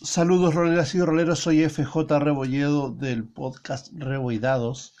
Saludos 0.00 0.54
roleras 0.54 0.94
y 0.94 1.00
roleros, 1.00 1.40
soy 1.40 1.68
FJ 1.68 2.18
Rebolledo 2.18 2.90
del 2.90 3.28
podcast 3.28 3.92
Reboidados 3.92 4.96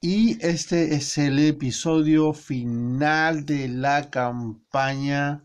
y 0.00 0.36
este 0.46 0.94
es 0.94 1.16
el 1.16 1.38
episodio 1.38 2.34
final 2.34 3.46
de 3.46 3.68
la 3.68 4.10
campaña. 4.10 5.42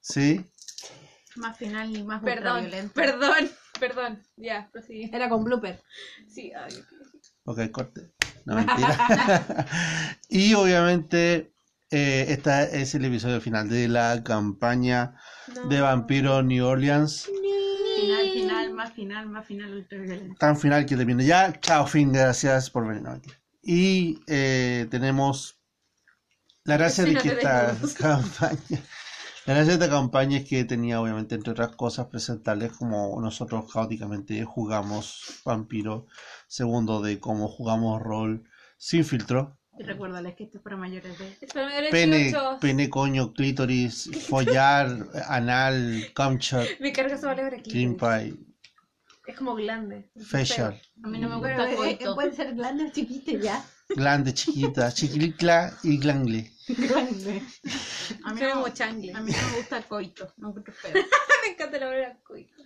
¿Sí? 0.00 0.44
Más 1.36 1.58
final 1.58 1.94
y 1.94 2.02
más 2.02 2.22
Perdón, 2.22 2.70
perdón, 2.94 3.50
perdón. 3.78 4.22
Ya, 4.36 4.70
prosigue. 4.72 5.10
Era 5.12 5.28
con 5.28 5.44
blooper. 5.44 5.82
Sí, 6.26 6.50
ay, 6.56 6.72
Ok, 7.44 7.70
corte. 7.70 8.12
No 8.46 8.54
mentira. 8.54 9.66
y 10.30 10.54
obviamente 10.54 11.52
eh, 11.90 12.24
este 12.28 12.80
es 12.80 12.94
el 12.94 13.04
episodio 13.04 13.38
final 13.42 13.68
de 13.68 13.86
la 13.86 14.24
campaña 14.24 15.14
no. 15.54 15.68
de 15.68 15.82
Vampiro 15.82 16.42
New 16.42 16.64
Orleans. 16.64 17.28
Final, 18.02 18.30
final, 18.30 18.72
más 18.72 18.92
final, 18.92 19.28
más 19.28 19.46
final. 19.46 19.86
Tan 20.38 20.56
final 20.56 20.86
que 20.86 20.96
termina 20.96 21.22
ya. 21.22 21.52
Chao, 21.60 21.86
fin, 21.86 22.12
gracias 22.12 22.68
por 22.68 22.86
venir. 22.86 23.02
No. 23.02 23.20
Y 23.62 24.18
eh, 24.26 24.88
tenemos 24.90 25.60
la 26.64 26.76
gracia 26.76 27.04
Sí, 27.04 27.10
de 27.10 27.14
no 27.14 27.22
que 27.22 27.30
te 27.30 27.36
esta 27.36 27.76
campaña, 27.98 28.82
la 29.46 29.54
gracia 29.54 29.76
de 29.76 29.84
esta 29.84 29.88
campaña 29.88 30.38
es 30.38 30.48
que 30.48 30.64
tenía 30.64 31.00
obviamente 31.00 31.36
entre 31.36 31.52
otras 31.52 31.76
cosas 31.76 32.06
presentarles 32.06 32.72
como 32.72 33.20
nosotros 33.20 33.72
caóticamente 33.72 34.44
jugamos 34.44 35.40
vampiro, 35.44 36.06
segundo 36.48 37.02
de 37.02 37.20
cómo 37.20 37.48
jugamos 37.48 38.02
rol 38.02 38.44
sin 38.78 39.04
filtro, 39.04 39.58
Y 39.78 39.82
recuérdales 39.84 40.34
que 40.36 40.44
esto 40.44 40.58
es 40.58 40.64
para 40.64 40.76
mayores 40.76 41.18
de... 41.18 41.36
Es 41.40 41.52
para 41.52 41.66
mayores 41.66 41.90
de 41.90 41.98
pene, 41.98 42.16
18. 42.18 42.58
pene, 42.60 42.90
coño, 42.90 43.32
clítoris, 43.32 44.10
follar, 44.28 45.06
anal, 45.28 46.04
cumshot, 46.14 46.68
Me 46.80 46.92
carga 46.92 47.14
esa 47.16 47.28
palabra 47.28 47.56
aquí. 47.56 47.70
cream 47.70 47.96
pie, 47.96 48.34
Es 49.26 49.36
como 49.36 49.54
glande. 49.54 50.10
facial, 50.26 50.80
A 51.02 51.08
mí 51.08 51.18
no 51.18 51.28
me 51.30 51.40
Pero 51.42 51.56
gusta 51.64 51.76
coito. 51.76 52.14
pueden 52.14 52.34
ser 52.36 52.54
grandes 52.54 52.92
chiquitos 52.92 53.40
ya. 53.42 53.64
glande 53.96 54.34
chiquita, 54.34 54.92
chiquilicla 54.94 55.72
y 55.82 55.96
glangle. 55.98 56.50
Grandes. 56.68 57.42
A 58.24 58.34
mí, 58.34 58.40
no, 58.42 58.50
como 58.52 58.68
changle. 58.68 59.12
a 59.14 59.20
mí 59.20 59.32
no 59.32 59.48
me 59.50 59.56
gusta 59.56 59.78
el 59.78 59.84
coito. 59.84 60.32
No 60.36 60.48
encuentro 60.50 60.74
feo. 60.74 60.92
Me 61.44 61.52
encanta 61.54 61.78
la 61.78 61.86
palabra 61.86 62.18
coito. 62.22 62.62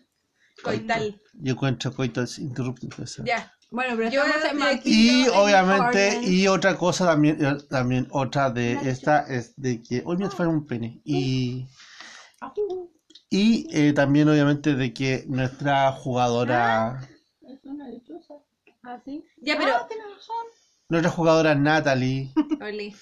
Coital. 0.62 1.20
Yo 1.34 1.52
encuentro 1.52 1.92
coitos 1.94 2.38
interruptos. 2.38 3.22
Ya. 3.24 3.52
Bueno, 3.76 3.94
pero 3.94 4.08
Yo 4.08 4.24
estamos 4.24 4.68
en 4.70 4.80
Y 4.86 5.24
en 5.24 5.30
obviamente, 5.34 6.20
y 6.22 6.48
otra 6.48 6.78
cosa 6.78 7.04
también, 7.04 7.44
eh, 7.44 7.58
también 7.68 8.08
otra 8.10 8.48
de 8.48 8.72
esta 8.88 9.20
es 9.28 9.52
de 9.60 9.82
que 9.82 10.02
hoy 10.06 10.16
me 10.16 10.30
fue 10.30 10.46
un 10.46 10.66
pene. 10.66 11.02
Y, 11.04 11.66
y 13.28 13.66
eh, 13.70 13.92
también 13.92 14.30
obviamente 14.30 14.74
de 14.74 14.94
que 14.94 15.26
nuestra 15.28 15.92
jugadora, 15.92 17.06
Es 17.42 17.62
una 17.64 17.86
lechuza. 17.88 18.36
¿Ah, 18.82 18.98
sí? 19.04 19.22
Ya, 19.42 19.58
pero. 19.58 19.74
Ah, 19.74 19.88
razón. 20.14 20.46
nuestra 20.88 21.10
jugadora 21.10 21.54
Natalie 21.54 22.32
Oli. 22.62 22.96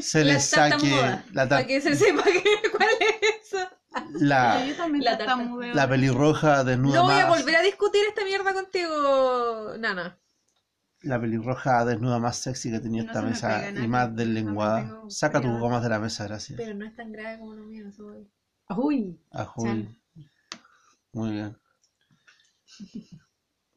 se 0.00 0.24
le 0.24 0.40
saque 0.40 1.20
la, 1.34 1.46
Para 1.46 1.66
que 1.66 1.82
se 1.82 1.96
sepa 1.96 2.22
que, 2.22 2.70
cuál 2.78 2.88
es 2.98 3.52
eso. 3.52 3.68
La, 4.12 4.64
La 5.74 5.88
pelirroja 5.88 6.64
desnuda 6.64 6.98
No 6.98 7.04
voy 7.04 7.18
a 7.18 7.26
más, 7.26 7.38
volver 7.38 7.56
a 7.56 7.62
discutir 7.62 8.02
esta 8.08 8.24
mierda 8.24 8.52
contigo, 8.54 9.74
Nana. 9.78 10.18
la 11.02 11.20
pelirroja 11.20 11.84
desnuda 11.84 12.18
más 12.18 12.36
sexy 12.36 12.70
que 12.70 12.80
tenía 12.80 13.02
No 13.02 13.08
esta 13.08 13.22
mesa 13.22 13.48
pega 13.48 13.70
y 13.70 13.88
nada, 13.88 13.88
más 13.88 14.10
no 14.10 14.14
me 14.14 14.24
deslenguada. 14.24 14.80
tengo 14.82 15.10
Saca 15.10 15.40
tus 15.40 15.58
gomas 15.58 15.82
de 15.82 15.88
la 15.88 15.98
mesa, 15.98 16.24
gracias. 16.24 16.56
Pero 16.56 16.74
no 16.74 16.86
es 16.86 16.94
tan 16.94 17.12
grave 17.12 17.38
como 17.38 17.54
lo 17.54 17.64
mío, 17.64 17.88
eso 17.88 18.04
voy. 18.04 18.30
Uy. 18.68 19.20
Ajuy. 19.32 19.98
Muy 21.12 21.32
bien. 21.32 21.56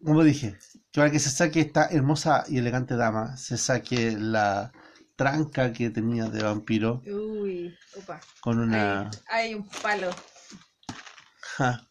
Como 0.04 0.24
dije, 0.24 0.58
que 0.92 1.00
para 1.00 1.12
que 1.12 1.20
se 1.20 1.30
saque 1.30 1.62
esta 1.62 1.88
hermosa 1.88 2.44
y 2.48 2.58
elegante 2.58 2.96
dama, 2.96 3.38
se 3.38 3.58
saque 3.58 4.16
la 4.18 4.72
tranca 5.16 5.72
que 5.74 5.90
tenía 5.90 6.26
de 6.26 6.44
vampiro 6.44 7.02
Uy, 7.06 7.76
opa. 7.96 8.20
con 8.42 8.60
una... 8.60 9.10
Hay, 9.30 9.54
un 9.54 9.68
palo. 9.70 10.10
Ja. 11.58 11.88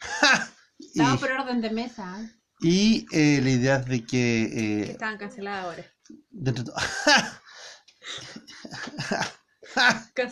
Ja. 0.00 0.48
Y, 0.78 0.86
Estaba 1.00 1.16
por 1.16 1.30
orden 1.32 1.60
de 1.60 1.70
mesa. 1.70 2.20
¿eh? 2.20 2.30
y, 2.60 3.06
eh, 3.12 3.40
la 3.42 3.50
idea 3.50 3.76
es 3.76 3.86
de 3.86 4.00
que... 4.00 4.06
Que 4.06 4.82
eh, 4.82 4.90
estaban 4.92 5.18
canceladas 5.18 5.64
ahora. 5.64 5.84
dentro 6.30 6.64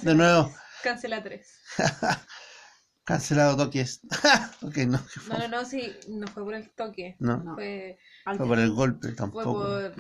de 0.02 0.14
nuevo, 0.14 0.52
cancela 0.82 1.22
3. 1.22 1.46
cancelado 3.04 3.56
toques. 3.56 4.00
ok, 4.62 4.76
no, 4.88 4.98
fue- 4.98 5.38
No, 5.38 5.38
no, 5.38 5.48
no, 5.48 5.64
sí, 5.64 5.92
no 6.08 6.26
fue 6.28 6.44
por 6.44 6.54
el 6.54 6.70
toque. 6.70 7.16
no, 7.20 7.36
No. 7.38 7.54
Fue 7.54 7.98
fue 8.36 8.46
por 8.46 8.58
el 8.58 8.70
golpe 8.70 9.08
fue 9.08 9.16
tampoco. 9.16 9.52
por 9.54 9.94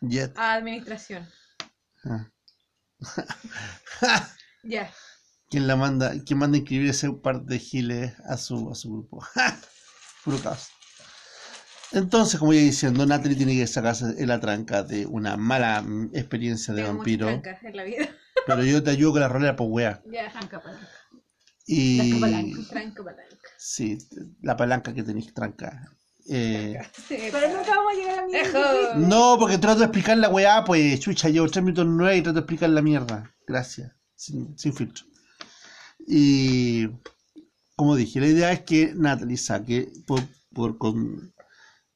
Jet. 0.00 0.32
administración. 0.36 1.28
Ah. 2.08 2.30
Ya. 4.62 4.90
¿Quién 5.50 5.66
la 5.68 5.76
manda? 5.76 6.12
¿Quién 6.24 6.38
manda 6.40 6.56
a 6.56 6.58
inscribir 6.60 6.90
ese 6.90 7.10
par 7.12 7.42
de 7.42 7.58
giles 7.58 8.12
a 8.28 8.36
su, 8.36 8.70
a 8.70 8.74
su 8.74 8.92
grupo? 8.92 9.24
Puro 10.24 10.38
caos. 10.42 10.68
Entonces, 11.92 12.40
como 12.40 12.52
ya 12.52 12.60
diciendo, 12.60 13.06
Natalie 13.06 13.36
tiene 13.36 13.54
que 13.54 13.66
sacarse 13.66 14.06
en 14.18 14.26
la 14.28 14.40
tranca 14.40 14.82
de 14.82 15.06
una 15.06 15.36
mala 15.36 15.84
experiencia 16.12 16.74
de 16.74 16.82
Tengo 16.82 16.96
vampiro. 16.96 17.26
trancas 17.26 17.62
en 17.62 17.76
la 17.76 17.84
vida. 17.84 18.08
Pero 18.46 18.64
yo 18.64 18.82
te 18.82 18.90
ayudo 18.90 19.12
con 19.12 19.20
la 19.20 19.28
rolera, 19.28 19.54
pues 19.56 19.68
wea. 19.70 20.02
Ya. 20.10 20.30
Tranca, 20.32 20.60
palanca. 20.60 20.88
Y. 21.64 21.98
Tranca 21.98 22.20
palanca. 22.20 22.58
Tranca 22.68 23.04
palanca. 23.04 23.48
Sí, 23.56 23.98
la 24.42 24.56
palanca 24.56 24.94
que 24.94 25.02
tenéis 25.04 25.32
tranca. 25.32 25.90
Eh, 26.28 26.78
Pero 27.08 27.48
nunca 27.56 27.70
vamos 27.76 27.92
a 27.92 27.96
llegar 27.96 28.18
a 28.18 28.26
mi 28.26 28.34
Ejo. 28.34 28.94
no, 28.96 29.36
porque 29.38 29.58
trato 29.58 29.78
de 29.80 29.84
explicar 29.86 30.18
la 30.18 30.28
weá, 30.28 30.64
pues 30.64 30.98
chucha, 31.00 31.28
llevo 31.28 31.48
tres 31.48 31.64
minutos 31.64 31.86
nueve 31.86 32.16
y 32.16 32.22
trato 32.22 32.34
de 32.34 32.40
explicar 32.40 32.70
la 32.70 32.82
mierda. 32.82 33.32
Gracias. 33.46 33.92
Sin, 34.14 34.58
sin 34.58 34.72
filtro. 34.72 35.04
Y 36.06 36.88
como 37.76 37.94
dije, 37.96 38.20
la 38.20 38.26
idea 38.28 38.52
es 38.52 38.60
que 38.62 38.92
Natalie 38.94 39.36
saque 39.36 39.88
por, 40.06 40.20
por 40.52 40.78
con, 40.78 41.32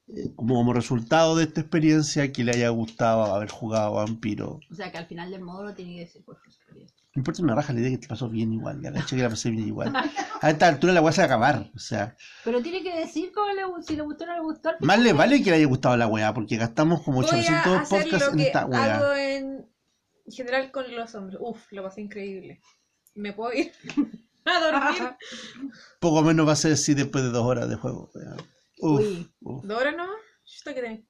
eh, 0.09 0.33
como 0.37 0.73
resultado 0.73 1.37
de 1.37 1.45
esta 1.45 1.61
experiencia 1.63 2.31
que 2.33 2.45
le 2.45 2.53
haya 2.53 2.69
gustado 2.69 3.25
haber 3.25 3.51
jugado 3.51 3.95
vampiro. 3.95 4.61
O 4.71 4.75
sea 4.75 4.91
que 4.93 4.99
al 4.99 5.07
final 5.07 5.31
del 5.31 5.43
módulo 5.43 5.75
tiene 5.75 5.95
que 5.95 6.01
decir 6.01 6.25
por 6.25 6.37
su 6.39 6.51
experiencia. 6.51 7.00
No 7.15 7.21
importa 7.21 7.43
una 7.43 7.57
raja 7.57 7.73
la 7.73 7.81
idea 7.81 7.91
que 7.91 7.99
te 7.99 8.07
pasó 8.09 8.29
bien 8.29 8.53
igual, 8.53 8.81
caché 8.83 9.17
que 9.17 9.23
la 9.23 9.29
pasé 9.31 9.51
bien 9.51 9.67
igual. 9.67 9.93
A 10.41 10.51
esta 10.51 10.69
altura 10.69 10.93
la 10.93 11.01
weá 11.03 11.13
se 11.13 11.21
va 11.21 11.25
a 11.25 11.27
acabar. 11.27 11.71
O 11.75 11.79
sea, 11.79 12.17
Pero 12.45 12.63
tiene 12.63 12.83
que 12.85 12.97
decir 12.97 13.33
cómo 13.35 13.49
le, 13.49 13.63
si 13.83 13.97
le 13.97 14.03
gustó 14.03 14.25
o 14.25 14.27
no 14.29 14.35
le 14.35 14.41
gustó. 14.43 14.71
más 14.81 14.99
le 15.01 15.13
vale 15.13 15.43
que 15.43 15.51
le 15.51 15.57
haya 15.57 15.67
gustado 15.67 15.97
la 15.97 16.07
weá, 16.07 16.33
porque 16.33 16.57
gastamos 16.57 17.03
como 17.03 17.23
Voy 17.23 17.27
a 17.27 17.35
800 17.35 17.67
hacer 17.81 17.89
podcasts 18.03 18.27
lo 18.29 18.33
en 18.35 18.41
esta 18.41 18.67
weá. 18.67 18.97
hago 18.97 19.15
en 19.15 19.69
general 20.29 20.71
con 20.71 20.95
los 20.95 21.15
hombres. 21.17 21.39
Uf, 21.41 21.73
lo 21.73 21.83
pasé 21.83 22.01
increíble. 22.03 22.61
¿Me 23.17 23.33
puedo 23.33 23.53
ir 23.55 23.73
a 24.45 24.61
dormir? 24.61 25.17
Poco 25.99 26.23
menos 26.23 26.47
va 26.47 26.53
a 26.53 26.57
ser 26.57 26.77
si 26.77 26.95
después 26.95 27.25
de 27.25 27.31
dos 27.31 27.45
horas 27.45 27.69
de 27.69 27.75
juego. 27.75 28.13
Uf, 28.79 29.01
Uy. 29.01 29.33
uf. 29.41 29.65
¿Dos 29.65 29.81
horas 29.81 29.97
no? 29.97 30.07
Esto 30.47 30.73
que 30.75 30.81
tenéis 30.81 31.01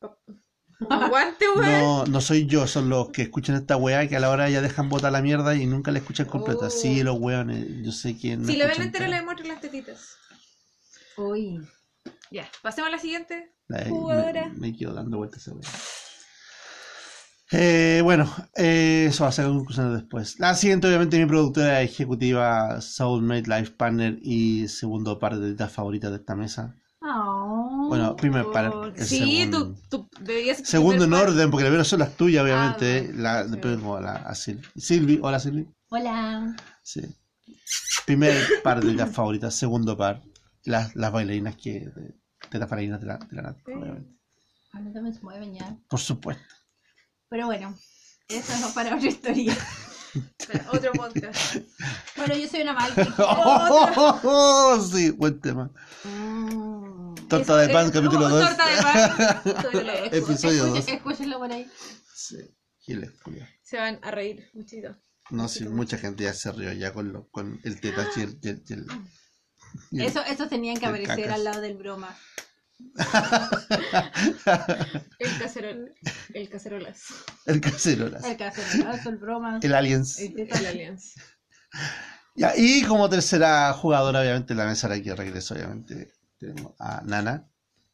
aguante, 0.89 1.45
weón. 1.49 1.71
No, 1.71 2.05
no 2.07 2.21
soy 2.21 2.47
yo, 2.47 2.67
son 2.67 2.89
los 2.89 3.11
que 3.11 3.23
escuchan 3.23 3.57
esta 3.57 3.77
weá 3.77 4.09
que 4.09 4.17
a 4.17 4.21
la 4.21 4.31
hora 4.31 4.49
ya 4.49 4.61
dejan 4.63 4.89
botar 4.89 5.13
la 5.13 5.23
mierda 5.23 5.55
y 5.55 5.67
nunca 5.67 5.91
la 5.91 5.99
escuchan 5.99 6.27
completa. 6.27 6.67
Oh. 6.67 6.71
Sí, 6.71 7.03
los 7.03 7.19
weones, 7.19 7.67
yo 7.85 7.93
sé 7.93 8.17
que 8.17 8.37
no 8.37 8.47
si 8.47 8.57
la 8.57 8.67
ven 8.67 8.91
todo. 8.93 9.07
le 9.07 9.23
muestro 9.23 9.47
las 9.47 9.61
tetitas. 9.61 10.17
Uy. 11.17 11.61
Ya, 12.31 12.49
pasemos 12.63 12.89
a 12.89 12.93
la 12.93 12.99
siguiente. 12.99 13.53
La- 13.69 13.85
jugadora. 13.85 14.49
Me, 14.49 14.71
me 14.71 14.77
quedo 14.77 14.95
dando 14.95 15.19
vueltas 15.19 15.43
esa 15.43 15.53
weá. 15.53 15.69
Eh, 17.53 18.01
bueno, 18.05 18.33
eh, 18.55 19.07
eso 19.09 19.25
va 19.25 19.31
a 19.31 19.33
ser 19.33 19.47
conclusiones 19.47 19.93
después. 19.95 20.39
La 20.39 20.55
siguiente, 20.55 20.87
obviamente, 20.87 21.19
mi 21.19 21.27
productora 21.27 21.83
ejecutiva, 21.83 22.81
Soulmate 22.81 23.49
Life 23.49 23.73
Partner 23.73 24.19
y 24.23 24.69
segundo 24.69 25.19
par 25.19 25.37
de 25.37 25.69
favoritas 25.69 26.11
de 26.11 26.19
esta 26.19 26.37
mesa. 26.37 26.77
Oh. 27.03 27.87
Bueno, 27.89 28.15
primer 28.15 28.45
par. 28.53 28.69
Oh, 28.69 28.85
el 28.85 29.07
sí, 29.07 29.39
segundo. 29.39 29.75
tú, 29.89 30.05
tú 30.05 30.09
deberías 30.21 30.59
ser 30.59 30.67
tu 30.67 30.71
Segundo 30.71 31.05
en 31.05 31.15
orden, 31.15 31.51
porque 31.51 31.65
la 31.65 31.71
primera 31.71 31.85
son 31.85 32.01
las 32.01 32.15
tuyas, 32.17 32.45
obviamente. 32.45 32.99
Ah, 32.99 33.03
bueno, 33.07 33.23
la, 33.23 33.45
sí. 33.45 33.51
después 33.51 33.77
como 33.79 33.97
a, 33.97 34.35
Silvi. 34.35 34.67
Silvi, 34.77 35.19
hola 35.23 35.41
Silvi. 35.41 35.67
Hola. 35.89 36.57
Sí. 36.83 37.01
Primer 38.07 38.37
par 38.63 38.85
de 38.85 38.93
las 38.93 39.11
favoritas, 39.11 39.55
segundo 39.55 39.97
par. 39.97 40.23
Las, 40.65 40.95
las 40.95 41.11
bailarinas 41.11 41.57
que. 41.57 41.81
De, 41.81 42.15
de 42.51 42.59
las 42.59 42.69
bailarinas 42.69 43.01
de 43.01 43.07
la, 43.07 43.17
de 43.19 43.37
la 43.37 43.43
Nat, 43.43 43.57
Sí. 43.65 43.73
obviamente. 43.73 44.11
A 44.73 44.81
mí 44.81 44.93
también 44.93 45.15
se 45.15 45.23
mueven 45.23 45.55
ya. 45.55 45.77
Por 45.89 46.01
supuesto. 46.01 46.43
Pero 47.29 47.47
bueno, 47.47 47.75
eso 48.29 48.53
no 48.61 48.73
para 48.75 48.95
otra 48.97 49.09
historia. 49.09 49.57
Otro 50.73 50.91
podcast. 50.93 51.57
Bueno, 52.17 52.35
yo 52.37 52.49
soy 52.49 52.63
una 52.63 52.73
mal. 52.73 52.93
sí, 54.93 55.11
buen 55.11 55.41
tema. 55.41 55.71
Mm. 56.05 56.90
Torta 57.31 57.57
de 57.59 57.69
pan, 57.69 57.91
capítulo 57.91 58.27
oh, 58.27 58.29
2. 58.29 58.49
Torta 58.49 58.67
de 58.69 58.83
pan. 58.83 59.05
Episodio 60.13 60.65
Escuchen- 60.67 60.75
dos. 60.75 60.89
Escúchenlo 60.89 61.39
por 61.39 61.53
ahí. 61.53 61.71
Sí, 62.15 62.37
Giles, 62.81 63.11
culiao. 63.23 63.47
Se 63.63 63.77
van 63.79 63.99
a 64.03 64.11
reír 64.11 64.51
muchito. 64.53 64.97
No, 65.31 65.49
sí, 65.49 65.67
mucha 65.69 65.97
gente 65.97 66.25
ya 66.25 66.35
se 66.35 66.51
rió 66.53 66.73
ya 66.73 66.93
con, 66.93 67.13
lo, 67.13 67.29
con 67.29 67.61
el 67.65 67.81
teta 67.81 68.07
y 68.17 68.21
el, 68.23 68.39
y 68.43 68.49
el- 68.49 68.63
el- 68.69 68.87
el- 69.93 70.01
Eso, 70.03 70.23
esos 70.25 70.49
tenían 70.49 70.77
que 70.77 70.87
el 70.87 70.91
aparecer 70.91 71.17
cacas. 71.27 71.35
al 71.35 71.45
lado 71.45 71.61
del 71.61 71.77
broma. 71.77 72.17
El 75.19 75.39
cacerol. 75.39 75.95
El 76.33 76.49
cacerolas. 76.49 77.03
El 77.47 77.61
cacerolas. 77.61 78.25
El 78.25 78.37
cacerolazo, 78.39 79.11
el 79.11 79.17
broma. 79.19 79.61
El 79.63 79.75
aliens. 79.75 80.19
El 80.19 80.35
Teta 80.35 80.61
la 80.63 80.71
Alianza. 80.71 81.21
Ya, 82.35 82.55
y 82.57 82.83
como 82.85 83.09
tercera 83.11 83.73
jugadora, 83.75 84.21
obviamente, 84.21 84.55
la 84.55 84.65
mesa 84.65 84.91
aquí 84.93 85.11
regreso, 85.13 85.55
obviamente. 85.55 86.11
Tenemos 86.41 86.73
a 86.81 87.03
Nana. 87.03 87.47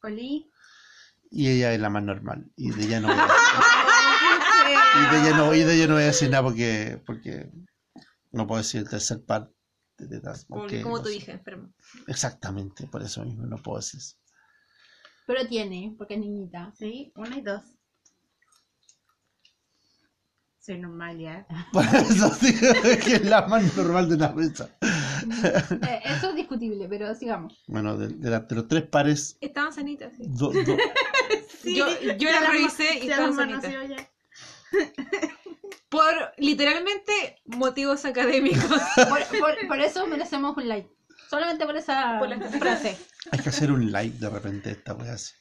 Oli. 0.03 0.49
Y 1.31 1.49
ella 1.51 1.75
es 1.75 1.81
la 1.81 1.91
más 1.91 2.05
normal. 2.05 2.51
Y 2.57 2.71
de 2.71 2.85
ella 2.85 3.01
no 3.01 3.09
voy 3.09 3.19
a 3.19 3.27
decir, 3.27 4.77
y 4.97 5.11
de 5.13 5.21
ella 5.21 5.37
no, 5.37 5.55
y 5.55 5.63
de 5.65 5.75
ella 5.75 5.87
no 5.89 5.95
voy 5.95 6.03
a 6.05 6.07
decir 6.07 6.31
nada 6.31 6.45
porque, 6.45 7.03
porque 7.05 7.51
no 8.31 8.47
puedo 8.47 8.63
decir 8.63 8.83
el 8.83 8.89
tercer 8.89 9.25
par 9.25 9.51
de 9.99 10.21
porque 10.49 10.83
Como 10.83 10.99
no 10.99 11.03
tu 11.03 11.09
sé. 11.09 11.17
hija, 11.17 11.33
enferma. 11.33 11.71
Exactamente, 12.07 12.87
por 12.87 13.03
eso 13.03 13.25
mismo 13.25 13.47
no 13.47 13.57
puedo 13.57 13.79
decir 13.79 13.99
eso. 13.99 14.17
Pero 15.27 15.49
tiene, 15.49 15.95
porque 15.99 16.15
es 16.15 16.21
niñita. 16.21 16.73
Sí, 16.79 17.13
una 17.17 17.37
y 17.37 17.41
dos. 17.41 17.63
Soy 20.61 20.79
normal 20.79 21.19
ya. 21.19 21.47
Por 21.73 21.85
eso 21.85 22.31
digo 22.41 22.73
que 23.05 23.15
es 23.17 23.25
la 23.25 23.47
más 23.47 23.77
normal 23.77 24.09
de 24.09 24.17
la 24.17 24.33
mesa. 24.33 24.69
Eh, 25.89 26.01
eso 26.05 26.31
es 26.31 26.37
discutible, 26.37 26.89
pero 26.89 27.15
sigamos. 27.15 27.63
Bueno, 27.67 27.97
de, 27.97 28.09
de 28.09 28.31
la- 28.31 28.41
de 28.41 28.55
los 28.55 28.69
tres 28.69 28.83
pares, 28.85 29.37
Estaban 29.41 29.73
sanitas, 29.73 30.13
sí. 30.17 30.25
do- 30.27 30.53
do- 30.53 30.77
Yo, 31.65 31.87
yo 32.19 32.31
la 32.31 32.41
revisé 32.51 32.99
y 33.03 33.09
estaban 33.11 33.35
sanitas. 33.35 33.73
Por 35.89 36.13
literalmente 36.39 37.41
motivos 37.47 38.05
académicos. 38.05 38.63
Por, 39.09 39.39
por- 39.39 39.69
por 39.69 39.81
eso 39.81 40.07
merecemos 40.07 40.57
un 40.57 40.69
like. 40.69 40.91
Solamente 41.31 41.65
por 41.67 41.77
esa 41.77 42.19
Por 42.21 42.29
la 42.29 42.39
frase. 42.41 42.97
hay 43.33 43.39
que 43.41 43.49
hacer 43.49 43.73
un 43.73 43.91
like 43.91 44.17
de 44.19 44.29
repente 44.31 44.71
esta 44.71 44.95
wea 44.95 45.15
así. 45.15 45.35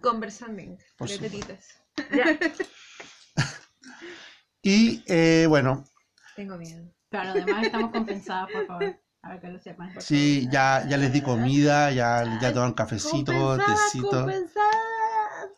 Conversando 0.00 0.62
Por 0.96 1.08
de. 1.08 1.30
Y 4.62 5.02
eh, 5.06 5.46
bueno, 5.48 5.84
Tengo 6.36 6.56
miedo. 6.56 6.90
Pero 7.10 7.24
lo 7.24 7.34
demás 7.34 7.64
estamos 7.64 7.90
compensadas, 7.90 8.50
por 8.50 8.66
favor. 8.66 8.96
A 9.22 9.30
ver 9.30 9.40
que 9.40 9.48
lo 9.48 9.58
sepan. 9.58 9.92
sí, 10.00 10.48
ya, 10.50 10.86
ya 10.88 10.96
les 10.96 11.12
di 11.12 11.20
comida, 11.20 11.90
ya, 11.90 12.38
ya 12.40 12.52
toman 12.54 12.72
cafecito, 12.74 13.32
tecito. 13.58 14.10
compensada. 14.10 14.72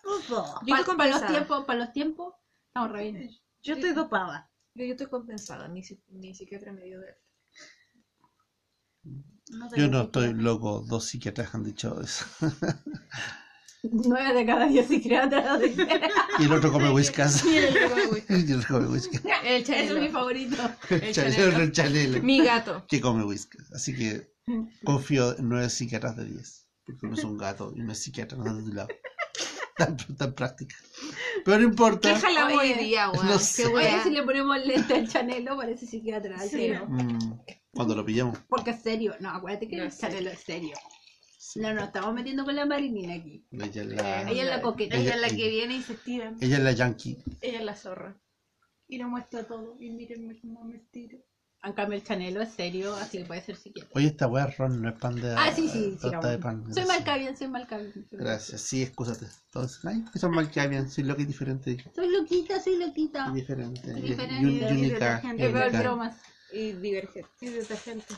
Yo 0.05 0.21
favor. 0.21 0.45
estoy 0.61 0.71
Pa- 0.71 0.77
para 0.77 0.79
los 0.81 0.87
compensada. 0.87 1.29
tiempos, 1.33 1.65
para 1.67 1.79
los 1.81 1.93
tiempos, 1.93 2.35
estamos 2.69 2.93
re 2.93 3.11
bien. 3.11 3.31
Yo 3.63 3.75
estoy 3.75 3.93
dopada. 3.93 4.51
Yo, 4.75 4.85
yo 4.85 4.93
estoy 4.93 5.07
compensada. 5.09 5.69
Mi, 5.69 5.83
mi 6.09 6.35
psiquiatra 6.35 6.73
me 6.73 6.83
dio 6.85 7.01
de 7.01 7.15
No 9.51 9.77
Yo 9.77 9.89
no 9.89 10.03
estoy 10.03 10.33
loco, 10.33 10.81
dos 10.87 11.07
psiquiatras 11.07 11.55
han 11.55 11.65
dicho 11.65 12.01
eso. 12.01 12.25
Nueve 13.83 14.35
de 14.35 14.47
cada 14.47 14.67
diez 14.67 14.87
psiquiatras. 14.89 15.61
Y 16.39 16.45
el 16.45 16.53
otro 16.53 16.71
come 16.73 16.91
whiskas. 16.91 17.45
Y 17.45 17.57
el 17.57 17.77
otro 17.77 17.89
come 17.91 18.07
whisky. 18.09 18.29
Y 18.47 18.53
el 18.53 18.59
otro 18.59 18.75
come 18.77 18.89
whiskas. 18.89 19.23
El 19.25 19.43
Ese 19.43 19.59
es 19.59 19.91
mi 19.91 19.95
chanelo. 19.95 20.13
favorito. 20.13 20.57
El 20.91 21.13
Chanelo, 21.15 21.35
chanelo. 21.37 21.63
el 21.63 21.73
chanelo. 21.73 22.23
Mi 22.23 22.43
gato. 22.45 22.85
Que 22.89 23.01
come 23.01 23.25
whiskas. 23.25 23.73
Así 23.73 23.97
que 23.97 24.35
confío 24.85 25.37
en 25.39 25.49
nueve 25.49 25.71
psiquiatras 25.71 26.17
de 26.17 26.25
diez. 26.27 26.67
Porque 26.85 27.07
uno 27.07 27.15
es 27.15 27.25
un 27.25 27.39
gato 27.39 27.73
y 27.77 27.81
no 27.81 27.93
es 27.93 28.03
psiquiatra, 28.03 28.37
no 28.37 28.51
es 28.51 28.57
de 28.59 28.63
tu 28.65 28.73
lado. 28.75 28.89
Tan, 29.77 29.97
tan 29.97 30.35
práctica. 30.35 30.77
Pero 31.43 31.59
no 31.59 31.65
importa. 31.65 32.13
¿Qué 32.13 32.21
jalamos 32.21 32.59
hoy 32.59 32.75
día, 32.75 33.09
weón? 33.11 33.27
no 33.29 33.39
sé. 33.39 33.65
Si 34.03 34.11
le 34.11 34.23
ponemos 34.25 34.59
lente 34.67 34.93
al 34.95 35.09
chanelo, 35.09 35.57
parece 35.57 35.87
psiquiatra. 35.87 36.39
Sí. 36.41 36.73
Mm, 36.87 37.33
cuando 37.73 37.95
lo 37.95 38.05
pillamos. 38.05 38.37
Porque 38.49 38.73
es 38.73 38.83
serio. 38.83 39.15
No, 39.21 39.31
acuérdate 39.31 39.69
que 39.69 39.77
No 39.77 39.85
el 39.85 39.97
chanelo 39.97 40.29
es 40.31 40.41
serio. 40.41 40.77
No, 41.57 41.75
nos 41.75 41.85
estamos 41.85 42.15
metiendo 42.15 42.45
con 42.45 42.55
la 42.55 42.67
marinina 42.67 43.15
aquí. 43.15 43.45
Ella 43.51 43.83
es 43.83 43.87
la, 43.89 44.31
Ella 44.31 44.43
es 44.45 44.49
la 44.49 44.61
coqueta. 44.63 44.97
Ella 44.97 45.15
es 45.15 45.21
la 45.21 45.29
que 45.29 45.49
viene 45.49 45.77
y 45.77 45.83
se 45.83 45.95
estira. 45.95 46.33
ella 46.41 46.57
es 46.59 46.63
la 46.63 46.73
yankee. 46.73 47.19
Ella 47.41 47.59
es 47.59 47.65
la 47.65 47.75
zorra. 47.75 48.17
Y 48.89 48.99
lo 48.99 49.09
muestra 49.09 49.45
todo. 49.45 49.77
Y 49.81 49.91
mírenme 49.91 50.39
cómo 50.41 50.65
me 50.65 50.77
estiro. 50.77 51.19
En 51.63 51.75
cambio, 51.75 51.99
el 51.99 52.03
chanelo 52.05 52.41
es 52.41 52.53
serio, 52.55 52.95
así 52.97 53.19
que 53.19 53.25
puede 53.27 53.43
ser 53.43 53.55
psiquiatra. 53.55 53.93
Oye, 53.95 54.07
esta 54.07 54.27
wea 54.27 54.47
es 54.47 54.57
ron, 54.57 54.81
no 54.81 54.89
es 54.89 54.99
pan 54.99 55.15
de. 55.15 55.35
Ah, 55.37 55.53
sí, 55.55 55.69
sí, 55.69 55.91
sí. 55.93 55.99
torta 56.01 56.31
de 56.31 56.39
pan. 56.39 56.65
Soy 56.73 56.87
malcavian, 56.87 57.37
soy 57.37 57.49
malcavian. 57.49 57.93
Gracias, 58.13 58.63
sí, 58.63 58.83
excúsate. 58.83 59.27
Entonces, 59.47 59.85
ay, 59.85 60.03
que 60.11 60.19
son 60.19 60.31
malcavian, 60.31 60.91
soy 60.91 61.05
lo 61.05 61.15
que 61.17 61.23
es 61.23 61.29
diferente. 61.29 61.77
Soy 61.95 62.09
loquita, 62.09 62.59
soy 62.61 62.77
loquita. 62.79 63.27
Es 63.27 63.35
diferente. 63.35 63.83
Soy 63.93 63.99
y- 64.01 64.03
diferente. 64.09 64.43
y 64.43 64.45
un- 64.47 64.51
y 64.53 64.59
Y 64.59 64.65
única. 64.87 65.17
detergente. 65.17 65.49
y 65.49 65.79
bromas. 65.83 66.17
Y 66.53 66.73
divergente. 66.73 67.29
Y 67.43 67.49
detergente. 67.51 68.15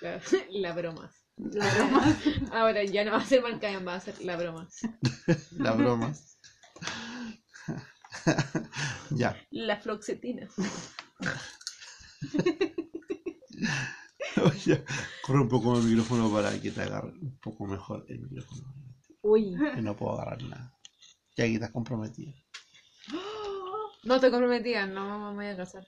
La, 0.00 0.20
la 0.50 0.72
broma. 0.72 1.12
La 1.38 1.74
broma. 1.74 2.18
Ahora 2.52 2.84
ya 2.84 3.04
no 3.04 3.12
va 3.12 3.18
a 3.18 3.24
ser 3.24 3.42
Malcayan, 3.42 3.86
va 3.86 3.94
a 3.94 4.00
ser 4.00 4.20
la 4.22 4.36
broma. 4.36 4.68
La 5.58 5.72
broma. 5.72 6.12
ya. 9.10 9.36
La 9.50 9.76
floxetina. 9.76 10.48
Oye, 14.44 14.84
corre 15.22 15.40
un 15.40 15.48
poco 15.48 15.78
el 15.78 15.84
micrófono 15.84 16.30
para 16.32 16.60
que 16.60 16.70
te 16.70 16.82
agarre 16.82 17.12
un 17.12 17.38
poco 17.38 17.66
mejor 17.66 18.04
el 18.08 18.20
micrófono. 18.20 18.74
Uy. 19.22 19.56
Que 19.74 19.82
no 19.82 19.96
puedo 19.96 20.14
agarrar 20.14 20.42
nada. 20.42 20.78
Ya 21.36 21.44
aquí 21.44 21.54
estás 21.54 21.70
comprometido. 21.70 22.34
No 24.04 24.20
te 24.20 24.30
comprometía, 24.30 24.86
no 24.86 25.32
me 25.32 25.34
voy 25.34 25.46
a 25.46 25.56
casar. 25.56 25.84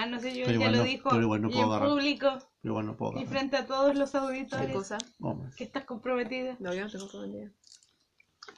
Ah, 0.00 0.06
no 0.06 0.20
sé, 0.20 0.28
yo 0.36 0.46
Pero 0.46 0.50
ya 0.60 0.66
igual 0.66 0.72
lo 0.72 0.78
no- 0.78 0.84
dijo. 0.84 1.10
pero 1.10 1.22
igual 1.22 1.42
no 1.42 1.50
y 1.50 1.58
en 1.58 1.64
agarrar. 1.64 1.88
público. 1.88 2.38
Pero 2.62 2.74
bueno, 2.74 2.90
no 2.92 2.96
puedo 2.96 3.12
Y 3.12 3.14
agarrar. 3.16 3.32
frente 3.38 3.56
a 3.56 3.66
todos 3.66 3.96
los 3.96 4.10
¿Qué 4.12 4.18
auditores. 4.18 4.72
cosa? 4.72 4.98
Vamos, 5.18 5.54
Que 5.56 5.64
estás 5.64 5.84
comprometida. 5.84 6.56
No, 6.60 6.72
yo 6.72 6.80
no 6.82 6.86
estoy 6.86 7.00
comprometida. 7.00 7.52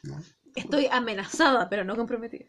¿no? 0.03 0.23
Estoy 0.55 0.87
amenazada, 0.91 1.69
pero 1.71 1.85
no 1.85 1.97
comprometida. 1.97 2.45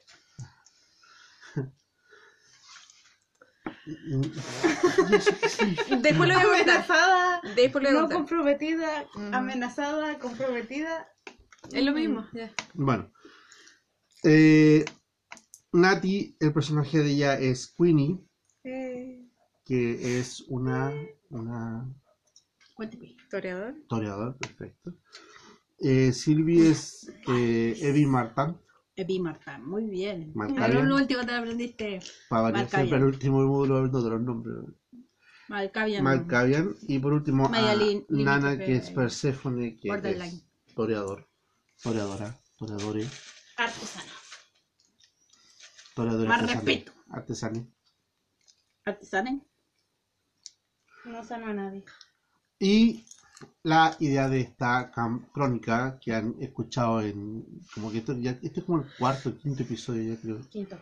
Después 6.02 6.30
lo 6.30 6.36
voy 6.36 6.44
a 6.44 6.44
contar. 6.44 6.78
Amenazada. 6.78 7.42
Después 7.56 7.84
lo 7.84 7.90
voy 7.90 7.98
a 7.98 8.02
No 8.02 8.02
contar. 8.02 8.18
comprometida. 8.18 9.06
Amenazada. 9.32 10.20
Comprometida. 10.20 11.08
Es 11.72 11.84
lo 11.84 11.92
mismo. 11.92 12.26
ya. 12.34 12.52
Bueno. 12.74 13.12
Eh, 14.24 14.86
Nati, 15.74 16.36
el 16.40 16.54
personaje 16.54 17.00
de 17.00 17.12
ella 17.12 17.40
es 17.40 17.74
Queenie, 17.78 18.20
Eh, 18.20 18.31
que 18.64 20.20
es 20.20 20.42
una, 20.48 20.94
una. 21.30 21.88
Historiador. 22.80 23.76
historiadora, 23.78 24.36
perfecto. 24.38 24.94
Eh, 25.80 26.12
Silvi 26.12 26.68
es 26.68 27.12
eh, 27.28 27.78
Evie 27.82 28.08
Martin, 28.08 28.58
Epi 28.96 29.20
Marta, 29.20 29.58
muy 29.60 29.86
bien. 29.86 30.32
Marcavian. 30.36 30.88
Lo 30.88 30.96
último 30.96 31.26
te 31.26 31.34
aprendiste. 31.34 32.00
para 32.30 32.44
variar 32.44 32.64
Malkavian. 32.64 32.88
siempre 32.88 32.98
el 33.00 33.06
último 33.06 33.44
módulo 33.48 33.88
de 33.88 34.10
los 34.10 34.22
nombres. 34.22 34.56
Malcavian. 35.48 36.04
Malkavian. 36.04 36.76
Y 36.88 37.00
por 37.00 37.14
último, 37.14 37.48
a 37.52 37.76
Nana, 38.10 38.58
que 38.58 38.76
es 38.76 38.90
Perséfone, 38.92 39.78
que 39.78 39.90
Borderline. 39.90 40.44
es 40.68 40.76
toreador. 40.76 41.28
Toreadora. 41.82 42.38
Toreadore. 42.58 43.08
Artesana. 43.58 44.12
Toreador 45.96 46.28
Más 46.28 46.42
artesano. 46.42 46.62
respeto. 46.66 46.92
Artesano. 48.86 49.30
Artesana. 49.30 49.42
no 51.06 51.24
sano 51.24 51.48
a 51.48 51.54
nadie. 51.54 51.84
Y 52.60 53.04
la 53.64 53.96
idea 54.00 54.28
de 54.30 54.42
esta 54.42 54.92
crónica 55.34 56.00
que 56.00 56.14
han 56.14 56.36
escuchado 56.40 57.02
en. 57.02 57.44
Como 57.74 57.92
que 57.92 58.00
esto, 58.00 58.14
ya, 58.18 58.32
este 58.42 58.60
es 58.60 58.66
como 58.66 58.82
el 58.82 58.88
cuarto 58.98 59.30
o 59.30 59.38
quinto 59.38 59.64
episodio, 59.64 60.14
ya 60.14 60.22
creo. 60.22 60.40
Quinto. 60.50 60.78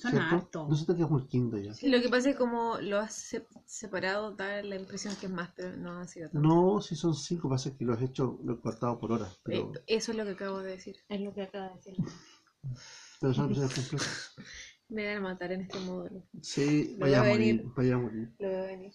Son 0.00 0.10
¿cierto? 0.10 0.34
hartos. 0.34 0.68
No 0.68 0.74
sé 0.76 0.84
si 0.84 0.92
es 0.92 1.06
como 1.06 1.18
el 1.20 1.28
quinto 1.28 1.58
ya. 1.58 1.72
Lo 1.82 2.00
que 2.00 2.08
pasa 2.08 2.30
es 2.30 2.34
que 2.34 2.38
como 2.38 2.78
lo 2.80 2.98
has 2.98 3.14
se- 3.14 3.46
separado, 3.66 4.32
da 4.34 4.60
la 4.62 4.74
impresión 4.74 5.14
que 5.16 5.26
es 5.26 5.32
más, 5.32 5.50
pero 5.54 5.76
no 5.76 6.00
ha 6.00 6.08
sido 6.08 6.28
tanto. 6.28 6.48
No, 6.48 6.80
si 6.80 6.96
son 6.96 7.14
cinco, 7.14 7.48
pasa 7.48 7.76
que 7.76 7.84
lo 7.84 7.92
has 7.94 8.02
hecho, 8.02 8.38
lo 8.42 8.54
he 8.54 8.60
cortado 8.60 8.98
por 8.98 9.12
horas. 9.12 9.38
Pero, 9.44 9.72
Eh, 9.76 9.82
Eso 9.86 10.10
es 10.10 10.18
lo 10.18 10.24
que 10.24 10.32
acabo 10.32 10.58
de 10.58 10.72
decir. 10.72 10.96
Es 11.08 11.20
lo 11.20 11.32
que 11.32 11.42
acaba 11.42 11.68
de 11.68 11.74
decir. 11.76 11.96
pero 13.20 13.32
son 13.34 13.44
episodios 13.46 13.74
completos. 13.74 14.34
Me 14.92 15.06
van 15.06 15.16
a 15.18 15.20
matar 15.20 15.52
en 15.52 15.62
este 15.62 15.78
módulo. 15.80 16.22
Sí, 16.42 16.94
Lo 16.98 17.06
vaya 17.06 17.20
a 17.20 17.24
morir. 17.24 17.38
venir. 17.56 17.72
Vaya 17.76 17.94
a 17.94 17.98
morir. 17.98 18.32
Lo 18.38 18.48
venir. 18.48 18.92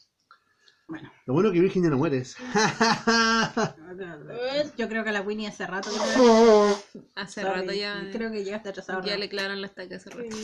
Bueno. 0.87 1.11
Lo 1.25 1.33
bueno 1.33 1.51
que 1.51 1.59
Virgen 1.59 1.83
ya 1.83 1.89
no 1.89 1.97
mueres. 1.97 2.37
Yo 4.77 4.87
creo 4.87 5.03
que 5.03 5.11
la 5.11 5.21
Winnie 5.21 5.47
hace 5.47 5.67
rato 5.67 5.89
que 5.89 5.97
Hace 7.15 7.41
Sorry, 7.41 7.61
rato 7.61 7.73
ya, 7.73 8.07
Creo 8.13 8.31
que 8.31 8.43
llegaste 8.43 8.69
atrasado. 8.69 9.01
ya 9.03 9.17
le 9.17 9.27
clavaron 9.27 9.59
la 9.61 9.67
estaca 9.67 9.95
hace 9.97 10.09
rato. 10.09 10.35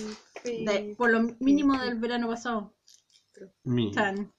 De- 0.43 0.95
por 0.98 1.12
lo 1.12 1.22
mínimo 1.39 1.77
del 1.79 1.98
verano 2.00 2.27
pasado. 2.27 2.75
mínimo. 3.63 3.93
Tan. 3.95 4.33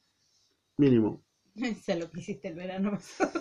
Mínimo. 0.76 1.24
sé 1.84 1.96
lo 1.96 2.10
que 2.10 2.20
hiciste 2.20 2.48
el 2.48 2.54
verano 2.54 2.90
pasado. 2.92 3.40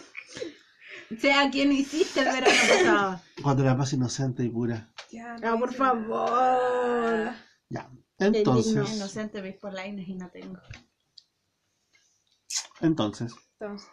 Sea 1.19 1.49
quien 1.51 1.71
hiciste 1.71 2.21
el 2.21 2.25
verano 2.27 2.45
pasado. 2.69 3.21
Cuando 3.41 3.63
la 3.63 3.77
paz 3.77 3.93
inocente 3.93 4.43
y 4.43 4.49
pura. 4.49 4.89
Ya, 5.11 5.35
Ah, 5.43 5.55
por 5.59 5.73
favor. 5.73 7.33
Ya. 7.73 7.89
digno. 8.19 8.37
Entonces. 8.39 8.95
Inocente 8.95 9.41
veis 9.41 9.57
por 9.57 9.73
lines 9.73 10.07
y 10.07 10.15
no 10.15 10.29
tengo. 10.29 10.59
Entonces, 12.81 13.33
Entonces, 13.59 13.89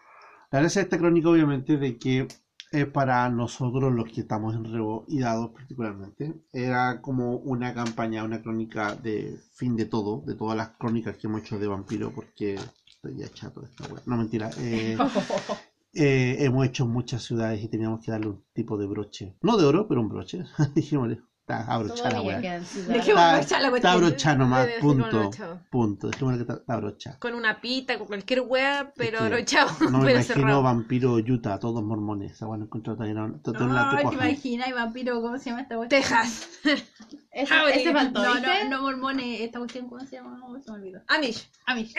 la 0.50 0.60
gracia 0.60 0.80
de 0.80 0.84
esta 0.84 0.99
crónica 0.99 1.28
obviamente 1.30 1.76
de 1.76 1.99
que 1.99 2.28
es 2.72 2.87
para 2.87 3.28
nosotros 3.28 3.92
los 3.92 4.08
que 4.12 4.20
estamos 4.20 4.54
en 4.54 4.64
Rebo 4.64 5.04
y 5.08 5.18
Dados 5.20 5.50
particularmente. 5.50 6.34
Era 6.52 7.00
como 7.00 7.37
una 7.38 7.75
campaña, 7.75 8.22
una 8.25 8.42
crónica 8.42 8.94
de 8.94 9.40
fin 9.54 9.76
de 9.76 9.87
todo, 9.87 10.22
de 10.26 10.34
todas 10.37 10.56
las 10.56 10.70
crónicas 10.76 11.16
que 11.16 11.26
hemos 11.26 11.40
hecho 11.42 11.58
de 11.58 11.66
vampiro, 11.66 12.12
porque 12.12 12.58
estoy 12.87 13.16
ya 13.16 13.28
chato 13.32 13.60
de 13.60 13.66
esta 13.68 13.92
wea. 13.92 14.02
No, 14.06 14.16
mentira. 14.16 14.50
eh, 14.58 14.96
eh, 15.94 16.37
hemos 16.40 16.66
hecho 16.66 16.87
muchas 16.87 17.22
ciudades 17.25 17.62
y 17.62 17.68
teníamos 17.68 18.04
que 18.04 18.12
darle 18.12 18.28
un 18.28 18.44
tipo 18.52 18.76
de 18.78 18.87
broche. 18.87 19.37
No 19.42 19.56
de 19.56 19.64
oro, 19.66 19.88
pero 19.88 20.00
un 20.00 20.08
broche. 20.08 20.44
Dijémosle, 20.75 21.22
está 21.59 21.73
abrochada 21.73 22.11
la 22.11 22.16
Todavía. 22.21 22.40
Dejemos 22.61 23.07
Está, 23.07 23.30
abrochar 23.30 23.61
la 23.61 23.66
está 23.66 23.71
cuestión. 23.71 23.92
abrochada 23.92 24.37
nomás, 24.37 24.69
punto. 24.80 25.04
abrochado. 25.07 25.61
Punto. 25.71 26.09
Dejémosle 26.11 26.45
que 26.47 26.52
está, 26.52 26.73
abrochada. 26.75 27.19
con 27.19 27.35
una 27.35 27.61
pita, 27.61 27.99
con 27.99 28.07
cualquier 28.07 28.40
wea, 28.42 28.92
pero 28.97 29.21
abrochado, 29.21 29.71
No 29.90 29.99
me 30.02 30.12
imagino 30.12 30.62
vampiro 30.62 31.14
Utah, 31.14 31.59
todos 31.59 31.83
mormones. 31.83 32.33
Esa 32.33 32.47
todavía 32.83 33.14
no. 33.14 33.40
to- 33.40 33.52
to- 33.52 33.66
la 33.66 33.92
No, 34.02 34.11
te 34.11 34.14
imaginas, 34.16 34.69
y 34.69 34.73
vampiro, 34.73 35.21
¿cómo 35.21 35.38
se 35.38 35.50
llama 35.50 35.62
esta 35.62 35.76
cuestión? 35.76 36.00
Texas. 36.02 36.49
Ese, 37.33 37.92
faltó, 37.92 38.23
No, 38.23 38.35
no, 38.40 38.69
no, 38.69 38.83
mormones, 38.83 39.40
esta 39.40 39.61
cuestión, 39.61 39.88
¿cómo 39.88 40.00
se 40.04 40.16
llama? 40.16 40.40
Se 40.64 40.71
me 40.73 40.78
olvidó. 40.78 41.00
Amish. 41.07 41.49
Amish. 41.66 41.95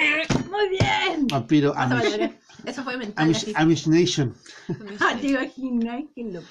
Muy 0.49 0.69
bien. 0.69 1.27
Vampiro 1.27 1.73
Amish. 1.77 2.31
Eso 2.65 2.83
fue 2.83 2.97
mental. 2.97 3.33
Amish 3.55 3.87
Nation. 3.87 4.35
Ah, 4.99 5.15
te 5.19 5.27
imaginas, 5.27 6.03
qué 6.13 6.23
loco. 6.25 6.47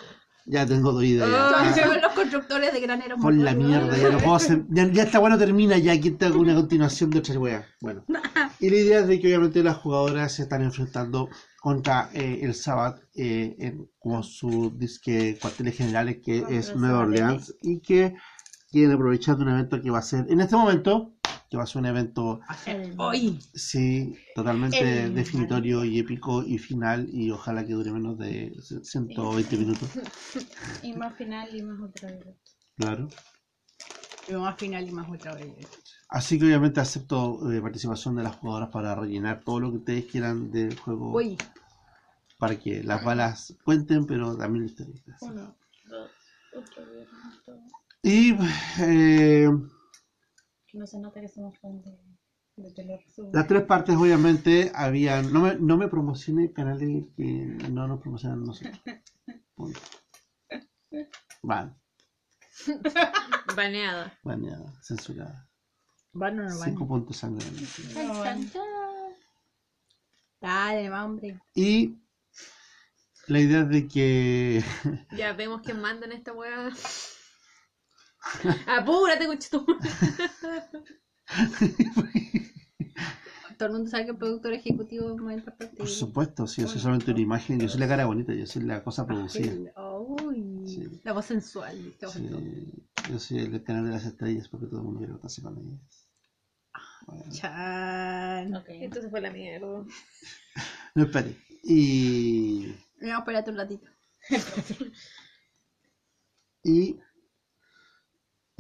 Ya 0.51 0.67
tengo 0.67 0.91
dos 0.91 1.05
ideas. 1.05 1.29
Ah, 1.33 1.73
ya. 1.77 1.87
Son 1.87 2.01
los 2.01 2.13
constructores 2.13 2.73
de 2.73 2.81
graneros. 2.81 3.21
Por 3.21 3.35
la 3.35 3.55
mierda, 3.55 3.97
ya 3.97 4.11
no 4.11 4.19
puedo 4.19 4.35
hacer. 4.35 4.65
Ya, 4.69 4.91
ya 4.91 5.05
esta 5.05 5.21
bueno 5.21 5.39
termina, 5.39 5.79
ya 5.79 5.93
aquí 5.93 6.11
tengo 6.11 6.41
una 6.41 6.57
continuación 6.57 7.11
de 7.11 7.21
otra 7.21 7.39
wea. 7.39 7.67
Bueno. 7.81 8.05
Y 8.63 8.69
la 8.69 8.77
idea 8.77 8.99
es 9.01 9.09
de 9.09 9.19
que 9.19 9.29
obviamente 9.29 9.63
las 9.63 9.79
jugadoras 9.79 10.35
se 10.35 10.43
están 10.43 10.63
enfrentando 10.63 11.31
contra 11.63 12.11
eh, 12.13 12.41
el 12.43 12.55
Sabbath 12.55 13.01
eh, 13.15 13.57
en, 13.59 13.89
como 13.99 14.23
su 14.23 14.71
disque 14.77 15.39
cuarteles 15.41 15.79
generales 15.79 16.19
que 16.23 16.41
Contra 16.41 16.59
es 16.59 16.77
Nueva. 16.77 16.99
Orleans 16.99 17.55
y 17.63 17.81
que 17.81 18.17
quieren 18.71 18.93
aprovechar 18.93 19.39
de 19.39 19.45
un 19.45 19.49
evento 19.51 19.81
que 19.81 19.91
va 19.91 20.01
a 20.01 20.03
ser 20.03 20.27
en 20.29 20.41
este 20.43 20.57
momento, 20.57 21.15
que 21.51 21.57
va 21.57 21.65
a 21.65 21.67
ser 21.67 21.81
un 21.81 21.87
evento 21.87 22.41
Hoy. 22.97 23.39
sí, 23.55 24.17
totalmente 24.35 25.05
El- 25.05 25.15
definitorio 25.15 25.85
y 25.85 25.99
épico 25.99 26.43
y 26.45 26.59
final 26.59 27.09
y 27.13 27.31
ojalá 27.31 27.67
que 27.67 27.73
dure 27.73 27.91
menos 27.93 28.17
de 28.19 28.55
120 28.83 29.57
minutos. 29.57 29.91
Y 30.83 30.95
más 30.95 31.17
final 31.17 31.55
y 31.55 31.63
más 31.63 31.81
otra 31.81 32.09
vez. 32.11 32.37
Claro. 32.77 33.09
Y 34.29 34.33
más 34.33 34.57
final 34.59 34.87
y 34.89 34.93
más 34.93 35.11
otra 35.11 35.35
vez. 35.35 35.69
Así 36.09 36.39
que 36.39 36.45
obviamente 36.47 36.81
acepto 36.81 37.51
eh, 37.53 37.61
participación 37.61 38.17
de 38.17 38.23
las 38.23 38.37
jugadoras 38.37 38.71
para 38.71 38.95
rellenar 38.95 39.43
todo 39.45 39.61
lo 39.61 39.71
que 39.71 39.79
ustedes 39.79 40.07
quieran 40.07 40.51
del 40.51 40.77
juego 40.79 41.21
para 42.39 42.59
que 42.59 42.83
las 42.83 43.05
balas 43.05 43.55
cuenten, 43.65 44.07
pero 44.07 44.37
también 44.37 44.67
historia. 44.67 44.95
Uno, 45.21 45.55
dos, 45.89 46.11
viernes, 46.77 47.45
todo. 47.45 47.61
Y 48.03 48.35
eh, 48.81 49.49
Que 50.71 50.79
no 50.79 50.87
se 50.87 50.99
nota 51.01 51.21
que 51.21 51.29
somos 51.29 51.59
fan 51.59 51.83
de, 51.83 51.99
de 52.57 52.85
lo 52.85 52.97
resumo. 52.97 53.31
las 53.33 53.47
tres 53.47 53.63
partes 53.65 53.97
obviamente 53.97 54.71
habían... 54.75 55.33
No 55.33 55.41
me, 55.41 55.57
no 55.57 55.77
me 55.77 55.89
promocioné 55.89 56.53
canales 56.53 57.07
que 57.17 57.25
no 57.71 57.89
nos 57.89 58.01
promocionan 58.01 58.45
nosotros. 58.45 58.81
Punto. 59.55 59.81
Vale, 61.43 61.73
Baneada. 63.57 64.13
baneada, 64.23 64.73
censurada. 64.83 65.49
Van 66.13 66.39
o 66.41 66.43
no 66.43 66.59
van. 66.59 66.69
Cinco 66.71 66.87
puntos 66.87 67.17
sangre. 67.17 67.47
Chan, 67.95 68.51
chan. 68.51 68.61
Dale, 70.41 70.91
va, 70.91 71.05
hombre. 71.05 71.41
Y 71.55 71.97
la 73.29 73.41
idea 73.41 73.65
de 73.65 73.87
que 73.89 74.63
Ya 75.17 75.33
vemos 75.33 75.63
quién 75.63 75.81
manda 75.81 76.07
en 76.07 76.13
esta 76.13 76.33
wea. 76.33 76.71
Apúrate, 78.67 79.27
conchito. 79.27 79.65
Todo 83.59 83.67
el 83.69 83.75
mundo 83.75 83.91
sabe 83.91 84.05
que 84.07 84.11
el 84.13 84.17
productor 84.17 84.55
ejecutivo 84.55 85.11
es 85.15 85.21
más 85.21 85.35
importante. 85.35 85.77
Por 85.77 85.87
supuesto, 85.89 86.47
sí, 86.47 86.63
yo 86.63 86.69
soy 86.69 86.81
solamente 86.81 87.11
una 87.11 87.21
imagen, 87.21 87.61
yo 87.61 87.69
soy 87.69 87.81
la 87.81 87.89
cara 87.89 88.07
bonita, 88.07 88.33
yo 88.33 88.47
soy 88.47 88.63
la 88.63 88.83
cosa 88.83 89.07
producida. 89.07 89.53
Uy, 89.99 90.67
Sí. 90.67 91.01
la 91.05 91.13
voz 91.13 91.27
sensual. 91.27 91.77
Sí, 92.11 92.31
yo 93.11 93.19
soy 93.19 93.39
el 93.41 93.63
canal 93.63 93.85
de 93.85 93.91
las 93.91 94.07
estrellas 94.07 94.49
porque 94.49 94.67
todo 94.67 94.79
el 94.79 94.85
mundo 94.85 94.99
quiere 95.01 95.13
contarse 95.13 95.43
con 95.43 95.59
ellas. 95.59 96.09
Bueno, 97.07 97.25
Chan. 97.31 98.63
Entonces 98.69 99.11
fue 99.11 99.21
la 99.21 99.31
mierda. 99.31 99.67
no, 100.95 101.03
espere. 101.05 101.37
Y, 101.63 102.75
No, 103.01 103.19
espérate 103.19 103.51
un 103.51 103.57
ratito. 103.59 103.87
y 106.63 106.99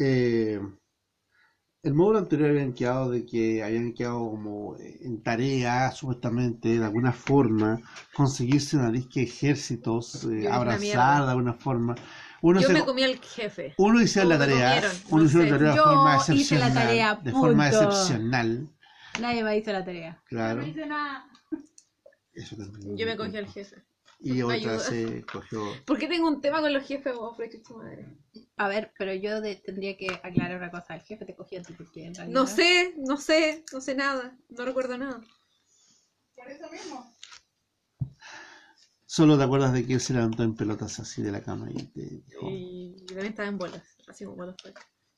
eh, 0.00 0.60
el 1.82 1.94
módulo 1.94 2.18
anterior 2.18 2.50
habían 2.50 2.74
quedado 2.74 3.10
de 3.10 3.24
que 3.24 3.62
habían 3.62 3.92
quedado 3.94 4.18
como 4.30 4.76
en 4.78 5.22
tarea, 5.22 5.90
supuestamente, 5.92 6.78
de 6.78 6.84
alguna 6.84 7.12
forma, 7.12 7.80
conseguirse 8.14 8.76
una 8.76 8.90
disque 8.90 9.20
de 9.20 9.26
ejércitos, 9.26 10.26
eh, 10.26 10.46
abrazar 10.48 11.24
de 11.24 11.30
alguna 11.30 11.54
forma. 11.54 11.94
Uno 12.42 12.60
Yo 12.60 12.66
se- 12.66 12.74
me 12.74 12.84
comí 12.84 13.02
al 13.02 13.18
jefe. 13.18 13.74
Uno 13.78 14.00
hizo 14.02 14.24
la 14.24 14.38
¿Cómo 14.38 14.46
me 14.46 14.52
tarea, 14.52 14.68
comieron? 14.68 14.96
uno 15.10 15.22
No 15.22 15.28
hizo 15.28 15.38
la 15.38 15.48
tarea 15.50 15.70
de 15.70 15.76
Yo 15.76 15.84
forma 15.84 16.16
hice 16.16 16.30
la 16.32 16.34
excepcional, 16.34 16.74
tarea, 16.74 17.14
de 17.24 17.32
forma 17.32 17.68
excepcional, 17.68 18.68
Nadie 19.20 19.44
me 19.44 19.56
hizo 19.56 19.72
la 19.72 19.84
tarea. 19.84 20.22
claro. 20.28 20.62
No 20.62 20.68
hice 20.68 20.86
nada. 20.86 21.24
Eso 22.34 22.56
también. 22.56 22.96
Yo 22.96 23.06
me 23.06 23.16
cogí 23.16 23.36
al 23.38 23.46
jefe. 23.46 23.76
Y 24.22 24.42
otra 24.42 24.78
se 24.78 25.24
cogió. 25.24 25.62
¿Por 25.86 25.98
qué 25.98 26.06
tengo 26.06 26.28
un 26.28 26.40
tema 26.40 26.60
con 26.60 26.72
los 26.72 26.86
jefes, 26.86 27.14
vos, 27.14 27.36
por 27.36 27.76
madre? 27.78 28.06
A 28.56 28.68
ver, 28.68 28.92
pero 28.98 29.14
yo 29.14 29.40
de- 29.40 29.56
tendría 29.56 29.96
que 29.96 30.08
aclarar 30.22 30.58
una 30.58 30.70
cosa. 30.70 30.94
El 30.94 31.00
jefe 31.02 31.24
te 31.24 31.34
cogió 31.34 31.60
a 31.60 31.62
ti 31.62 31.72
porque 31.72 32.06
en 32.06 32.14
realidad... 32.14 32.40
No 32.40 32.46
sé, 32.46 32.94
no 32.98 33.16
sé, 33.16 33.64
no 33.72 33.80
sé 33.80 33.94
nada. 33.94 34.36
No 34.50 34.64
recuerdo 34.64 34.98
nada. 34.98 35.20
Solo 39.06 39.36
te 39.36 39.42
acuerdas 39.44 39.72
de 39.72 39.84
que 39.86 39.94
él 39.94 40.00
se 40.00 40.12
levantó 40.12 40.44
en 40.44 40.54
pelotas 40.54 41.00
así 41.00 41.20
de 41.22 41.32
la 41.32 41.42
cama 41.42 41.68
y 41.70 41.82
te 41.88 42.02
dijo. 42.02 42.48
Y 42.48 42.94
también 43.06 43.26
estaba 43.26 43.48
en 43.48 43.58
bolas. 43.58 43.82
Así 44.06 44.24
como 44.24 44.36
bolas. 44.36 44.56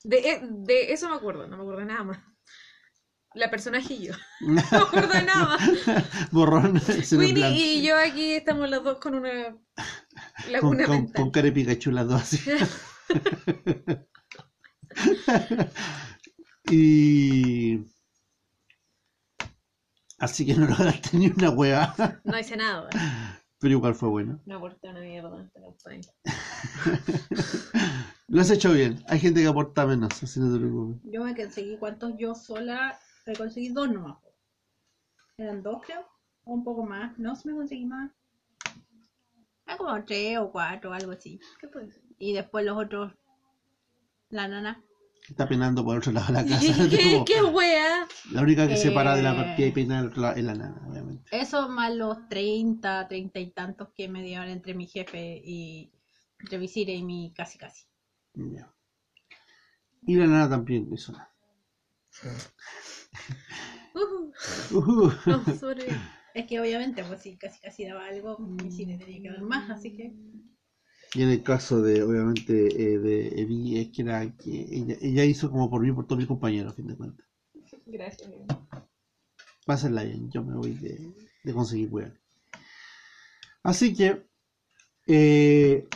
De, 0.03 0.17
eh, 0.17 0.39
de 0.41 0.91
eso 0.91 1.09
me 1.09 1.15
acuerdo, 1.15 1.47
no 1.47 1.57
me 1.57 1.63
acuerdo 1.63 1.85
nada 1.85 2.03
más. 2.03 2.19
La 3.35 3.49
personaje 3.49 3.93
y 3.99 4.07
yo. 4.07 4.13
No 4.41 4.53
me 4.53 4.61
acuerdo 4.77 5.13
de 5.13 5.23
nada 5.23 5.45
más. 5.45 6.31
Borrón, 6.31 6.81
Winnie 7.11 7.33
plan- 7.33 7.53
y 7.55 7.81
yo 7.81 7.97
aquí 7.97 8.33
estamos 8.33 8.69
los 8.69 8.83
dos 8.83 8.97
con 8.99 9.15
una 9.15 9.55
con, 10.43 10.51
laguna 10.51 10.85
con, 10.85 10.95
mental. 10.97 11.21
con 11.21 11.31
cara 11.31 11.45
de 11.45 11.51
Pikachu 11.51 11.91
las 11.91 12.07
dos 12.07 12.21
así. 12.21 12.39
y. 16.69 17.79
Así 20.19 20.45
que 20.45 20.53
no 20.53 20.65
lograste 20.67 21.17
ni 21.17 21.27
una 21.27 21.49
hueá. 21.49 22.21
No 22.23 22.39
hice 22.39 22.55
nada. 22.55 22.89
Pero 23.59 23.73
igual 23.73 23.95
fue 23.95 24.09
bueno. 24.09 24.39
No 24.45 24.57
aporté 24.57 24.89
una 24.89 25.01
mierda. 25.01 25.49
Lo 28.27 28.41
has 28.41 28.49
hecho 28.51 28.71
bien. 28.71 29.03
Hay 29.07 29.19
gente 29.19 29.41
que 29.41 29.47
aporta 29.47 29.85
menos, 29.85 30.21
así 30.23 30.39
no 30.39 30.53
te 30.53 30.59
preocupes. 30.59 31.01
Yo 31.11 31.23
me 31.23 31.35
conseguí 31.35 31.77
cuántos 31.77 32.13
yo 32.17 32.35
sola, 32.35 32.97
me 33.25 33.35
conseguí 33.35 33.69
dos 33.69 33.89
nomás. 33.91 34.17
Eran 35.37 35.63
dos 35.63 35.81
creo, 35.85 36.05
o 36.43 36.53
un 36.53 36.63
poco 36.63 36.83
más, 36.83 37.17
no 37.17 37.35
sé 37.35 37.49
me 37.49 37.55
conseguí 37.55 37.85
más. 37.85 38.11
Era 39.65 39.77
como 39.77 40.03
tres 40.05 40.37
o 40.37 40.51
cuatro, 40.51 40.93
algo 40.93 41.11
así. 41.13 41.39
¿Qué 41.59 41.67
puede 41.67 41.91
ser? 41.91 42.03
Y 42.19 42.33
después 42.33 42.65
los 42.65 42.77
otros, 42.77 43.13
la 44.29 44.47
nana. 44.47 44.83
Está 45.29 45.47
penando 45.47 45.85
por 45.85 45.97
otro 45.99 46.11
lado 46.11 46.27
de 46.27 46.33
la 46.33 46.45
casa. 46.45 46.73
¿Qué, 46.89 47.23
qué 47.25 47.41
wea? 47.43 48.05
La 48.31 48.41
única 48.41 48.67
que 48.67 48.75
se 48.75 48.91
para 48.91 49.15
de 49.15 49.23
la 49.23 49.31
Eh. 49.33 49.35
partida 49.37 49.67
y 49.67 49.71
peina 49.71 49.99
es 50.35 50.43
la 50.43 50.53
nana, 50.53 50.85
obviamente. 50.87 51.29
Eso 51.31 51.69
más 51.69 51.95
los 51.95 52.27
30, 52.27 53.07
30 53.07 53.39
y 53.39 53.51
tantos 53.51 53.89
que 53.95 54.09
me 54.09 54.21
dieron 54.21 54.49
entre 54.49 54.73
mi 54.73 54.85
jefe 54.85 55.41
y 55.43 55.91
entre 56.39 56.57
mi 56.57 56.67
Cire 56.67 56.93
y 56.93 57.03
mi 57.03 57.33
casi 57.33 57.57
casi. 57.57 57.85
Ya. 58.33 58.69
Y 60.05 60.15
la 60.17 60.27
nana 60.27 60.49
también 60.49 60.89
Uh, 63.95 65.11
no, 65.27 65.55
sobre. 65.55 65.87
Es 66.33 66.47
que 66.47 66.59
obviamente, 66.59 67.03
pues 67.03 67.21
si 67.21 67.37
casi 67.37 67.59
casi 67.59 67.85
daba 67.85 68.07
algo, 68.07 68.39
mi 68.39 68.71
Cire 68.71 68.97
tenía 68.97 69.21
que 69.21 69.29
dar 69.29 69.41
más, 69.41 69.69
así 69.69 69.95
que. 69.95 70.13
Y 71.15 71.21
en 71.21 71.29
el 71.29 71.43
caso 71.43 71.81
de, 71.81 72.01
obviamente, 72.01 72.53
eh, 72.53 72.97
de 72.97 73.27
Evi, 73.39 73.79
es 73.79 73.89
que 73.89 74.01
era 74.01 74.35
que 74.35 74.49
ella, 74.49 74.95
ella 74.99 75.25
hizo 75.25 75.51
como 75.51 75.69
por 75.69 75.81
mí, 75.81 75.91
por 75.91 76.07
todos 76.07 76.17
mis 76.17 76.27
compañeros, 76.27 76.73
a 76.73 76.75
fin 76.75 76.87
de 76.87 76.95
cuentas. 76.95 77.27
Gracias. 77.85 78.31
Va 79.69 79.75
a 79.75 79.77
ser 79.77 79.91
la 79.91 80.03
bien, 80.03 80.31
yo 80.31 80.43
me 80.43 80.55
voy 80.55 80.73
de, 80.73 81.13
de 81.43 81.53
conseguir 81.53 81.89
weón. 81.91 82.19
Así 83.61 83.93
que, 83.93 84.25
eh, 85.07 85.87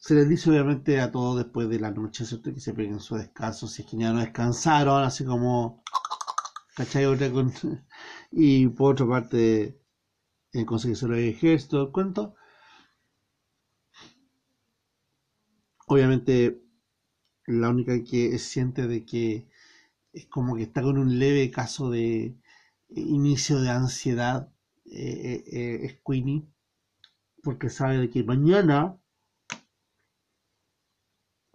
se 0.00 0.14
les 0.14 0.28
dice 0.28 0.50
obviamente 0.50 1.00
a 1.00 1.12
todos 1.12 1.36
después 1.38 1.68
de 1.68 1.78
la 1.78 1.90
noche, 1.92 2.24
¿cierto? 2.24 2.52
Que 2.52 2.60
se 2.60 2.74
peguen 2.74 3.00
su 3.00 3.16
descanso, 3.16 3.68
si 3.68 3.82
es 3.82 3.88
que 3.88 3.96
ya 3.98 4.12
no 4.12 4.20
descansaron, 4.20 5.04
así 5.04 5.24
como, 5.24 5.82
¿cachai? 6.74 7.04
Otra 7.06 7.30
Y 8.32 8.66
por 8.68 8.94
otra 8.94 9.06
parte, 9.06 9.78
eh, 10.52 10.66
conseguir 10.66 10.96
solo 10.96 11.16
el 11.16 11.68
todo 11.68 11.86
el 11.86 11.92
cuento. 11.92 12.34
Obviamente, 15.86 16.62
la 17.46 17.68
única 17.68 18.02
que 18.04 18.38
siente 18.38 18.86
de 18.86 19.04
que 19.04 19.48
es 20.12 20.26
como 20.26 20.56
que 20.56 20.62
está 20.62 20.82
con 20.82 20.98
un 20.98 21.18
leve 21.18 21.50
caso 21.50 21.90
de 21.90 22.24
eh, 22.26 22.34
inicio 22.88 23.60
de 23.60 23.70
ansiedad 23.70 24.52
eh, 24.86 25.44
eh, 25.46 25.80
es 25.84 26.00
Queenie, 26.06 26.46
porque 27.42 27.70
sabe 27.70 27.98
de 27.98 28.10
que 28.10 28.24
mañana, 28.24 28.99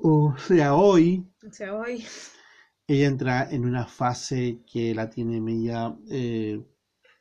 o 0.08 0.36
sea, 0.38 0.74
hoy, 0.76 1.26
O 1.48 1.52
sea, 1.52 1.74
hoy. 1.76 2.06
ella 2.88 3.08
entra 3.08 3.48
en 3.52 3.66
una 3.66 3.86
fase 3.86 4.64
que 4.72 4.94
la 4.96 5.10
tiene 5.10 5.40
media 5.42 5.96
eh, 6.10 6.64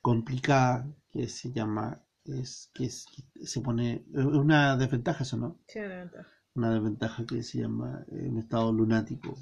complicada, 0.01 0.87
que 1.11 1.29
se 1.29 1.53
llama, 1.53 2.03
es 2.25 2.71
que, 2.75 2.85
es, 2.87 3.07
que 3.07 3.47
se 3.47 3.61
pone, 3.61 4.05
una 4.15 4.77
desventaja 4.77 5.25
eso, 5.25 5.37
¿no? 5.37 5.61
Sí, 5.69 5.79
una 5.81 5.99
ventaja. 6.01 6.29
Una 6.55 6.71
desventaja 6.75 7.27
que 7.27 7.43
se 7.43 7.59
llama 7.59 8.05
eh, 8.09 8.29
un 8.29 8.39
estado 8.39 8.73
lunático. 8.73 9.37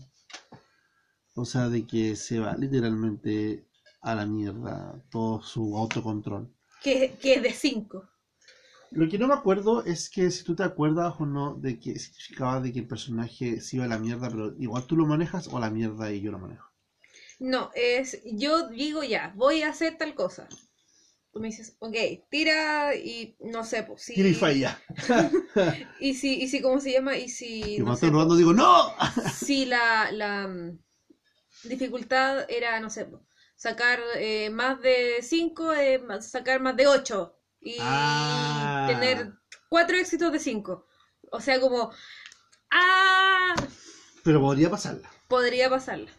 O 1.35 1.45
sea, 1.45 1.69
de 1.69 1.87
que 1.87 2.17
se 2.17 2.39
va 2.41 2.57
literalmente 2.57 3.67
a 4.01 4.15
la 4.15 4.25
mierda 4.27 5.03
todo 5.11 5.43
su 5.43 5.77
autocontrol. 5.77 6.51
Que, 6.83 7.17
que 7.21 7.35
es 7.35 7.43
de 7.43 7.53
5. 7.53 8.12
Lo 8.95 9.09
que 9.09 9.19
no 9.19 9.27
me 9.27 9.35
acuerdo 9.35 9.85
es 9.85 10.11
que 10.11 10.31
si 10.31 10.45
tú 10.45 10.55
te 10.55 10.63
acuerdas 10.63 11.15
o 11.19 11.25
no 11.25 11.55
de 11.55 11.79
que 11.81 11.99
significaba 11.99 12.61
de 12.61 12.73
que 12.73 12.81
el 12.81 12.87
personaje 12.87 13.61
se 13.61 13.77
iba 13.77 13.87
a 13.87 13.89
la 13.89 13.99
mierda, 13.99 14.29
pero 14.29 14.55
igual 14.59 14.87
tú 14.87 14.97
lo 14.97 15.07
manejas 15.07 15.49
o 15.49 15.57
a 15.57 15.61
la 15.61 15.71
mierda 15.71 16.13
y 16.13 16.21
yo 16.21 16.31
lo 16.31 16.39
manejo. 16.39 16.71
No, 17.39 17.71
es. 17.75 18.21
Yo 18.25 18.69
digo 18.69 19.03
ya, 19.03 19.33
voy 19.35 19.63
a 19.63 19.71
hacer 19.71 19.97
tal 19.97 20.15
cosa. 20.15 20.47
Tú 21.33 21.41
me 21.41 21.49
dices, 21.49 21.77
ok, 21.79 21.97
tira 22.31 22.95
y 22.95 23.35
no 23.41 23.65
sé, 23.65 23.83
pues 23.83 24.03
si. 24.03 24.15
Tira 24.15 24.29
y 24.29 24.35
falla. 24.35 24.79
Y 25.99 26.15
si, 26.15 26.43
y 26.43 26.49
si, 26.49 26.61
¿cómo 26.61 26.79
se 26.79 26.93
llama? 26.93 27.17
Y 27.17 27.29
si. 27.31 27.77
Y 27.77 27.79
no 27.79 27.87
sé, 27.87 27.93
estoy 27.95 28.11
robando 28.11 28.37
digo, 28.37 28.53
¡No! 28.53 28.93
si 29.35 29.65
la, 29.65 30.13
la 30.13 30.49
mm, 30.49 30.79
dificultad 31.65 32.45
era, 32.51 32.79
no 32.81 32.91
sé, 32.91 33.07
po, 33.07 33.25
sacar 33.57 34.01
eh, 34.17 34.51
más 34.51 34.83
de 34.83 35.19
5, 35.23 35.73
sacar 36.21 36.61
más 36.61 36.77
de 36.77 36.89
8 36.89 37.39
y 37.63 37.77
Ah. 37.81 38.87
tener 38.89 39.33
4 39.69 39.97
éxitos 39.97 40.33
de 40.33 40.39
5. 40.39 40.87
O 41.31 41.41
sea, 41.41 41.61
como, 41.61 41.91
ah, 42.71 43.55
Pero 44.25 44.41
podría 44.41 44.71
pasarla. 44.71 45.09
podría 45.29 45.71
pasarla. 45.71 46.11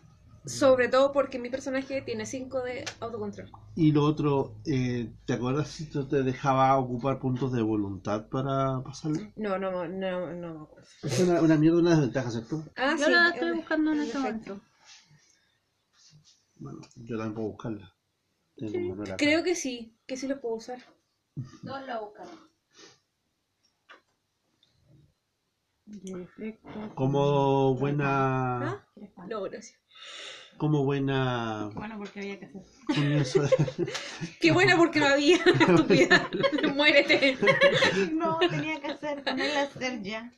Sobre 0.46 0.90
todo 0.90 1.14
porque 1.14 1.40
mi 1.40 1.50
personaje 1.50 2.02
tiene 2.02 2.26
5 2.26 2.62
de 2.64 2.84
autocontrol. 3.00 3.50
Y 3.76 3.94
lo 3.94 4.04
otro, 4.04 4.58
eh, 4.66 5.14
¿te 5.26 5.34
acuerdas 5.34 5.70
si 5.70 5.86
tú 5.90 6.06
te 6.06 6.22
dejaba 6.22 6.78
ocupar 6.78 7.20
puntos 7.20 7.54
de 7.54 7.62
voluntad 7.62 8.28
para 8.28 8.82
pasarla? 8.84 9.32
No, 9.38 9.58
no, 9.58 9.88
no, 9.88 10.34
no. 10.34 10.70
Es 11.02 11.20
una, 11.22 11.40
una 11.42 11.56
mierda, 11.56 11.80
una 11.80 11.92
desventaja, 11.92 12.30
¿cierto? 12.30 12.62
Ah, 12.76 12.96
Yo 13.00 13.06
sí, 13.06 13.12
la 13.12 13.28
es 13.30 13.34
estoy 13.36 13.52
buscando 13.54 13.94
en 13.94 14.00
es 14.02 14.08
este 14.08 14.20
momento. 14.20 14.60
Bueno, 16.56 16.80
yo 16.96 17.18
también 17.18 17.36
puedo 17.36 17.48
buscarla. 17.50 17.96
Acá. 19.04 19.16
Creo 19.18 19.44
que 19.44 19.56
sí, 19.56 19.98
que 20.06 20.18
sí 20.18 20.28
lo 20.28 20.40
puedo 20.42 20.56
usar. 20.56 20.80
No 21.64 21.80
la 21.82 22.00
buscaron. 22.00 22.54
Como 26.96 27.76
buena... 27.76 28.70
¿Ah? 28.70 28.88
No, 29.28 29.42
gracias. 29.44 29.80
Como 30.58 30.84
buena... 30.86 31.72
Bueno, 31.74 31.98
porque 31.98 32.20
había 32.20 32.40
que 32.40 32.46
hacer. 32.46 33.50
Qué 34.42 34.52
buena 34.52 34.78
porque 34.78 35.00
no 35.00 35.08
había, 35.08 35.38
estúpida. 35.60 36.30
Muérete. 36.76 37.38
No, 38.14 38.40
tenía 38.40 38.80
que 38.80 38.88
hacer, 38.88 39.24
ponerla 39.24 39.62
a 39.62 39.64
hacer 39.64 40.02
ya. 40.04 40.32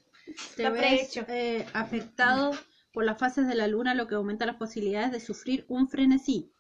Te 0.56 0.69
ves 0.69 1.15
eh, 1.28 1.65
afectado 1.74 2.52
por 2.93 3.04
las 3.04 3.17
fases 3.17 3.48
de 3.48 3.56
la 3.56 3.67
luna, 3.67 3.93
lo 3.93 4.08
que 4.08 4.15
aumenta 4.15 4.46
las 4.46 4.56
posibilidades 4.56 5.12
de 5.12 5.19
sufrir 5.19 5.65
un 5.67 5.88
frenesí. 5.88 6.52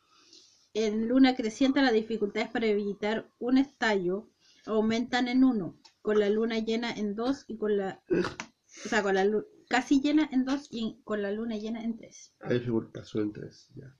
En 0.73 1.07
luna 1.07 1.35
creciente, 1.35 1.81
las 1.81 1.93
dificultades 1.93 2.49
para 2.49 2.67
evitar 2.67 3.29
un 3.39 3.57
estallo 3.57 4.27
aumentan 4.65 5.27
en 5.27 5.43
uno, 5.43 5.77
con 6.01 6.19
la 6.19 6.29
luna 6.29 6.59
llena 6.59 6.91
en 6.91 7.15
dos 7.15 7.45
y 7.47 7.57
con 7.57 7.77
la. 7.77 8.03
O 8.09 8.89
sea, 8.89 9.03
con 9.03 9.15
la 9.15 9.25
luna 9.25 9.45
casi 9.67 10.01
llena 10.01 10.29
en 10.31 10.45
dos 10.45 10.67
y 10.71 11.01
con 11.03 11.21
la 11.21 11.31
luna 11.31 11.57
llena 11.57 11.83
en 11.83 11.97
tres. 11.97 12.33
La 12.41 12.49
dificultad 12.49 13.03
sube 13.03 13.23
en 13.23 13.33
3, 13.33 13.71
ya. 13.75 13.95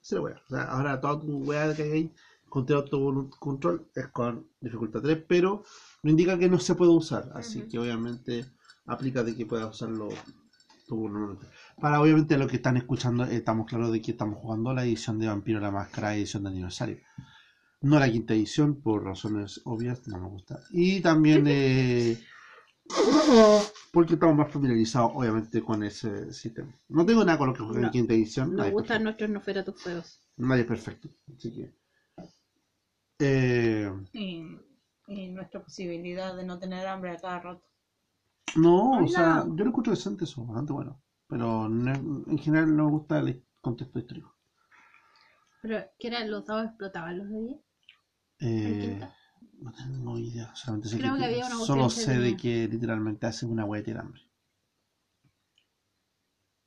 Es 0.00 0.12
la 0.12 0.20
wea. 0.20 0.42
O 0.46 0.48
sea, 0.48 0.62
ahora 0.64 1.00
toda 1.00 1.20
tu 1.20 1.42
wea 1.44 1.74
que 1.74 1.82
hay 1.82 2.14
con 2.48 2.70
autocontrol 2.72 3.90
es 3.94 4.08
con 4.08 4.48
dificultad 4.60 5.02
3, 5.02 5.24
pero 5.28 5.64
no 6.02 6.10
indica 6.10 6.38
que 6.38 6.48
no 6.48 6.58
se 6.58 6.74
puede 6.74 6.92
usar. 6.92 7.30
Así 7.34 7.62
que 7.62 7.78
obviamente 7.78 8.46
aplica 8.86 9.22
de 9.22 9.36
que 9.36 9.44
puedas 9.44 9.70
usarlo 9.70 10.08
tú 10.86 11.08
normalmente. 11.08 11.46
Para 11.80 12.00
obviamente 12.00 12.38
los 12.38 12.48
que 12.48 12.56
están 12.56 12.76
escuchando, 12.76 13.24
eh, 13.24 13.36
estamos 13.36 13.66
claros 13.66 13.92
de 13.92 14.00
que 14.00 14.12
estamos 14.12 14.38
jugando 14.38 14.72
la 14.72 14.84
edición 14.84 15.18
de 15.18 15.26
Vampiro 15.26 15.60
la 15.60 15.70
Máscara, 15.70 16.14
edición 16.14 16.44
de 16.44 16.50
aniversario. 16.50 16.98
No 17.80 17.98
la 17.98 18.10
quinta 18.10 18.34
edición, 18.34 18.80
por 18.80 19.04
razones 19.04 19.60
obvias, 19.64 20.06
no 20.08 20.18
me 20.18 20.28
gusta. 20.28 20.60
Y 20.70 21.00
también 21.00 21.44
eh, 21.48 22.18
porque 23.92 24.14
estamos 24.14 24.36
más 24.36 24.52
familiarizados, 24.52 25.12
obviamente, 25.14 25.62
con 25.62 25.82
ese 25.82 26.32
sistema. 26.32 26.72
No 26.88 27.04
tengo 27.06 27.24
nada 27.24 27.38
con 27.38 27.48
lo 27.48 27.54
que 27.54 27.62
en 27.62 27.82
No. 27.82 27.90
quinta 27.90 28.14
edición. 28.14 28.54
Nos 28.54 28.66
es 28.66 28.72
gustan 28.72 29.02
nuestros 29.04 29.30
Nosferatu 29.30 29.72
feos. 29.72 30.20
Nadie 30.36 30.62
es 30.62 30.68
perfecto. 30.68 31.08
Así 31.36 31.52
que. 31.52 31.72
eh, 33.20 33.90
Y, 34.12 34.42
y 35.06 35.28
nuestra 35.28 35.62
posibilidad 35.62 36.34
de 36.36 36.44
no 36.44 36.58
tener 36.58 36.86
hambre 36.86 37.12
a 37.12 37.16
cada 37.16 37.40
rato. 37.40 37.62
no, 38.56 38.90
o 39.04 39.08
sea, 39.08 39.44
yo 39.56 39.64
lo 39.64 39.70
escucho 39.70 39.90
decente 39.90 40.24
eso, 40.24 40.44
bastante 40.44 40.72
bueno. 40.72 41.00
Pero 41.28 41.68
no- 41.68 42.24
en 42.26 42.38
general 42.38 42.74
no 42.76 42.84
me 42.86 42.90
gusta 42.92 43.18
el 43.20 43.44
contexto 43.60 43.98
histórico. 43.98 44.34
Pero, 45.62 45.84
¿qué 46.00 46.08
era? 46.08 46.24
¿Los 46.24 46.46
dados 46.46 46.66
explotaban 46.66 47.18
los 47.18 47.28
de 47.30 47.40
10? 47.40 47.60
Eh, 48.40 49.00
no 49.60 49.72
tengo 49.72 50.18
idea. 50.18 50.54
Solamente 50.54 50.88
sé 50.88 50.98
Creo 50.98 51.14
que, 51.14 51.20
que 51.20 51.24
había 51.26 51.46
una 51.46 51.56
solo 51.56 51.90
sé 51.90 52.18
de 52.18 52.36
que 52.36 52.68
literalmente 52.68 53.26
hace 53.26 53.46
una 53.46 53.64
hueá 53.64 53.82
de 53.82 53.92
hambre. 53.92 54.22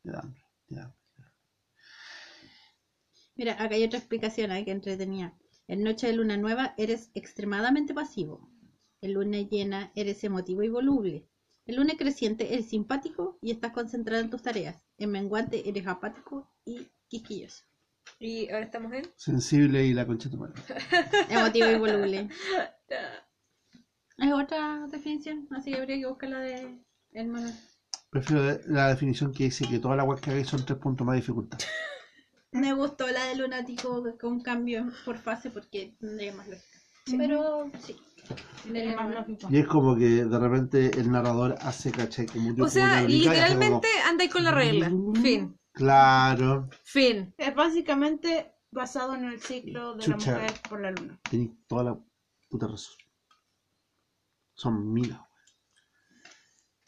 Te 0.04 0.12
da 0.12 0.20
hambre, 0.20 0.44
te 0.68 0.76
da 0.76 0.84
hambre. 0.84 0.98
Mira, 3.36 3.54
acá 3.54 3.76
hay 3.76 3.84
otra 3.84 4.00
explicación 4.00 4.52
ahí 4.52 4.64
que 4.64 4.72
entretenía. 4.72 5.34
En 5.68 5.84
noche 5.84 6.08
de 6.08 6.14
luna 6.14 6.38
nueva 6.38 6.74
eres 6.78 7.12
extremadamente 7.14 7.94
pasivo. 7.94 8.50
En 9.02 9.14
luna 9.14 9.40
llena 9.40 9.92
eres 9.96 10.24
emotivo 10.24 10.64
y 10.64 10.70
voluble. 10.70 11.28
En 11.66 11.78
luna 11.78 11.96
creciente 11.98 12.54
eres 12.54 12.70
simpático 12.70 13.38
y 13.42 13.52
estás 13.52 13.72
concentrado 13.72 14.22
en 14.22 14.30
tus 14.30 14.42
tareas. 14.44 14.86
En 14.98 15.12
menguante 15.12 15.68
eres 15.68 15.88
apático 15.88 16.50
y 16.66 16.88
quisquilloso. 17.08 17.64
Y 18.20 18.50
ahora 18.50 18.66
estamos 18.66 18.94
en. 18.94 19.06
Sensible 19.16 19.86
y 19.86 19.94
la 19.94 20.06
concha 20.06 20.30
de 20.30 20.36
tu 20.36 20.42
madre. 20.42 20.62
Emotivo 21.30 21.70
y 21.70 21.76
voluble. 21.76 22.30
Es 24.18 24.34
otra 24.34 24.88
definición, 24.92 25.48
así 25.52 25.72
que 25.72 25.78
habría 25.78 25.98
que 25.98 26.06
buscar 26.06 26.30
la 26.30 26.40
de 26.40 26.80
el 27.14 27.28
manual. 27.28 27.54
Prefiero 28.10 28.60
la 28.68 28.90
definición 28.90 29.34
que 29.34 29.46
dice 29.46 29.68
que 29.68 29.80
todas 29.80 29.98
las 29.98 30.06
weas 30.06 30.22
que 30.22 30.32
hagáis 30.32 30.48
son 30.48 30.66
tres 30.66 30.78
puntos 30.78 31.06
más 31.08 31.14
de 31.14 31.22
dificultad. 31.22 31.58
Me 32.52 32.74
gustó 32.74 33.08
la 33.08 33.26
de 33.26 33.36
lunático 33.36 34.04
con 34.20 34.42
cambio 34.42 34.92
por 35.06 35.18
fase 35.18 35.50
porque 35.50 35.96
tendría 36.00 36.34
más 36.34 36.48
lógica. 36.48 36.78
Pero 37.18 37.72
sí. 37.80 37.96
Y 39.50 39.58
es 39.58 39.68
como 39.68 39.96
que 39.96 40.26
de 40.26 40.40
repente 40.40 40.92
el 41.00 41.12
narrador 41.12 41.56
hace, 41.62 41.92
¿cachai? 41.92 42.26
Como 42.28 42.64
O 42.64 42.68
sea, 42.68 43.02
literalmente 43.02 43.88
andáis 44.08 44.32
con 44.32 44.44
la 44.44 44.52
regla. 44.52 44.92
Fin. 45.22 45.58
Claro, 45.74 46.70
Fin. 46.84 47.34
Es 47.38 47.56
básicamente 47.56 48.54
basado 48.72 49.16
en 49.16 49.26
el 49.26 49.42
ciclo 49.42 49.96
de 49.96 50.04
Chucha. 50.04 50.32
la 50.32 50.38
mujer 50.40 50.62
por 50.70 50.82
la 50.82 50.92
luna. 50.92 51.20
tenéis 51.30 51.52
toda 51.68 51.84
la 51.84 52.00
puta 52.50 52.68
razón. 52.68 52.96
Son 54.54 54.94
milas, 54.94 55.18
weón. 55.20 55.32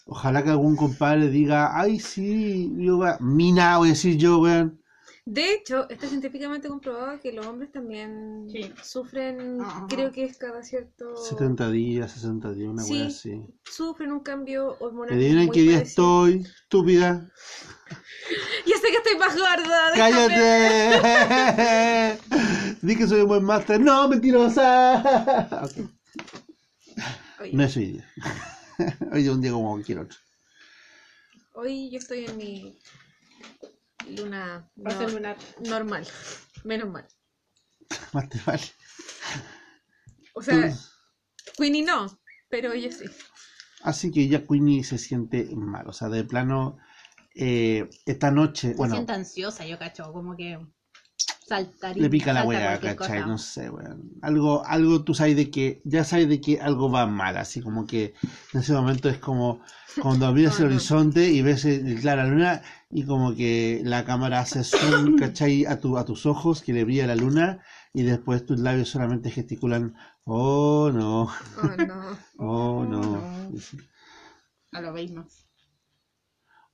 Ojalá 0.05 0.43
que 0.43 0.49
algún 0.49 0.75
compadre 0.75 1.29
diga, 1.29 1.79
ay, 1.79 1.99
sí, 1.99 2.71
yo, 2.77 2.97
weón". 2.97 3.17
mina, 3.21 3.77
voy 3.77 3.89
a 3.89 3.91
decir 3.91 4.17
yo, 4.17 4.39
weón. 4.39 4.82
De 5.25 5.53
hecho, 5.53 5.89
está 5.89 6.07
científicamente 6.09 6.67
comprobado 6.67 7.17
que 7.21 7.31
los 7.31 7.45
hombres 7.45 7.71
también 7.71 8.45
Sí. 8.51 8.73
sufren, 8.81 9.61
Ajá. 9.61 9.87
creo 9.89 10.11
que 10.11 10.25
es 10.25 10.37
cada 10.37 10.61
cierto... 10.63 11.15
70 11.15 11.71
días, 11.71 12.11
60 12.11 12.51
días, 12.51 12.69
una 12.69 12.83
Sí. 12.83 12.91
wea 12.93 13.05
así. 13.07 13.41
Sufren 13.63 14.11
un 14.11 14.19
cambio 14.19 14.75
hormonal. 14.79 15.15
Adivinen 15.15 15.49
qué 15.49 15.61
día 15.61 15.79
estoy, 15.79 16.41
estúpida. 16.63 17.29
Ya 18.65 18.77
sé 18.77 18.87
que 18.89 18.97
estoy 18.97 19.17
más 19.17 19.35
gorda. 19.35 19.91
¡Cállate! 19.93 20.99
Di 22.81 22.95
que 22.95 23.07
soy 23.07 23.21
un 23.21 23.27
buen 23.27 23.43
máster. 23.43 23.79
¡No, 23.79 24.07
mentirosa! 24.07 25.59
Ok, 25.63 25.71
Oye, 27.41 27.53
No 27.53 27.63
es 27.63 27.77
hoy 27.77 27.85
día. 27.87 28.09
Hoy 29.11 29.21
día 29.21 29.31
es 29.31 29.35
un 29.35 29.41
día 29.41 29.51
como 29.51 29.71
cualquier 29.71 29.99
otro. 29.99 30.17
hoy 31.53 31.89
yo 31.91 31.99
estoy 31.99 32.25
en 32.25 32.37
mi 32.37 32.79
luna 34.09 34.69
no- 34.75 35.07
lunar. 35.09 35.37
normal. 35.67 36.07
Menos 36.63 36.89
mal. 36.89 37.07
Más 38.13 38.29
te 38.29 38.39
vale. 38.45 38.63
O 40.33 40.41
sea, 40.41 40.55
Entonces, 40.55 40.91
Queenie 41.57 41.83
no, 41.83 42.07
pero 42.49 42.71
ella 42.71 42.91
sí. 42.91 43.05
así 43.83 44.11
que 44.11 44.27
ya 44.27 44.45
Queenie 44.45 44.83
se 44.83 44.97
siente 44.97 45.47
mal. 45.55 45.87
O 45.87 45.93
sea, 45.93 46.09
de 46.09 46.23
plano, 46.23 46.77
eh, 47.35 47.89
esta 48.05 48.31
noche, 48.31 48.69
Se 48.69 48.75
bueno, 48.75 48.95
siente 48.95 49.13
ansiosa, 49.13 49.65
yo 49.65 49.77
cacho, 49.77 50.11
como 50.13 50.35
que 50.35 50.57
saltaría. 51.47 52.03
le 52.03 52.09
pica 52.09 52.33
la 52.33 52.43
weá, 52.43 52.79
¿cachai? 52.79 52.95
cosa. 52.95 53.25
No 53.25 53.37
sé, 53.37 53.69
weón. 53.69 54.11
Algo, 54.21 54.65
algo 54.65 55.03
tú 55.03 55.13
sabes 55.13 55.35
de 55.35 55.49
que, 55.51 55.81
ya 55.85 56.03
sabes 56.03 56.27
de 56.29 56.39
que 56.41 56.59
algo 56.59 56.89
va 56.91 57.05
mal, 57.07 57.37
así 57.37 57.61
como 57.61 57.85
que 57.85 58.13
en 58.53 58.59
ese 58.61 58.73
momento 58.73 59.09
es 59.09 59.17
como 59.19 59.61
cuando 60.01 60.31
miras 60.33 60.59
el 60.59 60.65
Oh, 60.65 60.69
no. 60.69 60.75
horizonte 60.75 61.29
y 61.31 61.41
ves 61.41 61.65
el, 61.65 61.99
clara 61.99 62.25
luna 62.25 62.61
y 62.89 63.05
como 63.05 63.35
que 63.35 63.81
la 63.83 64.05
cámara 64.05 64.39
hace 64.39 64.63
zoom, 64.63 65.15
¿cachai? 65.19 65.65
A, 65.65 65.79
tu, 65.79 65.97
a 65.97 66.05
tus 66.05 66.25
ojos 66.25 66.61
que 66.61 66.73
le 66.73 66.83
brilla 66.83 67.07
la 67.07 67.15
luna 67.15 67.61
y 67.93 68.03
después 68.03 68.45
tus 68.45 68.59
labios 68.59 68.89
solamente 68.89 69.29
gesticulan, 69.31 69.95
oh 70.25 70.91
no, 70.93 71.29
Oh, 71.57 71.77
no. 71.85 72.17
oh 72.37 72.85
no. 72.85 73.01
no. 73.01 73.49
A 74.71 74.81
lo 74.81 74.91
mismo. 74.93 75.27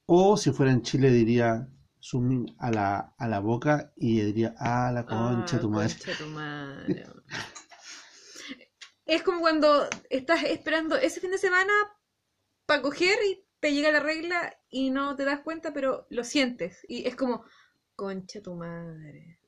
O 0.05 0.37
si 0.37 0.51
fuera 0.51 0.71
en 0.71 0.81
Chile 0.81 1.11
diría 1.11 1.67
zoom 2.01 2.45
a 2.59 2.71
la, 2.71 3.13
a 3.17 3.27
la 3.27 3.39
boca 3.39 3.91
y 3.95 4.21
diría, 4.21 4.55
ah, 4.59 4.91
la 4.93 5.05
concha 5.05 5.57
Ah, 5.57 5.59
tu 5.59 5.69
madre. 5.69 5.93
concha 5.95 6.17
tu 6.17 6.27
madre. 6.27 7.05
Es 9.05 9.23
como 9.23 9.39
cuando 9.41 9.87
estás 10.09 10.43
esperando 10.43 10.95
ese 10.95 11.19
fin 11.19 11.31
de 11.31 11.37
semana 11.37 11.73
para 12.65 12.81
coger 12.81 13.17
y 13.29 13.43
te 13.59 13.73
llega 13.73 13.91
la 13.91 13.99
regla 13.99 14.55
y 14.69 14.91
no 14.91 15.15
te 15.15 15.25
das 15.25 15.41
cuenta, 15.41 15.73
pero 15.73 16.05
lo 16.09 16.23
sientes. 16.23 16.85
Y 16.87 17.07
es 17.07 17.15
como, 17.15 17.43
concha 17.95 18.41
tu 18.41 18.55
madre. 18.55 19.39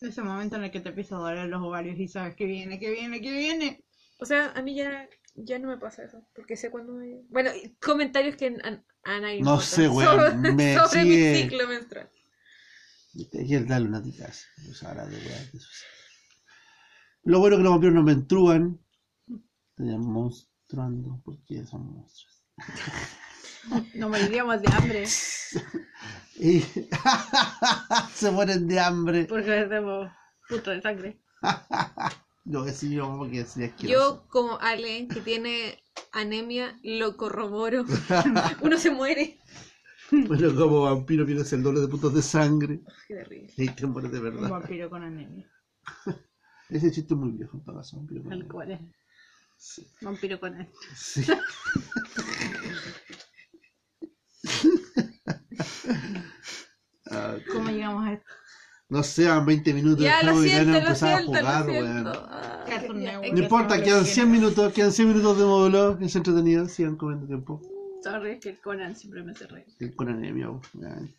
Ese 0.00 0.22
momento 0.22 0.56
en 0.56 0.64
el 0.64 0.70
que 0.70 0.80
te 0.80 0.88
empieza 0.90 1.16
a 1.16 1.18
doler 1.18 1.48
los 1.48 1.60
ovarios 1.62 1.98
y 1.98 2.08
sabes 2.08 2.34
que 2.36 2.46
viene, 2.46 2.78
que 2.78 2.90
viene, 2.90 3.20
que 3.20 3.30
viene. 3.32 3.84
O 4.20 4.26
sea, 4.26 4.52
a 4.52 4.62
mí 4.62 4.74
ya, 4.74 5.08
ya 5.34 5.58
no 5.58 5.68
me 5.68 5.78
pasa 5.78 6.04
eso, 6.04 6.22
porque 6.34 6.56
sé 6.56 6.70
cuándo 6.70 6.92
me... 6.92 7.22
Bueno, 7.30 7.50
comentarios 7.80 8.36
que 8.36 8.48
a, 8.62 8.82
a 9.10 9.20
nadie 9.20 9.40
No 9.40 9.60
sé, 9.60 9.88
weón, 9.88 10.18
sobre, 10.32 10.52
me 10.52 10.74
sobre 10.78 11.02
sigue- 11.02 11.32
mi 11.32 11.42
ciclo 11.42 11.68
menstrual. 11.68 12.10
Y 13.12 13.54
el 13.54 13.66
dar 13.66 13.80
lunáticas. 13.80 14.46
Pues 14.64 14.82
ahora 14.84 15.04
de. 15.04 15.18
Lo 17.24 17.40
bueno 17.40 17.56
que 17.56 17.62
los 17.64 17.72
vampiros 17.72 17.94
no 17.96 18.02
menstruan. 18.04 18.78
Estarían 19.70 20.00
monstruando 20.02 21.20
porque 21.24 21.66
son 21.66 21.92
monstruos. 21.92 22.44
Nos 23.94 24.08
moriríamos 24.10 24.62
de 24.62 24.72
hambre 24.72 25.04
Y 26.38 26.60
se 28.14 28.30
mueren 28.30 28.68
de 28.68 28.78
hambre. 28.80 29.24
porque 29.24 29.58
hacemos 29.58 30.10
puto 30.48 30.70
de 30.70 30.80
sangre. 30.80 31.20
Lo 32.44 32.64
que 32.64 32.72
sí 32.72 32.90
yo 32.90 33.16
porque 33.18 33.44
sería 33.44 33.68
asqueroso. 33.68 34.22
Yo, 34.22 34.28
como 34.28 34.58
alguien 34.60 35.08
que 35.08 35.20
tiene 35.20 35.82
anemia, 36.12 36.78
lo 36.82 37.16
corroboro. 37.16 37.84
Uno 38.62 38.78
se 38.78 38.90
muere. 38.90 39.38
Bueno, 40.10 40.54
como 40.56 40.82
vampiro 40.82 41.24
tienes 41.24 41.52
el 41.52 41.62
doble 41.62 41.80
de 41.80 41.88
puntos 41.88 42.12
de 42.14 42.22
sangre. 42.22 42.80
Qué 43.06 43.14
terrible. 43.14 43.52
Y 43.56 43.68
te 43.68 43.86
mueres 43.86 44.10
de 44.10 44.18
Un 44.18 44.24
verdad. 44.24 44.48
vampiro 44.50 44.90
con 44.90 45.02
anemia. 45.04 45.48
Ese 46.68 46.90
chiste 46.90 47.14
es 47.14 47.20
muy 47.20 47.30
viejo 47.32 47.56
en 47.56 47.64
todo 47.64 47.76
caso. 47.76 47.96
Vampiro 47.98 48.22
con 48.22 48.32
El 48.32 48.38
anemia. 48.40 48.52
cual 48.52 48.70
es. 48.72 48.80
Sí. 49.56 49.86
Vampiro 50.00 50.40
con 50.40 50.54
anemia. 50.54 50.72
Sí. 50.96 51.24
¿Cómo 57.52 57.70
llegamos 57.70 58.06
a 58.06 58.12
esto? 58.14 58.30
No 58.90 59.02
sé, 59.02 59.28
a 59.28 59.38
20 59.40 59.72
minutos 59.74 60.04
Ya, 60.04 60.22
lo 60.22 60.40
dejamos 60.40 60.46
y 60.46 60.66
no 60.66 60.72
lo 60.72 60.78
empezaba 60.78 61.16
a 61.18 61.22
jugar, 61.22 61.66
weón. 61.68 62.06
Ah. 62.08 62.64
Network. 62.92 63.32
No 63.32 63.38
importa, 63.38 63.82
quedan 63.82 64.04
100 64.04 64.30
minutos, 64.30 64.72
quedan 64.72 64.92
100 64.92 65.08
minutos 65.08 65.38
de 65.38 65.44
módulo, 65.44 65.98
es 66.00 66.14
entretenido, 66.16 66.68
sigan 66.68 66.96
comiendo 66.96 67.26
tiempo. 67.26 67.60
Sorry, 68.02 68.32
es 68.32 68.40
que 68.40 68.58
Conan 68.58 68.96
siempre 68.96 69.22
me 69.22 69.32
hace 69.32 69.46
reír. 69.46 69.66
El 69.78 69.94
Con 69.94 70.08
anemia, 70.08 70.50
weón. 70.50 71.14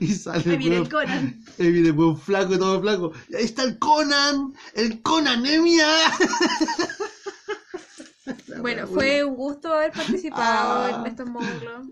y 0.00 0.08
sale 0.14 0.50
Ahí 0.50 0.56
viene 0.56 0.76
el 0.76 0.82
weón- 0.82 0.90
Conan. 0.90 1.44
ahí 1.58 1.72
viene 1.72 1.88
el 1.88 1.94
weón 1.98 2.18
flaco, 2.18 2.58
todo 2.58 2.80
flaco. 2.80 3.12
Y 3.28 3.36
ahí 3.36 3.44
está 3.44 3.64
el 3.64 3.78
Conan, 3.78 4.54
el 4.74 5.02
Con 5.02 5.26
anemia. 5.26 5.86
Bueno, 8.60 8.86
fue 8.86 9.24
un 9.24 9.36
gusto 9.36 9.72
haber 9.72 9.90
participado 9.92 10.84
Ah. 10.84 11.00
en 11.00 11.06
estos 11.06 11.26
módulos. 11.30 11.86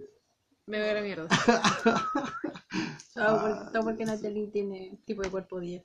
Me 0.67 0.79
veo 0.81 0.95
la 0.95 1.01
mierda. 1.03 1.29
Todo 3.15 3.41
porque, 3.41 3.71
todo 3.73 3.83
porque 3.85 4.05
Natalie 4.05 4.49
tiene 4.49 4.99
tipo 5.07 5.23
de 5.23 5.31
cuerpo 5.31 5.59
10. 5.59 5.85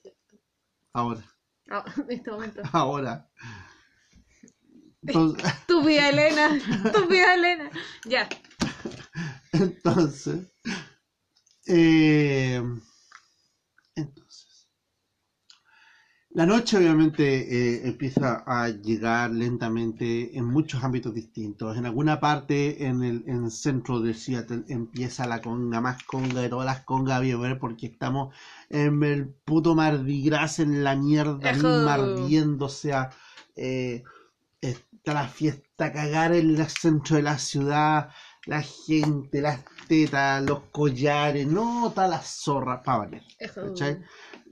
Ahora, 0.94 1.22
Ah, 1.70 1.86
en 1.98 2.12
este 2.12 2.30
momento. 2.32 2.62
ahora. 2.74 3.30
Entonces, 5.04 5.54
Tu 5.68 5.82
vida, 5.84 6.10
Elena. 6.10 6.60
Tu 6.92 7.08
vida, 7.08 7.34
Elena. 7.36 7.72
Ya. 8.06 8.28
entonces, 9.54 10.52
eh, 11.68 12.62
entonces, 13.96 14.68
la 16.34 16.46
noche 16.46 16.78
obviamente 16.78 17.24
eh, 17.24 17.88
empieza 17.88 18.44
a 18.46 18.70
llegar 18.70 19.32
lentamente 19.32 20.38
en 20.38 20.46
muchos 20.46 20.82
ámbitos 20.82 21.14
distintos. 21.14 21.78
En 21.78 21.86
alguna 21.86 22.22
parte 22.22 22.86
en 22.86 23.04
el, 23.04 23.24
en 23.28 23.46
el 23.46 23.52
centro 23.52 24.00
de 24.00 24.14
Seattle 24.14 24.64
empieza 24.70 25.28
la 25.28 25.42
conga 25.42 25.82
más 25.82 26.04
conga 26.04 26.42
de 26.42 26.48
todas 26.48 26.66
las 26.66 26.86
congas 26.86 27.20
ver 27.22 27.60
porque 27.60 27.88
estamos 27.88 28.34
en 28.70 29.04
el 29.04 29.28
puto 29.28 29.76
Mardi 29.76 30.24
Gras 30.24 30.60
en 30.60 30.86
la 30.86 30.96
mierda 30.96 31.52
misma 31.52 31.96
ardiendo, 31.96 32.66
o 32.66 32.70
sea, 32.70 33.10
eh, 33.58 34.04
está 34.62 35.14
la 35.14 35.28
fiesta 35.28 35.86
a 35.86 35.92
cagar 35.92 36.34
en 36.34 36.56
el 36.56 36.68
centro 36.70 37.18
de 37.18 37.24
la 37.24 37.38
ciudad, 37.40 38.10
la 38.46 38.62
gente, 38.62 39.42
las 39.42 39.60
tetas, 39.88 40.44
los 40.44 40.62
collares, 40.72 41.46
no, 41.46 41.90
está 41.90 42.08
la 42.08 42.22
zorra, 42.22 42.82
para 42.82 43.00
valer. 43.00 43.24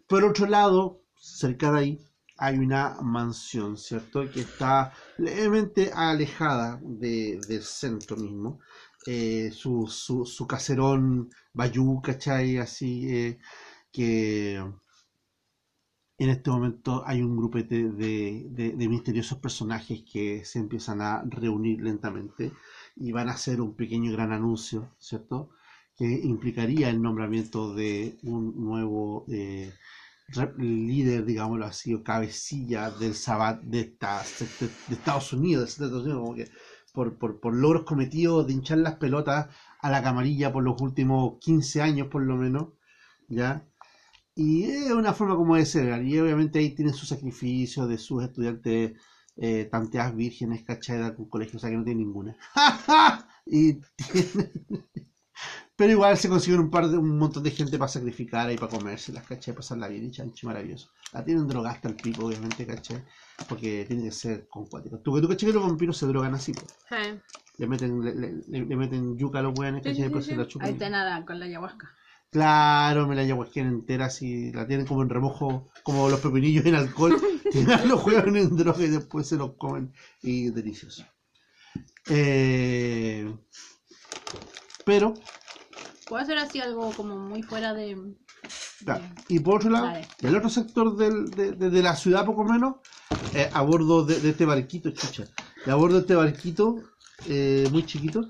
Por 0.08 0.26
otro 0.26 0.46
lado, 0.48 1.04
cerca 1.20 1.72
de 1.72 1.80
ahí 1.80 2.00
hay 2.38 2.58
una 2.58 2.98
mansión, 3.02 3.78
¿cierto? 3.78 4.30
Que 4.32 4.42
está 4.42 4.94
levemente 5.18 5.92
alejada 5.94 6.80
de- 6.84 7.40
del 7.48 7.64
centro 7.64 8.16
mismo. 8.18 8.60
Eh, 9.08 9.52
su, 9.54 9.88
su, 9.88 10.26
su 10.26 10.48
caserón 10.48 11.30
bayú, 11.54 12.02
¿cachai? 12.02 12.58
Así 12.58 13.08
eh, 13.10 13.40
que 13.92 14.62
en 16.20 16.30
este 16.30 16.50
momento 16.52 17.04
hay 17.06 17.22
un 17.22 17.36
grupete 17.38 17.90
de, 17.90 18.46
de- 18.52 18.90
misteriosos 18.90 19.38
personajes 19.40 20.04
que 20.12 20.44
se 20.46 20.60
empiezan 20.60 21.02
a 21.02 21.24
reunir 21.26 21.82
lentamente 21.82 22.52
y 22.96 23.12
van 23.12 23.30
a 23.30 23.34
hacer 23.34 23.62
un 23.62 23.74
pequeño 23.76 24.12
gran 24.12 24.32
anuncio, 24.34 24.90
¿cierto? 25.00 25.50
Que 25.98 26.06
implicaría 26.06 26.90
el 26.90 27.02
nombramiento 27.02 27.74
de 27.74 28.18
un 28.24 28.54
nuevo 28.64 29.26
eh, 29.30 29.74
líder, 30.58 31.26
digámoslo 31.26 31.66
así, 31.66 31.94
o 31.94 32.04
cabecilla 32.04 32.92
del 32.92 33.16
Sabbat 33.16 33.62
de, 33.64 33.80
esta- 33.82 34.24
de- 34.60 34.96
Estados 34.96 35.34
Unidos, 35.34 35.78
de 35.78 35.86
Estados 35.86 36.04
Unidos, 36.04 36.22
como 36.22 36.36
que 36.36 36.50
por, 36.94 37.18
por, 37.18 37.40
por 37.40 37.56
logros 37.56 37.84
cometidos 37.84 38.48
de 38.48 38.54
hinchar 38.54 38.80
las 38.80 38.96
pelotas 38.96 39.48
a 39.82 39.90
la 39.90 40.02
camarilla 40.04 40.52
por 40.52 40.64
los 40.64 40.82
últimos 40.82 41.38
15 41.40 41.82
años 41.82 42.08
por 42.08 42.24
lo 42.24 42.36
menos, 42.36 42.70
¿ya? 43.28 43.66
Y 44.36 44.66
es 44.66 44.92
una 44.92 45.14
forma 45.14 45.36
como 45.36 45.56
de 45.56 45.66
celebrar, 45.66 46.04
y 46.04 46.20
obviamente 46.20 46.60
ahí 46.60 46.76
tienen 46.76 46.94
su 46.94 47.06
sacrificio 47.06 47.88
de 47.88 47.98
sus 47.98 48.24
estudiantes 48.24 48.94
eh, 49.38 49.66
tanteas 49.72 50.16
vírgenes, 50.16 50.64
¿cachai? 50.64 50.98
De 51.00 51.06
algún 51.06 51.30
colegio, 51.30 51.58
o 51.58 51.60
sea 51.60 51.70
que 51.70 51.78
no 51.78 51.84
tiene 51.84 52.04
ninguna. 52.04 52.38
y 53.46 53.76
tienen- 53.98 55.09
Pero 55.80 55.92
igual 55.94 56.18
se 56.18 56.30
consiguen 56.30 56.60
un 56.60 56.70
par 56.70 56.90
de 56.90 56.98
un 56.98 57.18
montón 57.18 57.42
de 57.44 57.52
gente 57.52 57.78
para 57.80 57.88
sacrificar 57.90 58.52
y 58.52 58.58
para 58.58 58.70
comérselas, 58.70 59.24
¿cachai? 59.26 59.56
Pasarla 59.56 59.88
bien 59.88 60.06
y 60.06 60.12
chanchi 60.12 60.46
maravilloso. 60.46 60.90
La 61.14 61.24
tienen 61.24 61.48
drogada 61.48 61.74
hasta 61.76 61.88
el 61.90 61.96
pico, 61.96 62.26
obviamente, 62.26 62.68
¿cachai? 62.68 63.04
Porque 63.48 63.86
tiene 63.88 64.04
que 64.04 64.12
ser 64.12 64.48
con 64.50 64.66
cuático. 64.68 65.00
Tú 65.00 65.16
que 65.16 65.22
tú 65.22 65.28
cachai 65.30 65.48
que 65.50 65.54
los 65.54 65.64
vampiros 65.68 65.98
se 65.98 66.06
drogan 66.08 66.36
así, 66.36 66.54
pues. 66.54 66.70
Le 67.58 67.68
meten, 67.68 68.02
le, 68.04 68.14
le- 68.16 68.34
le- 68.48 68.66
le 68.66 68.76
meten 68.76 69.18
yuca 69.18 69.40
a 69.40 69.42
los 69.42 69.56
weones, 69.58 69.82
Sí, 69.84 69.90
¿cachai? 69.90 69.96
sí, 69.96 70.04
Después 70.04 70.26
sí, 70.26 70.32
se 70.32 70.38
la 70.38 70.44
sí. 70.44 70.50
chupan. 70.50 70.70
Ahí 70.70 70.78
te 70.78 70.90
nada 70.90 71.26
con 71.26 71.40
la 71.40 71.46
ayahuasca. 71.46 71.90
Claro, 72.32 73.08
me 73.08 73.16
la 73.16 73.22
ayahuasca 73.22 73.60
entera 73.62 74.06
así, 74.06 74.52
la 74.52 74.68
tienen 74.68 74.86
como 74.86 75.02
en 75.02 75.10
remojo, 75.10 75.70
como 75.84 76.10
los 76.10 76.20
pepinillos 76.20 76.66
en 76.66 76.76
alcohol, 76.76 77.12
tienen 77.52 77.88
los 77.90 78.02
juegan 78.02 78.36
en 78.36 78.56
droga 78.56 78.84
y 78.84 78.90
después 78.90 79.28
se 79.28 79.38
los 79.38 79.54
comen 79.58 79.94
y 80.22 80.50
delicioso. 80.52 81.06
Eh, 82.10 83.26
pero, 84.86 85.16
¿Puedo 86.10 86.24
hacer 86.24 86.40
así 86.40 86.60
algo 86.60 86.92
como 86.96 87.16
muy 87.16 87.44
fuera 87.44 87.74
de. 87.76 87.96
y 89.28 89.40
por 89.42 89.58
otro 89.58 89.70
lado, 89.70 89.86
Vale. 89.86 90.08
el 90.24 90.36
otro 90.36 90.50
sector 90.50 90.98
del- 90.98 91.30
de, 91.36 91.52
de- 91.52 91.70
de 91.70 91.84
la 91.84 91.96
ciudad, 91.96 92.26
poco 92.26 92.44
menos, 92.44 92.78
eh, 93.36 93.48
a 93.54 93.62
bordo 93.62 94.04
de, 94.06 94.28
este 94.28 94.46
barquito, 94.46 94.90
chucha, 94.90 95.28
y 95.66 95.70
a 95.70 95.76
bordo 95.76 95.96
de 95.98 96.02
este 96.02 96.16
barquito, 96.16 96.78
eh, 97.28 97.68
muy 97.72 97.86
chiquito, 97.86 98.26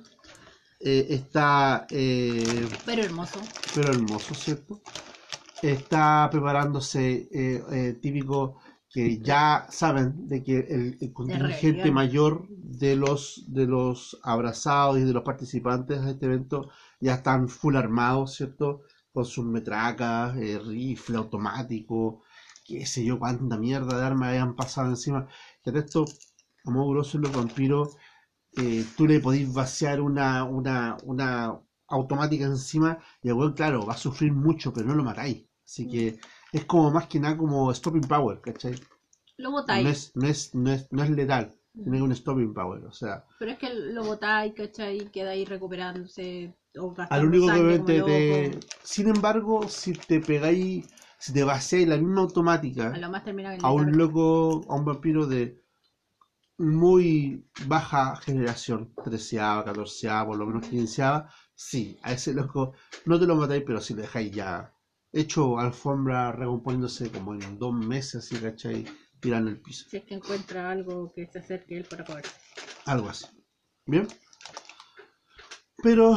eh, 0.81 1.07
está, 1.09 1.87
eh, 1.89 2.67
Pero 2.85 3.03
hermoso. 3.03 3.41
pero 3.73 3.91
hermoso, 3.91 4.35
¿cierto? 4.35 4.81
Está 5.61 6.27
preparándose, 6.31 7.29
eh, 7.31 7.63
eh, 7.71 7.97
típico 8.01 8.57
que 8.91 9.19
ya 9.19 9.67
saben 9.69 10.27
de 10.27 10.43
que 10.43 10.57
el, 10.57 10.97
el 10.99 11.13
contingente 11.13 11.91
mayor 11.91 12.47
de 12.49 12.95
los 12.95 13.43
de 13.47 13.67
los 13.67 14.19
abrazados 14.23 14.97
y 14.97 15.03
de 15.03 15.13
los 15.13 15.23
participantes 15.23 16.03
de 16.03 16.11
este 16.11 16.25
evento 16.25 16.69
ya 16.99 17.15
están 17.15 17.47
full 17.49 17.75
armados, 17.75 18.35
¿cierto? 18.35 18.81
Con 19.13 19.25
sus 19.25 19.45
metracas, 19.45 20.37
eh, 20.37 20.59
rifle 20.59 21.17
automático, 21.17 22.23
qué 22.65 22.85
sé 22.85 23.03
yo, 23.05 23.19
cuánta 23.19 23.57
mierda 23.57 23.97
de 23.99 24.05
armas 24.05 24.29
hayan 24.31 24.55
pasado 24.55 24.89
encima. 24.89 25.27
Que 25.63 25.71
de 25.71 25.79
esto, 25.79 26.05
a 26.65 26.71
modo 26.71 26.89
grosso, 26.91 27.17
los 27.17 27.31
vampiros, 27.33 27.97
eh, 28.57 28.85
tú 28.97 29.07
le 29.07 29.19
podís 29.19 29.53
vaciar 29.53 30.01
una, 30.01 30.43
una, 30.45 30.97
una 31.03 31.59
automática 31.87 32.45
encima 32.45 32.99
y 33.23 33.29
el 33.29 33.35
weón, 33.35 33.53
claro, 33.53 33.85
va 33.85 33.93
a 33.93 33.97
sufrir 33.97 34.33
mucho, 34.33 34.73
pero 34.73 34.87
no 34.87 34.95
lo 34.95 35.03
matáis. 35.03 35.45
Así 35.65 35.87
que 35.87 36.19
es 36.51 36.65
como 36.65 36.91
más 36.91 37.07
que 37.07 37.19
nada 37.19 37.37
como 37.37 37.73
stopping 37.73 38.01
power, 38.07 38.41
¿cachai? 38.41 38.75
Lo 39.37 39.49
No 39.71 39.89
botáis. 39.89 39.89
es, 39.89 40.11
no 40.15 40.27
es, 40.27 40.53
no 40.53 40.71
es, 40.71 40.87
no 40.91 41.03
es 41.03 41.09
letal, 41.09 41.55
tiene 41.83 42.01
un 42.03 42.15
stopping 42.15 42.53
power, 42.53 42.85
o 42.85 42.91
sea, 42.93 43.25
Pero 43.39 43.49
es 43.53 43.57
que 43.57 43.73
lo 43.73 44.03
botáis, 44.03 44.53
¿cachai? 44.53 44.97
Y 45.01 45.09
queda 45.09 45.31
ahí 45.31 45.43
recuperándose. 45.43 46.53
O 46.77 46.93
al 47.09 47.25
único 47.25 47.47
que 47.47 47.79
te, 47.79 48.01
te-. 48.01 48.59
Sin 48.83 49.07
embargo, 49.07 49.67
si 49.67 49.93
te 49.93 50.19
pegáis, 50.19 50.87
si 51.17 51.33
te 51.33 51.43
vaciáis 51.43 51.87
la 51.87 51.97
misma 51.97 52.21
automática 52.21 52.93
A 52.93 53.09
más 53.09 53.23
un 53.73 53.97
loco, 53.97 54.65
a 54.69 54.75
un 54.75 54.85
vampiro 54.85 55.25
de 55.25 55.63
muy 56.57 57.45
baja 57.65 58.17
generación, 58.17 58.93
treceava, 59.03 59.63
catorceava, 59.63 60.27
por 60.27 60.37
lo 60.37 60.45
menos 60.45 60.67
quinceava, 60.67 61.31
sí, 61.55 61.97
a 62.03 62.11
ese 62.11 62.33
loco 62.33 62.73
no 63.05 63.17
te 63.17 63.25
lo 63.25 63.35
matáis, 63.35 63.63
pero 63.65 63.79
si 63.79 63.93
lo 63.93 64.01
dejáis 64.01 64.31
ya 64.31 64.73
hecho 65.11 65.57
alfombra 65.57 66.31
recomponiéndose 66.31 67.11
como 67.11 67.33
en 67.33 67.57
dos 67.57 67.73
meses, 67.73 68.15
así, 68.25 68.37
¿cachai? 68.37 68.85
Tirando 69.19 69.49
el 69.49 69.59
piso. 69.59 69.85
Si 69.89 69.97
es 69.97 70.03
que 70.03 70.15
encuentra 70.15 70.69
algo 70.69 71.11
que 71.13 71.25
se 71.25 71.39
acerque 71.39 71.75
a 71.75 71.77
él 71.79 71.85
para 71.85 72.05
comer. 72.05 72.25
Algo 72.85 73.09
así. 73.09 73.25
¿Bien? 73.85 74.07
Pero, 75.81 76.15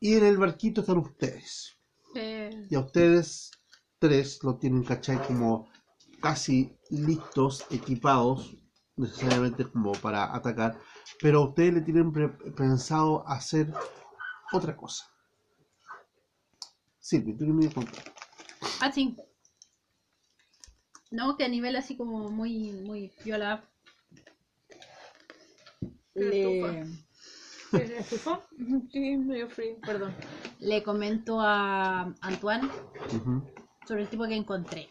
y 0.00 0.14
en 0.14 0.24
el 0.24 0.36
barquito 0.36 0.80
están 0.80 0.98
ustedes. 0.98 1.76
Eh, 2.14 2.66
Y 2.70 2.74
a 2.74 2.80
ustedes 2.80 3.50
tres 3.98 4.42
lo 4.42 4.56
tienen, 4.56 4.82
¿cachai? 4.84 5.18
Como 5.26 5.68
casi 6.20 6.76
listos, 6.90 7.66
equipados, 7.70 8.54
necesariamente 8.96 9.64
como 9.64 9.92
para 9.92 10.34
atacar. 10.34 10.78
Pero 11.20 11.40
a 11.42 11.48
ustedes 11.48 11.74
le 11.74 11.80
tienen 11.82 12.12
pre- 12.12 12.28
pensado 12.28 13.26
hacer 13.28 13.72
otra 14.52 14.76
cosa. 14.76 15.06
Silvi, 17.00 17.32
tú 17.36 17.46
que 17.46 17.52
me 17.52 17.72
contar. 17.72 18.04
Ah, 18.80 18.90
sí. 18.92 19.16
No, 21.10 21.36
que 21.36 21.44
a 21.44 21.48
nivel 21.48 21.76
así 21.76 21.96
como 21.96 22.30
muy, 22.30 22.72
muy 22.72 23.12
viola. 23.24 23.64
Le. 26.14 27.05
Sí, 28.92 29.16
medio 29.16 29.48
frío, 29.48 29.76
perdón. 29.84 30.14
le 30.60 30.82
comento 30.82 31.40
a 31.40 32.12
Antoine 32.20 32.68
sobre 33.86 34.02
el 34.02 34.08
tipo 34.08 34.26
que 34.26 34.34
encontré. 34.36 34.88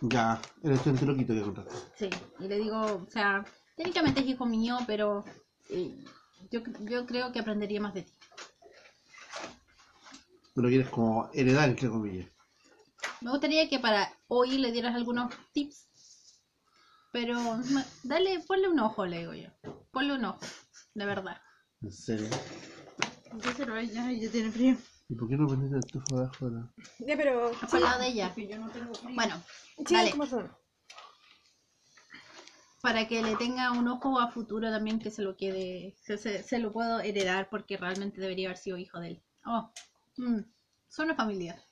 Ya, 0.00 0.40
el 0.62 0.72
estudiante 0.72 1.06
loquito 1.06 1.32
que 1.32 1.42
contaste. 1.42 1.74
Sí, 1.96 2.10
y 2.40 2.48
le 2.48 2.58
digo, 2.58 2.76
o 2.76 3.10
sea, 3.10 3.44
técnicamente 3.76 4.20
es 4.20 4.26
hijo 4.26 4.46
mío, 4.46 4.78
pero 4.86 5.24
eh, 5.70 5.96
yo, 6.50 6.60
yo 6.80 7.06
creo 7.06 7.32
que 7.32 7.38
aprendería 7.38 7.80
más 7.80 7.94
de 7.94 8.02
ti. 8.02 8.12
Lo 10.54 10.68
quieres 10.68 10.88
como 10.88 11.30
heredar, 11.32 11.68
entre 11.68 11.88
comillas. 11.88 12.28
Me 13.20 13.30
gustaría 13.30 13.68
que 13.68 13.78
para 13.78 14.12
hoy 14.28 14.58
le 14.58 14.72
dieras 14.72 14.94
algunos 14.94 15.32
tips, 15.52 15.88
pero 17.12 17.38
dale, 18.02 18.40
ponle 18.40 18.68
un 18.68 18.80
ojo, 18.80 19.06
le 19.06 19.18
digo 19.18 19.34
yo. 19.34 19.50
Ponle 19.92 20.14
un 20.14 20.24
ojo, 20.24 20.40
de 20.94 21.06
verdad. 21.06 21.40
En 21.82 21.92
serio. 21.92 22.28
Díselo 23.32 23.74
a 23.74 23.80
ella, 23.80 24.10
ella 24.10 24.30
tiene 24.30 24.50
frío. 24.52 24.76
¿Y 25.08 25.14
por 25.14 25.28
qué 25.28 25.36
no 25.36 25.46
prendiste 25.48 25.76
el 25.76 25.84
estufa 25.84 26.14
abajo 26.16 26.48
la... 26.48 26.72
Ya, 27.00 27.16
pero. 27.16 27.50
Al 27.72 27.82
lado 27.82 28.00
de 28.00 28.06
ella. 28.08 28.34
Que 28.34 28.46
yo 28.46 28.58
no 28.58 28.70
tengo 28.70 28.94
frío. 28.94 29.14
Bueno, 29.14 29.42
Sí, 29.86 29.94
Dale. 29.94 30.10
¿cómo 30.10 30.26
son? 30.26 30.50
para 32.82 33.06
que 33.06 33.22
le 33.22 33.36
tenga 33.36 33.70
un 33.70 33.86
ojo 33.86 34.18
a 34.18 34.28
futuro 34.32 34.68
también 34.68 34.98
que 34.98 35.12
se 35.12 35.22
lo 35.22 35.36
quede, 35.36 35.94
se, 36.02 36.18
se- 36.18 36.42
se 36.42 36.58
lo 36.58 36.72
puedo 36.72 36.98
heredar 36.98 37.48
porque 37.48 37.76
realmente 37.76 38.20
debería 38.20 38.48
haber 38.48 38.56
sido 38.58 38.76
hijo 38.76 38.98
de 38.98 39.08
él. 39.10 39.22
Oh, 39.46 39.72
mm, 40.16 40.40
suena 40.88 41.14
familiar. 41.14 41.62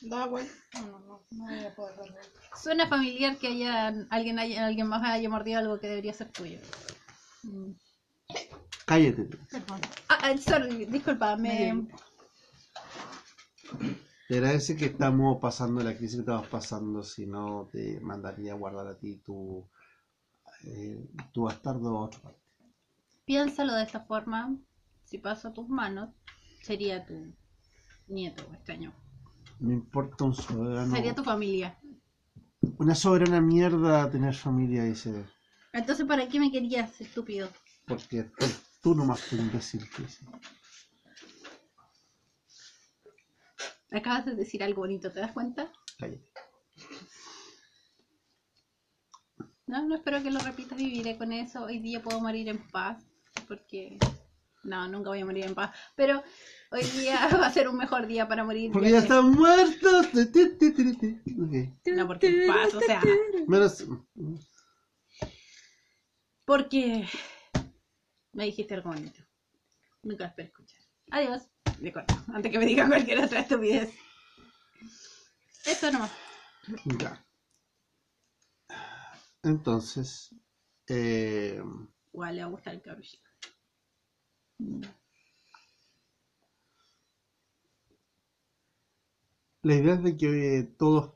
Da, 0.00 0.26
güey. 0.26 0.44
No, 0.74 0.86
no, 0.88 0.98
no. 0.98 1.26
No 1.30 1.44
voy 1.46 1.64
a 1.64 1.74
poder 1.76 1.96
darle. 1.98 2.16
Suena 2.60 2.88
familiar 2.88 3.38
que 3.38 3.46
haya 3.46 3.94
alguien, 4.10 4.40
haya, 4.40 4.66
alguien 4.66 4.88
más 4.88 5.04
haya 5.04 5.28
mordido 5.30 5.60
algo 5.60 5.78
que 5.78 5.86
debería 5.86 6.12
ser 6.12 6.32
tuyo. 6.32 6.58
Mm. 7.44 7.70
Cállate. 8.86 9.24
Perdón. 9.50 9.80
Ah, 10.08 10.18
ah, 10.22 10.38
sorry, 10.38 10.86
disculpa, 10.86 11.36
me... 11.36 11.88
Te 14.28 14.38
agradece 14.38 14.76
que 14.76 14.86
estamos 14.86 15.38
pasando 15.40 15.82
la 15.82 15.96
crisis 15.96 16.16
que 16.16 16.20
estamos 16.20 16.46
pasando, 16.46 17.02
si 17.02 17.26
no 17.26 17.68
te 17.70 18.00
mandaría 18.00 18.52
a 18.52 18.56
guardar 18.56 18.86
a 18.86 18.96
ti 18.96 19.16
tu, 19.16 19.68
eh, 20.64 21.04
tu 21.32 21.42
bastardo 21.42 21.98
a 21.98 22.04
otra 22.04 22.20
parte. 22.20 22.40
Piénsalo 23.24 23.74
de 23.74 23.82
esta 23.82 24.00
forma. 24.00 24.56
Si 25.04 25.18
paso 25.18 25.48
a 25.48 25.52
tus 25.52 25.68
manos, 25.68 26.10
sería 26.62 27.04
tu 27.04 27.34
nieto, 28.06 28.44
extraño. 28.52 28.92
Me 29.58 29.74
importa 29.74 30.24
un 30.24 30.34
soberano. 30.34 30.94
Sería 30.94 31.14
tu 31.14 31.24
familia. 31.24 31.76
Una 32.78 32.94
soberana 32.94 33.40
mierda 33.40 34.10
tener 34.10 34.34
familia, 34.34 34.84
dice. 34.84 35.24
Entonces, 35.72 36.06
¿para 36.06 36.28
qué 36.28 36.38
me 36.38 36.50
querías, 36.52 37.00
estúpido? 37.00 37.48
Porque 37.86 38.28
tú, 38.86 38.94
nomás 38.94 39.20
tu 39.28 39.34
imbécil, 39.34 39.80
dice. 39.98 40.24
Acabas 43.90 44.26
de 44.26 44.36
decir 44.36 44.62
algo 44.62 44.82
bonito, 44.82 45.10
¿te 45.10 45.18
das 45.18 45.32
cuenta? 45.32 45.72
Cállate. 45.98 46.30
No, 49.66 49.82
no 49.88 49.96
espero 49.96 50.22
que 50.22 50.30
lo 50.30 50.38
repitas, 50.38 50.78
viviré 50.78 51.18
con 51.18 51.32
eso. 51.32 51.64
Hoy 51.64 51.80
día 51.80 52.00
puedo 52.00 52.20
morir 52.20 52.48
en 52.48 52.58
paz, 52.68 53.02
porque... 53.48 53.98
No, 54.62 54.86
nunca 54.86 55.10
voy 55.10 55.20
a 55.20 55.24
morir 55.26 55.46
en 55.46 55.56
paz. 55.56 55.74
Pero 55.96 56.22
hoy 56.70 56.82
día 56.84 57.26
va 57.42 57.46
a 57.48 57.52
ser 57.52 57.68
un 57.68 57.76
mejor 57.78 58.06
día 58.06 58.28
para 58.28 58.44
morir. 58.44 58.70
Porque 58.70 58.90
ya 58.90 58.98
que- 58.98 59.02
están 59.02 59.32
muertos. 59.32 60.06
No, 61.86 62.06
porque 62.06 62.28
en 62.28 62.46
paz, 62.52 62.72
o 62.72 62.80
sea... 62.80 63.02
Menos- 63.48 63.84
Porque 66.44 67.04
me 68.36 68.44
dijiste 68.44 68.74
algo 68.74 68.90
bonito. 68.90 69.22
Nunca 70.02 70.26
espero 70.26 70.48
escuchar. 70.48 70.80
Adiós. 71.10 71.48
De 71.80 71.92
corto, 71.92 72.14
antes 72.32 72.52
que 72.52 72.58
me 72.58 72.66
digan 72.66 72.88
cualquier 72.88 73.18
otra 73.24 73.40
estupidez. 73.40 73.92
Eso 75.64 75.90
nomás. 75.90 76.12
Ya. 76.98 77.24
Entonces, 79.42 80.34
eh, 80.88 81.62
Igual 82.12 82.36
le 82.36 82.42
va 82.42 82.46
a 82.48 82.50
gustar 82.50 82.74
el 82.74 82.82
cabello. 82.82 83.18
la 89.62 89.74
idea 89.74 89.94
es 89.94 90.02
de 90.04 90.16
que 90.16 90.58
eh, 90.58 90.62
todos 90.78 91.12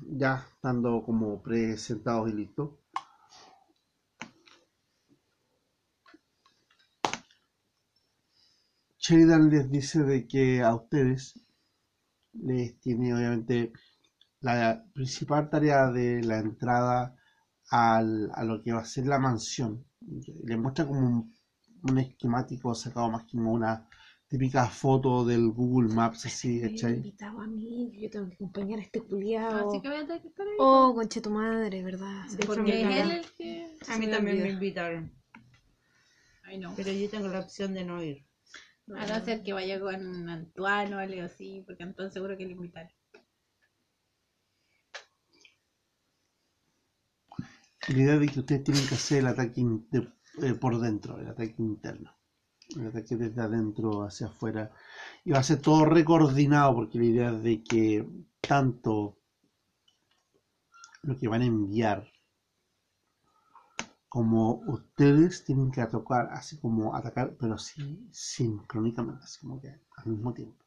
ya 0.00 0.46
estando 0.54 1.02
como 1.04 1.42
presentados 1.42 2.30
y 2.30 2.32
listos, 2.32 2.70
Sheridan 9.06 9.48
les 9.50 9.70
dice 9.70 10.02
de 10.02 10.26
que 10.26 10.62
a 10.62 10.74
ustedes 10.74 11.34
les 12.32 12.78
tiene 12.80 13.14
obviamente 13.14 13.72
la 14.40 14.84
principal 14.92 15.48
tarea 15.50 15.90
de 15.90 16.22
la 16.22 16.38
entrada 16.38 17.16
al- 17.70 18.30
a 18.34 18.42
lo 18.44 18.62
que 18.62 18.72
va 18.72 18.80
a 18.80 18.84
ser 18.84 19.06
la 19.06 19.18
mansión. 19.18 19.84
Les 20.44 20.58
muestra 20.58 20.86
como 20.86 21.00
un, 21.00 21.34
un 21.82 21.98
esquemático 21.98 22.74
sacado 22.74 23.10
más 23.10 23.24
como 23.30 23.52
una 23.52 23.88
típica 24.28 24.66
foto 24.66 25.24
del 25.24 25.50
Google 25.50 25.94
Maps 25.94 26.26
así, 26.26 26.60
¿cachai? 26.60 26.96
invitado 26.96 27.40
a 27.40 27.46
mí, 27.46 27.92
yo 28.00 28.10
tengo 28.10 28.28
que 28.28 28.34
acompañar 28.34 28.80
a 28.80 28.82
este 28.82 29.00
culiao. 29.00 29.68
Así 29.68 29.80
que 29.82 29.88
voy 29.88 29.98
a 29.98 30.06
tener 30.06 30.20
que 30.22 30.28
estar 30.28 30.46
ahí. 30.46 30.54
Oh, 30.58 30.92
conche 30.96 31.20
tu 31.20 31.30
madre, 31.30 31.82
¿verdad? 31.82 32.26
Me 32.30 32.44
porque 32.44 32.82
es 32.82 33.04
él 33.04 33.10
el 33.12 33.30
que. 33.36 33.76
A 33.88 33.98
mí 33.98 34.10
también 34.10 34.42
me 34.42 34.50
invitaron. 34.50 35.12
Ay, 36.42 36.58
no. 36.58 36.74
Pero 36.76 36.90
yo 36.92 37.08
tengo 37.08 37.28
la 37.28 37.40
opción 37.40 37.72
de 37.74 37.84
no 37.84 38.02
ir. 38.02 38.25
A 38.94 39.06
no 39.06 39.24
ser 39.24 39.42
que 39.42 39.52
vaya 39.52 39.80
con 39.80 40.28
Antoine 40.28 40.94
o 40.94 40.98
algo 40.98 41.22
así, 41.22 41.62
porque 41.66 41.82
Antoine 41.82 42.10
seguro 42.12 42.36
que 42.36 42.46
le 42.46 42.52
invitará. 42.52 42.90
La 47.88 47.98
idea 47.98 48.18
de 48.18 48.26
que 48.28 48.40
ustedes 48.40 48.64
tienen 48.64 48.86
que 48.86 48.94
hacer 48.96 49.18
el 49.18 49.26
ataque 49.28 49.62
de- 49.90 50.12
eh, 50.42 50.54
por 50.54 50.78
dentro, 50.80 51.18
el 51.18 51.28
ataque 51.28 51.54
interno. 51.58 52.12
el 52.76 52.88
ataque 52.88 53.14
desde 53.16 53.40
adentro 53.42 54.02
hacia 54.02 54.26
afuera. 54.26 54.72
Y 55.24 55.30
va 55.30 55.38
a 55.38 55.42
ser 55.44 55.60
todo 55.62 55.84
recoordinado 55.84 56.74
porque 56.74 56.98
la 56.98 57.04
idea 57.04 57.30
es 57.30 57.42
de 57.44 57.62
que 57.62 58.04
tanto 58.40 59.20
lo 61.02 61.16
que 61.16 61.28
van 61.28 61.42
a 61.42 61.46
enviar 61.46 62.10
como 64.08 64.62
ustedes 64.66 65.44
tienen 65.44 65.70
que 65.70 65.80
atacar, 65.80 66.28
así 66.32 66.58
como 66.58 66.94
atacar, 66.94 67.36
pero 67.38 67.58
sí 67.58 68.08
sincrónicamente, 68.12 69.24
así 69.24 69.40
como 69.40 69.60
que 69.60 69.68
al 69.68 70.06
mismo 70.06 70.32
tiempo. 70.32 70.64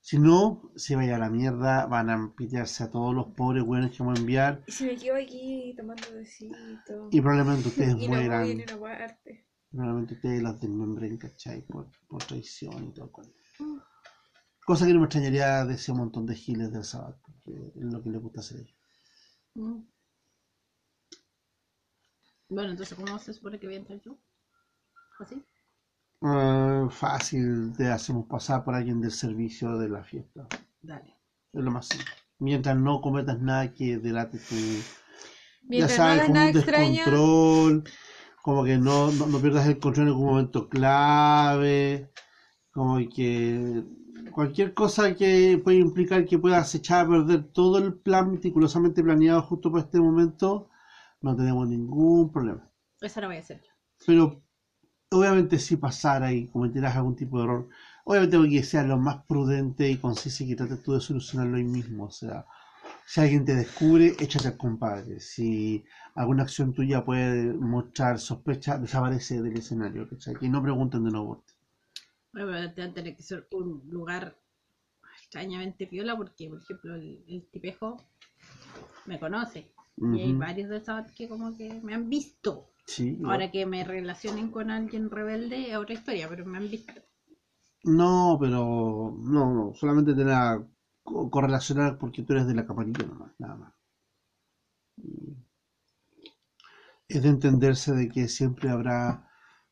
Si 0.00 0.18
no, 0.18 0.70
se 0.76 0.96
vaya 0.96 1.16
a 1.16 1.18
la 1.18 1.28
mierda, 1.28 1.86
van 1.86 2.08
a 2.08 2.32
pitearse 2.34 2.84
a 2.84 2.90
todos 2.90 3.14
los 3.14 3.26
pobres 3.34 3.64
buenos 3.64 3.90
que 3.90 3.98
vamos 4.02 4.18
a 4.18 4.20
enviar 4.22 4.64
Y 4.66 4.72
si 4.72 4.84
me 4.84 4.96
quedo 4.96 5.16
aquí 5.16 5.74
tomando 5.76 6.02
besito. 6.14 7.08
y 7.10 7.20
probablemente 7.20 7.68
ustedes 7.68 7.94
y 7.98 8.06
no 8.06 8.08
mueran. 8.08 8.56
parte. 8.80 9.46
Probablemente 9.70 10.14
ustedes 10.14 10.42
las 10.42 10.60
desmembren, 10.60 11.18
¿cachai? 11.18 11.62
Por, 11.66 11.88
por 12.08 12.22
traición 12.24 12.86
y 12.86 12.94
todo 12.94 13.12
cuento. 13.12 13.34
Cosa 14.64 14.86
que 14.86 14.94
no 14.94 15.00
me 15.00 15.06
extrañaría 15.06 15.64
de 15.64 15.74
ese 15.74 15.92
montón 15.92 16.26
de 16.26 16.34
giles 16.34 16.72
del 16.72 16.84
sábado, 16.84 17.18
porque 17.22 17.72
es 17.74 17.84
lo 17.84 18.02
que 18.02 18.10
les 18.10 18.22
gusta 18.22 18.40
hacer 18.40 18.58
a 18.58 18.60
ellos. 18.62 18.76
Mm. 19.54 19.80
Bueno, 22.48 22.70
entonces, 22.70 22.96
¿cómo 22.96 23.18
se 23.18 23.32
supone 23.32 23.58
que 23.58 23.66
voy 23.66 23.76
a 23.76 23.78
entrar 23.78 24.00
yo? 24.00 24.16
¿Así? 25.20 25.42
Ah, 26.22 26.88
fácil, 26.90 27.72
te 27.76 27.88
hacemos 27.88 28.26
pasar 28.26 28.64
por 28.64 28.74
alguien 28.74 29.00
del 29.00 29.12
servicio 29.12 29.76
de 29.78 29.88
la 29.88 30.02
fiesta. 30.02 30.46
Dale. 30.82 31.14
Es 31.52 31.62
lo 31.62 31.70
más 31.70 31.86
simple. 31.86 32.10
Mientras 32.38 32.76
no 32.76 33.00
cometas 33.00 33.38
nada 33.40 33.72
que 33.72 33.98
delate 33.98 34.38
tu. 34.38 34.54
Mientras 35.68 35.90
ya 35.90 35.96
sabes, 35.96 36.20
no 36.20 36.26
como 36.26 36.34
nada 36.34 36.50
un 36.50 36.56
extraño. 36.56 36.90
descontrol, 36.90 37.84
como 38.42 38.64
que 38.64 38.78
no, 38.78 39.12
no, 39.12 39.26
no 39.26 39.38
pierdas 39.40 39.66
el 39.66 39.78
control 39.78 40.06
en 40.06 40.12
algún 40.12 40.26
momento 40.26 40.68
clave, 40.68 42.10
como 42.72 42.96
que 43.08 43.84
cualquier 44.32 44.72
cosa 44.72 45.14
que 45.14 45.60
pueda 45.62 45.78
implicar 45.78 46.24
que 46.24 46.38
puedas 46.38 46.74
echar 46.74 47.04
a 47.04 47.08
perder 47.08 47.44
todo 47.52 47.78
el 47.78 47.94
plan 47.94 48.30
meticulosamente 48.30 49.02
planeado 49.02 49.42
justo 49.42 49.70
para 49.70 49.84
este 49.84 50.00
momento, 50.00 50.70
no 51.20 51.36
tenemos 51.36 51.68
ningún 51.68 52.32
problema. 52.32 52.70
Esa 53.00 53.20
la 53.20 53.28
voy 53.28 53.36
a 53.36 53.40
hacer 53.40 53.60
yo. 53.62 53.70
Pero 54.06 54.42
obviamente 55.10 55.58
si 55.58 55.76
pasara 55.76 56.32
y 56.32 56.46
cometerás 56.48 56.96
algún 56.96 57.16
tipo 57.16 57.38
de 57.38 57.44
error, 57.44 57.68
obviamente 58.04 58.50
que 58.50 58.62
sea 58.62 58.82
lo 58.82 58.98
más 58.98 59.24
prudente 59.26 59.88
y 59.88 59.96
conciso 59.96 60.44
y 60.44 60.48
que 60.48 60.56
trates 60.56 60.82
tú 60.82 60.92
de 60.92 61.00
solucionarlo 61.00 61.56
ahí 61.56 61.64
mismo. 61.64 62.04
O 62.04 62.10
sea, 62.10 62.46
si 63.06 63.20
alguien 63.20 63.44
te 63.44 63.54
descubre, 63.54 64.14
échate 64.18 64.48
al 64.48 64.56
compadre. 64.56 65.20
Si 65.20 65.84
alguna 66.14 66.42
acción 66.42 66.72
tuya 66.72 67.04
puede 67.04 67.54
mostrar 67.54 68.18
sospecha, 68.18 68.78
desaparece 68.78 69.42
del 69.42 69.56
escenario. 69.56 70.08
¿cachai? 70.08 70.34
Y 70.40 70.48
no 70.48 70.62
pregunten 70.62 71.04
de 71.04 71.10
nuevo. 71.10 71.44
Bueno, 72.32 72.48
pero 72.52 72.74
te 72.74 72.82
va 72.82 72.88
a 72.88 72.94
tener 72.94 73.16
que 73.16 73.22
ser 73.22 73.48
un 73.52 73.82
lugar 73.88 74.36
extrañamente 75.20 75.86
piola 75.86 76.16
porque, 76.16 76.48
por 76.48 76.60
ejemplo, 76.60 76.94
el, 76.94 77.24
el 77.28 77.46
tipejo 77.50 77.96
me 79.06 79.18
conoce. 79.18 79.72
Y 80.00 80.20
hay 80.20 80.32
varios 80.32 80.68
de 80.70 80.78
esos 80.78 81.10
que 81.12 81.28
como 81.28 81.56
que 81.56 81.80
me 81.82 81.94
han 81.94 82.08
visto. 82.08 82.70
Sí, 82.86 83.10
igual. 83.20 83.38
Ahora 83.38 83.50
que 83.50 83.66
me 83.66 83.84
relacionen 83.84 84.50
con 84.50 84.70
alguien 84.70 85.10
rebelde 85.10 85.70
es 85.70 85.76
otra 85.76 85.94
historia, 85.94 86.28
pero 86.28 86.44
me 86.46 86.58
han 86.58 86.70
visto. 86.70 86.92
No, 88.00 88.36
pero 88.40 88.60
no, 89.18 89.52
no, 89.52 89.74
solamente 89.74 90.14
te 90.14 90.22
la 90.24 90.64
co- 91.02 91.28
correlacionar 91.28 91.98
porque 91.98 92.22
tú 92.22 92.32
eres 92.34 92.46
de 92.46 92.54
la 92.54 92.64
camarilla 92.66 93.04
nomás, 93.04 93.32
nada 93.38 93.56
más. 93.56 93.74
Es 97.08 97.22
de 97.24 97.28
entenderse 97.30 97.92
de 97.92 98.08
que 98.08 98.28
siempre 98.28 98.70
habrá 98.70 99.28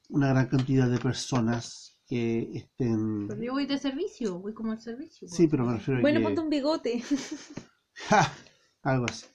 una 0.09 0.29
gran 0.31 0.49
cantidad 0.49 0.89
de 0.91 0.99
personas 0.99 1.97
que 2.09 2.51
estén... 2.55 3.29
Pero 3.29 3.43
yo 3.43 3.53
voy 3.53 3.67
de 3.67 3.79
servicio, 3.79 4.39
voy 4.39 4.55
como 4.55 4.73
al 4.73 4.81
servicio. 4.81 5.29
Sí, 5.29 5.47
pero 5.49 5.65
me 5.67 5.75
refiero 5.75 6.01
a 6.01 6.03
Bueno, 6.03 6.19
que... 6.19 6.25
ponte 6.25 6.41
un 6.41 6.51
bigote. 6.51 7.03
¡Ja! 8.09 8.33
Algo 8.83 9.05
así. 9.07 9.27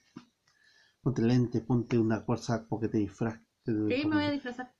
Ponte 1.02 1.22
lente, 1.22 1.60
ponte 1.60 1.98
una 1.98 2.24
cosa 2.24 2.64
porque 2.68 2.88
te 2.88 2.98
disfraz. 2.98 3.38
te- 3.64 3.72
Sí, 3.72 4.06
me 4.06 4.16
voy 4.16 4.24
a 4.24 4.30
disfrazar. 4.30 4.72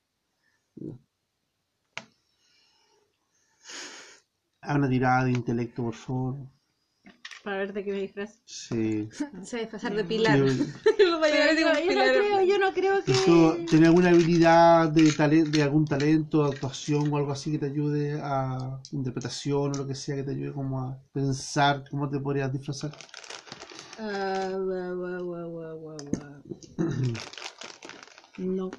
Haz 4.61 4.75
una 4.77 4.89
tirada 4.89 5.25
de 5.25 5.31
intelecto, 5.31 5.83
por 5.83 5.93
favor. 5.93 6.35
Para 7.43 7.57
ver 7.57 7.73
de 7.73 7.83
qué 7.83 7.91
me 7.91 7.99
disfraz. 7.99 8.41
Sí. 8.45 9.09
Se 9.43 9.57
va 9.57 9.63
a 9.63 9.69
pasar 9.69 9.93
de 9.95 10.03
pilar. 10.05 10.39
A 11.23 11.27
yo, 11.59 11.67
yo 11.87 11.95
no 11.95 12.03
creo, 12.17 12.41
yo 12.49 12.57
no 12.59 12.73
creo 12.73 13.03
que... 13.03 13.11
¿Esto 13.11 13.57
tiene 13.69 13.87
alguna 13.87 14.09
habilidad 14.09 14.89
de, 14.89 15.11
tale- 15.11 15.45
de 15.45 15.63
algún 15.63 15.87
talento, 15.87 16.43
actuación 16.45 17.11
o 17.13 17.17
algo 17.17 17.31
así 17.31 17.51
que 17.51 17.59
te 17.59 17.67
ayude 17.67 18.19
a 18.21 18.79
interpretación 18.91 19.73
o 19.73 19.77
lo 19.77 19.87
que 19.87 19.95
sea 19.95 20.15
que 20.15 20.23
te 20.23 20.31
ayude 20.31 20.53
como 20.53 20.79
a 20.81 20.97
pensar 21.13 21.83
cómo 21.89 22.09
te 22.09 22.19
podrías 22.19 22.51
disfrazar? 22.51 22.91
Ah. 24.05 24.33
No. 28.37 28.71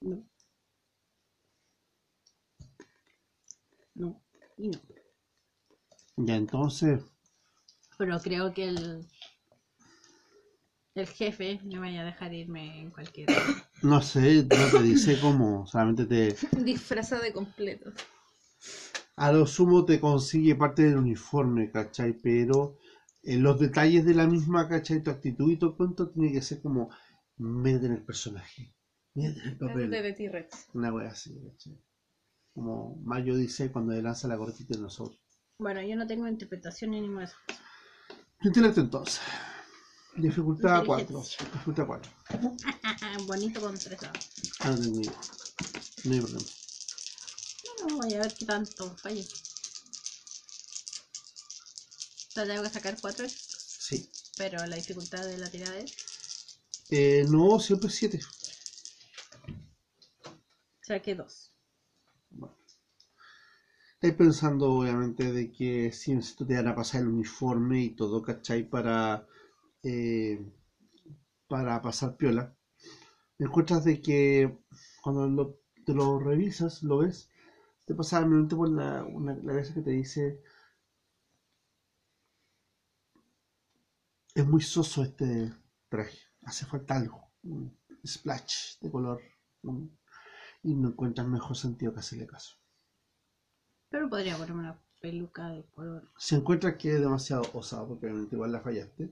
No. 0.00 0.24
No. 3.94 4.22
Y 4.58 4.68
no. 4.68 4.80
Ya, 6.16 6.36
entonces, 6.36 7.00
Pero 7.96 8.18
creo 8.20 8.52
que 8.52 8.68
el... 8.68 9.06
El 10.94 11.06
jefe 11.06 11.58
me 11.64 11.78
vaya 11.78 12.02
a 12.02 12.04
dejar 12.04 12.34
irme 12.34 12.80
en 12.80 12.90
cualquier... 12.90 13.28
no 13.82 14.02
sé, 14.02 14.44
no 14.44 14.70
te 14.70 14.82
dice 14.82 15.18
cómo, 15.20 15.66
solamente 15.66 16.04
te, 16.04 16.36
Disfrazado 16.62 17.22
de 17.22 17.32
completo. 17.32 17.92
a 19.16 19.32
lo 19.32 19.46
sumo 19.46 19.86
te 19.86 19.98
consigue 19.98 20.54
parte 20.54 20.82
del 20.82 20.98
uniforme, 20.98 21.70
¿cachai? 21.70 22.12
Pero 22.12 22.76
en 23.22 23.42
los 23.42 23.60
detalles 23.60 24.04
de 24.04 24.14
la 24.14 24.26
misma, 24.26 24.68
¿cachai? 24.68 25.02
Tu 25.02 25.10
actitud 25.10 25.50
y 25.50 25.56
tu 25.56 25.76
cuento 25.76 26.10
tiene 26.10 26.32
que 26.32 26.42
ser 26.42 26.60
como, 26.60 26.90
métete 27.36 27.86
en 27.86 27.92
el 27.92 28.04
personaje, 28.04 28.74
métete 29.14 29.40
en 29.40 29.48
el 29.48 29.58
papel. 29.58 29.90
De 29.90 30.12
T-Rex. 30.12 30.68
Una 30.74 30.92
wea 30.92 31.10
así, 31.10 31.38
¿cachai? 31.50 31.78
Como 32.54 32.96
Mayo 33.04 33.36
dice 33.36 33.72
cuando 33.72 33.92
le 33.92 34.02
lanza 34.02 34.28
la 34.28 34.36
cortita 34.36 34.74
de 34.74 34.82
nosotros. 34.82 35.18
Bueno, 35.58 35.80
yo 35.82 35.96
no 35.96 36.06
tengo 36.06 36.26
interpretación 36.26 36.90
ni 36.90 37.00
ninguna 37.00 37.20
de 37.20 37.26
esas 37.26 37.38
cosas. 37.46 37.62
Intelecto 38.42 38.80
entonces. 38.80 39.20
Dificultad 40.16 40.84
4. 40.84 41.00
Inteligencia. 41.00 41.46
Dificultad 41.52 41.86
4. 41.86 42.12
Bonito 43.26 43.60
con 43.60 43.78
tres. 43.78 43.98
Ah, 44.60 44.70
no 44.70 46.12
hay 46.12 46.20
problema. 46.20 46.42
No, 47.88 47.96
voy 47.96 48.14
a 48.14 48.18
ver 48.20 48.34
qué 48.34 48.44
tanto 48.44 48.96
falle. 48.96 49.24
Sea, 52.32 52.46
tengo 52.46 52.62
que 52.62 52.70
sacar 52.70 52.96
cuatro, 53.00 53.26
Sí. 53.28 54.08
pero 54.36 54.64
la 54.66 54.76
dificultad 54.76 55.24
de 55.26 55.38
la 55.38 55.50
tirada 55.50 55.78
es... 55.78 55.92
Eh, 56.90 57.24
no, 57.28 57.58
siempre 57.58 57.88
7. 57.90 58.20
Saqué 60.80 61.14
dos. 61.14 61.52
Bueno. 62.30 62.56
Estáis 63.94 64.14
pensando, 64.14 64.72
obviamente, 64.72 65.32
de 65.32 65.52
que 65.52 65.92
si 65.92 66.14
necesito 66.14 66.46
te 66.46 66.54
van 66.56 66.68
a 66.68 66.74
pasar 66.74 67.02
el 67.02 67.08
uniforme 67.08 67.82
y 67.82 67.90
todo, 67.90 68.20
¿cachai? 68.22 68.68
Para, 68.68 69.26
eh, 69.82 70.44
para 71.48 71.80
pasar 71.82 72.16
piola. 72.16 72.54
Encuentras 73.38 73.84
de 73.84 74.00
que 74.00 74.56
cuando 75.02 75.28
lo- 75.28 75.58
te 75.84 75.94
lo 75.94 76.18
revisas, 76.18 76.82
lo 76.82 76.98
ves, 76.98 77.28
te 77.86 77.94
pasa 77.94 78.20
de 78.20 78.26
momento 78.26 78.56
por 78.56 78.70
la, 78.70 79.04
una, 79.04 79.34
la 79.34 79.62
que 79.62 79.82
te 79.82 79.90
dice 79.90 80.40
es 84.34 84.46
muy 84.46 84.62
soso 84.62 85.02
este 85.02 85.52
traje, 85.88 86.18
hace 86.42 86.64
falta 86.66 86.96
algo, 86.96 87.30
un 87.42 87.76
splash 88.06 88.78
de 88.80 88.90
color 88.90 89.20
un- 89.62 89.98
y 90.62 90.74
no 90.74 90.88
encuentras 90.88 91.26
mejor 91.26 91.56
sentido 91.56 91.92
que 91.92 92.00
hacerle 92.00 92.26
caso. 92.26 92.56
Pero 93.90 94.08
podría 94.08 94.36
ponerme 94.36 94.60
una 94.60 94.82
peluca 95.00 95.48
de 95.48 95.64
color. 95.74 96.10
Si 96.16 96.34
encuentras 96.34 96.76
que 96.76 96.94
es 96.94 97.00
demasiado 97.00 97.42
osado, 97.52 97.88
porque 97.88 98.06
obviamente 98.06 98.36
igual 98.36 98.52
la 98.52 98.60
fallaste, 98.60 99.10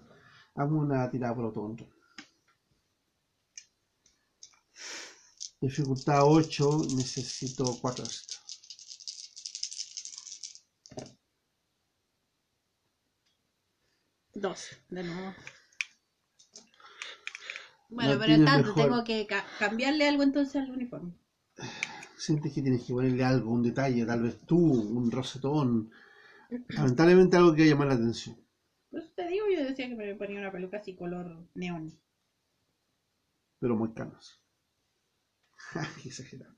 hazme 0.55 0.79
una 0.79 1.11
tirada 1.11 1.35
por 1.35 1.45
autocontrol. 1.47 1.91
Dificultad 5.61 6.23
8, 6.25 6.79
necesito 6.97 7.77
4 7.83 8.05
extra. 8.05 8.40
Dos, 14.41 14.61
de 14.89 15.03
nuevo. 15.05 15.33
Bueno, 17.91 18.13
No 18.13 18.19
pero 18.19 18.43
tanto, 18.43 18.69
mejor. 18.69 18.89
tengo 18.89 19.05
que 19.05 19.27
ca- 19.27 19.45
cambiarle 19.59 20.09
algo 20.09 20.23
entonces 20.23 20.57
al 20.57 20.71
uniforme. 20.71 21.13
Sientes 22.17 22.53
que 22.53 22.63
tienes 22.63 22.85
que 22.85 22.93
ponerle 22.93 23.25
algo, 23.25 23.51
un 23.51 23.63
detalle, 23.65 24.07
tal 24.07 24.23
vez 24.23 24.37
tú, 24.47 24.57
un 24.59 25.11
rosetón. 25.11 25.91
Lamentablemente 26.69 27.37
algo 27.37 27.55
que 27.55 27.69
llama 27.69 27.87
la 27.87 27.95
atención. 27.95 28.37
Por 28.89 29.01
eso 29.01 29.11
te 29.17 29.27
digo, 29.27 29.47
yo 29.49 29.65
decía 29.65 29.89
que 29.89 29.97
me 29.97 30.15
ponía 30.15 30.39
una 30.39 30.53
peluca 30.53 30.77
así 30.77 30.95
color 30.95 31.45
neón. 31.55 31.93
pero 33.61 33.77
muy 33.77 33.93
canos. 33.93 34.41
Exagerado. 36.05 36.55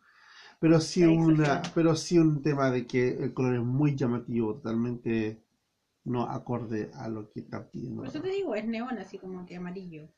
Pero 0.61 0.80
sí 0.80 1.05
Está 1.05 1.07
una, 1.07 1.22
exagerado. 1.33 1.74
pero 1.74 1.97
sí 1.97 2.18
un 2.18 2.43
tema 2.43 2.70
de 2.70 2.87
que 2.87 3.09
el 3.24 3.35
color 3.35 3.57
es 3.57 3.62
muy 3.62 3.97
llamativo, 3.97 4.55
totalmente 4.55 5.43
no 6.05 6.22
acorde 6.28 6.90
a 6.94 7.09
lo 7.09 7.30
que 7.30 7.40
está 7.40 7.70
pidiendo. 7.70 8.03
Por 8.03 8.09
eso 8.09 8.20
te 8.20 8.30
digo, 8.30 8.55
es 8.55 8.64
neón 8.64 8.98
así 8.98 9.18
como 9.18 9.46
que 9.46 9.57
amarillo. 9.57 10.09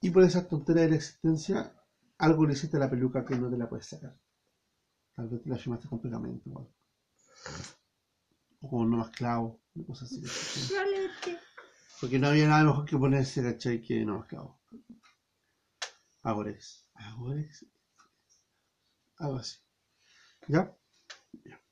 Y 0.00 0.10
por 0.10 0.22
esa 0.22 0.46
tontería 0.46 0.82
de 0.82 0.90
la 0.90 0.96
existencia, 0.96 1.74
algo 2.18 2.46
le 2.46 2.52
hiciste 2.52 2.76
a 2.76 2.80
la 2.80 2.90
peluca 2.90 3.24
que 3.24 3.36
no 3.36 3.50
te 3.50 3.56
la 3.56 3.68
puedes 3.68 3.86
sacar. 3.86 4.18
Tal 5.14 5.28
vez 5.28 5.42
te 5.42 5.48
la 5.48 5.56
firmaste 5.56 5.88
con 5.88 6.00
pegamento 6.00 6.48
igual. 6.48 6.68
O 8.60 8.68
con 8.68 8.90
no 8.90 8.96
más 8.98 9.10
clavo, 9.10 9.60
una 9.74 9.86
cosa 9.86 10.04
así. 10.04 10.22
Porque 12.00 12.18
no 12.18 12.28
había 12.28 12.48
nada 12.48 12.64
mejor 12.64 12.84
que 12.84 12.98
ponerse, 12.98 13.42
¿cachai? 13.42 13.80
Que 13.80 14.04
no 14.04 14.18
más 14.18 14.26
clavo. 14.26 14.60
Agorex. 16.22 16.90
Agorex. 16.94 17.66
Algo 19.18 19.36
así. 19.36 19.58
¿Ya? 20.48 20.76
Ne- 21.44 21.63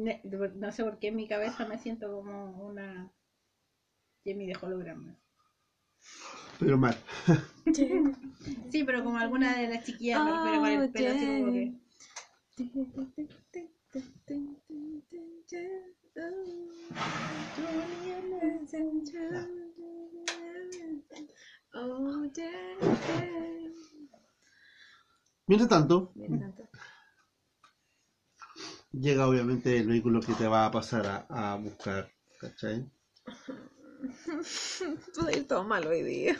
No 0.00 0.72
sé 0.72 0.84
por 0.84 0.98
qué 0.98 1.08
en 1.08 1.16
mi 1.16 1.28
cabeza 1.28 1.66
me 1.66 1.78
siento 1.78 2.10
como 2.12 2.66
una 2.66 3.12
Jamie 4.24 4.46
de 4.46 4.56
holograma. 4.60 5.16
Pero 6.58 6.78
mal. 6.78 6.96
Sí, 8.70 8.84
pero 8.84 9.04
como 9.04 9.18
alguna 9.18 9.56
de 9.56 9.68
las 9.68 9.84
chiquillas, 9.84 10.24
me 10.24 10.32
refiero 10.32 10.60
con 10.60 10.70
el 10.70 10.90
pelo 10.90 11.10
así 11.10 11.26
como 11.26 11.52
que. 11.52 11.74
Oh. 21.72 22.26
Mientras 25.46 25.68
tanto, 25.68 26.12
Mira 26.14 26.38
tanto. 26.38 26.69
Llega 28.92 29.26
obviamente 29.28 29.76
el 29.78 29.86
vehículo 29.88 30.20
que 30.20 30.34
te 30.34 30.46
va 30.46 30.66
a 30.66 30.70
pasar 30.70 31.06
a, 31.06 31.52
a 31.52 31.56
buscar, 31.56 32.10
¿cachai? 32.40 32.90
Ir 35.34 35.46
todo 35.46 35.64
mal 35.64 35.86
hoy 35.86 36.02
día. 36.02 36.36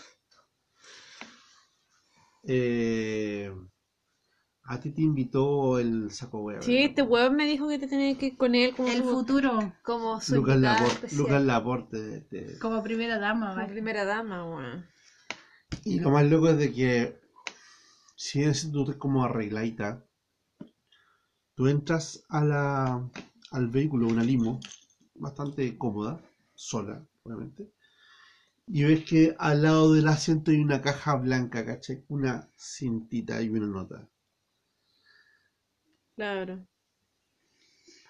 Eh, 2.44 3.52
a 4.64 4.80
ti 4.80 4.90
te 4.92 5.02
invitó 5.02 5.78
el 5.78 6.10
saco 6.10 6.40
wea. 6.42 6.62
Sí, 6.62 6.78
este 6.78 7.02
weón 7.02 7.36
me 7.36 7.44
dijo 7.46 7.68
que 7.68 7.78
te 7.78 7.86
tenía 7.86 8.16
que 8.16 8.26
ir 8.26 8.36
con 8.36 8.54
él 8.54 8.74
como, 8.74 8.88
El 8.88 9.02
su- 9.02 9.10
futuro, 9.10 9.72
como 9.82 10.20
su 10.20 10.36
Lucas 10.36 10.58
Laporte. 10.58 11.16
Lucas 11.16 11.42
Laporte 11.42 12.26
como 12.60 12.82
primera 12.82 13.18
dama, 13.18 13.54
Como 13.54 13.66
primera 13.68 14.04
dama, 14.04 14.44
weón. 14.44 14.86
Y 15.84 16.00
lo 16.00 16.10
más 16.10 16.24
loco 16.26 16.48
es 16.48 16.58
de 16.58 16.72
que 16.72 17.20
si 18.16 18.42
es 18.42 18.70
tú 18.72 18.96
como 18.98 19.24
arregladita, 19.24 20.04
tú 21.60 21.68
entras 21.68 22.24
a 22.30 22.42
la, 22.42 23.10
al 23.50 23.68
vehículo, 23.68 24.06
una 24.08 24.24
limo, 24.24 24.58
bastante 25.16 25.76
cómoda, 25.76 26.18
sola, 26.54 27.06
obviamente, 27.22 27.70
y 28.66 28.84
ves 28.84 29.04
que 29.04 29.36
al 29.38 29.60
lado 29.64 29.92
del 29.92 30.08
asiento 30.08 30.52
hay 30.52 30.60
una 30.60 30.80
caja 30.80 31.16
blanca, 31.16 31.66
¿cachai? 31.66 32.02
Una 32.08 32.48
cintita 32.56 33.42
y 33.42 33.50
una 33.50 33.66
nota. 33.66 34.08
Claro. 36.14 36.66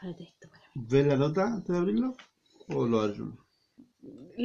Esto, 0.02 0.48
para- 0.48 0.70
¿Ves 0.74 1.06
la 1.06 1.16
nota 1.16 1.46
antes 1.54 1.68
de 1.72 1.78
abrirlo? 1.78 2.14
¿O 2.68 2.86
lo 2.86 3.00
abres 3.00 3.18
uno? 3.18 3.36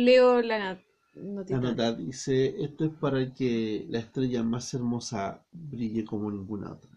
Leo 0.06 0.42
la 0.42 0.58
nat- 0.60 0.86
La 1.16 1.24
notita. 1.24 1.60
nota 1.60 1.92
dice, 1.94 2.64
esto 2.64 2.86
es 2.86 2.92
para 2.92 3.34
que 3.34 3.86
la 3.90 4.00
estrella 4.00 4.44
más 4.44 4.74
hermosa 4.74 5.46
brille 5.52 6.06
como 6.06 6.32
ninguna 6.32 6.72
otra. 6.72 6.95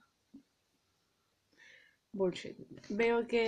Bullshit. 2.12 2.56
Veo 2.90 3.26
que, 3.26 3.46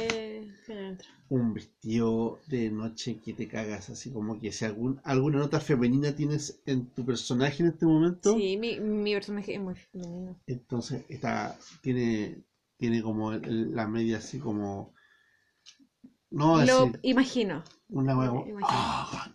un 1.30 1.54
vestido 1.54 2.38
de 2.48 2.70
noche 2.70 3.18
que 3.24 3.32
te 3.32 3.46
cagas, 3.48 3.88
así 3.90 4.10
como 4.10 4.38
que 4.40 4.50
si 4.52 4.64
algún, 4.64 5.00
alguna 5.04 5.38
nota 5.38 5.60
femenina 5.60 6.14
tienes 6.14 6.60
en 6.66 6.86
tu 6.86 7.04
personaje 7.04 7.62
en 7.62 7.68
este 7.70 7.86
momento, 7.86 8.34
Sí, 8.34 8.56
mi, 8.56 8.80
mi 8.80 9.12
personaje 9.14 9.54
es 9.54 9.60
muy 9.60 9.74
femenino. 9.76 10.36
entonces 10.46 11.04
está, 11.08 11.56
tiene, 11.82 12.42
tiene 12.78 13.02
como 13.02 13.32
el- 13.32 13.74
la 13.74 13.86
media 13.86 14.18
así 14.18 14.38
como, 14.38 14.92
no 16.30 16.64
Lo 16.64 16.90
imagino. 17.02 17.62
una 17.90 18.14
como, 18.14 18.46
imagino. 18.46 19.34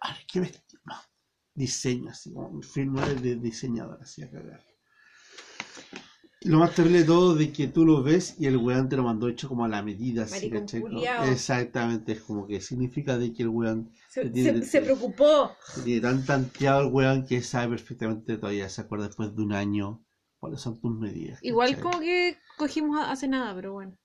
"Ah, 0.00 0.16
qué 0.30 0.40
vestido, 0.40 0.82
no". 0.86 0.94
diseño 1.54 2.10
así, 2.10 2.32
como 2.32 2.62
firma 2.62 3.06
de 3.08 3.36
diseñador, 3.36 3.98
así 4.02 4.22
a 4.22 4.30
cagar. 4.30 4.62
Lo 6.46 6.58
más 6.60 6.74
terrible 6.74 7.00
de 7.00 7.04
todo 7.04 7.34
de 7.34 7.52
que 7.52 7.66
tú 7.68 7.84
lo 7.84 8.02
ves 8.02 8.36
y 8.38 8.46
el 8.46 8.56
weón 8.56 8.88
te 8.88 8.96
lo 8.96 9.02
mandó 9.02 9.28
hecho 9.28 9.48
como 9.48 9.64
a 9.64 9.68
la 9.68 9.82
medida, 9.82 10.24
así. 10.24 10.50
Exactamente, 11.30 12.12
es 12.12 12.20
como 12.22 12.46
que 12.46 12.60
significa 12.60 13.18
de 13.18 13.32
que 13.32 13.42
el 13.42 13.48
weón 13.48 13.90
Se, 14.08 14.30
Tiene- 14.30 14.60
se- 14.62 14.66
se 14.66 14.82
preocupó. 14.82 15.56
tiene 15.84 16.00
tan 16.00 16.24
tanteado 16.24 16.82
el 16.82 16.92
weón 16.92 17.26
que 17.26 17.42
sabe 17.42 17.70
perfectamente 17.76 18.38
todavía, 18.38 18.68
se 18.68 18.80
acuerda 18.82 19.06
después 19.06 19.34
de 19.34 19.42
un 19.42 19.52
año 19.52 20.02
cuáles 20.38 20.60
son 20.60 20.80
tus 20.80 20.96
medidas. 20.98 21.38
Igual 21.42 21.70
¿cachai? 21.70 21.82
como 21.82 22.00
que 22.00 22.38
cogimos 22.56 22.98
hace 23.06 23.28
nada, 23.28 23.54
pero 23.54 23.72
bueno. 23.72 23.96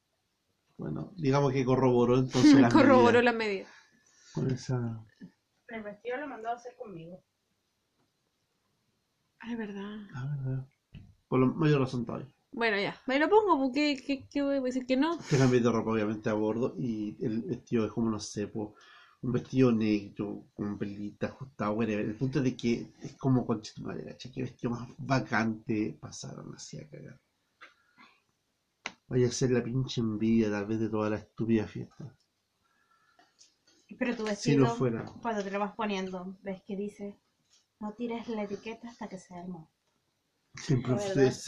Bueno, 0.77 1.13
digamos 1.15 1.53
que 1.53 1.63
corroboró 1.63 2.17
entonces 2.19 2.59
las 2.59 2.73
Corroboró 2.73 3.21
medidas 3.21 3.23
las 3.25 3.35
medidas. 3.35 3.69
con 4.33 4.49
esa... 4.51 5.05
El 5.67 5.83
vestido 5.83 6.17
lo 6.17 6.27
mandó 6.27 6.49
a 6.49 6.53
hacer 6.53 6.75
conmigo. 6.75 7.23
Ay, 9.39 9.55
verdad. 9.55 9.97
Ah, 10.13 10.35
verdad. 10.37 10.67
Por 11.31 11.39
lo 11.39 11.47
mayor 11.47 11.79
razón 11.79 12.05
todavía. 12.05 12.27
Bueno, 12.51 12.77
ya. 12.77 12.93
Me 13.07 13.17
lo 13.17 13.29
pongo 13.29 13.57
porque 13.57 13.95
¿qué, 14.05 14.27
qué 14.29 14.41
voy 14.41 14.57
a 14.57 14.59
decir 14.59 14.85
que 14.85 14.97
no? 14.97 15.17
Te 15.29 15.37
cambié 15.37 15.61
de 15.61 15.71
ropa 15.71 15.91
obviamente 15.91 16.29
a 16.29 16.33
bordo 16.33 16.75
y 16.77 17.15
el 17.25 17.43
vestido 17.43 17.85
es 17.85 17.91
como, 17.93 18.09
no 18.11 18.19
sé, 18.19 18.47
po, 18.47 18.75
un 19.21 19.31
vestido 19.31 19.71
negro 19.71 20.43
con 20.53 20.77
pelita 20.77 21.27
ajustada, 21.27 21.71
whatever. 21.71 22.03
El 22.05 22.15
punto 22.15 22.39
es 22.39 22.43
de 22.43 22.57
que 22.57 22.85
es 23.01 23.13
como 23.13 23.47
madre, 23.81 24.03
¿cachai? 24.03 24.31
Qué 24.33 24.41
vestido 24.41 24.71
más 24.71 24.89
vacante 24.97 25.97
pasaron 26.01 26.53
así 26.53 26.77
a 26.79 26.89
cagar. 26.89 27.17
Vaya 29.07 29.27
a 29.27 29.31
ser 29.31 29.51
la 29.51 29.63
pinche 29.63 30.01
envidia 30.01 30.51
tal 30.51 30.65
vez 30.65 30.79
de 30.81 30.89
toda 30.89 31.09
la 31.09 31.17
estúpida 31.17 31.65
fiesta. 31.65 32.13
Pero 33.99 34.15
tu 34.15 34.23
Si 34.23 34.29
vestido, 34.31 34.65
no 34.65 34.75
fuera. 34.75 35.05
cuando 35.21 35.43
te 35.43 35.51
lo 35.51 35.59
vas 35.59 35.75
poniendo, 35.75 36.35
ves 36.41 36.61
que 36.63 36.75
dice, 36.75 37.15
no 37.79 37.93
tires 37.93 38.27
la 38.29 38.43
etiqueta 38.43 38.89
hasta 38.89 39.07
que 39.07 39.19
sea 39.19 39.41
el 39.41 39.49
momento. 39.49 39.80
Siempre 40.55 40.95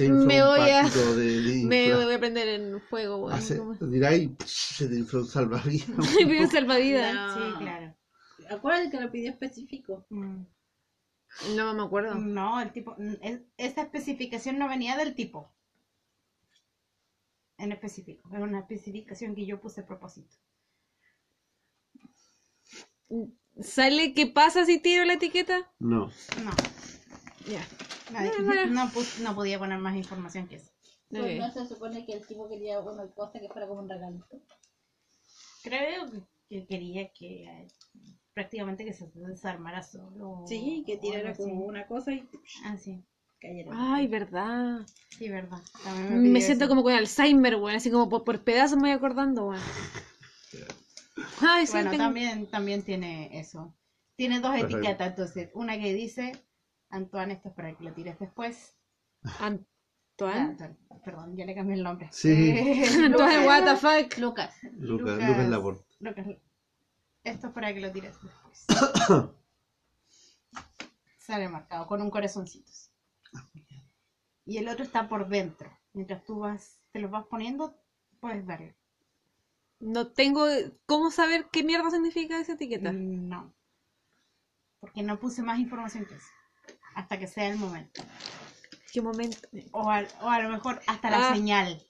Me 0.09 0.43
voy 0.43 0.69
a- 0.69 0.83
de, 0.83 1.63
Me 1.65 1.93
voy 1.93 2.13
a 2.13 2.19
prender 2.19 2.47
en 2.47 2.81
fuego, 2.81 3.29
tiráis 3.91 4.29
y 4.29 4.35
se 4.47 4.85
un 4.85 5.27
salvavidas. 5.27 5.87
Pido 6.17 6.49
salvavidas. 6.49 7.13
No. 7.13 7.33
Sí, 7.35 7.57
claro. 7.59 7.95
Acuérdate 8.49 8.89
que 8.91 9.01
lo 9.01 9.11
pidió 9.11 9.31
específico. 9.31 10.05
Mm. 10.09 10.43
No 11.55 11.73
me 11.73 11.83
acuerdo. 11.83 12.15
No, 12.15 12.61
el 12.61 12.71
tipo, 12.71 12.95
es- 13.21 13.41
esa 13.57 13.81
especificación 13.81 14.57
no 14.57 14.69
venía 14.69 14.95
del 14.97 15.15
tipo. 15.15 15.51
En 17.57 17.71
específico, 17.71 18.29
era 18.31 18.43
una 18.43 18.59
especificación 18.59 19.35
que 19.35 19.45
yo 19.45 19.59
puse 19.59 19.81
a 19.81 19.85
propósito. 19.85 20.35
¿Sale 23.61 24.13
qué 24.13 24.27
pasa 24.27 24.65
si 24.65 24.79
tiro 24.79 25.05
la 25.05 25.13
etiqueta? 25.13 25.71
No. 25.79 26.07
No, 26.43 26.51
Ya. 27.47 27.65
no, 28.69 28.89
pus- 28.91 29.19
no 29.19 29.35
podía 29.35 29.59
poner 29.59 29.79
más 29.79 29.95
información 29.95 30.47
que 30.47 30.55
eso. 30.55 30.71
Pues 31.09 31.21
Ok. 31.23 31.39
no 31.39 31.51
se 31.51 31.67
supone 31.67 32.05
que 32.05 32.13
el 32.13 32.25
tipo 32.25 32.47
quería 32.49 32.79
una 32.79 33.07
cosa 33.07 33.39
que 33.39 33.47
fuera 33.49 33.67
como 33.67 33.81
un 33.81 33.89
regalito. 33.89 34.41
Creo 35.63 36.09
que- 36.11 36.21
que 36.49 36.65
quería 36.67 37.11
que 37.13 37.43
eh, 37.45 37.67
prácticamente 38.33 38.85
que 38.85 38.93
se 38.93 39.09
desarmara 39.15 39.81
solo. 39.83 40.43
Sí, 40.47 40.83
que 40.85 40.97
tirara 40.97 41.31
así. 41.31 41.43
como 41.43 41.65
una 41.65 41.85
cosa 41.87 42.11
y 42.13 42.27
Ah, 42.65 42.77
sí, 42.77 43.01
cayera. 43.39 43.71
Ay, 43.73 44.07
verdad. 44.07 44.85
sí, 45.17 45.29
verdad. 45.29 45.59
También 45.83 46.31
me, 46.31 46.41
siento 46.41 46.65
eso. 46.65 46.69
como 46.69 46.83
con 46.83 46.93
Alzheimer, 46.93 47.55
weón. 47.55 47.75
Así 47.75 47.89
como 47.91 48.09
por, 48.09 48.23
por 48.23 48.41
pedazos 48.41 48.77
me 48.77 48.83
voy 48.89 48.91
acordando, 48.91 49.47
weón. 49.49 49.61
Ay, 51.41 51.65
sí, 51.67 51.73
Bueno, 51.73 51.91
tengo- 51.91 52.03
también, 52.03 52.47
también 52.47 52.83
tiene 52.83 53.39
eso. 53.39 53.73
Tiene 54.15 54.39
dos 54.39 54.51
Perfecto. 54.51 54.77
etiquetas, 54.77 55.07
entonces. 55.09 55.49
Una 55.53 55.79
que 55.79 55.93
dice, 55.93 56.33
Antoine, 56.93 57.33
esto 57.33 57.49
es 57.49 57.55
para 57.55 57.75
que 57.75 57.83
lo 57.83 57.93
tires 57.93 58.17
después. 58.19 58.75
Ah, 59.23 59.47
Antoine. 59.47 60.39
Antoine, 60.39 60.77
perdón, 61.03 61.35
ya 61.35 61.45
le 61.45 61.55
cambié 61.55 61.75
el 61.75 61.83
nombre. 61.83 62.07
Sí. 62.11 62.49
Eh, 62.51 62.85
Antoine, 63.05 63.45
what 63.47 63.63
the 63.65 63.75
fuck. 63.75 64.17
Lucas. 64.19 64.55
Lucas, 64.77 65.15
Lucas- 65.15 65.27
Lucas 65.29 65.49
Laporte. 65.49 65.85
Lucas, 65.99 66.27
esto 67.23 67.47
es 67.47 67.53
para 67.53 67.73
que 67.73 67.79
lo 67.81 67.91
tires 67.91 68.15
después. 68.21 68.65
Sale 71.17 71.47
marcado 71.49 71.87
con 71.87 72.01
un 72.01 72.09
corazoncito. 72.11 72.71
Y 74.45 74.57
el 74.57 74.67
otro 74.67 74.83
está 74.83 75.07
por 75.07 75.27
dentro. 75.29 75.71
Mientras 75.93 76.23
tú 76.25 76.39
vas, 76.39 76.79
te 76.91 76.99
lo 76.99 77.09
vas 77.09 77.25
poniendo, 77.27 77.75
puedes 78.19 78.45
verlo. 78.45 78.73
No 79.79 80.07
tengo 80.07 80.45
cómo 80.85 81.11
saber 81.11 81.47
qué 81.51 81.63
mierda 81.63 81.89
significa 81.91 82.39
esa 82.39 82.53
etiqueta. 82.53 82.91
No. 82.91 83.53
Porque 84.79 85.01
no 85.01 85.19
puse 85.19 85.41
más 85.43 85.59
información 85.59 86.05
que 86.05 86.15
eso. 86.15 86.27
Hasta 86.95 87.17
que 87.19 87.27
sea 87.27 87.47
el 87.47 87.57
momento. 87.57 88.01
qué 88.91 89.01
momento. 89.01 89.47
O 89.71 89.89
a, 89.89 90.03
o 90.21 90.29
a 90.29 90.39
lo 90.39 90.49
mejor 90.49 90.81
hasta 90.87 91.09
la 91.09 91.29
Ah. 91.29 91.33
señal. 91.33 91.81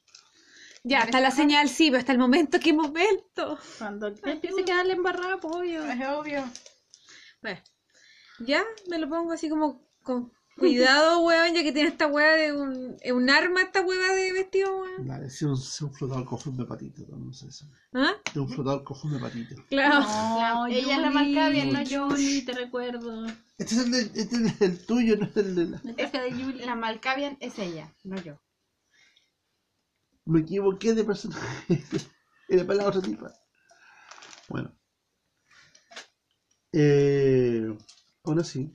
Ya, 0.85 1.01
hasta 1.03 1.21
la 1.21 1.31
señal 1.31 1.69
sí, 1.69 1.89
pero 1.89 1.99
hasta 1.99 2.11
el 2.11 2.17
momento, 2.17 2.59
¿qué 2.59 2.73
momento? 2.73 3.57
Cuando 3.77 4.07
empiece 4.07 4.61
a 4.61 4.65
quedarle 4.65 4.93
embarrada, 4.93 5.37
pollo. 5.39 5.85
Es 5.85 6.05
obvio. 6.07 6.43
Bueno, 7.41 7.61
ya 8.39 8.63
me 8.89 8.97
lo 8.99 9.07
pongo 9.09 9.31
así 9.31 9.47
como 9.49 9.87
con 10.01 10.33
cuidado, 10.69 11.21
weón, 11.21 11.53
ya 11.53 11.63
que 11.63 11.71
tiene 11.71 11.89
esta 11.89 12.07
weá 12.07 12.33
de 12.35 12.51
un, 12.53 12.97
es 13.01 13.11
un 13.11 13.29
arma 13.29 13.61
esta 13.61 13.81
weá 13.81 14.13
de 14.13 14.31
vestido, 14.33 14.81
weón. 14.81 15.07
Dale, 15.07 15.29
si 15.29 15.45
un, 15.45 15.57
si 15.57 15.83
un 15.83 15.93
flotador 15.93 16.25
cojón 16.25 16.57
de 16.57 16.65
patito, 16.65 17.01
no 17.15 17.31
sé 17.33 17.47
eso. 17.47 17.65
¿Ah? 17.93 18.13
De 18.33 18.39
un 18.39 18.49
flotador 18.49 18.83
cojón 18.83 19.13
de 19.13 19.19
patito. 19.19 19.55
Claro. 19.69 19.99
No, 20.01 20.67
ella 20.67 20.79
es 20.79 20.87
la 20.87 20.95
Yuli, 21.09 21.13
Malkavian, 21.13 21.73
no 21.73 21.81
yo. 21.83 22.09
Yuli, 22.09 22.41
te 22.45 22.53
recuerdo. 22.53 23.25
Este 23.57 23.75
es 23.75 23.81
el, 23.85 23.91
de- 23.91 24.21
este 24.21 24.35
es 24.47 24.61
el 24.61 24.85
tuyo, 24.85 25.15
no 25.17 25.25
es 25.27 25.37
el 25.37 25.55
de 25.55 25.65
la... 25.65 25.81
La 25.83 25.93
traje 25.95 26.21
de 26.21 26.29
Yuli. 26.31 26.59
La 26.65 26.75
Malkavian 26.75 27.37
es 27.39 27.57
ella, 27.59 27.93
no 28.03 28.19
yo. 28.21 28.39
Me 30.25 30.39
equivoqué 30.39 30.93
de 30.93 31.03
personaje. 31.03 31.43
Era 32.47 32.65
para 32.65 32.79
la 32.79 32.87
otra 32.87 33.01
tipa. 33.01 33.33
Bueno. 34.49 34.73
Eh, 36.71 37.75
aún 38.23 38.39
así. 38.39 38.73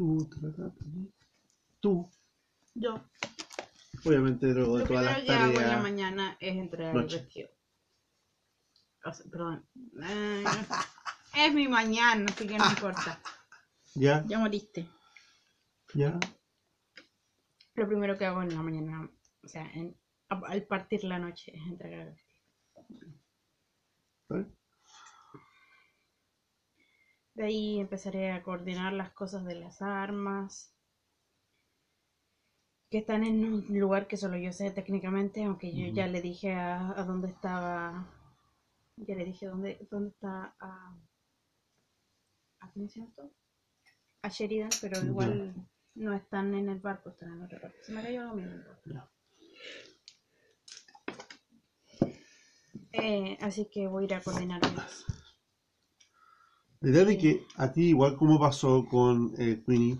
Tú, 0.00 0.26
tú. 1.80 2.10
Yo. 2.74 3.04
Obviamente 4.02 4.46
luego 4.46 4.78
de 4.78 4.84
Lo 4.84 4.88
todas 4.88 5.04
las 5.04 5.22
que 5.24 5.30
hago 5.32 5.44
en 5.50 5.54
la 5.56 5.60
tareas. 5.62 5.82
mañana 5.82 6.36
es 6.40 6.56
entregar 6.56 6.94
Noche. 6.94 7.16
el 7.16 7.22
vestido. 7.24 7.50
O 9.04 9.12
sea, 9.12 9.26
perdón. 9.30 9.68
Eh, 10.02 10.44
es 11.36 11.52
mi 11.52 11.68
mañana, 11.68 12.24
así 12.32 12.46
que 12.48 12.56
no 12.56 12.66
importa. 12.70 13.20
Ya, 13.94 14.24
Ya 14.26 14.38
moriste. 14.38 14.88
ya. 15.94 16.18
Lo 17.74 17.86
primero 17.86 18.16
que 18.16 18.24
hago 18.24 18.42
en 18.42 18.54
la 18.54 18.62
mañana, 18.62 19.10
o 19.44 19.48
sea, 19.48 19.70
en- 19.74 19.94
al 20.30 20.62
partir 20.66 21.04
la 21.04 21.18
noche, 21.18 21.52
es 21.54 21.62
entregar 21.66 22.06
el 22.08 22.14
vestido. 22.14 23.10
De 27.40 27.46
ahí 27.46 27.80
empezaré 27.80 28.32
a 28.32 28.42
coordinar 28.42 28.92
las 28.92 29.12
cosas 29.12 29.46
de 29.46 29.54
las 29.54 29.80
armas. 29.80 30.74
Que 32.90 32.98
están 32.98 33.24
en 33.24 33.42
un 33.42 33.78
lugar 33.80 34.06
que 34.06 34.18
solo 34.18 34.36
yo 34.36 34.52
sé 34.52 34.70
técnicamente, 34.70 35.44
aunque 35.44 35.74
yo 35.74 35.90
ya 35.90 36.06
le 36.06 36.20
dije 36.20 36.52
a, 36.52 36.90
a 37.00 37.02
dónde 37.04 37.28
estaba. 37.28 38.06
Ya 38.96 39.14
le 39.14 39.24
dije 39.24 39.46
dónde, 39.46 39.88
dónde 39.90 40.10
está 40.10 40.54
a. 40.60 40.94
¿A 42.58 42.70
quién 42.72 42.88
llama 42.88 43.08
esto? 43.08 43.30
A 44.20 44.28
Sheridan, 44.28 44.68
pero 44.82 45.02
igual 45.02 45.54
no 45.94 46.12
están 46.12 46.54
en 46.54 46.68
el 46.68 46.80
barco, 46.80 47.08
están 47.08 47.32
en 47.32 47.42
otra 47.44 47.58
parte. 47.58 47.82
Se 47.84 47.92
me 47.92 48.02
cayó 48.02 48.22
lo 48.24 48.34
mismo. 48.34 48.64
Ya. 48.84 49.10
Eh, 52.92 53.38
así 53.40 53.70
que 53.72 53.86
voy 53.86 54.02
a 54.02 54.06
ir 54.08 54.14
a 54.14 54.20
coordinarlas. 54.22 55.06
La 56.80 56.90
idea 56.90 57.04
de 57.04 57.18
que 57.18 57.46
a 57.56 57.70
ti, 57.72 57.88
igual 57.88 58.16
como 58.16 58.40
pasó 58.40 58.86
con 58.86 59.34
eh, 59.38 59.62
Queenie, 59.66 59.98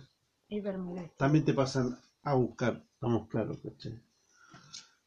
también 1.19 1.45
te 1.45 1.53
pasan 1.53 1.99
a 2.23 2.35
buscar, 2.35 2.83
estamos 2.95 3.29
claros, 3.29 3.59
¿cachai? 3.63 4.01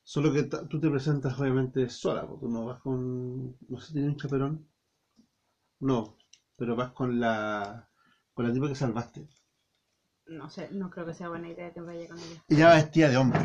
Solo 0.04 0.32
que 0.32 0.44
tú 0.44 0.80
te 0.80 0.90
presentas 0.90 1.40
obviamente 1.40 1.90
sola, 1.90 2.28
porque 2.28 2.46
no 2.46 2.66
vas 2.66 2.80
con, 2.82 3.58
no 3.68 3.80
sé, 3.80 3.94
¿tienes 3.94 4.12
un 4.12 4.18
chaperón? 4.18 4.68
No, 5.80 6.16
pero 6.58 6.76
vas 6.76 6.92
con 6.92 7.20
la, 7.20 7.90
con 8.36 8.46
la 8.46 8.54
tipa 8.54 8.68
que 8.68 8.76
salvaste. 8.76 9.28
No 10.28 10.50
sé, 10.52 10.70
no 10.72 10.92
creo 10.92 11.08
que 11.08 11.16
sea 11.16 11.30
buena 11.30 11.50
idea 11.50 11.74
que 11.74 11.82
vaya 11.82 12.08
con 12.08 12.20
ella. 12.20 12.44
Ella 12.50 12.68
va 12.68 12.76
vestida 12.76 13.10
de 13.10 13.18
hombre. 13.18 13.40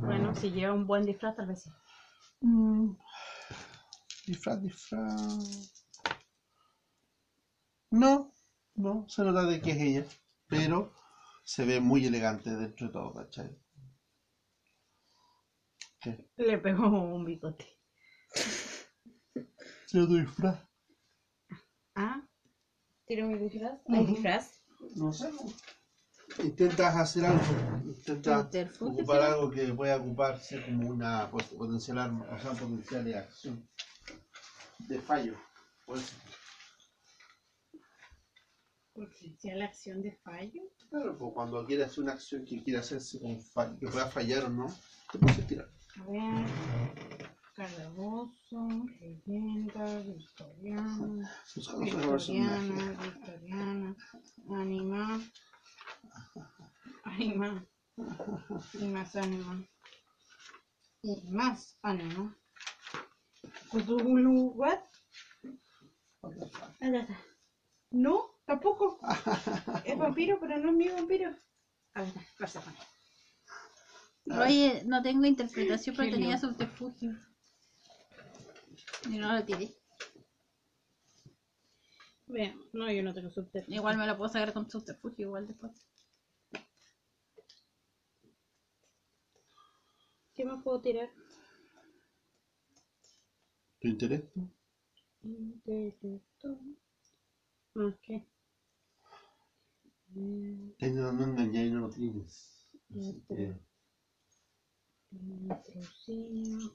Bueno, 0.00 0.34
si 0.34 0.50
lleva 0.50 0.72
un 0.72 0.86
buen 0.86 1.04
disfraz, 1.04 1.36
tal 1.36 1.48
vez 1.48 1.62
sí. 1.62 1.70
Disfraz, 4.26 4.62
disfraz. 4.62 5.77
No, 7.90 8.32
no, 8.74 9.08
se 9.08 9.22
nota 9.22 9.44
de 9.44 9.60
que 9.60 9.70
es 9.70 9.78
ella, 9.78 10.04
pero 10.46 10.92
se 11.44 11.64
ve 11.64 11.80
muy 11.80 12.04
elegante 12.06 12.50
dentro 12.50 12.86
de 12.86 12.92
todo, 12.92 13.14
¿cachai? 13.14 13.58
¿Qué? 16.00 16.30
Le 16.36 16.58
pegó 16.58 16.88
un 16.88 17.24
bigote. 17.24 17.66
Se 19.86 19.98
tu 20.06 20.16
disfraz. 20.16 20.58
¿Ah? 21.94 22.20
¿Tiro 23.06 23.26
mi 23.26 23.38
disfraz? 23.38 23.80
¿Hay 23.88 24.06
disfraz? 24.06 24.62
No 24.96 25.12
sé. 25.12 25.30
Intentas 26.44 26.94
hacer 26.94 27.24
algo. 27.24 27.42
Intentas 27.84 28.82
ocupar 28.82 29.22
algo 29.22 29.50
que 29.50 29.66
pueda 29.72 29.96
ocuparse 29.96 30.62
como 30.62 30.90
una 30.90 31.30
potencial 31.30 31.98
arma, 31.98 32.26
o 32.30 32.38
sea, 32.38 32.52
potencial 32.52 33.04
de 33.04 33.16
acción. 33.16 33.68
De 34.80 35.00
fallo. 35.00 35.34
Pues, 38.98 39.10
Potencial 39.10 39.62
acción 39.62 40.02
de 40.02 40.10
fallo. 40.24 40.62
claro, 40.90 41.16
pues 41.16 41.32
cuando 41.32 41.64
quieras 41.64 41.92
hacer 41.92 42.02
una 42.02 42.14
acción 42.14 42.44
que 42.44 42.60
quiera 42.64 42.80
hacerse 42.80 43.20
con 43.20 43.40
fallo, 43.40 43.78
que 43.78 43.86
pueda 43.86 44.08
fallar 44.08 44.46
o 44.46 44.48
no, 44.48 44.66
te 45.12 45.18
puedes 45.20 45.46
tirar. 45.46 45.68
A 46.00 46.10
ver. 46.10 46.46
Calabozo, 47.54 48.68
leyenda, 48.98 50.02
personaje. 50.02 51.30
victoriana, 51.84 52.98
victoriana, 53.00 53.96
anima, 54.50 55.20
anima, 57.04 57.64
y 58.80 58.84
más 58.84 59.14
anima, 59.14 59.64
y 61.02 61.30
más 61.30 61.78
anima. 61.82 62.36
Cthulhu, 63.70 64.54
what? 64.56 64.80
No, 67.90 68.37
tampoco. 68.48 68.98
Es 69.84 69.96
vampiro, 69.96 70.40
pero 70.40 70.58
no 70.58 70.70
es 70.70 70.74
mi 70.74 70.88
vampiro. 70.88 71.36
Ahí 71.94 72.06
está, 72.08 72.20
Perséfone. 72.38 72.76
Oye, 74.30 74.82
no 74.84 75.02
tengo 75.02 75.24
interpretación, 75.26 75.94
pero 75.96 76.10
tenía 76.10 76.38
subterfugio. 76.38 77.16
Y 79.08 79.18
no 79.18 79.32
lo 79.32 79.44
tiré. 79.44 79.70
Vean, 82.26 82.58
no, 82.72 82.90
yo 82.90 83.02
no 83.02 83.14
tengo 83.14 83.30
subterfugio. 83.30 83.76
Igual 83.76 83.96
me 83.96 84.06
lo 84.06 84.16
puedo 84.16 84.30
sacar 84.30 84.52
con 84.52 84.68
subterfugio, 84.68 85.26
igual 85.26 85.46
después. 85.46 85.72
¿Qué 90.34 90.44
más 90.44 90.62
puedo 90.62 90.80
tirar? 90.80 91.10
¿Tu 93.80 93.88
intelecto? 93.88 94.40
Intelecto. 95.22 96.60
¿Más 97.74 97.94
qué? 98.02 98.26
Te 100.14 100.86
intentando 100.86 101.24
engañar 101.24 101.66
y 101.66 101.70
no 101.70 101.80
lo 101.80 101.90
tienes. 101.90 102.74
Así 102.96 103.22
que, 103.28 103.54
Patrocinio. 105.48 106.72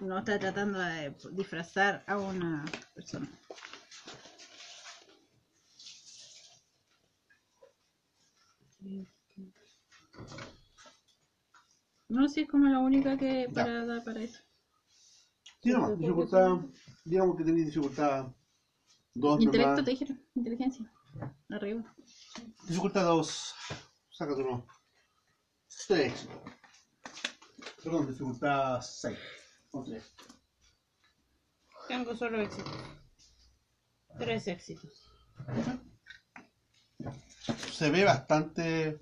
No 0.00 0.18
está 0.18 0.38
tratando 0.38 0.78
de 0.78 1.14
disfrazar 1.32 2.04
a 2.06 2.16
una 2.18 2.64
persona. 2.94 3.28
No, 12.08 12.28
sí, 12.28 12.40
es 12.40 12.48
como 12.48 12.66
la 12.68 12.78
única 12.78 13.16
que 13.18 13.48
para 13.52 13.84
dar 13.84 14.02
para 14.04 14.22
eso. 14.22 14.40
Sí, 15.62 15.70
nomás, 15.70 15.98
dificultad, 15.98 16.58
digamos 17.04 17.36
que 17.36 17.44
tenéis 17.44 17.66
dificultad 17.66 18.32
2 19.14 19.42
Intelecto 19.42 19.70
nomás. 19.70 19.84
te 19.84 19.90
dijeron, 19.90 20.20
inteligencia. 20.34 20.90
Arriba. 21.50 21.82
Dificultad 22.66 23.04
2, 23.04 23.54
sácate 24.10 24.42
uno. 24.42 24.66
3. 25.88 26.28
Perdón, 27.82 28.06
dificultad 28.06 28.80
6. 28.80 29.18
O 29.72 29.82
3. 29.82 30.14
Tengo 31.88 32.14
solo 32.14 32.40
éxitos. 32.40 32.72
Tres 34.18 34.46
éxitos. 34.46 35.10
Se 37.72 37.90
ve 37.90 38.04
bastante. 38.04 39.00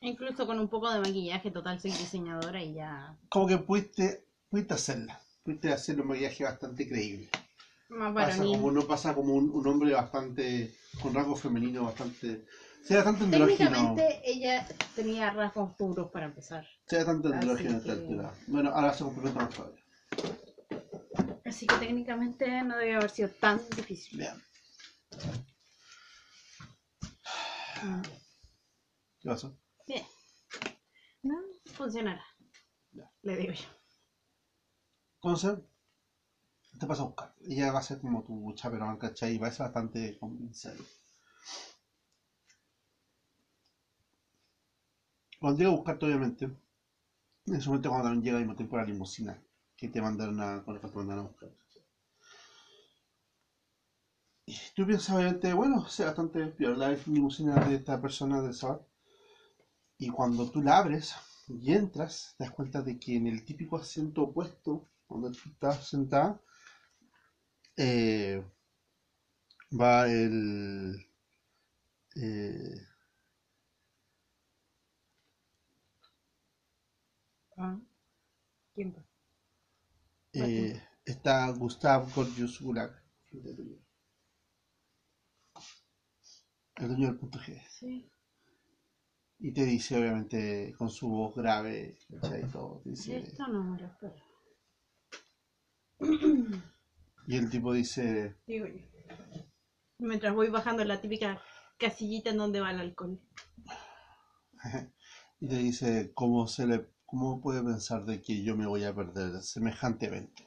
Incluso 0.00 0.46
con 0.46 0.58
un 0.58 0.68
poco 0.68 0.90
de 0.90 0.98
maquillaje, 0.98 1.50
total, 1.50 1.78
soy 1.80 1.92
diseñadora 1.92 2.62
y 2.62 2.74
ya. 2.74 3.16
Como 3.28 3.46
que 3.46 3.58
pudiste, 3.58 4.26
pudiste 4.48 4.74
hacerla. 4.74 5.20
Pudiste 5.44 5.72
hacer 5.72 6.00
un 6.00 6.08
maquillaje 6.08 6.42
bastante 6.42 6.88
creíble. 6.88 7.30
Más 7.90 8.12
Pasa 8.14 8.28
varonil. 8.38 8.56
como, 8.56 8.70
no 8.70 8.86
pasa 8.86 9.14
como 9.14 9.34
un, 9.34 9.50
un 9.50 9.66
hombre 9.66 9.92
bastante. 9.92 10.74
con 11.02 11.12
rasgos 11.14 11.40
femeninos 11.40 11.84
bastante. 11.86 12.46
Se 12.84 12.94
ve 12.94 13.02
bastante 13.02 13.24
andrógino. 13.24 13.56
Técnicamente 13.58 14.20
ella 14.24 14.66
tenía 14.94 15.30
rasgos 15.30 15.74
puros 15.74 16.10
para 16.10 16.26
empezar. 16.26 16.64
Se 16.86 16.96
ve 16.96 17.04
bastante 17.04 17.28
Así 17.28 17.36
andrógino 17.36 17.70
a 17.74 17.76
esta 17.78 17.84
que- 17.86 17.92
altura. 18.00 18.34
Bueno, 18.46 18.70
ahora 18.70 18.92
se 18.94 19.04
complementa 19.04 19.40
más 19.44 19.54
todavía. 19.54 19.84
Así 21.44 21.66
que 21.66 21.74
técnicamente 21.76 22.62
no 22.62 22.76
debe 22.76 22.94
haber 22.94 23.10
sido 23.10 23.28
tan 23.28 23.58
difícil. 23.76 24.18
Vean. 24.18 24.40
Mm, 27.82 28.02
¿Qué 29.20 29.28
pasó? 29.28 29.56
Bien, 29.86 30.04
No, 31.22 31.34
funcionará. 31.74 32.24
Ya. 32.92 33.10
Le 33.22 33.36
digo 33.36 33.52
yo. 33.52 33.64
Entonces, 35.22 35.58
te 36.80 36.86
vas 36.86 36.98
a 37.00 37.04
buscar. 37.04 37.34
Ella 37.42 37.70
va 37.72 37.78
a 37.78 37.82
ser 37.82 38.00
como 38.00 38.24
tu 38.24 38.52
chaperón, 38.54 38.96
¿cachai? 38.96 39.34
Y 39.34 39.38
va 39.38 39.48
a 39.48 39.52
ser 39.52 39.66
bastante 39.66 40.18
convincente. 40.18 40.82
Cuando 45.38 45.58
llega 45.58 45.70
a 45.70 45.74
buscarte, 45.74 46.06
obviamente, 46.06 46.44
en 47.46 47.54
ese 47.54 47.68
momento 47.68 47.88
cuando 47.90 48.08
también 48.08 48.24
llega 48.24 48.36
al 48.38 48.44
mismo 48.44 48.56
tiempo 48.56 48.76
la 48.76 48.84
limusina 48.84 49.38
que 49.76 49.88
te 49.88 50.00
mandaron 50.00 50.40
a, 50.40 50.62
con 50.64 50.78
te 50.78 50.96
mandaron 50.96 51.24
a 51.24 51.28
buscar. 51.28 51.50
Y 54.46 54.54
tú 54.74 54.86
piensas, 54.86 55.14
obviamente, 55.16 55.52
bueno, 55.52 55.86
sea 55.88 56.06
bastante 56.06 56.46
peor 56.48 56.76
la 56.76 56.90
limusina 57.06 57.54
de 57.56 57.76
esta 57.76 58.00
persona 58.00 58.40
del 58.40 58.54
Sabat. 58.54 58.82
Y 59.98 60.08
cuando 60.08 60.50
tú 60.50 60.62
la 60.62 60.78
abres 60.78 61.14
y 61.48 61.72
entras, 61.72 62.34
te 62.36 62.44
das 62.44 62.52
cuenta 62.52 62.80
de 62.82 62.98
que 62.98 63.16
en 63.16 63.26
el 63.26 63.44
típico 63.44 63.76
asiento 63.76 64.22
opuesto, 64.22 64.88
donde 65.08 65.30
tú 65.30 65.50
estás 65.50 65.86
sentada, 65.88 66.40
eh, 67.80 68.42
va 69.80 70.06
el... 70.06 71.06
eh, 72.16 72.86
Ah. 77.56 77.78
¿Quién 78.74 78.94
va? 78.94 79.04
eh, 80.32 80.82
está 81.04 81.48
Gustav 81.50 82.10
Gorgius 82.14 82.60
Gulag, 82.60 82.90
el 86.76 86.88
dueño 86.88 87.06
del 87.08 87.18
punto 87.18 87.38
G. 87.38 87.60
Sí. 87.68 88.10
Y 89.38 89.52
te 89.52 89.64
dice, 89.64 89.96
obviamente, 89.98 90.74
con 90.76 90.90
su 90.90 91.08
voz 91.08 91.34
grave. 91.34 91.96
Y 92.08 92.46
todo, 92.50 92.80
te 92.82 92.90
dice, 92.90 93.18
Esto 93.18 93.46
no 93.48 93.64
me 93.64 93.80
lo 93.80 93.86
espero. 93.86 94.14
y 97.30 97.36
el 97.36 97.48
tipo 97.48 97.72
dice, 97.72 98.34
Digo 98.44 98.66
yo. 98.66 98.80
Mientras 99.98 100.34
voy 100.34 100.48
bajando 100.48 100.84
la 100.84 101.00
típica 101.00 101.40
casillita 101.78 102.30
en 102.30 102.38
donde 102.38 102.58
va 102.58 102.72
el 102.72 102.80
alcohol. 102.80 103.20
y 105.40 105.46
te 105.46 105.54
dice, 105.54 106.10
¿cómo, 106.12 106.48
se 106.48 106.66
le, 106.66 106.90
¿cómo 107.06 107.40
puede 107.40 107.62
pensar 107.62 108.04
de 108.04 108.20
que 108.20 108.42
yo 108.42 108.56
me 108.56 108.66
voy 108.66 108.82
a 108.82 108.92
perder 108.92 109.40
semejante 109.42 110.06
evento? 110.06 110.42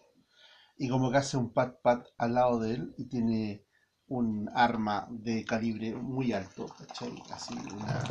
Y 0.75 0.89
como 0.89 1.09
que 1.09 1.19
hace 1.19 1.37
un 1.37 1.53
pat 1.53 1.81
pat 1.81 2.05
al 2.17 2.33
lado 2.33 2.59
de 2.59 2.73
él 2.73 2.93
y 2.97 3.05
tiene 3.05 3.63
un 4.07 4.49
arma 4.53 5.07
de 5.09 5.45
calibre 5.45 5.95
muy 5.95 6.33
alto, 6.33 6.65
¿cachai? 6.65 7.13
Así 7.31 7.53
una, 7.53 8.03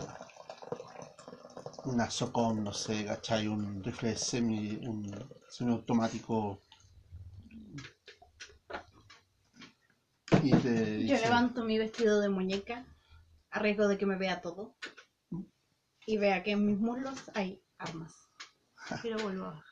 una 1.84 2.08
SOCOM, 2.08 2.64
no 2.64 2.72
sé, 2.72 3.04
¿cachai? 3.04 3.48
Un 3.48 3.84
rifle 3.84 4.16
semi, 4.16 4.76
un 4.86 5.14
semiautomático. 5.50 6.62
Y 10.42 10.50
te 10.50 11.06
Yo 11.06 11.16
levanto 11.18 11.64
mi 11.64 11.78
vestido 11.78 12.20
de 12.20 12.28
muñeca, 12.28 12.84
a 13.50 13.58
riesgo 13.58 13.88
de 13.88 13.98
que 13.98 14.06
me 14.06 14.16
vea 14.16 14.40
todo. 14.40 14.76
Y 16.06 16.16
vea 16.18 16.42
que 16.42 16.52
en 16.52 16.66
mis 16.66 16.78
muslos 16.78 17.30
hay 17.34 17.62
armas. 17.78 18.12
Y 19.04 19.08
lo 19.10 19.18
vuelvo 19.18 19.44
a 19.46 19.50
bajar. 19.52 19.64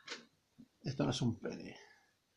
esto 0.84 1.04
no 1.04 1.10
es 1.10 1.20
un 1.22 1.38
pene, 1.38 1.76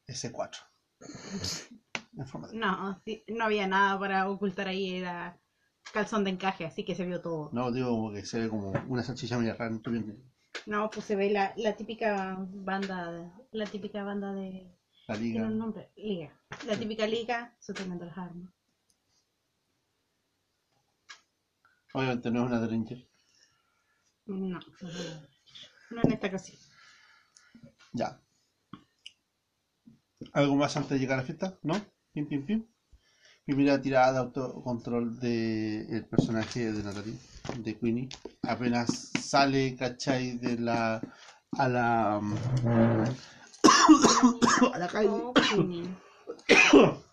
S4. 0.08 0.58
En 2.16 2.28
forma 2.28 2.48
de- 2.48 2.56
No, 2.58 3.02
sí, 3.04 3.24
no 3.28 3.46
había 3.46 3.66
nada 3.66 3.98
para 3.98 4.30
ocultar 4.30 4.68
ahí, 4.68 4.98
era 4.98 5.40
calzón 5.92 6.24
de 6.24 6.30
encaje, 6.30 6.64
así 6.64 6.86
que 6.86 6.94
se 6.94 7.06
vio 7.06 7.22
todo. 7.22 7.50
No, 7.54 7.72
digo 7.72 8.12
que 8.14 8.24
se 8.24 8.40
ve 8.40 8.50
como 8.50 8.72
una 8.88 9.02
salchicha 9.02 9.38
media 9.38 9.56
rara. 9.56 9.76
No, 10.68 10.90
pues 10.92 11.06
se 11.06 11.16
ve 11.16 11.32
la, 11.32 11.54
la 11.58 11.76
típica 11.76 12.38
banda, 12.40 13.34
la 13.52 13.66
típica 13.66 14.04
banda 14.04 14.32
de... 14.34 14.72
La 15.08 15.16
Tiene 15.16 15.34
liga. 15.34 15.48
un 15.48 15.58
nombre, 15.58 15.92
liga. 15.96 16.32
La 16.66 16.78
típica 16.78 17.06
liga, 17.08 17.56
sostenendo 17.60 18.06
las 18.06 18.18
armas. 18.18 18.54
Obviamente 21.94 22.32
no 22.32 22.42
es 22.42 22.48
una 22.48 22.60
Derringer. 22.62 23.08
No, 24.26 24.38
no, 25.92 26.02
en 26.04 26.12
esta 26.12 26.28
ocasión. 26.28 26.58
Ya. 27.92 28.20
¿Algo 30.34 30.56
más 30.56 30.76
antes 30.78 30.92
de 30.92 31.00
llegar 31.00 31.20
a 31.20 31.22
la 31.22 31.26
fiesta? 31.26 31.60
¿No? 31.62 31.76
Pim, 32.14 32.28
pim, 32.28 32.46
pim. 32.46 32.66
Primera 33.46 33.82
tirada 33.82 34.14
de 34.14 34.20
autocontrol 34.20 35.20
del 35.20 36.06
personaje 36.06 36.72
de 36.72 36.82
Natalie, 36.82 37.18
de 37.58 37.78
Queenie. 37.78 38.10
Apenas 38.44 39.12
sale, 39.20 39.76
¿cachai? 39.76 40.38
De 40.38 40.58
la. 40.58 41.02
a 41.52 41.68
la. 41.68 42.22
A 44.74 44.78
la 44.78 44.88
calle. 44.88 45.10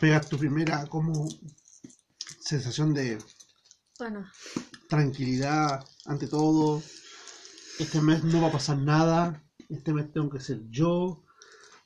Pegas 0.00 0.28
tu 0.28 0.38
primera 0.38 0.86
como 0.86 1.28
sensación 2.40 2.92
de 2.92 3.18
bueno, 3.98 4.26
tranquilidad 4.88 5.84
ante 6.06 6.26
todo. 6.26 6.82
Este 7.78 8.00
mes 8.00 8.24
no 8.24 8.42
va 8.42 8.48
a 8.48 8.52
pasar 8.52 8.78
nada. 8.78 9.42
Este 9.68 9.92
mes 9.92 10.12
tengo 10.12 10.28
que 10.30 10.40
ser 10.40 10.60
yo. 10.70 11.22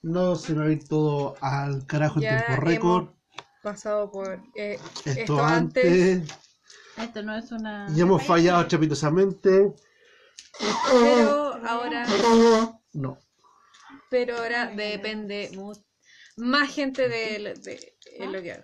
No 0.03 0.37
se 0.37 0.55
me 0.55 0.61
va 0.61 0.67
a 0.67 0.73
ir 0.73 0.87
todo 0.89 1.37
al 1.41 1.87
carajo 1.87 2.21
en 2.21 2.29
tiempo 2.29 2.57
récord. 2.57 3.09
pasado 3.63 4.11
por 4.11 4.41
eh, 4.55 4.79
Esto, 5.05 5.11
esto 5.11 5.45
antes. 5.45 6.17
antes. 6.19 6.37
Esto 6.97 7.23
no 7.23 7.37
es 7.37 7.53
una. 7.53 7.87
Y 7.95 8.01
hemos 8.01 8.23
fallado 8.23 8.63
estrepitosamente. 8.63 9.75
pero 10.91 11.55
ahora, 11.67 12.07
No. 12.95 13.19
Pero 14.09 14.37
ahora 14.39 14.67
depende 14.75 15.51
mu- 15.55 15.73
más 16.37 16.73
gente 16.75 17.09
de, 17.09 17.55
de, 17.55 17.95
de 18.19 18.27
lo 18.27 18.43
que 18.43 18.53
haga. 18.53 18.63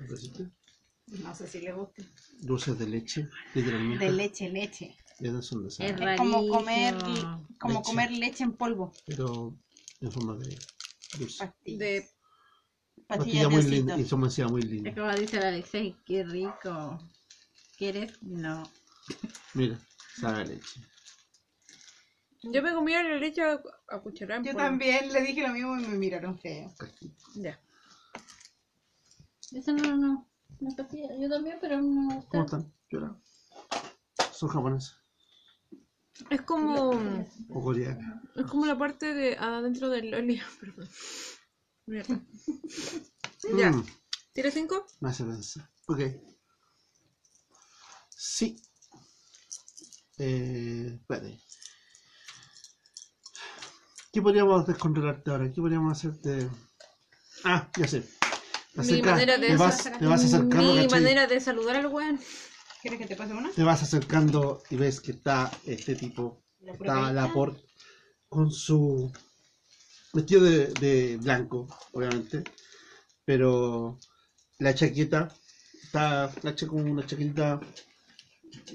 No 1.07 1.35
sé 1.35 1.47
si 1.47 1.61
le 1.61 1.73
gusta. 1.73 2.03
Dulces 2.41 2.79
de 2.79 2.87
leche, 2.89 3.29
literalmente. 3.55 4.05
De 4.05 4.13
leche, 4.13 4.49
leche. 4.49 4.97
Esas 5.21 5.47
son 5.47 5.65
de 5.65 5.71
sal, 5.71 5.87
Es 5.87 6.01
Es 6.01 6.19
como 6.19 6.49
comer, 6.49 6.95
como 7.59 7.75
Leche. 7.79 7.83
comer 7.85 8.11
leche 8.13 8.45
en 8.45 8.53
polvo. 8.53 8.93
pero 9.07 9.55
en 10.01 10.11
forma 10.11 10.35
de 10.37 10.59
dulce. 11.19 11.47
Pastillas. 11.47 11.79
De, 11.79 12.09
Pastillas 13.07 13.51
muy 13.51 13.59
osito. 13.59 13.75
linda 13.75 13.99
y 13.99 14.05
son 14.05 14.21
muy 14.21 14.33
Es 14.89 14.95
como 14.95 15.15
dice 15.15 15.39
la 15.39 15.49
Alexei, 15.49 15.97
qué 16.07 16.25
rico. 16.25 16.99
¿Quieres? 17.79 18.13
No. 18.23 18.63
Mira, 19.55 19.79
sabe 20.21 20.41
a 20.41 20.45
leche. 20.45 20.81
Yo 22.43 22.63
me 22.63 22.75
comía 22.75 23.03
la 23.03 23.17
leche 23.17 23.43
a, 23.43 23.61
a 23.89 24.01
cucharada 24.01 24.39
en 24.41 24.45
Yo 24.45 24.53
polvo. 24.53 24.65
también 24.67 25.13
le 25.13 25.21
dije 25.23 25.43
lo 25.47 25.53
mismo 25.55 25.79
y 25.79 25.87
me 25.87 25.97
miraron 25.99 26.39
feo. 26.39 26.73
Ya. 27.35 27.61
Eso 29.53 29.73
no, 29.73 29.97
no. 29.97 30.29
No 30.61 30.69
es 30.69 30.75
pastilla. 30.75 31.09
Yo 31.21 31.29
también, 31.29 31.59
pero 31.61 31.81
no 31.81 32.09
me 32.09 32.15
gusta. 32.15 32.31
¿Cómo 32.31 32.45
están? 32.45 32.73
Llora. 32.91 33.17
Son 34.33 34.49
japoneses 34.49 34.95
Es 36.31 36.41
como, 36.43 36.91
o 37.49 37.63
coreanas. 37.63 38.23
es 38.35 38.47
como 38.47 38.67
la 38.67 38.77
parte 38.79 39.13
de 39.15 39.37
adentro 39.37 39.89
del 39.89 40.11
loli. 40.11 40.41
Perdón. 40.61 40.89
Mierda. 41.87 42.21
Ya. 43.59 43.71
Mm. 43.71 43.87
¿Tira 44.33 44.51
5? 44.51 44.87
Me 45.01 45.11
hace 45.11 45.25
pensar. 45.25 45.69
Ok. 45.89 46.01
Sí. 48.09 48.57
Eh, 50.19 50.93
espérate. 51.01 51.39
¿Qué 54.13 54.21
podríamos 54.21 54.67
descontrolarte 54.67 55.31
ahora? 55.31 55.51
¿Qué 55.51 55.61
podríamos 55.61 55.97
hacerte? 55.97 56.49
Ah, 57.45 57.69
ya 57.79 57.89
sé. 57.89 58.03
Te 58.75 58.83
Mi 58.83 59.03
manera 59.03 59.39
de 59.39 59.49
te, 59.49 59.57
vas, 59.57 59.91
te 59.99 60.07
vas 60.07 60.25
acercando, 60.25 60.75
Mi 60.75 60.83
¿cachai? 60.83 61.01
manera 61.01 61.27
de 61.27 61.41
saludar 61.41 61.77
al 61.77 61.87
weón. 61.87 62.21
¿Quieres 62.83 63.01
que 63.01 63.07
te 63.07 63.17
pase 63.17 63.33
una? 63.33 63.51
Te 63.51 63.63
vas 63.63 63.83
acercando 63.83 64.63
y 64.71 64.77
ves 64.77 65.01
que 65.01 65.13
está 65.13 65.51
este 65.65 65.95
tipo, 65.95 66.43
La 66.61 66.73
está. 66.73 67.13
Laporte, 67.13 67.63
con 68.29 68.51
su 68.51 69.11
vestido 70.13 70.43
de, 70.43 70.67
de 70.75 71.17
blanco, 71.17 71.69
obviamente, 71.93 72.45
pero 73.25 73.99
la 74.59 74.75
chaqueta 74.75 75.33
está 75.85 76.31
la 76.43 76.55
cha- 76.55 76.67
como 76.67 76.83
una 76.85 77.07
chaquetita 77.07 77.61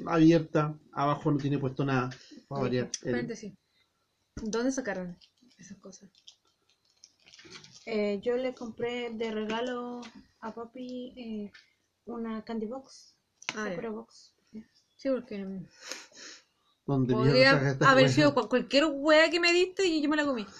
abierta, 0.05 0.73
abajo 0.93 1.31
no 1.31 1.37
tiene 1.37 1.59
puesto 1.59 1.85
nada, 1.85 2.09
para 2.47 2.61
variar. 2.61 2.89
El-. 3.03 3.27
¿Dónde 4.41 4.71
sacaron 4.71 5.17
esas 5.57 5.77
cosas? 5.77 6.09
Eh, 7.85 8.19
yo 8.21 8.35
le 8.35 8.53
compré 8.53 9.11
de 9.11 9.31
regalo 9.31 10.01
a 10.41 10.53
papi 10.53 11.13
eh, 11.15 11.51
una 12.05 12.43
candy 12.43 12.65
box. 12.65 13.15
Ah, 13.55 13.69
ya. 13.69 13.89
Box. 13.89 14.33
Sí, 14.97 15.09
porque 15.09 15.37
mm, 15.45 15.65
mierda 16.87 17.13
podría 17.15 17.77
haber 17.89 18.09
sido 18.09 18.33
cual- 18.33 18.49
cualquier 18.49 18.85
wea 18.91 19.29
que 19.29 19.39
me 19.39 19.53
diste 19.53 19.85
y 19.85 20.01
yo 20.01 20.09
me 20.09 20.17
la 20.17 20.25
comí. 20.25 20.45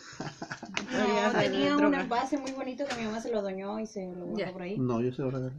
No, 0.90 1.40
tenía 1.40 1.76
un 1.76 1.94
envase 1.94 2.38
muy 2.38 2.52
bonito 2.52 2.86
que 2.86 2.96
mi 2.96 3.04
mamá 3.04 3.22
se 3.22 3.30
lo 3.30 3.42
doñó 3.42 3.78
y 3.80 3.86
se 3.86 4.06
lo 4.06 4.26
guardó 4.26 4.38
Ya. 4.38 4.52
por 4.54 4.62
ahí. 4.62 4.78
No, 4.78 5.02
yo 5.02 5.12
sé 5.12 5.22
ahora. 5.22 5.52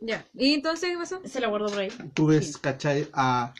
Ya. 0.00 0.26
¿Y 0.34 0.54
entonces 0.54 0.90
qué 0.90 0.96
pasó? 0.96 1.20
Se 1.24 1.40
la 1.40 1.46
guardo 1.48 1.68
por 1.68 1.78
ahí. 1.78 1.88
Tú 2.12 2.26
ves, 2.26 2.58
¿cachai? 2.58 3.08
A, 3.12 3.54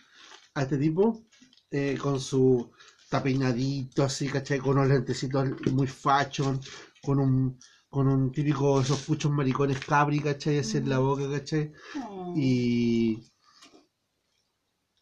a 0.54 0.62
este 0.62 0.76
tipo 0.76 1.22
eh, 1.70 1.96
con 2.02 2.20
su 2.20 2.72
tapeinadito 3.14 4.02
así, 4.02 4.28
¿cachai? 4.28 4.58
Con 4.58 4.76
unos 4.76 4.88
lentecitos 4.88 5.46
muy 5.72 5.86
fashion, 5.86 6.60
con 7.00 7.20
un, 7.20 7.58
con 7.88 8.08
un 8.08 8.32
típico, 8.32 8.80
esos 8.80 9.02
puchos 9.02 9.30
maricones 9.30 9.78
cabri, 9.78 10.18
¿cachai? 10.18 10.58
Así 10.58 10.78
en 10.78 10.88
la 10.88 10.98
boca, 10.98 11.30
¿cachai? 11.30 11.72
Oh. 12.08 12.34
Y 12.36 13.22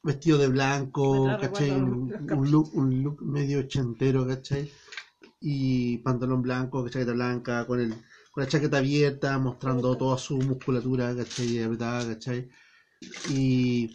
vestido 0.03 0.37
de 0.37 0.49
blanco, 0.49 1.27
¿cachai? 1.41 1.71
Un, 1.71 2.51
look, 2.51 2.71
un 2.75 3.03
look 3.03 3.23
medio 3.23 3.61
ochentero, 3.61 4.27
¿cachai? 4.27 4.71
Y 5.41 5.97
pantalón 5.99 6.43
blanco, 6.43 6.87
chaqueta 6.91 7.13
blanca, 7.13 7.67
con 7.67 7.81
el 7.81 7.95
con 8.31 8.45
la 8.45 8.49
chaqueta 8.49 8.79
abierta, 8.79 9.39
mostrando 9.39 9.97
toda 9.97 10.19
su 10.19 10.37
musculatura, 10.39 11.17
¿cachai? 11.17 11.63
Apretada, 11.63 12.07
¿cachai? 12.09 12.51
Y 13.31 13.95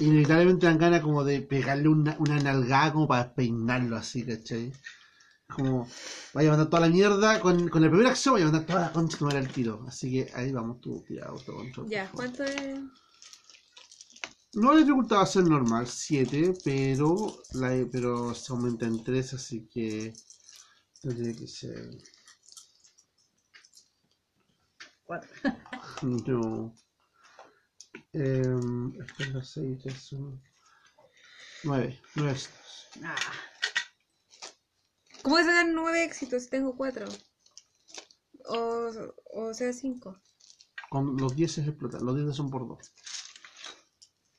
inevitablemente 0.00 0.66
dan 0.66 0.78
ganas 0.78 1.00
como 1.02 1.24
de 1.24 1.40
pegarle 1.42 1.88
una, 1.88 2.16
una 2.18 2.38
nalgada 2.40 2.92
como 2.92 3.06
para 3.08 3.32
peinarlo 3.34 3.96
así, 3.96 4.24
¿cachai? 4.24 4.72
Como, 5.48 5.88
vaya 6.32 6.48
a 6.48 6.52
mandar 6.52 6.70
toda 6.70 6.86
la 6.86 6.92
mierda, 6.92 7.40
con, 7.40 7.68
con 7.68 7.82
la 7.82 7.88
primera 7.88 8.10
acción 8.10 8.34
vaya 8.34 8.46
a 8.46 8.50
mandar 8.50 8.66
toda 8.66 8.80
la 8.80 8.92
concha 8.92 9.18
que 9.18 9.36
al 9.36 9.48
tiro. 9.48 9.84
Así 9.86 10.10
que 10.10 10.32
ahí 10.34 10.52
vamos 10.52 10.80
tú, 10.80 11.04
tira 11.06 11.26
autocontrol. 11.26 11.86
por 11.86 11.88
Ya. 11.88 12.10
¿cuánto 12.12 12.44
es? 12.44 12.80
No 14.52 14.72
le 14.74 14.80
dificultad 14.80 15.18
va 15.18 15.22
a 15.22 15.26
ser 15.26 15.44
normal, 15.44 15.86
7, 15.86 16.54
pero, 16.64 17.38
la, 17.54 17.86
pero 17.90 18.34
se 18.34 18.52
aumenta 18.52 18.86
en 18.86 19.04
3, 19.04 19.34
así 19.34 19.68
que 19.72 20.12
tendría 21.00 21.34
que 21.34 21.46
ser. 21.46 21.90
Cuatro. 25.04 25.28
No. 26.02 26.74
Eh, 28.12 28.44
es 29.18 29.28
la 29.28 29.42
6, 29.44 29.86
es 29.86 30.12
un. 30.12 30.42
9, 31.64 32.00
9 32.16 32.38
Ah, 33.04 33.14
¿Cómo 35.22 35.36
voy 35.36 35.42
a 35.42 35.46
sacar 35.46 35.66
nueve 35.68 36.04
éxitos 36.04 36.44
si 36.44 36.48
tengo 36.50 36.74
cuatro? 36.76 37.06
O, 38.46 38.90
o 39.34 39.54
sea, 39.54 39.72
cinco. 39.72 40.16
Con 40.88 41.16
los 41.18 41.36
10 41.36 41.52
se 41.52 41.60
explotan, 41.60 42.04
los 42.04 42.16
10 42.16 42.34
son 42.34 42.50
por 42.50 42.66
2. 42.66 42.92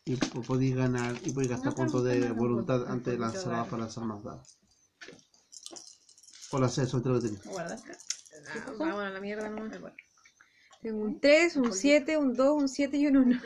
Y 0.06 0.16
po- 0.16 0.42
podéis 0.42 0.76
ganar, 0.76 1.16
y 1.24 1.32
podéis 1.32 1.52
gastar 1.52 1.70
No, 1.72 1.76
puntos 1.76 2.04
de 2.04 2.32
voluntad 2.32 2.80
punto, 2.80 2.92
antes 2.92 3.06
de 3.06 3.12
un 3.20 3.32
poquito 3.32 3.38
lanzar 3.48 3.64
de- 3.66 3.70
para 3.70 3.82
lanzar 3.84 4.04
más 4.06 4.24
dados. 4.24 4.58
Por 6.50 6.64
hacer 6.64 6.84
eso, 6.86 7.02
te 7.02 7.10
lo 7.10 7.22
tenés. 7.22 7.44
guarda 7.46 7.76
acá. 7.76 7.98
Ah, 8.54 8.74
vamos 8.78 9.04
a 9.04 9.10
la 9.12 9.20
mierda 9.22 9.50
nomás. 9.50 9.72
Tengo 10.82 11.04
un 11.04 11.20
3, 11.20 11.58
un 11.58 11.74
7, 11.74 12.18
un 12.18 12.34
2, 12.36 12.62
un 12.64 12.68
7 12.68 12.98
y 12.98 13.08
un 13.08 13.18
1. 13.18 13.42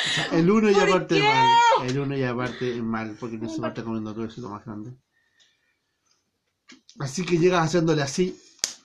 O 0.00 0.14
sea, 0.14 0.24
el 0.38 0.50
1 0.50 0.70
ya 0.70 0.80
¿Por 0.80 0.90
parte 0.90 1.16
qué? 1.16 1.22
mal. 1.22 1.90
El 1.90 1.98
1 1.98 2.16
ya 2.16 2.34
parte 2.34 2.82
mal 2.82 3.16
porque 3.20 3.36
no 3.36 3.48
se 3.48 3.60
va 3.60 3.66
a 3.66 3.70
estar 3.70 3.84
comiendo 3.84 4.14
todo 4.14 4.24
el 4.24 4.42
más 4.48 4.64
grande. 4.64 4.92
Así 6.98 7.24
que 7.24 7.36
llegas 7.36 7.66
haciéndole 7.66 8.00
así. 8.00 8.40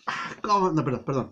Ah, 0.05 0.35
¿Cómo? 0.41 0.71
No, 0.71 0.83
perdón, 0.83 1.03
perdón. 1.05 1.29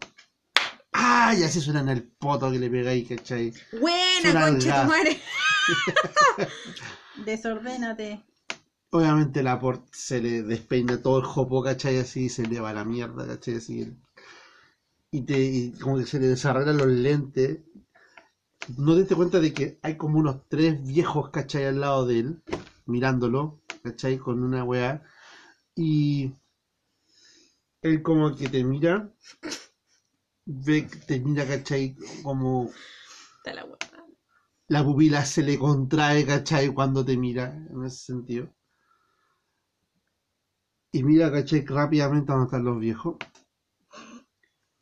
¡Ay! 0.93 1.43
Así 1.43 1.59
suena 1.59 1.81
en 1.81 1.89
el 1.89 2.03
poto 2.03 2.49
que 2.49 2.59
le 2.59 2.69
pegáis, 2.69 3.09
¿cachai? 3.09 3.53
Buena, 3.73 4.21
Suena 4.21 4.47
concha 4.47 4.81
tu 4.83 4.87
madre. 4.87 5.21
Desordénate. 7.25 8.23
Obviamente 8.91 9.43
la 9.43 9.59
port 9.59 9.85
se 9.91 10.21
le 10.21 10.43
despeina 10.43 11.01
todo 11.01 11.19
el 11.19 11.25
jopo, 11.25 11.61
¿cachai? 11.63 11.97
Así 11.97 12.29
se 12.29 12.45
le 12.45 12.61
va 12.61 12.69
a 12.69 12.73
la 12.73 12.85
mierda, 12.85 13.27
¿cachai? 13.27 13.55
Así. 13.55 13.91
Y, 15.13 15.21
te, 15.21 15.39
y 15.39 15.71
como 15.79 15.97
que 15.97 16.05
se 16.05 16.19
le 16.19 16.27
desarreglan 16.27 16.77
los 16.77 16.87
lentes. 16.87 17.59
No 18.77 18.93
te 18.93 18.99
diste 18.99 19.15
cuenta 19.15 19.39
de 19.39 19.53
que 19.53 19.79
hay 19.81 19.95
como 19.95 20.19
unos 20.19 20.47
tres 20.49 20.83
viejos, 20.83 21.29
¿cachai? 21.29 21.65
Al 21.65 21.79
lado 21.79 22.05
de 22.05 22.19
él, 22.19 22.43
mirándolo, 22.85 23.61
¿cachai? 23.83 24.17
Con 24.17 24.43
una 24.43 24.63
weá. 24.63 25.03
Y 25.75 26.33
él 27.83 28.01
como 28.01 28.35
que 28.35 28.49
te 28.49 28.63
mira, 28.63 29.13
ve 30.45 30.87
que 30.87 30.97
te 30.97 31.19
mira, 31.19 31.45
¿cachai? 31.45 31.95
Como 32.23 32.71
Está 33.37 33.53
la 33.53 33.67
la 34.69 34.83
pupila 34.83 35.23
se 35.25 35.43
le 35.43 35.59
contrae, 35.59 36.25
¿cachai? 36.25 36.73
Cuando 36.73 37.05
te 37.05 37.15
mira, 37.17 37.53
en 37.69 37.83
ese 37.85 38.05
sentido. 38.05 38.49
Y 40.91 41.03
mira, 41.03 41.31
¿cachai? 41.31 41.65
Rápidamente 41.65 42.31
a 42.31 42.35
donde 42.35 42.47
están 42.47 42.63
los 42.65 42.79
viejos. 42.79 43.17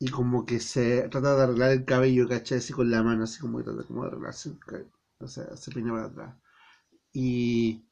Y 0.02 0.10
como 0.10 0.46
que 0.46 0.60
se 0.60 1.08
trata 1.08 1.36
de 1.38 1.44
arreglar 1.44 1.72
el 1.72 1.86
cabello, 1.86 2.28
¿cachai? 2.28 2.58
Así 2.58 2.74
con 2.74 2.92
la 2.92 3.04
mano, 3.04 3.24
así 3.24 3.40
como 3.40 3.60
que 3.60 3.64
trata 3.64 3.84
como 3.86 4.02
de 4.04 4.10
arreglarse 4.10 4.50
el 4.50 4.60
cabello. 4.60 4.92
O 5.20 5.28
sea, 5.28 5.56
se 5.56 5.72
peina 5.72 5.94
para 5.94 6.06
atrás. 6.08 6.36
Y... 7.14 7.84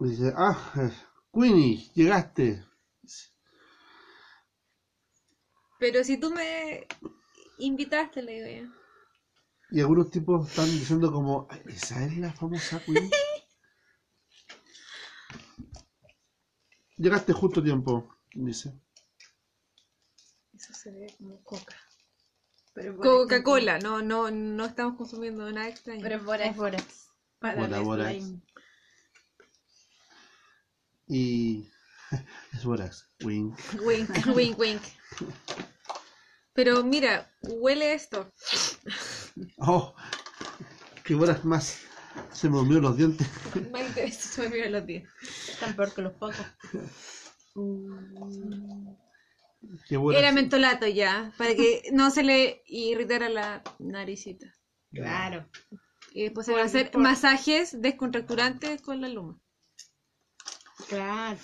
y 0.00 0.04
dice, 0.08 0.32
ah, 0.36 0.58
eh, 0.76 0.90
Queenie, 1.32 1.88
llegaste. 1.94 2.64
Pero 5.80 6.04
si 6.04 6.18
tú 6.18 6.30
me 6.30 6.86
invitaste, 7.58 8.22
le 8.22 8.32
digo 8.32 8.68
yo. 8.68 8.74
Y 9.70 9.80
algunos 9.80 10.10
tipos 10.10 10.48
están 10.48 10.66
diciendo 10.66 11.12
como, 11.12 11.46
"Ay, 11.50 11.62
¿esa 11.68 12.04
es 12.04 12.18
la 12.18 12.32
famosa 12.32 12.80
Queen? 12.84 13.10
Llegaste 16.98 17.32
justo 17.32 17.60
a 17.60 17.64
tiempo, 17.64 18.17
dice. 18.44 18.72
Eso 20.54 20.74
se 20.74 20.90
ve 20.92 21.14
como 21.18 21.42
coca. 21.42 21.76
Coca-Cola, 23.00 23.78
no, 23.78 24.02
no, 24.02 24.30
no 24.30 24.64
estamos 24.64 24.96
consumiendo 24.96 25.50
nada 25.50 25.68
extraño. 25.68 26.00
Pero 26.02 26.24
por 26.24 26.40
Es 26.40 26.56
Borax. 26.56 27.08
Para 27.38 27.80
Borax. 27.80 28.24
Y... 31.08 31.68
es 32.52 32.64
Borax, 32.64 33.10
Wink. 33.24 33.58
Wink, 33.82 34.10
wink, 34.34 34.58
wink. 34.58 34.82
Pero 36.52 36.84
mira, 36.84 37.30
huele 37.42 37.94
esto. 37.94 38.32
Oh, 39.58 39.94
qué 41.04 41.14
Borax 41.14 41.44
más. 41.44 41.78
Se 42.32 42.48
me 42.48 42.56
durmió 42.56 42.80
los 42.80 42.96
dientes. 42.96 43.26
Se 44.12 44.42
me 44.42 44.48
miran 44.48 44.72
los 44.72 44.82
pies. 44.82 45.08
Tan 45.60 45.74
peor 45.76 45.92
que 45.94 46.02
los 46.02 46.12
pocos. 46.14 46.36
Qué 49.88 49.96
Borax. 49.96 50.22
Era 50.22 50.32
mentolato 50.32 50.86
ya, 50.86 51.32
para 51.36 51.54
que 51.54 51.82
no 51.92 52.10
se 52.10 52.22
le 52.22 52.62
irritara 52.66 53.28
la 53.28 53.62
naricita. 53.78 54.46
Claro. 54.92 55.48
Y 56.12 56.22
después 56.24 56.46
se 56.46 56.52
van 56.52 56.60
a 56.60 56.64
Por- 56.64 56.68
hacer 56.68 56.90
por- 56.90 57.02
masajes 57.02 57.80
descontracturantes 57.80 58.80
con 58.82 59.00
la 59.00 59.08
luma. 59.08 59.38
Claro. 60.88 61.38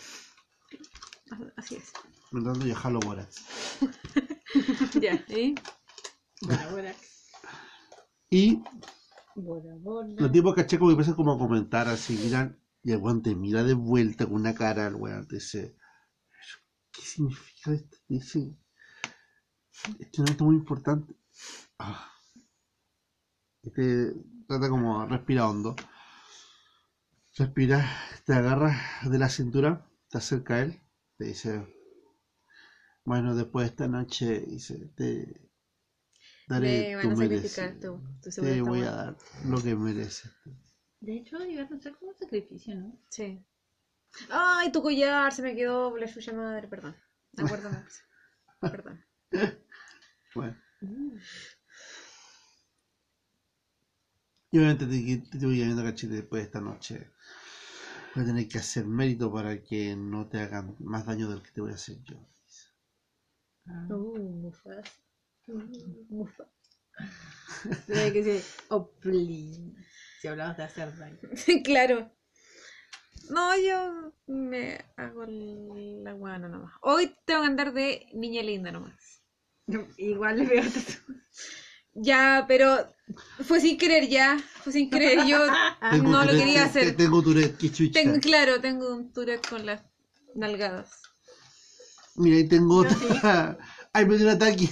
Así 1.56 1.76
es. 1.76 1.92
Tanto 2.30 2.66
yo 2.66 2.74
jalo 2.74 3.00
Borax. 3.00 3.44
Ya, 5.00 5.24
¿y? 5.28 5.54
Bora, 6.42 6.70
bora. 6.70 6.94
Y 8.30 8.62
Bora, 9.34 9.74
bora. 9.80 10.08
los 10.16 10.30
tipos 10.32 10.54
caché 10.54 10.78
como 10.78 10.90
que 10.90 10.92
empiezan 10.92 11.14
como 11.16 11.32
a 11.32 11.38
comentar 11.38 11.88
así, 11.88 12.14
miran, 12.16 12.60
y 12.84 12.92
el 12.92 12.98
weón 12.98 13.22
te 13.22 13.34
mira 13.34 13.64
de 13.64 13.74
vuelta 13.74 14.26
con 14.26 14.36
una 14.36 14.54
cara, 14.54 14.86
el 14.86 14.94
weón 14.94 15.26
te 15.26 15.36
dice, 15.36 15.74
¿qué 16.94 17.02
significa 17.02 17.72
esto? 17.72 17.96
Dice, 18.08 18.56
este 19.98 20.10
es 20.12 20.18
un 20.18 20.26
evento 20.26 20.44
muy 20.44 20.56
importante. 20.56 21.14
Ah. 21.78 22.10
Y 23.62 23.70
te 23.70 24.14
trata 24.46 24.68
como 24.68 25.06
respira 25.06 25.48
hondo. 25.48 25.74
Respira, 27.36 27.84
te 28.24 28.32
agarra 28.32 28.80
de 29.10 29.18
la 29.18 29.28
cintura, 29.28 29.90
te 30.08 30.18
acerca 30.18 30.54
a 30.54 30.62
él, 30.62 30.80
te 31.18 31.24
dice, 31.24 31.66
bueno, 33.04 33.34
después 33.34 33.64
de 33.66 33.70
esta 33.70 33.88
noche, 33.88 34.40
dice, 34.46 34.92
te 34.94 35.50
daré 36.46 36.96
tu 37.02 37.08
van 37.08 37.16
a 37.16 37.16
merecido. 37.16 37.48
sacrificar 37.48 37.80
tu, 37.80 38.30
tu 38.30 38.40
Te 38.40 38.62
voy 38.62 38.82
a 38.82 38.90
dar 38.90 39.16
lo 39.46 39.60
que 39.60 39.74
mereces. 39.74 40.30
De 41.00 41.16
hecho, 41.16 41.44
iba 41.44 41.64
a 41.64 41.80
ser 41.80 41.96
como 41.96 42.12
un 42.12 42.16
sacrificio, 42.16 42.74
¿no? 42.76 42.98
Sí. 43.08 43.44
Ay, 44.30 44.72
tu 44.72 44.82
collar 44.82 45.32
se 45.32 45.42
me 45.42 45.54
quedó 45.54 45.96
la 45.96 46.08
suya 46.08 46.32
madre, 46.32 46.68
perdón. 46.68 46.96
Acuérdame. 47.36 47.84
Perdón. 48.60 49.04
Bueno. 50.34 50.56
Y 54.50 54.58
obviamente 54.58 54.86
te, 54.86 55.16
te, 55.30 55.38
te 55.38 55.46
voy 55.46 55.56
viendo, 55.56 55.82
cachete, 55.82 56.14
después 56.14 56.42
de 56.42 56.46
esta 56.46 56.60
noche. 56.60 57.10
Voy 58.14 58.22
a 58.22 58.26
tener 58.26 58.48
que 58.48 58.58
hacer 58.58 58.86
mérito 58.86 59.32
para 59.32 59.62
que 59.62 59.96
no 59.96 60.28
te 60.28 60.38
hagan 60.38 60.76
más 60.78 61.04
daño 61.04 61.28
del 61.28 61.42
que 61.42 61.50
te 61.50 61.60
voy 61.60 61.72
a 61.72 61.74
hacer 61.74 61.96
yo. 62.04 62.16
Uh, 63.66 64.18
Mufas. 64.18 64.88
Mufas. 66.08 66.48
Tiene 67.86 68.12
que 68.12 68.22
decir, 68.22 68.44
oh, 68.68 68.90
please. 69.00 69.74
Si 70.20 70.28
hablamos 70.28 70.56
de 70.56 70.62
hacer 70.62 70.96
daño. 70.96 71.18
claro. 71.64 72.10
No, 73.30 73.56
yo 73.58 74.12
me 74.26 74.84
hago 74.96 75.24
la 75.26 76.12
guana 76.12 76.48
nomás. 76.48 76.72
Hoy 76.82 77.14
tengo 77.24 77.40
que 77.42 77.46
andar 77.46 77.72
de 77.72 78.06
niña 78.12 78.42
linda 78.42 78.70
nomás. 78.72 79.22
Igual 79.96 80.38
le 80.38 80.46
veo 80.46 80.62
tatu- 80.62 81.20
Ya, 81.94 82.44
pero 82.48 82.92
fue 83.44 83.60
sin 83.60 83.78
querer 83.78 84.08
ya. 84.08 84.38
Fue 84.62 84.72
sin 84.72 84.90
querer. 84.90 85.24
Yo 85.26 85.38
Tengo 85.90 86.10
no 86.10 86.24
lo 86.24 86.30
quería 86.32 86.54
te- 86.64 86.68
hacer. 86.80 86.96
Tengo 86.96 87.22
Tourette, 87.22 87.56
qué 87.56 87.70
chucha. 87.72 87.92
Tengo, 88.00 88.20
claro, 88.20 88.60
tengo 88.60 88.94
un 88.94 89.12
Tourette 89.12 89.48
con 89.48 89.64
las 89.64 89.82
nalgadas. 90.34 90.90
Mira, 92.16 92.36
ahí 92.36 92.48
tengo 92.48 92.76
otra. 92.78 93.58
Ay, 93.92 94.06
me 94.06 94.16
dio 94.16 94.26
un 94.26 94.32
ataque. 94.32 94.68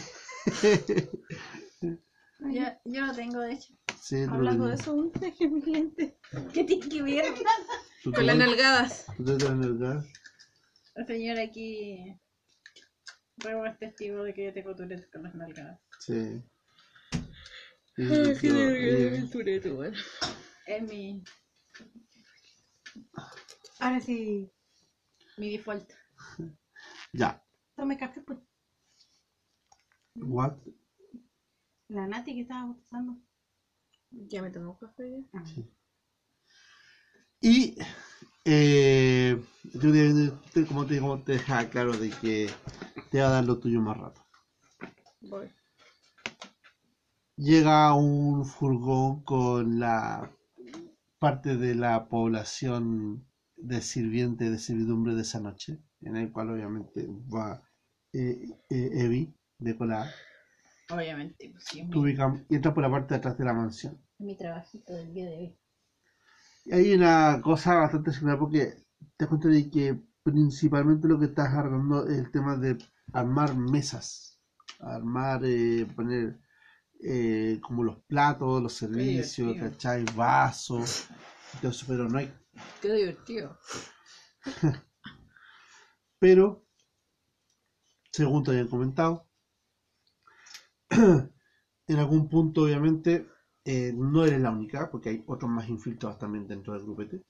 Yo, 2.41 2.65
yo 2.85 3.07
lo 3.07 3.13
tengo, 3.15 3.41
de 3.41 3.53
hecho. 3.53 3.73
Sí, 4.03 4.25
Hablando 4.29 4.67
de 4.67 4.75
eso, 4.75 5.11
traje 5.15 5.49
mis 5.49 5.65
lentes. 5.65 6.15
¿Qué 6.53 6.65
tiene 6.65 6.89
que 6.89 7.03
ver? 7.03 7.25
¿Tú 8.03 8.13
Con 8.13 8.27
las 8.27 8.37
nalgadas. 8.37 9.07
tú 9.17 9.25
te 9.25 9.37
das 9.37 9.55
nalgada? 9.57 10.05
El 10.97 11.07
señor 11.07 11.39
aquí. 11.39 12.19
Rebo 13.37 13.65
es 13.65 13.79
testigo 13.79 14.25
de 14.25 14.35
que 14.35 14.47
yo 14.47 14.53
tengo 14.53 14.75
Tourette 14.75 15.09
con 15.13 15.23
las 15.23 15.35
nalgadas. 15.37 15.81
Sí. 16.01 16.43
Sí, 17.95 18.03
Ay, 18.11 18.37
qué 18.41 18.51
nervioso 18.51 19.15
el 19.23 19.31
Tourette, 19.31 19.67
weón. 19.67 19.95
Es 20.67 20.83
mi, 20.83 21.23
Ahora 23.79 24.01
sí, 24.01 24.51
mi 25.37 25.57
default. 25.57 25.89
Ya. 27.13 27.41
tome 27.77 27.97
café, 27.97 28.21
pues. 28.23 28.41
What? 30.17 30.57
La 31.89 32.09
Nati 32.09 32.35
que 32.35 32.41
estaba 32.41 32.69
usando. 32.73 33.17
Ya 34.13 34.43
me 34.43 34.51
tomo 34.51 34.79
café 34.79 35.11
ya. 35.11 35.43
Y 37.41 37.77
eh, 38.45 39.43
yo 39.75 40.67
como 40.67 40.87
te, 40.87 41.01
como 41.01 41.23
te 41.23 41.33
dejaba 41.33 41.69
claro 41.69 41.93
de 41.93 42.11
que 42.11 42.49
te 43.11 43.21
va 43.21 43.29
a 43.29 43.33
dar 43.33 43.45
lo 43.45 43.59
tuyo 43.59 43.81
más 43.81 43.99
rato. 43.99 44.25
Voy. 45.21 45.51
Llega 47.37 47.95
un 47.95 48.45
furgón 48.45 49.25
con 49.25 49.81
la 49.81 50.31
parte 51.19 51.57
de 51.57 51.75
la 51.75 52.09
población 52.09 53.27
de 53.57 53.81
sirviente 53.81 54.51
de 54.51 54.59
servidumbre 54.59 55.15
de 55.15 55.23
esa 55.23 55.41
noche, 55.41 55.81
en 56.01 56.17
el 56.17 56.31
cual 56.33 56.51
obviamente 56.51 57.07
va 57.33 57.63
eh, 58.13 58.49
eh, 58.71 58.91
Evi 58.93 59.35
de 59.59 59.77
colar. 59.77 60.09
Obviamente, 60.93 61.51
pues 61.51 61.65
sí, 61.65 61.87
Tú 61.91 62.03
ubicas- 62.03 62.45
y 62.49 62.57
entras 62.57 62.75
por 62.75 62.83
la 62.83 62.91
parte 62.91 63.15
de 63.15 63.19
atrás 63.19 63.39
de 63.39 63.45
la 63.45 63.53
mansión. 63.55 63.99
mi 64.19 64.37
trabajito 64.37 64.93
del 64.93 65.13
día 65.15 65.27
de 65.27 65.37
hoy. 65.37 65.59
Y 66.65 66.73
hay 66.73 66.95
una 66.95 67.41
cosa 67.43 67.75
bastante 67.77 68.13
similar 68.13 68.39
porque 68.39 68.67
te 69.17 69.25
das 69.25 69.29
cuenta 69.29 69.49
de 69.49 69.69
que 69.69 70.01
principalmente 70.23 71.09
lo 71.09 71.19
que 71.19 71.27
estás 71.27 71.53
arreglando 71.53 72.07
es 72.07 72.19
el 72.19 72.31
tema 72.31 72.57
de 72.57 72.79
armar 73.13 73.57
mesas, 73.57 74.39
armar, 74.79 75.41
eh, 75.45 75.87
poner 75.97 76.39
eh, 77.05 77.59
como 77.63 77.83
los 77.83 77.99
platos, 78.05 78.63
los 78.63 78.73
servicios. 78.75 79.57
¿cachai? 79.59 80.05
Vasos, 80.15 81.09
y 81.55 81.57
todo 81.59 81.73
eso, 81.73 81.85
pero 81.89 82.09
no 82.09 82.19
hay. 82.19 82.33
Qué 82.81 82.93
divertido. 82.93 83.59
Pero, 86.21 86.65
según 88.13 88.45
te 88.45 88.53
habían 88.53 88.69
comentado, 88.69 89.27
en 91.89 91.99
algún 91.99 92.29
punto 92.29 92.63
obviamente 92.63 93.27
eh, 93.65 93.93
no 93.95 94.25
eres 94.25 94.41
la 94.41 94.51
única, 94.51 94.91
porque 94.91 95.11
hay 95.11 95.25
otros 95.27 95.51
más 95.51 95.69
infiltrados 95.69 96.19
también 96.19 96.47
dentro 96.47 96.73
del 96.73 96.83
grupete. 96.83 97.23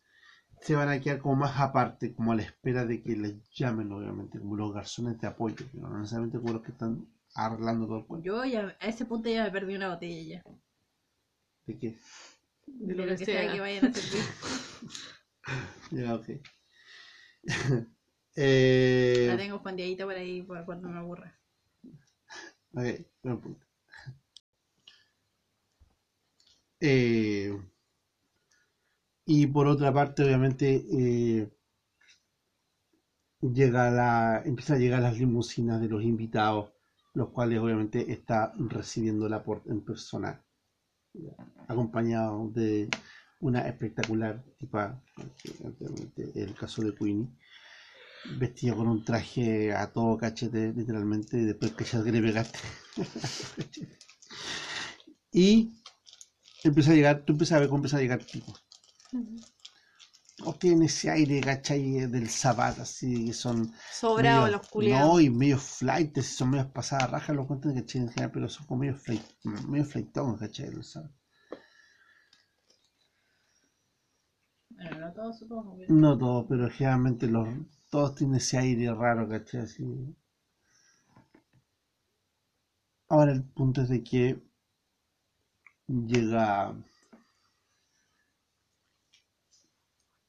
Se 0.60 0.74
van 0.74 0.88
a 0.88 1.00
quedar 1.00 1.18
como 1.18 1.36
más 1.36 1.58
aparte, 1.58 2.14
como 2.14 2.32
a 2.32 2.36
la 2.36 2.42
espera 2.42 2.86
de 2.86 3.02
que 3.02 3.16
les 3.16 3.34
llamen, 3.50 3.90
obviamente, 3.92 4.38
como 4.38 4.56
los 4.56 4.72
garzones 4.72 5.20
de 5.20 5.26
apoyo, 5.26 5.56
pero 5.72 5.88
no 5.88 5.98
necesariamente 5.98 6.38
como 6.38 6.54
los 6.54 6.62
que 6.62 6.72
están 6.72 7.06
arreglando 7.34 7.86
todo 7.86 7.98
el 7.98 8.06
cuento. 8.06 8.24
Yo 8.24 8.44
ya, 8.44 8.76
a 8.80 8.86
ese 8.86 9.04
punto 9.04 9.28
ya 9.28 9.44
me 9.44 9.50
perdí 9.50 9.74
una 9.74 9.92
botella 9.92 10.22
ya. 10.22 10.42
¿De 11.66 11.78
qué? 11.78 11.98
De 12.66 12.94
lo 12.94 13.06
que 13.06 13.24
sea. 13.24 13.52
que 13.52 13.60
vayan 13.60 13.86
a 13.86 13.92
servir. 13.92 14.22
Ya, 15.90 16.14
ok. 16.14 16.28
eh, 18.36 19.26
La 19.28 19.36
tengo 19.36 19.56
escondidita 19.56 20.04
por 20.04 20.14
ahí 20.14 20.42
para 20.42 20.64
cuando 20.64 20.88
me 20.88 20.98
aburra. 20.98 21.41
Eh, 26.80 27.56
y 29.26 29.46
por 29.46 29.66
otra 29.66 29.92
parte, 29.92 30.24
obviamente, 30.24 30.84
eh, 30.92 31.48
llega 33.40 33.90
la, 33.90 34.42
empieza 34.44 34.74
a 34.74 34.78
llegar 34.78 35.02
las 35.02 35.18
limusinas 35.18 35.80
de 35.80 35.88
los 35.88 36.02
invitados, 36.02 36.70
los 37.14 37.28
cuales 37.30 37.58
obviamente 37.60 38.10
está 38.12 38.52
recibiendo 38.58 39.28
la 39.28 39.42
por, 39.42 39.62
en 39.66 39.82
persona, 39.84 40.42
acompañado 41.68 42.48
de 42.50 42.88
una 43.40 43.60
espectacular 43.68 44.42
tipa, 44.58 45.00
el 46.16 46.54
caso 46.54 46.82
de 46.82 46.94
Queenie, 46.94 47.28
vestida 48.38 48.74
con 48.74 48.88
un 48.88 49.04
traje 49.04 49.72
a 49.74 49.92
todo 49.92 50.16
cachete, 50.16 50.72
literalmente, 50.72 51.38
y 51.38 51.44
después 51.44 51.72
que 51.72 51.84
ya 51.84 52.02
que 52.04 52.12
le 52.12 52.22
pegaste. 52.22 52.58
y 55.32 55.72
empieza 56.64 56.92
a 56.92 56.94
llegar, 56.94 57.24
tú 57.24 57.32
empiezas 57.32 57.56
a 57.56 57.60
ver 57.60 57.68
cómo 57.68 57.78
empieza 57.78 57.96
a 57.96 58.00
llegar 58.00 58.24
tipos. 58.24 58.62
O 60.44 60.54
tiene 60.54 60.86
ese 60.86 61.08
aire, 61.10 61.40
¿cachai? 61.40 62.06
Del 62.08 62.28
zapato, 62.28 62.82
así 62.82 63.26
que 63.26 63.32
son. 63.32 63.72
Sobrado 63.92 64.42
medio- 64.46 64.56
los 64.58 64.68
culiados. 64.68 65.08
No, 65.12 65.20
y 65.20 65.30
medio 65.30 65.58
flight, 65.58 66.16
si 66.18 66.22
son 66.34 66.50
medio 66.50 66.72
pasadas 66.72 67.10
rajas, 67.10 67.36
los 67.36 67.46
cuentan, 67.46 67.74
¿cachai? 67.74 68.00
En 68.02 68.08
general, 68.08 68.30
pero 68.32 68.48
son 68.48 68.66
como 68.66 68.80
medio 68.80 68.96
flight, 68.96 69.22
medio 69.68 69.84
flightón, 69.84 70.36
¿cachai? 70.38 70.70
Los 70.72 70.90
zapatos. 70.92 71.16
Bueno, 74.70 74.98
no 74.98 75.12
todos 75.12 75.38
supongo. 75.38 75.76
pero- 75.78 75.94
No 75.94 76.18
todos, 76.18 76.46
pero 76.48 76.70
generalmente 76.70 77.26
los, 77.28 77.48
todos 77.92 78.14
tienen 78.14 78.36
ese 78.36 78.56
aire 78.56 78.94
raro, 78.94 79.28
¿cachai? 79.28 79.60
Así. 79.60 80.16
Ahora 83.06 83.32
el 83.32 83.44
punto 83.44 83.82
es 83.82 83.90
de 83.90 84.02
que 84.02 84.42
llega 85.86 86.74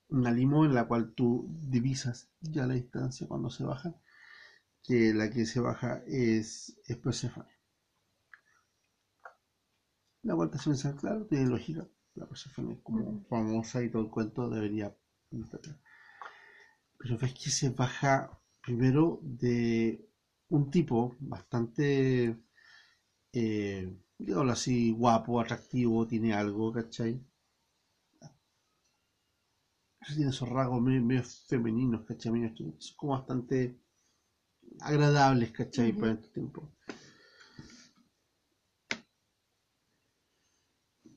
una 0.10 0.32
limo 0.32 0.66
en 0.66 0.74
la 0.74 0.86
cual 0.90 1.14
tú 1.14 1.48
divisas 1.62 2.30
ya 2.42 2.68
la 2.68 2.74
distancia 2.74 3.28
cuando 3.30 3.50
se 3.50 3.64
baja, 3.64 3.96
que 4.84 5.14
la 5.14 5.30
que 5.30 5.46
se 5.46 5.62
baja 5.62 6.04
es, 6.06 6.78
es 6.86 6.98
Persephone. 6.98 7.48
La 10.24 10.36
cual 10.36 10.52
te 10.52 10.58
hace 10.58 10.70
pensar, 10.70 10.96
claro, 10.98 11.26
tiene 11.28 11.46
lógica. 11.50 11.88
La 12.16 12.28
Persephone 12.28 12.74
es 12.74 12.80
como 12.82 13.24
famosa 13.30 13.82
y 13.82 13.90
todo 13.90 14.02
el 14.02 14.10
cuento 14.10 14.50
debería 14.50 14.94
pero 17.04 17.18
ves 17.22 17.34
que 17.36 17.50
se 17.52 17.70
baja 17.82 18.14
primero 18.66 19.20
de 19.22 20.08
un 20.50 20.72
tipo 20.72 21.16
bastante, 21.20 22.38
eh, 23.34 23.94
digámoslo 24.18 24.54
así, 24.54 24.92
guapo, 24.92 25.42
atractivo, 25.42 26.08
tiene 26.08 26.34
algo, 26.34 26.72
¿cachai? 26.74 27.22
Tiene 30.16 30.30
esos 30.30 30.48
rasgos 30.48 30.82
medio, 30.82 31.02
medio 31.02 31.24
femeninos, 31.24 32.06
¿cachai? 32.06 32.32
Medio- 32.32 32.56
son 32.80 32.96
como 32.96 33.14
bastante 33.18 33.76
agradables, 34.82 35.52
¿cachai? 35.52 35.90
Ujú. 35.92 36.00
Para 36.00 36.14
este 36.14 36.28
tiempo. 36.28 36.70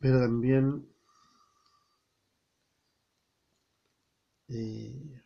Pero 0.00 0.20
también 0.22 0.86
eh, 4.48 5.22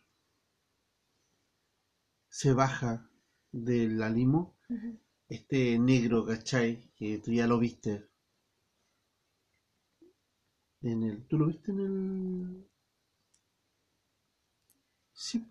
se 2.41 2.53
baja 2.53 2.91
de 3.51 3.87
la 3.89 4.09
limo 4.09 4.55
Ujú. 4.69 4.97
este 5.29 5.79
negro, 5.79 6.25
¿cachai? 6.25 6.91
Que 6.97 7.19
tú 7.19 7.31
ya 7.31 7.47
lo 7.47 7.59
viste. 7.59 8.07
En 10.83 11.01
el, 11.03 11.23
¿Tú 11.27 11.37
lo 11.39 11.47
viste 11.47 11.71
en 11.71 11.79
el...? 11.79 12.67
Sí, 15.13 15.41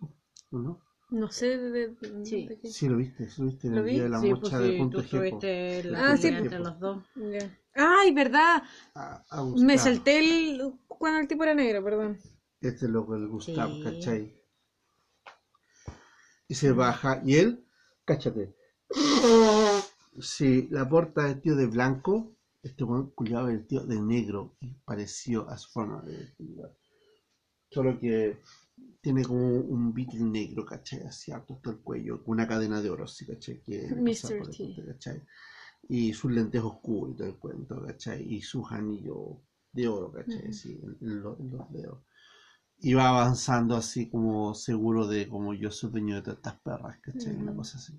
¿o 0.51 0.57
¿no? 0.59 0.79
No 1.09 1.29
sé 1.29 1.57
de, 1.57 1.87
de- 1.89 2.25
Sí. 2.25 2.47
de 2.47 2.57
qué. 2.59 2.67
Sí, 2.69 2.87
lo 2.87 2.97
viste, 2.97 3.29
sí 3.29 3.41
lo 3.41 3.47
viste 3.47 3.67
en 3.67 3.75
¿Lo 3.75 3.79
el 3.81 3.85
vi? 3.85 3.93
día 3.93 4.03
de 4.03 4.09
la 4.09 4.19
Sí, 4.21 4.27
mocha 4.27 4.41
pues 4.41 4.53
de 4.53 4.71
sí, 4.71 4.77
punto 4.77 5.01
G, 5.01 5.95
Ah, 5.95 6.17
sí, 6.17 6.27
entre 6.27 6.59
los 6.59 6.79
dos. 6.79 7.03
Ya. 7.15 7.49
Ay, 7.75 8.13
verdad. 8.13 8.63
A- 8.95 9.23
a 9.29 9.43
Me 9.43 9.77
salté 9.77 10.19
el 10.19 10.73
cuando 10.87 11.19
el 11.19 11.27
tipo 11.27 11.43
era 11.43 11.53
negro, 11.53 11.83
perdón. 11.83 12.17
Este 12.61 12.87
loco, 12.87 13.15
el 13.15 13.27
Gustavo, 13.27 13.73
Sí. 13.73 13.81
¿cachai? 13.83 14.40
Y 16.51 16.55
se 16.55 16.71
baja, 16.73 17.21
y 17.25 17.35
él, 17.35 17.65
cáchate. 18.03 18.53
Si 20.19 20.67
la 20.69 20.83
porta 20.89 21.23
vestido 21.23 21.55
de 21.55 21.65
blanco, 21.67 22.35
este 22.61 22.83
weón 22.83 23.11
culiado 23.11 23.45
vestido 23.47 23.85
de 23.85 24.01
negro 24.01 24.57
y 24.59 24.73
parecido 24.89 25.49
a 25.49 25.57
su 25.57 25.69
forma 25.71 26.01
de 26.01 26.17
vestir. 26.17 26.57
Solo 27.69 27.97
que 27.97 28.41
tiene 28.99 29.23
como 29.23 29.47
un 29.75 29.93
beatle 29.93 30.23
negro, 30.25 30.65
¿cachai? 30.65 31.03
Así 31.03 31.31
alto 31.31 31.53
hasta 31.53 31.69
el 31.71 31.77
cuello, 31.79 32.21
con 32.21 32.33
una 32.33 32.47
cadena 32.47 32.81
de 32.81 32.89
oro, 32.89 33.07
¿sí, 33.07 33.25
¿cachai? 33.25 33.61
Que 33.61 33.87
Mr. 34.01 34.11
T. 34.75 34.83
¿cachai? 34.87 35.21
Y 35.87 36.13
sus 36.13 36.31
lentes 36.33 36.61
oscuros 36.61 37.13
y 37.13 37.17
todo 37.17 37.27
el 37.29 37.37
cuento, 37.37 37.81
¿cachai? 37.81 38.21
Y 38.35 38.41
sus 38.41 38.69
anillos 38.73 39.37
de 39.71 39.87
oro, 39.87 40.11
¿cachai? 40.11 40.51
Sí, 40.53 40.77
en, 40.83 40.97
en 40.99 41.21
lo- 41.23 41.37
en 41.39 41.49
los 41.49 41.71
dedos. 41.71 41.99
Y 42.81 42.93
va 42.95 43.07
avanzando 43.09 43.75
así 43.77 44.09
como 44.09 44.53
seguro 44.53 45.07
de 45.07 45.27
como 45.29 45.53
yo 45.53 45.71
soy 45.71 45.89
dueño 45.91 46.15
de 46.15 46.21
todas 46.23 46.37
estas 46.37 46.59
perras, 46.59 46.97
¿cachai? 46.99 47.33
Una 47.35 47.51
Ujú. 47.51 47.57
cosa 47.57 47.77
así. 47.77 47.93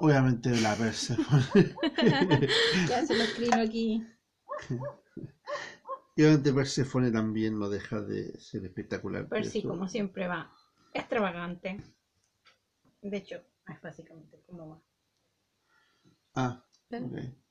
Obviamente 0.00 0.50
la 0.60 0.74
Persephone. 0.74 1.44
Ya 2.88 3.06
se 3.06 3.14
lo 3.14 3.22
escribo 3.24 3.56
aquí. 3.56 4.04
Y 6.16 6.22
obviamente 6.22 6.52
Persephone 6.52 7.10
también 7.10 7.58
no 7.58 7.68
deja 7.68 8.00
de 8.00 8.38
ser 8.38 8.64
espectacular. 8.64 9.28
Percy, 9.28 9.60
Eso- 9.60 9.68
como 9.68 9.88
siempre, 9.88 10.26
va 10.28 10.52
extravagante. 10.92 11.80
De 13.02 13.16
hecho, 13.16 13.36
es 13.68 13.80
básicamente 13.80 14.40
como 14.46 14.68
va. 14.70 14.80
Ah, 16.34 16.64
¿Eh? 16.90 17.00
ok. 17.02 17.43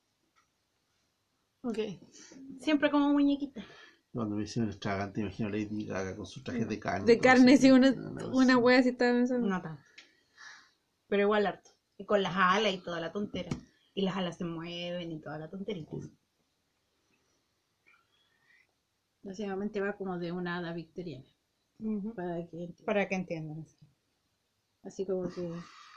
Ok. 1.64 1.80
Siempre 2.60 2.92
como 2.92 3.12
muñequita. 3.12 3.64
Cuando 4.12 4.36
me 4.36 4.44
hicieron 4.44 4.70
extravagante, 4.70 5.22
imagino 5.22 5.48
a 5.50 5.52
Lady 5.52 5.86
Gaga 5.86 6.16
con 6.16 6.26
sus 6.26 6.44
trajes 6.44 6.68
de 6.68 6.80
carne. 6.80 7.06
De 7.06 7.20
carne, 7.20 7.58
sí, 7.58 7.72
una, 7.72 7.92
una 8.32 8.54
así. 8.54 8.62
wea 8.62 8.80
así 8.80 8.90
estaba 8.90 9.14
pensando. 9.14 9.48
No 9.48 9.62
tanto. 9.62 9.82
Pero 11.08 11.24
igual 11.24 11.48
harto. 11.48 11.72
Y 11.98 12.06
con 12.06 12.22
las 12.22 12.34
alas 12.36 12.74
y 12.74 12.78
toda 12.78 13.00
la 13.00 13.12
tontera. 13.12 13.50
Y 13.96 14.04
las 14.04 14.16
alas 14.16 14.38
se 14.38 14.46
mueven 14.46 15.12
y 15.12 15.20
toda 15.22 15.40
la 15.40 15.50
tonterita. 15.50 15.92
Básicamente 19.24 19.80
va 19.80 19.96
como 19.98 20.20
de 20.20 20.32
una 20.32 20.58
hada 20.58 20.74
victoriana. 20.74 21.26
Para 22.16 22.36
que 22.48 22.64
entiendan. 22.64 22.86
Para 22.86 23.08
que 23.08 23.16
entiendan. 23.16 23.66
sí. 23.68 23.78
Así 24.84 25.06
como 25.06 25.30
que 25.30 25.50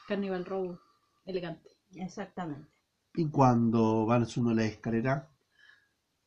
Carnival 0.07 0.45
Row 0.45 0.79
elegante. 1.25 1.71
Exactamente. 1.95 2.69
Y 3.15 3.29
cuando 3.31 4.07
van 4.07 4.27
subiendo 4.27 4.55
la 4.61 4.67
escalera, 4.67 5.29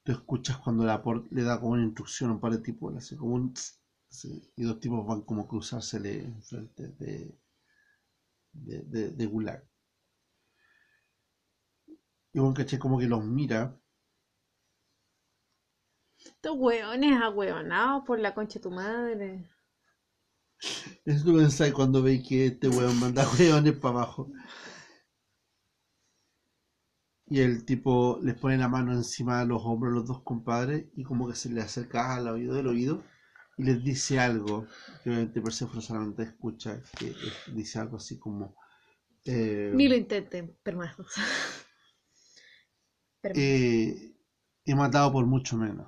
tú 0.09 0.13
escuchas 0.13 0.57
cuando 0.57 0.83
le 1.29 1.43
da 1.43 1.59
como 1.59 1.73
una 1.73 1.83
instrucción 1.83 2.31
a 2.31 2.33
un 2.33 2.39
par 2.39 2.51
de 2.51 2.57
tipos, 2.63 2.95
hace 2.97 3.15
como 3.15 3.35
un 3.35 3.53
tss, 3.53 3.79
así, 4.09 4.51
y 4.55 4.63
dos 4.63 4.79
tipos 4.79 5.05
van 5.05 5.21
como 5.21 5.43
a 5.43 5.47
cruzársele 5.47 6.23
enfrente 6.23 6.87
de, 6.97 7.37
de, 8.53 8.81
de, 8.83 9.09
de 9.11 9.25
Gulag. 9.27 9.63
Y 12.33 12.39
bueno, 12.39 12.55
caché 12.55 12.79
como 12.79 12.97
que 12.97 13.05
los 13.07 13.23
mira, 13.23 13.79
Estos 16.25 16.55
weones 16.57 17.21
ahueonados 17.21 18.03
por 18.05 18.19
la 18.19 18.33
concha 18.33 18.55
de 18.59 18.63
tu 18.63 18.71
madre. 18.71 19.49
eso 21.05 21.25
tú 21.25 21.35
pensáis 21.37 21.73
cuando 21.73 22.01
veis 22.01 22.27
que 22.27 22.47
este 22.47 22.69
weón 22.69 22.99
manda 22.99 23.27
weones 23.39 23.73
para 23.73 23.95
abajo. 23.95 24.31
Y 27.29 27.39
el 27.41 27.63
tipo 27.65 28.19
les 28.23 28.35
pone 28.35 28.57
la 28.57 28.67
mano 28.67 28.91
encima 28.93 29.39
de 29.39 29.45
los 29.45 29.61
hombros 29.63 29.91
a 29.93 29.95
los 29.97 30.07
dos 30.07 30.21
compadres 30.23 30.85
y 30.95 31.03
como 31.03 31.27
que 31.29 31.35
se 31.35 31.49
le 31.49 31.61
acerca 31.61 32.15
al 32.15 32.27
oído 32.27 32.55
del 32.55 32.67
oído 32.67 33.03
y 33.57 33.63
les 33.63 33.83
dice 33.83 34.19
algo 34.19 34.65
que 35.03 35.09
obviamente 35.09 35.41
Persephone 35.41 35.81
solamente 35.81 36.23
escucha, 36.23 36.81
que 36.97 37.07
es- 37.09 37.55
dice 37.55 37.79
algo 37.79 37.97
así 37.97 38.17
como 38.17 38.55
eh, 39.25 39.71
Ni 39.75 39.87
lo 39.87 39.95
intenten, 39.95 40.55
permazos. 40.63 41.07
Eh, 43.33 44.13
he 44.65 44.75
matado 44.75 45.11
por 45.11 45.25
mucho 45.25 45.57
menos. 45.57 45.87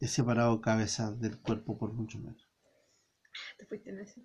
He 0.00 0.08
separado 0.08 0.62
cabezas 0.62 1.20
del 1.20 1.38
cuerpo 1.38 1.76
por 1.76 1.92
mucho 1.92 2.18
menos. 2.18 2.48
Te 3.58 3.66
fuiste 3.66 3.90
en 3.90 3.98
eso. 4.00 4.20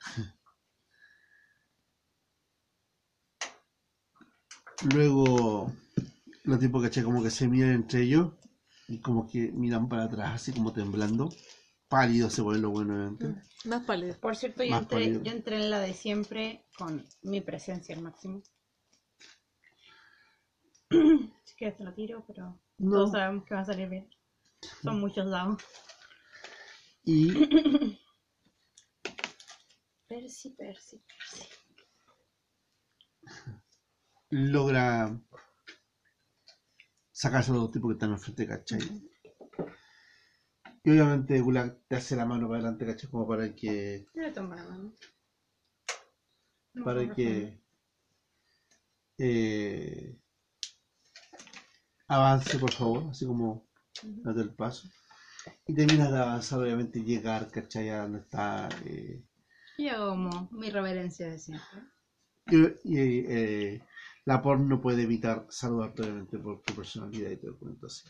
Luego, 4.82 5.72
los 6.44 6.58
tipos, 6.58 6.82
caché, 6.82 7.02
como 7.02 7.22
que 7.22 7.30
se 7.30 7.48
miran 7.48 7.70
entre 7.72 8.02
ellos 8.02 8.32
y 8.88 8.98
como 8.98 9.28
que 9.28 9.52
miran 9.52 9.88
para 9.88 10.04
atrás, 10.04 10.30
así 10.34 10.52
como 10.52 10.72
temblando. 10.72 11.28
Pálido 11.88 12.30
se 12.30 12.40
vuelve 12.40 12.60
lo 12.62 12.70
bueno, 12.70 12.94
obviamente. 12.94 13.26
Mm, 13.26 13.68
Más 13.68 13.82
pálido. 13.84 14.14
Por 14.20 14.36
cierto, 14.36 14.62
yo 14.62 14.76
entré, 14.76 15.12
yo 15.22 15.32
entré 15.32 15.56
en 15.56 15.70
la 15.70 15.80
de 15.80 15.92
siempre 15.92 16.64
con 16.76 17.04
mi 17.22 17.40
presencia 17.40 17.94
al 17.94 18.02
máximo. 18.02 18.42
Si 21.44 21.54
quieres 21.56 21.76
te 21.76 21.84
lo 21.84 21.92
tiro, 21.92 22.24
pero 22.26 22.58
No. 22.78 22.90
todos 22.90 23.10
sabemos 23.12 23.44
que 23.44 23.54
va 23.54 23.60
a 23.60 23.64
salir 23.64 23.88
bien. 23.88 24.08
Son 24.82 24.98
muchos 25.00 25.28
dados. 25.30 25.60
Y 27.04 27.34
Percy, 30.08 30.50
Percy, 30.50 30.50
Percy. 30.56 31.00
logra 34.30 35.10
sacarse 37.12 37.50
a 37.50 37.54
los 37.54 37.62
dos 37.64 37.70
tipos 37.72 37.90
que 37.90 37.92
están 37.94 38.10
enfrente, 38.12 38.46
¿cachai? 38.46 38.80
Y 40.82 40.90
obviamente 40.90 41.40
Gulag 41.40 41.76
te 41.88 41.96
hace 41.96 42.16
la 42.16 42.24
mano 42.24 42.46
para 42.48 42.60
adelante, 42.60 42.86
¿cachai? 42.86 43.10
Como 43.10 43.26
para 43.26 43.54
que, 43.54 44.06
Yo 44.14 44.22
le 44.22 44.30
tomo 44.30 44.54
la 44.54 44.64
mano. 44.64 44.92
No 46.74 46.84
para 46.84 47.12
que 47.14 47.60
eh, 49.18 50.16
avance, 52.08 52.58
por 52.58 52.72
favor, 52.72 53.02
así 53.10 53.26
como 53.26 53.66
Ujú. 54.02 54.22
date 54.24 54.40
el 54.40 54.54
paso. 54.54 54.88
Y 55.66 55.74
terminas 55.74 56.10
de 56.10 56.18
avanzar, 56.18 56.60
obviamente, 56.60 57.02
llegar, 57.02 57.50
¿cachai? 57.50 57.88
A 57.90 58.02
donde 58.02 58.18
está. 58.20 58.68
eh, 58.84 59.22
Y 59.78 59.88
hago 59.88 60.10
como 60.10 60.48
mi 60.52 60.70
reverencia 60.70 61.28
de 61.28 61.38
siempre. 61.38 61.80
y 62.46 62.56
y, 62.84 63.24
eh, 63.28 63.82
la 64.26 64.40
porn 64.42 64.68
no 64.68 64.80
puede 64.80 65.02
evitar 65.02 65.46
saludarte, 65.50 66.02
obviamente, 66.02 66.38
por 66.38 66.62
tu 66.62 66.74
personalidad 66.74 67.30
y 67.30 67.36
todo 67.36 67.50
el 67.52 67.56
cuento 67.58 67.86
así. 67.86 68.08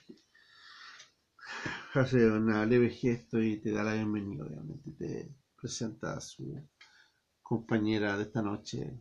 Hace 1.95 2.27
una 2.31 2.65
leve 2.67 2.91
gesto 2.91 3.41
y 3.43 3.59
te 3.61 3.73
da 3.73 3.83
la 3.83 3.95
bienvenida, 3.95 4.45
obviamente. 4.45 4.91
Te 4.93 5.35
presenta 5.57 6.15
a 6.15 6.21
su 6.21 6.55
compañera 7.43 8.17
de 8.17 8.23
esta 8.25 8.43
noche, 8.43 8.99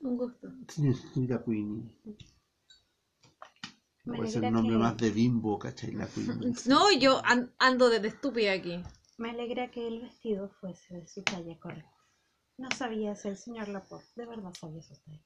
Un 0.00 0.16
gusto. 0.16 0.48
señorita 0.68 1.44
Queenie. 1.44 1.82
Me 4.04 4.16
Puede 4.16 4.30
ser 4.30 4.44
el 4.44 4.52
nombre 4.52 4.74
que- 4.76 4.78
más 4.82 4.96
de 4.96 5.10
bimbo, 5.10 5.58
¿cachai? 5.58 5.92
La 5.92 6.06
Queenie. 6.06 6.52
No, 6.66 6.90
yo 6.98 7.20
an- 7.24 7.52
ando 7.58 7.90
desde 7.90 8.08
estúpida 8.08 8.52
aquí. 8.52 8.82
Me 9.18 9.30
alegra 9.30 9.70
que 9.70 9.86
el 9.86 10.00
vestido 10.00 10.48
fuese 10.60 10.94
de 10.94 11.06
su 11.08 11.22
talla 11.22 11.58
correcta. 11.58 11.97
No 12.58 12.68
sabías 12.72 13.24
el 13.24 13.36
señor 13.36 13.68
Laporte, 13.68 14.08
de 14.16 14.26
verdad 14.26 14.52
sabía 14.52 14.82
sus 14.82 15.00
tallas. 15.00 15.24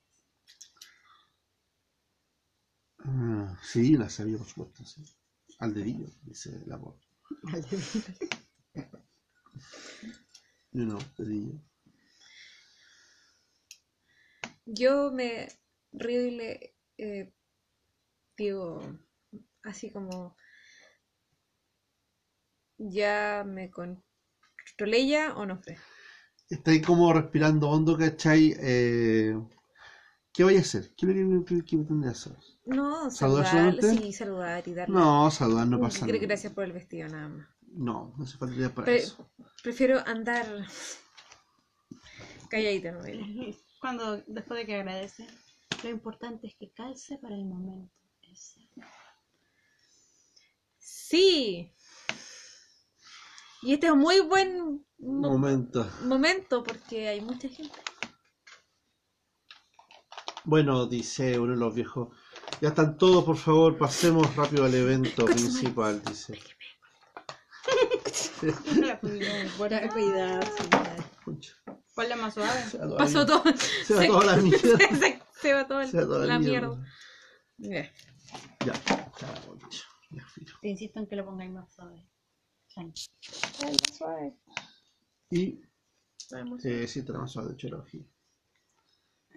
Ah, 2.99 3.59
sí, 3.63 3.97
la 3.97 4.09
sabía, 4.09 4.37
por 4.39 4.47
supuesto, 4.47 4.85
sí. 4.85 5.03
Al 5.59 5.75
dedillo, 5.75 6.07
dice 6.23 6.63
la 6.67 6.77
voz. 6.77 6.97
Yo 10.73 10.85
no, 10.85 10.99
dedillo. 11.17 11.59
Yo 14.67 15.11
me 15.11 15.49
río 15.93 16.27
y 16.27 16.31
le 16.33 16.75
eh, 16.99 17.33
digo 18.37 18.81
así 19.63 19.91
como 19.91 20.37
ya 22.79 23.45
me 23.47 23.71
controlé 23.71 25.07
ya 25.07 25.35
o 25.37 25.47
no 25.47 25.63
sé. 25.63 25.79
Está 26.53 26.71
ahí 26.71 26.83
como 26.83 27.11
respirando 27.15 27.71
hondo, 27.71 27.97
¿cachai? 27.97 28.55
Eh, 28.61 29.35
¿Qué 30.35 30.45
voy 30.45 30.57
a 30.57 30.61
hacer? 30.61 30.93
¿Qué, 30.97 31.07
qué, 31.07 31.45
qué, 31.65 31.65
qué 31.65 32.09
hacer? 32.09 32.37
No, 32.67 33.11
¿Saludar 33.11 33.47
saludar, 33.47 33.51
solamente? 33.51 34.03
sí, 34.07 34.13
saludar 34.13 34.69
y 34.69 34.75
darle. 34.75 34.95
No, 34.95 35.31
saludar 35.31 35.67
no 35.67 35.81
pasa 35.81 36.07
nada. 36.07 36.19
Gracias 36.19 36.53
por 36.53 36.65
el 36.65 36.73
vestido 36.73 37.09
nada 37.09 37.29
más. 37.29 37.49
No, 37.75 38.15
no 38.19 38.25
hace 38.25 38.37
falta 38.37 38.69
para 38.75 38.85
Pre- 38.85 38.99
eso. 38.99 39.27
prefiero 39.63 40.07
andar 40.07 40.47
calladita, 42.51 42.93
¿no? 42.93 43.01
Cuando, 43.81 44.19
después 44.27 44.61
de 44.61 44.67
que 44.67 44.75
agradece, 44.75 45.27
lo 45.83 45.89
importante 45.89 46.49
es 46.49 46.55
que 46.57 46.71
calce 46.71 47.17
para 47.17 47.35
el 47.35 47.47
momento. 47.47 47.91
ese. 48.31 48.69
Sí. 50.79 51.73
Y 53.63 53.75
este 53.75 53.87
es 53.87 53.93
un 53.93 54.01
muy 54.01 54.21
buen 54.21 54.85
mo- 55.03 55.31
Momento. 55.31 55.87
momento 56.05 56.63
porque 56.65 57.09
hay 57.09 57.21
mucha 57.21 57.49
gente. 57.49 57.79
Bueno, 60.45 60.87
dice 60.87 61.39
uno 61.39 61.53
de 61.53 61.59
los 61.59 61.75
viejos. 61.75 62.09
Ya 62.61 62.69
están 62.69 62.97
todos, 62.97 63.25
por 63.25 63.37
favor, 63.37 63.77
pasemos 63.79 64.35
rápido 64.37 64.65
al 64.65 64.75
evento 64.75 65.25
principal, 65.25 66.03
dice. 66.05 66.39
La 68.81 69.01
pudieron 69.01 69.49
por 69.57 69.73
ahí. 69.73 69.89
Cuidado. 69.89 70.41
Ponle 71.95 72.17
más 72.17 72.35
suave. 72.35 72.61
Pasó 72.99 73.25
todo. 73.27 73.43
Se 73.85 73.95
va 73.95 74.07
toda 74.07 74.25
la 74.25 74.37
mierda. 74.37 74.79
se, 74.99 75.23
se 75.41 75.53
va 75.53 75.67
toda 75.67 75.87
Se 75.87 75.97
va 75.99 76.03
toda 76.05 76.27
la 76.27 76.39
mierda. 76.39 76.85
Ya. 77.59 77.93
Ya. 78.65 78.73
Te 80.61 80.69
insisto 80.69 80.99
en 80.99 81.07
que 81.07 81.17
lo 81.17 81.25
pongáis 81.25 81.51
más 81.53 81.73
suave. 81.73 82.09
Tranqui. 82.75 83.07
Y 85.33 85.59
eh, 86.63 86.87
sí, 86.87 87.03
tenemos 87.03 87.35
de 87.35 87.57
Cherokee. 87.57 88.07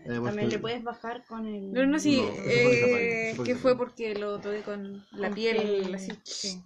Eh, 0.06 0.20
También 0.22 0.50
le 0.50 0.60
puedes 0.60 0.84
bajar 0.84 1.26
con 1.26 1.48
el. 1.48 1.72
No, 1.72 1.86
no, 1.86 1.98
sí, 1.98 2.22
No, 2.22 2.34
eh, 2.36 3.38
que 3.46 3.56
fue 3.56 3.78
porque 3.78 4.14
lo 4.14 4.40
toqué 4.42 4.62
con 4.62 5.06
la 5.12 5.30
Con 5.30 5.36
piel 5.36 5.56
piel, 5.56 5.96
así. 5.96 6.12
sí. 6.24 6.62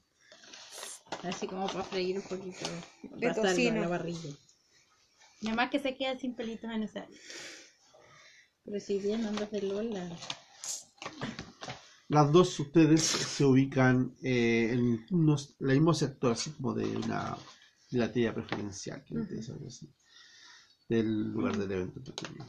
Así 1.24 1.46
como 1.46 1.68
para 1.68 1.84
freír 1.84 2.18
un 2.18 2.24
poquito. 2.24 2.66
De 3.04 3.32
tocino. 3.32 3.76
en 3.76 3.82
la 3.82 3.88
barriga. 3.88 4.30
Y 5.42 5.48
además 5.48 5.70
que 5.70 5.80
se 5.80 5.96
queda 5.96 6.18
sin 6.18 6.36
pelitos 6.36 6.72
en 6.72 6.84
esa. 6.84 7.06
Pero 8.66 8.80
si 8.80 8.98
bien 8.98 9.26
andas 9.26 9.52
de 9.52 9.62
Lola. 9.62 10.10
Las 12.08 12.32
dos 12.32 12.60
ustedes 12.60 13.04
se 13.04 13.46
ubican 13.46 14.16
eh, 14.24 14.70
en 14.72 15.06
unos, 15.12 15.56
el 15.60 15.68
mismo 15.68 15.94
sector, 15.94 16.32
así 16.32 16.50
como 16.50 16.74
de 16.74 16.98
una 16.98 17.38
la 17.92 18.12
tía 18.12 18.34
preferencial, 18.34 19.04
que 19.04 19.16
Ujú. 19.16 19.34
es 19.34 19.50
algo 19.50 19.68
así, 19.68 19.90
del 20.88 21.32
lugar 21.32 21.58
del 21.58 21.72
evento. 21.72 22.04
pequeño. 22.04 22.46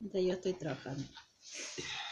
Entonces 0.00 0.26
yo 0.26 0.32
estoy 0.34 0.52
trabajando. 0.54 1.04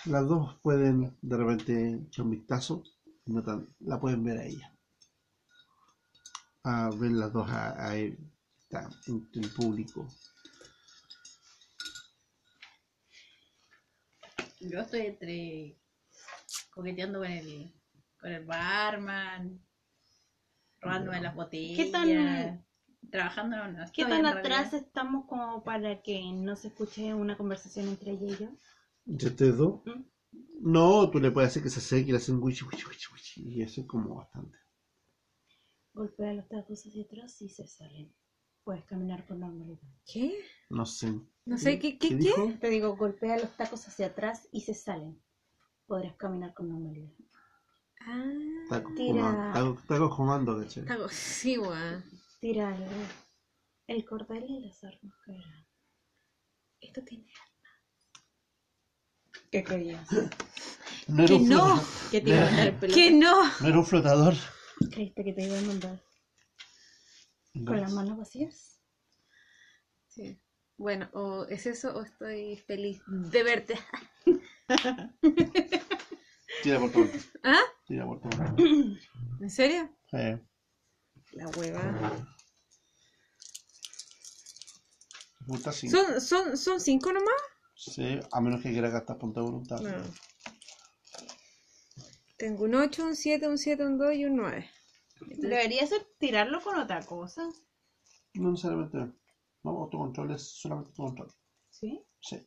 Las 0.07 0.27
dos 0.27 0.59
pueden 0.63 1.17
de 1.23 1.37
repente 1.37 1.95
echar 2.09 2.25
un 2.25 2.33
vistazo, 2.33 2.83
y 3.25 3.33
notan, 3.33 3.69
la 3.81 4.01
pueden 4.01 4.25
ver 4.25 4.39
a 4.39 4.45
ella. 4.45 4.77
Ah, 6.65 6.91
ven 6.99 7.19
las 7.19 7.33
dos 7.33 7.49
a, 7.49 7.89
a 7.89 7.97
él, 7.97 8.19
está 8.59 8.89
entre 9.07 9.43
el 9.43 9.51
público. 9.51 10.09
Yo 14.61 14.81
estoy 14.81 15.01
entre 15.07 15.77
coqueteando 16.71 17.19
con 17.19 17.31
el, 17.31 17.73
con 18.23 18.33
el 18.33 18.45
barman, 18.47 19.61
robándome 20.81 21.21
las 21.21 21.35
botellas. 21.35 21.77
¿Qué 21.77 21.93
tan- 21.93 22.65
Trabajando 23.11 23.57
no, 23.57 23.69
no 23.73 23.85
¿Qué 23.93 24.05
tan 24.05 24.25
atrás 24.25 24.73
realidad. 24.73 24.75
estamos 24.87 25.27
como 25.27 25.63
para 25.65 26.01
que 26.03 26.23
no 26.33 26.57
se 26.57 26.69
escuche 26.69 27.13
una 27.13 27.37
conversación 27.37 27.89
entre 27.89 28.13
ella 28.13 28.27
y 28.27 28.37
yo? 28.37 28.49
¿Entre 29.07 29.29
ustedes 29.29 29.57
dos? 29.59 29.81
¿Mm? 29.85 30.03
No, 30.61 31.11
tú 31.11 31.19
le 31.19 31.31
puedes 31.33 31.51
hacer 31.51 31.63
que 31.65 31.69
se 31.69 31.81
acerque 31.81 32.09
y 32.09 32.13
le 32.13 32.19
hacen 32.19 32.41
wichi, 32.41 32.65
wichi, 32.65 32.85
wichi, 32.87 33.07
wichi, 33.13 33.43
y 33.43 33.63
eso 33.63 33.81
es 33.83 33.87
como 33.89 34.15
bastante. 34.15 34.57
Golpea 35.95 36.33
los 36.33 36.49
tacos 36.49 36.87
hacia 36.87 37.03
atrás 37.03 37.43
y 37.43 37.49
se 37.49 37.67
salen. 37.67 38.15
Puedes 38.65 38.85
caminar 38.85 39.27
con 39.27 39.41
normalidad. 39.41 39.81
¿Qué? 40.07 40.39
No 40.71 40.87
sé. 40.87 41.13
No 41.45 41.59
sé, 41.59 41.79
¿qué? 41.79 41.99
¿Qué? 41.99 42.09
¿Qué? 42.09 42.15
dijo? 42.15 42.53
Te 42.61 42.71
digo, 42.71 42.97
golpea 42.97 43.37
los 43.39 43.51
tacos 43.57 43.87
hacia 43.89 44.07
atrás 44.07 44.49
y 44.53 44.61
se 44.61 44.75
salen. 44.75 45.21
Podrás 45.87 46.15
caminar 46.17 46.55
con 46.55 46.69
normalidad. 46.71 47.11
Ah, 48.07 48.83
Tira. 48.97 49.53
comando, 50.11 50.57
sí, 51.11 51.59
weón. 51.59 52.05
Tira 52.41 52.75
el, 52.77 53.97
el 53.97 54.05
cordel 54.05 54.45
y 54.49 54.61
las 54.67 54.83
armas 54.85 55.15
caerán. 55.25 55.67
Esto 56.81 57.03
tiene. 57.05 57.27
¿Qué 59.51 59.65
creías? 59.65 60.09
No 61.09 61.25
era, 61.25 61.27
¡Que 61.27 61.35
un 61.35 61.49
no! 61.49 61.81
flotador, 61.81 62.11
¿Qué 62.13 62.21
te 62.21 62.31
iba 62.31 62.39
a 62.39 62.45
mandar 62.45 62.67
el 62.69 62.75
pelo? 62.77 62.95
¡Que 62.95 63.11
no! 63.11 63.45
no 63.61 63.69
era 63.69 63.79
un 63.79 63.85
flotador. 63.87 64.35
¿Creíste 64.93 65.25
que 65.25 65.33
te 65.33 65.43
iba 65.43 65.59
a 65.59 65.63
mandar 65.63 66.01
con 67.67 67.81
las 67.81 67.93
manos 67.93 68.19
vacías? 68.19 68.81
Sí. 70.07 70.41
Bueno, 70.77 71.09
o 71.13 71.45
es 71.47 71.67
eso 71.67 71.93
o 71.97 72.03
estoy 72.03 72.57
feliz 72.57 73.03
de 73.07 73.43
verte. 73.43 73.75
Tira 76.63 76.79
por 76.79 76.93
todo. 76.93 77.09
¿Ah? 77.43 77.63
Tira 77.93 78.07
por 78.07 78.21
todo. 78.23 78.31
¿En 79.43 79.51
serio? 79.51 79.87
Sí. 80.11 80.41
La 81.33 81.47
hueva. 81.49 82.27
Puta, 85.47 85.73
sí. 85.73 85.91
¿Son, 85.91 86.19
son, 86.19 86.57
¿Son 86.57 86.81
cinco 86.81 87.13
nomás? 87.13 87.35
Sí, 87.77 88.19
a 88.33 88.41
menos 88.41 88.63
que 88.63 88.73
quiera 88.73 88.89
gastar 88.89 89.19
punto 89.19 89.41
de 89.41 89.47
voluntad. 89.47 89.79
No. 89.81 90.05
Tengo 92.39 92.65
un 92.65 92.77
8, 92.77 93.05
un 93.05 93.15
7, 93.15 93.47
un 93.47 93.59
7, 93.59 93.85
un 93.85 93.99
2 93.99 94.15
y 94.15 94.25
un 94.25 94.37
9. 94.37 94.71
Debería 95.37 95.87
ser 95.87 96.03
tirarlo 96.19 96.63
con 96.63 96.79
otra 96.79 97.05
cosa. 97.05 97.47
No 98.33 98.53
necesariamente. 98.53 98.97
No, 99.65 99.83
autocontrol 99.83 100.31
es 100.31 100.41
solamente 100.43 100.89
autocontrol. 100.93 101.31
¿Sí? 101.69 102.03
Sí. 102.21 102.39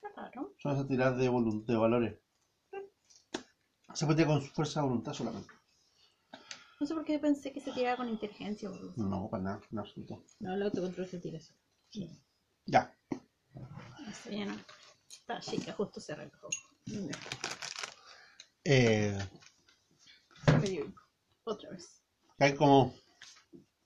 Qué 0.00 0.08
raro. 0.16 0.54
Son 0.56 0.72
esas 0.72 0.88
tirar 0.88 1.14
de, 1.18 1.24
de 1.26 1.76
valores. 1.76 2.18
Se 3.94 4.06
puede 4.06 4.26
con 4.26 4.40
su 4.40 4.48
fuerza 4.52 4.80
de 4.80 4.86
voluntad 4.86 5.12
solamente. 5.12 5.52
No 6.80 6.86
sé 6.86 6.94
por 6.94 7.04
qué 7.04 7.18
pensé 7.18 7.52
que 7.52 7.60
se 7.60 7.72
tiraba 7.72 7.98
con 7.98 8.08
inteligencia. 8.08 8.70
boludo. 8.70 8.94
No, 8.96 9.28
para 9.28 9.42
nada, 9.42 9.60
en 9.70 9.78
absoluto. 9.78 10.24
No, 10.38 10.54
el 10.54 10.62
autocontrol 10.62 11.06
se 11.06 11.18
tira 11.18 11.38
eso. 11.38 11.52
Ya. 12.64 12.96
Eso 14.08 14.30
ya 14.30 14.46
no. 14.46 14.56
Esta 15.08 15.40
chica 15.40 15.72
justo 15.72 16.00
se 16.00 16.14
relajó. 16.14 16.48
Eh. 18.64 19.18
Otra 21.44 21.70
vez. 21.70 22.02
hay 22.38 22.54
como. 22.54 22.94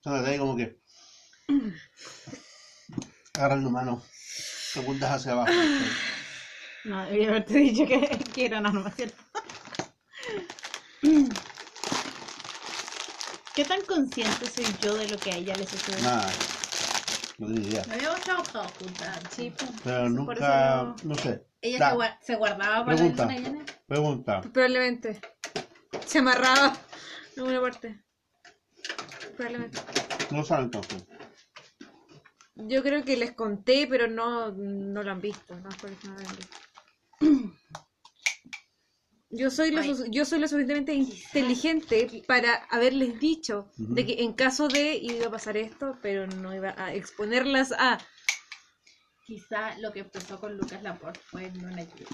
Hay 0.05 0.38
como 0.38 0.57
que. 0.57 0.80
Agarran 3.34 3.64
la 3.64 3.70
mano. 3.70 4.02
Te 4.72 4.80
apuntas 4.80 5.11
hacia 5.11 5.32
abajo. 5.32 5.52
No, 6.84 7.02
debería 7.07 7.30
haberte 7.30 7.55
dicho 7.55 7.86
que, 7.86 8.18
que 8.34 8.44
era 8.46 8.61
nada 8.61 8.78
más, 8.78 8.94
¿cierto? 8.94 9.24
¿Qué 13.55 13.64
tan 13.64 13.82
consciente 13.82 14.46
soy 14.50 14.66
yo 14.82 14.94
de 14.96 15.09
lo 15.09 15.18
que 15.18 15.30
a 15.32 15.36
ella 15.36 15.55
le 15.57 15.66
sucede? 15.66 16.02
Nada. 16.02 16.30
No 17.38 17.46
tengo 17.48 17.61
idea. 17.61 17.84
No 17.86 17.94
habíamos 17.94 18.20
trabajado 18.20 18.68
juntas. 18.80 19.18
Sí, 19.34 19.52
pues. 19.57 19.70
Pero 19.84 20.09
nunca. 20.11 20.94
No 21.05 21.14
sé. 21.14 21.46
Ella 21.61 21.90
se, 21.90 21.96
gua- 21.96 22.18
se 22.20 22.34
guardaba 22.36 22.84
para 22.84 22.96
Pregunta. 22.96 23.26
la 23.26 23.32
luna 23.34 23.48
llena. 23.48 23.64
Pregunta. 23.86 24.40
Probablemente. 24.40 25.20
Se 26.07 26.18
amarraba 26.18 26.76
en 27.36 27.42
una 27.42 27.61
parte. 27.61 28.05
Probablemente. 29.36 29.78
No 30.30 30.44
saben 30.44 30.64
entonces. 30.66 31.05
Yo 32.56 32.82
creo 32.82 33.05
que 33.05 33.16
les 33.16 33.32
conté, 33.32 33.86
pero 33.89 34.06
no, 34.09 34.52
no 34.52 35.02
lo 35.02 35.10
han 35.10 35.20
visto. 35.20 35.55
No, 35.59 35.68
por 35.70 35.90
eso 35.90 36.09
no 36.09 36.14
lo 36.14 36.20
han 36.20 36.36
visto. 36.36 37.53
Yo 39.36 39.51
soy, 39.51 39.73
lo, 39.73 39.82
yo 40.06 40.24
soy 40.24 40.39
lo 40.39 40.47
suficientemente 40.47 40.94
inteligente 40.94 42.23
para 42.28 42.55
haberles 42.70 43.19
dicho 43.19 43.69
de 43.77 44.06
que 44.06 44.23
en 44.23 44.32
caso 44.32 44.69
de 44.69 44.94
iba 44.94 45.27
a 45.27 45.31
pasar 45.31 45.56
esto, 45.56 45.98
pero 46.02 46.28
no 46.28 46.55
iba 46.55 46.73
a 46.77 46.94
exponerlas 46.94 47.73
a... 47.73 47.98
Quizá 49.27 49.77
lo 49.78 49.93
que 49.93 50.01
empezó 50.01 50.39
con 50.39 50.56
Lucas 50.56 50.85
Laporte 50.85 51.19
fue 51.24 51.47
en 51.47 51.65
una 51.65 51.82
lluvia. 51.82 52.06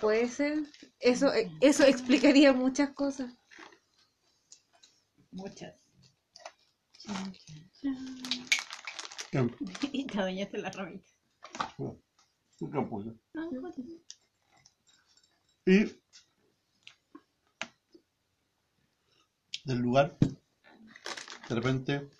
Puede 0.00 0.28
ser. 0.28 0.64
Eso, 1.00 1.32
eso 1.60 1.84
explicaría 1.84 2.52
muchas 2.52 2.90
cosas. 2.90 3.32
Muchas. 5.30 5.74
Y 9.92 10.06
te 10.06 10.20
adueñaste 10.20 10.58
la 10.58 10.70
ramita. 10.70 11.10
¿Qué 12.56 12.70
capullo? 12.70 13.16
No, 13.32 13.50
pues, 13.50 13.74
Y 15.66 15.84
del 19.64 19.78
lugar, 19.78 20.18
de 21.48 21.54
repente, 21.54 22.10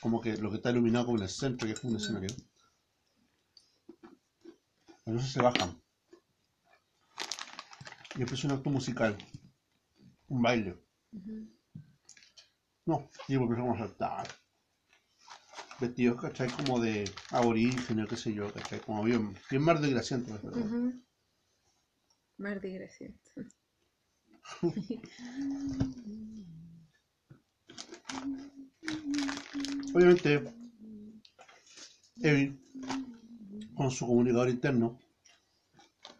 como 0.00 0.20
que 0.20 0.36
lo 0.38 0.50
que 0.50 0.56
está 0.56 0.70
iluminado 0.70 1.06
como 1.06 1.18
en 1.18 1.24
el 1.24 1.28
centro, 1.28 1.66
que 1.66 1.74
es 1.74 1.84
un 1.84 1.96
escenario, 1.96 2.34
las 5.04 5.14
luces 5.14 5.32
se 5.32 5.42
bajan. 5.42 5.78
Y 8.14 8.22
empieza 8.22 8.46
un 8.46 8.54
acto 8.54 8.70
musical, 8.70 9.16
un 10.28 10.40
baile. 10.40 10.82
No, 12.86 13.10
y 13.28 13.34
empezamos 13.34 13.76
a 13.76 13.88
saltar. 13.88 14.28
Vestidos, 15.80 16.18
¿cachai? 16.18 16.48
Como 16.50 16.80
de 16.80 17.04
aborígenes, 17.28 18.08
qué 18.08 18.16
sé 18.16 18.32
yo, 18.32 18.50
¿cachai? 18.50 18.80
Como 18.80 19.04
bien, 19.04 19.36
bien 19.50 19.62
mar 19.62 19.80
de 19.80 19.90
graciante, 19.90 20.30
la 20.30 20.38
verdad. 20.38 20.94
Más 22.38 22.60
digresión. 22.60 23.18
Obviamente, 29.94 30.42
Evil, 32.20 32.60
con 33.74 33.90
su 33.90 34.06
comunicador 34.06 34.50
interno, 34.50 34.98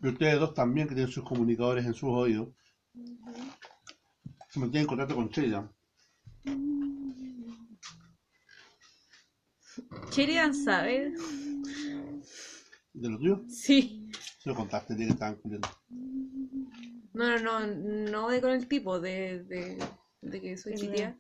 y 0.03 0.09
ustedes 0.09 0.41
dos 0.41 0.55
también 0.55 0.89
que 0.89 0.95
tienen 0.95 1.13
sus 1.13 1.25
comunicadores 1.25 1.85
en 1.85 1.95
sus 1.95 2.11
oídos, 2.11 2.49
se 4.49 4.61
mantienen 4.61 4.83
en 4.83 4.87
contacto 4.87 5.15
con 5.15 5.29
Sheridan. 5.29 5.71
¿Sheridan 10.11 10.55
sabe? 10.55 11.13
¿De 12.95 13.11
lo 13.11 13.19
tuyo? 13.19 13.45
Sí. 13.49 14.11
Se 14.47 14.51
lo 14.51 14.55
contaste, 14.57 14.95
de 14.95 15.07
que 15.07 15.11
estaban 15.11 15.35
culiando. 15.35 15.69
No, 17.15 17.37
no, 17.41 17.67
no, 17.67 17.67
no 17.67 18.29
de 18.29 18.41
con 18.41 18.53
el 18.53 18.69
tipo, 18.69 19.01
de, 19.01 19.43
de, 19.43 19.77
de 20.23 20.41
que 20.41 20.57
soy 20.57 20.75
Sí, 20.77 20.87
chitía. 20.87 21.19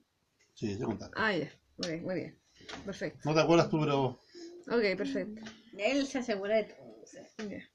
Sí, 0.55 0.73
se 0.75 0.79
lo 0.79 0.87
contaste. 0.87 1.15
Ah, 1.19 1.35
ya. 1.37 1.51
Muy 1.79 1.89
bien, 1.91 2.05
muy 2.05 2.15
bien. 2.15 2.39
Perfecto. 2.85 3.19
No 3.25 3.35
te 3.35 3.41
acuerdas 3.41 3.69
tú, 3.69 3.81
pero 3.81 4.21
Ok, 4.69 4.97
perfecto. 4.97 5.41
Él 5.77 6.07
se 6.07 6.19
asegura 6.19 6.55
de 6.59 6.65
todo. 6.73 7.03
o 7.03 7.05
sea. 7.05 7.27
Ya. 7.49 7.69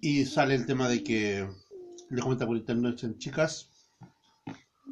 Y 0.00 0.24
sale 0.24 0.54
el 0.54 0.64
tema 0.64 0.88
de 0.88 1.04
que 1.04 1.46
le 2.08 2.22
comenta 2.22 2.46
por 2.46 2.56
internet, 2.56 2.94
dicen, 2.94 3.18
chicas, 3.18 3.68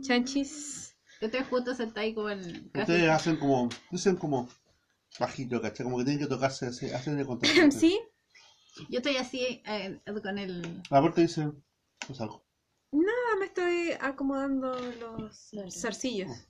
Chanchis. 0.02 0.94
Ustedes 1.22 1.46
juntos 1.48 1.78
sentáis 1.78 2.14
como 2.14 2.28
en 2.28 2.68
casi- 2.68 2.80
ustedes 2.92 3.08
hacen 3.08 3.36
como, 3.38 3.70
dicen 3.90 4.16
como 4.16 4.46
bajito, 5.18 5.58
¿cachai? 5.62 5.84
Como 5.84 5.96
que 5.96 6.04
tienen 6.04 6.20
que 6.22 6.28
tocarse, 6.28 6.66
así, 6.66 6.90
hacen 6.90 7.18
el 7.18 7.24
contacto. 7.26 7.54
¿Sí? 7.70 7.98
Yo 8.88 8.98
estoy 8.98 9.16
así 9.16 9.62
eh, 9.66 10.00
con 10.22 10.38
el... 10.38 10.82
La 10.90 11.00
puerta 11.00 11.20
dice, 11.20 11.50
pues 12.06 12.20
algo. 12.20 12.44
Ah, 12.92 13.36
me 13.38 13.46
estoy 13.46 13.92
acomodando 14.00 14.72
los 15.00 15.50
Dale. 15.52 15.70
zarcillos. 15.70 16.46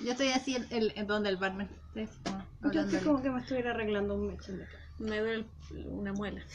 Yo 0.00 0.12
estoy 0.12 0.28
así 0.28 0.56
en, 0.56 0.66
en- 0.70 0.96
en 0.98 1.06
donde 1.06 1.28
el 1.28 1.36
barman. 1.36 1.68
Estoy 1.94 2.02
así 2.04 2.18
como 2.22 2.38
Yo 2.38 2.68
hablándole. 2.68 2.96
estoy 2.96 3.00
como 3.08 3.22
que 3.22 3.30
me 3.30 3.40
estuviera 3.40 3.70
arreglando 3.70 4.14
un 4.14 4.26
mechón 4.28 4.58
de 4.58 4.64
acá. 4.64 4.78
Me 4.98 5.18
duele 5.20 5.46
el- 5.72 5.86
una 5.88 6.12
muela. 6.12 6.44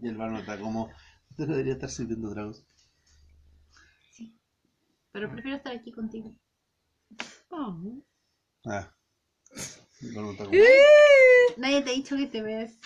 Y 0.00 0.08
el 0.08 0.16
barman 0.16 0.40
está 0.40 0.58
como, 0.58 0.90
usted 1.30 1.46
no 1.46 1.52
debería 1.52 1.74
estar 1.74 1.88
sirviendo 1.90 2.32
tragos. 2.32 2.64
Pero 5.12 5.30
prefiero 5.30 5.56
estar 5.56 5.74
aquí 5.74 5.92
contigo. 5.92 6.34
Ah. 7.50 8.92
El 10.00 10.12
barman 10.14 10.32
está 10.32 10.44
como, 10.44 10.56
Nadie 11.56 11.82
te 11.82 11.90
ha 11.90 11.94
dicho 11.94 12.16
que 12.16 12.26
te 12.26 12.42
ves 12.42 12.78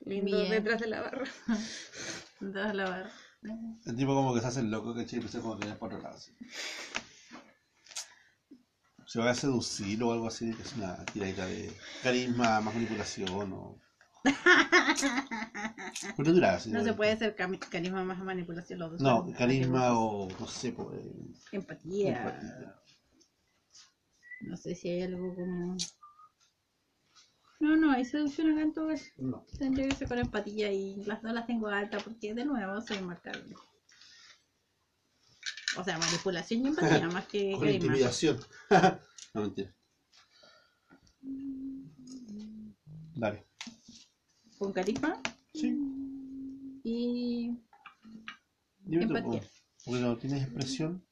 Lindo 0.00 0.36
Bien. 0.36 0.50
detrás 0.50 0.80
de 0.80 0.86
la 0.88 1.00
barra. 1.02 1.24
detrás 2.40 2.68
de 2.68 2.74
la 2.74 2.84
barra. 2.88 3.10
el 3.86 3.96
tipo 3.96 4.14
como 4.14 4.34
que 4.34 4.40
se 4.40 4.46
hace 4.46 4.60
el 4.60 4.70
loco. 4.70 4.94
Y 4.96 5.00
empieza 5.00 5.40
como 5.40 5.54
a 5.54 5.58
mirar 5.58 5.78
por 5.78 5.88
otro 5.92 6.02
lado, 6.02 6.16
así. 6.16 6.32
Se 9.06 9.18
va 9.18 9.30
a 9.30 9.34
seducir 9.34 10.02
o 10.04 10.12
algo 10.12 10.28
así, 10.28 10.54
que 10.54 10.62
es 10.62 10.74
una 10.76 11.04
tiradita 11.06 11.44
de 11.46 11.70
carisma, 12.02 12.60
más 12.60 12.74
manipulación 12.74 13.52
o... 13.52 13.80
No 16.18 16.32
dirá 16.32 16.54
así, 16.54 16.70
No 16.70 16.84
se 16.84 16.92
puede 16.92 17.12
hacer 17.12 17.34
cami- 17.34 17.58
carisma 17.58 18.04
más 18.04 18.18
manipulación 18.20 18.78
los 18.78 18.92
dos. 18.92 19.00
No, 19.00 19.16
son 19.24 19.32
carisma 19.32 19.98
o 19.98 20.28
no 20.38 20.46
sé, 20.46 20.72
pues, 20.72 20.96
eh, 20.98 21.12
Empatía. 21.52 22.18
empatía. 22.18 22.74
No 24.42 24.56
sé 24.56 24.74
si 24.76 24.88
hay 24.90 25.02
algo 25.02 25.34
como... 25.34 25.76
No, 27.60 27.76
no, 27.76 27.92
hay 27.92 28.04
seducción 28.04 28.50
acá 28.50 28.62
en 28.62 28.72
todo 28.72 28.90
eso. 28.90 29.10
No. 29.18 29.44
Tendría 29.58 29.88
que 29.88 29.94
ser 29.94 30.08
con 30.08 30.18
empatía 30.18 30.72
y 30.72 30.96
las 31.04 31.22
dos 31.22 31.32
las 31.32 31.46
tengo 31.46 31.68
altas 31.68 32.02
porque 32.02 32.34
de 32.34 32.44
nuevo 32.44 32.80
soy 32.80 32.98
marcado. 33.00 33.38
O 35.76 35.84
sea, 35.84 35.98
manipulación 35.98 36.64
y 36.64 36.68
empatía 36.68 37.08
más 37.12 37.26
que 37.26 37.52
Con 37.52 37.68
intimidación. 37.68 38.38
no, 39.34 39.42
mentira. 39.42 39.74
Dale. 43.14 43.46
Con 44.58 44.72
carisma 44.72 45.20
Sí. 45.52 45.76
y 46.82 47.50
Dime 48.80 49.02
Empatía. 49.04 49.40
po, 49.40 49.46
porque 49.84 50.00
no 50.00 50.16
tienes 50.16 50.42
expresión. 50.44 51.04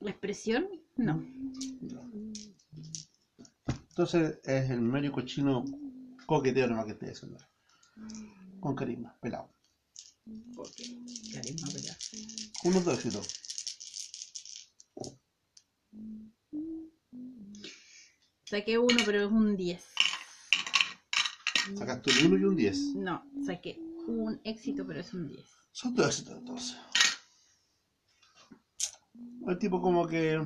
la 0.00 0.10
expresión, 0.10 0.68
no. 0.96 1.24
Entonces 3.98 4.40
es 4.44 4.68
el 4.68 4.82
medio 4.82 5.10
cochino 5.10 5.64
coqueteo 6.26 6.66
nomás 6.66 6.84
que 6.84 6.92
estoy 6.92 7.08
haciendo. 7.08 7.38
Con 8.60 8.76
carisma, 8.76 9.16
pelado. 9.22 9.48
Carisma, 11.32 11.68
¿verdad? 11.72 11.96
Uno 12.64 12.80
de 12.82 12.92
éxito. 12.92 13.22
Saqué 18.44 18.76
uno, 18.76 18.98
pero 19.06 19.24
es 19.24 19.32
un 19.32 19.56
10. 19.56 19.82
Sacaste 21.78 22.10
un 22.26 22.34
1 22.34 22.36
y 22.36 22.44
un 22.44 22.56
10. 22.56 22.78
No, 22.96 23.24
saqué 23.46 23.78
un 24.08 24.38
éxito, 24.44 24.86
pero 24.86 25.00
es 25.00 25.14
un 25.14 25.26
10. 25.26 25.40
Son 25.72 25.94
dos 25.94 26.06
éxitos 26.08 26.36
entonces. 26.36 26.76
El 29.46 29.58
tipo 29.58 29.80
como 29.80 30.06
que 30.06 30.38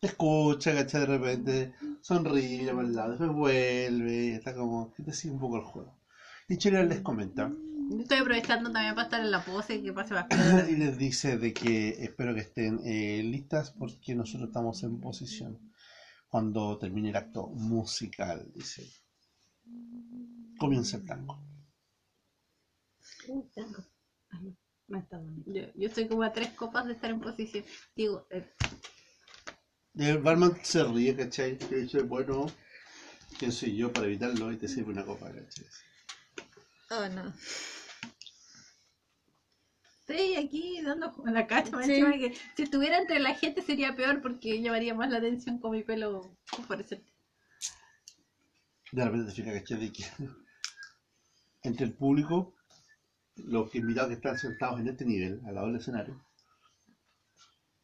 te 0.00 0.08
escucha, 0.08 0.74
¿cachai? 0.74 1.00
De 1.02 1.06
repente 1.06 1.74
sonríe, 2.00 2.72
para 2.72 2.86
el 2.86 2.94
lado, 2.94 3.10
después 3.10 3.32
vuelve, 3.32 4.34
está 4.34 4.54
como 4.54 4.92
que 4.94 5.02
te 5.02 5.12
sigue 5.12 5.34
un 5.34 5.40
poco 5.40 5.56
el 5.56 5.64
juego. 5.64 5.98
Y 6.48 6.56
Cherian 6.56 6.88
les 6.88 7.00
comenta 7.00 7.52
Estoy 7.98 8.18
aprovechando 8.18 8.70
también 8.70 8.94
para 8.94 9.06
estar 9.06 9.20
en 9.20 9.30
la 9.30 9.44
pose 9.44 9.82
que 9.82 9.92
pase 9.92 10.14
más 10.14 10.26
y 10.70 10.76
les 10.76 10.96
dice 10.96 11.38
de 11.38 11.52
que 11.52 12.04
espero 12.04 12.34
que 12.34 12.40
estén 12.40 12.80
eh, 12.84 13.22
listas 13.22 13.72
porque 13.72 14.14
nosotros 14.14 14.48
estamos 14.48 14.82
en 14.84 15.00
posición 15.00 15.58
cuando 16.28 16.78
termine 16.78 17.10
el 17.10 17.16
acto 17.16 17.48
musical, 17.48 18.48
dice. 18.54 18.88
Comienza 20.56 20.98
el 20.98 21.04
tango. 21.04 21.42
Uh, 23.26 23.48
tango. 23.52 23.84
Ay, 24.30 24.40
no, 24.44 24.56
no 24.86 24.98
está 24.98 25.18
bonito. 25.18 25.50
Yo, 25.52 25.62
yo 25.74 25.88
estoy 25.88 26.06
como 26.06 26.22
a 26.22 26.32
tres 26.32 26.50
copas 26.50 26.86
de 26.86 26.92
estar 26.92 27.10
en 27.10 27.20
posición. 27.20 27.64
Digo, 27.96 28.28
eh, 28.30 28.48
Y 28.60 28.99
el 29.96 30.18
barman 30.18 30.58
se 30.62 30.84
ríe, 30.84 31.16
¿cachai? 31.16 31.58
Y 31.70 31.74
dice, 31.74 32.02
bueno, 32.02 32.46
¿quién 33.38 33.52
soy 33.52 33.76
yo 33.76 33.92
para 33.92 34.06
evitarlo? 34.06 34.52
Y 34.52 34.56
te 34.56 34.68
sirve 34.68 34.92
una 34.92 35.04
copa, 35.04 35.26
¿cachai? 35.26 35.66
Oh, 36.90 37.08
no. 37.08 37.32
estoy 40.00 40.34
aquí 40.36 40.82
dando 40.82 41.14
en 41.26 41.34
la 41.34 41.46
cacha. 41.46 41.70
Sí. 41.82 41.90
encima 41.92 42.12
que 42.12 42.34
si 42.56 42.62
estuviera 42.64 42.98
entre 42.98 43.20
la 43.20 43.34
gente 43.34 43.62
sería 43.62 43.94
peor 43.94 44.20
porque 44.20 44.60
llamaría 44.60 44.94
más 44.94 45.10
la 45.10 45.18
atención 45.18 45.58
con 45.58 45.72
mi 45.72 45.82
pelo 45.82 46.36
fosforescente. 46.46 47.10
De 48.92 49.04
repente 49.04 49.30
te 49.30 49.36
fijas, 49.36 49.54
¿cachai? 49.54 49.78
De 49.78 49.92
que 49.92 50.04
entre 51.62 51.86
el 51.86 51.92
público, 51.92 52.54
los 53.36 53.74
invitados 53.74 54.08
que 54.08 54.14
están 54.14 54.38
sentados 54.38 54.80
en 54.80 54.88
este 54.88 55.04
nivel, 55.04 55.40
al 55.46 55.54
lado 55.54 55.68
del 55.68 55.76
escenario, 55.76 56.20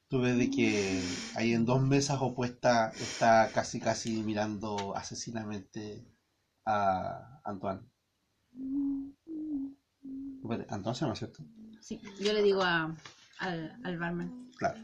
tú 0.08 0.20
ves 0.20 0.36
de 0.38 0.50
que 0.50 1.02
ahí 1.34 1.52
en 1.52 1.64
dos 1.64 1.80
mesas 1.82 2.18
opuestas 2.20 2.98
está 3.00 3.50
casi 3.52 3.80
casi 3.80 4.22
mirando 4.22 4.94
asesinamente 4.96 6.06
a 6.64 7.40
Antoine. 7.44 7.82
Espérate, 10.42 10.72
Antoine 10.72 10.94
se 10.94 11.04
llama, 11.04 11.16
¿cierto? 11.16 11.44
Sí, 11.80 12.00
yo 12.20 12.32
le 12.32 12.42
digo 12.42 12.62
a, 12.62 12.94
al, 13.38 13.80
al 13.84 13.98
barman. 13.98 14.50
Claro. 14.56 14.78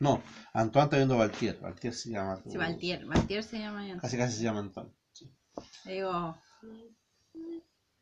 No, 0.00 0.20
Antoine 0.52 0.84
está 0.84 0.96
viendo 0.96 1.14
a 1.14 1.18
Valtier. 1.18 1.60
Valtier 1.60 1.94
se 1.94 2.10
llama. 2.10 2.40
Sí, 2.48 2.56
Valtier. 2.56 3.06
Valtier 3.06 3.44
se 3.44 3.58
llama 3.58 3.86
ya. 3.86 3.98
Casi 3.98 4.16
casi 4.16 4.36
se 4.36 4.42
llama 4.44 4.60
Antoine. 4.60 4.90
sí. 5.12 5.30
Le 5.84 5.92
digo, 5.94 6.36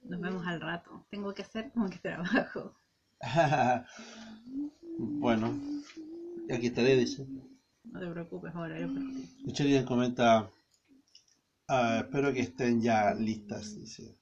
nos 0.04 0.20
vemos 0.20 0.46
al 0.46 0.60
rato. 0.60 1.06
Tengo 1.10 1.34
que 1.34 1.42
hacer 1.42 1.70
como 1.72 1.90
que 1.90 1.98
trabajo. 1.98 2.74
bueno, 4.98 5.54
aquí 6.54 6.66
estaré, 6.68 6.96
dice. 6.96 7.26
No 7.84 8.00
te 8.00 8.10
preocupes, 8.10 8.54
ahora 8.54 8.78
yo. 8.78 8.86
Y 9.44 9.52
Sheridan 9.52 9.84
comenta, 9.84 10.50
"Ah, 11.68 12.00
espero 12.04 12.32
que 12.32 12.40
estén 12.40 12.80
ya 12.82 13.14
listas, 13.14 13.78
dice. 13.78 14.16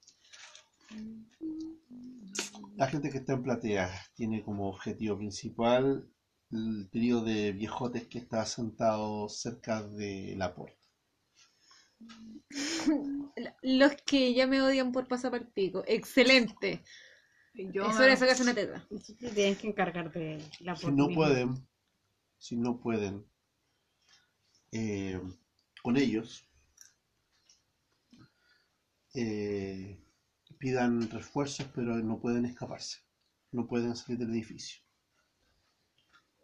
La 2.76 2.86
gente 2.86 3.10
que 3.10 3.18
está 3.18 3.32
en 3.34 3.42
platea 3.42 3.90
tiene 4.14 4.42
como 4.42 4.68
objetivo 4.68 5.16
principal 5.18 6.08
el 6.50 6.88
trío 6.90 7.20
de 7.22 7.52
viejotes 7.52 8.06
que 8.06 8.18
está 8.18 8.46
sentado 8.46 9.28
cerca 9.28 9.82
de 9.82 10.34
la 10.36 10.54
puerta. 10.54 10.78
Los 13.62 13.92
que 14.06 14.32
ya 14.34 14.46
me 14.46 14.62
odian 14.62 14.92
por 14.92 15.08
pasar 15.08 15.30
por 15.32 15.40
el 15.40 15.48
pico. 15.48 15.82
Excelente. 15.86 16.82
Yo 17.54 17.82
es 17.90 17.96
hora 17.96 18.06
de 18.06 18.16
sacarse 18.16 18.42
una 18.44 18.54
teta. 18.54 18.86
Tienen 19.34 19.56
que 19.56 19.66
encargar 19.68 20.12
de 20.12 20.40
la 20.60 20.76
Si 20.76 20.84
por 20.86 20.92
no 20.94 21.08
mismo. 21.08 21.22
pueden, 21.22 21.68
si 22.38 22.56
no 22.56 22.80
pueden 22.80 23.24
eh, 24.72 25.20
con 25.82 25.96
ellos, 25.96 26.48
eh, 29.14 30.04
pidan 30.58 31.10
refuerzos, 31.10 31.66
pero 31.74 31.96
no 31.96 32.20
pueden 32.20 32.44
escaparse. 32.44 32.98
No 33.52 33.66
pueden 33.66 33.96
salir 33.96 34.18
del 34.18 34.30
edificio, 34.30 34.82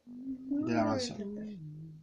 de 0.06 0.72
la 0.72 0.84
mansión. 0.84 2.02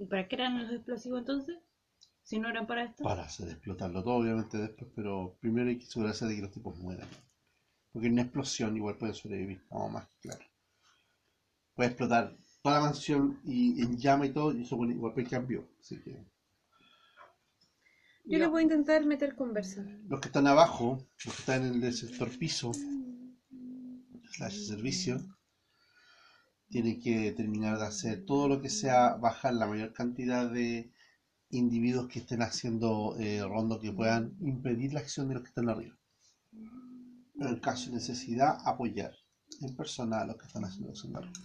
¿Y 0.00 0.06
para 0.06 0.26
qué 0.26 0.36
eran 0.36 0.62
los 0.62 0.72
explosivos 0.72 1.20
entonces? 1.20 1.56
Si 2.22 2.38
no 2.38 2.48
eran 2.48 2.66
para 2.66 2.84
esto. 2.84 3.04
Para 3.04 3.22
hacer 3.22 3.48
explotarlo 3.48 4.02
todo, 4.02 4.16
obviamente 4.16 4.58
después, 4.58 4.90
pero 4.94 5.36
primero 5.40 5.68
hay 5.68 5.78
que 5.78 5.86
asegurarse 5.86 6.26
de 6.26 6.36
que 6.36 6.42
los 6.42 6.50
tipos 6.50 6.76
mueran. 6.78 7.08
Porque 7.92 8.08
en 8.08 8.14
una 8.14 8.22
explosión 8.22 8.76
igual 8.76 8.98
pueden 8.98 9.14
sobrevivir, 9.14 9.64
vamos 9.70 9.92
más 9.92 10.08
claro. 10.20 10.44
Puede 11.78 11.90
explotar 11.90 12.36
toda 12.60 12.80
la 12.80 12.86
mansión 12.86 13.38
y 13.44 13.80
en 13.80 13.96
llama 13.96 14.26
y 14.26 14.32
todo, 14.32 14.52
y 14.52 14.62
eso 14.62 14.76
bueno, 14.76 14.94
igual 14.94 15.14
cambió. 15.30 15.64
Así 15.78 15.96
que 16.02 16.26
Yo 18.24 18.36
le 18.36 18.48
voy 18.48 18.62
a 18.62 18.62
intentar 18.64 19.06
meter 19.06 19.36
conversa. 19.36 19.86
los 20.08 20.18
que 20.20 20.26
están 20.26 20.48
abajo, 20.48 21.06
los 21.24 21.36
que 21.36 21.40
están 21.40 21.64
en 21.64 21.80
el 21.80 21.94
sector 21.94 22.36
piso, 22.36 22.72
slash 24.32 24.66
servicio, 24.66 25.24
tienen 26.68 27.00
que 27.00 27.30
terminar 27.30 27.78
de 27.78 27.86
hacer 27.86 28.24
todo 28.26 28.48
lo 28.48 28.60
que 28.60 28.70
sea 28.70 29.14
bajar 29.14 29.54
la 29.54 29.68
mayor 29.68 29.92
cantidad 29.92 30.50
de 30.50 30.92
individuos 31.50 32.08
que 32.08 32.18
estén 32.18 32.42
haciendo 32.42 33.14
eh, 33.20 33.40
rondo 33.46 33.78
que 33.78 33.92
puedan 33.92 34.36
impedir 34.40 34.94
la 34.94 34.98
acción 34.98 35.28
de 35.28 35.34
los 35.34 35.44
que 35.44 35.50
están 35.50 35.68
arriba. 35.68 35.96
Pero 37.38 37.50
en 37.50 37.60
caso 37.60 37.90
de 37.90 37.98
necesidad, 37.98 38.58
apoyar 38.64 39.12
en 39.60 39.76
persona 39.76 40.22
a 40.22 40.26
los 40.26 40.36
que 40.38 40.46
están 40.48 40.64
haciendo 40.64 40.90
acción 40.90 41.12
de 41.12 41.18
arriba. 41.20 41.40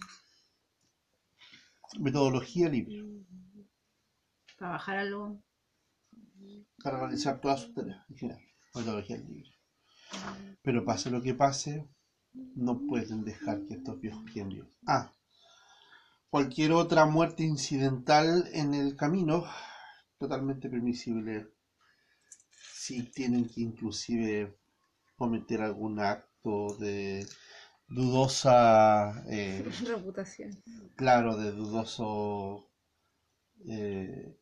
Metodología 1.98 2.68
libre 2.68 3.02
Para 4.58 4.72
bajar 4.72 4.96
algo. 4.98 5.40
para 6.82 6.98
realizar 7.00 7.40
todas 7.40 7.60
sus 7.62 7.74
tareas 7.74 8.04
en 8.10 8.16
general. 8.16 8.42
Metodología 8.74 9.16
libre. 9.16 9.50
Pero 10.62 10.84
pase 10.84 11.10
lo 11.10 11.22
que 11.22 11.34
pase, 11.34 11.88
no 12.32 12.80
pueden 12.86 13.24
dejar 13.24 13.64
que 13.66 13.74
estos 13.74 14.00
viejos 14.00 14.24
queden 14.32 14.48
vivos. 14.50 14.78
Ah, 14.86 15.12
cualquier 16.28 16.72
otra 16.72 17.06
muerte 17.06 17.42
incidental 17.44 18.48
en 18.52 18.74
el 18.74 18.96
camino, 18.96 19.44
totalmente 20.18 20.68
permisible. 20.68 21.48
Si 22.74 23.02
tienen 23.12 23.48
que 23.48 23.60
inclusive 23.62 24.58
cometer 25.16 25.62
algún 25.62 26.00
acto 26.00 26.76
de 26.78 27.26
dudosa, 27.88 29.24
eh, 29.28 29.62
Reputación. 29.86 30.50
claro, 30.96 31.36
de 31.36 31.52
dudoso 31.52 32.70
eh, 33.68 34.36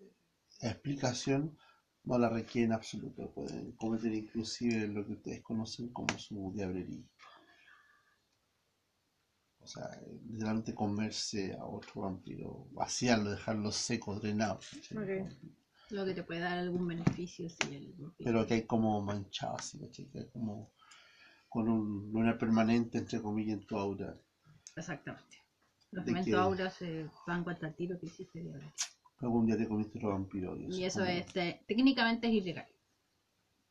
explicación, 0.61 1.57
no 2.05 2.19
la 2.19 2.29
requieren 2.29 2.71
en 2.71 2.77
absoluto. 2.77 3.31
Pueden 3.33 3.73
cometer 3.73 4.13
inclusive 4.13 4.89
lo 4.89 5.07
que 5.07 5.13
ustedes 5.13 5.43
conocen 5.43 5.89
como 5.93 6.19
su 6.19 6.53
diablería. 6.55 7.03
O 9.61 9.67
sea, 9.67 9.89
literalmente 10.29 10.75
comerse 10.75 11.55
a 11.55 11.65
otro 11.65 12.03
vampiro, 12.03 12.67
vaciarlo, 12.73 13.31
dejarlo 13.31 13.71
seco, 13.71 14.19
drenado. 14.19 14.59
Lo 15.91 16.05
que 16.05 16.15
te 16.15 16.23
puede 16.25 16.41
dar 16.41 16.59
algún 16.59 16.89
beneficio 16.89 17.49
si 17.49 17.75
el 17.75 17.95
Pero 18.19 18.47
que 18.47 18.55
hay 18.55 18.63
como 18.67 19.01
manchado 19.03 19.57
así, 19.57 19.79
¿cachai? 19.79 20.07
Que 20.07 20.19
hay 20.21 20.29
como 20.31 20.73
con 21.53 21.69
un, 21.69 22.11
una 22.17 22.39
permanente, 22.39 22.99
entre 22.99 23.21
comillas, 23.21 23.59
en 23.59 23.67
tu 23.67 23.77
aura. 23.79 24.17
Exactamente. 24.77 25.39
Los 25.91 26.05
De 26.07 26.13
momentos 26.13 26.31
que- 26.33 26.37
aura 26.41 26.71
se 26.71 27.11
van 27.27 27.45
contra 27.45 27.69
el 27.69 27.75
tiro 27.77 27.99
que 28.01 28.07
hiciste 28.07 28.41
diablo. 28.41 28.73
Algún 29.19 29.47
día 29.47 29.57
te 29.59 29.69
comiste 29.69 29.99
otro 29.99 30.11
vampiro. 30.11 30.57
Y 30.57 30.85
eso 30.85 31.05
es, 31.05 31.37
eh, 31.37 31.63
técnicamente 31.69 32.27
es 32.27 32.33
ilegal. 32.35 32.67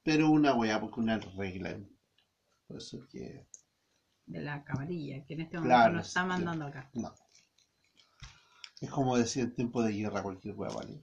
Pero 0.04 0.30
una 0.30 0.54
weá, 0.56 0.80
porque 0.80 1.00
una 1.00 1.18
regla. 1.18 1.78
Por 2.68 2.78
eso 2.78 2.98
es 3.04 3.10
que. 3.10 3.48
De 4.28 4.40
la 4.42 4.64
camarilla, 4.64 5.26
que 5.26 5.34
en 5.34 5.42
este 5.42 5.58
momento 5.58 5.76
Claro, 5.76 5.94
nos 5.96 6.08
está 6.08 6.24
mandando 6.26 6.66
acá. 6.68 6.90
No. 6.94 7.14
Es 8.80 8.90
como 8.90 9.18
decir 9.18 9.44
en 9.44 9.56
tiempo 9.56 9.84
de 9.84 9.92
guerra 9.94 10.24
cualquier 10.24 10.56
weá, 10.56 10.70
¿vale? 10.72 11.02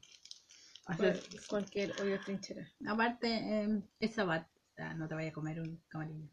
Cual- 0.97 1.21
cualquier 1.49 1.93
hoyo 2.01 2.19
trinchera. 2.25 2.67
Aparte, 2.87 3.29
eh, 3.65 3.83
es 4.01 4.15
sabat. 4.15 4.47
O 4.49 4.75
sea, 4.75 4.95
no 4.95 5.09
te 5.09 5.15
vayas 5.15 5.33
a 5.33 5.35
comer 5.35 5.61
un 5.61 5.83
camarilla. 5.89 6.29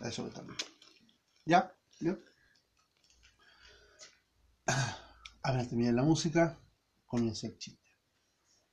Eso 0.00 0.28
también. 0.30 0.58
¿Ya? 1.44 1.74
¿Ya? 2.00 2.16
Apenas 5.42 5.68
termina 5.68 5.92
la 5.92 6.02
música, 6.02 6.58
comienza 7.06 7.46
el 7.48 7.58
chiste. 7.58 7.90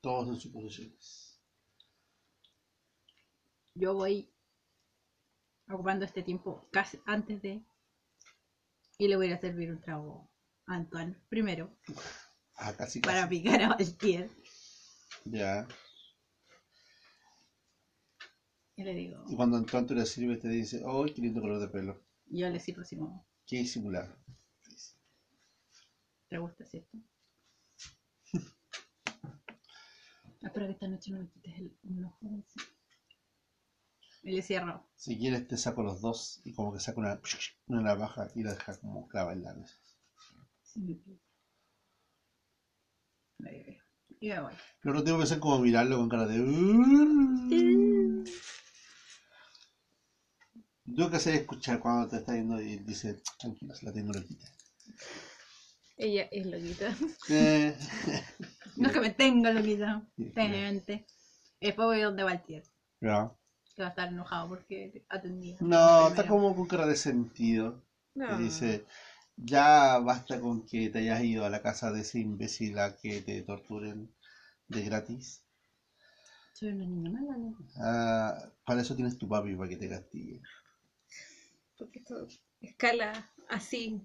Todos 0.02 0.28
en 0.30 0.40
sus 0.40 0.52
posiciones. 0.52 1.42
Yo 3.76 3.94
voy 3.94 4.32
ocupando 5.70 6.06
este 6.06 6.24
tiempo 6.24 6.68
casi 6.72 7.00
antes 7.06 7.42
de. 7.42 7.64
Y 8.98 9.08
le 9.08 9.16
voy 9.16 9.32
a 9.32 9.40
servir 9.40 9.72
un 9.72 9.80
trago 9.82 10.30
a 10.68 10.76
Antoine 10.76 11.16
primero 11.30 11.78
Ah, 12.56 12.74
casi, 12.74 13.00
casi. 13.00 13.02
para 13.02 13.30
picar 13.30 13.62
a 13.62 13.70
Valtier. 13.70 14.30
Ya. 15.26 15.68
Y 18.80 18.84
le 18.86 18.94
digo, 18.96 19.22
Y 19.28 19.36
cuando 19.36 19.58
Antoine 19.58 19.86
te 19.86 19.94
le 19.94 20.06
sirve, 20.06 20.38
te 20.38 20.48
dice, 20.48 20.82
¡oh, 20.86 21.04
qué 21.04 21.22
lindo 21.22 21.42
color 21.42 21.60
de 21.60 21.68
pelo! 21.68 22.02
yo 22.28 22.48
le 22.48 22.62
sirvo 22.62 22.82
así 22.82 22.96
como, 22.96 23.28
¡Qué 23.46 23.58
disimulado! 23.58 24.16
¿te 26.30 26.38
gusta, 26.38 26.66
cierto? 26.66 26.98
Espero 30.42 30.68
que 30.68 30.72
esta 30.72 30.88
noche 30.88 31.12
no 31.12 31.20
me 31.20 31.28
quites 31.28 31.58
el 31.58 31.78
un 31.84 32.06
ojo. 32.06 32.42
Y 34.24 34.32
le 34.32 34.42
cierro. 34.42 34.88
Si 34.96 35.18
quieres, 35.18 35.46
te 35.46 35.58
saco 35.58 35.84
los 35.84 36.00
dos 36.00 36.40
y 36.46 36.54
como 36.54 36.72
que 36.72 36.80
saco 36.80 37.02
una, 37.02 37.20
una 37.68 37.82
navaja 37.82 38.30
y 38.34 38.44
la 38.44 38.54
deja 38.54 38.80
como 38.80 39.10
clava 39.10 39.34
en 39.34 39.44
la 39.44 39.56
mesa. 39.56 39.76
Sí, 40.64 41.04
Y 44.22 44.30
me 44.30 44.40
voy. 44.40 44.54
Pero 44.82 44.96
no 44.96 45.04
tengo 45.04 45.18
que 45.18 45.26
hacer 45.26 45.42
como 45.42 45.60
mirarlo 45.60 45.98
con 45.98 46.08
cara 46.08 46.26
de. 46.28 46.40
"Uh". 46.40 47.20
Tengo 50.96 51.10
que 51.10 51.18
hacer 51.18 51.36
escuchar 51.36 51.80
cuando 51.80 52.08
te 52.08 52.18
está 52.18 52.34
viendo 52.34 52.60
y 52.62 52.78
dice, 52.78 53.22
tranquilo, 53.38 53.76
se 53.76 53.86
la 53.86 53.94
tengo 53.94 54.12
loquita. 54.14 54.48
Ella 55.98 56.24
es 56.32 56.46
loquita. 56.46 56.96
Eh, 57.30 57.76
No 58.78 58.88
es 58.88 58.94
que 58.94 59.02
me 59.02 59.10
tenga 59.10 59.52
loquita, 59.52 60.02
Sí, 60.16 60.24
técnicamente. 60.34 61.06
Después 61.60 61.86
voy 61.88 62.00
donde 62.02 62.24
Valtier, 62.24 62.64
ya. 63.02 63.32
que 63.76 63.82
va 63.82 63.88
a 63.88 63.90
estar 63.90 64.08
enojado 64.08 64.48
porque 64.48 65.04
atendía. 65.10 65.58
No, 65.60 66.08
está 66.08 66.26
como 66.26 66.56
con 66.56 66.68
cara 66.68 66.86
de 66.86 66.96
sentido. 66.96 67.84
No. 68.16 68.38
Dice, 68.38 68.86
ya 69.36 70.00
basta 70.00 70.40
con 70.40 70.66
que 70.66 70.90
te 70.90 71.00
hayas 71.00 71.22
ido 71.24 71.46
a 71.46 71.50
la 71.50 71.62
casa 71.62 71.92
de 71.92 72.02
ese 72.02 72.20
imbécil 72.20 72.80
a 72.80 72.96
que 72.96 73.22
te 73.22 73.42
torturen 73.42 74.10
de 74.70 74.84
gratis. 74.84 75.44
Soy 76.54 76.70
una 76.70 76.86
niña 76.86 77.10
mala, 77.10 77.38
¿no? 77.38 77.58
Ah, 77.78 78.38
para 78.66 78.82
eso 78.82 78.96
tienes 78.96 79.18
tu 79.18 79.28
papi, 79.28 79.56
para 79.56 79.70
que 79.70 79.78
te 79.78 79.90
castigue. 79.90 80.42
Porque 81.80 82.00
esto 82.00 82.28
escala 82.62 83.32
así. 83.50 84.00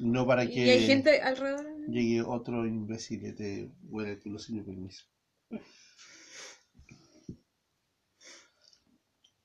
No 0.00 0.26
para 0.26 0.44
Y 0.44 0.50
que 0.50 0.70
hay 0.70 0.86
gente 0.86 1.20
alrededor. 1.22 1.66
llegue 1.88 2.22
otro 2.22 2.66
imbécil 2.66 3.24
y 3.26 3.32
te 3.32 3.70
huele 3.84 4.12
el 4.12 4.20
culo 4.20 4.38
sin 4.38 4.64
permiso. 4.64 5.04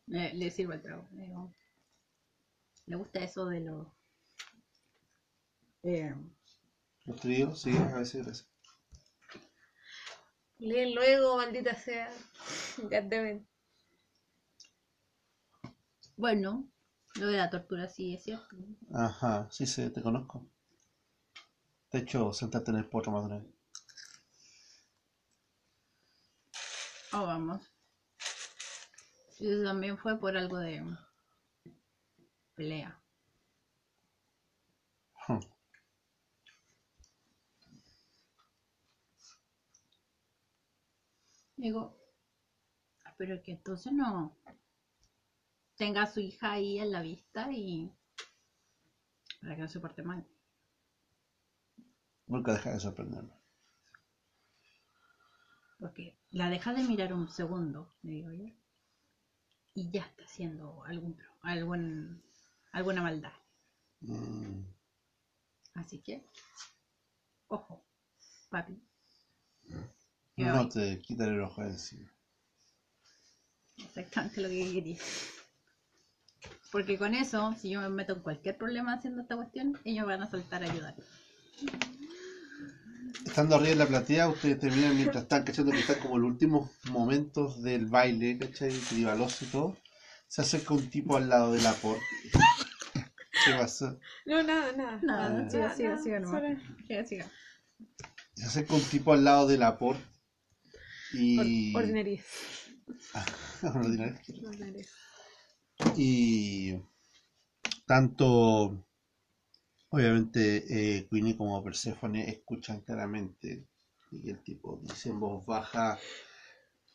Le, 0.07 0.33
le 0.33 0.51
sirvo 0.51 0.73
el 0.73 0.81
trago. 0.81 1.07
Le 1.13 1.23
digo, 1.23 1.51
¿le 2.85 2.95
gusta 2.95 3.23
eso 3.23 3.45
de 3.47 3.59
los... 3.61 3.87
Eh, 5.83 6.13
Los 7.05 7.19
tríos, 7.19 7.61
sí, 7.61 7.71
a 7.75 7.97
veces, 7.97 8.25
a 8.25 8.29
veces. 8.29 8.47
Leen 10.59 10.93
luego, 10.95 11.37
maldita 11.37 11.75
sea. 11.75 12.09
Goddammit. 12.77 13.43
bueno, 16.15 16.70
lo 17.21 17.27
de 17.27 17.37
la 17.37 17.51
tortura 17.51 17.87
sí 17.87 18.15
es 18.15 18.23
cierto. 18.23 18.55
Ajá, 18.91 19.47
sí 19.51 19.67
sé, 19.67 19.91
te 19.91 20.01
conozco. 20.01 20.47
De 21.91 21.99
hecho, 21.99 22.33
sentarte 22.33 22.71
en 22.71 22.77
el 22.77 22.89
potro 22.89 23.11
más 23.11 23.21
de 23.21 23.27
una 23.27 23.37
vez. 23.37 23.53
Oh, 27.13 27.25
vamos. 27.27 27.61
Eso 29.39 29.63
también 29.63 29.97
fue 29.97 30.19
por 30.19 30.35
algo 30.35 30.57
de 30.57 30.83
pelea. 32.55 32.97
Hmm. 35.27 35.39
Digo, 41.55 41.95
"Ah, 43.05 43.13
pero 43.17 43.41
que 43.43 43.51
entonces 43.51 43.93
no 43.93 44.35
tenga 45.81 46.03
a 46.03 46.13
su 46.13 46.19
hija 46.19 46.51
ahí 46.51 46.77
en 46.77 46.91
la 46.91 47.01
vista 47.01 47.51
y 47.51 47.91
para 49.41 49.55
que 49.55 49.63
no 49.63 49.67
se 49.67 49.79
porte 49.79 50.03
mal. 50.03 50.23
Nunca 52.27 52.53
deja 52.53 52.69
de 52.69 52.79
sorprenderme. 52.79 53.33
Porque 55.79 56.19
la 56.29 56.51
deja 56.51 56.75
de 56.75 56.83
mirar 56.83 57.11
un 57.13 57.27
segundo, 57.31 57.95
le 58.03 58.11
digo 58.11 58.31
yo. 58.31 58.45
Y 59.73 59.89
ya 59.89 60.03
está 60.03 60.23
haciendo 60.23 60.83
algún, 60.83 61.17
algún, 61.41 62.23
alguna 62.73 63.01
maldad. 63.01 63.33
Mm, 64.01 64.61
Así 65.73 65.99
que, 66.03 66.23
ojo, 67.47 67.83
papi. 68.51 68.79
No 70.37 70.69
te 70.69 71.01
quita 71.01 71.25
el 71.25 71.41
ojo 71.41 71.63
de 71.63 71.69
encima. 71.69 72.13
Exactamente 73.77 74.41
lo 74.41 74.47
que 74.47 74.73
quería. 74.73 74.97
Porque 76.71 76.97
con 76.97 77.13
eso, 77.13 77.53
si 77.59 77.69
yo 77.71 77.81
me 77.81 77.89
meto 77.89 78.13
en 78.13 78.21
cualquier 78.21 78.57
problema 78.57 78.93
haciendo 78.93 79.21
esta 79.21 79.35
cuestión, 79.35 79.77
ellos 79.83 80.05
van 80.05 80.21
a 80.21 80.29
saltar 80.29 80.63
a 80.63 80.71
ayudar. 80.71 80.95
estando 83.25 83.55
arriba 83.55 83.71
en 83.71 83.77
la 83.79 83.87
platea, 83.87 84.27
ustedes 84.29 84.59
terminan 84.59 84.95
mientras 84.95 85.23
están 85.23 85.43
cachando 85.43 85.71
que 85.71 85.79
están 85.79 85.99
como 85.99 86.17
los 86.17 86.31
últimos 86.31 86.71
momentos 86.89 87.61
del 87.61 87.85
baile, 87.87 88.37
¿cachai? 88.37 88.71
Tribaloso 88.71 89.45
y 89.45 89.47
todo. 89.49 89.77
Se 90.27 90.41
acerca 90.41 90.73
un 90.73 90.89
tipo 90.89 91.17
al 91.17 91.27
lado 91.29 91.51
de 91.51 91.61
la 91.61 91.73
por. 91.73 91.97
¿Qué 93.45 93.51
pasó? 93.59 93.99
No, 94.25 94.41
nada, 94.43 94.71
nada. 94.71 94.99
Nada, 95.01 95.49
siga, 95.49 95.67
nada, 95.67 95.97
siga, 96.01 96.61
siga 96.87 97.05
siga. 97.05 97.31
Se 98.35 98.45
acerca 98.45 98.73
un 98.75 98.81
tipo 98.83 99.13
al 99.13 99.23
lado 99.25 99.47
de 99.47 99.57
la 99.57 99.77
por. 99.77 99.97
Y. 101.13 101.73
or- 101.75 101.81
Ordinarias. 101.83 102.25
Ordinario. 103.63 104.15
Ordinarias. 104.47 104.89
Y 105.95 106.75
tanto, 107.85 108.85
obviamente, 109.89 110.97
eh, 110.97 111.07
Queenie 111.09 111.37
como 111.37 111.63
Persephone 111.63 112.29
escuchan 112.29 112.81
claramente 112.81 113.67
y 114.11 114.29
el 114.29 114.43
tipo 114.43 114.79
dice 114.83 115.09
en 115.09 115.19
voz 115.19 115.45
baja, 115.45 115.97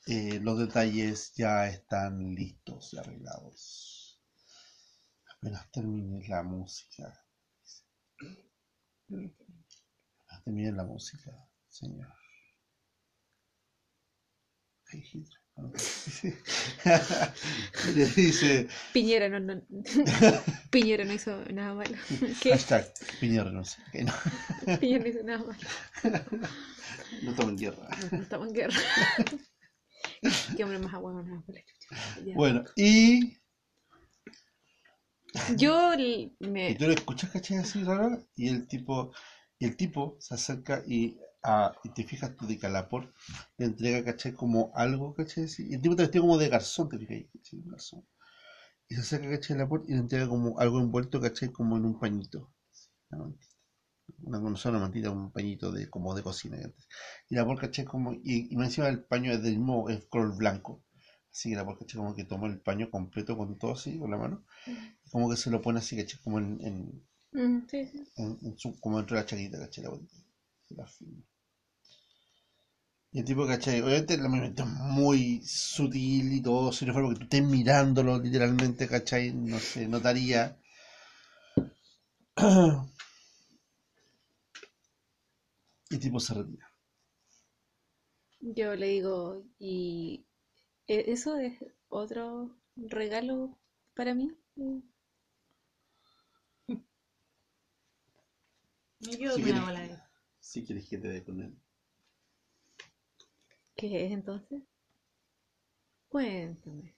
eh, 0.06 0.38
los 0.40 0.58
detalles 0.58 1.32
ya 1.34 1.66
están 1.66 2.34
listos 2.34 2.92
y 2.92 2.98
arreglados. 2.98 4.20
Apenas 5.36 5.70
termine 5.70 6.26
la 6.28 6.42
música. 6.42 7.24
Apenas 9.08 10.44
termine 10.44 10.72
la 10.72 10.84
música, 10.84 11.32
señor. 11.68 12.12
Hey, 14.88 15.02
Hitler. 15.12 15.45
Le 17.94 18.04
dice, 18.06 18.68
Piñera 18.92 19.28
no, 19.28 19.40
no. 19.40 19.62
Piñera 20.70 21.04
no 21.04 21.12
hizo 21.14 21.42
nada 21.52 21.74
malo. 21.74 21.96
¿Qué? 22.42 22.50
Hashtag 22.52 22.92
Piñera 23.20 23.50
no 23.50 23.62
que 23.92 24.04
no, 24.04 24.12
Piñera 24.80 25.02
no 25.04 25.08
hizo 25.08 25.22
nada 25.22 25.38
malo. 25.38 25.58
no 27.22 27.30
estamos 27.30 27.50
en 27.52 27.56
guerra. 27.56 27.88
No, 28.02 28.08
no 28.18 28.22
estamos 28.22 28.48
en 28.48 28.54
guerra. 28.54 28.76
Qué 30.56 30.64
hombre 30.64 30.78
más 30.78 30.92
agua 30.94 31.12
más. 31.14 31.44
Bueno, 32.34 32.64
y, 32.76 33.36
Yo 35.56 35.92
l- 35.94 36.32
y 36.38 36.48
me. 36.48 36.74
tú 36.74 36.84
lo 36.86 36.92
escuchas, 36.92 37.30
¿cachai? 37.30 37.58
Así 37.58 37.82
raro. 37.82 38.26
Y 38.36 38.48
el 38.48 38.66
tipo, 38.68 39.12
y 39.58 39.64
el 39.66 39.76
tipo 39.76 40.16
se 40.20 40.34
acerca 40.34 40.82
y, 40.86 41.18
ah, 41.42 41.74
y 41.84 41.90
te 41.90 42.04
fijas 42.04 42.36
tú 42.36 42.46
de 42.46 42.58
Calapor, 42.58 43.12
le 43.58 43.66
entrega, 43.66 44.04
¿cachai? 44.04 44.32
Como 44.32 44.72
algo, 44.74 45.14
¿cachai? 45.14 45.46
Y 45.58 45.74
el 45.74 45.80
tipo 45.82 45.96
te 45.96 46.02
vestido 46.02 46.22
como 46.24 46.38
de 46.38 46.48
garzón, 46.48 46.88
te 46.88 46.98
fijas 46.98 47.16
ahí, 47.16 47.28
¿cachai? 47.32 47.62
Garzón. 47.64 48.04
Y 48.88 48.94
se 48.96 49.00
acerca, 49.02 49.30
¿cachai? 49.30 49.56
Calapor 49.56 49.84
y 49.88 49.92
le 49.94 49.98
entrega 50.00 50.28
como 50.28 50.58
algo 50.60 50.80
envuelto, 50.80 51.20
¿cachai? 51.20 51.50
Como 51.52 51.76
en 51.76 51.84
un 51.86 51.98
pañito. 52.00 52.52
Una 53.10 53.22
mantita. 53.24 53.54
Una, 54.22 54.38
no 54.40 54.46
una 54.48 54.78
mantita, 54.80 55.10
un 55.10 55.32
pañito 55.32 55.72
de, 55.72 55.88
como 55.90 56.14
de 56.14 56.22
cocina. 56.22 56.56
¿cachai? 56.58 56.74
Y 57.30 57.34
la 57.36 57.44
por, 57.46 57.58
¿cachai? 57.60 57.84
Como, 57.84 58.14
y, 58.14 58.54
encima 58.54 58.88
el 58.88 59.04
paño 59.04 59.32
es 59.32 59.42
del 59.42 59.58
mismo, 59.58 59.88
es 59.90 60.06
color 60.06 60.36
blanco. 60.36 60.84
Así 61.32 61.50
que 61.50 61.56
la 61.56 61.64
por, 61.64 61.78
¿cachai? 61.78 61.98
Como 61.98 62.14
que 62.16 62.24
toma 62.24 62.46
el 62.48 62.60
paño 62.60 62.90
completo 62.90 63.36
con 63.36 63.58
todo 63.58 63.72
así, 63.72 63.98
con 63.98 64.10
la 64.10 64.18
mano. 64.18 64.44
Y 65.04 65.10
como 65.10 65.30
que 65.30 65.36
se 65.36 65.50
lo 65.50 65.62
pone 65.62 65.80
así, 65.80 65.96
¿cachai? 65.96 66.20
Como 66.22 66.38
en, 66.38 66.58
en, 66.62 67.06
Mm, 67.32 67.66
sí, 67.70 67.86
sí. 67.86 68.04
en, 68.16 68.38
en 68.42 68.58
su, 68.58 68.80
como 68.80 68.96
dentro 68.98 69.16
de 69.16 69.22
la 69.22 69.26
chaquita, 69.28 69.58
¿cachai? 69.58 69.84
La 69.84 69.90
bolita. 69.90 70.16
La 70.70 70.86
firma. 70.86 71.24
Y 73.10 73.18
el 73.18 73.24
tipo, 73.24 73.44
¿cachai? 73.48 73.80
Obviamente 73.80 74.14
el 74.14 74.28
movimiento 74.28 74.62
es 74.62 74.68
muy 74.68 75.42
sutil 75.44 76.32
y 76.32 76.40
todo, 76.40 76.70
si 76.70 76.86
no 76.86 76.92
fuera 76.92 77.08
porque 77.08 77.18
tú 77.18 77.24
estés 77.24 77.42
mirándolo 77.42 78.16
literalmente, 78.20 78.86
¿cachai? 78.86 79.32
No 79.32 79.58
se 79.58 79.88
notaría. 79.88 80.56
Y 85.90 85.94
el 85.94 86.00
tipo 86.00 86.20
se 86.20 86.34
retira. 86.34 86.70
Yo 88.40 88.74
le 88.76 88.86
digo, 88.86 89.42
¿y 89.58 90.24
e- 90.88 91.12
eso 91.12 91.36
es 91.38 91.54
otro 91.88 92.56
regalo 92.76 93.58
para 93.94 94.14
mí? 94.14 94.32
Yo 99.00 99.34
Sí, 99.34 99.42
me 99.42 99.52
hago 99.52 99.70
la 99.70 99.80
de- 99.80 100.05
Si 100.50 100.64
quieres 100.64 100.88
que 100.88 100.96
te 100.98 101.08
dé 101.08 101.22
con 101.22 101.40
él. 101.42 101.54
¿Qué 103.76 104.04
es 104.06 104.12
entonces? 104.12 104.62
Cuéntame. 106.08 106.96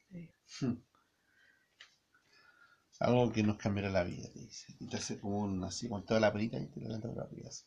Algo 3.00 3.32
que 3.32 3.42
nos 3.42 3.56
cambiará 3.56 3.90
la 3.90 4.04
vida, 4.04 4.28
te 4.32 4.38
dice. 4.38 4.72
Y 4.78 4.86
te 4.86 4.98
hace 4.98 5.18
como 5.18 5.40
un, 5.40 5.64
así, 5.64 5.88
con 5.88 6.04
toda 6.06 6.20
la 6.20 6.32
perita 6.32 6.58
y 6.60 6.66
te 6.68 6.80
la 6.80 6.96
levanta 6.96 7.22
arriba. 7.22 7.48
así. 7.48 7.64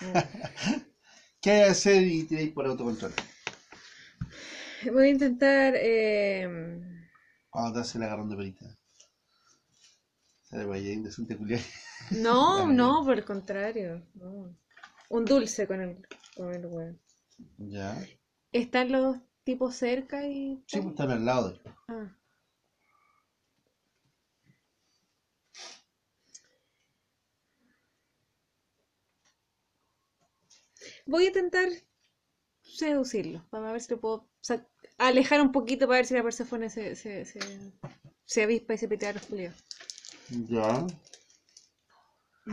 ¿Qué 1.40 1.50
hay 1.50 1.62
que 1.64 1.70
hacer 1.70 2.02
y 2.06 2.24
tiráis 2.24 2.52
por 2.52 2.66
autocontrol? 2.66 3.12
Voy 4.92 5.06
a 5.08 5.10
intentar. 5.10 5.74
eh, 5.76 6.48
Cuando 7.50 7.72
te 7.72 7.80
hace 7.80 7.98
el 7.98 8.04
agarrón 8.04 8.30
de 8.30 8.36
perita. 8.36 8.66
Sale 8.66 8.76
para 8.76 8.76
allá, 8.76 8.76
indecente 8.76 9.94
culiar. 9.96 10.34
No, 12.10 12.68
no, 12.68 13.04
por 13.04 13.18
el 13.18 13.24
contrario. 13.24 14.06
no. 14.14 14.56
Un 15.08 15.24
dulce 15.24 15.66
con 15.66 15.80
el, 15.80 16.06
con 16.36 16.52
el 16.54 16.66
huevo. 16.66 16.98
Ya. 17.58 17.96
¿Están 18.52 18.90
los 18.92 19.18
tipos 19.44 19.76
cerca 19.76 20.26
y.? 20.26 20.62
Sí, 20.66 20.80
pues 20.80 20.92
están 20.92 21.10
al 21.10 21.24
lado 21.24 21.50
de. 21.50 21.60
Ah. 21.88 22.16
Voy 31.06 31.24
a 31.24 31.28
intentar 31.28 31.68
seducirlo, 32.62 33.46
para 33.50 33.72
ver 33.72 33.80
si 33.80 33.92
lo 33.92 34.00
puedo 34.00 34.28
alejar 34.98 35.40
un 35.40 35.52
poquito 35.52 35.86
para 35.86 35.98
ver 35.98 36.06
si 36.06 36.14
la 36.14 36.22
Persefone 36.22 36.68
se, 36.68 36.96
se, 36.96 37.24
se, 37.24 37.40
se 38.24 38.42
avispa 38.42 38.74
y 38.74 38.78
se 38.78 38.88
pitea 38.88 39.10
a 39.10 39.12
los 39.14 39.26
culiados. 39.26 39.64
Ya. 40.30 40.86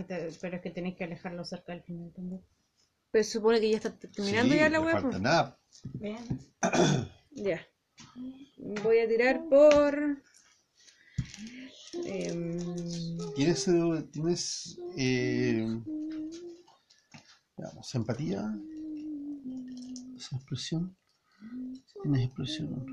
Te- 0.08 0.32
Pero 0.42 0.56
es 0.58 0.62
que 0.62 0.72
tenéis 0.72 0.96
que 0.96 1.04
alejarlo 1.04 1.46
cerca 1.46 1.74
del 1.74 1.84
final 1.84 2.12
también. 2.16 2.42
Pero 3.12 3.24
se 3.24 3.32
supone 3.32 3.60
que 3.60 3.70
ya 3.70 3.78
está 3.78 3.92
terminando 3.98 4.54
Sí, 4.54 4.60
ya 4.60 4.70
la 4.70 4.80
no 4.80 4.86
web. 4.86 5.02
falta 5.02 5.20
nada. 5.20 5.60
Bien. 5.94 6.40
Ya. 7.36 7.66
Voy 8.84 9.00
a 9.00 9.08
tirar 9.08 9.44
por. 9.50 10.22
em, 12.06 13.18
¿Tienes, 13.36 13.68
eh, 13.68 14.08
tienes 14.12 14.80
eh, 14.96 15.80
digamos, 17.58 17.96
empatía? 17.96 18.54
¿Esa 20.16 20.36
expresión? 20.36 20.96
¿Tienes 22.04 22.26
expresión? 22.26 22.86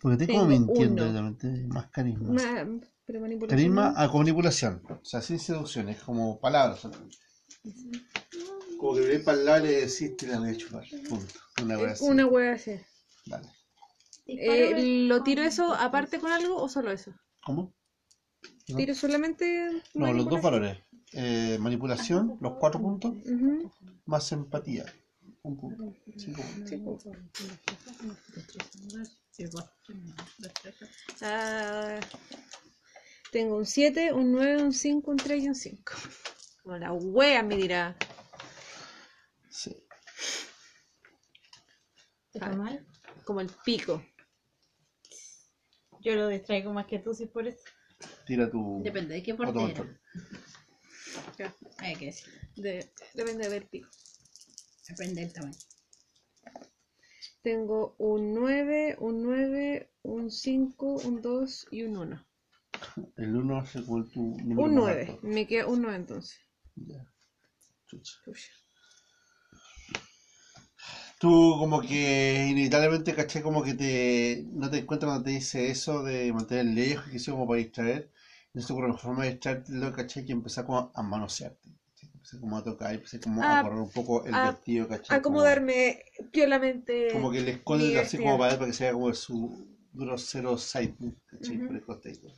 Porque 0.00 0.16
te 0.18 0.26
como 0.32 0.46
Tengo 0.48 0.66
mintiendo, 0.66 1.02
uno. 1.04 1.12
realmente, 1.12 1.46
más 1.68 1.86
carisma. 1.88 2.32
ma- 2.32 2.80
pero 3.06 3.20
manipulación. 3.20 3.48
Carisma 3.58 3.94
a 3.96 4.08
con 4.08 4.20
manipulación. 4.20 4.82
O 4.88 5.04
sea, 5.04 5.20
sin 5.20 5.38
seducción, 5.38 5.88
es 5.88 6.00
como 6.02 6.38
palabras 6.40 6.80
solamente. 6.80 7.16
Como 8.78 8.94
que 8.94 9.00
le 9.02 9.20
para 9.20 9.38
el 9.38 9.44
lado 9.44 9.64
y 9.64 9.68
le 9.68 9.72
decís, 9.86 10.16
te 10.16 10.26
la 10.26 10.38
voy 10.40 10.50
a 10.50 10.56
chupar. 10.56 10.84
Punto. 11.08 11.34
Una 11.62 11.76
wea 11.78 11.88
Eh, 11.88 11.92
así. 11.92 12.04
Una 12.04 12.52
así. 12.54 12.72
Dale. 13.26 13.48
Eh, 14.26 15.06
¿Lo 15.06 15.22
tiro 15.22 15.42
eso 15.42 15.74
aparte 15.74 16.18
con 16.18 16.32
algo 16.32 16.56
o 16.56 16.68
solo 16.68 16.90
eso? 16.90 17.12
¿Cómo? 17.44 17.74
No. 18.68 18.76
¿Tiro 18.76 18.94
solamente 18.94 19.82
No, 19.94 20.12
los 20.12 20.26
dos 20.28 20.40
valores. 20.40 20.78
Eh, 21.12 21.58
manipulación, 21.60 22.38
los 22.40 22.54
cuatro 22.58 22.80
puntos, 22.80 23.14
más 24.06 24.32
empatía. 24.32 24.84
Un 25.42 25.56
punto. 25.58 25.92
Cinco 26.16 26.42
puntos. 26.42 26.68
Sí, 26.70 26.76
pues. 26.78 27.04
Sí. 29.36 29.44
Ah, 31.22 31.98
tengo 33.32 33.56
un 33.56 33.66
7, 33.66 34.12
un 34.12 34.30
9, 34.32 34.62
un 34.62 34.72
5, 34.72 35.10
un 35.10 35.16
3 35.16 35.42
y 35.42 35.48
un 35.48 35.54
5. 35.54 35.92
Como 36.62 36.76
la 36.76 36.92
wea 36.92 37.42
me 37.42 37.56
dirá. 37.56 37.96
Sí. 39.50 39.76
¿Está 42.32 42.50
mal? 42.50 42.86
Como 43.24 43.40
el 43.40 43.50
pico. 43.64 44.04
Yo 46.00 46.14
lo 46.14 46.28
distraigo 46.28 46.72
más 46.72 46.86
que 46.86 46.98
tú, 46.98 47.14
si 47.14 47.26
por 47.26 47.46
eso. 47.46 47.62
Tira 48.26 48.50
tu 48.50 48.82
Depende 48.82 49.14
de 49.14 49.22
qué. 49.22 49.34
Ya, 51.38 51.54
Hay 51.78 51.96
que 51.96 52.06
decir. 52.06 52.28
de- 52.56 52.92
depende 53.14 53.44
de 53.44 53.48
ver 53.50 53.68
pico. 53.68 53.88
Depende 54.88 55.22
del 55.22 55.32
tamaño. 55.32 55.56
Tengo 57.44 57.94
un 57.98 58.32
9, 58.32 58.96
un 59.00 59.22
9, 59.22 59.90
un 60.02 60.30
5, 60.30 60.94
un 61.04 61.20
2 61.20 61.66
y 61.70 61.82
un 61.82 61.96
1. 61.98 62.26
El 63.16 63.36
1 63.36 63.66
según 63.66 64.10
tu 64.10 64.22
número 64.40 64.62
Un 64.62 64.74
más 64.80 64.84
9. 64.84 65.00
alto. 65.10 65.18
Me 65.22 65.46
queda 65.46 65.66
un 65.66 65.82
9 65.82 65.96
entonces. 65.96 66.40
Ya. 66.74 67.04
Chucha. 67.86 68.14
Chucha. 68.24 68.50
Tú 71.18 71.56
como 71.58 71.80
que 71.82 72.46
inevitablemente, 72.50 73.14
caché, 73.14 73.42
como 73.42 73.62
que 73.62 73.74
te 73.74 74.44
no 74.52 74.70
te 74.70 74.78
encuentras 74.78 75.10
cuando 75.10 75.24
te 75.24 75.30
dice 75.30 75.70
eso 75.70 76.02
de 76.02 76.32
mantener 76.32 76.66
lejos, 76.66 77.08
que 77.10 77.18
sea 77.18 77.34
como 77.34 77.46
para 77.46 77.58
distraer, 77.58 78.10
Esto 78.54 78.74
con 78.74 78.88
la 78.88 78.94
forma 78.96 79.24
de 79.24 79.30
extraértelo, 79.32 79.92
¿cachai? 79.92 80.24
Que 80.24 80.32
empezar 80.32 80.64
como 80.66 80.90
a 80.94 81.02
manosearte. 81.02 81.68
Empecé 82.24 82.40
como 82.40 82.56
a 82.56 82.64
tocar, 82.64 82.94
empecé 82.94 83.20
como 83.20 83.42
Ah, 83.42 83.58
a 83.58 83.62
correr 83.62 83.80
un 83.80 83.90
poco 83.90 84.24
el 84.24 84.32
a- 84.32 84.50
vestido, 84.50 84.88
¿cachai? 84.88 85.18
Acomodarme 85.18 86.02
piolamente. 86.32 87.08
Como, 87.12 87.24
como 87.24 87.32
que 87.32 87.38
el 87.40 87.48
escote 87.48 87.98
así 87.98 88.16
como 88.16 88.38
para, 88.38 88.54
para 88.54 88.66
que 88.66 88.72
sea 88.72 88.92
como 88.94 89.12
su 89.12 89.68
grosero 89.92 90.56
side, 90.56 90.94
¿cachai? 91.26 91.58
Ujú. 91.58 91.66
Por 91.66 91.76
el 91.76 91.82
costadito. 91.84 92.28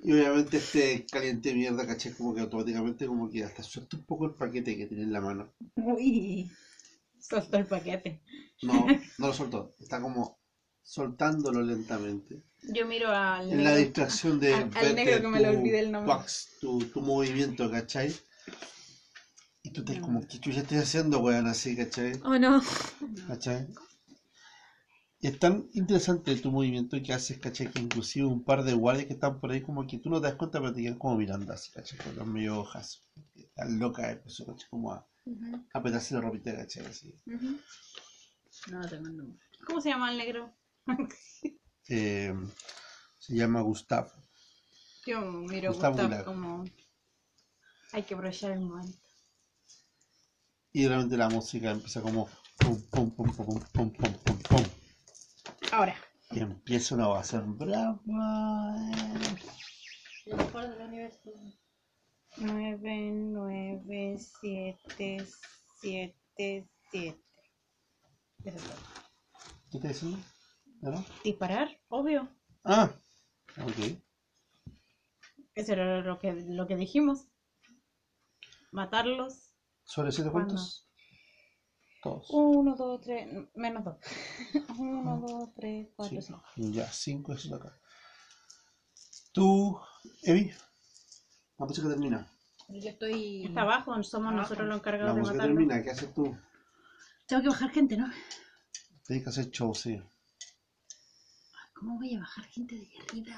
Y 0.00 0.12
obviamente 0.12 0.56
este 0.56 1.04
caliente 1.04 1.52
mierda, 1.52 1.86
¿cachai? 1.86 2.12
Como 2.12 2.34
que 2.34 2.40
automáticamente 2.40 3.06
como 3.06 3.28
que 3.28 3.44
hasta 3.44 3.62
suelta 3.62 3.98
un 3.98 4.04
poco 4.06 4.24
el 4.24 4.34
paquete 4.36 4.74
que 4.74 4.86
tiene 4.86 5.02
en 5.02 5.12
la 5.12 5.20
mano. 5.20 5.52
Uy, 5.74 6.50
soltó 7.20 7.58
el 7.58 7.66
paquete. 7.66 8.22
No, 8.62 8.86
no 9.18 9.26
lo 9.26 9.34
soltó. 9.34 9.74
Está 9.80 10.00
como 10.00 10.38
soltándolo 10.82 11.60
lentamente. 11.60 12.42
Yo 12.62 12.86
miro 12.86 13.10
al 13.10 13.52
En 13.52 13.64
la 13.64 13.70
negro. 13.72 13.84
distracción 13.84 14.40
de 14.40 14.54
Al- 14.54 14.70
al 14.74 14.94
negro 14.94 15.20
que 15.20 15.28
me 15.28 15.36
tu, 15.40 15.42
le 15.42 15.48
olvidé 15.58 15.78
el 15.80 15.92
nombre. 15.92 16.14
tu 16.58 16.78
tu, 16.80 16.86
tu 16.86 17.00
movimiento, 17.02 17.70
¿cachai? 17.70 18.14
Y 19.68 19.70
tú 19.70 19.80
estás 19.82 19.98
como, 19.98 20.26
¿qué 20.26 20.40
chucha 20.40 20.60
estoy 20.60 20.78
haciendo, 20.78 21.18
weón? 21.20 21.46
Así, 21.46 21.76
¿cachai? 21.76 22.18
Oh 22.24 22.38
no. 22.38 22.62
¿Cachai? 23.26 23.68
Y 25.20 25.26
es 25.26 25.38
tan 25.38 25.68
interesante 25.74 26.34
tu 26.36 26.50
movimiento 26.50 26.96
que 27.04 27.12
haces, 27.12 27.38
¿cachai? 27.38 27.70
Que 27.70 27.80
inclusive 27.82 28.24
un 28.24 28.42
par 28.44 28.64
de 28.64 28.72
guardias 28.72 29.08
que 29.08 29.12
están 29.12 29.38
por 29.40 29.50
ahí 29.50 29.60
como 29.60 29.86
que 29.86 29.98
tú 29.98 30.08
no 30.08 30.22
te 30.22 30.28
das 30.28 30.36
cuenta, 30.36 30.58
pero 30.58 30.72
te 30.72 30.80
quedan 30.80 30.98
como 30.98 31.16
mirando 31.18 31.52
así, 31.52 31.70
¿cachai? 31.70 31.98
Con 31.98 32.16
los 32.16 32.26
medio 32.26 32.58
hojas. 32.58 33.02
Están 33.36 33.78
locas, 33.78 34.08
empezó, 34.10 34.46
¿cachai? 34.46 34.70
Como 34.70 34.90
a, 34.94 35.06
Ujú, 35.26 35.62
a 35.74 35.82
petarse 35.82 36.14
la 36.14 36.22
ropita, 36.22 36.56
¿cachai? 36.56 36.86
Así. 36.86 37.14
ujú. 37.26 37.60
No 38.70 38.88
tengo 38.88 39.06
el 39.08 39.16
nombre. 39.18 39.38
¿Cómo 39.66 39.80
se 39.82 39.90
llama 39.90 40.10
el 40.12 40.16
negro? 40.18 40.54
Eh, 41.90 42.34
se 43.18 43.34
llama 43.34 43.62
Gustav. 43.62 44.12
Yo 45.06 45.22
miro 45.22 45.72
Gustav 45.72 45.98
Aguilar. 46.00 46.24
como... 46.26 46.64
Hay 47.92 48.02
que 48.02 48.12
aprovechar 48.12 48.50
el 48.50 48.60
momento. 48.60 49.07
Y 50.72 50.86
realmente 50.86 51.16
la 51.16 51.28
música 51.28 51.70
empieza 51.70 52.02
como 52.02 52.28
pum, 52.58 52.80
pum, 52.90 53.10
pum, 53.10 53.32
pum, 53.34 53.46
pum, 53.46 53.60
pum, 53.72 53.92
pum, 53.92 54.12
pum, 54.12 54.38
pum. 54.38 54.62
Ahora. 55.72 55.96
Y 56.30 56.40
empieza 56.40 56.94
una 56.94 57.08
ovación 57.08 57.56
brava. 57.56 57.98
Lo 60.26 60.36
mejor 60.36 60.68
del 60.68 60.86
universo. 60.88 61.32
9, 62.36 63.10
9, 63.12 64.18
7, 64.40 65.26
7, 65.80 66.68
7. 66.90 67.18
¿Qué 68.42 68.50
estás 69.72 69.92
diciendo? 69.92 70.18
¿No? 70.80 71.04
Disparar, 71.24 71.80
obvio. 71.88 72.28
Ah, 72.64 72.90
ok. 73.62 73.98
Eso 75.54 75.72
era 75.72 76.00
lo 76.02 76.18
que, 76.18 76.32
lo 76.32 76.66
que 76.66 76.76
dijimos. 76.76 77.26
Matarlos. 78.70 79.47
¿Sobre 79.88 80.12
siete 80.12 80.30
¿Cuándo? 80.30 80.48
cuentos? 80.54 80.86
Todos. 82.02 82.28
1, 82.30 82.76
2, 82.76 83.00
3, 83.00 83.28
menos 83.54 83.84
2. 83.84 83.96
1, 84.78 85.20
2, 85.26 85.54
3, 85.54 85.88
4, 85.96 86.20
Sí. 86.20 86.26
5. 86.26 86.42
Ya, 86.72 86.86
cinco 86.92 87.32
eso 87.32 87.48
de 87.48 87.56
acá. 87.56 87.76
Tú, 89.32 89.80
Evi. 90.22 90.50
La 91.58 91.66
música 91.66 91.88
termina. 91.88 92.30
Yo 92.68 92.90
estoy. 92.90 93.46
Está 93.46 93.62
abajo, 93.62 94.00
somos 94.02 94.28
Abajo. 94.28 94.42
nosotros 94.42 94.68
los 94.68 94.76
La 94.76 94.78
encargados 94.80 95.14
de 95.14 95.20
música 95.20 95.36
matarlo. 95.38 95.54
termina. 95.56 95.82
¿Qué 95.82 95.90
haces 95.90 96.12
tú? 96.14 96.36
Tengo 97.26 97.42
que 97.42 97.48
bajar 97.48 97.70
gente, 97.70 97.96
¿no? 97.96 98.06
Tienes 99.06 99.24
que 99.24 99.30
hacer 99.30 99.50
show, 99.50 99.74
sí. 99.74 100.00
¿Cómo 101.74 101.96
voy 101.96 102.14
a 102.14 102.20
bajar 102.20 102.44
gente 102.46 102.74
de 102.76 102.82
allá 102.82 103.02
arriba? 103.08 103.36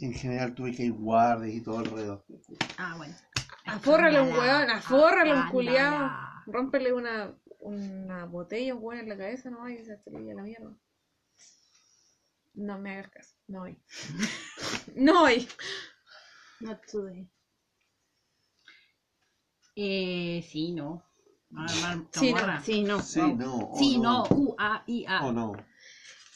En 0.00 0.12
general 0.14 0.54
tuve 0.54 0.74
que 0.74 0.84
ir 0.84 0.92
guardias 0.92 1.54
y 1.54 1.62
todo 1.62 1.78
alrededor. 1.78 2.24
Ah, 2.78 2.94
bueno. 2.96 3.14
Afórrale 3.68 4.20
un 4.20 4.32
weón, 4.32 4.70
afórrale 4.70 5.34
un 5.34 5.48
culiao. 5.50 6.10
Rómpele 6.46 6.92
una, 6.92 7.34
una 7.60 8.24
botella, 8.24 8.74
un 8.74 8.82
weón 8.82 9.00
en 9.02 9.08
la 9.10 9.16
cabeza, 9.16 9.50
no 9.50 9.68
y 9.68 9.84
se 9.84 9.94
estrella 9.94 10.34
la 10.34 10.42
mierda. 10.42 10.74
No 12.54 12.78
me 12.78 12.92
hagas 12.92 13.10
caso, 13.10 13.34
no 13.46 13.60
voy. 13.60 13.78
no 14.96 15.20
voy. 15.20 15.48
Not 16.60 16.80
today. 16.90 17.28
Eh, 19.76 20.44
sí, 20.50 20.72
no. 20.72 21.04
Mar- 21.50 21.70
mar- 21.82 21.98
Sí, 22.12 22.32
no, 22.32 22.36
camorra. 22.38 22.60
Sí, 22.60 22.82
no. 22.82 23.00
Sí, 23.02 23.20
no. 23.34 23.72
Sí, 23.78 23.98
no. 23.98 24.24
U, 24.30 24.56
A, 24.58 24.82
I, 24.86 25.04
A. 25.06 25.24
O 25.26 25.32
no. 25.32 25.52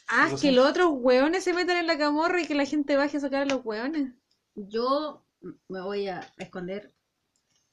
Ah, 0.07 0.25
¿Qué 0.25 0.31
cosa? 0.31 0.41
que 0.41 0.51
los 0.51 0.67
otros 0.69 0.89
weones 0.93 1.43
se 1.43 1.53
metan 1.53 1.77
en 1.77 1.87
la 1.87 1.97
camorra 1.97 2.41
y 2.41 2.45
que 2.47 2.55
la 2.55 2.65
gente 2.65 2.95
baje 2.95 3.17
a 3.17 3.19
sacar 3.21 3.43
a 3.43 3.45
los 3.45 3.65
weones. 3.65 4.13
Yo 4.55 5.25
me 5.67 5.81
voy 5.81 6.07
a 6.07 6.21
esconder. 6.37 6.92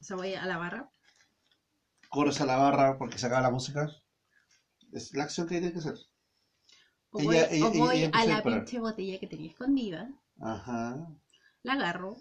O 0.00 0.04
sea, 0.04 0.16
voy 0.16 0.34
a 0.34 0.46
la 0.46 0.56
barra. 0.56 0.90
Corres 2.08 2.40
a 2.40 2.46
la 2.46 2.56
barra 2.56 2.98
porque 2.98 3.18
se 3.18 3.26
acaba 3.26 3.42
la 3.42 3.50
música. 3.50 3.88
Es 4.92 5.12
la 5.14 5.24
acción 5.24 5.46
que 5.46 5.58
tiene 5.58 5.72
que 5.72 5.78
hacer. 5.78 5.94
O 7.10 7.22
voy, 7.22 7.36
ella- 7.36 7.66
o 7.66 7.70
voy 7.72 7.96
ella 7.96 8.04
empieza 8.06 8.24
a 8.24 8.36
la 8.36 8.42
pinche 8.42 8.78
botella 8.80 9.18
que 9.18 9.26
tenía 9.26 9.50
escondida. 9.50 10.08
Ajá. 10.40 10.96
La 11.62 11.74
agarro. 11.74 12.16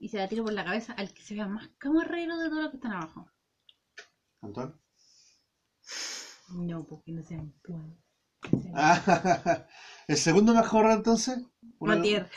Y 0.00 0.08
se 0.10 0.18
la 0.18 0.28
tiro 0.28 0.44
por 0.44 0.52
la 0.52 0.64
cabeza 0.64 0.92
al 0.92 1.12
que 1.12 1.22
se 1.22 1.34
vea 1.34 1.48
más 1.48 1.68
camorrero 1.78 2.38
de 2.38 2.48
todos 2.48 2.62
los 2.62 2.70
que 2.70 2.76
están 2.76 2.92
abajo. 2.92 3.28
Antoine. 4.42 4.74
No, 6.50 6.84
porque 6.86 7.12
no 7.12 7.22
sean 7.24 7.52
plan. 7.62 7.96
Ah, 8.74 9.66
¿El 10.06 10.16
segundo 10.16 10.54
mejor 10.54 10.90
entonces? 10.90 11.38
Matier. 11.80 12.30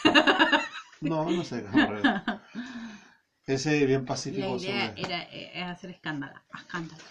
No, 1.01 1.29
no 1.29 1.43
sé. 1.43 1.63
Ese 3.47 3.81
es 3.81 3.87
bien 3.87 4.01
La 4.01 4.05
pacífico. 4.07 4.57
idea 4.57 4.89
sobre- 4.89 5.01
era, 5.01 5.23
era 5.23 5.71
hacer 5.71 5.89
escándalo. 5.91 6.39
Escándalo. 6.55 7.03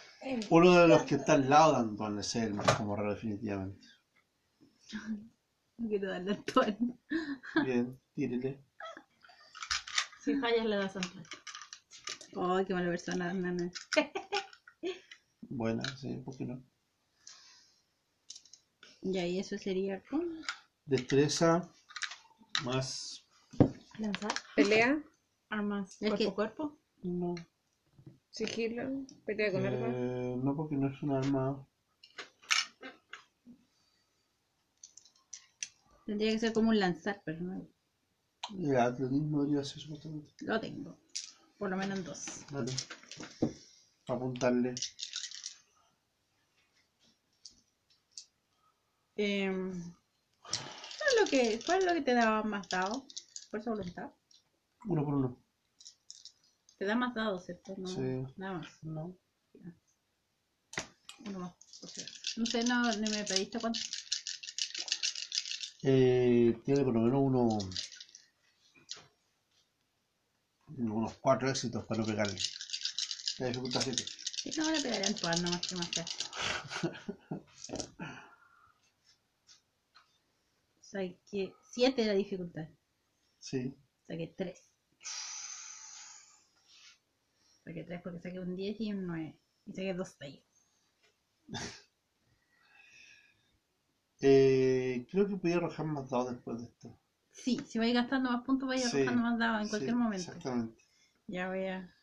Uno 0.51 0.75
de 0.75 0.87
los 0.89 1.03
que 1.05 1.15
está 1.17 1.33
al 1.35 1.49
lado 1.49 1.73
de 1.73 1.79
Antoine 1.81 2.21
es 2.21 2.37
el 2.37 2.55
más 2.55 2.71
como 2.77 2.95
raro 2.95 3.15
definitivamente. 3.15 3.87
No 5.79 5.89
quiero 5.89 6.11
darle 6.11 6.33
al 6.33 6.37
Antoine. 6.39 6.99
Bien, 7.65 8.01
tírele. 8.15 8.63
Si 10.23 10.35
fallas 10.37 10.67
le 10.67 10.77
das 10.77 10.97
Antoine. 10.97 11.27
Ay, 12.37 12.65
qué 12.67 12.75
mala 12.75 12.89
persona, 12.91 13.33
nana. 13.33 13.71
Buena, 15.43 15.83
sí, 15.97 16.23
¿por 16.25 16.37
qué 16.37 16.45
no? 16.45 16.63
Ya, 19.03 19.27
y 19.27 19.39
eso 19.41 19.57
sería 19.59 20.01
con. 20.05 20.45
Destreza 20.85 21.69
más. 22.63 23.25
Lanzar. 23.99 24.33
Pelea, 24.55 25.01
Armas 25.51 25.97
cuerpo 25.99 26.17
que- 26.17 26.29
a 26.29 26.35
cuerpo. 26.35 26.79
No, 27.03 27.35
sigilo, 28.31 29.05
pelea 29.27 29.53
con 29.53 29.67
armas. 29.67 29.91
eh, 29.95 30.37
no 30.43 30.57
porque 30.57 30.77
no 30.77 30.89
es 30.89 31.03
un 31.03 31.11
arma. 31.13 31.67
Tendría 36.07 36.33
que 36.33 36.39
ser 36.39 36.53
como 36.53 36.71
un 36.71 36.79
lanzar, 36.79 37.21
pero 37.25 37.41
no. 37.41 37.69
El 38.59 38.77
atletismo 38.77 39.43
debería 39.43 39.65
ser 39.65 39.81
supuestamente. 39.81 40.33
Lo 40.41 40.59
tengo. 40.61 40.97
Por 41.59 41.71
lo 41.71 41.77
menos 41.77 41.99
en 41.99 42.05
dos. 42.05 42.27
Dale. 42.51 42.73
Para 44.07 44.17
apuntarle. 44.19 44.75
Em, 49.17 49.73
¿Cuál 50.43 51.11
es 51.15 51.21
lo 51.21 51.27
que, 51.29 51.61
cuál 51.65 51.79
es 51.81 51.85
lo 51.87 51.95
que 51.95 52.01
te 52.03 52.15
da 52.15 52.43
más 52.43 52.69
dado? 52.69 53.05
Fuerza 53.51 53.71
voluntad. 53.71 54.11
Uno 54.87 55.05
por 55.05 55.15
uno. 55.15 55.43
Te 56.79 56.85
da 56.87 56.95
más 56.95 57.15
dado, 57.15 57.39
¿cierto? 57.39 57.75
No, 57.77 57.89
Sí. 57.89 58.27
Nada 58.37 58.59
más. 58.59 58.69
No. 58.83 59.17
Uno 61.27 61.39
más. 61.39 61.55
o 61.83 61.87
sea, 61.87 62.07
no 62.37 62.47
sé, 62.47 62.65
no, 62.65 62.91
ni 62.97 63.11
me 63.11 63.25
pediste 63.25 63.61
cuánto. 63.61 63.81
Eh, 65.83 66.61
tiene 66.65 66.85
por 66.85 66.95
lo 66.95 67.01
menos 67.01 67.21
uno. 67.23 67.59
Unos 70.79 71.15
cuatro 71.19 71.51
éxitos 71.51 71.85
para 71.85 72.01
no 72.01 72.07
pegarle. 72.07 72.39
La 73.39 73.47
dificultad 73.47 73.81
7. 73.83 74.05
Sí, 74.43 74.51
no 74.57 74.71
le 74.71 74.81
pegaré 74.81 75.05
a 75.05 75.09
Antoine, 75.09 75.43
nomás 75.43 75.67
que 75.67 75.77
más 75.77 75.89
sea. 75.95 76.05
Saqué 80.81 81.55
7 81.73 82.03
de 82.03 82.09
la 82.09 82.15
dificultad. 82.15 82.69
Sí. 83.39 83.77
Saqué 84.11 84.27
3. 84.37 84.61
Saqué 87.65 87.85
3 87.85 88.01
porque 88.03 88.19
saqué 88.19 88.41
un 88.41 88.57
10 88.57 88.81
y 88.81 88.93
un 88.93 89.07
9. 89.07 89.39
Y 89.67 89.73
saqué 89.73 89.95
2 89.95 90.17
6. 90.19 90.43
Eh, 94.23 95.07
creo 95.11 95.29
que 95.29 95.37
podía 95.37 95.57
arrojar 95.57 95.85
más 95.87 96.09
dados 96.09 96.31
después 96.33 96.59
de 96.59 96.65
esto. 96.67 96.99
Sí, 97.33 97.55
si 97.69 97.79
vais 97.81 97.93
gastando 97.95 98.31
más 98.31 98.45
puntos, 98.45 98.69
vais 98.69 98.85
Sí, 98.91 98.99
arrojando 98.99 99.23
más 99.23 99.39
dados 99.39 99.61
en 99.63 99.67
Sí, 99.67 99.71
cualquier 99.71 99.97
momento. 99.97 100.33
Exactamente. 100.33 100.83
Ya 101.27 101.49
voy 101.49 101.67
a. 101.67 101.95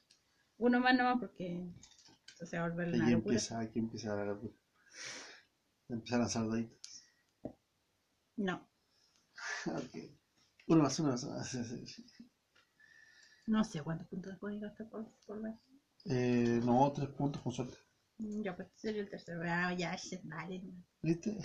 Uno 0.58 0.80
más 0.80 0.96
nomás 0.96 1.20
porque. 1.20 1.66
Esto 2.28 2.46
se 2.46 2.58
va 2.60 2.66
a 2.66 2.70
volver 2.70 2.90
una 2.90 3.10
locura. 3.12 3.36
empieza, 3.36 3.60
aquí 3.60 3.80
empieza 3.80 4.16
la 4.16 4.26
locura. 4.26 4.54
Empieza 5.90 6.16
a 6.16 6.20
lanzar 6.20 6.48
daditos. 6.48 7.04
No. 8.38 8.62
Ok. 9.68 10.17
Uno 10.68 10.84
más, 10.84 11.00
uno 11.00 11.12
más. 11.12 11.24
ah, 11.24 11.44
sí, 11.44 11.64
sí, 11.64 11.86
sí. 11.88 12.06
No 13.48 13.64
sé 13.64 13.82
cuántos 13.82 14.08
puntos 14.08 14.38
puedes 14.40 14.60
gastar 14.60 14.90
por, 14.90 15.06
por 15.26 15.40
mes. 15.40 15.56
Eh, 16.06 16.60
no, 16.64 16.92
tres 16.94 17.10
puntos 17.10 17.42
con 17.42 17.52
suerte. 17.54 17.78
Mm, 18.18 18.42
Ya, 18.44 18.56
pues 18.56 18.68
sería 18.76 19.02
el 19.02 19.10
tercero. 19.10 19.42
Ah, 19.46 19.74
ya, 19.74 19.96
shit, 19.96 20.22
dale. 20.24 20.62
¿Viste? 21.02 21.38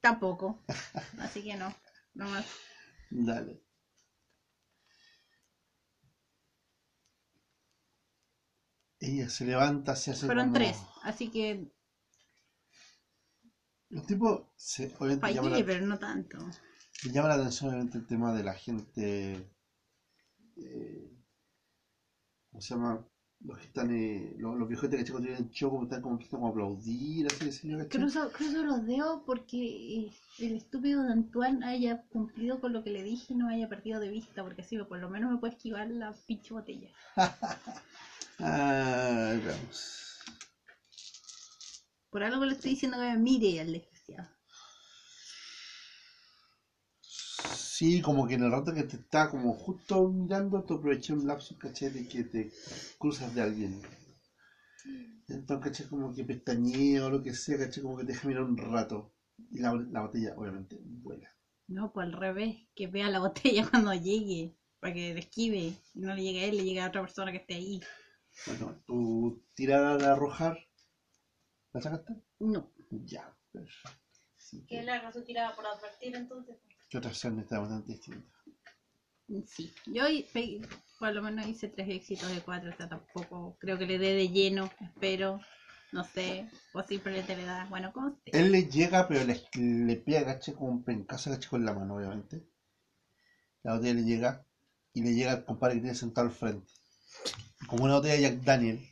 Tampoco. 0.00 0.64
Así 1.20 1.42
que 1.44 1.56
no. 1.56 1.72
No 2.14 2.28
más. 2.28 2.46
Dale. 3.10 3.62
Ella 9.00 9.28
se 9.28 9.44
levanta, 9.44 9.96
se 9.96 10.12
hace 10.12 10.26
Fueron 10.26 10.46
como- 10.46 10.54
tres. 10.54 10.78
Así 11.02 11.28
que 11.30 11.70
Los 13.90 14.06
tipos 14.06 14.42
se, 14.56 14.86
obviamente 14.98 15.20
fallé, 15.20 15.60
la, 15.60 15.66
pero 15.66 15.86
no 15.86 15.98
tanto. 15.98 16.38
Me 17.04 17.12
llama 17.12 17.28
la 17.28 17.34
atención 17.34 17.70
obviamente 17.70 17.98
el 17.98 18.06
tema 18.06 18.32
de 18.32 18.42
la 18.42 18.54
gente. 18.54 19.48
eh, 20.56 21.10
¿Cómo 22.50 22.60
se 22.60 22.74
llama? 22.74 23.04
Los 23.40 23.58
que 23.58 23.64
están, 23.66 23.90
eh, 23.90 24.34
los, 24.38 24.56
los 24.56 24.68
viejotes 24.68 24.98
que 24.98 25.04
chicos 25.04 25.20
tienen 25.22 25.50
show, 25.50 25.70
como 25.70 25.82
están 25.84 26.00
como, 26.00 26.14
empiezan 26.14 26.38
como 26.38 26.48
a 26.48 26.50
aplaudir, 26.50 27.26
así 27.26 27.44
de 27.46 27.52
señor. 27.52 27.88
Cruzo, 27.88 28.30
cruzo 28.30 28.62
los 28.62 28.86
dedos 28.86 29.22
porque 29.26 29.58
eh, 29.58 30.10
el 30.38 30.56
estúpido 30.56 31.02
de 31.02 31.12
Antoine 31.12 31.64
haya 31.64 32.02
cumplido 32.12 32.60
con 32.60 32.72
lo 32.72 32.84
que 32.84 32.90
le 32.90 33.02
dije 33.02 33.32
y 33.32 33.36
no 33.36 33.48
haya 33.48 33.68
perdido 33.68 33.98
de 33.98 34.10
vista, 34.10 34.44
porque 34.44 34.62
así 34.62 34.78
por 34.78 34.98
lo 34.98 35.10
menos 35.10 35.32
me 35.32 35.38
puede 35.38 35.54
esquivar 35.54 35.88
la 35.90 36.12
pinche 36.26 36.54
botella. 36.54 36.88
Ah, 38.40 39.34
veamos. 39.44 40.20
Por 42.10 42.22
algo 42.22 42.44
le 42.44 42.52
estoy 42.52 42.70
diciendo 42.72 42.96
que 42.98 43.04
me 43.04 43.16
mire 43.18 43.60
al 43.60 43.72
desgraciado. 43.72 44.28
Sí, 47.82 48.00
como 48.00 48.28
que 48.28 48.34
en 48.34 48.44
el 48.44 48.52
rato 48.52 48.72
que 48.72 48.84
te 48.84 48.94
está 48.96 49.28
como 49.28 49.52
justo 49.54 50.06
mirando, 50.08 50.62
tú 50.62 50.74
aproveché 50.74 51.12
un 51.14 51.26
lapso, 51.26 51.58
¿cachai? 51.58 51.90
De 51.90 52.06
que 52.06 52.22
te 52.22 52.52
cruzas 52.96 53.34
de 53.34 53.40
alguien. 53.42 53.82
Entonces, 55.28 55.64
¿cachai? 55.64 55.86
Como 55.88 56.14
que 56.14 56.22
pestañea 56.22 57.04
o 57.04 57.10
lo 57.10 57.20
que 57.20 57.32
sea, 57.34 57.58
¿cachai? 57.58 57.82
Como 57.82 57.96
que 57.96 58.04
te 58.04 58.12
deja 58.12 58.28
mirar 58.28 58.44
un 58.44 58.56
rato. 58.56 59.10
Y 59.50 59.58
la, 59.58 59.72
la 59.90 60.00
botella, 60.00 60.32
obviamente, 60.36 60.78
vuela. 60.80 61.28
No, 61.66 61.92
pues 61.92 62.06
al 62.06 62.12
revés, 62.12 62.56
que 62.76 62.86
vea 62.86 63.08
la 63.08 63.18
botella 63.26 63.68
cuando 63.68 63.92
llegue, 63.94 64.52
para 64.78 64.92
que 64.92 65.12
le 65.14 65.18
esquive. 65.18 65.72
Y 65.94 66.00
no 66.00 66.14
le 66.14 66.22
llegue 66.22 66.42
a 66.42 66.46
él, 66.46 66.58
le 66.58 66.64
llegue 66.64 66.80
a 66.80 66.86
otra 66.86 67.00
persona 67.00 67.32
que 67.32 67.38
esté 67.38 67.54
ahí. 67.54 67.80
Bueno, 68.46 68.76
tu 68.86 69.42
tirada 69.54 69.96
de 69.96 70.06
arrojar, 70.06 70.56
¿la 71.72 71.80
sacaste? 71.80 72.14
No. 72.38 72.70
Ya, 72.90 73.34
perfecto. 73.52 73.98
Así 74.38 74.60
Que 74.66 74.76
que, 74.76 74.82
le 74.82 74.92
haga 74.92 75.12
su 75.12 75.24
tirada 75.24 75.54
por 75.56 75.66
advertir 75.66 76.14
entonces. 76.14 76.56
¿Qué 76.92 76.98
otra 76.98 77.08
acción 77.08 77.38
está 77.38 77.58
bastante 77.58 77.92
distinta? 77.92 78.28
Sí, 79.46 79.72
yo 79.86 80.04
por 80.98 81.14
lo 81.14 81.22
menos 81.22 81.46
hice 81.46 81.68
tres 81.68 81.88
éxitos 81.88 82.28
de 82.28 82.42
cuatro, 82.42 82.68
o 82.68 82.76
sea, 82.76 82.86
tampoco 82.86 83.56
creo 83.58 83.78
que 83.78 83.86
le 83.86 83.98
dé 83.98 84.12
de 84.12 84.28
lleno, 84.28 84.70
espero, 84.78 85.40
no 85.92 86.04
sé, 86.04 86.50
o 86.74 86.82
simplemente 86.82 87.34
le 87.34 87.46
da, 87.46 87.64
bueno, 87.70 87.94
como 87.94 88.08
usted. 88.08 88.34
Él 88.34 88.52
le 88.52 88.64
llega, 88.64 89.08
pero 89.08 89.24
le, 89.24 89.42
le 89.54 89.96
pega. 89.96 90.38
Como 90.54 90.70
un 90.70 90.84
pencazo, 90.84 91.30
¿cachai? 91.30 91.48
Con 91.48 91.64
la 91.64 91.72
mano, 91.72 91.96
obviamente. 91.96 92.46
La 93.62 93.76
botella 93.76 93.94
le 93.94 94.04
llega 94.04 94.46
y 94.92 95.02
le 95.02 95.14
llega 95.14 95.32
al 95.32 95.44
compadre 95.46 95.76
que 95.76 95.80
tiene 95.80 95.96
sentado 95.96 96.26
al 96.26 96.34
frente. 96.34 96.70
Como 97.68 97.84
una 97.84 97.94
botella 97.94 98.16
de 98.16 98.20
Jack 98.20 98.44
Daniel, 98.44 98.86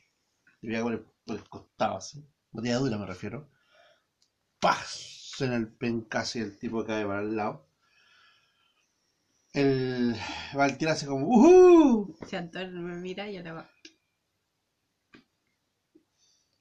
le 0.62 0.70
pega 0.70 0.82
por 0.84 0.92
el, 0.94 1.00
por 1.26 1.36
el 1.36 1.46
costado, 1.50 1.98
así. 1.98 2.26
Botella 2.50 2.78
dura, 2.78 2.96
me 2.96 3.04
refiero. 3.04 3.50
¡Pah! 4.58 4.82
Suena 4.86 5.56
el 5.56 5.68
pencazo 5.68 6.38
y 6.38 6.42
el 6.42 6.58
tipo 6.58 6.82
cae 6.86 7.04
para 7.04 7.20
el 7.20 7.36
lado. 7.36 7.69
El 9.52 10.16
Valtier 10.54 10.90
hace 10.90 11.06
como 11.06 11.26
¡Uhú! 11.28 12.16
Si 12.26 12.34
Antonio 12.36 12.80
me 12.80 12.96
mira, 12.96 13.30
yo 13.30 13.42
le 13.42 13.52
va. 13.52 13.70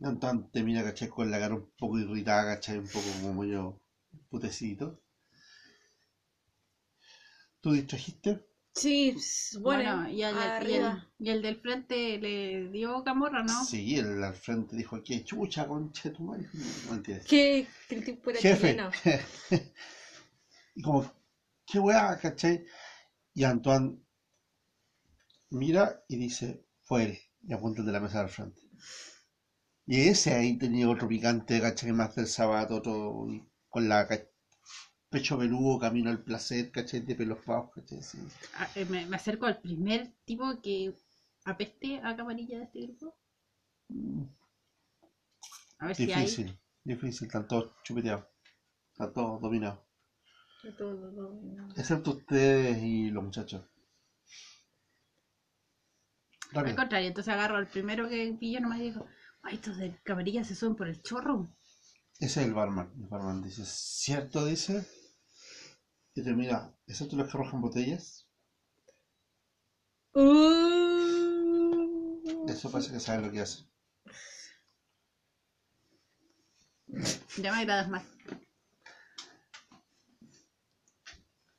Antoine 0.09 0.49
te 0.51 0.61
mira, 0.63 0.83
¿cachai? 0.83 1.07
Con 1.09 1.31
la 1.31 1.39
cara 1.39 1.55
un 1.55 1.71
poco 1.77 1.97
irritada, 1.99 2.55
¿cachai? 2.55 2.79
Un 2.79 2.87
poco 2.87 3.07
como 3.21 3.45
yo 3.45 3.79
putecito. 4.29 4.99
¿Tú 7.61 7.71
distrajiste? 7.71 8.45
Sí, 8.73 9.15
bueno, 9.59 9.83
Bueno, 9.83 10.09
y, 10.09 10.23
y, 10.23 10.23
el, 10.23 10.37
arriba. 10.37 11.07
y 11.19 11.29
el 11.29 11.41
del 11.41 11.59
frente 11.61 12.17
le 12.17 12.69
dio 12.69 13.03
camorra, 13.03 13.43
¿no? 13.43 13.65
Sí, 13.65 13.95
el 13.97 14.23
al 14.23 14.33
frente 14.35 14.75
dijo, 14.75 15.03
¿qué 15.03 15.23
chucha, 15.23 15.67
concha 15.67 16.11
tu 16.13 16.23
madre? 16.23 16.47
No 16.87 16.95
entiendes. 16.95 17.27
Que, 17.27 17.67
que 17.87 17.95
el 17.95 18.03
tipo 18.05 18.29
era 18.31 18.41
Jefe. 18.41 18.57
chileno. 18.57 18.89
y 20.75 20.81
como, 20.81 21.03
¿qué 21.69 21.79
weá, 21.79 22.17
cachai? 22.17 22.65
Y 23.33 23.43
Antoine 23.43 23.99
mira 25.51 26.03
y 26.07 26.17
dice, 26.17 26.65
fue 26.81 27.03
él. 27.03 27.17
Y 27.47 27.53
apunta 27.53 27.81
el 27.81 27.85
de 27.85 27.93
la 27.93 27.99
mesa 27.99 28.21
al 28.21 28.29
frente. 28.29 28.61
Y 29.85 30.07
ese 30.07 30.33
ahí 30.35 30.57
tenía 30.57 30.89
otro 30.89 31.07
picante, 31.07 31.61
cachai, 31.61 31.91
más 31.91 32.15
del 32.15 32.27
sábado, 32.27 32.77
otro 32.77 33.27
con 33.69 33.87
la 33.87 34.07
pecho 35.09 35.37
peludo, 35.37 35.79
camino 35.79 36.09
al 36.09 36.23
placer, 36.23 36.71
cachai, 36.71 37.01
de 37.01 37.15
pelos 37.15 37.43
bajos, 37.45 37.71
cachai, 37.73 38.03
sí. 38.03 38.19
Ah, 38.55 38.69
eh, 38.75 38.85
me, 38.85 39.05
me 39.05 39.15
acerco 39.15 39.45
al 39.45 39.59
primer 39.59 40.13
tipo 40.25 40.61
que 40.61 40.93
apeste 41.45 41.99
a 42.03 42.15
camarilla 42.15 42.59
de 42.59 42.63
este 42.65 42.81
grupo. 42.81 43.15
A 45.79 45.87
ver 45.87 45.95
si 45.95 46.11
hay. 46.11 46.21
Difícil, 46.23 46.59
difícil, 46.83 47.27
están 47.27 47.47
todos 47.47 47.71
chupeteados, 47.83 48.25
están 48.91 49.13
todos 49.13 49.41
dominados. 49.41 49.88
De 50.64 50.72
todo. 50.73 51.40
Excepto 51.76 52.11
ustedes 52.11 52.77
y 52.84 53.10
los 53.11 53.23
muchachos. 53.23 53.65
Al 56.53 56.56
Rápido. 56.56 56.76
contrario, 56.76 57.07
entonces 57.07 57.34
agarro 57.34 57.57
al 57.57 57.68
primero 57.69 58.10
que 58.10 58.36
pilló 58.40 58.60
nomás 58.60 58.80
y 58.80 58.84
digo, 58.84 59.06
ay, 59.44 59.56
estos 59.56 59.77
de 59.77 59.95
camarilla 60.03 60.44
se 60.44 60.56
suben 60.56 60.76
por 60.76 60.88
el 60.88 61.02
chorro. 61.02 61.56
Ese 62.19 62.41
es 62.41 62.48
el 62.48 62.53
barman. 62.53 62.91
El 62.99 63.07
barman 63.07 63.41
dice, 63.41 63.64
¿cierto? 63.65 64.45
Dice. 64.45 64.86
Y 66.15 66.23
te 66.23 66.34
mira, 66.34 66.76
¿excepto 66.88 67.15
los 67.15 67.27
que 67.31 67.38
arrojan 67.38 67.61
botellas? 67.61 68.27
Uh. 70.14 70.90
Eso 72.49 72.72
parece 72.72 72.91
que 72.91 72.99
saben 72.99 73.26
lo 73.27 73.31
que 73.31 73.41
hacen. 73.41 73.65
Ya 77.38 77.52
me 77.53 77.60
agradas 77.60 77.88
más. 77.90 78.03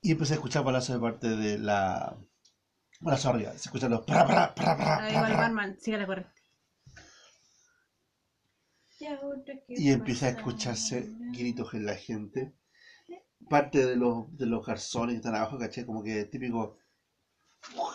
Y 0.02 0.12
empecé 0.12 0.32
a 0.32 0.36
escuchar 0.36 0.64
balazos 0.64 0.94
de 0.94 1.00
parte 1.00 1.28
de 1.28 1.58
la... 1.58 2.16
Balazo 3.00 3.30
arriba. 3.30 3.52
Se 3.52 3.68
escuchan 3.68 3.90
los... 3.90 4.04
pra, 4.04 4.26
pra, 4.26 4.54
pra, 4.54 4.76
pra, 4.76 5.06
digo 5.06 5.20
al 5.20 5.32
pra. 5.32 5.36
barman, 5.36 5.78
siga 5.78 5.98
la 5.98 6.06
corriente. 6.06 6.32
¿Y 9.68 9.90
empieza 9.90 10.26
a 10.26 10.30
escucharse 10.30 11.08
gritos 11.32 11.72
en 11.74 11.86
la 11.86 11.94
gente. 11.94 12.54
Parte 13.48 13.86
de 13.86 13.96
los, 13.96 14.36
de 14.36 14.46
los 14.46 14.64
garzones 14.64 15.14
que 15.14 15.16
están 15.16 15.34
abajo, 15.34 15.58
¿cachai? 15.58 15.84
Como 15.84 16.02
que 16.02 16.24
típico... 16.24 16.78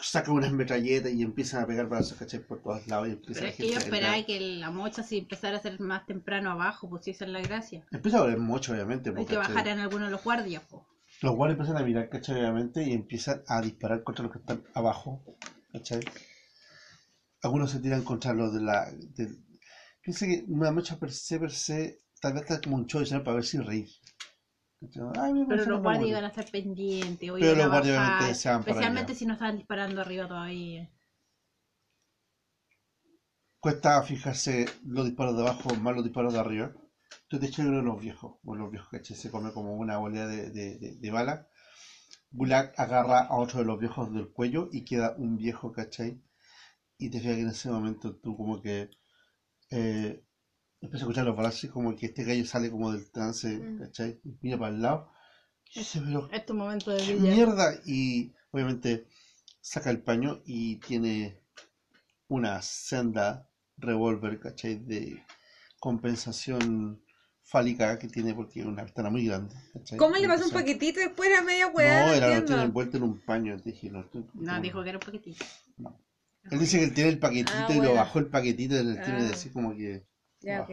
Sacan 0.03 0.35
unas 0.35 0.51
metralletas 0.51 1.11
y 1.11 1.23
empiezan 1.23 1.63
a 1.63 1.67
pegar 1.67 1.87
balazos, 1.87 2.17
¿cachai? 2.17 2.39
Por 2.39 2.61
todos 2.61 2.85
lados. 2.87 3.07
Y 3.07 3.11
empieza 3.11 3.39
Pero 3.39 3.51
es 3.51 3.55
que 3.55 3.71
yo 3.71 3.77
esperaba 3.79 4.23
que 4.23 4.39
la 4.39 4.69
mocha 4.69 5.01
se 5.01 5.17
empezara 5.17 5.55
a 5.55 5.59
hacer 5.59 5.79
más 5.79 6.05
temprano 6.05 6.51
abajo, 6.51 6.87
pues 6.87 7.05
si 7.05 7.11
esa 7.11 7.25
es 7.25 7.31
la 7.31 7.41
gracia. 7.41 7.83
Empieza 7.91 8.19
a 8.19 8.23
oler 8.23 8.37
mucho, 8.37 8.73
obviamente. 8.73 9.09
Hay 9.09 9.15
po, 9.15 9.25
que 9.25 9.35
¿cachai? 9.35 9.53
bajar 9.53 9.67
en 9.69 9.79
alguno 9.79 10.05
de 10.05 10.11
los 10.11 10.23
guardias, 10.23 10.63
pues. 10.69 10.83
Los 11.25 11.35
guardias 11.35 11.57
empiezan 11.57 11.81
a 11.81 11.85
mirar, 11.85 12.07
¿cachai? 12.09 12.35
Obviamente, 12.39 12.83
y 12.83 12.93
empiezan 12.93 13.43
a 13.47 13.59
disparar 13.59 14.03
contra 14.03 14.23
los 14.23 14.31
que 14.31 14.39
están 14.39 14.63
abajo, 14.75 15.11
¿cachai? 15.73 15.99
Algunos 17.43 17.71
se 17.71 17.79
tiran 17.79 18.03
contra 18.03 18.33
los 18.33 18.53
de 18.53 18.61
la... 18.61 18.91
del- 19.17 19.39
Piensa 20.01 20.25
que 20.27 20.43
una 20.47 20.71
mecha 20.71 20.97
per 21.01 21.11
se, 21.11 21.39
per 21.39 21.51
se, 21.51 21.77
tal 22.21 22.33
vez 22.33 22.43
está 22.43 22.61
como 22.61 22.75
un 22.75 22.85
show 22.85 23.01
de 23.03 23.19
para 23.21 23.37
ver 23.37 23.45
si 23.45 23.57
reír. 23.57 23.89
Ay, 25.23 25.33
Pero 25.49 25.65
los 25.65 25.81
guardias 25.81 26.09
iban 26.09 26.25
a 26.25 26.27
estar 26.27 26.51
pendientes, 26.51 27.31
Pero 27.39 27.55
los 27.55 27.69
guardias 27.69 27.97
obviamente 27.97 28.35
se 28.35 28.49
van 28.49 28.59
especialmente 28.59 29.15
si 29.15 29.25
no 29.25 29.33
estaban 29.33 29.57
disparando 29.57 30.01
arriba 30.01 30.27
todavía. 30.27 30.89
Cuesta 33.59 34.01
fijarse 34.03 34.65
los 34.85 35.05
disparos 35.05 35.35
de 35.35 35.41
abajo 35.43 35.75
más 35.75 35.95
los 35.95 36.03
disparos 36.03 36.33
de 36.33 36.39
arriba. 36.39 36.71
De 37.31 37.47
hecho, 37.47 37.61
hay 37.61 37.67
uno 37.67 37.77
de 37.79 37.83
los 37.83 38.01
viejos, 38.01 38.37
uno 38.43 38.57
de 38.57 38.63
los 38.63 38.71
viejos, 38.71 38.89
¿cachai? 38.89 39.17
Se 39.17 39.29
come 39.29 39.51
como 39.51 39.75
una 39.75 39.97
bolea 39.97 40.25
de, 40.27 40.51
de, 40.51 40.77
de, 40.77 40.95
de 40.95 41.11
bala. 41.11 41.47
Gulag 42.31 42.73
agarra 42.77 43.21
a 43.25 43.35
otro 43.37 43.59
de 43.59 43.65
los 43.65 43.79
viejos 43.79 44.13
del 44.13 44.29
cuello 44.31 44.69
y 44.71 44.85
queda 44.85 45.15
un 45.17 45.37
viejo, 45.37 45.71
¿cachai? 45.73 46.21
Y 46.97 47.09
te 47.09 47.19
fijas 47.19 47.35
que 47.35 47.41
en 47.41 47.49
ese 47.49 47.69
momento 47.69 48.15
tú 48.17 48.37
como 48.37 48.61
que 48.61 48.89
eh, 49.71 50.23
empiezas 50.81 51.01
a 51.01 51.05
escuchar 51.05 51.25
los 51.25 51.35
balazos 51.35 51.65
y 51.65 51.69
como 51.69 51.95
que 51.95 52.07
este 52.07 52.23
gallo 52.23 52.45
sale 52.45 52.69
como 52.71 52.91
del 52.91 53.09
trance, 53.11 53.47
Mm. 53.57 53.79
¿cachai? 53.79 54.19
Y 54.23 54.37
mira 54.41 54.57
para 54.57 54.73
el 54.75 54.81
lado. 54.81 55.11
Y 55.73 55.79
dice, 55.79 56.01
pero 56.05 56.29
Es 56.31 56.45
tu 56.45 56.53
momento 56.53 56.91
de 56.91 57.03
¡qué 57.03 57.15
brillar. 57.15 57.35
mierda! 57.35 57.73
Y 57.85 58.33
obviamente 58.51 59.07
saca 59.61 59.89
el 59.89 60.01
paño 60.01 60.41
y 60.45 60.77
tiene 60.79 61.41
una 62.27 62.61
senda 62.61 63.49
revólver, 63.77 64.39
¿cachai? 64.39 64.75
De 64.75 65.23
compensación 65.79 67.01
fálica 67.43 67.99
que 67.99 68.07
tiene 68.07 68.33
porque 68.33 68.61
es 68.61 68.65
una 68.65 68.83
ventana 68.83 69.09
muy 69.09 69.25
grande. 69.25 69.55
¿cachai? 69.73 69.97
¿Cómo 69.97 70.15
le 70.15 70.27
pasó 70.27 70.45
un 70.45 70.51
paquetito 70.51 70.99
y 70.99 71.03
después 71.03 71.29
era 71.29 71.41
media 71.41 71.67
weá? 71.67 72.01
No, 72.01 72.07
No, 72.07 72.13
era 72.13 72.39
lo 72.39 72.45
tiene 72.45 72.63
envuelto 72.63 72.97
en 72.97 73.03
un 73.03 73.19
paño. 73.21 73.57
Dije, 73.57 73.89
no, 73.89 74.01
estoy- 74.01 74.25
No, 74.33 74.59
dijo 74.61 74.83
que 74.83 74.89
era 74.89 74.97
un 74.97 75.05
poquitito. 75.05 75.45
Él 76.51 76.59
dice 76.59 76.77
que 76.79 76.85
él 76.85 76.93
tiene 76.93 77.09
el 77.11 77.19
paquetito 77.19 77.51
Ah, 77.55 77.73
y 77.73 77.81
lo 77.81 77.93
bajó 77.93 78.19
el 78.19 78.27
paquetito 78.27 78.75
en 78.77 78.89
el 78.89 79.01
tiene 79.03 79.21
de 79.21 79.27
Ah. 79.27 79.29
decir 79.31 79.51
como 79.53 79.75
que. 79.75 80.05
Ya. 80.41 80.65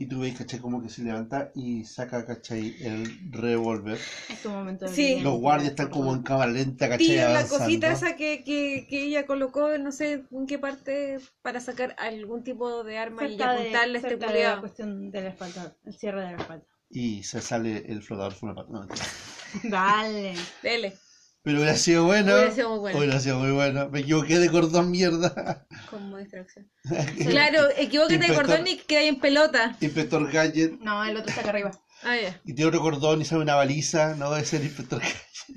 Y 0.00 0.06
tú 0.06 0.20
ves, 0.20 0.34
¿cachai? 0.38 0.60
Como 0.60 0.80
que 0.82 0.88
se 0.88 1.02
levanta 1.02 1.52
y 1.54 1.84
saca, 1.84 2.24
¿cachai? 2.24 2.74
El 2.80 3.30
revólver. 3.32 3.98
Es 4.30 4.40
tu 4.42 4.48
momento 4.48 4.86
de 4.86 4.94
Sí. 4.94 5.20
Los 5.20 5.38
guardias 5.38 5.72
están 5.72 5.90
como 5.90 6.14
en 6.14 6.22
cámara 6.22 6.50
lenta, 6.50 6.88
¿cachai? 6.88 7.06
Tira 7.06 7.24
la 7.28 7.40
Avanzando. 7.40 7.64
cosita 7.64 7.92
esa 7.92 8.16
que, 8.16 8.42
que, 8.42 8.86
que 8.88 9.02
ella 9.04 9.26
colocó, 9.26 9.76
no 9.76 9.92
sé 9.92 10.24
en 10.30 10.46
qué 10.46 10.58
parte, 10.58 11.18
para 11.42 11.60
sacar 11.60 11.94
algún 11.98 12.42
tipo 12.42 12.82
de 12.82 12.96
arma 12.96 13.26
y 13.26 13.36
Cerca 13.36 13.52
apuntarle 13.52 13.98
a 13.98 14.00
este 14.00 14.08
cerca 14.08 14.32
de 14.32 14.42
la 14.42 14.56
culiao. 14.56 14.60
cuestión 14.60 15.10
de 15.10 15.20
la 15.20 15.28
espalda, 15.28 15.76
el 15.84 15.94
cierre 15.94 16.20
de 16.24 16.32
la 16.32 16.38
espalda. 16.38 16.64
Y 16.88 17.22
se 17.22 17.40
sale 17.42 17.84
el 17.92 18.02
flotador 18.02 18.34
No. 18.42 18.86
Dale. 19.64 20.34
Dele, 20.62 20.96
Pero 21.42 21.56
hubiera 21.58 21.76
sido 21.76 22.04
bueno. 22.04 22.34
Hubiera 22.34 22.50
sido 22.52 22.68
muy 22.70 22.78
bueno. 22.80 22.98
Hubiera 22.98 23.20
sido 23.20 23.38
muy 23.38 23.50
bueno. 23.52 23.88
Me 23.88 24.00
equivoqué 24.00 24.38
de 24.38 24.50
cordón, 24.50 24.90
mierda. 24.90 25.66
como 25.88 26.18
distracción. 26.18 26.70
Claro, 27.28 27.68
equivóquate 27.76 28.18
de 28.18 28.34
cordón 28.34 28.66
y 28.66 28.76
que 28.76 28.98
hay 28.98 29.08
en 29.08 29.20
pelota. 29.20 29.76
Inspector 29.80 30.30
Gadget. 30.30 30.78
No, 30.80 31.02
el 31.04 31.16
otro 31.16 31.30
está 31.30 31.40
acá 31.40 31.50
arriba. 31.50 31.70
Ah, 32.02 32.16
ya. 32.16 32.40
Y 32.44 32.54
tiene 32.54 32.68
otro 32.68 32.80
cordón 32.80 33.22
y 33.22 33.24
sale 33.24 33.42
una 33.42 33.54
baliza. 33.54 34.14
No 34.16 34.30
debe 34.30 34.44
ser 34.44 34.62
Inspector 34.62 35.00
Gadget. 35.00 35.56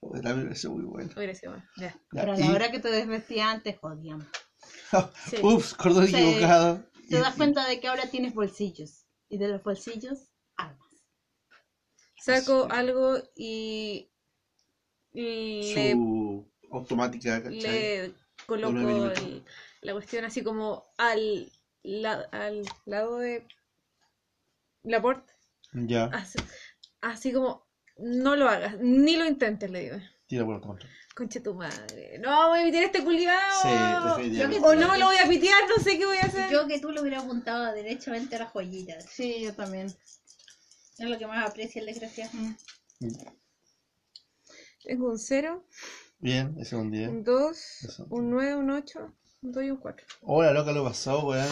Joder, 0.00 0.26
a 0.26 0.30
mí 0.30 0.38
me 0.38 0.44
pareció 0.44 0.70
muy 0.70 0.84
bueno. 0.84 1.10
Hubiera 1.16 1.34
sido 1.34 1.52
bueno. 1.52 1.66
Ya. 1.76 1.88
Ya, 1.88 2.00
Pero 2.22 2.32
a 2.32 2.38
y- 2.38 2.42
la 2.42 2.50
hora 2.52 2.70
que 2.70 2.80
te 2.80 2.90
desvestía 2.90 3.50
antes, 3.50 3.78
jodíamos. 3.78 4.26
Sí. 5.30 5.36
Ups, 5.42 5.74
cordón 5.74 6.06
Sí. 6.06 6.14
equivocado. 6.16 6.82
Te 7.08 7.16
Y- 7.16 7.20
das 7.20 7.34
cuenta 7.34 7.66
de 7.66 7.80
que 7.80 7.88
ahora 7.88 8.06
tienes 8.10 8.34
bolsillos. 8.34 9.06
Y 9.28 9.38
de 9.38 9.48
los 9.48 9.62
bolsillos, 9.62 10.30
armas. 10.56 10.78
Saco 12.22 12.68
algo 12.70 13.16
y 13.34 14.11
le, 15.12 15.92
su 15.92 16.46
automática, 16.70 17.42
¿cachai? 17.42 17.60
le 17.60 18.14
coloco 18.46 18.78
el- 18.78 19.44
la 19.82 19.92
cuestión 19.92 20.24
así 20.24 20.42
como 20.42 20.84
al, 20.98 21.50
la- 21.82 22.28
al 22.32 22.62
lado 22.86 23.18
de 23.18 23.46
la 24.84 25.00
puerta. 25.00 25.32
Ya, 25.74 26.04
Así, 26.06 26.38
así 27.00 27.32
como, 27.32 27.66
no 27.98 28.36
lo 28.36 28.48
hagas, 28.48 28.78
ni 28.80 29.16
lo 29.16 29.24
intentes, 29.26 29.70
le 29.70 29.80
digo. 29.84 29.96
tira 30.26 30.44
por 30.44 30.56
otro 30.56 30.68
control. 30.68 30.90
Conche 31.14 31.40
tu 31.40 31.54
madre. 31.54 32.18
No, 32.20 32.48
voy 32.48 32.60
a 32.60 32.64
pitear 32.64 32.84
este 32.84 33.04
culiao. 33.04 33.62
Sí, 33.62 33.68
o 34.62 34.74
no 34.74 34.96
lo 34.96 35.06
voy 35.06 35.16
a 35.16 35.28
pitear, 35.28 35.60
no 35.68 35.82
sé 35.82 35.98
qué 35.98 36.06
voy 36.06 36.16
a 36.16 36.22
hacer. 36.22 36.50
Yo 36.50 36.66
que 36.66 36.78
tú 36.80 36.90
le 36.90 37.02
hubiera 37.02 37.20
apuntado 37.20 37.70
derechamente 37.74 38.36
a 38.36 38.40
las 38.40 38.52
joyitas. 38.52 39.04
Sí, 39.10 39.42
yo 39.42 39.52
también. 39.54 39.86
Es 40.98 41.08
lo 41.08 41.18
que 41.18 41.26
más 41.26 41.46
aprecia 41.48 41.80
el 41.80 41.86
desgraciado. 41.86 42.32
Tengo 44.84 45.10
un 45.10 45.18
0, 45.18 45.64
Bien, 46.18 46.52
ese 46.58 46.62
es 46.76 46.80
un 46.80 46.90
10. 46.90 47.08
un 47.08 47.24
2, 47.24 47.56
Eso. 47.84 48.06
un 48.10 48.30
9, 48.30 48.54
un 48.56 48.70
8, 48.70 49.14
un 49.42 49.52
2 49.52 49.64
y 49.64 49.70
un 49.70 49.76
4. 49.78 50.06
Hola, 50.22 50.52
loca, 50.52 50.72
lo 50.72 50.84
pasó, 50.84 51.26
weón. 51.26 51.48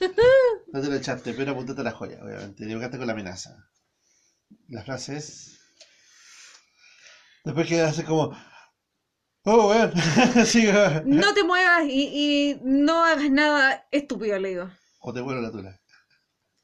No 0.72 0.80
te 0.82 0.88
lo 0.88 0.96
echaste, 0.96 1.32
pero 1.34 1.52
apuntate 1.52 1.80
a 1.80 1.84
la 1.84 1.92
joya, 1.92 2.18
obviamente. 2.22 2.64
Equivocaste 2.64 2.98
con 2.98 3.06
la 3.06 3.12
amenaza. 3.12 3.56
La 4.68 4.82
frase 4.82 5.16
es. 5.16 5.58
Después 7.44 7.68
que 7.68 7.80
hace 7.80 8.04
como. 8.04 8.36
Oh, 9.44 9.68
weón. 9.70 9.92
sí, 10.46 10.66
weón. 10.66 11.04
No 11.08 11.32
te 11.32 11.44
muevas 11.44 11.84
y, 11.88 12.08
y 12.52 12.60
no 12.64 13.04
hagas 13.04 13.30
nada 13.30 13.86
estúpido, 13.92 14.38
le 14.38 14.48
digo. 14.50 14.70
O 15.00 15.12
te 15.12 15.20
vuelo 15.20 15.40
la 15.40 15.52
tula. 15.52 15.80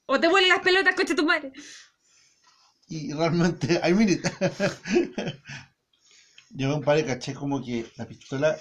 O 0.07 0.19
te 0.19 0.27
vuelen 0.29 0.49
las 0.51 0.61
pelotas, 0.61 0.95
coche 0.97 1.15
tu 1.15 1.25
madre. 1.25 1.53
Y 2.89 3.12
realmente, 3.12 3.79
hay 3.83 3.95
minita. 3.95 4.31
Yo 6.51 6.72
compadre 6.72 7.05
caché 7.05 7.32
como 7.35 7.62
que 7.64 7.86
la 7.97 8.06
pistola, 8.06 8.56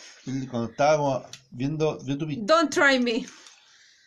cuando 0.50 0.70
estábamos 0.70 1.24
viendo, 1.52 1.98
viendo 1.98 2.18
tu 2.26 2.28
pistola, 2.28 2.48
Don't 2.48 2.72
try 2.74 3.00
me. 3.00 3.26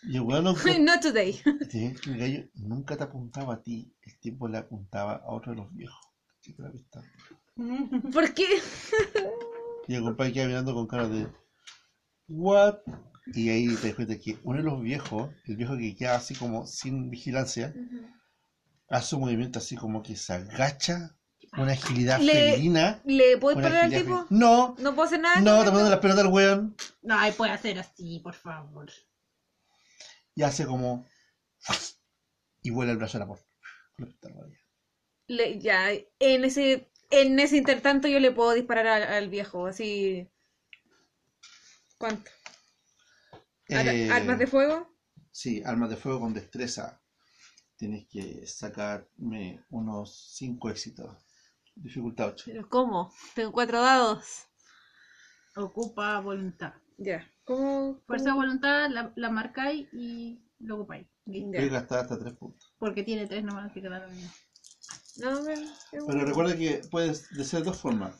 y 0.04 0.16
el 0.16 0.20
weón 0.22 0.44
no- 0.44 0.54
Not 0.80 1.00
today. 1.02 1.40
El 1.72 2.18
gallo 2.18 2.48
nunca 2.54 2.96
te 2.96 3.04
apuntaba 3.04 3.54
a 3.54 3.62
ti, 3.62 3.92
el 4.02 4.18
tiempo 4.20 4.46
le 4.48 4.58
apuntaba 4.58 5.14
a 5.16 5.30
otro 5.32 5.52
de 5.52 5.58
los 5.58 5.72
viejos. 5.74 5.98
¿Por 8.12 8.34
qué? 8.34 8.46
Y 9.88 9.94
el 9.94 10.02
compadre 10.02 10.32
queda 10.32 10.46
mirando 10.46 10.74
con 10.74 10.86
cara 10.86 11.08
de 11.08 11.26
¿What? 12.28 12.78
Y 13.34 13.50
ahí 13.50 13.74
te 13.76 13.88
das 13.88 13.96
cuenta 13.96 14.18
que 14.18 14.38
uno 14.44 14.58
de 14.58 14.64
los 14.64 14.80
viejos, 14.82 15.30
el 15.44 15.56
viejo 15.56 15.76
que 15.76 15.94
queda 15.94 16.16
así 16.16 16.34
como 16.34 16.66
sin 16.66 17.10
vigilancia, 17.10 17.74
hace 18.88 19.14
un 19.16 19.22
movimiento 19.22 19.58
así 19.58 19.76
como 19.76 20.02
que 20.02 20.16
se 20.16 20.32
agacha, 20.32 21.16
una 21.56 21.72
agilidad 21.72 22.18
Le- 22.20 22.52
felina. 22.54 23.00
¿Le 23.04 23.36
puedo 23.38 23.56
una 23.56 23.68
parar 23.68 23.84
al 23.84 23.90
tipo? 23.92 24.26
No, 24.30 24.74
No 24.78 24.94
puedo 24.94 25.06
hacer 25.06 25.20
nada. 25.20 25.40
no, 25.40 25.58
te 25.60 25.66
pones 25.70 25.80
esto? 25.82 25.90
las 25.90 25.98
pelotas 26.00 26.24
al 26.24 26.32
weón 26.32 26.76
No, 27.02 27.18
ahí 27.18 27.32
puede 27.32 27.52
hacer 27.52 27.78
así, 27.78 28.20
por 28.20 28.34
favor. 28.34 28.90
y 30.34 30.42
hace 30.42 30.64
como 30.66 31.06
y 32.62 32.70
vuela 32.70 32.92
el 32.92 32.98
brazo 32.98 33.18
a 33.18 33.20
la 33.20 33.26
puerta. 33.26 33.46
Le- 35.26 35.58
ya, 35.60 35.90
en 36.18 36.44
ese, 36.44 36.90
en 37.10 37.38
ese 37.38 37.56
intertanto 37.58 38.08
yo 38.08 38.18
le 38.20 38.30
puedo 38.32 38.52
disparar 38.52 38.86
al, 38.86 39.02
al 39.02 39.28
viejo, 39.28 39.66
así. 39.66 40.28
¿Cuánto? 41.98 42.30
Ar- 43.70 43.88
Eh, 43.88 44.10
¿Armas 44.10 44.38
de 44.38 44.46
fuego? 44.46 44.88
Sí, 45.30 45.62
armas 45.64 45.90
de 45.90 45.96
fuego 45.96 46.20
con 46.20 46.34
destreza. 46.34 47.00
Tienes 47.76 48.06
que 48.08 48.46
sacarme 48.46 49.64
unos 49.70 50.34
5 50.36 50.70
éxitos. 50.70 51.16
Dificultad 51.74 52.28
8. 52.28 52.44
¿Pero 52.46 52.68
cómo? 52.68 53.12
Tengo 53.34 53.52
cuatro 53.52 53.80
dados. 53.80 54.46
Ocupa 55.56 56.18
voluntad. 56.20 56.72
Ya. 56.98 57.26
¿Cómo? 57.44 58.00
Fuerza 58.06 58.30
de 58.30 58.34
voluntad, 58.36 58.88
la, 58.90 59.12
la 59.16 59.30
marcáis 59.30 59.88
y 59.92 60.40
lo 60.60 60.76
ocupáis. 60.76 61.06
Ya. 61.26 61.40
Puedes 61.46 61.72
gastar 61.72 61.98
hasta 62.00 62.18
3 62.18 62.34
puntos. 62.34 62.72
Porque 62.78 63.02
tiene 63.02 63.26
tres 63.26 63.42
nomás, 63.44 63.70
así 63.70 63.80
que 63.80 63.88
da 63.88 64.00
lo 64.00 64.08
mismo. 64.08 64.30
No, 65.18 65.42
me- 65.42 65.54
Pero 66.06 66.24
recuerda 66.24 66.56
que 66.56 66.80
puedes 66.90 67.28
de 67.30 67.44
ser 67.44 67.62
dos 67.62 67.76
formas. 67.78 68.14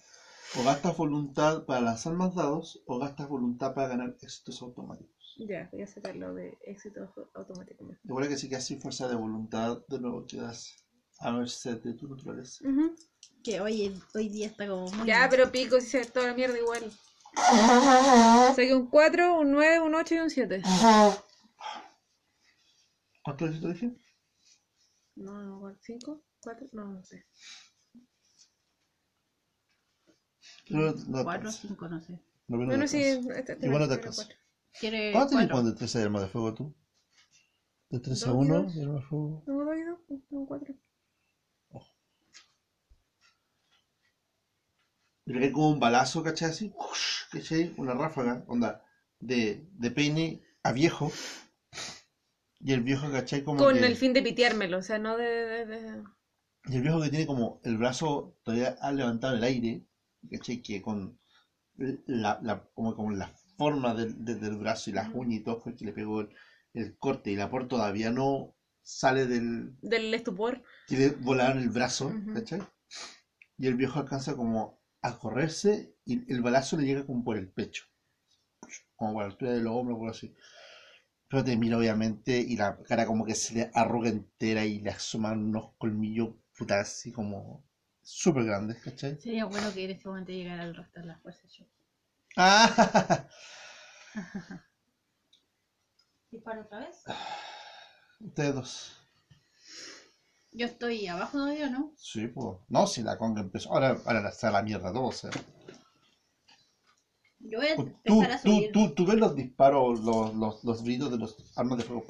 O 0.58 0.62
gastas 0.64 0.94
voluntad 0.96 1.64
para 1.64 1.80
lanzar 1.80 2.12
más 2.12 2.34
dados, 2.34 2.82
o 2.86 2.98
gastas 2.98 3.28
voluntad 3.28 3.72
para 3.74 3.88
ganar 3.88 4.14
éxitos 4.20 4.60
automáticos. 4.60 5.34
Ya, 5.38 5.68
voy 5.72 5.80
a 5.80 5.86
sacarlo 5.86 6.34
de 6.34 6.58
éxito 6.66 7.10
automáticamente. 7.32 8.00
Recuerda 8.04 8.28
que 8.28 8.36
si 8.36 8.50
quedas 8.50 8.64
sin 8.66 8.78
fuerza 8.80 9.08
de 9.08 9.14
voluntad, 9.14 9.78
de 9.88 9.98
nuevo 9.98 10.26
quedas 10.26 10.81
a 11.22 11.32
merced 11.32 11.80
de 11.82 11.94
tu 11.94 12.08
naturaleza. 12.08 12.64
Uh 12.64 12.70
-huh. 12.70 12.96
Que 13.44 13.60
hoy, 13.60 14.00
hoy 14.14 14.28
día 14.28 14.46
está 14.46 14.66
como 14.66 14.90
muy 14.90 15.06
Ya, 15.06 15.20
mal. 15.20 15.30
pero 15.30 15.50
pico 15.50 15.80
si 15.80 15.86
se 15.86 15.98
ve 15.98 16.04
toda 16.06 16.28
la 16.28 16.34
mierda 16.34 16.58
igual. 16.58 16.92
Saqué 18.54 18.74
un 18.74 18.88
4, 18.88 19.40
un 19.40 19.50
9, 19.52 19.80
un 19.80 19.94
8 19.94 20.14
y 20.14 20.18
un 20.18 20.30
7. 20.30 20.62
¿Cuánto 23.24 23.50
te 23.50 23.68
dije? 23.68 23.96
No, 25.14 25.42
no, 25.42 25.76
5, 25.80 26.24
4, 26.40 26.66
no, 26.72 26.84
no 26.86 27.04
sé. 27.04 27.24
4 30.68 31.48
o 31.48 31.52
5, 31.52 31.88
no 31.88 32.00
sé. 32.00 32.20
Bueno, 32.48 32.86
sí, 32.86 33.00
este, 33.00 33.52
este, 33.52 33.66
Igual 33.66 33.82
no 33.82 33.88
te 33.88 33.94
este 33.94 35.12
¿Cuánto 35.12 35.36
tenés 35.36 35.50
cuando 35.50 35.72
te 35.72 35.78
3 35.78 35.96
armas 35.96 36.22
de 36.22 36.28
fuego 36.28 36.54
tú? 36.54 36.74
De 37.90 38.00
3 38.00 38.26
a 38.26 38.32
1, 38.32 38.56
armas 38.56 38.74
de 38.74 39.02
fuego. 39.02 39.42
Tengo 39.46 39.64
2 39.64 39.76
y 39.78 39.82
2, 39.82 39.98
tengo 40.28 40.46
4. 40.46 40.74
pero 45.32 45.44
hay 45.44 45.52
como 45.52 45.70
un 45.70 45.80
balazo, 45.80 46.22
¿cachai? 46.22 46.50
Así, 46.50 46.72
¿cachai? 47.30 47.72
Una 47.76 47.94
ráfaga, 47.94 48.44
onda, 48.46 48.84
de, 49.18 49.66
de 49.72 49.90
peine 49.90 50.42
a 50.62 50.72
viejo. 50.72 51.10
Y 52.60 52.72
el 52.72 52.82
viejo, 52.82 53.10
¿cachai? 53.10 53.42
Como 53.42 53.58
Con 53.58 53.82
el 53.82 53.96
fin 53.96 54.12
de 54.12 54.22
piteármelo, 54.22 54.78
o 54.78 54.82
sea, 54.82 54.98
no 54.98 55.16
de, 55.16 56.02
Y 56.66 56.76
el 56.76 56.82
viejo 56.82 57.00
que 57.00 57.08
tiene 57.08 57.26
como 57.26 57.60
el 57.64 57.78
brazo 57.78 58.36
todavía 58.44 58.76
ha 58.80 58.92
levantado 58.92 59.34
el 59.36 59.42
aire, 59.42 59.86
¿cachai? 60.30 60.62
Que 60.62 60.82
con 60.82 61.18
la, 61.76 62.68
como, 62.74 62.94
como 62.94 63.10
la 63.10 63.32
forma 63.56 63.94
del, 63.94 64.24
del, 64.24 64.56
brazo 64.58 64.90
y 64.90 64.92
las 64.92 65.08
mm. 65.08 65.16
uñas 65.16 65.40
y 65.40 65.44
todo 65.44 65.60
fue 65.60 65.74
que 65.74 65.86
le 65.86 65.92
pegó 65.92 66.20
el, 66.20 66.28
el 66.74 66.96
corte 66.98 67.30
y 67.30 67.36
la 67.36 67.50
por 67.50 67.68
todavía 67.68 68.10
no 68.10 68.54
sale 68.82 69.26
del... 69.26 69.76
Del 69.80 70.12
estupor. 70.12 70.62
Que 70.86 70.96
le 70.96 71.08
volaron 71.10 71.58
el 71.58 71.70
brazo, 71.70 72.12
¿cachai? 72.34 72.60
Y 73.56 73.66
el 73.66 73.76
viejo 73.76 73.98
alcanza 73.98 74.36
como 74.36 74.81
a 75.02 75.18
correrse 75.18 75.94
y 76.04 76.32
el 76.32 76.40
balazo 76.40 76.76
le 76.76 76.86
llega 76.86 77.04
como 77.04 77.22
por 77.24 77.36
el 77.36 77.48
pecho, 77.48 77.84
como 78.96 79.14
por 79.14 79.22
la 79.24 79.30
altura 79.30 79.52
de 79.52 79.60
los 79.60 79.74
hombros, 79.74 79.96
algo 79.96 80.08
así. 80.10 80.34
Pero 81.28 81.44
te 81.44 81.56
mira 81.56 81.78
obviamente 81.78 82.38
y 82.38 82.56
la 82.56 82.76
cara 82.82 83.06
como 83.06 83.24
que 83.24 83.34
se 83.34 83.54
le 83.54 83.70
arruga 83.74 84.08
entera 84.08 84.64
y 84.64 84.80
le 84.80 84.90
asoman 84.90 85.44
unos 85.44 85.72
colmillos 85.78 86.30
putas 86.56 86.88
así 86.88 87.10
como 87.10 87.64
súper 88.02 88.44
grandes, 88.44 88.82
¿cachai? 88.82 89.20
Sería 89.20 89.46
bueno 89.46 89.72
que 89.72 89.84
en 89.84 89.90
este 89.90 90.08
momento 90.08 90.32
llegara 90.32 90.64
el 90.64 90.74
resto 90.74 91.00
de 91.00 91.06
las 91.06 91.20
fuerzas. 91.20 91.52
yo. 91.52 91.64
¡Ah! 92.36 93.28
¿Disparo 96.30 96.62
otra 96.62 96.80
vez? 96.80 97.04
Ustedes 98.20 98.54
dos. 98.54 99.01
Yo 100.52 100.66
estoy 100.66 101.06
abajo 101.06 101.38
todavía, 101.38 101.70
¿no? 101.70 101.92
Sí, 101.96 102.28
pues. 102.28 102.58
No, 102.68 102.86
si 102.86 103.02
la 103.02 103.16
conga 103.18 103.40
empezó. 103.40 103.72
Ahora, 103.72 103.96
ahora 104.04 104.28
está 104.28 104.50
la 104.50 104.62
mierda 104.62 104.92
todo, 104.92 105.06
o 105.06 105.12
sea. 105.12 105.30
Yo 107.40 107.58
voy 107.58 107.68
a 107.68 107.76
Tú, 107.76 107.82
empezar 108.04 108.32
a 108.32 108.42
tú, 108.42 108.50
subir. 108.54 108.72
tú, 108.72 108.94
tú 108.94 109.06
ves 109.06 109.16
los 109.16 109.34
disparos, 109.34 110.00
los, 110.00 110.34
los, 110.34 110.62
los 110.64 110.82
brillos 110.84 111.10
de 111.10 111.18
los 111.18 111.36
armas 111.56 111.78
de 111.78 111.84
fuego. 111.84 112.04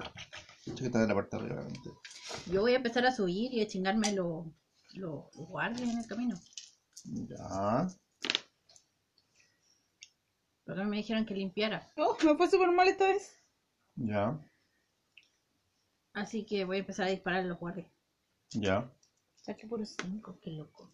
Que 0.64 0.86
están 0.86 1.02
en 1.02 1.08
la 1.08 1.14
parte 1.14 1.36
de 1.36 1.42
arriba, 1.42 1.60
obviamente. 1.60 1.90
Yo 2.50 2.60
voy 2.60 2.72
a 2.72 2.76
empezar 2.76 3.04
a 3.06 3.12
subir 3.14 3.52
y 3.52 3.60
a 3.62 3.68
chingarme 3.68 4.12
los 4.12 4.46
los 4.94 5.24
guardias 5.34 5.88
en 5.88 5.98
el 5.98 6.06
camino. 6.06 6.38
Ya. 7.04 7.88
Porque 10.64 10.84
me 10.84 10.96
dijeron 10.98 11.24
que 11.26 11.34
limpiara. 11.34 11.90
Oh, 11.96 12.16
me 12.24 12.36
fue 12.36 12.48
súper 12.50 12.70
mal 12.72 12.88
esta 12.88 13.06
vez. 13.08 13.34
Ya. 13.96 14.38
Así 16.12 16.44
que 16.44 16.64
voy 16.64 16.76
a 16.76 16.80
empezar 16.80 17.06
a 17.06 17.10
disparar 17.10 17.40
a 17.40 17.44
los 17.44 17.58
guardias. 17.58 17.90
Ya. 18.54 18.90
Saqué 19.44 19.66
por 19.66 19.84
5, 19.86 20.38
qué 20.40 20.50
loco. 20.52 20.90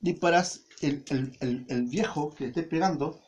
Disparas 0.00 0.62
el, 0.82 1.04
el, 1.08 1.36
el, 1.40 1.66
el 1.68 1.82
viejo 1.84 2.34
que 2.34 2.46
esté 2.46 2.62
pegando, 2.62 3.20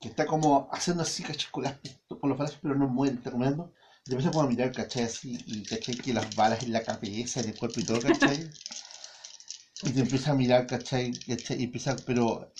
que 0.00 0.08
está 0.08 0.26
como 0.26 0.68
haciendo 0.72 1.02
así, 1.02 1.22
¿cachai? 1.22 1.50
Con, 1.50 1.64
las 1.64 1.74
con 2.20 2.30
los 2.30 2.38
balazos, 2.38 2.60
pero 2.62 2.74
no 2.76 2.88
muere, 2.88 3.16
está 3.16 3.30
comiendo. 3.30 3.72
Y 4.04 4.10
te 4.10 4.12
empieza 4.12 4.30
como 4.32 4.44
a 4.44 4.48
mirar, 4.48 4.72
¿cachai? 4.72 5.04
Así, 5.04 5.38
y 5.46 5.64
¿cachai? 5.64 5.96
Que 5.96 6.14
las 6.14 6.34
balas 6.36 6.62
en 6.62 6.72
la 6.72 6.82
cabeza, 6.82 7.40
en 7.40 7.50
el 7.50 7.58
cuerpo 7.58 7.80
y 7.80 7.84
todo, 7.84 8.00
¿cachai? 8.00 8.50
Y 9.82 9.90
te 9.90 10.00
empieza 10.00 10.30
a 10.30 10.34
mirar, 10.34 10.66
¿cachai? 10.68 11.12
¿cachai? 11.12 11.60
Y 11.60 11.64
empieza, 11.64 11.96
pero... 12.06 12.52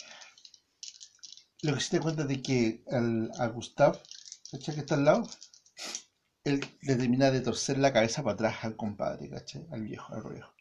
Lo 1.62 1.74
que 1.74 1.80
sí 1.80 1.90
te 1.90 2.00
cuenta 2.00 2.24
de 2.24 2.42
que 2.42 2.82
al, 2.90 3.30
a 3.38 3.46
Gustav, 3.46 4.00
¿cachai? 4.50 4.74
Que 4.74 4.80
está 4.80 4.96
al 4.96 5.04
lado, 5.04 5.28
él 6.48 6.60
le 6.82 6.96
termina 6.96 7.30
de 7.30 7.40
torcer 7.40 7.78
la 7.78 7.92
cabeza 7.92 8.22
para 8.22 8.34
atrás 8.34 8.64
al 8.64 8.76
compadre, 8.76 9.28
¿cachai? 9.28 9.66
Al 9.70 9.82
viejo, 9.82 10.14
al 10.14 10.32
viejo. 10.32 10.52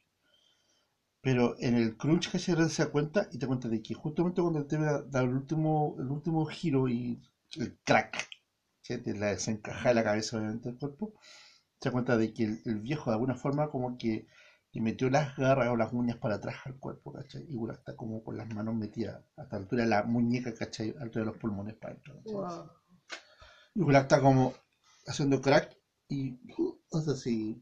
Pero 1.21 1.55
en 1.59 1.75
el 1.75 1.97
crunch 1.97 2.31
que 2.31 2.39
se 2.39 2.55
da 2.55 2.91
cuenta 2.91 3.27
y 3.31 3.37
te 3.37 3.47
cuenta 3.47 3.67
de 3.67 3.81
que 3.81 3.93
justamente 3.93 4.41
cuando 4.41 4.59
el 4.59 4.67
tema 4.67 5.01
da 5.01 5.21
el 5.21 5.29
último, 5.29 5.95
el 5.99 6.07
último 6.07 6.45
giro 6.45 6.87
y 6.87 7.21
el 7.55 7.77
crack, 7.83 8.29
que 8.83 8.97
te 8.99 9.13
la 9.13 9.27
desencaja 9.27 9.89
de 9.89 9.95
la 9.95 10.03
cabeza 10.03 10.37
obviamente 10.37 10.69
del 10.69 10.77
cuerpo, 10.77 11.13
se 11.79 11.89
da 11.89 11.91
cuenta 11.91 12.17
de 12.17 12.33
que 12.33 12.43
el, 12.43 12.61
el 12.65 12.79
viejo 12.79 13.09
de 13.09 13.15
alguna 13.15 13.35
forma 13.35 13.69
como 13.69 13.97
que 13.97 14.27
le 14.71 14.81
metió 14.81 15.09
las 15.09 15.35
garras 15.35 15.69
o 15.69 15.75
las 15.75 15.91
uñas 15.93 16.17
para 16.17 16.35
atrás 16.35 16.55
al 16.65 16.77
cuerpo, 16.77 17.11
¿cachai? 17.11 17.45
Y 17.49 17.55
Gura 17.55 17.73
está 17.73 17.95
como 17.95 18.23
con 18.23 18.37
las 18.37 18.47
manos 18.53 18.75
metidas 18.75 19.23
hasta 19.35 19.55
la 19.55 19.61
altura 19.63 19.83
de 19.83 19.89
la 19.89 20.03
muñeca, 20.03 20.53
¿cachai? 20.53 20.91
A 20.91 20.99
la 20.99 21.03
altura 21.03 21.25
de 21.25 21.31
los 21.31 21.41
pulmones 21.41 21.75
para 21.75 21.93
adentro. 21.93 22.15
¿cachai? 22.23 22.65
Y 23.75 23.81
Gura 23.81 24.01
está 24.01 24.21
como 24.21 24.53
haciendo 25.07 25.41
crack 25.41 25.76
y 26.09 26.37
hace 26.91 27.11
así, 27.11 27.61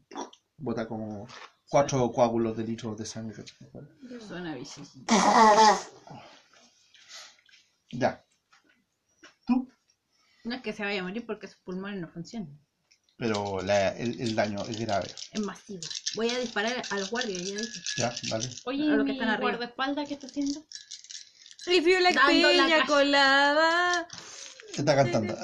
bota 0.56 0.86
como 0.86 1.26
cuatro 1.68 2.10
coágulos 2.12 2.56
de 2.56 2.64
litros 2.64 2.96
de 2.96 3.04
sangre. 3.06 3.44
Suena 4.26 4.54
bici. 4.54 4.82
Ya. 7.92 8.24
Tú, 9.46 9.68
No 10.44 10.54
es 10.56 10.62
que 10.62 10.72
se 10.72 10.82
vaya 10.82 11.00
a 11.00 11.04
morir 11.04 11.24
porque 11.26 11.48
sus 11.48 11.58
pulmones 11.58 12.00
no 12.00 12.08
funcionan. 12.08 12.58
pero 13.18 13.62
la- 13.62 13.96
el, 13.96 14.20
el 14.20 14.34
daño 14.34 14.62
es 14.68 14.78
grave. 14.78 15.08
Es 15.32 15.40
masivo. 15.40 15.80
Voy 16.16 16.28
a 16.30 16.38
disparar 16.38 16.82
a 16.90 16.98
los 16.98 17.10
guardias, 17.10 17.42
ya 17.48 17.58
dije. 17.60 17.80
Ya, 17.96 18.14
vale. 18.30 18.50
Oye, 18.64 18.82
A 18.82 18.86
¿y 18.86 18.96
los 18.96 19.06
que 19.06 19.12
están 19.12 19.28
arriba. 19.28 19.50
guardaespaldas 19.50 20.06
qué 20.08 20.14
está 20.14 20.26
haciendo? 20.26 20.66
Dando 21.66 22.52
la 22.52 22.64
piña 22.66 22.86
colada. 22.86 24.08
Está 24.76 24.94
cantando. 24.94 25.34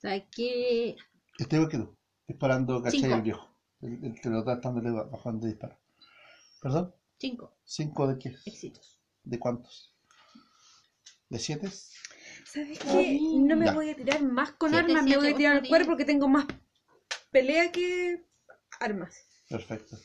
Saqué 0.00 0.96
Este 1.38 1.56
igual 1.56 1.70
que 1.70 1.78
tú. 1.78 1.96
Disparando, 2.26 2.82
¿cachai? 2.82 3.00
Cinco. 3.00 3.14
El 3.16 3.22
viejo. 3.22 3.48
El, 3.80 4.04
el 4.04 4.20
que 4.20 4.28
lo 4.28 4.38
está 4.40 4.56
dándole 4.56 4.90
bajando 4.90 5.46
de 5.46 5.52
disparo. 5.52 5.76
¿Perdón? 6.62 6.94
cinco 7.18 7.52
¿Cinco 7.64 8.06
de 8.08 8.18
qué? 8.18 8.34
éxitos. 8.46 8.98
¿De 9.24 9.38
cuántos? 9.38 9.92
¿De 11.28 11.38
siete? 11.38 11.68
¿Sabes 12.44 12.78
qué? 12.78 13.18
No 13.20 13.56
me 13.56 13.66
Ya. 13.66 13.72
voy 13.72 13.90
a 13.90 13.96
tirar 13.96 14.22
más 14.22 14.52
con 14.52 14.74
armas, 14.74 15.04
me 15.04 15.16
voy 15.16 15.28
a 15.28 15.36
tirar 15.36 15.56
al 15.56 15.68
cuerpo 15.68 15.88
porque 15.88 16.04
tengo 16.04 16.28
más 16.28 16.46
pelea 17.30 17.70
que 17.70 18.24
armas. 18.80 19.14
Perfecto. 19.48 19.96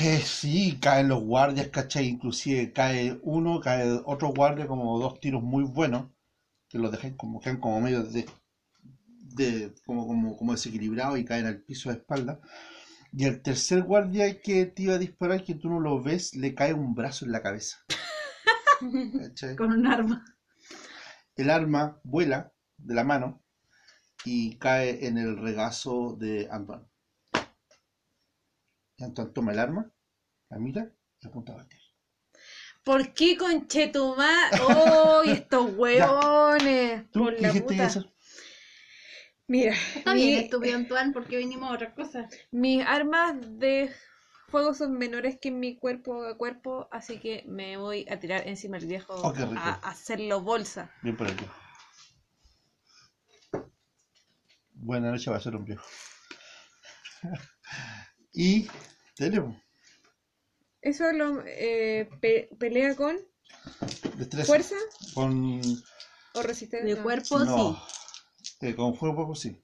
Eh, 0.00 0.20
sí, 0.24 0.78
caen 0.80 1.08
los 1.08 1.22
guardias, 1.22 1.68
¿cachai? 1.68 2.06
Inclusive 2.06 2.72
cae 2.72 3.18
uno, 3.22 3.60
cae 3.60 3.90
otro 4.04 4.28
guardia, 4.28 4.66
como 4.66 4.98
dos 4.98 5.20
tiros 5.20 5.42
muy 5.42 5.64
buenos, 5.64 6.06
que 6.70 6.78
los 6.78 6.92
dejan 6.92 7.16
como, 7.16 7.40
quedan 7.40 7.60
como 7.60 7.80
medio 7.80 8.04
de, 8.04 8.26
de 9.34 9.74
como, 9.84 10.06
como, 10.06 10.36
como 10.36 10.52
desequilibrados 10.52 11.18
y 11.18 11.24
caen 11.24 11.46
al 11.46 11.62
piso 11.62 11.90
de 11.90 11.96
espalda. 11.96 12.40
Y 13.12 13.24
el 13.24 13.42
tercer 13.42 13.82
guardia 13.82 14.40
que 14.40 14.66
te 14.66 14.84
iba 14.84 14.94
a 14.94 14.98
disparar, 14.98 15.44
que 15.44 15.56
tú 15.56 15.68
no 15.68 15.80
lo 15.80 16.00
ves, 16.00 16.36
le 16.36 16.54
cae 16.54 16.72
un 16.72 16.94
brazo 16.94 17.24
en 17.24 17.32
la 17.32 17.42
cabeza. 17.42 17.78
Con 19.58 19.72
un 19.72 19.86
arma. 19.86 20.24
El 21.34 21.50
arma 21.50 22.00
vuela 22.04 22.52
de 22.78 22.94
la 22.94 23.02
mano 23.02 23.42
y 24.24 24.56
cae 24.58 25.06
en 25.06 25.18
el 25.18 25.38
regazo 25.38 26.16
de 26.20 26.48
Antoine. 26.50 26.86
Y 28.96 29.04
Antoine 29.04 29.32
toma 29.32 29.52
el 29.52 29.58
arma, 29.58 29.90
la 30.50 30.58
mira 30.58 30.92
y 31.20 31.26
apunta 31.26 31.52
a 31.52 31.56
batir. 31.56 31.79
¿Por 32.84 33.12
qué 33.14 33.36
conchetumá? 33.36 34.50
¡Oh, 34.62 35.22
estos 35.26 35.74
huevones! 35.76 37.10
¿Tú 37.12 37.20
Por 37.24 37.36
qué 37.36 37.42
la 37.42 37.52
puta. 37.52 37.86
eso? 37.86 38.12
Mira, 39.46 39.74
Está 39.96 40.14
mi- 40.14 40.22
bien, 40.22 40.44
estúpido 40.44 40.76
Antoine, 40.76 41.12
porque 41.12 41.36
vinimos 41.36 41.70
a 41.70 41.74
otra 41.74 41.94
cosa. 41.94 42.28
mis 42.52 42.84
armas 42.86 43.34
de 43.58 43.92
fuego 44.48 44.74
son 44.74 44.92
menores 44.98 45.38
que 45.40 45.50
mi 45.50 45.76
cuerpo 45.76 46.24
a 46.24 46.36
cuerpo, 46.36 46.88
así 46.90 47.18
que 47.18 47.44
me 47.46 47.76
voy 47.76 48.06
a 48.10 48.18
tirar 48.18 48.46
encima 48.48 48.78
del 48.78 48.88
viejo 48.88 49.14
Oh, 49.14 49.32
a 49.56 49.74
hacerlo 49.88 50.40
bolsa. 50.40 50.90
Bien 51.02 51.16
por 51.16 51.26
el 51.26 51.34
viejo. 51.34 51.54
Buena 54.74 55.10
noche 55.10 55.30
va 55.30 55.36
a 55.36 55.40
ser 55.40 55.54
un 55.56 55.64
viejo. 55.64 55.84
y 58.32 58.68
tenemos 59.16 59.56
Eso 60.82 61.12
lo 61.12 61.42
eh, 61.46 62.08
pe- 62.20 62.48
pelea 62.58 62.94
con 62.96 63.16
destreza. 64.16 64.46
fuerza 64.46 64.76
Con. 65.14 65.60
o 66.34 66.42
resistencia. 66.42 66.94
De 66.94 67.02
cuerpo, 67.02 67.38
No. 67.40 67.80
sí. 68.42 68.56
eh, 68.66 68.74
con 68.74 68.96
pues 69.26 69.38
sí. 69.40 69.60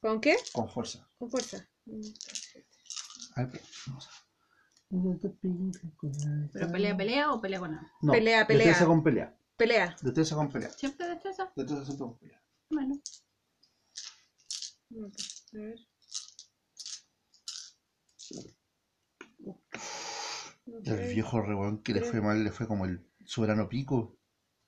¿Con 0.00 0.20
qué? 0.20 0.36
Con 0.52 0.68
fuerza. 0.68 1.08
Con 1.18 1.30
fuerza. 1.30 1.68
A 3.34 3.44
ver, 3.44 3.60
vamos 3.86 4.06
a- 4.06 4.10
Pero 6.52 6.70
pelea, 6.72 6.96
pelea 6.96 7.32
o 7.32 7.40
pelea 7.40 7.58
con 7.60 7.74
arma. 7.74 7.92
No, 8.00 8.12
Pelea, 8.12 8.46
pelea. 8.46 8.66
Destreza 8.68 8.86
con 8.86 9.02
pelea. 9.02 9.36
Pelea. 9.56 9.96
Destreza 10.02 10.36
con 10.36 10.50
pelea. 10.52 10.70
¿Siempre 10.70 11.08
destreza? 11.08 11.52
Destreza 11.56 11.84
siempre 11.84 12.06
con 12.06 12.18
pelea. 12.18 12.42
Bueno. 12.70 13.00
A 14.94 15.56
ver. 15.58 15.78
El 20.84 21.14
viejo 21.14 21.40
reguón 21.40 21.82
que 21.82 21.94
le 21.94 22.02
fue 22.02 22.20
mal 22.20 22.42
le 22.44 22.50
fue 22.50 22.66
como 22.66 22.84
el 22.84 23.06
soberano 23.24 23.68
pico. 23.68 24.18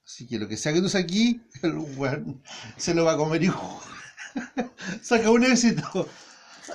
Así 0.05 0.27
que 0.27 0.39
lo 0.39 0.49
que 0.49 0.57
sea 0.57 0.73
que 0.73 0.81
tú 0.81 0.89
aquí, 0.97 1.43
el 1.63 1.77
weón 1.97 2.43
se 2.77 2.95
lo 2.95 3.05
va 3.05 3.13
a 3.13 3.17
comer 3.17 3.43
hijo. 3.43 3.81
Saca 5.03 5.31
un 5.31 5.45
éxito. 5.45 6.09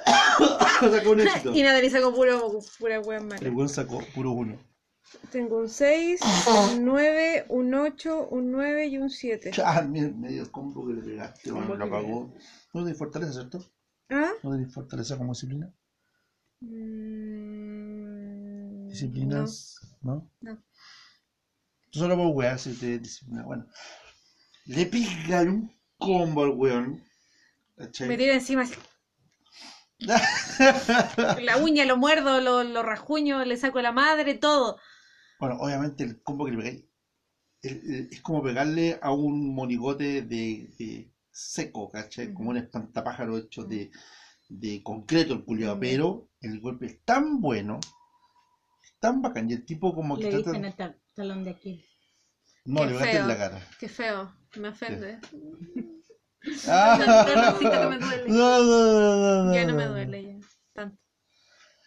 Saca 0.80 1.10
un 1.10 1.20
éxito. 1.20 1.54
Y 1.54 1.64
nada, 1.64 1.82
le 1.82 1.90
saco 1.90 2.14
puro, 2.14 2.60
pura 2.80 3.00
wea 3.02 3.20
mala. 3.22 3.46
El 3.46 3.54
weón 3.54 3.70
sacó 3.70 4.02
puro 4.14 4.32
uno. 4.32 4.58
Tengo 5.32 5.60
un 5.60 5.70
6, 5.70 6.20
un 6.74 6.86
9, 6.86 7.46
un 7.50 7.74
8, 7.74 8.28
un 8.32 8.52
9 8.52 8.88
y 8.88 8.98
un 8.98 9.10
7. 9.10 9.52
Ah, 9.64 9.82
mira, 9.82 10.10
medio 10.10 10.52
combo 10.52 10.88
que 10.88 10.94
le 10.94 11.02
pegaste, 11.02 11.52
weón, 11.52 11.68
Combo 11.68 11.76
lo 11.76 11.90
cagó. 11.90 12.34
No 12.74 12.84
tenés 12.84 12.98
fortaleza, 12.98 13.34
¿cierto? 13.34 13.64
¿Ah? 14.10 14.32
No 14.44 14.52
tenés 14.52 14.74
fortaleza 14.74 15.18
como 15.18 15.34
disciplina. 15.34 15.72
Mm, 16.62 17.55
Disciplinas, 18.96 19.80
¿no? 20.02 20.32
No. 20.42 20.64
Tú 21.92 22.00
solo 22.00 22.16
por 22.16 22.28
weá 22.28 22.58
si 22.58 22.74
te 22.74 23.00
disciplina. 23.00 23.44
Bueno. 23.44 23.66
Le 24.66 24.86
pegan 24.86 25.50
un 25.50 25.76
combo 25.98 26.44
al 26.44 26.52
weón. 26.52 27.04
no. 27.78 27.86
¿Cachai? 27.86 28.08
Me 28.08 28.18
tiro 28.18 28.32
encima 28.32 28.62
así, 28.62 28.76
la 30.00 31.58
uña, 31.62 31.86
lo 31.86 31.98
muerdo, 31.98 32.40
lo, 32.40 32.64
lo 32.64 32.84
rajuño, 32.84 33.44
le 33.44 33.58
saco 33.58 33.82
la 33.82 33.92
madre, 33.92 34.36
todo. 34.36 34.78
Bueno, 35.40 35.58
obviamente 35.60 36.04
el 36.04 36.22
combo 36.22 36.46
que 36.46 36.52
le 36.52 36.58
pegáis 36.58 36.84
es 37.62 38.22
como 38.22 38.44
pegarle 38.44 39.00
a 39.02 39.12
un 39.12 39.54
monigote 39.54 40.22
de, 40.22 40.70
de 40.78 41.12
seco, 41.32 41.90
¿cachai? 41.90 42.34
Como 42.34 42.52
un 42.52 42.58
espantapájaro 42.58 43.38
hecho 43.38 43.64
de, 43.64 43.92
de 44.48 44.82
concreto 44.84 45.34
el 45.34 45.44
culiado, 45.44 45.80
pero 45.80 46.30
el 46.42 46.60
golpe 46.62 46.86
es 46.86 47.04
tan 47.04 47.42
bueno, 47.42 47.80
tan 49.06 49.22
bacán, 49.22 49.50
y 49.50 49.54
el 49.54 49.66
tipo 49.66 49.94
como 49.94 50.18
que 50.18 50.24
Le 50.24 50.30
trata... 50.32 50.50
dicen 50.52 50.66
el 50.66 50.76
tal- 50.76 51.00
talón 51.16 51.44
de 51.44 51.52
Aquiles. 51.52 51.86
No, 52.66 52.82
Qué 52.82 52.88
le 52.88 52.94
pegaste 52.94 53.18
en 53.18 53.18
feo. 53.18 53.28
la 53.28 53.38
cara. 53.38 53.68
Qué 53.80 53.90
feo, 53.90 54.34
me 54.58 54.68
ofende. 54.70 55.20
Ah, 56.68 56.96
me 57.90 57.98
duele. 57.98 58.30
no, 58.30 58.64
no, 58.64 58.94
no, 58.94 59.44
no, 59.46 59.54
Ya 59.56 59.64
no 59.66 59.72
no, 59.72 59.78
me 59.78 59.86
no. 59.86 59.92
duele 59.94 60.24
ya. 60.24 60.40
Tanto. 60.74 61.02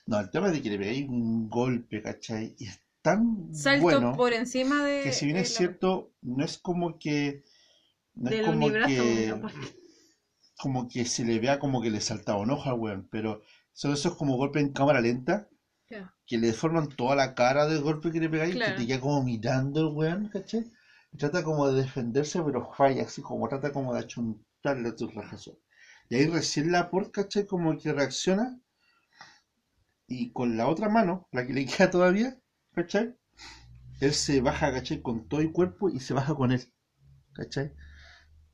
No, 0.06 0.18
el 0.20 0.30
tema 0.30 0.48
es 0.48 0.54
de 0.54 0.62
que 0.62 0.70
le 0.70 0.78
pegáis 0.78 1.08
un 1.08 1.48
golpe, 1.48 2.02
¿cachai? 2.02 2.56
Y 2.58 2.66
es 2.66 2.80
tan 3.02 3.54
Salto 3.54 3.82
bueno 3.82 4.16
por 4.16 4.32
encima 4.32 4.82
de. 4.84 5.02
que 5.04 5.12
si 5.12 5.26
bien 5.26 5.36
es 5.36 5.50
la- 5.52 5.56
cierto, 5.58 6.10
no 6.22 6.44
es 6.44 6.58
como 6.58 6.98
que... 6.98 7.44
No 8.14 8.30
es 8.30 8.42
como 8.44 8.68
que... 8.72 9.34
Como 10.56 10.88
que 10.88 11.04
se 11.04 11.24
le 11.24 11.38
vea 11.38 11.60
como 11.60 11.80
que 11.80 11.90
le 11.90 12.00
saltaba 12.00 12.40
un 12.40 12.50
ojo 12.50 12.68
al 12.68 12.78
weón, 12.80 13.08
pero 13.12 13.42
son 13.72 13.92
esos 13.92 14.16
como 14.16 14.36
golpes 14.36 14.60
en 14.62 14.72
cámara 14.72 15.00
lenta 15.00 15.48
Que 16.27 16.39
le 16.39 16.48
deforman 16.48 16.89
toda 16.89 17.16
la 17.16 17.35
cara 17.35 17.66
del 17.66 17.82
golpe 17.82 18.12
que 18.12 18.20
le 18.20 18.28
pegáis, 18.28 18.55
Claro. 18.55 18.74
que 18.77 18.82
te 18.82 18.86
queda 18.86 19.01
como 19.01 19.23
mirando 19.23 19.81
el 19.81 19.94
weón, 19.97 20.28
¿cachai? 20.28 20.65
Y 21.12 21.16
trata 21.19 21.43
como 21.43 21.69
de 21.69 21.82
defenderse, 21.82 22.43
pero 22.43 22.70
falla, 22.73 23.02
así 23.05 23.23
como 23.23 23.48
trata 23.48 23.73
como 23.73 23.94
de 23.94 24.01
achuntarle 24.01 24.89
a 24.90 24.97
tu 24.97 25.09
rajazo. 25.09 25.59
Y 26.10 26.16
ahí 26.16 26.27
recién 26.27 26.73
la 26.73 26.90
por, 26.90 27.10
¿cachai? 27.10 27.47
Como 27.47 27.77
que 27.78 27.93
reacciona 27.93 28.59
y 30.06 30.32
con 30.32 30.56
la 30.56 30.66
otra 30.69 30.89
mano, 30.89 31.28
la 31.32 31.47
que 31.47 31.52
le 31.52 31.66
queda 31.66 31.90
todavía, 31.90 32.39
¿cachai? 32.74 33.15
Él 34.01 34.15
se 34.15 34.40
baja, 34.40 34.73
¿cachai? 34.73 35.02
Con 35.02 35.28
todo 35.28 35.40
el 35.40 35.52
cuerpo 35.52 35.89
y 35.90 36.01
se 36.01 36.15
baja 36.15 36.35
con 36.35 36.52
él, 36.52 36.62
¿cachai? 37.35 37.73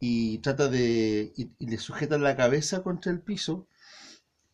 Y 0.01 0.39
trata 0.40 0.69
de... 0.69 1.32
y, 1.36 1.52
y 1.59 1.69
le 1.69 1.78
sujeta 1.78 2.19
la 2.19 2.36
cabeza 2.36 2.82
contra 2.82 3.12
el 3.12 3.20
piso 3.23 3.69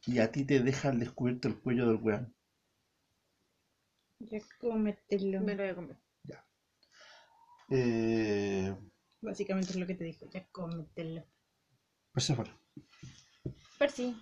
y 0.07 0.19
a 0.21 0.33
ti 0.33 0.45
te 0.45 0.61
deja 0.61 0.91
al 0.91 1.01
descubierto 1.01 1.49
el 1.49 1.59
cuello 1.61 1.89
del 1.89 1.97
weón. 2.03 2.35
Ya 4.21 4.39
cómetelo. 4.61 5.41
Me 5.41 5.55
lo 5.55 5.63
voy 5.63 5.73
a 5.73 5.75
comer. 5.75 5.97
Eh, 7.73 8.75
Básicamente 9.21 9.71
es 9.71 9.77
lo 9.77 9.87
que 9.87 9.95
te 9.95 10.03
dijo, 10.05 10.27
ya 10.29 10.45
cómetelo. 10.51 11.25
Perséfone. 12.13 12.51
Percy. 13.79 14.17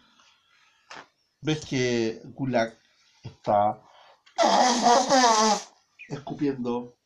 ves 1.41 1.65
que 1.65 2.21
Gulag 2.35 2.79
está 3.23 3.83
escupiendo 6.09 6.99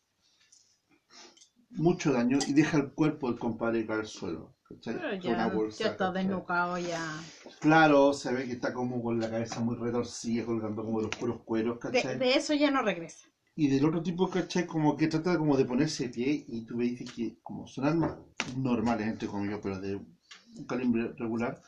mucho 1.71 2.13
daño 2.13 2.39
y 2.47 2.53
deja 2.53 2.77
el 2.79 2.93
cuerpo 2.93 3.31
del 3.31 3.39
compadre 3.39 3.87
caer 3.87 4.01
al 4.01 4.07
suelo. 4.07 4.57
¿Cachai? 4.75 4.95
Pero 4.97 5.21
Con 5.21 5.33
una 5.33 5.49
ya, 5.49 5.55
bolsa, 5.55 5.79
ya 5.79 5.87
está 5.89 6.13
¿cachai? 6.13 6.13
desnucado 6.13 6.79
ya. 6.79 7.29
Claro, 7.61 8.13
se 8.13 8.33
ve 8.33 8.47
que 8.47 8.53
está 8.53 8.73
como 8.73 9.03
con 9.03 9.19
la 9.21 9.31
cabeza 9.31 9.61
muy 9.61 9.77
retorcida, 9.77 10.45
colgando 10.45 10.85
como 10.85 10.99
de 10.99 11.07
los 11.09 11.17
puros 11.17 11.41
cueros, 11.45 11.79
¿cachai? 11.79 12.19
de 12.19 12.35
eso 12.35 12.55
ya 12.55 12.71
no 12.71 12.83
regresa. 12.83 13.27
Y 13.55 13.69
del 13.69 13.85
otro 13.85 14.03
tipo, 14.03 14.29
¿cachai? 14.31 14.67
Como 14.67 14.97
que 14.97 15.09
trata 15.09 15.37
como 15.39 15.57
de 15.57 15.65
ponerse 15.65 16.05
de 16.05 16.11
pie 16.11 16.45
y 16.49 16.63
tú 16.65 16.77
ves 16.79 16.99
que 17.15 17.37
como 17.43 17.67
son 17.67 17.85
armas 17.87 18.17
normales, 18.57 19.07
entre 19.09 19.29
comillas, 19.29 19.61
pero 19.63 19.79
de 19.81 19.97
un 19.97 20.65
calibre 20.67 21.13
regular, 21.19 21.61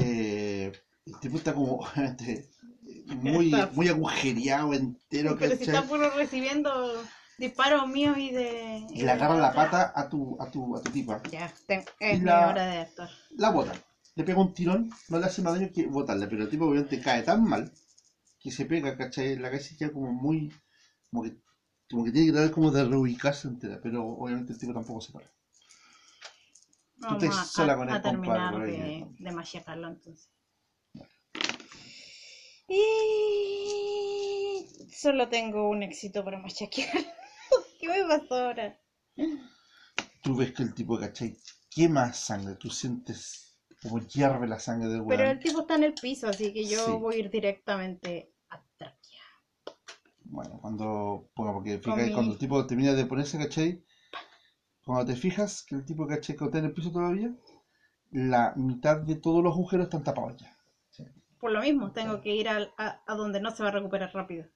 eh, 0.00 0.72
el 1.06 1.20
tipo 1.20 1.36
está 1.38 1.54
como 1.54 1.76
obviamente, 1.80 2.48
muy, 3.06 3.52
muy 3.74 3.88
agujereado 3.88 4.74
entero, 4.74 5.36
Pero 5.38 5.56
si 5.56 5.64
está 5.64 5.72
¿cachai? 5.72 5.88
puro 5.88 6.10
recibiendo 6.10 6.70
disparos 7.38 7.86
míos 7.88 8.16
y 8.18 8.30
de. 8.32 8.86
Y 8.90 9.02
le 9.02 9.10
agarra 9.10 9.36
la 9.36 9.52
pata 9.52 9.92
a 9.94 10.08
tu, 10.08 10.36
a 10.40 10.50
tu, 10.50 10.76
a 10.76 10.82
tu 10.82 10.90
tipa. 10.90 11.22
Ya, 11.30 11.52
ten- 11.66 11.84
es 12.00 12.16
Y 12.18 12.20
mi 12.20 12.26
la- 12.26 12.48
hora 12.48 12.66
de 12.66 12.78
actuar. 12.78 13.10
La 13.36 13.50
bota. 13.50 13.72
Le 14.16 14.24
pega 14.24 14.40
un 14.40 14.52
tirón, 14.52 14.90
no 15.08 15.18
le 15.18 15.26
hace 15.26 15.42
más 15.42 15.54
daño 15.54 15.70
que 15.72 15.86
botarle, 15.86 16.26
pero 16.26 16.42
el 16.42 16.50
tipo 16.50 16.66
obviamente 16.66 17.00
cae 17.00 17.22
tan 17.22 17.44
mal 17.44 17.72
que 18.40 18.50
se 18.50 18.64
pega, 18.64 18.96
¿cachai? 18.96 19.36
La 19.36 19.48
cabeza 19.50 19.74
y 19.74 19.76
queda 19.76 19.92
como 19.92 20.12
muy. 20.12 20.52
como 21.10 21.22
que, 21.22 21.36
como 21.90 22.04
que 22.04 22.10
tiene 22.12 22.26
que 22.26 22.32
tratar 22.32 22.50
como 22.50 22.70
de 22.70 22.84
reubicarse 22.84 23.48
entera, 23.48 23.78
pero 23.82 24.04
obviamente 24.06 24.52
el 24.52 24.58
tipo 24.58 24.72
tampoco 24.74 25.00
se 25.00 25.12
para. 25.12 25.26
Vamos 26.96 27.20
te 27.20 27.28
a, 27.28 27.44
sola 27.44 27.74
a- 27.74 27.76
con 27.76 27.88
el 27.88 27.94
a 27.94 28.02
terminar 28.02 28.50
compadre, 28.52 28.72
de, 28.72 29.06
de 29.20 29.32
machacarlo 29.32 29.88
entonces. 29.88 30.28
Y 32.66 34.66
solo 34.92 35.28
tengo 35.28 35.68
un 35.70 35.82
éxito 35.82 36.24
para 36.24 36.38
machaquear. 36.38 36.90
¿Qué 37.78 37.88
me 37.88 38.04
pasó 38.06 38.34
ahora? 38.34 38.78
Tú 40.22 40.36
ves 40.36 40.52
que 40.52 40.62
el 40.62 40.74
tipo, 40.74 40.96
¿cachai? 40.98 41.36
Quema 41.70 42.12
sangre, 42.12 42.54
tú 42.54 42.70
sientes 42.70 43.56
como 43.82 43.98
hierve 44.06 44.46
la 44.46 44.60
sangre 44.60 44.88
del 44.88 45.02
Pero 45.08 45.22
el 45.24 45.28
weón. 45.28 45.40
tipo 45.40 45.60
está 45.60 45.74
en 45.74 45.84
el 45.84 45.94
piso, 45.94 46.28
así 46.28 46.52
que 46.52 46.64
yo 46.68 46.84
Sí. 46.84 46.92
voy 47.00 47.16
a 47.16 47.18
ir 47.18 47.30
directamente 47.30 48.32
a 48.50 48.62
tráquea. 48.76 49.24
Bueno, 50.24 50.58
cuando. 50.60 51.28
Bueno, 51.34 51.52
porque 51.54 51.78
fíjate, 51.78 52.06
mi- 52.06 52.12
cuando 52.14 52.32
el 52.32 52.38
tipo 52.38 52.66
termina 52.66 52.92
de 52.92 53.06
ponerse, 53.06 53.38
¿cachai? 53.38 53.82
Cuando 54.84 55.06
te 55.06 55.14
fijas 55.14 55.62
que 55.62 55.76
el 55.76 55.84
tipo, 55.84 56.06
¿cachai? 56.08 56.36
Que 56.36 56.44
está 56.46 56.58
en 56.58 56.64
el 56.64 56.72
piso 56.72 56.90
todavía, 56.90 57.32
la 58.12 58.54
mitad 58.56 58.98
de 58.98 59.16
todos 59.16 59.42
los 59.44 59.54
agujeros 59.54 59.86
están 59.86 60.04
tapados 60.04 60.36
ya. 60.38 60.56
Por 61.40 61.52
lo 61.52 61.60
mismo, 61.60 61.90
tengo 61.92 62.20
que 62.20 62.34
ir 62.34 62.48
al- 62.48 62.72
a, 62.76 63.00
a 63.06 63.14
donde 63.16 63.40
no 63.40 63.50
se 63.50 63.62
va 63.62 63.70
a 63.70 63.72
recuperar 63.72 64.12
rápido. 64.14 64.46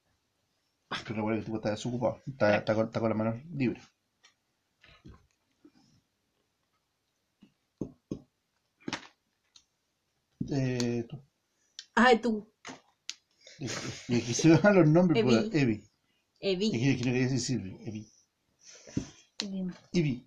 Pero 1.01 1.16
recuerda 1.16 1.36
que 1.36 1.39
el 1.40 1.44
tipo 1.44 1.56
está 1.56 1.70
desocupado, 1.70 2.23
está, 2.27 2.56
está 2.56 2.74
con, 2.74 2.86
está 2.86 3.01
con 3.01 3.09
las 3.10 3.19
manos 3.19 3.44
libres. 3.52 3.82
Eh, 10.51 11.05
tú. 11.09 11.23
Ay, 11.94 12.19
tú, 12.20 12.48
Y, 13.59 13.66
y 14.09 14.16
aquí 14.20 14.35
se 14.35 14.56
van 14.56 14.74
los 14.74 14.86
nombres, 14.89 15.20
Evi. 15.20 15.31
pues, 15.31 15.55
Evi. 15.55 15.85
Evi. 16.40 16.70
Que, 16.70 16.78
que 16.98 17.05
no 17.05 17.12
quería 17.12 17.28
decir 17.28 17.60
Evi. 17.86 18.09
Evi. 19.93 20.27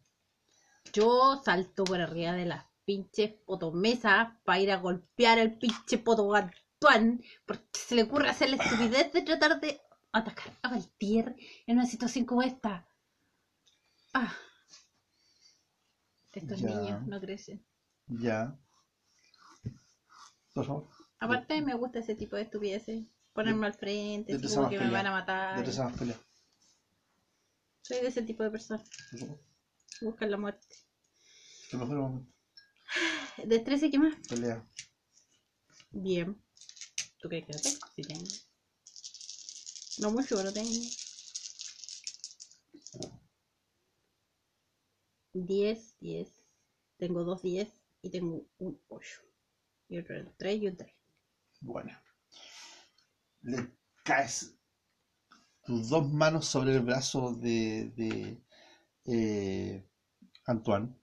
Yo 0.94 1.42
salto 1.44 1.84
por 1.84 2.00
arriba 2.02 2.34
de 2.34 2.46
las 2.46 2.66
pinches 2.86 3.34
potomesas 3.46 4.30
para 4.46 4.60
ir 4.60 4.72
a 4.72 4.78
golpear 4.78 5.40
al 5.40 5.58
pinche 5.58 5.98
poto 5.98 6.34
Antoine 6.34 7.20
porque 7.46 7.64
se 7.74 7.96
le 7.96 8.04
ocurre 8.04 8.30
hacer 8.30 8.50
la 8.50 8.58
estupidez 8.58 9.12
de 9.12 9.22
tratar 9.24 9.60
de 9.60 9.82
atacar 10.20 10.54
a 10.62 10.70
Valtier 10.70 11.36
en 11.68 11.78
una 11.78 11.86
situación 11.86 12.26
como 12.26 12.42
esta. 12.42 12.88
Ah. 14.14 14.34
Estos 16.32 16.62
Ya. 16.62 16.68
niños 16.70 17.08
no 17.08 17.20
crecen. 17.20 17.66
Ya. 18.08 18.58
Por 20.54 20.66
favor. 20.66 20.90
Aparte 21.20 21.62
me 21.62 21.74
gusta 21.74 22.00
ese 22.00 22.16
tipo 22.16 22.36
de 22.36 22.44
estupideces. 22.44 23.06
Ponerme 23.34 23.68
al 23.68 23.74
frente, 23.74 24.38
de 24.38 24.48
como 24.48 24.70
que 24.70 24.80
me 24.80 24.90
van 24.90 25.08
a 25.08 25.12
matar. 25.12 25.66
De 25.66 25.84
más 25.84 25.98
pelea. 25.98 26.18
Soy 27.82 27.98
de 28.00 28.08
ese 28.08 28.22
tipo 28.22 28.44
de 28.44 28.52
persona. 28.52 28.82
Buscan 30.02 30.32
la 30.32 30.38
muerte. 30.38 30.76
Que 31.70 31.78
mejor 31.78 31.98
momento. 31.98 32.32
¿Destreza 33.46 33.88
y 33.88 33.92
qué 33.92 34.00
más? 34.00 34.16
Pelea. 34.30 34.66
Bien. 35.92 36.42
¿Tú 37.20 37.28
crees 37.28 37.46
que 37.46 37.54
lo 37.54 37.60
tengo? 37.60 37.80
Sí 37.96 38.02
tengo. 38.04 38.26
No 40.00 40.12
mucho, 40.12 40.36
pero 40.36 40.52
tengo. 40.54 40.70
10, 45.34 45.96
10. 46.00 46.28
Tengo 46.98 47.24
dos 47.24 47.42
10 47.42 47.70
y 48.02 48.10
tengo 48.10 48.46
un 48.58 48.80
8. 48.88 49.22
Y 49.90 50.00
otro 50.00 50.16
3 50.38 50.62
y 50.62 50.68
un 50.68 50.78
3. 50.78 50.94
Bueno. 51.62 51.92
Le 53.42 53.72
caes 54.04 54.56
tus 55.66 55.90
dos 55.90 56.12
manos 56.12 56.46
sobre 56.46 56.74
el 56.74 56.82
brazo 56.82 57.34
de, 57.34 57.92
de 57.96 58.44
eh, 59.06 59.88
Antoine, 60.46 60.96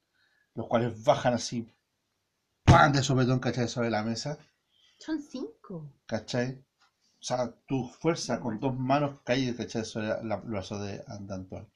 los 0.55 0.67
cuales 0.67 1.03
bajan 1.03 1.33
así, 1.33 1.67
¡pam! 2.63 2.91
de 2.93 3.03
sopetón, 3.03 3.39
¿cachai? 3.39 3.67
Sobre 3.67 3.89
la 3.89 4.03
mesa, 4.03 4.37
Son 4.97 5.21
5. 5.21 5.93
¿cachai? 6.05 6.63
O 7.23 7.25
sea, 7.25 7.55
tu 7.67 7.87
fuerza 7.87 8.41
con 8.41 8.59
dos 8.59 8.77
manos 8.77 9.21
cae, 9.23 9.55
¿cachai? 9.55 9.85
Sobre 9.85 10.09
el 10.09 10.27
brazo 10.43 10.77
de, 10.77 11.01
Antoine. 11.07 11.67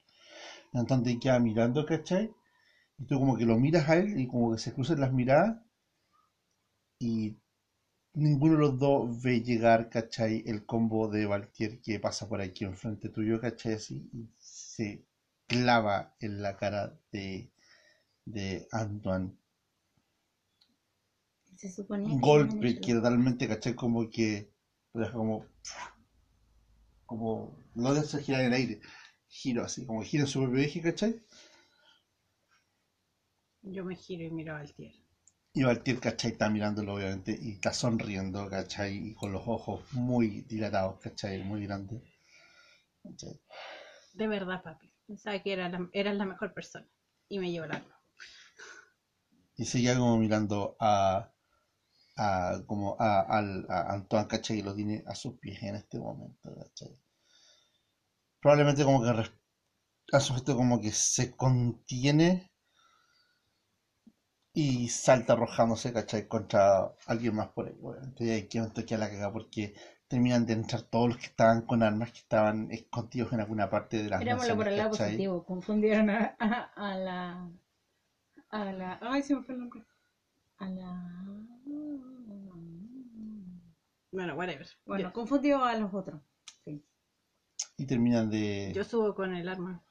Antoine 0.74 1.18
queda 1.18 1.38
mirando, 1.38 1.86
¿cachai? 1.86 2.30
Y 2.98 3.06
tú 3.06 3.18
como 3.18 3.38
que 3.38 3.46
lo 3.46 3.56
miras 3.56 3.88
a 3.88 3.96
él 3.96 4.20
y 4.20 4.26
como 4.28 4.52
que 4.52 4.58
se 4.58 4.74
cruzan 4.74 5.00
las 5.00 5.10
miradas 5.10 5.56
y 6.98 7.38
ninguno 8.12 8.56
de 8.56 8.60
los 8.60 8.78
dos 8.78 9.22
ve 9.22 9.40
llegar, 9.40 9.88
¿cachai? 9.88 10.42
El 10.46 10.66
combo 10.66 11.08
de 11.08 11.24
Valtier 11.24 11.80
que 11.80 11.98
pasa 11.98 12.28
por 12.28 12.42
aquí 12.42 12.66
enfrente 12.66 13.08
tuyo, 13.08 13.40
¿cachai? 13.40 13.72
Así, 13.72 14.06
y 14.12 14.28
se 14.36 15.06
clava 15.46 16.14
en 16.20 16.42
la 16.42 16.58
cara 16.58 17.00
de, 17.10 17.50
de 18.26 18.68
Antoine. 18.70 19.32
Se 21.56 21.70
suponía 21.70 22.12
Un 22.12 22.20
que 22.20 22.26
golpe 22.26 22.68
a 22.68 22.80
que 22.82 22.92
totalmente, 22.92 23.48
¿cachai? 23.48 23.74
Como 23.74 24.10
que 24.10 24.57
como... 25.12 25.46
Como... 27.06 27.56
No 27.74 27.94
deja 27.94 28.18
girar 28.18 28.40
en 28.42 28.46
el 28.48 28.52
aire. 28.52 28.80
Giro 29.28 29.64
así, 29.64 29.86
como 29.86 30.02
gira 30.02 30.22
en 30.22 30.26
su 30.26 30.40
propio 30.40 30.60
eje, 30.60 30.80
¿cachai? 30.80 31.22
Yo 33.62 33.84
me 33.84 33.94
giro 33.94 34.24
y 34.24 34.30
miro 34.30 34.56
al 34.56 34.72
tierra. 34.72 34.98
Y 35.52 35.62
Valtier, 35.62 35.98
¿cachai? 35.98 36.32
Está 36.32 36.48
mirándolo, 36.48 36.94
obviamente, 36.94 37.36
y 37.40 37.52
está 37.52 37.72
sonriendo, 37.72 38.48
¿cachai? 38.48 39.08
Y 39.08 39.14
con 39.14 39.32
los 39.32 39.42
ojos 39.46 39.82
muy 39.92 40.42
dilatados, 40.42 41.00
¿cachai? 41.00 41.42
Muy 41.42 41.66
grandes. 41.66 42.02
¿cachai? 43.02 43.40
De 44.12 44.26
verdad, 44.26 44.62
papi. 44.62 44.90
Pensaba 45.06 45.38
que 45.40 45.52
era 45.52 45.68
la, 45.68 45.88
eras 45.92 46.16
la 46.16 46.24
mejor 46.26 46.52
persona. 46.52 46.86
Y 47.28 47.38
me 47.38 47.50
llevó 47.50 47.64
arma. 47.64 48.00
Y 49.56 49.64
seguía 49.64 49.96
como 49.96 50.16
mirando 50.18 50.76
a, 50.78 51.32
a 52.18 52.62
como 52.66 52.96
a, 53.00 53.20
al- 53.22 53.66
a 53.70 53.92
Antoine, 53.94 54.28
¿cachai? 54.28 54.58
Y 54.58 54.62
lo 54.62 54.74
tiene 54.74 55.02
a 55.06 55.14
sus 55.14 55.34
pies 55.38 55.62
en 55.62 55.76
este 55.76 55.98
momento, 55.98 56.54
¿cachai? 56.56 56.94
Probablemente 58.40 58.82
como 58.82 59.00
que 59.04 59.12
res- 59.12 59.30
a 60.12 60.20
su 60.20 60.34
gesto 60.34 60.56
como 60.56 60.80
que 60.80 60.92
se 60.92 61.36
contiene 61.36 62.50
y 64.52 64.88
salta 64.90 65.32
arrojándose, 65.32 65.90
¿cachai? 65.92 66.28
Contra 66.28 66.92
alguien 67.06 67.34
más 67.36 67.48
por 67.48 67.66
ahí, 67.66 67.74
obviamente. 67.82 68.24
Y 68.24 68.30
ahí 68.30 68.46
que 68.48 68.60
toque 68.74 68.94
a 68.94 68.98
la 68.98 69.08
caga 69.10 69.32
porque 69.32 69.74
terminan 70.06 70.44
de 70.46 70.52
entrar 70.54 70.82
todos 70.82 71.08
los 71.08 71.16
que 71.18 71.26
estaban 71.26 71.62
con 71.62 71.82
armas 71.82 72.12
que 72.12 72.18
estaban 72.18 72.70
escondidos 72.70 73.32
en 73.32 73.40
alguna 73.40 73.70
parte 73.70 74.02
de 74.02 74.10
las 74.10 74.20
Mirámoslo 74.20 74.56
por 74.56 74.68
el 74.68 74.76
lado 74.76 74.90
positivo. 74.90 75.44
Confundieron 75.44 76.10
a, 76.10 76.36
a, 76.38 76.62
a 76.90 76.96
la. 76.98 77.50
A 78.50 78.72
la. 78.72 78.98
Ay, 79.00 79.22
se 79.22 79.34
me 79.34 79.42
fue 79.42 79.54
el 79.54 79.60
nombre. 79.62 79.84
A 80.58 80.68
la. 80.68 81.18
Bueno, 84.10 84.34
whatever. 84.34 84.66
Bueno, 84.84 85.12
confundió 85.12 85.64
a 85.64 85.74
los 85.74 85.92
otros. 85.92 86.20
Sí. 86.64 86.84
Y 87.76 87.86
terminan 87.86 88.30
de... 88.30 88.72
Yo, 88.74 88.82
yo 88.82 88.84
subo 88.84 89.14
con 89.14 89.34
el 89.34 89.48
arma. 89.48 89.84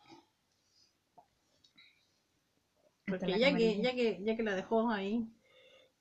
Porque 3.06 3.32
es 3.32 3.40
ya 3.40 3.56
que, 3.56 3.82
ya 3.82 3.96
que, 3.96 4.22
ya 4.24 4.36
que 4.36 4.44
la 4.44 4.56
dejó 4.56 4.90
ahí. 4.90 5.32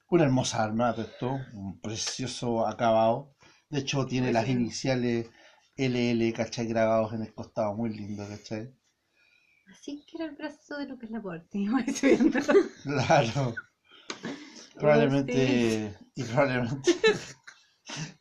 Una 0.08 0.24
hermosa 0.24 0.64
arma, 0.64 0.94
esto, 0.98 1.38
un 1.52 1.80
precioso 1.80 2.66
acabado. 2.66 3.34
De 3.68 3.80
hecho, 3.80 4.06
tiene 4.06 4.32
las 4.32 4.48
iniciales 4.48 5.30
LL, 5.76 6.32
¿cachai? 6.32 6.66
Grabados 6.66 7.12
en 7.12 7.22
el 7.22 7.34
costado, 7.34 7.74
muy 7.74 7.90
lindo, 7.90 8.26
¿cachai? 8.28 8.74
Así 9.66 10.04
que 10.06 10.16
era 10.16 10.26
el 10.26 10.36
brazo 10.36 10.78
de 10.78 10.86
Lucas 10.86 11.10
Laporte. 11.10 11.58
iba 11.58 11.80
estudiando. 11.80 12.38
Claro. 12.82 13.54
Probablemente, 14.78 15.96
y 16.14 16.24
probablemente. 16.24 16.90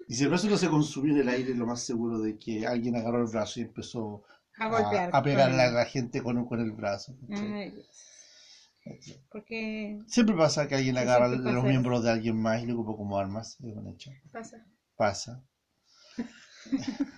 Y 0.08 0.14
si 0.14 0.24
el 0.24 0.30
brazo 0.30 0.48
no 0.48 0.58
se 0.58 0.70
consumió 0.70 1.16
en 1.16 1.22
el 1.22 1.30
aire, 1.30 1.56
lo 1.56 1.66
más 1.66 1.82
seguro 1.82 2.20
de 2.20 2.38
que 2.38 2.68
alguien 2.68 2.96
agarró 2.96 3.24
el 3.24 3.32
brazo 3.32 3.60
y 3.60 3.64
empezó 3.64 4.24
A 4.60 4.68
golpear. 4.70 5.10
a 5.12 5.24
pegarle 5.24 5.64
a 5.64 5.72
la 5.72 5.86
gente 5.86 6.22
con, 6.22 6.46
con 6.46 6.60
el 6.60 6.72
brazo. 6.72 7.18
Siempre 10.06 10.36
pasa 10.36 10.68
que 10.68 10.76
alguien 10.76 10.98
agarra 11.00 11.28
los 11.30 11.42
pasa 11.44 11.62
miembros 11.68 12.04
de 12.04 12.12
alguien 12.12 12.40
más 12.40 12.62
y 12.62 12.68
lo 12.68 12.76
ocupa 12.76 12.96
como 12.96 13.18
armas. 13.18 13.58
Es 13.62 13.76
un 13.76 13.88
hecho. 13.88 14.12
pasa. 14.32 14.64
Pasa. 14.96 15.44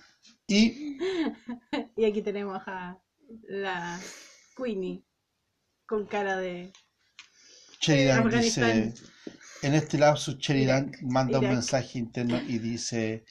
Y 0.50 0.96
y 1.94 2.04
aquí 2.06 2.22
tenemos 2.22 2.62
a 2.66 2.98
la 3.48 4.00
Queenie 4.56 5.04
con 5.84 6.06
cara 6.06 6.38
de. 6.38 6.72
Sheridan 7.82 8.30
dice, 8.30 8.94
en 9.62 9.74
este 9.74 9.98
lapsus 9.98 10.38
Sheridan 10.38 10.92
manda 11.02 11.38
un 11.38 11.48
mensaje 11.48 11.98
interno 11.98 12.40
y 12.40 12.58
dice, 12.58 13.24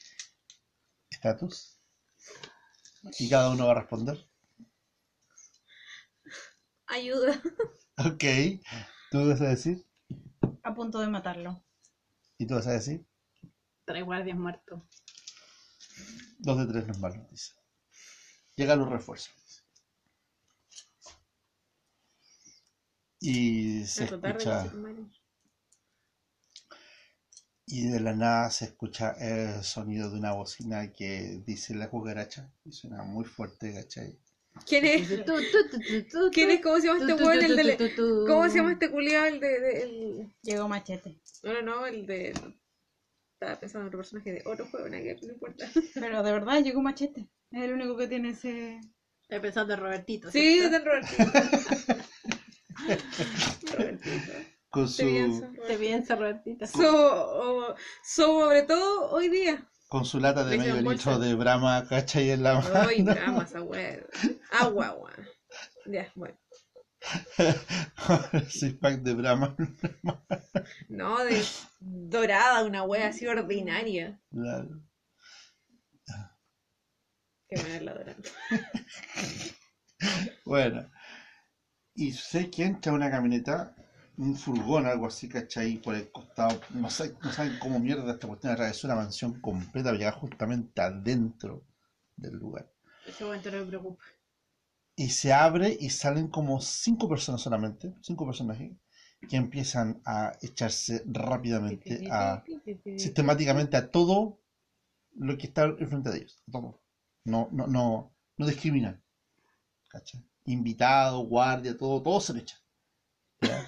¿estatus? 1.09 1.79
Y 3.19 3.29
cada 3.29 3.51
uno 3.51 3.67
va 3.67 3.71
a 3.71 3.81
responder. 3.81 4.29
Ayuda. 6.87 7.41
Ok, 7.97 8.23
¿tú 9.11 9.27
vas 9.27 9.41
a 9.41 9.49
decir? 9.49 9.85
A 10.63 10.73
punto 10.73 10.99
de 10.99 11.07
matarlo. 11.07 11.65
¿Y 12.37 12.45
tú 12.45 12.55
vas 12.55 12.67
a 12.67 12.73
decir? 12.73 13.05
Tres 13.85 14.03
guardias 14.03 14.37
muertos. 14.37 14.83
Dos 16.39 16.59
de 16.59 16.65
tres 16.67 16.85
no 16.85 16.93
es 16.93 16.99
malo, 16.99 17.27
dice. 17.31 17.53
Llegan 18.55 18.79
los 18.79 18.89
refuerzos. 18.89 19.33
Y 23.19 23.85
se 23.85 24.05
tarde, 24.05 24.29
escucha. 24.29 24.71
Y 27.67 27.87
de 27.89 27.99
la 27.99 28.13
nada 28.15 28.49
se 28.49 28.65
escucha 28.65 29.11
el 29.19 29.61
sonido 29.63 30.09
de 30.09 30.17
una 30.17 30.31
bocina 30.31 30.91
que 30.93 31.41
dice 31.45 31.75
la 31.75 31.89
cucaracha. 31.89 32.49
Y 32.63 32.71
suena 32.71 33.03
muy 33.03 33.25
fuerte, 33.25 33.73
¿cachai? 33.73 34.17
¿Quién 34.65 34.85
es? 34.85 35.07
¿Quién 36.31 36.51
es? 36.51 36.61
¿Cómo 36.61 36.79
se 36.79 36.87
llama 36.87 36.99
este 36.99 37.13
weón? 37.13 37.43
El 37.43 37.55
de... 37.57 37.93
¿Cómo 38.27 38.49
se 38.49 38.55
llama 38.57 38.71
este 38.71 38.89
culiado? 38.89 39.25
El 39.27 39.39
de... 39.41 39.59
de- 39.59 39.83
el... 39.83 40.33
Llegó 40.41 40.67
machete. 40.69 41.19
No, 41.43 41.53
no, 41.53 41.61
no, 41.61 41.85
el 41.85 42.07
de... 42.07 42.33
Estaba 43.33 43.59
pensando 43.59 43.81
en 43.83 43.87
otro 43.89 43.99
personaje 43.99 44.31
de 44.31 44.41
otro 44.45 44.65
juego, 44.67 44.87
no 44.89 44.97
importa. 44.97 45.69
Pero 45.93 46.23
de 46.23 46.31
verdad 46.31 46.63
llegó 46.63 46.81
machete. 46.81 47.27
Es 47.51 47.61
el 47.63 47.73
único 47.73 47.97
que 47.97 48.07
tiene 48.07 48.29
ese. 48.29 48.79
Estoy 49.23 49.39
pensando 49.41 49.73
en 49.73 49.79
Robertito. 49.81 50.31
Sí, 50.31 50.59
¿cierto? 50.59 50.71
de 50.71 50.79
Robertito. 50.85 51.23
Robertito. 53.77 54.56
Con 54.77 54.85
Te 54.85 54.91
su, 54.91 55.03
pienso, 55.05 55.47
Te 55.65 55.77
piensa 55.77 56.15
Robertito. 56.15 56.67
So- 56.77 57.75
sobre 58.03 58.61
todo 58.61 59.09
hoy 59.09 59.27
día. 59.27 59.67
con 59.87 60.05
su 60.05 60.19
lata 60.19 60.45
de 60.45 60.55
medio 60.57 60.81
litro 60.81 61.17
de 61.17 61.33
Brahma, 61.33 61.87
¿cachai? 61.87 62.29
En 62.29 62.43
la 62.43 62.59
mano. 62.59 62.69
Ay, 62.87 63.01
drama 63.01 63.43
esa 63.43 63.61
weá. 63.63 63.99
Agua, 64.51 64.87
agua. 64.89 65.11
Ya, 65.87 66.11
bueno. 66.13 66.37
Six 68.49 68.73
pack 68.79 68.99
de 69.01 69.13
Brahma. 69.15 69.55
No, 70.89 71.23
de 71.23 71.41
dorada, 71.79 72.63
una 72.63 72.83
wea 72.83 73.07
así 73.07 73.25
ordinaria. 73.25 74.19
Claro. 74.29 74.79
Qué 77.49 77.61
buena 77.61 77.79
la 77.81 77.93
dorada. 77.93 78.17
Bueno, 80.45 80.87
y 81.95 82.11
sé 82.13 82.51
que 82.51 82.63
entra 82.63 82.93
una 82.93 83.09
camioneta, 83.09 83.75
un 84.17 84.35
furgón, 84.35 84.87
algo 84.87 85.07
así, 85.07 85.29
¿cachai? 85.29 85.77
Por 85.77 85.95
el 85.95 86.11
costado, 86.11 86.59
no, 86.71 86.89
sé, 86.89 87.15
no 87.21 87.31
saben 87.31 87.59
cómo 87.59 87.79
mierda 87.79 88.11
esta 88.11 88.27
cuestión 88.27 88.53
atravesó 88.53 88.87
una 88.87 88.95
mansión 88.95 89.39
completa, 89.39 89.91
llega 89.91 90.11
justamente 90.11 90.81
adentro 90.81 91.63
del 92.15 92.35
lugar. 92.35 92.67
Ese 93.05 93.23
momento 93.23 93.51
no 93.51 93.57
me 93.57 93.65
preocupa. 93.65 94.03
Y 94.95 95.09
se 95.09 95.31
abre 95.31 95.77
y 95.79 95.91
salen 95.91 96.27
como 96.27 96.59
cinco 96.59 97.07
personas 97.07 97.41
solamente, 97.41 97.93
cinco 98.01 98.25
personajes, 98.25 98.71
que 99.29 99.35
empiezan 99.35 100.01
a 100.05 100.33
echarse 100.41 101.03
rápidamente, 101.05 102.07
a, 102.11 102.43
sistemáticamente 102.97 103.77
a 103.77 103.91
todo 103.91 104.39
lo 105.15 105.37
que 105.37 105.47
está 105.47 105.65
enfrente 105.65 106.09
de 106.09 106.17
ellos, 106.17 106.43
a 106.47 106.51
todo. 106.51 106.81
No, 107.23 107.49
no, 107.51 107.67
no, 107.67 108.11
no 108.37 108.45
discriminan. 108.47 109.01
¿Cachai? 109.89 110.23
Invitado, 110.45 111.19
guardia, 111.19 111.77
todo, 111.77 112.01
todo 112.01 112.19
se 112.19 112.33
le 112.33 112.39
echa. 112.39 112.57
¿Ya? 113.41 113.65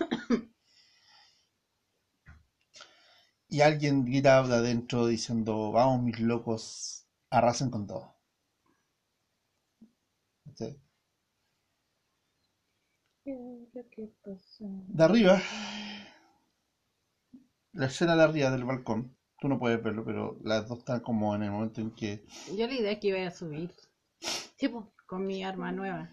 Y 3.49 3.61
alguien 3.61 4.05
grita 4.05 4.43
de 4.43 4.55
adentro 4.55 5.07
diciendo, 5.07 5.71
vamos 5.71 6.03
mis 6.03 6.19
locos, 6.19 7.07
arrasen 7.31 7.71
con 7.71 7.87
todo. 7.87 8.15
¿Cachai? 10.45 10.79
De 13.25 15.03
arriba, 15.03 15.41
la 17.73 17.85
escena 17.85 18.15
de 18.15 18.23
arriba 18.23 18.51
del 18.51 18.63
balcón, 18.63 19.15
tú 19.39 19.47
no 19.47 19.59
puedes 19.59 19.81
verlo, 19.83 20.03
pero 20.03 20.39
las 20.43 20.67
dos 20.67 20.79
están 20.79 21.01
como 21.01 21.35
en 21.35 21.43
el 21.43 21.51
momento 21.51 21.81
en 21.81 21.91
que 21.91 22.25
Yo 22.55 22.67
la 22.67 22.73
idea 22.73 22.91
es 22.91 22.99
que 22.99 23.07
iba 23.07 23.27
a 23.27 23.31
subir. 23.31 23.71
Tipo, 24.57 24.93
con 25.05 25.25
mi 25.25 25.43
arma 25.43 25.71
nueva. 25.71 26.09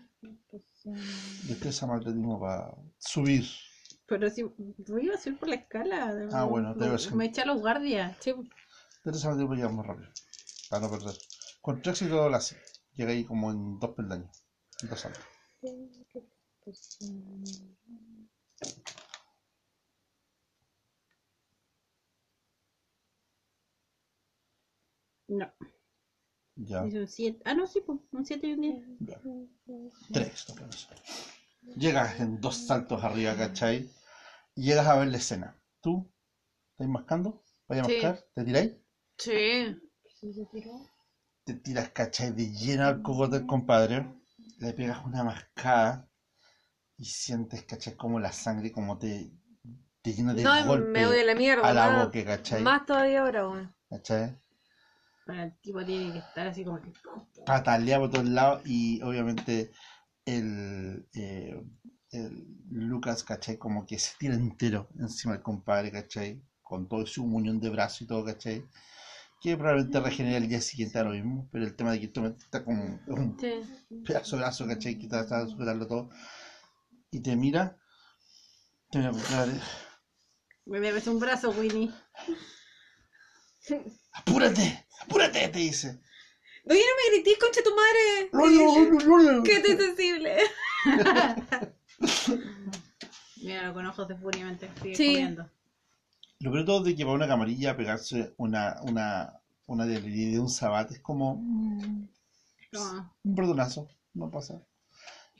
destreza 1.48 1.92
atletismo 1.92 2.38
para 2.40 2.74
subir. 2.98 3.44
Pero 4.06 4.30
si 4.30 4.42
yo 4.78 4.98
iba 4.98 5.14
a 5.14 5.18
subir 5.18 5.38
por 5.38 5.48
la 5.48 5.56
escala. 5.56 6.14
Ah, 6.32 6.44
bueno, 6.44 6.74
me, 6.74 6.86
debe 6.86 6.98
ser. 6.98 7.14
me 7.14 7.26
echa 7.26 7.42
a 7.42 7.46
los 7.46 7.60
guardias. 7.60 8.16
Destreza 8.16 9.30
atletismo 9.30 9.54
llega 9.54 9.68
más 9.68 9.86
rápido, 9.86 10.10
para 10.70 10.82
no 10.82 10.90
perder. 10.90 11.14
Con 11.60 11.82
tres 11.82 12.02
y 12.02 12.08
todo 12.08 12.28
lo 12.28 12.36
hace. 12.36 12.56
Llega 12.94 13.10
ahí 13.10 13.24
como 13.24 13.50
en 13.50 13.78
dos 13.78 13.94
peldaños, 13.94 14.44
en 14.82 14.88
dos 14.88 15.00
saltos. 15.00 15.24
No, 25.28 25.52
Ya, 26.54 26.84
dice 26.84 27.00
un 27.00 27.08
7. 27.08 27.42
Ah, 27.44 27.54
no, 27.54 27.66
sí, 27.66 27.80
pues, 27.84 27.98
un 28.12 28.24
7 28.24 28.46
y 28.46 28.52
un 28.52 28.60
10. 28.60 28.84
ya. 29.00 29.20
Tres, 30.12 30.48
no 30.48 30.54
puede 30.54 30.72
ser. 30.72 30.96
Llegas 31.74 32.20
en 32.20 32.40
dos 32.40 32.66
saltos 32.66 33.02
arriba, 33.02 33.36
¿cachai? 33.36 33.90
Y 34.54 34.62
llegas 34.64 34.86
a 34.86 34.96
ver 34.96 35.08
la 35.08 35.16
escena. 35.18 35.56
¿Tú? 35.80 36.10
¿Estás 36.72 36.88
mascando? 36.88 37.42
¿Vaya 37.68 37.82
a 37.82 37.84
Sí. 37.86 38.00
mascar? 38.02 38.24
¿Te 38.34 38.44
tiráis? 38.44 38.72
sí. 39.18 39.76
te 41.44 41.54
tiras, 41.54 41.88
¿cachai? 41.90 42.30
De 42.32 42.50
lleno 42.52 42.86
al 42.86 43.00
cogote 43.02 43.38
del 43.38 43.46
compadre, 43.46 44.04
le 44.58 44.72
pegas 44.74 45.04
una 45.04 45.24
mascada 45.24 46.06
y 46.98 47.04
sientes, 47.06 47.64
¿cachai? 47.64 47.96
Como 47.96 48.20
la 48.20 48.32
sangre 48.32 48.72
como 48.72 48.98
te, 48.98 49.30
te 50.02 50.12
llena 50.14 50.34
de 50.34 50.44
No, 50.44 50.64
golpe 50.66 50.90
me 51.00 51.06
voy 51.06 51.18
a 51.18 51.24
la 51.24 51.34
mierda. 51.34 51.62
a 51.62 51.72
la 51.72 51.88
más, 51.88 52.06
boca, 52.06 52.24
¿cachai? 52.24 52.64
más 52.64 52.86
todavía 52.86 53.20
ahora, 53.22 53.48
weón. 53.48 53.74
¿Cachai? 53.90 54.36
Pero 55.26 55.42
el 55.42 55.52
tipo 55.60 55.84
tiene 55.84 56.12
que 56.12 56.18
estar 56.20 56.46
así 56.46 56.64
como 56.64 56.80
que. 56.80 56.92
Patalea 57.44 57.98
por 57.98 58.10
todos 58.10 58.24
lados 58.26 58.62
y 58.64 59.00
obviamente 59.02 59.70
el, 60.26 61.06
eh, 61.14 61.60
el 62.12 62.44
Lucas, 62.70 63.24
¿cachai? 63.24 63.56
Como 63.56 63.86
que 63.86 63.98
se 63.98 64.12
tira 64.18 64.34
entero 64.34 64.88
encima 64.98 65.34
del 65.34 65.42
compadre, 65.42 65.90
¿cachai? 65.92 66.40
Con 66.62 66.86
todo 66.88 67.06
su 67.06 67.26
muñón 67.26 67.60
de 67.60 67.70
brazo 67.70 68.04
y 68.04 68.08
todo, 68.08 68.24
¿cachai? 68.24 68.62
Que 69.40 69.56
probablemente 69.56 70.00
regenera 70.00 70.38
el 70.38 70.48
día 70.48 70.60
siguiente 70.60 70.98
a 70.98 71.04
lo 71.04 71.10
mismo, 71.12 71.46
pero 71.52 71.64
el 71.64 71.74
tema 71.74 71.92
de 71.92 72.00
que 72.00 72.06
está 72.06 72.62
como 72.62 72.98
un 73.08 73.36
Sí. 73.38 73.62
pedazo 74.04 74.36
de 74.36 74.42
brazo, 74.42 74.66
¿cachai? 74.66 74.96
Que 74.96 75.06
está 75.06 75.20
tratando 75.24 75.46
de 75.46 75.52
superarlo 75.52 75.86
todo. 75.86 76.08
Y 77.10 77.20
te 77.20 77.36
mira, 77.36 77.76
te 78.90 78.98
mira 78.98 79.46
de, 79.46 79.60
Me 80.66 80.80
bebes 80.80 81.06
un 81.06 81.18
brazo, 81.18 81.50
Winnie. 81.50 81.90
¡Apúrate! 84.12 84.86
¡Apúrate! 85.02 85.48
Te 85.48 85.58
dice. 85.58 85.98
Oye, 86.68 86.80
no 86.80 86.96
me 86.96 87.16
gritís, 87.16 87.38
concha 87.38 87.62
tu 87.62 87.70
madre. 87.74 88.28
¡Lolo, 88.32 89.00
lolo, 89.00 89.18
lolo! 89.22 89.42
Qué 89.44 89.62
sensible. 89.62 90.36
Míralo 93.42 93.74
con 93.74 93.86
ojos 93.86 94.08
de 94.08 94.16
furia 94.16 94.44
mientras 94.44 94.70
sigue 94.80 94.96
Sí. 94.96 95.06
comiendo. 95.12 95.48
Lo 96.40 96.50
peor 96.50 96.62
de 96.62 96.66
todo 96.66 96.78
es 96.80 96.84
de 96.86 96.96
que 96.96 97.04
para 97.04 97.14
una 97.16 97.28
camarilla 97.28 97.76
pegarse 97.76 98.34
una, 98.36 98.76
una, 98.82 99.40
una 99.66 99.86
de, 99.86 100.00
de 100.00 100.38
un 100.40 100.48
sabat 100.50 100.90
es 100.90 101.00
como 101.00 101.36
mm, 101.36 102.08
Como, 102.72 103.14
un 103.24 103.34
perdonazo, 103.34 103.88
no 104.14 104.30
pasa. 104.30 104.60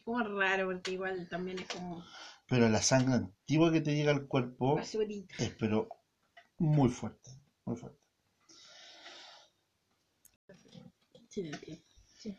como 0.04 0.22
raro, 0.22 0.66
porque 0.66 0.92
igual 0.92 1.28
también 1.28 1.58
es 1.58 1.66
como 1.68 2.02
Pero 2.48 2.68
la 2.68 2.80
sangre 2.80 3.14
antigua 3.16 3.72
que 3.72 3.80
te 3.82 3.94
llega 3.94 4.12
al 4.12 4.26
cuerpo 4.26 4.76
basurita. 4.76 5.34
es 5.38 5.50
pero 5.58 5.88
muy 6.58 6.88
fuerte, 6.88 7.30
muy 7.64 7.76
fuerte. 7.76 7.98
Sí. 12.18 12.36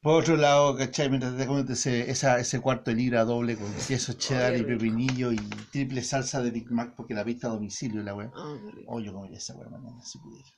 Por 0.00 0.22
otro 0.22 0.36
lado, 0.36 0.76
¿cachai? 0.76 1.08
Mientras 1.08 1.36
te 1.36 1.46
comes 1.46 1.68
ese, 1.68 2.10
esa, 2.10 2.38
ese 2.38 2.60
cuarto 2.60 2.90
de 2.90 2.96
libra 2.96 3.24
doble 3.24 3.56
con 3.56 3.72
queso 3.86 4.12
cheddar 4.14 4.54
Ay, 4.54 4.60
y 4.60 4.64
pepinillo 4.64 5.32
y 5.32 5.36
triple 5.72 6.02
salsa 6.02 6.40
de 6.40 6.50
Big 6.50 6.70
Mac 6.70 6.94
porque 6.96 7.14
la 7.14 7.24
viste 7.24 7.46
a 7.46 7.50
domicilio 7.50 8.02
la. 8.02 8.14
Oh, 8.14 8.58
qué 8.64 8.70
rico. 8.76 8.92
Oh, 8.92 9.00
yo 9.00 9.12
comería 9.12 9.38
esa 9.38 9.56
wea 9.56 9.68
mañana 9.68 10.00
si 10.04 10.18
pudiera. 10.18 10.48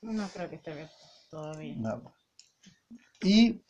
No 0.00 0.28
creo 0.28 0.48
que 0.48 0.56
esté 0.56 0.72
abierto 0.72 0.94
todavía. 1.30 1.76
no. 1.76 2.14
Y 3.22 3.62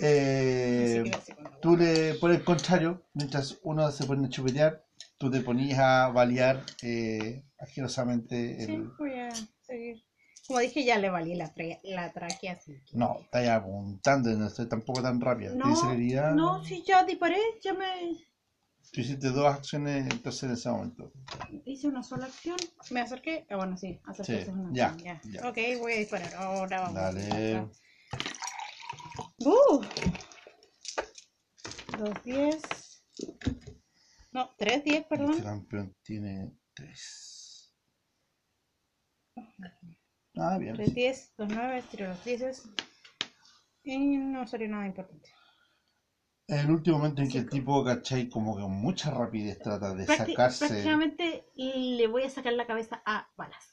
eh, 0.00 1.10
tú 1.62 1.76
le, 1.76 2.14
por 2.14 2.32
el 2.32 2.42
contrario, 2.42 3.06
mientras 3.12 3.58
uno 3.62 3.90
se 3.92 4.04
pone 4.06 4.26
a 4.26 4.30
chupetear, 4.30 4.84
tú 5.18 5.30
te 5.30 5.40
ponías 5.40 5.78
a 5.78 6.08
balear 6.08 6.64
eh, 6.82 7.44
asquerosamente 7.58 8.66
Sí, 8.66 8.72
el... 8.72 8.88
voy 8.98 9.18
a 9.18 9.30
seguir. 9.60 10.02
Como 10.46 10.58
dije, 10.58 10.84
ya 10.84 10.98
le 10.98 11.08
valí 11.08 11.34
la, 11.34 11.54
tra- 11.54 11.80
la 11.84 12.12
tráquea, 12.12 12.52
así 12.52 12.74
que... 12.84 12.96
No, 12.96 13.18
estás 13.20 13.48
apuntando 13.48 14.30
y 14.30 14.36
no 14.36 14.46
estoy 14.46 14.68
tampoco 14.68 15.02
tan 15.02 15.20
rápida. 15.20 15.54
No, 15.54 16.34
no, 16.34 16.62
si 16.64 16.82
ya 16.82 17.02
disparé, 17.04 17.38
ya 17.62 17.72
me 17.72 17.86
Tú 18.92 19.00
hiciste 19.00 19.30
dos 19.30 19.46
acciones 19.46 20.06
entonces 20.12 20.42
en 20.44 20.50
ese 20.52 20.68
momento. 20.70 21.12
hice 21.64 21.88
una 21.88 22.02
sola 22.02 22.26
acción. 22.26 22.56
Me 22.90 23.00
acerqué. 23.00 23.46
Ah, 23.50 23.56
bueno, 23.56 23.76
sí, 23.76 23.98
acercarse 24.04 24.44
Sí, 24.44 24.50
una 24.50 24.70
ya, 24.72 24.86
acción. 24.88 25.20
Ya. 25.24 25.40
ya. 25.42 25.48
Ok, 25.48 25.56
voy 25.80 25.94
a 25.94 25.96
disparar. 25.96 26.34
Ahora 26.34 26.80
vamos. 26.82 26.94
Dale. 26.94 27.68
Uh. 29.38 29.82
Dos 31.98 32.24
diez. 32.24 32.62
No, 34.30 34.50
tres 34.58 34.84
diez, 34.84 35.04
perdón. 35.06 35.42
campeón 35.42 35.96
tiene 36.04 36.52
tres. 36.74 37.72
Ah, 40.36 40.58
bien. 40.58 40.74
Tres 40.74 40.94
diez, 40.94 41.32
dos 41.36 41.48
nueve, 41.48 41.82
tiro 41.90 42.08
los 42.08 42.24
dieces. 42.24 42.68
Y 43.84 44.16
no 44.16 44.46
salió 44.46 44.68
nada 44.68 44.86
importante. 44.86 45.30
El 46.46 46.70
último 46.70 46.98
momento 46.98 47.22
en 47.22 47.30
que 47.30 47.38
el 47.38 47.48
tipo, 47.48 47.82
¿cachai? 47.84 48.28
Como 48.28 48.56
que 48.56 48.62
con 48.62 48.72
mucha 48.72 49.10
rapidez 49.10 49.58
trata 49.58 49.94
de 49.94 50.04
Prácti- 50.06 50.16
sacarse. 50.34 50.66
Prácticamente 50.66 51.46
le 51.54 52.06
voy 52.06 52.24
a 52.24 52.30
sacar 52.30 52.52
la 52.52 52.66
cabeza 52.66 53.02
a 53.06 53.28
balas. 53.36 53.64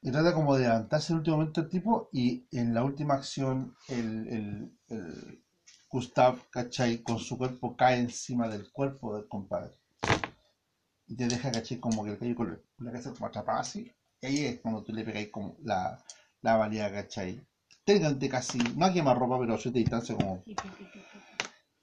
Y 0.00 0.10
trata 0.10 0.34
como 0.34 0.56
de 0.56 0.62
levantarse 0.62 1.12
en 1.12 1.16
el 1.16 1.18
último 1.20 1.36
momento 1.36 1.60
el 1.60 1.68
tipo 1.68 2.08
y 2.12 2.44
en 2.50 2.74
la 2.74 2.82
última 2.82 3.14
acción 3.14 3.76
el, 3.88 4.26
el, 4.28 4.78
el 4.88 5.44
Gustav, 5.88 6.40
¿cachai? 6.50 7.02
Con 7.02 7.20
su 7.20 7.38
cuerpo 7.38 7.76
cae 7.76 7.98
encima 7.98 8.48
del 8.48 8.72
cuerpo 8.72 9.14
del 9.16 9.28
compadre. 9.28 9.74
Y 11.06 11.14
te 11.16 11.28
deja, 11.28 11.52
¿cachai? 11.52 11.78
Como 11.78 12.02
que 12.04 12.12
el 12.12 12.28
la- 12.30 12.34
con 12.34 12.60
la 12.78 12.90
cabeza 12.90 13.12
como 13.12 13.26
atrapada 13.26 13.60
así. 13.60 13.92
Y 14.22 14.26
ahí 14.26 14.44
es 14.46 14.60
cuando 14.60 14.84
tú 14.84 14.92
le 14.92 15.04
pegáis 15.04 15.30
como 15.30 15.56
la, 15.64 15.98
la 16.42 16.56
valía, 16.56 16.90
¿cachai? 16.92 17.44
Técnicamente 17.84 18.28
casi, 18.28 18.58
no 18.76 18.86
a 18.86 18.92
quemar 18.92 19.18
ropa, 19.18 19.36
pero 19.40 19.54
a 19.54 19.58
cierta 19.58 19.80
distancia 19.80 20.14
como... 20.14 20.44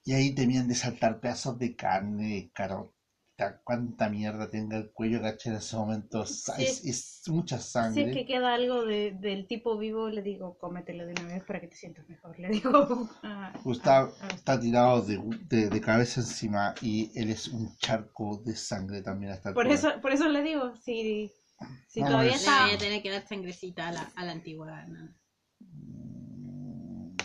Y 0.02 0.14
ahí 0.14 0.34
temían 0.34 0.66
de 0.66 0.74
saltar 0.74 1.20
pedazos 1.20 1.58
de 1.58 1.76
carne, 1.76 2.50
carota, 2.54 3.60
cuánta 3.62 4.08
mierda 4.08 4.48
tenga 4.48 4.78
el 4.78 4.90
cuello, 4.90 5.20
¿cachai? 5.20 5.52
En 5.52 5.58
ese 5.58 5.76
momento 5.76 6.24
Sí. 6.24 6.50
es, 6.56 6.84
es 6.86 7.22
mucha 7.28 7.58
Si 7.58 7.72
sangre. 7.72 8.04
es 8.10 8.16
que 8.16 8.24
queda 8.24 8.54
algo 8.54 8.86
de- 8.86 9.12
del 9.20 9.46
tipo 9.46 9.76
vivo, 9.76 10.08
le 10.08 10.22
digo, 10.22 10.56
cómetelo 10.56 11.04
de 11.04 11.12
una 11.12 11.34
vez 11.34 11.44
para 11.44 11.60
que 11.60 11.68
te 11.68 11.76
sientas 11.76 12.08
mejor. 12.08 12.38
Le 12.40 12.48
digo. 12.48 13.06
a- 13.22 13.52
Gustav 13.62 14.14
a- 14.22 14.24
a- 14.24 14.28
está 14.28 14.58
tirado 14.58 15.02
de, 15.02 15.20
de- 15.50 15.68
de 15.68 15.80
cabeza 15.82 16.20
encima 16.22 16.74
y 16.80 17.10
él 17.20 17.28
es 17.28 17.48
un 17.48 17.76
charco 17.76 18.38
de 18.46 18.56
sangre 18.56 19.02
también 19.02 19.32
hasta 19.32 19.52
Por 19.52 19.66
eso, 19.66 20.00
por 20.00 20.12
eso 20.12 20.26
le 20.30 20.42
digo, 20.42 20.74
si, 20.78 21.30
si 21.88 22.00
todavía 22.00 22.30
Le 22.32 22.36
está, 22.36 22.66
voy 22.66 22.74
a 22.74 22.78
tener 22.78 23.02
que 23.02 23.10
dar 23.10 23.26
sangrecita 23.26 23.88
a 23.88 23.92
la, 23.92 24.12
a 24.14 24.24
la 24.24 24.32
antigua. 24.32 24.84
¿no? 24.86 25.14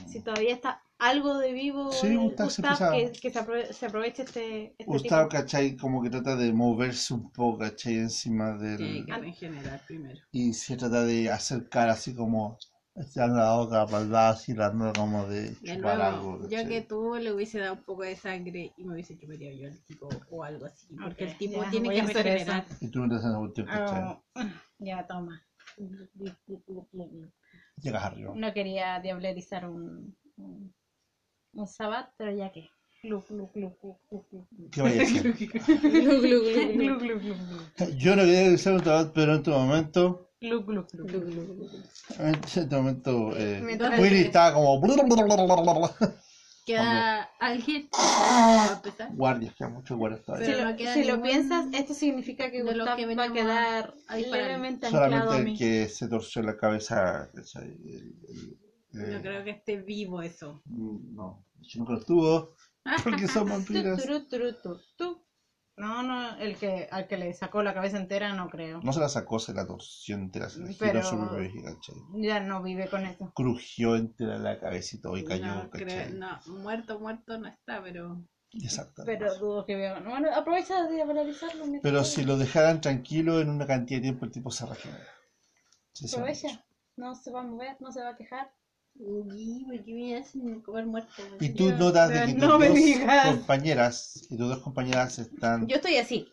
si 0.07 0.21
todavía 0.21 0.53
está 0.53 0.81
algo 0.97 1.37
de 1.39 1.51
vivo, 1.51 1.91
Sí, 1.91 2.07
el 2.07 2.19
Gustav 2.19 2.49
se 2.49 2.61
Gustav, 2.61 2.93
que, 2.93 3.11
que 3.11 3.31
se, 3.31 3.39
aprove- 3.39 3.73
se 3.73 3.85
aproveche 3.85 4.23
este, 4.23 4.65
este 4.77 4.85
Gustav, 4.85 5.27
tipo. 5.27 5.41
¿cachai? 5.41 5.75
Como 5.75 6.01
que 6.01 6.09
trata 6.09 6.37
de 6.37 6.53
moverse 6.53 7.13
un 7.13 7.31
poco, 7.31 7.59
¿cachai? 7.59 7.95
Encima 7.95 8.53
del... 8.57 9.05
que 9.05 9.13
regenerar 9.13 9.81
primero. 9.85 10.21
Y 10.31 10.53
se 10.53 10.77
trata 10.77 11.03
de 11.03 11.29
acercar 11.29 11.89
así 11.89 12.15
como... 12.15 12.57
Echando 12.97 13.39
la 13.39 13.55
boca 13.55 13.85
para 13.85 14.03
el 14.03 14.11
lado, 14.11 14.33
así 14.33 14.55
como 14.95 15.27
de 15.27 15.49
De 15.49 15.55
chupar 15.55 15.97
nuevo, 15.97 16.33
algo, 16.33 16.47
que 16.47 16.81
tú 16.81 17.15
le 17.15 17.33
hubiese 17.33 17.59
dado 17.59 17.73
un 17.73 17.83
poco 17.83 18.03
de 18.03 18.15
sangre 18.15 18.71
y 18.77 18.83
me 18.85 18.93
hubiese 18.93 19.17
chuparía 19.17 19.53
yo 19.53 19.67
al 19.67 19.77
tipo 19.83 20.07
o 20.29 20.43
algo 20.45 20.65
así. 20.65 20.87
Porque 20.95 21.25
el 21.25 21.37
tipo 21.37 21.61
ya, 21.61 21.69
tiene 21.71 21.89
que 21.89 21.99
a 21.99 22.03
hacer 22.05 22.27
eso. 22.27 22.51
regenerar. 22.51 22.65
Y 22.79 22.87
tú 22.87 22.99
mientras 22.99 23.25
en 23.25 23.31
el 23.31 23.37
último, 23.37 23.67
¿cachai? 23.67 24.01
Ah, 24.01 24.21
ya, 24.79 25.05
toma. 25.07 25.41
Llegas 27.81 28.03
arriba. 28.03 28.33
No 28.33 28.53
quería 28.53 29.01
diablerizar 29.01 29.67
un, 29.67 30.15
un, 30.37 30.73
un 31.51 31.67
sabat, 31.67 32.09
pero 32.17 32.31
ya 32.31 32.49
que. 32.53 32.69
Yo 37.97 38.15
no 38.15 38.23
quería 38.23 38.53
usar 38.53 38.73
un 38.73 38.81
tabaco, 38.81 39.11
pero 39.13 39.33
en 39.33 39.37
este 39.37 39.51
momento... 39.51 40.31
Glu, 40.47 40.63
glu, 40.65 40.85
glu, 40.91 41.05
Glu, 41.05 41.19
glu. 41.19 41.31
glu, 41.31 41.45
glu, 41.55 41.69
glu. 41.69 41.79
En 42.19 42.35
este 42.35 42.65
momento... 42.75 43.35
Eh, 43.37 43.61
Mientras- 43.63 43.99
Willy 43.99 44.21
estaba 44.21 44.53
como... 44.53 44.79
Queda 46.65 47.21
alguien 47.39 47.87
a. 47.93 48.81
Guardias, 49.13 49.53
que 49.55 49.67
muchos 49.67 49.97
guardias 49.97 50.21
Si 50.43 50.51
lo, 50.51 50.65
no 50.71 50.75
queda 50.75 50.93
si 50.95 51.03
lo 51.03 51.13
ningún 51.17 51.21
piensas, 51.29 51.65
esto 51.73 51.93
significa 51.93 52.49
que 52.49 52.63
de 52.63 52.63
los 52.63 52.75
Gustav 52.77 52.97
que 52.97 53.05
va 53.05 53.11
a 53.23 53.27
venimos 53.27 53.31
quedar 53.39 53.93
a 54.07 54.15
disparar. 54.15 54.45
levemente 54.47 54.85
anclado 54.87 55.05
Solamente 55.05 55.33
a 55.35 55.37
el 55.37 55.43
mí. 55.45 55.57
que 55.57 55.87
se 55.89 56.07
torció 56.07 56.41
la 56.41 56.57
cabeza. 56.57 57.29
¿cachai? 57.35 57.65
El- 57.67 58.15
el- 58.29 58.57
eh, 58.99 59.13
No 59.13 59.21
creo 59.21 59.43
que 59.43 59.51
esté 59.51 59.77
vivo 59.77 60.21
eso. 60.23 60.63
No, 60.65 61.45
yo 61.61 61.79
nunca 61.79 61.93
lo 61.93 61.99
estuvo. 61.99 62.55
Porque 63.03 63.27
son 63.27 63.47
vampiras. 63.49 63.97
Tu, 64.01 64.07
turu, 64.07 64.27
turu, 64.27 64.53
tu, 64.63 64.79
tu. 64.97 65.24
No, 65.77 66.03
no, 66.03 66.37
el 66.37 66.57
que 66.57 66.87
al 66.89 67.07
que 67.07 67.17
le 67.17 67.33
sacó 67.33 67.61
la 67.61 67.73
cabeza 67.73 67.97
entera 67.97 68.33
no 68.33 68.49
creo. 68.49 68.79
No 68.81 68.93
se 68.93 68.99
la 69.01 69.09
sacó, 69.09 69.39
se 69.39 69.53
la 69.53 69.67
torció 69.67 70.15
entera, 70.15 70.49
se 70.49 70.59
la 70.61 70.71
giró 70.71 71.01
¿cachai? 71.01 71.95
Ya 72.13 72.39
no 72.39 72.63
vive 72.63 72.87
con 72.87 73.05
eso. 73.05 73.31
Crujió 73.35 73.97
entera 73.97 74.37
la 74.37 74.57
cabecita 74.59 75.09
y 75.17 75.25
cayó, 75.25 75.45
no, 75.45 75.69
¿cachai? 75.69 75.85
creo, 75.85 76.09
no, 76.11 76.39
muerto, 76.47 76.99
muerto 76.99 77.37
no 77.37 77.47
está, 77.47 77.83
pero 77.83 78.23
Exactamente. 78.63 79.19
Pero 79.19 79.37
dudo 79.37 79.65
que 79.65 79.75
vea. 79.75 79.99
Bueno, 79.99 80.29
aprovecha 80.33 80.83
de 80.87 81.03
valorizarlo. 81.03 81.65
Pero 81.81 82.03
si 82.03 82.23
lo 82.23 82.37
dejaran 82.37 82.81
tranquilo 82.81 83.41
en 83.41 83.49
una 83.49 83.67
cantidad 83.67 83.99
de 83.99 84.03
tiempo, 84.03 84.25
el 84.25 84.31
tipo 84.31 84.51
se 84.51 84.65
regenera. 84.65 85.07
Aprovecha. 86.07 86.63
No 86.95 87.15
se 87.15 87.31
va 87.31 87.41
a 87.41 87.43
mover, 87.43 87.75
no 87.81 87.91
se 87.91 88.01
va 88.01 88.09
a 88.09 88.15
quejar. 88.15 88.51
Uy, 88.97 89.65
¿por 89.65 89.83
qué 89.83 89.93
me 89.93 90.17
hacen 90.17 90.61
comer 90.61 90.85
muerto? 90.85 91.11
Y 91.39 91.49
tú 91.49 91.69
notas 91.71 92.09
de 92.09 92.25
que 92.27 92.33
tus 92.33 92.41
no 92.41 92.57
dos 92.59 92.69
compañeras 93.25 94.27
y 94.29 94.37
tus 94.37 94.47
dos 94.49 94.59
compañeras 94.59 95.19
están 95.19 95.67
Yo 95.67 95.75
estoy 95.77 95.97
así. 95.97 96.27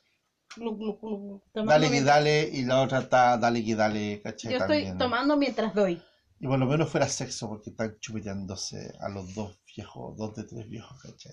Glu, 0.56 0.76
glu, 0.76 0.98
glu, 0.98 1.18
glu, 1.18 1.42
tomando 1.52 1.72
dale 1.72 1.86
que 1.86 1.90
mientras- 1.92 2.16
dale 2.16 2.48
y 2.52 2.64
la 2.64 2.82
otra 2.82 2.98
está 3.00 3.36
dale 3.38 3.64
que 3.64 3.74
dale, 3.74 4.20
¿cachai? 4.22 4.52
Yo 4.52 4.58
estoy 4.58 4.76
También. 4.78 4.98
tomando 4.98 5.36
mientras 5.36 5.74
doy. 5.74 6.00
Y 6.38 6.46
por 6.46 6.58
lo 6.58 6.66
menos 6.66 6.90
fuera 6.90 7.08
sexo 7.08 7.48
porque 7.48 7.70
están 7.70 7.98
chupeteándose 8.00 8.92
a 9.00 9.08
los 9.08 9.34
dos 9.34 9.58
viejos, 9.74 10.16
dos 10.16 10.34
de 10.36 10.44
tres 10.44 10.68
viejos, 10.68 11.00
¿cachai? 11.00 11.32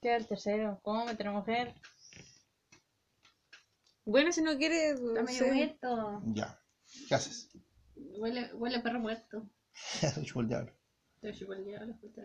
Queda 0.00 0.16
el 0.16 0.26
tercero. 0.26 0.80
¿Cómo 0.82 1.04
meter 1.06 1.28
a 1.28 1.32
mujer? 1.32 1.74
Bueno, 4.04 4.32
si 4.32 4.42
no 4.42 4.56
quiere, 4.58 4.90
Está 4.90 5.22
medio 5.22 5.46
muerto. 5.54 6.22
Ya. 6.34 6.58
¿Qué 7.08 7.14
haces? 7.14 7.50
Huele, 7.94 8.52
huele 8.54 8.76
a 8.78 8.82
perro 8.82 8.98
muerto. 8.98 9.48
Chupo 10.24 10.40
el 10.40 10.48
diablo. 10.48 10.72
Te 11.20 11.32
chupa 11.34 11.54
el 11.56 11.64
diablo, 11.64 11.96
puta. 12.00 12.22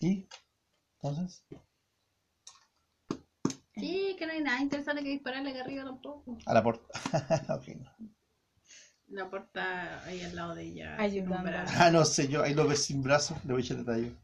¿Y? 0.00 0.26
Entonces, 1.02 1.44
Sí, 3.74 4.14
que 4.18 4.26
no 4.26 4.32
hay 4.32 4.42
nada 4.42 4.60
interesante 4.60 5.02
que 5.02 5.08
dispararle 5.10 5.50
acá 5.52 5.62
arriba 5.62 5.84
tampoco. 5.84 6.36
a 6.44 6.52
la 6.54 6.62
puerta. 6.62 6.84
ok. 7.54 7.68
La 9.08 9.30
puerta 9.30 10.04
ahí 10.04 10.20
al 10.22 10.36
lado 10.36 10.54
de 10.54 10.64
ella. 10.64 10.96
Ayudando. 11.00 11.36
sin 11.36 11.38
un 11.38 11.44
brazo. 11.44 11.74
Ah, 11.78 11.90
no 11.90 12.04
sé, 12.04 12.28
yo 12.28 12.42
ahí 12.42 12.52
lo 12.54 12.66
ves 12.68 12.84
sin 12.84 13.02
brazo, 13.02 13.40
le 13.44 13.52
voy 13.54 13.62
a 13.62 13.64
echar 13.64 13.78
detalle. 13.78 14.14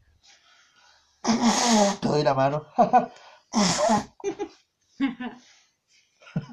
Te 2.01 2.07
doy 2.07 2.23
la 2.23 2.33
mano. 2.35 2.67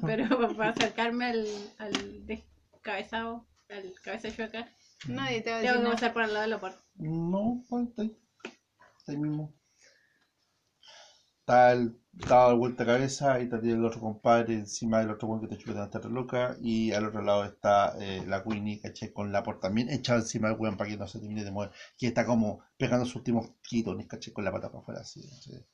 Pero 0.05 0.55
para 0.55 0.69
acercarme 0.71 1.25
al, 1.25 1.47
al 1.77 2.25
descabezado, 2.25 3.47
al 3.69 3.93
cabeza 4.01 4.35
chueca, 4.35 4.67
Nadie 5.07 5.41
te 5.41 5.51
va 5.51 5.57
a 5.57 5.59
decir 5.59 5.73
tengo 5.73 5.83
que 5.83 5.83
nada. 5.83 5.95
pasar 5.95 6.13
por 6.13 6.23
al 6.23 6.33
lado 6.33 6.41
de 6.41 6.49
la 6.49 6.59
puerta. 6.59 6.83
No, 6.95 7.63
pues, 7.69 7.87
está 7.87 8.01
ahí. 8.01 8.17
Está 8.97 9.11
ahí 9.11 9.17
mismo. 9.17 9.53
Está 11.39 11.73
el, 11.73 11.99
dado 12.11 12.49
de 12.49 12.57
vuelta 12.57 12.83
de 12.83 12.91
cabeza, 12.91 13.39
y 13.39 13.43
está 13.43 13.57
el 13.57 13.85
otro 13.85 13.99
compadre 13.99 14.55
encima 14.55 14.99
del 14.99 15.11
otro 15.11 15.27
buen 15.27 15.41
que 15.41 15.47
te 15.47 15.57
chupeta 15.57 15.85
esta 15.85 15.99
loca. 16.09 16.57
Y 16.61 16.91
al 16.91 17.05
otro 17.05 17.21
lado 17.21 17.43
está 17.45 17.95
eh, 17.99 18.23
la 18.25 18.43
Queenie, 18.43 18.81
¿cachai? 18.81 19.13
Con 19.13 19.31
la 19.31 19.43
puerta 19.43 19.67
también 19.67 19.89
echada 19.89 20.19
encima 20.19 20.49
del 20.49 20.57
weón 20.57 20.77
para 20.77 20.89
que 20.89 20.97
no 20.97 21.07
se 21.07 21.19
termine 21.19 21.43
de 21.43 21.51
mover. 21.51 21.71
Que 21.97 22.07
está 22.07 22.25
como 22.25 22.63
pegando 22.77 23.05
sus 23.05 23.17
últimos 23.17 23.51
quitones, 23.61 24.07
¿cachai? 24.07 24.33
Con 24.33 24.43
la 24.43 24.51
pata 24.51 24.69
para 24.69 24.81
afuera, 24.81 25.01
así. 25.01 25.21
¿cachai? 25.29 25.65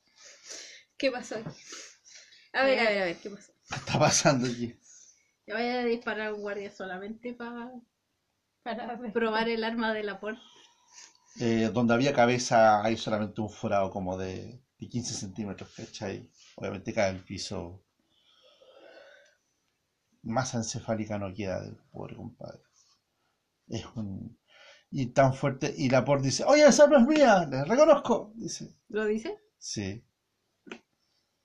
¿Qué 0.98 1.10
pasó 1.10 1.36
aquí? 1.36 1.50
A 2.54 2.64
ver, 2.64 2.80
a 2.80 2.84
ver, 2.90 3.02
a 3.02 3.06
ver, 3.06 3.18
¿qué 3.18 3.30
pasó? 3.30 3.54
¿Qué 3.70 3.76
está 3.76 3.98
pasando 3.98 4.48
aquí? 4.48 4.76
Le 5.46 5.54
voy 5.54 5.64
a 5.64 5.86
disparar 5.86 6.28
a 6.28 6.34
un 6.34 6.42
guardia 6.42 6.70
solamente 6.70 7.34
para 7.34 7.72
Para 8.64 9.00
probar 9.12 9.50
el 9.50 9.64
arma 9.64 9.94
de 9.94 10.04
la 10.04 10.20
puerta. 10.20 10.42
Eh, 11.40 11.70
donde 11.74 11.94
había 11.94 12.14
cabeza 12.14 12.84
hay 12.84 12.98
solamente 12.98 13.42
un 13.42 13.50
forado 13.50 13.90
como 13.90 14.18
de, 14.18 14.62
de 14.78 14.88
15 14.90 15.14
centímetros, 15.14 15.74
¿cachai? 15.76 16.30
Obviamente 16.56 16.94
cae 16.94 17.12
el 17.12 17.24
piso. 17.24 17.84
Masa 20.24 20.58
encefálica 20.58 21.18
no 21.18 21.34
queda 21.34 21.62
del 21.62 21.78
pobre 21.92 22.16
compadre. 22.16 22.62
Es 23.68 23.86
un... 23.96 24.38
Y 24.92 25.08
tan 25.08 25.34
fuerte, 25.34 25.74
y 25.76 25.90
la 25.90 26.04
por 26.04 26.22
dice, 26.22 26.44
oye, 26.44 26.68
esa 26.68 26.86
no 26.88 26.98
es 26.98 27.08
mía, 27.08 27.48
le 27.50 27.64
reconozco. 27.64 28.34
Dice, 28.36 28.76
¿Lo 28.90 29.06
dice? 29.06 29.40
sí. 29.58 30.04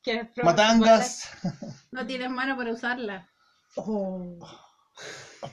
¿Quieres 0.02 0.28
probar? 0.34 0.56
Matangas. 0.56 1.28
No 1.90 2.06
tienes 2.06 2.30
mano 2.30 2.56
para 2.56 2.72
usarla. 2.72 3.28
Oh. 3.76 4.38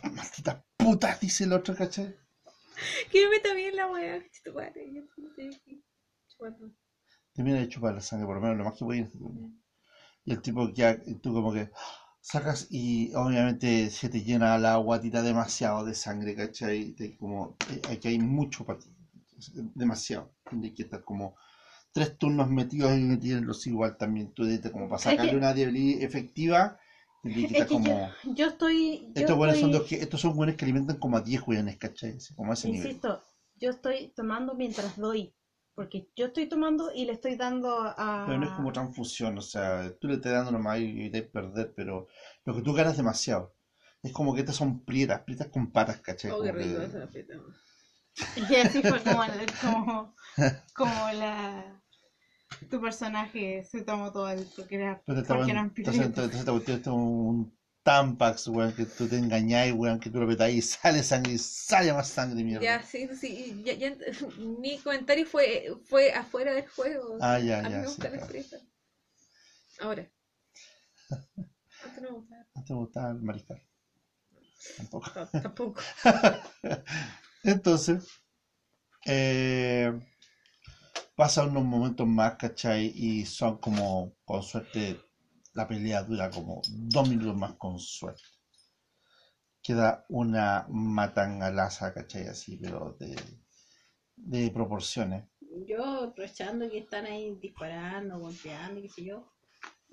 Maldita 0.04 0.64
puta, 0.84 1.18
dice 1.22 1.44
el 1.46 1.54
otro, 1.54 1.76
¿cachai? 1.76 2.16
Que 3.12 3.24
me 3.24 3.30
meta 3.30 3.54
bien 3.54 3.76
la 3.76 3.88
chupando. 6.28 6.72
Termina 7.34 7.60
de 7.60 7.70
chupar 7.70 7.94
la 7.94 8.02
sangre, 8.02 8.26
por 8.28 8.36
lo 8.36 8.42
menos 8.42 8.58
lo 8.58 8.64
más 8.66 8.74
que 8.78 8.86
podía. 8.86 9.10
Y 10.26 10.32
el 10.32 10.42
tipo 10.42 10.70
ya, 10.74 10.98
tú 11.22 11.34
como 11.34 11.54
que 11.54 11.70
sacas 12.22 12.68
y 12.70 13.14
obviamente 13.16 13.90
se 13.90 14.10
te 14.10 14.22
llena 14.24 14.58
la 14.58 14.78
guatita 14.78 15.22
demasiado 15.22 15.84
de 15.86 15.94
sangre, 15.94 16.36
¿cachai? 16.36 16.94
Te- 16.94 17.18
como, 17.18 17.58
eh, 17.72 17.82
aquí 17.92 18.08
hay 18.10 18.20
mucho 18.20 18.66
para. 18.66 18.80
Demasiado. 19.76 20.32
Tienes 20.50 20.74
que 20.74 20.84
estar 20.84 21.04
como 21.04 21.36
tres 21.92 22.18
turnos 22.18 22.50
metidos 22.50 22.94
y 22.98 23.02
metiéndolos 23.02 23.68
igual 23.68 23.98
también. 23.98 24.34
Tú 24.34 24.46
como 24.72 24.88
para 24.90 25.00
sacarle 25.02 25.38
una 25.38 25.54
debilidad 25.54 26.04
efectiva. 26.04 26.80
Es 27.24 27.52
que 27.52 27.66
como... 27.66 28.10
yo, 28.24 28.34
yo 28.36 28.48
estoy. 28.48 29.12
Yo 29.16 29.22
Estos 29.22 29.38
buenos 29.38 29.60
son 29.60 29.72
los 29.72 29.84
que, 29.84 29.96
estos 29.96 30.20
son 30.22 30.36
buenos 30.36 30.56
que 30.56 30.66
alimentan 30.66 30.98
como 30.98 31.18
a 31.18 31.22
10 31.22 31.42
weones, 31.48 31.78
¿cachai? 31.78 32.18
Así, 32.18 32.34
como 32.36 32.52
a 32.52 32.54
ese 32.56 32.68
nivel. 32.70 32.88
Insisto, 32.88 33.22
yo 33.56 33.70
estoy 33.70 34.12
tomando 34.16 34.56
mientras 34.56 34.98
doy. 34.98 35.34
Porque 35.76 36.08
yo 36.16 36.28
estoy 36.28 36.48
tomando 36.48 36.92
y 36.94 37.06
le 37.06 37.14
estoy 37.14 37.36
dando 37.36 37.82
a. 37.82 38.26
Pero 38.28 38.38
no 38.38 38.46
es 38.46 38.52
como 38.52 38.72
transfusión, 38.72 39.38
o 39.38 39.42
sea, 39.42 39.92
tú 40.00 40.08
le 40.08 40.16
estás 40.16 40.34
dando 40.34 40.52
nomás 40.52 40.80
y 40.80 40.84
evitas 40.84 41.24
perder, 41.24 41.74
pero 41.76 42.08
lo 42.46 42.56
que 42.56 42.62
tú 42.62 42.74
ganas 42.74 42.94
es 42.94 42.98
demasiado. 42.98 43.56
Es 44.04 44.12
como 44.12 44.34
que 44.36 44.42
estas 44.42 44.56
son 44.58 44.84
prietas, 44.84 45.22
prietas 45.22 45.48
con 45.48 45.72
patas, 45.72 46.00
¿cachai? 46.02 46.30
Oh, 46.32 46.44
qué 46.44 46.52
rico 46.52 46.80
que- 46.80 46.86
esa 46.86 47.08
fiesta. 47.08 47.34
Y 48.52 48.56
así 48.56 48.82
fue 48.84 49.02
como, 49.02 49.24
el- 49.24 49.52
como, 49.62 50.16
como 50.76 51.12
la. 51.14 51.82
Tu 52.70 52.82
personaje 52.82 53.64
se 53.64 53.82
tomó 53.84 54.12
todo 54.12 54.30
el. 54.30 54.46
Porque 54.56 54.76
era. 54.76 55.02
Pero 55.06 55.24
porque 55.24 55.52
eran 55.52 55.74
entonces, 55.76 56.06
entonces 56.06 56.40
esta 56.40 56.52
cuestión 56.52 56.80
es 56.82 56.88
un 56.88 57.58
Tampax, 57.84 58.48
weón, 58.48 58.74
que 58.74 58.86
tú 58.86 59.08
te 59.08 59.18
engañáis, 59.18 59.74
weón, 59.74 60.00
que 60.00 60.10
tú 60.10 60.20
lo 60.20 60.28
petáis 60.28 60.56
y 60.56 60.62
sale 60.62 61.04
sangre 61.04 61.34
y 61.34 61.38
sale 61.38 61.92
más 61.94 62.08
sangre, 62.08 62.44
mierda. 62.44 62.64
Ya, 62.64 62.82
sí, 62.84 63.08
sí, 63.16 63.62
ya, 63.66 63.74
ya, 63.74 63.94
mi 64.38 64.78
comentario 64.80 65.26
fue, 65.26 65.74
fue 65.90 66.12
afuera 66.14 66.54
del 66.54 66.68
juego. 66.70 67.18
Ah, 67.20 67.40
ya, 67.40 67.60
A 67.60 67.64
mí 67.64 67.70
ya, 67.70 67.82
me 67.82 67.88
sí, 67.88 67.88
gusta 67.88 68.10
la 68.10 68.18
claro. 68.18 68.34
Ahora. 69.80 70.08
Antes 71.84 72.02
no 72.02 72.10
me 72.12 72.16
gustaba. 72.18 72.46
No 72.56 72.64
te 72.64 72.74
gusta 72.74 73.12
el 73.12 73.22
mariscal. 73.22 73.62
Tampoco. 74.78 75.12
No, 75.16 75.28
tampoco. 75.42 75.82
Entonces, 77.44 78.22
eh, 79.06 79.92
pasan 81.16 81.50
unos 81.50 81.66
momentos 81.66 82.08
más, 82.08 82.36
¿cachai? 82.36 82.92
Y 82.96 83.26
son 83.26 83.58
como, 83.58 84.16
con 84.26 84.44
suerte, 84.44 85.00
la 85.54 85.68
pelea 85.68 86.04
dura 86.04 86.30
como 86.30 86.62
dos 86.68 87.10
minutos 87.10 87.36
más 87.36 87.54
con 87.56 87.80
suerte. 87.80 88.24
Queda 89.62 90.06
una 90.10 90.66
matangalaza, 90.70 91.94
¿cachai? 91.94 92.28
Así, 92.28 92.58
pero 92.58 92.96
de, 93.00 93.16
de 94.16 94.52
proporciones. 94.52 95.26
Yo, 95.68 96.06
aprovechando 96.06 96.70
que 96.70 96.80
están 96.80 97.06
ahí 97.06 97.36
disparando, 97.40 98.20
golpeando, 98.20 98.82
qué 98.82 98.90
sé 98.90 99.06
yo, 99.06 99.32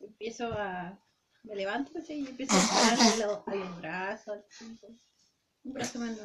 empiezo 0.02 0.52
a. 0.52 0.98
Me 1.44 1.54
levanto, 1.54 1.92
¿cachai? 1.92 2.20
Y 2.20 2.26
empiezo 2.26 2.54
a 2.54 2.60
dispararle 2.60 3.24
a 3.24 3.54
los 3.54 3.80
brazos. 3.80 4.38
Un 5.62 5.72
brazo 5.74 5.98
menos, 5.98 6.18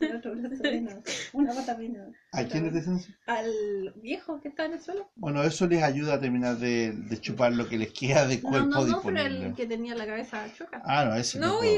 el 0.00 0.16
otro 0.16 0.34
brazo 0.34 0.62
menos, 0.62 0.94
una 1.32 1.54
pata 1.54 1.76
menos. 1.76 2.12
¿A 2.32 2.44
quién 2.44 2.64
les 2.64 2.74
dicen 2.74 2.96
eso? 2.96 3.12
Al 3.26 3.92
viejo 3.96 4.40
que 4.40 4.48
está 4.48 4.64
en 4.64 4.72
el 4.74 4.80
suelo. 4.80 5.08
Bueno, 5.14 5.42
eso 5.44 5.66
les 5.66 5.82
ayuda 5.82 6.14
a 6.14 6.20
terminar 6.20 6.56
de, 6.58 6.92
de 6.92 7.20
chupar 7.20 7.52
lo 7.52 7.68
que 7.68 7.78
les 7.78 7.92
queda 7.92 8.26
de 8.26 8.40
No, 8.42 8.48
cuerpo 8.50 8.66
no, 8.66 8.86
no, 8.86 9.02
pero 9.02 9.22
disponible. 9.22 9.46
el 9.46 9.54
que 9.54 9.66
tenía 9.66 9.94
la 9.94 10.06
cabeza 10.06 10.52
choca. 10.56 10.82
Ah, 10.84 11.04
no, 11.04 11.14
ese 11.14 11.38
No, 11.38 11.58
no. 11.62 11.64
y 11.64 11.68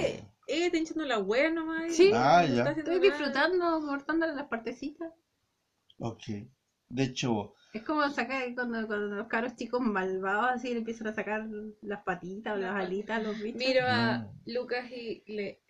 ella 0.49 0.67
está 0.67 0.79
hinchando 0.79 1.05
la 1.05 1.19
wea 1.19 1.51
nomás. 1.51 1.95
Sí. 1.95 2.11
no 2.11 2.17
Ah, 2.19 2.45
está 2.45 2.55
ya. 2.55 2.63
haciendo 2.71 2.93
Estoy 2.93 3.09
nada. 3.11 3.19
disfrutando, 3.19 3.87
cortándole 3.87 4.35
las 4.35 4.47
partecitas. 4.49 5.13
Ok. 5.99 6.23
De 6.89 7.03
hecho, 7.03 7.55
Es 7.73 7.83
como 7.83 8.09
sacar 8.11 8.55
cuando, 8.55 8.87
cuando 8.87 9.17
los 9.17 9.27
caros 9.29 9.55
chicos 9.57 9.81
malvados 9.81 10.51
así 10.55 10.73
le 10.73 10.79
empiezan 10.79 11.09
a 11.09 11.13
sacar 11.15 11.47
las 11.83 12.03
patitas 12.05 12.55
o 12.55 12.57
las 12.59 12.75
alitas 12.75 13.19
a 13.19 13.23
los 13.23 13.39
bichos. 13.41 13.59
Miro 13.59 13.83
a 13.87 14.19
Mm. 14.19 14.41
Lucas 14.47 14.91
y 14.91 15.23
le 15.27 15.61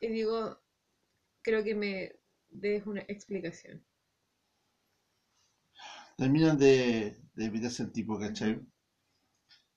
y 0.00 0.08
digo, 0.08 0.58
creo 1.42 1.64
que 1.64 1.74
me 1.74 2.12
des 2.50 2.86
una 2.86 3.02
explicación. 3.08 3.84
terminan 6.16 6.56
de, 6.58 7.16
de 7.34 7.44
evitarse 7.44 7.82
el 7.82 7.92
tipo, 7.92 8.18
¿cachai? 8.18 8.60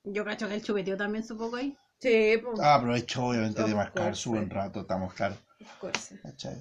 Yo 0.04 0.24
cacho 0.26 0.46
que 0.46 0.54
el 0.56 0.62
chupeteo 0.62 0.94
también 0.96 1.24
supongo 1.24 1.56
ahí. 1.56 1.74
Sí, 2.00 2.36
pues, 2.42 2.60
Ah, 2.60 2.74
aprovecho 2.74 3.24
obviamente 3.24 3.62
de 3.64 3.74
marcar 3.74 4.14
su 4.14 4.30
buen 4.30 4.48
sí. 4.48 4.50
rato, 4.50 4.80
estamos 4.82 5.12
claros, 5.14 5.38
of 5.60 5.78
course. 5.78 6.14
¿cachai? 6.22 6.56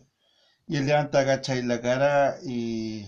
Y 0.68 0.78
él 0.78 0.86
levanta, 0.88 1.26
¿cachai? 1.26 1.64
La 1.64 1.82
cara 1.82 2.38
y 2.44 3.06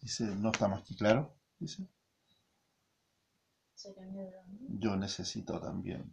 dice, 0.00 0.24
no 0.36 0.50
está 0.50 0.68
más 0.68 0.82
que 0.84 0.94
claro, 0.94 1.34
dice. 1.58 1.86
Yo 4.80 4.96
necesito 4.96 5.60
también 5.60 6.12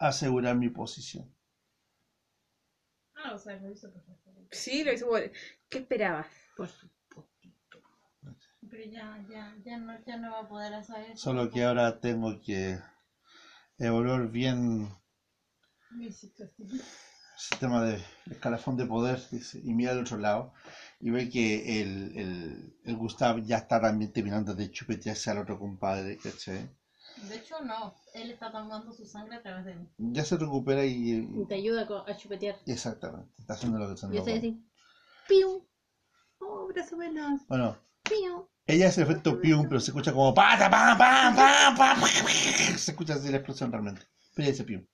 asegurar 0.00 0.56
mi 0.56 0.68
posición. 0.70 1.32
Ah, 3.14 3.34
o 3.34 3.38
sea, 3.38 3.56
lo 3.56 3.70
hizo 3.70 3.88
perfecto. 3.92 4.30
Sí, 4.50 4.82
lo 4.84 4.92
hizo 4.92 5.06
bueno. 5.08 5.30
¿Qué 5.68 5.78
esperabas? 5.78 6.26
Por 6.56 6.68
supuesto. 6.68 7.28
Pero 8.70 8.84
ya, 8.90 9.22
ya, 9.28 9.54
ya 9.64 9.76
no, 9.78 10.02
ya 10.06 10.16
no 10.16 10.30
va 10.32 10.40
a 10.40 10.48
poder 10.48 10.72
hacer 10.74 11.10
eso. 11.10 11.16
Solo 11.24 11.50
que 11.50 11.62
ahora 11.62 12.00
tengo 12.00 12.40
que 12.40 12.80
evaluar 13.78 14.28
bien 14.30 14.60
Mi 15.90 16.10
situación. 16.10 16.68
el 17.34 17.40
sistema 17.48 17.82
de 17.84 17.98
escalafón 18.30 18.76
de 18.76 18.86
poder 18.86 19.18
dice, 19.30 19.60
y 19.64 19.74
mira 19.74 19.92
al 19.92 20.00
otro 20.00 20.16
lado 20.18 20.52
y 21.00 21.10
ve 21.10 21.28
que 21.28 21.80
el, 21.82 22.16
el, 22.16 22.76
el 22.84 22.96
Gustav 22.96 23.42
ya 23.44 23.56
está 23.58 23.80
también 23.80 24.12
terminando 24.12 24.54
de 24.54 24.70
chupetearse 24.70 25.30
al 25.30 25.38
otro 25.38 25.58
compadre, 25.58 26.18
¿cachai? 26.18 26.70
De 27.28 27.36
hecho, 27.36 27.60
no. 27.62 27.94
Él 28.14 28.30
está 28.30 28.50
tomando 28.50 28.92
su 28.92 29.04
sangre 29.06 29.36
a 29.36 29.42
través 29.42 29.64
de 29.64 29.74
mí. 29.74 29.88
Ya 29.98 30.24
se 30.24 30.36
recupera 30.36 30.84
y, 30.84 31.28
Y 31.34 31.46
te 31.48 31.54
ayuda 31.56 31.86
a 32.06 32.16
chupetear. 32.16 32.56
exactamente, 32.66 33.30
está 33.38 33.54
haciendo 33.54 33.78
lo 33.78 33.88
que 33.90 33.96
se 33.96 34.06
Yo 34.08 34.18
estoy 34.18 34.38
así. 34.38 34.64
¡Piu! 35.28 35.66
Oh, 36.40 36.66
brazo 36.68 36.96
menos. 36.96 37.46
Bueno, 37.48 37.76
¡Piu! 38.02 38.48
ella 38.66 38.88
hace 38.88 39.02
el 39.02 39.08
efecto 39.08 39.40
pium, 39.40 39.68
pero 39.68 39.80
se 39.80 39.90
escucha 39.90 40.12
como 40.12 40.32
pata, 40.32 40.70
pam, 40.70 40.96
pam, 40.96 41.34
pam, 41.36 41.76
pam, 41.76 42.00
se 42.76 42.90
escucha 42.92 43.14
así 43.14 43.30
la 43.30 43.36
explosión 43.38 43.70
realmente. 43.70 44.02
Pero 44.34 44.44
ella 44.44 44.52
dice 44.52 44.64
pium. 44.64 44.86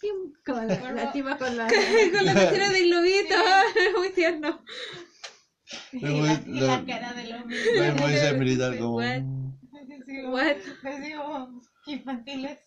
¡Piu! 0.00 0.34
Con 0.44 0.68
la, 0.68 0.92
la 0.92 1.12
tipa 1.12 1.36
con 1.38 1.56
la. 1.56 1.66
Con 1.66 2.24
la 2.24 2.34
pechera 2.34 2.70
de 2.70 2.82
globito, 2.84 3.34
muy 3.96 4.10
tierno. 4.10 4.62
Y 5.92 6.00
la, 6.00 6.42
y 6.46 6.60
la 6.60 6.84
cara 6.86 7.12
de 7.14 7.24
los 7.24 7.40
lo 7.40 7.46
mismo 7.46 8.06
dice 8.06 8.28
el 8.28 8.38
militar 8.38 8.78
como... 8.78 9.00
What? 10.06 10.56
Decimos, 10.82 11.48
What? 11.48 11.62
infantiles. 11.86 12.58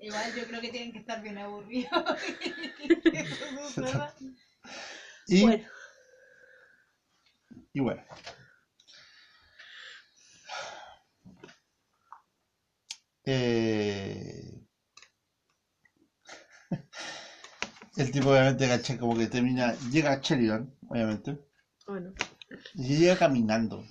Igual 0.00 0.34
yo 0.34 0.46
creo 0.46 0.60
que 0.60 0.70
tienen 0.70 0.92
que 0.92 0.98
estar 0.98 1.22
bien 1.22 1.38
aburridos. 1.38 1.90
Y 5.28 5.42
Bueno. 5.42 5.64
Y 7.72 7.80
bueno. 7.80 8.02
Eh, 13.24 14.62
El 17.96 18.12
tipo 18.12 18.30
obviamente, 18.30 18.68
¿cachai? 18.68 18.96
Como 18.96 19.16
que 19.16 19.26
termina, 19.26 19.74
llega 19.90 20.12
a 20.12 20.20
Sheridan, 20.20 20.72
obviamente, 20.88 21.36
Bueno, 21.86 22.12
y 22.74 22.98
llega 22.98 23.16
caminando. 23.16 23.84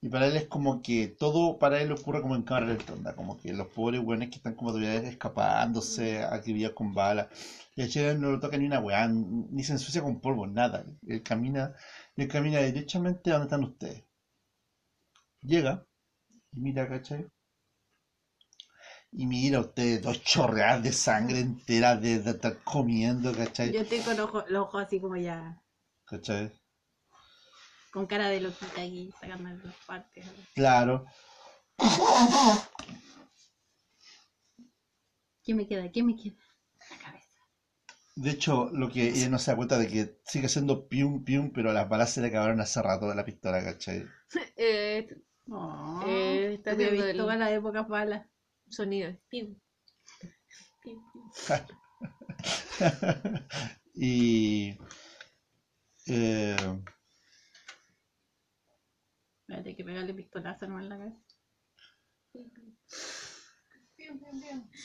Y 0.00 0.08
para 0.08 0.26
él 0.26 0.36
es 0.36 0.46
como 0.46 0.82
que 0.82 1.08
todo 1.08 1.58
para 1.58 1.80
él 1.80 1.92
ocurre 1.92 2.22
como 2.22 2.36
en 2.36 2.42
cámara 2.42 2.76
onda, 2.92 3.14
como 3.14 3.38
que 3.40 3.52
los 3.52 3.68
pobres 3.68 4.02
buenos 4.02 4.28
que 4.28 4.36
están 4.36 4.54
como 4.54 4.70
todavía 4.70 4.94
escapándose, 4.94 6.22
acribillados 6.22 6.76
con 6.76 6.94
balas, 6.94 7.28
y 7.76 7.82
a 7.82 7.86
Sheridan 7.86 8.20
no 8.20 8.30
lo 8.32 8.40
toca 8.40 8.56
ni 8.58 8.66
una 8.66 8.80
weá, 8.80 9.08
ni 9.08 9.62
se 9.64 9.72
ensucia 9.72 10.02
con 10.02 10.20
polvo, 10.20 10.46
nada. 10.46 10.84
Él 11.06 11.22
camina, 11.22 11.74
él 12.16 12.28
camina 12.28 12.58
derechamente 12.60 13.30
a 13.30 13.34
donde 13.34 13.46
están 13.46 13.64
ustedes. 13.64 14.04
Llega, 15.42 15.84
y 16.52 16.60
mira, 16.60 16.88
¿cachai? 16.88 17.26
Y 19.12 19.26
mira 19.26 19.60
ustedes 19.60 20.00
dos 20.02 20.22
chorreadas 20.22 20.82
de 20.82 20.92
sangre 20.92 21.40
entera 21.40 21.96
de, 21.96 22.20
de 22.20 22.30
estar 22.30 22.56
comiendo, 22.64 23.32
¿cachai? 23.34 23.72
Yo 23.72 23.80
estoy 23.80 23.98
con 24.00 24.16
los 24.16 24.62
ojos 24.62 24.82
así 24.82 25.00
como 25.00 25.16
ya, 25.16 25.60
¿Cachai? 26.08 26.50
Con 27.92 28.06
cara 28.06 28.28
de 28.28 28.40
loquita 28.40 28.80
aquí, 28.82 29.12
sacando 29.20 29.48
las 29.64 29.74
partes. 29.86 30.26
Claro. 30.54 31.04
¿Qué 35.44 35.54
me 35.54 35.66
queda? 35.66 35.90
¿Qué 35.90 36.02
me 36.02 36.14
queda? 36.16 36.36
La 36.90 36.98
cabeza. 36.98 37.26
De 38.16 38.30
hecho, 38.30 38.70
lo 38.72 38.90
que 38.90 39.08
ella 39.08 39.28
no 39.28 39.38
se 39.38 39.50
da 39.50 39.56
cuenta 39.56 39.78
de 39.78 39.88
que 39.88 40.20
sigue 40.26 40.48
siendo 40.48 40.88
pium 40.88 41.24
pium, 41.24 41.50
pero 41.52 41.72
las 41.72 41.88
balas 41.88 42.10
se 42.12 42.20
le 42.20 42.28
acabaron 42.28 42.60
hace 42.60 42.82
rato 42.82 43.08
de 43.08 43.14
la 43.14 43.24
pistola, 43.24 43.62
¿cachai? 43.64 44.06
eh, 44.56 45.08
Oh, 45.50 46.00
Eh, 46.06 46.54
está 46.54 46.74
visto 46.74 47.06
el- 47.06 47.30
a 47.30 47.36
la 47.36 47.50
época 47.50 47.82
balas. 47.82 48.26
sonido. 48.68 49.16
Piu. 49.30 49.56
Piu, 50.82 51.00
piu. 51.12 51.24
y 53.94 54.76
eh, 56.06 56.56
Espérate 59.68 59.76
que 59.76 59.84
pegarle 59.84 60.14
pistolazo 60.14 60.66
nomás 60.66 60.84
en 60.84 60.88
la 60.88 60.98
cabeza. 60.98 61.20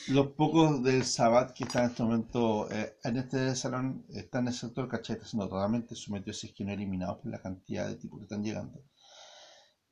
Los 0.08 0.26
pocos 0.32 0.82
del 0.82 1.04
Sabbat 1.04 1.54
que 1.54 1.64
están 1.64 1.84
en 1.84 1.90
este 1.90 2.02
momento 2.02 2.70
eh, 2.70 2.98
en 3.02 3.16
este 3.16 3.54
salón 3.54 4.04
están 4.10 4.42
en 4.42 4.48
el 4.48 4.54
sector, 4.54 4.86
¿cachai? 4.86 5.16
Están 5.16 5.28
siendo 5.30 5.48
totalmente 5.48 5.94
sometidos, 5.94 6.38
si 6.38 6.48
es 6.48 6.52
que 6.52 6.64
no 6.64 6.72
eliminados 6.72 7.18
por 7.20 7.30
la 7.30 7.40
cantidad 7.40 7.88
de 7.88 7.96
tipos 7.96 8.18
que 8.18 8.24
están 8.24 8.44
llegando. 8.44 8.84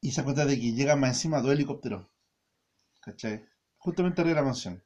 Y 0.02 0.10
se 0.10 0.23
cuenta 0.24 0.44
de 0.44 0.60
que 0.60 0.73
llegan 0.74 1.01
más 1.01 1.10
encima 1.16 1.40
dos 1.40 1.52
helicópteros, 1.52 2.06
¿cachai? 3.01 3.47
Justamente 3.78 4.20
arriba 4.20 4.35
de 4.36 4.40
la 4.43 4.47
mansión. 4.47 4.85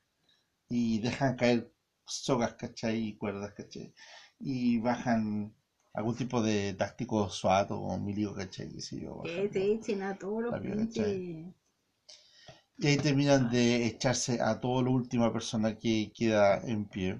Y 0.68 1.00
dejan 1.00 1.34
caer 1.34 1.74
sogas, 2.06 2.54
¿cachai? 2.54 3.08
Y 3.08 3.16
cuerdas, 3.16 3.54
¿cachai? 3.54 3.92
Y 4.38 4.78
bajan 4.78 5.56
algún 5.96 6.14
tipo 6.14 6.42
de 6.42 6.74
táctico 6.74 7.28
SWAT 7.28 7.70
o 7.70 7.98
milico, 7.98 8.34
¿cachai? 8.34 8.68
Qué 8.72 8.80
sé 8.80 9.00
yo, 9.00 9.16
Que 9.22 9.30
bajan, 9.36 9.52
se 9.52 9.72
echen 9.72 10.02
a 10.02 10.14
todos 10.14 10.42
los 10.42 10.60
pinches. 10.60 11.22
Y 12.78 12.86
ahí 12.86 12.96
terminan 12.98 13.50
de 13.50 13.86
echarse 13.86 14.40
a 14.40 14.60
toda 14.60 14.82
la 14.82 14.90
última 14.90 15.32
persona 15.32 15.78
que 15.78 16.12
queda 16.14 16.60
en 16.72 16.84
pie. 16.84 17.18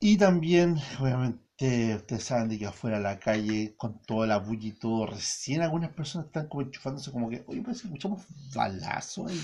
Y 0.00 0.16
también, 0.18 0.76
obviamente, 1.00 1.94
ustedes 1.94 2.24
saben 2.24 2.48
de 2.48 2.58
que 2.58 2.66
afuera 2.66 2.98
a 2.98 3.00
la 3.00 3.18
calle, 3.18 3.74
con 3.76 3.98
toda 4.02 4.26
la 4.26 4.36
bulla 4.38 4.68
y 4.68 4.72
todo, 4.72 5.06
recién 5.06 5.62
algunas 5.62 5.90
personas 5.92 6.26
están 6.26 6.48
como 6.48 6.62
enchufándose 6.62 7.10
como 7.10 7.30
que, 7.30 7.42
oye, 7.46 7.62
parece 7.62 7.82
que 7.82 7.88
escuchamos 7.88 8.26
balazos 8.54 9.30
ahí, 9.30 9.40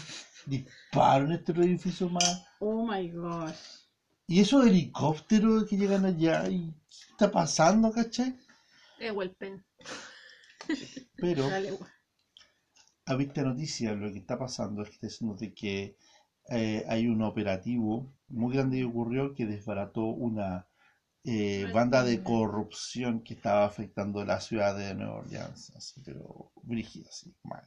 disparos 0.47 1.29
en 1.31 1.37
este 1.37 1.53
edificio 1.53 2.09
más. 2.09 2.45
Oh 2.61 2.85
my 2.85 3.09
gosh. 3.11 3.78
Y 4.31 4.41
esos 4.41 4.67
helicópteros 4.67 5.65
que 5.65 5.79
llegan 5.79 6.05
allá, 6.05 6.47
y 6.51 6.71
¿qué 6.91 7.07
está 7.13 7.31
pasando, 7.33 7.91
cachai? 7.91 8.39
Eh, 9.01 9.11
Walpen. 9.11 9.65
Pero... 11.17 11.49
A 13.07 13.15
vista 13.15 13.43
noticia, 13.43 13.95
lo 13.95 14.13
que 14.13 14.19
está 14.19 14.39
pasando 14.39 14.83
es 14.83 14.91
que 14.91 14.95
está 14.97 15.07
diciendo 15.07 15.35
de 15.35 15.55
que 15.55 15.97
eh, 16.51 16.85
hay 16.89 17.07
un 17.07 17.23
operativo 17.23 18.13
muy 18.29 18.55
grande 18.55 18.77
que 18.77 18.85
ocurrió 18.85 19.35
que 19.35 19.47
desbarató 19.47 20.03
una 20.03 20.69
eh, 21.25 21.67
banda 21.73 22.05
de 22.05 22.23
corrupción 22.23 23.23
que 23.23 23.33
estaba 23.33 23.65
afectando 23.65 24.23
la 24.27 24.41
ciudad 24.43 24.77
de 24.77 24.95
Nueva 24.95 25.21
Orleans, 25.21 25.71
así, 25.75 26.03
pero 26.05 26.53
brígida, 26.63 27.09
así, 27.09 27.35
mal. 27.45 27.67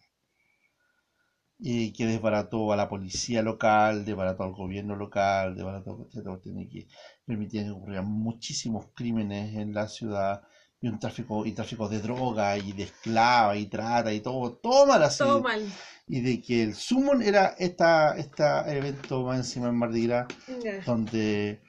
Y 1.63 1.93
que 1.93 2.07
desbarató 2.07 2.73
a 2.73 2.75
la 2.75 2.89
policía 2.89 3.43
local, 3.43 4.03
desbarató 4.03 4.43
al 4.43 4.53
gobierno 4.53 4.95
local, 4.95 5.55
desbarató, 5.55 6.09
tiene 6.41 6.67
que 6.67 6.87
permitir 7.23 7.63
que 7.65 7.69
ocurrieran 7.69 8.07
muchísimos 8.07 8.87
crímenes 8.95 9.55
en 9.55 9.71
la 9.73 9.87
ciudad 9.87 10.41
y 10.81 10.87
un 10.87 10.97
tráfico 10.99 11.45
y 11.45 11.51
tráfico 11.51 11.87
de 11.87 12.01
droga 12.01 12.57
y 12.57 12.71
de 12.71 12.83
esclava 12.83 13.55
y 13.55 13.67
trata 13.67 14.11
y 14.11 14.21
todo, 14.21 14.53
todo 14.53 14.87
mal 14.87 15.03
así. 15.03 15.19
Todo 15.19 15.41
mal. 15.41 15.61
Y 16.07 16.21
de 16.21 16.41
que 16.41 16.63
el 16.63 16.73
summon 16.73 17.21
era 17.21 17.55
esta, 17.59 18.17
esta 18.17 18.73
evento 18.73 19.23
más 19.23 19.37
encima 19.37 19.69
en 19.69 19.75
Mardi 19.75 20.07
Gras, 20.07 20.27
Ya. 20.63 20.81
donde 20.83 21.61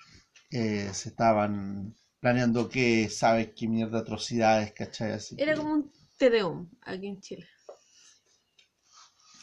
eh, 0.51 0.89
se 0.93 1.11
estaban 1.11 1.95
planeando 2.21 2.69
qué, 2.69 3.09
sabes, 3.11 3.51
qué 3.55 3.69
mierda 3.69 3.99
de 3.99 4.03
atrocidades, 4.03 4.73
¿cachai? 4.73 5.13
Así 5.13 5.35
Era 5.39 5.53
que 5.53 5.59
como 5.61 5.75
un 5.75 5.93
Tedeum 6.19 6.71
aquí 6.83 7.09
en 7.09 7.21
Chile. 7.21 7.47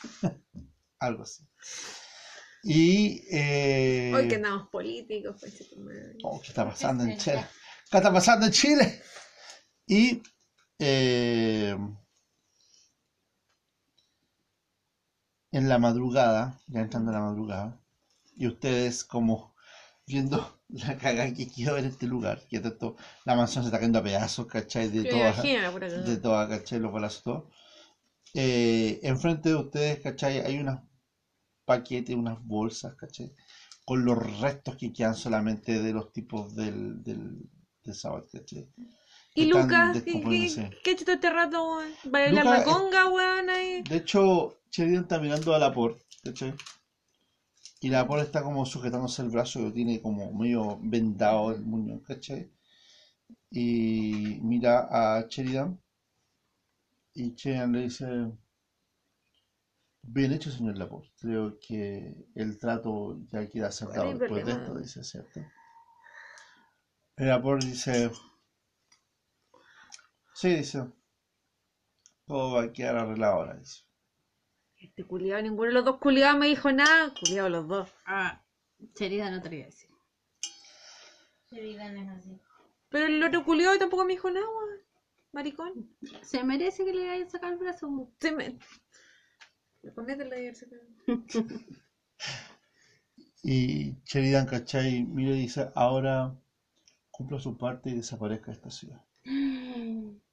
algo 0.99 1.23
así. 1.23 1.43
Y 2.63 3.23
eh, 3.31 4.11
Hoy 4.13 4.27
que 4.27 4.35
andamos 4.35 4.67
políticos, 4.69 5.41
madre. 5.77 6.15
oh, 6.23 6.39
¿qué 6.41 6.47
está 6.49 6.65
pasando 6.65 7.03
en 7.03 7.17
Chile? 7.17 7.45
¿Qué 7.89 7.97
está 7.97 8.11
pasando 8.11 8.45
en 8.45 8.51
Chile? 8.51 9.01
Y 9.87 10.21
eh, 10.79 11.77
en 15.51 15.69
la 15.69 15.77
madrugada, 15.77 16.59
ya 16.67 16.81
entrando 16.81 17.11
en 17.11 17.17
la 17.17 17.23
madrugada, 17.23 17.79
y 18.35 18.47
ustedes 18.47 19.03
como 19.03 19.55
viendo 20.07 20.59
la 20.69 20.97
cagada 20.97 21.33
que 21.33 21.49
quedó 21.51 21.77
en 21.77 21.85
este 21.85 22.07
lugar, 22.07 22.47
que 22.49 22.59
tanto 22.59 22.95
la 23.25 23.35
mansión 23.35 23.63
se 23.63 23.69
está 23.69 23.79
cayendo 23.79 23.99
a 23.99 24.03
pedazos, 24.03 24.47
¿cachai? 24.47 24.89
De 24.89 25.03
Me 25.03 25.09
toda, 25.09 25.29
imagino 25.29 25.61
la 25.61 25.71
pura 25.71 25.89
de 25.93 26.17
cagada. 26.17 26.17
toda, 26.17 26.49
¿cachai? 26.49 26.79
Los 26.79 26.93
balazos, 26.93 27.23
todo. 27.23 27.49
Eh, 28.33 28.99
enfrente 29.03 29.49
de 29.49 29.55
ustedes, 29.55 29.99
¿cachai? 29.99 30.39
Hay 30.39 30.59
unos 30.59 30.79
paquetes, 31.65 32.15
unas 32.15 32.43
bolsas, 32.45 32.95
¿cachai? 32.95 33.33
Con 33.85 34.05
los 34.05 34.17
restos 34.39 34.75
que 34.75 34.93
quedan 34.93 35.15
solamente 35.15 35.81
de 35.81 35.93
los 35.93 36.11
tipos 36.13 36.55
del, 36.55 37.03
del, 37.03 37.49
del 37.83 37.95
sábado, 37.95 38.25
¿cachai? 38.31 38.67
¿Y 39.35 39.45
Lucas? 39.45 39.97
¿Qué, 40.83 40.95
todo 40.95 41.13
este 41.13 41.29
rato, 41.29 41.63
weón? 41.63 41.91
¿Va 42.13 42.19
a 42.19 42.23
bailar 42.23 42.45
la 42.45 42.57
es- 42.59 42.65
conga, 42.65 43.07
weón, 43.07 43.49
ahí? 43.49 43.81
De 43.83 43.97
hecho, 43.97 44.57
Sheridan 44.71 45.03
está 45.03 45.19
mirando 45.19 45.53
a 45.53 45.59
Laporte, 45.59 46.03
¿cachai? 46.23 46.53
Y 47.81 47.89
Laporte 47.89 48.25
está 48.25 48.43
como 48.43 48.65
sujetándose 48.65 49.21
el 49.21 49.29
brazo, 49.29 49.59
lo 49.61 49.71
tiene 49.73 50.01
como 50.01 50.31
medio 50.33 50.77
vendado 50.81 51.51
el 51.51 51.61
muñón, 51.61 51.99
¿cachai? 52.01 52.51
Y 53.51 54.39
mira 54.41 54.87
a 54.89 55.27
Sheridan. 55.27 55.79
Y 57.13 57.33
Sheridan 57.33 57.71
le 57.71 57.81
dice, 57.81 58.05
bien 60.01 60.31
hecho, 60.31 60.51
señor 60.51 60.77
Laporte. 60.77 61.09
Creo 61.19 61.57
que 61.59 62.15
el 62.35 62.59
trato 62.59 63.19
ya 63.31 63.47
queda 63.47 63.67
acertado 63.67 64.03
¿Cuál 64.03 64.07
es 64.07 64.13
el 64.13 64.19
después 64.19 64.45
de 64.45 64.51
esto, 64.51 64.77
dice, 64.77 65.03
¿cierto? 65.03 65.39
Y 67.17 67.23
Laporte 67.23 67.65
dice, 67.65 68.11
sí, 70.33 70.55
dice, 70.55 70.85
todo 72.25 72.53
va 72.55 72.63
a 72.63 72.71
quedar 72.71 72.97
arreglado 72.97 73.33
ahora, 73.33 73.55
dice. 73.55 73.83
Este 74.77 75.03
culiado, 75.03 75.41
ninguno 75.41 75.67
de 75.67 75.73
los 75.73 75.85
dos 75.85 75.97
culiados 75.97 76.39
me 76.39 76.47
dijo 76.47 76.71
nada. 76.71 77.13
Culiado 77.19 77.49
los 77.49 77.67
dos. 77.67 77.93
Ah, 78.05 78.41
Cherida 78.93 79.29
no 79.29 79.41
te 79.41 79.49
lo 79.49 79.55
iba 79.55 79.65
a 79.65 79.69
decir. 79.69 79.89
Sheridan 81.51 81.97
es 81.97 82.09
así. 82.09 82.41
Pero 82.87 83.07
el 83.07 83.21
otro 83.21 83.43
culiado 83.43 83.77
tampoco 83.77 84.05
me 84.05 84.13
dijo 84.13 84.31
nada, 84.31 84.47
weón. 84.47 84.88
Maricón. 85.31 85.95
Se 86.21 86.43
merece 86.43 86.85
que 86.85 86.93
le 86.93 87.09
hayan 87.09 87.29
sacado 87.29 87.53
el 87.53 87.59
brazo. 87.59 88.11
Se 88.19 88.31
me... 88.31 88.57
Ponete 89.95 90.25
la 90.25 90.35
diversidad. 90.35 90.79
Y 93.41 93.95
Sheridan, 94.03 94.45
¿cachai? 94.45 95.05
Mira 95.05 95.31
y 95.31 95.41
dice, 95.41 95.71
ahora 95.73 96.37
cumpla 97.09 97.39
su 97.39 97.57
parte 97.57 97.89
y 97.89 97.93
desaparezca 97.93 98.47
de 98.47 98.53
esta 98.53 98.69
ciudad. 98.69 99.05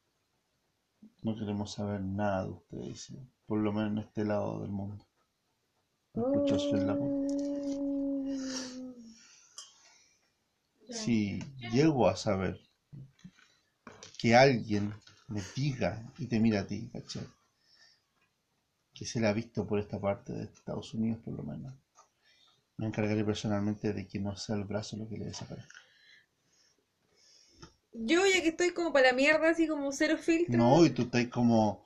No 1.23 1.37
queremos 1.37 1.73
saber 1.73 2.03
nada 2.03 2.45
de 2.45 2.51
usted, 2.51 2.79
dice, 2.79 3.15
por 3.47 3.59
lo 3.59 3.73
menos 3.73 3.91
en 3.93 3.99
este 3.99 4.25
lado 4.25 4.61
del 4.61 4.71
mundo. 4.71 5.05
Escuchó 6.15 6.59
Sri 6.59 6.81
Lanka. 6.81 7.35
Si 10.91 11.41
llego 11.73 12.09
a 12.09 12.17
saber 12.17 12.61
que 14.27 14.35
alguien 14.35 14.93
me 15.29 15.41
diga 15.55 16.03
y 16.19 16.27
te 16.27 16.41
mira 16.41 16.61
a 16.61 16.67
ti, 16.67 16.91
¿cachai? 16.93 17.29
Que 18.93 19.05
se 19.05 19.21
le 19.21 19.29
ha 19.29 19.33
visto 19.33 19.65
por 19.65 19.79
esta 19.79 20.01
parte 20.01 20.33
de 20.33 20.45
Estados 20.47 20.93
Unidos, 20.95 21.21
por 21.25 21.35
lo 21.35 21.45
menos. 21.45 21.73
Me 22.77 22.87
encargaré 22.87 23.25
personalmente 23.25 23.93
de 23.93 24.05
que 24.05 24.19
no 24.19 24.37
sea 24.37 24.57
el 24.57 24.65
brazo 24.65 24.97
lo 24.97 25.09
que 25.09 25.17
le 25.17 25.27
desaparezca. 25.27 25.77
Yo 27.93 28.27
ya 28.27 28.43
que 28.43 28.49
estoy 28.49 28.71
como 28.71 28.93
para 28.93 29.11
la 29.11 29.13
mierda, 29.13 29.51
así 29.51 29.69
como 29.69 29.93
cero 29.93 30.19
filtro. 30.19 30.57
No, 30.59 30.85
y 30.85 30.91
tú 30.91 31.03
estás 31.03 31.27
como 31.29 31.85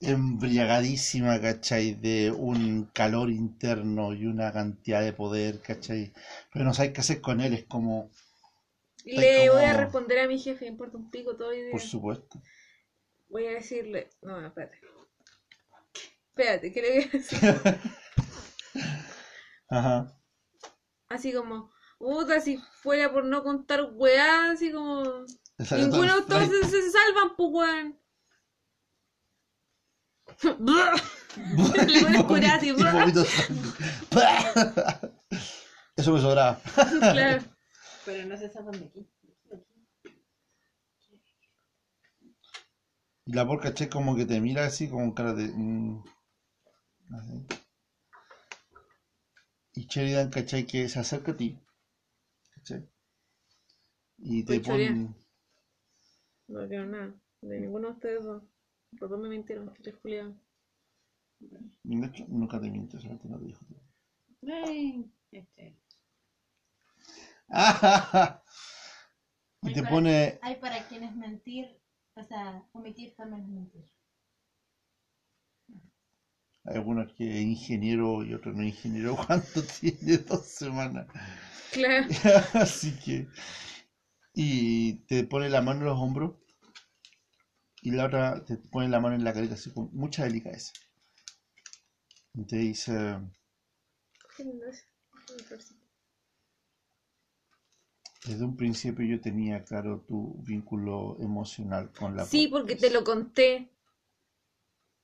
embriagadísima, 0.00 1.40
¿cachai? 1.40 1.92
De 1.92 2.32
un 2.32 2.90
calor 2.92 3.30
interno 3.30 4.12
y 4.12 4.26
una 4.26 4.50
cantidad 4.50 5.02
de 5.02 5.12
poder, 5.12 5.60
¿cachai? 5.60 6.12
Pero 6.52 6.64
no 6.64 6.74
sabes 6.74 6.90
qué 6.90 7.00
hacer 7.00 7.20
con 7.20 7.40
él, 7.40 7.54
es 7.54 7.64
como, 7.64 8.10
Le 9.06 9.50
voy 9.50 9.62
a 9.62 9.72
responder 9.72 10.18
a 10.18 10.26
mi 10.26 10.36
jefe, 10.38 10.64
me 10.64 10.72
importa 10.72 10.96
un 10.96 11.10
pico 11.10 11.36
todo 11.36 11.48
hoy 11.48 11.62
día. 11.62 11.70
por 11.70 11.80
supuesto. 11.80 12.42
Voy 13.28 13.46
a 13.46 13.52
decirle. 13.52 14.10
No, 14.20 14.40
no, 14.40 14.48
espérate. 14.48 14.80
Espérate, 16.28 16.72
¿qué 16.72 16.82
le 16.82 16.90
voy 16.90 17.04
a 17.04 17.08
decir? 17.08 17.38
Ajá. 19.70 20.12
Así 21.08 21.32
como, 21.32 21.70
puta, 21.98 22.40
si 22.40 22.58
fuera 22.82 23.12
por 23.12 23.24
no 23.24 23.44
contar 23.44 23.90
weá, 23.94 24.50
así 24.50 24.72
como. 24.72 25.04
Ninguno 25.70 26.14
de 26.14 26.20
ustedes 26.20 26.70
se, 26.70 26.82
se 26.82 26.90
salvan, 26.90 27.36
pues 27.36 27.48
weón. 27.52 27.98
Eso 35.96 36.12
me 36.12 36.20
sobraba. 36.20 36.60
claro. 37.00 37.42
Pero 38.06 38.26
no 38.26 38.36
se 38.36 38.48
sacan 38.48 38.78
de 38.78 38.86
aquí. 38.86 39.06
Y 43.26 43.32
la 43.32 43.44
por, 43.44 43.60
¿cachai? 43.60 43.90
Como 43.90 44.14
que 44.14 44.24
te 44.24 44.40
mira 44.40 44.64
así, 44.64 44.88
con 44.88 45.12
cara 45.12 45.34
de. 45.34 45.48
mm, 45.48 46.04
así. 47.18 47.46
Y 49.74 49.86
Sheridan, 49.86 50.30
¿cachai? 50.30 50.64
Que 50.64 50.88
se 50.88 51.00
acerca 51.00 51.32
a 51.32 51.36
ti. 51.36 51.58
¿cachai? 52.54 52.88
Y 54.18 54.44
te 54.44 54.60
pone. 54.60 55.14
No 56.48 56.68
quiero 56.68 56.86
nada. 56.86 57.14
De 57.42 57.60
ninguno 57.60 57.88
de 57.88 57.94
ustedes 57.94 58.24
dos. 58.24 58.42
Los 58.92 59.10
dos 59.10 59.18
me 59.18 59.28
mintieron, 59.28 59.72
tres 59.82 59.96
hecho, 62.06 62.24
nunca 62.28 62.60
te 62.60 62.70
mientes, 62.70 63.02
solamente 63.02 63.28
no 63.28 63.38
te 63.38 63.44
dijo. 63.46 63.66
Ay, 64.42 65.10
este. 65.32 65.76
Y 69.62 69.72
te 69.72 69.80
para- 69.82 69.90
pone. 69.90 70.38
Hay 70.42 70.56
para 70.56 70.86
quienes 70.86 71.14
mentir, 71.16 71.80
o 72.14 72.22
sea, 72.22 72.64
omitir 72.72 73.14
también 73.16 73.42
es 73.42 73.48
mentir. 73.48 73.84
Hay 76.64 76.76
algunos 76.76 77.12
que 77.14 77.28
es 77.38 77.42
ingeniero 77.42 78.24
y 78.24 78.34
otros 78.34 78.54
no 78.54 78.62
ingeniero. 78.62 79.16
¿Cuánto 79.26 79.62
tiene? 79.62 80.18
Dos 80.18 80.46
semanas. 80.46 81.06
Claro. 81.72 82.06
Así 82.54 82.92
que. 82.98 83.28
Y 84.34 84.94
te 85.06 85.24
pone 85.24 85.48
la 85.48 85.62
mano 85.62 85.80
en 85.80 85.86
los 85.86 85.98
hombros. 85.98 86.34
Y 87.82 87.92
la 87.92 88.06
otra 88.06 88.44
te 88.44 88.56
pone 88.56 88.88
la 88.88 89.00
mano 89.00 89.14
en 89.14 89.24
la 89.24 89.32
carita, 89.32 89.54
así 89.54 89.70
con 89.72 89.90
mucha 89.94 90.24
delicadeza. 90.24 90.72
Y 92.34 92.44
te 92.44 92.56
dice: 92.56 92.92
Qué 94.36 94.44
lindo 94.44 94.66
es. 94.66 94.84
Desde 98.26 98.44
un 98.44 98.56
principio 98.56 99.06
yo 99.06 99.20
tenía 99.20 99.64
claro 99.64 100.00
tu 100.00 100.42
vínculo 100.42 101.16
emocional 101.20 101.92
con 101.92 102.16
la 102.16 102.24
Sí, 102.24 102.48
porque 102.48 102.74
te 102.74 102.90
lo 102.90 103.04
conté. 103.04 103.70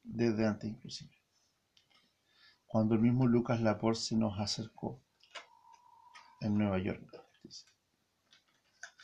Desde 0.02 0.44
antes, 0.44 0.68
inclusive. 0.68 1.12
Cuando 2.66 2.96
el 2.96 3.00
mismo 3.00 3.28
Lucas 3.28 3.60
Laporte 3.60 4.00
se 4.00 4.16
nos 4.16 4.40
acercó 4.40 5.00
en 6.40 6.58
Nueva 6.58 6.80
York, 6.80 7.00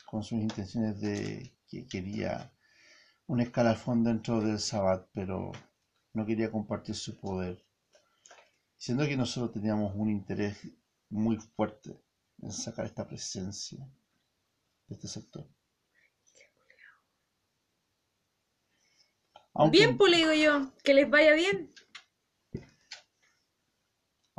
con 0.07 0.25
sus 0.25 0.41
intenciones 0.41 1.01
de 1.01 1.55
que 1.69 1.87
quería 1.87 2.53
un 3.29 3.41
escalafón 3.41 4.03
dentro 4.03 4.41
del 4.41 4.59
Sabbat, 4.59 5.07
pero 5.13 5.53
no 6.13 6.27
quería 6.27 6.51
compartir 6.51 6.97
su 6.97 7.17
poder. 7.17 7.65
Siendo 8.77 9.07
que 9.07 9.17
nosotros 9.17 9.53
teníamos 9.53 9.95
un 9.95 10.11
interés 10.11 10.59
muy 11.09 11.37
fuerte 11.37 12.03
en 12.43 12.51
sacar 12.51 12.87
esta 12.87 13.07
presencia 13.07 13.89
de 14.89 14.95
este 14.95 15.09
sector. 15.09 15.47
Aunque- 19.55 19.79
Bien, 19.79 19.97
pues 19.97 20.11
le 20.11 20.19
digo 20.19 20.33
yo. 20.33 20.73
Que 20.85 20.95
les 20.95 21.09
vaya 21.11 21.35
bien. 21.35 21.73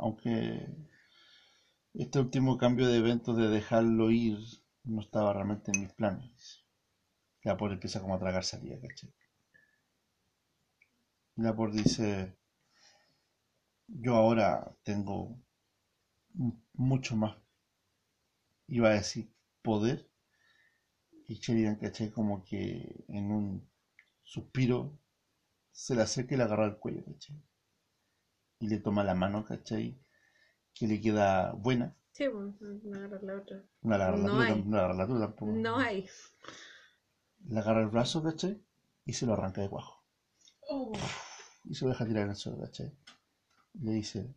aunque 0.02 0.66
este 1.92 2.18
último 2.20 2.56
cambio 2.56 2.88
de 2.88 2.96
eventos 2.96 3.36
de 3.36 3.48
dejarlo 3.48 4.10
ir 4.10 4.38
no 4.84 5.02
estaba 5.02 5.34
realmente 5.34 5.72
en 5.74 5.82
mis 5.82 5.92
planes. 5.92 6.64
La 7.42 7.58
por 7.58 7.70
empieza 7.70 8.00
como 8.00 8.14
a 8.14 8.18
tragar 8.18 8.42
salida, 8.44 8.80
¿cachai? 8.80 9.12
La 11.36 11.54
por 11.54 11.70
dice, 11.72 12.34
yo 13.88 14.14
ahora 14.16 14.74
tengo 14.82 15.38
mucho 16.72 17.14
más, 17.16 17.36
iba 18.68 18.88
a 18.88 18.92
decir, 18.94 19.30
poder. 19.60 20.09
Y 21.30 21.34
Sheridan, 21.34 21.76
¿cachai? 21.76 22.10
Como 22.10 22.42
que 22.42 23.04
en 23.06 23.30
un 23.30 23.70
suspiro 24.24 24.98
se 25.70 25.94
le 25.94 26.02
acerca 26.02 26.34
y 26.34 26.38
le 26.38 26.42
agarra 26.42 26.66
el 26.66 26.76
cuello, 26.76 27.04
¿cachai? 27.04 27.40
y 28.58 28.68
le 28.68 28.78
toma 28.78 29.04
la 29.04 29.14
mano, 29.14 29.44
¿cachai? 29.44 29.96
Que 30.74 30.86
le 30.88 31.00
queda 31.00 31.52
buena. 31.52 31.96
Sí, 32.12 32.24
pues, 32.28 32.82
me 32.82 32.98
agarrar 32.98 33.22
la 33.22 33.36
otra. 33.38 33.64
No 33.82 33.94
agarra 33.94 34.16
la 34.16 34.26
No 34.26 34.40
hay. 34.40 34.62
no 34.64 34.76
la 34.76 34.82
agarra 34.82 34.94
la 34.94 35.06
tuya 35.06 35.20
tampoco. 35.20 35.52
No 35.52 35.78
hay. 35.78 36.08
Le 37.46 37.58
agarra 37.60 37.80
el 37.80 37.88
brazo, 37.88 38.22
¿cachai? 38.22 38.60
Y 39.04 39.12
se 39.12 39.24
lo 39.24 39.32
arranca 39.32 39.62
de 39.62 39.68
cuajo. 39.68 40.04
Oh, 40.68 40.92
Y 41.64 41.74
se 41.74 41.84
lo 41.84 41.90
deja 41.90 42.04
tirar 42.06 42.24
en 42.24 42.30
el 42.30 42.36
suelo, 42.36 42.60
¿cachai? 42.60 42.92
Y 43.74 43.84
le 43.84 43.92
dice, 43.92 44.34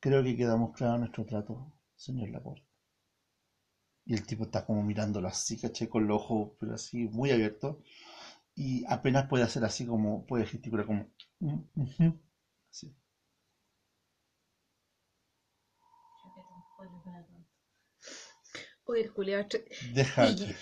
creo 0.00 0.22
que 0.24 0.36
quedamos 0.36 0.74
claros 0.76 0.98
nuestro 0.98 1.24
trato, 1.24 1.72
señor 1.94 2.30
Laporte. 2.30 2.73
Y 4.06 4.14
el 4.14 4.26
tipo 4.26 4.44
está 4.44 4.66
como 4.66 4.82
mirándolo 4.82 5.28
así, 5.28 5.58
¿cachai? 5.58 5.88
Con 5.88 6.06
los 6.06 6.20
ojos, 6.22 6.52
pero 6.60 6.74
así, 6.74 7.08
muy 7.08 7.30
abiertos. 7.30 7.76
Y 8.54 8.84
apenas 8.88 9.26
puede 9.28 9.44
hacer 9.44 9.64
así 9.64 9.86
como, 9.86 10.26
puede 10.26 10.46
gesticular 10.46 10.86
como... 10.86 11.08
"Mm, 11.40 11.60
ujú", 11.76 12.20
así. 12.70 12.94
yo 16.22 16.34
que 16.34 16.40
tampoco 16.42 16.84
era 16.84 17.26
tonto. 17.26 17.48
Oye, 18.84 19.40
este- 19.40 19.64
Deja... 19.94 20.26
Y, 20.26 20.54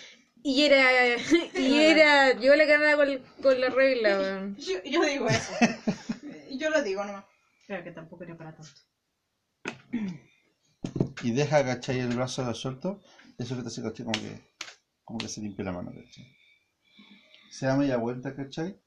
y 0.45 0.65
era. 0.65 1.17
Y 1.55 1.81
era. 1.81 2.39
Yo 2.41 2.55
la 2.57 2.65
ganaba 2.65 3.05
con, 3.05 3.23
con 3.43 3.61
la 3.61 3.69
regla, 3.71 4.19
weón. 4.21 4.57
Yo, 4.57 4.83
yo 4.85 5.05
digo 5.05 5.29
eso. 5.29 5.53
yo 6.59 6.71
lo 6.71 6.83
digo 6.83 7.05
nomás. 7.05 7.25
Creo 7.67 7.83
que 7.85 7.91
tampoco 7.91 8.25
era 8.25 8.37
para 8.37 8.55
tanto. 8.57 8.81
y 11.23 11.31
deja, 11.33 11.65
¿cachai? 11.65 12.01
El 12.01 12.09
brazo 12.15 12.53
suelto, 12.55 13.01
eso 13.39 13.57
que 13.57 13.63
te 13.63 13.69
hace, 13.69 13.83
¿cachai? 13.83 14.05
Como 14.07 14.21
que, 14.21 14.41
como 15.05 15.19
que 15.21 15.29
se 15.29 15.41
limpia 15.43 15.65
la 15.67 15.73
mano, 15.73 15.93
¿cachai? 15.95 16.27
Se 17.51 17.67
da 17.67 17.77
media 17.77 17.99
vuelta, 17.99 18.35
¿cachai? 18.35 18.81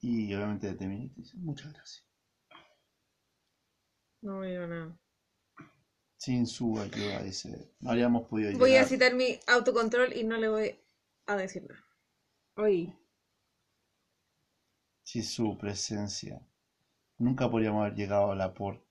Y 0.00 0.34
obviamente 0.34 0.74
te 0.74 0.88
mira 0.88 1.04
y 1.04 1.08
te 1.10 1.20
dice, 1.20 1.36
muchas 1.36 1.72
gracias. 1.72 2.04
No 4.22 4.38
me 4.38 4.46
digo 4.50 4.66
nada. 4.68 4.96
Sin 6.18 6.46
su 6.46 6.78
ayuda, 6.78 7.22
dice, 7.22 7.72
no 7.80 7.88
habríamos 7.90 8.28
podido 8.28 8.50
Voy 8.52 8.76
a 8.76 8.84
llegar. 8.84 8.84
citar 8.84 9.14
mi 9.14 9.40
autocontrol 9.46 10.14
y 10.14 10.22
no 10.24 10.36
le 10.36 10.48
voy 10.50 10.78
a 11.26 11.36
decir 11.36 11.62
nada. 11.62 11.82
Oye, 12.56 12.96
Sin 15.02 15.24
su 15.24 15.58
presencia, 15.58 16.40
nunca 17.18 17.50
podríamos 17.50 17.82
haber 17.82 17.96
llegado 17.96 18.32
a 18.32 18.36
la 18.36 18.54
por 18.54 18.84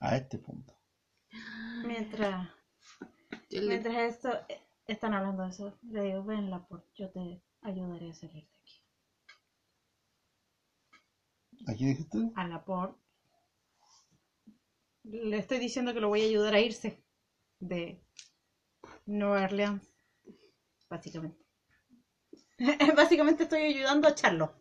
a 0.00 0.16
este 0.18 0.36
punto. 0.36 0.74
Mientras, 1.84 2.48
le- 3.50 3.60
mientras 3.68 3.96
esto, 3.96 4.28
eh, 4.48 4.60
están 4.86 5.14
hablando 5.14 5.42
de 5.42 5.50
eso, 5.50 5.78
le 5.82 6.02
digo, 6.02 6.24
ven 6.24 6.50
Laporte, 6.50 6.88
yo 6.94 7.10
te 7.10 7.40
ayudaré 7.62 8.10
a 8.10 8.14
salir 8.14 8.44
de 8.44 8.50
aquí. 8.60 8.82
¿A 11.66 11.74
quién 11.74 11.88
dijiste? 11.90 12.18
A 12.34 12.44
Laporte. 12.44 12.98
Le 15.04 15.36
estoy 15.38 15.58
diciendo 15.58 15.92
que 15.92 16.00
lo 16.00 16.08
voy 16.08 16.22
a 16.22 16.26
ayudar 16.26 16.54
a 16.54 16.60
irse. 16.60 17.02
de 17.60 18.00
Nueva 19.06 19.44
Orleans, 19.44 19.88
básicamente. 20.90 21.38
básicamente 22.96 23.44
estoy 23.44 23.62
ayudando 23.62 24.08
a 24.08 24.10
echarlo. 24.10 24.52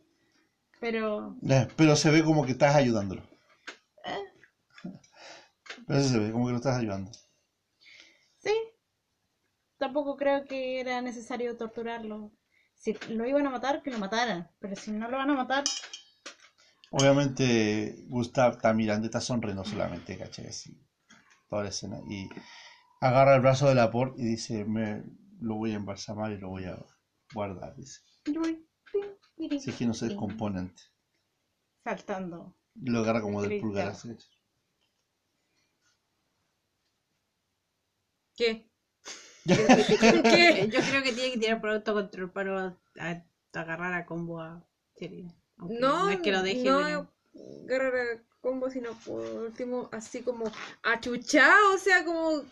Pero 0.80 1.36
Pero 1.76 1.96
se 1.96 2.10
ve 2.12 2.24
como 2.24 2.44
que 2.44 2.52
estás 2.52 2.76
ayudándolo. 2.76 3.24
Pero 5.92 6.04
se 6.08 6.20
ve 6.20 6.32
como 6.32 6.46
que 6.46 6.52
lo 6.52 6.58
estás 6.58 6.78
ayudando. 6.78 7.12
sí, 8.38 8.54
tampoco 9.78 10.16
creo 10.16 10.46
que 10.46 10.80
era 10.80 11.02
necesario 11.02 11.58
torturarlo. 11.58 12.32
Si 12.76 12.94
lo 13.10 13.26
iban 13.28 13.46
a 13.46 13.52
matar, 13.52 13.84
que 13.84 13.92
lo 13.92 14.00
mataran. 14.00 14.50
Pero 14.60 14.76
si 14.76 14.92
no 14.92 15.10
lo 15.10 15.18
van 15.18 15.30
a 15.30 15.36
matar, 15.36 15.64
Obviamente, 16.94 18.04
Gustav 18.10 18.54
está 18.54 18.74
mirando, 18.74 19.06
está 19.06 19.22
sonriendo 19.22 19.64
solamente, 19.64 20.18
¿cachai? 20.18 20.48
Así, 20.48 20.78
toda 21.50 21.64
la 21.64 21.70
escena. 21.70 22.02
Y 22.10 22.30
agarra 23.00 23.36
el 23.36 23.42
brazo 23.42 23.68
de 23.70 23.76
la 23.76 23.90
por 23.90 24.14
y 24.18 24.24
dice: 24.26 24.66
Me 24.66 25.02
lo 25.40 25.56
voy 25.56 25.72
a 25.72 25.76
embalsamar 25.76 26.32
y 26.32 26.38
lo 26.38 26.50
voy 26.50 26.66
a 26.66 26.78
guardar. 27.34 27.76
Dice: 27.78 28.02
Si 29.58 29.70
es 29.70 29.76
que 29.78 29.86
no 29.86 29.94
se 29.94 30.08
pim, 30.08 30.10
descompone 30.10 30.60
antes. 30.60 30.92
saltando. 31.84 32.58
Lo 32.76 33.00
agarra 33.00 33.22
como 33.22 33.42
del 33.42 33.62
pulgar. 33.62 33.88
así, 33.88 34.10
¿Qué? 38.36 38.70
¿Qué? 39.46 40.70
Yo 40.72 40.80
creo 40.82 41.04
que 41.04 41.14
tiene 41.14 41.32
que 41.34 41.38
tirar 41.40 41.62
por 41.62 41.72
autocontrol 41.72 42.32
para 42.32 42.78
a- 43.00 43.26
agarrar 43.54 43.94
a 43.94 44.06
combo 44.06 44.40
a 44.40 44.64
Sheridan. 44.96 45.36
Aunque 45.58 45.80
No, 45.80 46.10
es 46.10 46.20
que 46.20 46.32
lo 46.32 46.42
deje. 46.44 46.64
no 46.64 46.80
pero- 46.84 47.08
agarrar 47.66 47.96
a 47.96 48.24
combo, 48.40 48.70
sino 48.70 48.94
por 49.06 49.22
último, 49.22 49.90
así 49.92 50.22
como 50.22 50.52
achuchado, 50.84 51.74
o 51.74 51.78
sea, 51.78 52.04
como 52.06 52.44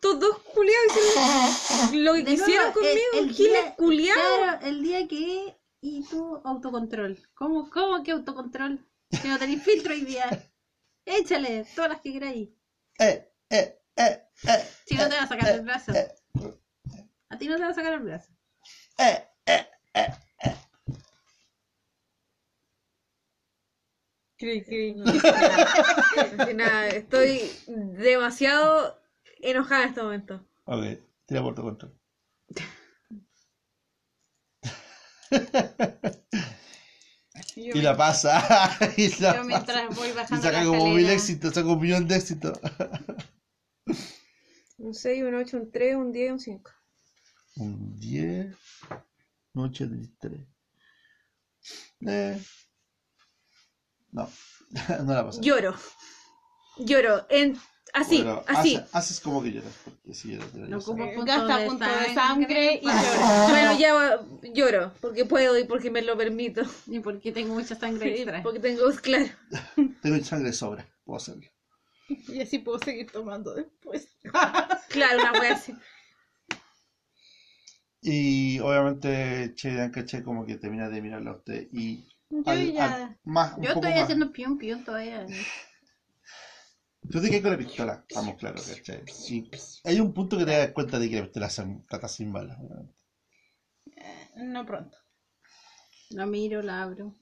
todos 0.00 0.20
dos 0.20 0.38
culiados 0.54 0.92
hicieron 0.96 2.04
lo 2.04 2.12
que 2.14 2.22
De 2.24 2.30
quisieron 2.32 2.72
nuevo, 2.74 2.80
el- 2.80 2.98
conmigo, 3.12 3.28
el 3.28 3.30
giles 3.34 3.62
día- 3.64 3.74
culiados. 3.76 4.38
Claro, 4.38 4.66
el 4.66 4.82
día 4.82 5.08
que 5.08 5.56
y 5.80 6.02
tu 6.08 6.36
autocontrol. 6.44 7.18
¿Cómo, 7.34 7.70
cómo 7.70 8.02
que 8.02 8.12
autocontrol? 8.12 8.84
Que 9.22 9.28
no 9.28 9.38
tenéis 9.38 9.62
filtro 9.62 9.92
hoy 9.94 10.02
día. 10.04 10.26
Échale 11.04 11.64
todas 11.76 11.90
las 11.92 12.00
que 12.00 12.12
queráis. 12.12 12.48
Eh, 12.98 13.30
eh, 13.50 13.78
eh, 13.96 14.22
eh, 14.48 14.64
Si 14.86 14.94
no 14.96 15.08
te 15.08 15.16
va 15.16 15.22
a 15.22 15.26
sacar 15.26 15.48
el 15.54 15.62
brazo. 15.62 15.92
eh, 15.92 16.08
A 17.34 17.38
ti 17.38 17.46
no 17.48 17.56
te 17.56 17.62
va 17.62 17.68
a 17.70 17.74
sacar 17.74 17.92
el 17.94 18.00
brazo. 18.00 18.32
eh, 18.98 19.26
eh. 19.46 19.66
Cri, 24.38 24.60
cri. 24.64 24.94
Nada, 26.54 26.88
estoy 26.88 27.40
demasiado 27.66 28.98
enojada 29.40 29.82
en 29.84 29.88
este 29.88 30.02
momento. 30.02 30.40
Ok, 30.66 30.84
tira 31.26 31.42
por 31.42 31.54
tu 31.54 31.62
control. 31.62 31.92
Yo 37.56 37.74
Y 37.74 37.80
la 37.82 37.96
pasa. 37.96 38.42
y 38.96 39.08
la 39.20 39.34
Yo 39.34 39.48
pasa. 39.48 39.88
voy 39.96 40.08
Y 40.08 40.12
la 40.12 40.40
saca 40.42 40.64
como 40.64 40.94
mil 40.94 41.08
éxitos, 41.10 41.54
saca 41.54 41.68
un 41.68 41.80
millón 41.80 42.06
de 42.08 42.16
éxitos. 42.16 42.58
Un 44.78 44.94
6, 44.94 45.22
un 45.24 45.34
8, 45.34 45.56
un 45.56 45.70
3, 45.70 45.96
un 45.96 46.12
10, 46.12 46.32
un 46.32 46.40
5. 46.40 46.70
Un 47.56 47.98
10, 47.98 48.54
noche 49.54 49.86
de 49.86 50.08
3. 50.20 50.40
Eh. 52.06 52.42
No, 54.12 54.28
no 55.04 55.14
la 55.14 55.24
pasa. 55.26 55.40
Lloro. 55.40 55.74
Lloro. 56.78 57.26
En, 57.30 57.58
así, 57.94 58.22
Bueno, 58.22 58.44
así. 58.46 58.76
hace- 58.76 58.86
haces 58.92 59.20
como 59.20 59.42
que 59.42 59.52
lloras, 59.52 59.72
porque 59.84 60.14
si 60.14 60.32
lloras, 60.32 60.52
te 60.52 60.58
No 60.58 60.80
como 60.82 61.04
eh, 61.04 61.12
punto 61.16 61.32
gasta 61.32 61.58
de 61.58 61.66
punto 61.66 61.84
de 61.84 61.90
sangre 61.90 62.14
sangre 62.14 62.74
y 62.82 62.84
llora. 62.86 63.46
Bueno, 63.48 63.78
ya 63.78 64.26
lloro, 64.52 64.92
porque 65.00 65.24
puedo 65.24 65.58
y 65.58 65.64
porque 65.64 65.90
me 65.90 66.02
lo 66.02 66.16
permito. 66.18 66.62
Y 66.86 67.00
porque 67.00 67.32
tengo 67.32 67.54
mucha 67.54 67.74
sangre 67.74 68.14
extra. 68.14 68.42
Porque 68.42 68.60
tengo, 68.60 68.82
claro. 69.02 69.26
Tengo 70.02 70.22
sangre 70.24 70.52
sobra, 70.52 70.86
puedo 71.04 71.16
hacerlo. 71.16 71.48
Y 72.28 72.40
así 72.40 72.58
puedo 72.58 72.78
seguir 72.78 73.10
tomando 73.10 73.54
después. 73.54 74.08
Claro, 74.90 75.18
una 75.20 75.32
wea 75.40 75.52
así. 75.54 75.74
Y 78.02 78.58
obviamente 78.60 79.52
Che 79.54 79.90
caché 79.90 80.22
como 80.22 80.46
que 80.46 80.56
termina 80.56 80.88
de 80.88 81.02
mirarla 81.02 81.30
a 81.32 81.36
usted 81.36 81.68
y 81.72 82.04
Yo 82.30 82.42
al- 82.46 82.72
ya. 82.72 82.94
al- 82.94 83.16
más, 83.24 83.56
un 83.58 83.64
Yo 83.64 83.68
poco 83.70 83.86
estoy 83.86 83.92
más. 83.94 84.02
haciendo 84.04 84.32
pion 84.32 84.58
pion 84.58 84.84
todavía. 84.84 85.26
Tú 87.10 87.20
te 87.20 87.28
quedas 87.28 87.42
con 87.42 87.50
la 87.52 87.58
pistola, 87.58 88.04
estamos 88.08 88.36
claros, 88.36 88.66
¿cachai? 88.66 89.00
Y 89.30 89.48
hay 89.84 90.00
un 90.00 90.12
punto 90.12 90.36
que 90.36 90.44
te 90.44 90.50
das 90.58 90.72
cuenta 90.72 90.98
de 90.98 91.08
que 91.08 91.16
la 91.16 91.22
pistola 91.22 91.50
se 91.50 91.64
trata 91.88 92.08
sin 92.08 92.32
balas. 92.32 92.58
obviamente. 92.58 92.94
No 94.36 94.64
pronto. 94.66 94.96
La 96.10 96.26
miro, 96.26 96.62
la 96.62 96.82
abro. 96.82 97.14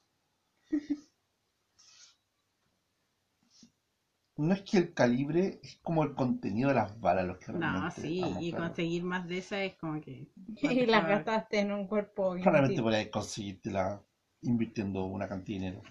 No 4.36 4.52
es 4.52 4.62
que 4.62 4.78
el 4.78 4.94
calibre, 4.94 5.60
es 5.62 5.76
como 5.82 6.02
el 6.02 6.14
contenido 6.14 6.68
de 6.70 6.74
las 6.74 7.00
balas 7.00 7.26
los 7.26 7.38
que 7.38 7.52
No, 7.52 7.60
realmente 7.60 8.02
sí, 8.02 8.20
y 8.40 8.52
conseguir 8.52 9.02
más 9.04 9.28
de 9.28 9.38
esas 9.38 9.60
es 9.60 9.74
como 9.76 10.00
que. 10.00 10.26
Y 10.62 10.86
las 10.86 11.06
gastaste 11.06 11.60
en 11.60 11.72
un 11.72 11.86
cuerpo 11.86 12.34
Claramente 12.34 12.74
inútil. 12.74 12.82
podrías 12.82 13.08
conseguírtela 13.08 14.02
invirtiendo 14.42 15.04
una 15.04 15.28
cantidad 15.28 15.60
de 15.60 15.64
dinero. 15.66 15.82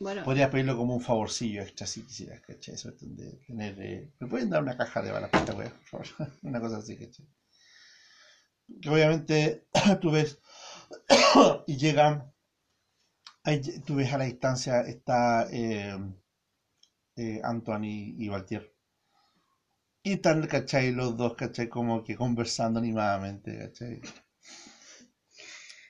Bueno, 0.00 0.22
Podrías 0.22 0.50
pedirlo 0.50 0.76
como 0.76 0.94
un 0.94 1.00
favorcillo 1.00 1.62
extra 1.62 1.86
si 1.86 2.02
quisieras, 2.02 2.40
¿cachai? 2.42 2.74
Eso 2.74 2.90
de 2.92 3.32
tener. 3.46 3.80
eh, 3.80 4.12
¿Me 4.20 4.28
pueden 4.28 4.50
dar 4.50 4.62
una 4.62 4.76
caja 4.76 5.00
de 5.02 5.10
balas 5.10 5.30
para 5.30 5.44
esta 5.44 5.56
wea, 5.56 5.70
por 5.90 6.04
favor? 6.06 6.28
una 6.42 6.60
cosa 6.60 6.76
así, 6.76 6.94
¿cachai? 6.96 7.26
Que 8.82 8.90
obviamente 8.90 9.66
tú 10.00 10.10
ves 10.10 10.38
y 11.66 11.76
llegan. 11.76 12.32
Tú 13.86 13.96
ves 13.96 14.12
a 14.12 14.18
la 14.18 14.24
distancia 14.24 14.82
está 14.82 15.48
eh, 15.50 15.96
eh, 17.18 17.40
Antoine 17.44 17.86
y, 17.86 18.14
y 18.24 18.28
Valtier. 18.28 18.72
Y 20.02 20.12
están, 20.12 20.46
¿cachai? 20.46 20.92
Los 20.92 21.16
dos, 21.16 21.34
¿cachai? 21.34 21.68
Como 21.68 22.02
que 22.04 22.16
conversando 22.16 22.78
animadamente, 22.80 23.58
¿cachai? 23.58 24.00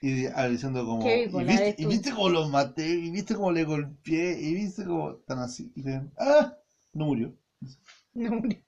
Y 0.01 0.27
diciendo 0.49 0.85
como, 0.85 1.05
y 1.07 1.43
viste, 1.43 1.75
y 1.77 1.83
tú". 1.83 1.89
viste 1.89 2.11
cómo 2.11 2.29
los 2.29 2.49
maté, 2.49 2.87
y 2.89 3.11
viste 3.11 3.35
cómo 3.35 3.51
le 3.51 3.63
golpeé, 3.65 4.39
y 4.41 4.53
viste 4.53 4.85
cómo 4.85 5.11
están 5.11 5.39
así, 5.39 5.71
y 5.75 5.81
ven, 5.81 6.11
¡ah! 6.17 6.57
No 6.93 7.05
murió. 7.05 7.35
No, 8.15 8.29
hombre. 8.31 8.63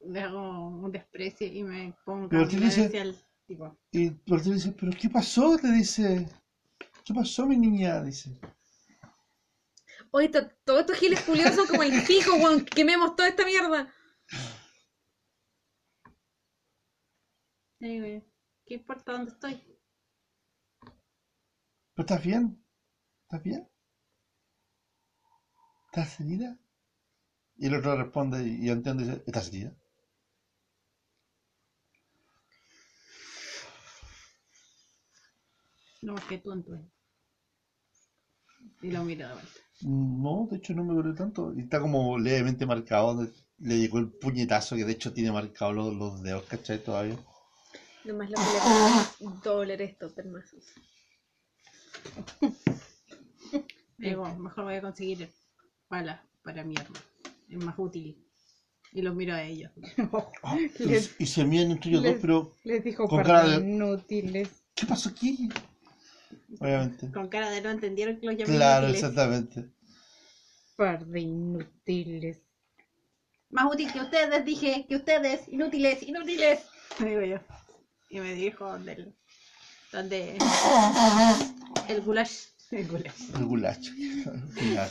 le 0.00 0.20
hago 0.20 0.68
un 0.68 0.92
desprecio 0.92 1.46
y 1.46 1.62
me 1.62 1.94
pongo 2.04 2.26
Pero 2.30 2.42
a 2.42 2.48
¿qué 2.48 2.56
mirar 2.56 2.66
dice? 2.66 2.90
tipo. 3.46 3.76
Y 3.92 4.10
Valtier 4.26 4.54
dice, 4.54 4.72
¿pero 4.78 4.92
qué 5.00 5.08
pasó? 5.08 5.56
Le 5.62 5.72
dice, 5.72 6.28
¿qué 7.04 7.14
pasó, 7.14 7.46
mi 7.46 7.56
niña? 7.56 8.02
Dice, 8.02 8.30
Oye, 10.10 10.28
to- 10.28 10.48
todos 10.64 10.80
estos 10.80 10.96
giles 10.98 11.20
culiados 11.20 11.56
son 11.56 11.66
como 11.66 11.82
el 11.82 12.02
pico, 12.06 12.34
weón. 12.36 12.64
Quememos 12.64 13.14
toda 13.16 13.28
esta 13.28 13.44
mierda. 13.44 13.92
¿qué 17.80 18.74
importa 18.74 19.12
dónde 19.12 19.30
estoy? 19.32 19.54
¿pero 21.94 22.06
estás 22.06 22.22
bien? 22.24 22.64
¿Estás 23.24 23.42
bien? 23.42 23.68
¿Estás 25.86 26.20
herida? 26.20 26.58
Y 27.56 27.66
el 27.66 27.74
otro 27.74 27.96
responde 27.96 28.46
y 28.46 28.68
entiende 28.70 29.04
y 29.04 29.06
dice, 29.08 29.22
¿estás 29.26 29.48
herida? 29.48 29.76
No 36.02 36.14
tú, 36.38 36.52
Antonio. 36.52 36.90
Y 38.82 38.90
lo 38.92 39.02
miro 39.04 39.26
de 39.28 39.34
vuelta. 39.34 39.67
No, 39.82 40.48
de 40.50 40.56
hecho 40.58 40.74
no 40.74 40.84
me 40.84 40.94
duele 40.94 41.14
tanto. 41.14 41.52
Y 41.54 41.60
está 41.60 41.80
como 41.80 42.18
levemente 42.18 42.66
marcado. 42.66 43.14
donde 43.14 43.32
Le 43.58 43.78
llegó 43.78 43.98
el 43.98 44.08
puñetazo 44.08 44.76
que 44.76 44.84
de 44.84 44.92
hecho 44.92 45.12
tiene 45.12 45.30
marcado 45.32 45.72
los, 45.72 45.94
los 45.94 46.22
dedos, 46.22 46.44
¿cachai? 46.44 46.82
Todavía. 46.82 47.16
Nomás 48.04 48.30
lo 48.30 48.36
que 48.36 49.24
le 49.24 49.30
doler 49.44 49.82
esto, 49.82 50.12
permazos. 50.14 50.64
Digo, 53.98 54.32
mejor 54.36 54.64
voy 54.64 54.74
a 54.76 54.80
conseguir 54.80 55.30
balas 55.90 56.20
para 56.42 56.64
mi 56.64 56.76
arma. 56.76 56.96
Es 57.48 57.64
más 57.64 57.74
útil. 57.78 58.24
Y 58.92 59.02
los 59.02 59.14
miro 59.14 59.34
a 59.34 59.42
ellos. 59.42 59.70
Ah, 60.42 60.56
y, 60.78 60.84
Les- 60.84 61.14
y 61.18 61.26
se 61.26 61.44
miran 61.44 61.72
entre 61.72 61.90
ellos 61.90 62.02
les- 62.02 62.12
dos, 62.14 62.20
pero 62.22 62.54
Les 62.64 62.82
dijo 62.84 63.06
Con 63.08 63.22
cara 63.22 63.46
de- 63.48 63.56
inútiles. 63.56 64.48
¿qué 64.74 64.86
pasó 64.86 65.08
aquí? 65.10 65.48
Obviamente. 66.60 67.10
Con 67.12 67.28
cara 67.28 67.50
de 67.50 67.60
no 67.60 67.70
entendieron 67.70 68.18
que 68.18 68.26
los 68.26 68.36
llamé 68.36 68.54
Claro, 68.56 68.88
inútiles. 68.88 69.02
exactamente. 69.04 69.70
Par 70.76 71.06
de 71.06 71.20
inútiles. 71.20 72.42
Más 73.50 73.66
útil 73.72 73.92
que 73.92 74.00
ustedes, 74.00 74.44
dije, 74.44 74.86
que 74.88 74.96
ustedes, 74.96 75.48
inútiles, 75.48 76.02
inútiles. 76.02 76.60
Digo 76.98 77.22
yo. 77.22 77.38
Y 78.10 78.20
me 78.20 78.34
dirijo 78.34 78.70
donde 78.70 78.92
el, 78.92 79.16
donde 79.92 80.38
el 81.88 82.00
goulash. 82.02 82.46
El 82.70 82.86
goulash. 82.88 83.32
El. 83.34 84.52
Final. 84.52 84.90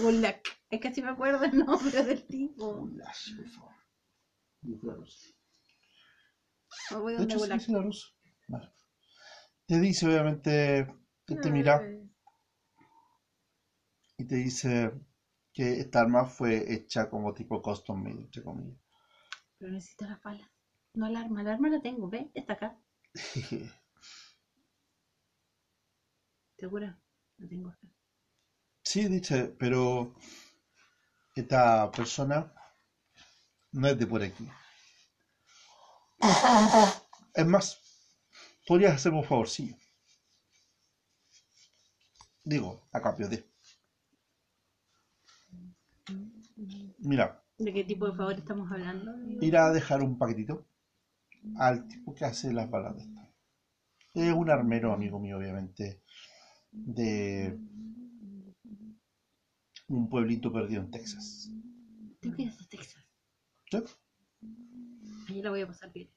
Gulak. 0.00 0.40
Es 0.70 0.80
que 0.80 0.94
si 0.94 1.02
me 1.02 1.10
acuerdo 1.10 1.44
el 1.44 1.56
nombre 1.58 2.02
del 2.02 2.26
tipo. 2.26 2.74
Goulash, 2.76 3.36
por 3.36 3.48
favor. 3.50 3.74
Me 6.90 6.96
voy 6.98 7.12
De 7.14 7.26
donde. 7.26 8.02
Vale. 8.48 8.75
Te 9.66 9.80
dice, 9.80 10.06
obviamente, 10.06 10.86
que 11.26 11.34
te 11.34 11.50
mira 11.50 11.82
y 14.18 14.24
te 14.24 14.36
dice 14.36 14.92
que 15.52 15.80
esta 15.80 16.00
arma 16.00 16.24
fue 16.24 16.72
hecha 16.72 17.10
como 17.10 17.34
tipo 17.34 17.60
custom 17.60 18.02
made, 18.02 18.22
entre 18.22 18.42
comillas. 18.44 18.78
Pero 19.58 19.72
necesito 19.72 20.06
las 20.06 20.22
balas. 20.22 20.48
No 20.94 21.06
el 21.06 21.16
arma. 21.16 21.40
El 21.40 21.48
arma 21.48 21.68
la 21.68 21.80
tengo, 21.80 22.08
¿ves? 22.08 22.26
Está 22.34 22.52
acá. 22.52 22.78
¿Segura? 26.58 26.98
La 27.38 27.48
tengo 27.48 27.68
acá. 27.68 27.88
Sí, 28.84 29.08
dice, 29.08 29.54
pero 29.58 30.14
esta 31.34 31.90
persona 31.90 32.52
no 33.72 33.88
es 33.88 33.98
de 33.98 34.06
por 34.06 34.22
aquí. 34.22 34.48
Es 37.34 37.44
más, 37.44 37.85
podrías 38.66 38.94
hacerme 38.94 39.18
un 39.18 39.24
favorcillo. 39.24 39.76
Digo, 42.44 42.88
a 42.92 43.00
cambio 43.00 43.28
de. 43.28 43.44
Mira, 46.98 47.42
¿De 47.58 47.72
qué 47.72 47.84
tipo 47.84 48.06
de 48.06 48.16
favor 48.16 48.34
estamos 48.34 48.70
hablando? 48.70 49.12
ir 49.40 49.56
a 49.56 49.72
dejar 49.72 50.02
un 50.02 50.18
paquetito 50.18 50.66
al 51.58 51.86
tipo 51.88 52.14
que 52.14 52.24
hace 52.24 52.52
las 52.52 52.66
esta. 52.66 53.30
Es 54.14 54.32
un 54.32 54.50
armero, 54.50 54.92
amigo 54.92 55.18
mío, 55.18 55.38
obviamente, 55.38 56.02
de 56.70 57.58
un 59.88 60.08
pueblito 60.08 60.52
perdido 60.52 60.82
en 60.82 60.90
Texas. 60.90 61.50
Que 62.20 62.28
ir 62.42 62.48
hasta 62.48 62.64
Texas. 62.66 63.04
¿Sí? 63.70 63.78
Ahí 65.28 65.42
la 65.42 65.50
voy 65.50 65.62
a 65.62 65.66
pasar 65.66 65.92
bien. 65.92 66.10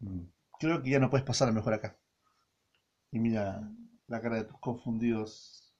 Mm. 0.00 0.24
Creo 0.60 0.80
que 0.80 0.90
ya 0.90 1.00
no 1.00 1.10
puedes 1.10 1.26
pasar 1.26 1.48
a 1.48 1.52
mejor 1.52 1.74
acá. 1.74 1.98
Y 3.12 3.20
mira 3.20 3.70
la 4.08 4.20
cara 4.20 4.34
de 4.34 4.42
tus 4.42 4.58
confundidos. 4.58 5.72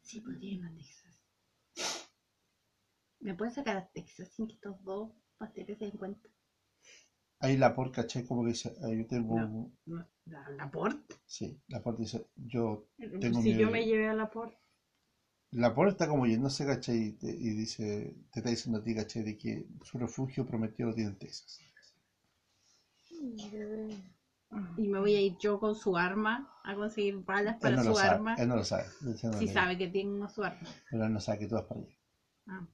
Sí, 0.00 0.20
podría 0.20 0.52
irme 0.54 0.68
a 0.68 0.74
Texas. 0.74 1.14
¿Me 3.20 3.34
puedes 3.34 3.52
sacar 3.52 3.76
a 3.76 3.86
Texas 3.92 4.30
sin 4.34 4.46
que 4.46 4.54
estos 4.54 4.82
dos 4.82 5.10
pasteles 5.36 5.76
se 5.76 5.84
den 5.84 5.98
cuenta? 5.98 6.30
Ahí 7.40 7.56
la 7.56 7.74
por 7.74 7.90
caché 7.92 8.26
como 8.26 8.42
que 8.42 8.48
dice, 8.50 8.74
ahí 8.84 8.98
yo 8.98 9.06
tengo 9.06 9.34
No. 9.36 9.46
un- 9.46 9.72
No, 9.86 10.04
¿La, 10.26 10.50
la 10.50 10.70
port? 10.70 10.98
Sí, 11.26 11.60
la 11.68 11.80
por 11.80 11.96
dice, 11.96 12.26
yo 12.36 12.84
tengo 13.20 13.40
Si 13.42 13.56
yo 13.56 13.70
me 13.70 13.84
llevé 13.84 14.08
a 14.08 14.14
la 14.14 14.30
puerta. 14.30 14.58
La 15.50 15.74
por 15.74 15.88
está 15.88 16.06
como 16.06 16.24
yéndose, 16.24 16.64
caché, 16.64 16.94
y, 16.96 17.12
te- 17.14 17.34
y 17.34 17.48
dice, 17.50 18.14
te 18.30 18.38
está 18.38 18.50
diciendo 18.50 18.78
a 18.78 18.84
ti, 18.84 18.94
caché, 18.94 19.24
de 19.24 19.36
que 19.36 19.66
su 19.82 19.98
refugio 19.98 20.46
prometido 20.46 20.90
lo 20.90 20.94
tiene 20.94 21.10
en 21.10 21.18
Texas. 21.18 21.58
Y 24.76 24.88
me 24.88 25.00
voy 25.00 25.14
a 25.14 25.20
ir 25.20 25.36
yo 25.38 25.58
con 25.58 25.74
su 25.74 25.96
arma 25.96 26.48
a 26.64 26.74
conseguir 26.74 27.16
balas 27.24 27.56
para 27.60 27.76
no 27.76 27.84
su 27.84 27.94
sabe, 27.96 28.08
arma. 28.08 28.34
él 28.36 28.48
no 28.48 28.56
lo 28.56 28.64
sabe. 28.64 28.84
diciéndole, 29.00 29.46
Sí 29.46 29.52
sabe 29.52 29.76
que 29.76 29.88
tengo 29.88 30.28
su 30.28 30.42
arma. 30.44 30.68
Pero 30.90 31.04
él 31.04 31.12
no 31.12 31.20
sabe 31.20 31.40
que 31.40 31.48
tú 31.48 31.54
vas 31.56 31.64
para 31.64 31.80
allá. 31.80 31.96
Ah. 32.48 32.66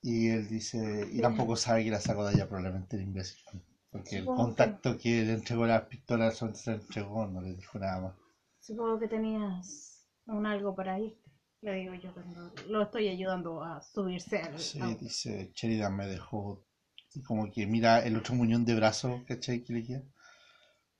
Y 0.00 0.28
él 0.28 0.48
dice, 0.48 1.08
y 1.12 1.20
tampoco 1.20 1.56
sabe 1.56 1.84
que 1.84 1.90
la 1.90 2.00
sacó 2.00 2.24
de 2.24 2.30
allá 2.34 2.46
probablemente 2.48 2.96
el 2.96 3.02
imbécil. 3.02 3.38
Porque 3.90 4.16
el 4.16 4.22
Supongo 4.24 4.38
que- 4.38 4.44
contacto 4.46 4.98
que 4.98 5.24
le 5.24 5.32
entregó 5.34 5.66
las 5.66 5.82
pistolas 5.82 6.36
se 6.36 6.70
la 6.70 6.76
entregó, 6.76 7.26
no 7.26 7.40
le 7.40 7.54
dijo 7.54 7.78
nada 7.78 8.00
más. 8.00 8.14
Supongo 8.60 8.98
que 8.98 9.08
tenías 9.08 10.06
un 10.26 10.46
algo 10.46 10.74
para 10.74 10.98
irte. 11.00 11.28
Le 11.60 11.74
digo 11.74 11.94
yo 11.94 12.12
cuando 12.14 12.52
lo 12.68 12.82
estoy 12.82 13.08
ayudando 13.08 13.62
a 13.64 13.80
subirse 13.82 14.38
al 14.38 14.58
Sí, 14.58 14.80
dice, 15.00 15.50
Sheridan 15.54 15.96
me 15.96 16.06
dejó, 16.06 16.64
y 17.14 17.22
como 17.22 17.50
que 17.50 17.66
mira 17.66 18.04
el 18.04 18.16
otro 18.16 18.34
muñón 18.34 18.64
de 18.64 18.74
brazo, 18.74 19.22
¿cachai? 19.26 19.64
Que 19.64 19.72
le 19.72 19.84
queda. 19.84 20.02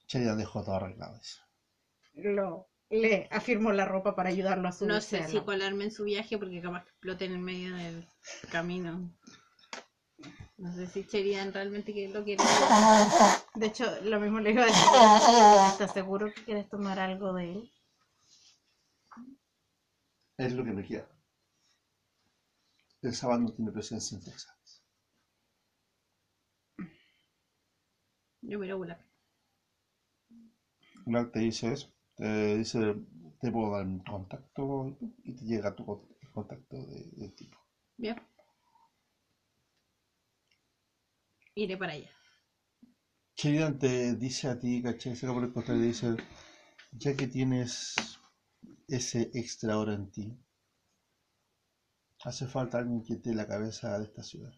Sheridan 0.08 0.38
dejó 0.38 0.64
todo 0.64 0.76
arreglado. 0.76 1.18
dice. 1.18 1.38
Lo, 2.14 2.68
le 2.90 3.28
afirmo 3.30 3.72
la 3.72 3.84
ropa 3.84 4.16
para 4.16 4.30
ayudarlo 4.30 4.68
a 4.68 4.72
subirse 4.72 5.20
No 5.20 5.26
sé 5.26 5.30
si 5.30 5.40
colarme 5.40 5.84
en 5.84 5.92
su 5.92 6.04
viaje 6.04 6.38
porque 6.38 6.62
capaz 6.62 6.84
que 6.84 6.90
explote 6.90 7.24
en 7.26 7.32
el 7.32 7.38
medio 7.38 7.76
del 7.76 8.08
camino. 8.50 9.14
No 10.56 10.74
sé 10.74 10.86
si 10.86 11.02
Sheridan 11.02 11.52
realmente 11.52 11.94
que 11.94 12.08
lo 12.08 12.24
quiere. 12.24 12.42
De 13.54 13.66
hecho, 13.66 13.84
lo 14.02 14.18
mismo 14.18 14.40
le 14.40 14.50
iba 14.50 14.64
a 14.64 14.66
decir. 14.66 15.72
¿Estás 15.72 15.92
seguro 15.92 16.32
que 16.34 16.44
quieres 16.44 16.68
tomar 16.68 16.98
algo 16.98 17.32
de 17.34 17.52
él? 17.52 17.72
Es 20.38 20.52
lo 20.52 20.64
que 20.64 20.72
me 20.72 20.84
queda. 20.84 21.08
El 23.02 23.14
sábado 23.14 23.40
no 23.40 23.52
tiene 23.52 23.70
presencia 23.70 24.16
en 24.16 24.22
Yo 28.48 28.58
miro 28.58 28.74
a 28.74 28.78
Gulak. 28.78 29.00
Clark 31.04 31.32
te 31.32 31.40
dice 31.40 31.72
eso. 31.72 31.92
Te 32.16 32.56
dice, 32.56 32.94
te 33.40 33.52
puedo 33.52 33.72
dar 33.76 33.84
mi 33.84 34.02
contacto 34.02 34.96
y 35.22 35.34
te 35.34 35.44
llega 35.44 35.76
tu 35.76 35.84
contacto 36.32 36.76
de- 36.76 37.28
tipo. 37.36 37.58
Bien. 37.98 38.16
Iré 41.54 41.76
para 41.76 41.92
allá. 41.92 42.08
Sheridan 43.36 43.78
te 43.78 44.14
dice 44.16 44.48
a 44.48 44.58
ti, 44.58 44.82
¿cachai? 44.82 45.14
Se 45.14 45.26
por 45.26 45.44
el 45.44 45.52
contrario, 45.52 45.82
dice, 45.82 46.16
ya 46.92 47.14
que 47.16 47.26
tienes 47.26 47.94
ese 48.88 49.30
extra 49.34 49.74
ahora 49.74 49.92
en 49.94 50.10
ti, 50.10 50.38
hace 52.24 52.46
falta 52.46 52.78
alguien 52.78 53.04
que 53.04 53.16
te 53.16 53.34
la 53.34 53.46
cabeza 53.46 53.98
de 53.98 54.04
esta 54.06 54.22
ciudad. 54.22 54.52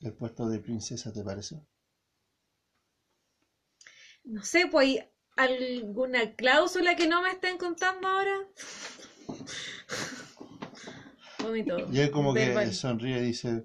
¿El 0.00 0.14
puesto 0.14 0.48
de 0.48 0.58
princesa 0.60 1.12
te 1.12 1.22
parece? 1.22 1.60
No 4.24 4.42
sé, 4.44 4.66
pues 4.66 4.86
hay 4.86 5.00
alguna 5.36 6.34
cláusula 6.36 6.96
que 6.96 7.06
no 7.06 7.22
me 7.22 7.30
estén 7.30 7.58
contando 7.58 8.08
ahora. 8.08 8.36
Vomito. 11.42 11.88
Y 11.92 12.00
él 12.00 12.10
como 12.10 12.34
que 12.34 12.46
Verbal. 12.48 12.72
sonríe 12.74 13.18
y 13.18 13.22
dice, 13.26 13.64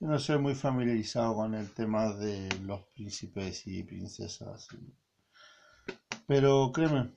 yo 0.00 0.08
no 0.08 0.18
soy 0.18 0.38
muy 0.38 0.54
familiarizado 0.54 1.34
con 1.34 1.54
el 1.54 1.70
tema 1.72 2.12
de 2.14 2.48
los 2.62 2.82
príncipes 2.94 3.66
y 3.66 3.82
princesas. 3.82 4.68
y- 4.72 4.94
Pero 6.26 6.70
créeme, 6.72 7.10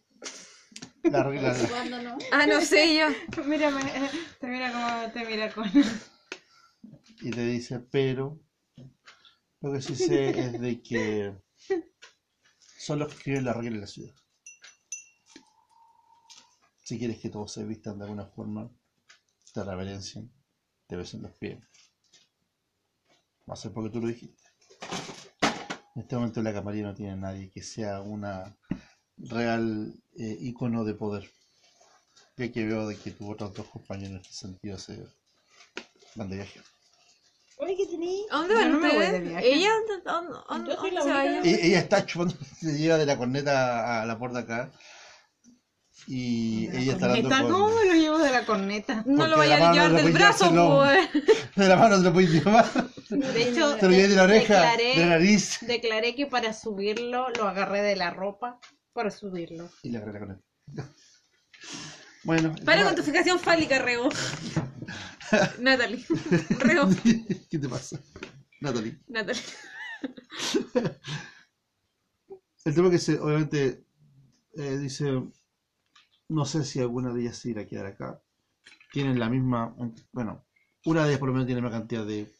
la 1.03 1.23
regla 1.23 1.53
la- 1.53 1.69
¿Cuándo 1.69 2.01
no? 2.01 2.17
Ah, 2.31 2.45
no 2.45 2.59
sé 2.61 2.97
yo. 2.97 3.07
Mírame, 3.45 3.81
te 4.39 4.47
mira 4.47 4.71
como 4.71 5.11
te 5.11 5.25
mira 5.25 5.51
con. 5.53 5.69
y 7.21 7.31
te 7.31 7.45
dice, 7.45 7.79
pero 7.79 8.39
lo 9.63 9.71
que 9.71 9.81
sí 9.81 9.95
sé 9.95 10.29
es 10.37 10.59
de 10.59 10.81
que 10.81 11.33
son 12.77 12.99
los 12.99 13.07
que 13.07 13.15
escriben 13.15 13.45
la 13.45 13.53
regla 13.53 13.75
en 13.75 13.81
la 13.81 13.87
ciudad. 13.87 14.13
Si 16.83 16.99
quieres 16.99 17.19
que 17.19 17.29
todos 17.29 17.53
se 17.53 17.63
vistan 17.63 17.97
de 17.97 18.03
alguna 18.03 18.25
forma, 18.25 18.69
te 19.53 19.63
reverencien, 19.63 20.29
te 20.85 20.97
besen 20.97 21.21
los 21.21 21.31
pies. 21.37 21.63
Va 23.49 23.53
a 23.53 23.55
ser 23.55 23.71
porque 23.71 23.89
tú 23.89 24.01
lo 24.01 24.07
dijiste. 24.07 24.43
En 25.95 26.01
este 26.01 26.15
momento 26.15 26.41
en 26.41 26.43
la 26.43 26.53
camarilla 26.53 26.87
no 26.87 26.95
tiene 26.95 27.15
nadie 27.15 27.49
que 27.49 27.63
sea 27.63 28.01
una 28.01 28.57
real 29.15 29.93
eh, 30.17 30.37
ícono 30.41 30.83
de 30.83 30.93
poder. 30.93 31.31
Ya 32.35 32.51
que 32.51 32.65
veo 32.65 32.85
de 32.85 32.97
que 32.97 33.11
tus 33.11 33.29
otros 33.29 33.53
dos 33.53 33.67
compañeros 33.67 34.11
en 34.11 34.17
este 34.17 34.33
sentido 34.33 34.77
se 34.77 35.07
van 36.15 36.27
de 36.27 36.35
viaje. 36.35 36.59
Oye, 37.63 37.75
¿qué 37.77 37.85
tenéis? 37.87 38.25
¿A 38.31 38.37
dónde 38.37 38.55
van 38.55 38.71
no 38.71 38.77
ustedes? 38.79 39.43
¿Ella? 39.43 39.69
¿Dónde, 40.05 40.71
Yo 40.71 40.77
soy 40.79 40.91
la 40.91 41.03
única- 41.03 41.23
ella? 41.23 41.41
Ella 41.43 41.79
está 41.79 42.05
chupando, 42.05 42.35
se 42.59 42.77
lleva 42.77 42.97
de 42.97 43.05
la 43.05 43.17
corneta 43.17 44.01
a 44.01 44.05
la 44.05 44.17
puerta 44.19 44.39
acá. 44.39 44.71
Y 46.05 46.67
ella 46.75 46.93
está 46.93 47.05
hablando 47.05 47.29
¿Corneta? 47.29 47.51
¿Cómo 47.53 47.65
con. 47.67 47.75
me 47.75 47.85
lo 47.85 47.93
llevo 47.93 48.17
de 48.17 48.31
la 48.31 48.45
corneta? 48.45 48.95
No 49.05 49.15
Porque 49.15 49.29
lo 49.31 49.37
vaya 49.37 49.55
a 49.69 49.73
llevar 49.73 49.91
no 49.91 49.97
del 49.97 50.11
brazo, 50.11 50.51
pues. 50.75 51.09
De 51.55 51.67
la 51.69 51.75
mano 51.77 51.97
te 51.97 52.03
lo 52.03 52.13
puedes 52.13 52.29
llevar. 52.31 52.65
De 53.09 53.43
hecho, 53.49 53.75
Te 53.77 53.85
lo 53.87 53.91
de 53.95 54.07
la 54.09 54.23
oreja, 54.23 54.53
declaré, 54.55 54.95
de 54.95 54.99
la 54.99 55.05
nariz. 55.05 55.59
declaré 55.61 56.15
que 56.15 56.25
para 56.25 56.51
subirlo 56.51 57.29
lo 57.29 57.47
agarré 57.47 57.81
de 57.83 57.95
la 57.95 58.09
ropa 58.09 58.59
para 58.91 59.11
subirlo. 59.11 59.69
Y 59.83 59.91
le 59.91 59.97
agarré 59.99 60.13
la 60.13 60.19
corneta. 60.19 60.43
Bueno. 62.25 62.55
Para 62.63 62.85
con 62.85 62.95
tu 62.95 63.03
fijación 63.03 63.37
fálica, 63.37 63.79
Reo. 63.79 64.07
Natalie. 65.59 66.05
Reo. 66.59 66.89
¿Qué 67.49 67.59
te 67.59 67.69
pasa? 67.69 67.99
Natalie. 68.61 68.97
Natalie. 69.07 69.41
El 72.65 72.73
tema 72.75 72.89
que 72.89 72.97
se, 72.99 73.19
obviamente, 73.19 73.85
eh, 74.53 74.77
dice, 74.77 75.11
no 76.29 76.45
sé 76.45 76.63
si 76.63 76.79
alguna 76.79 77.13
de 77.13 77.21
ellas 77.21 77.37
se 77.37 77.49
irá 77.49 77.61
a 77.63 77.65
quedar 77.67 77.85
acá. 77.87 78.21
Tienen 78.91 79.19
la 79.19 79.29
misma, 79.29 79.75
bueno, 80.11 80.45
una 80.85 81.03
de 81.03 81.09
ellas 81.09 81.19
por 81.19 81.29
lo 81.29 81.33
menos 81.33 81.47
tiene 81.47 81.61
la 81.61 81.67
misma 81.67 81.79
cantidad 81.79 82.05
de 82.05 82.31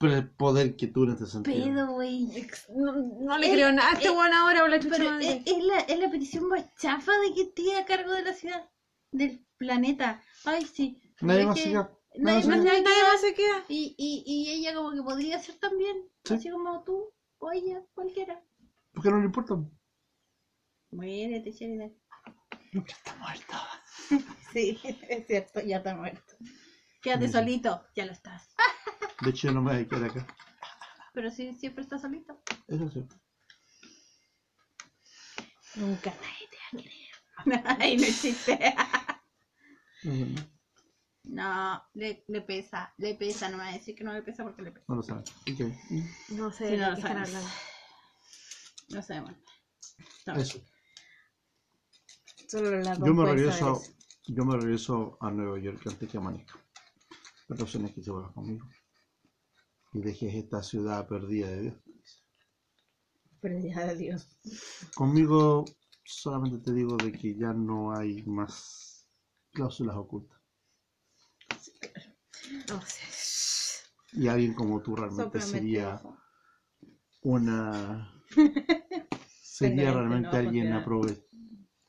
el 0.00 0.30
poder 0.30 0.76
que 0.76 0.86
tú 0.88 1.04
en 1.04 1.10
este 1.10 1.26
sentido. 1.26 1.64
Pedo, 1.64 1.92
güey. 1.92 2.28
No, 2.74 2.92
no 2.92 3.38
le 3.38 3.46
Eh, 3.48 3.52
creo 3.52 3.72
nada 3.72 3.92
este 3.92 4.08
eh, 4.08 4.10
weón 4.10 4.32
ahora, 4.32 4.60
por 4.60 4.70
la 4.70 4.80
chucha 4.80 4.96
Pero 4.96 5.10
madre. 5.10 5.42
es, 5.44 5.52
es 5.52 5.64
la, 5.64 5.78
es 5.80 5.98
la 5.98 6.10
petición 6.10 6.48
más 6.48 6.64
chafa 6.76 7.12
de 7.18 7.34
que 7.34 7.42
esté 7.42 7.76
a 7.76 7.84
cargo 7.84 8.12
de 8.12 8.22
la 8.22 8.32
ciudad, 8.32 8.68
del 9.12 9.44
planeta. 9.58 10.22
Ay, 10.44 10.64
sí. 10.64 10.99
Nadie 11.20 11.40
Es 11.40 11.46
más 11.46 11.54
que 11.56 11.62
se 11.62 11.68
queda. 11.70 11.82
Nadie 12.16 12.24
Nadie 12.24 12.48
más 12.48 12.58
se 12.58 12.82
Nadie 12.82 13.02
más 13.04 13.22
queda. 13.36 13.64
Y, 13.68 13.94
y, 13.98 14.24
y 14.26 14.50
ella 14.50 14.74
como 14.74 14.92
que 14.92 15.02
podría 15.02 15.38
ser 15.38 15.56
también, 15.58 16.08
Sí. 16.24 16.34
así 16.34 16.50
como 16.50 16.82
tú 16.84 17.12
o 17.38 17.50
ella, 17.52 17.82
cualquiera. 17.94 18.42
¿Por 18.92 19.02
qué 19.02 19.10
no 19.10 19.18
le 19.18 19.26
importa? 19.26 19.56
Muérete, 20.90 21.52
Sheridan. 21.52 21.94
Está 22.72 23.14
muerta. 23.16 23.66
Sí, 24.52 24.76
es 25.08 25.26
cierto, 25.28 25.60
ya 25.60 25.76
está 25.76 25.94
muerto. 25.94 26.34
Quédate 27.02 27.28
Sí. 27.28 27.32
solito, 27.34 27.86
ya 27.94 28.04
lo 28.06 28.12
estás. 28.12 28.48
De 29.22 29.30
hecho, 29.30 29.52
no 29.52 29.62
me 29.62 29.72
voy 29.74 29.82
a 29.82 29.88
quedar 29.88 30.10
acá. 30.10 30.26
Pero 31.12 31.30
sí, 31.30 31.54
siempre 31.54 31.84
estás 31.84 32.00
solito. 32.02 32.42
Eso 32.66 32.88
sí. 32.90 33.06
Nunca 35.76 36.12
nadie 36.20 36.48
te 36.50 36.56
va 36.56 36.80
a 36.80 36.82
querer. 36.82 37.76
Ay, 37.80 37.96
no 37.96 38.02
existe. 38.04 38.74
No, 41.24 41.82
le, 41.94 42.24
le 42.28 42.40
pesa, 42.42 42.92
le 42.98 43.14
pesa, 43.14 43.48
no 43.50 43.58
me 43.58 43.64
va 43.64 43.70
a 43.70 43.74
decir 43.74 43.94
que 43.94 44.04
no 44.04 44.12
le 44.12 44.22
pesa 44.22 44.42
porque 44.42 44.62
le 44.62 44.72
pesa. 44.72 44.86
no 44.88 44.96
lo 44.96 45.02
saben. 45.02 45.24
Ok. 45.52 45.60
No 46.30 46.50
sé 46.50 46.70
Sí, 46.70 46.76
no 46.76 46.86
qué 46.86 46.90
lo 46.90 46.92
están 46.94 47.00
sabes. 47.02 47.28
hablando. 47.28 47.48
No 48.90 49.02
sabemos. 49.02 49.32
No. 50.26 50.34
Eso. 50.36 50.58
Solo 52.48 52.70
la 52.80 52.94
Yo 52.98 53.14
me 53.14 53.24
regreso, 53.26 53.82
yo 54.26 54.44
me 54.44 54.56
regreso 54.56 55.18
a 55.20 55.30
Nueva 55.30 55.58
York 55.60 55.80
antes 55.86 56.10
que 56.10 56.18
amanezca. 56.18 56.58
La 57.48 57.62
opción 57.62 57.84
es 57.84 57.94
que 57.94 58.02
se 58.02 58.10
vuelva 58.10 58.32
conmigo. 58.32 58.66
Y 59.92 60.00
dejes 60.00 60.34
esta 60.34 60.62
ciudad 60.62 61.06
perdida 61.06 61.48
de 61.48 61.60
Dios. 61.62 61.76
Pero 63.40 63.58
ya 63.58 63.86
de 63.86 63.96
Dios. 63.96 64.28
Conmigo 64.94 65.64
solamente 66.04 66.58
te 66.58 66.72
digo 66.72 66.96
de 66.96 67.12
que 67.12 67.36
ya 67.36 67.52
no 67.52 67.94
hay 67.96 68.22
más 68.26 69.06
cláusulas 69.52 69.96
ocultas. 69.96 70.39
Y 74.12 74.28
alguien 74.28 74.54
como 74.54 74.80
tú 74.80 74.96
realmente 74.96 75.40
sería 75.40 76.00
una... 77.22 78.12
sería 79.42 79.92
realmente 79.92 80.28
¿no? 80.28 80.36
alguien 80.36 80.72
aprove 80.72 81.16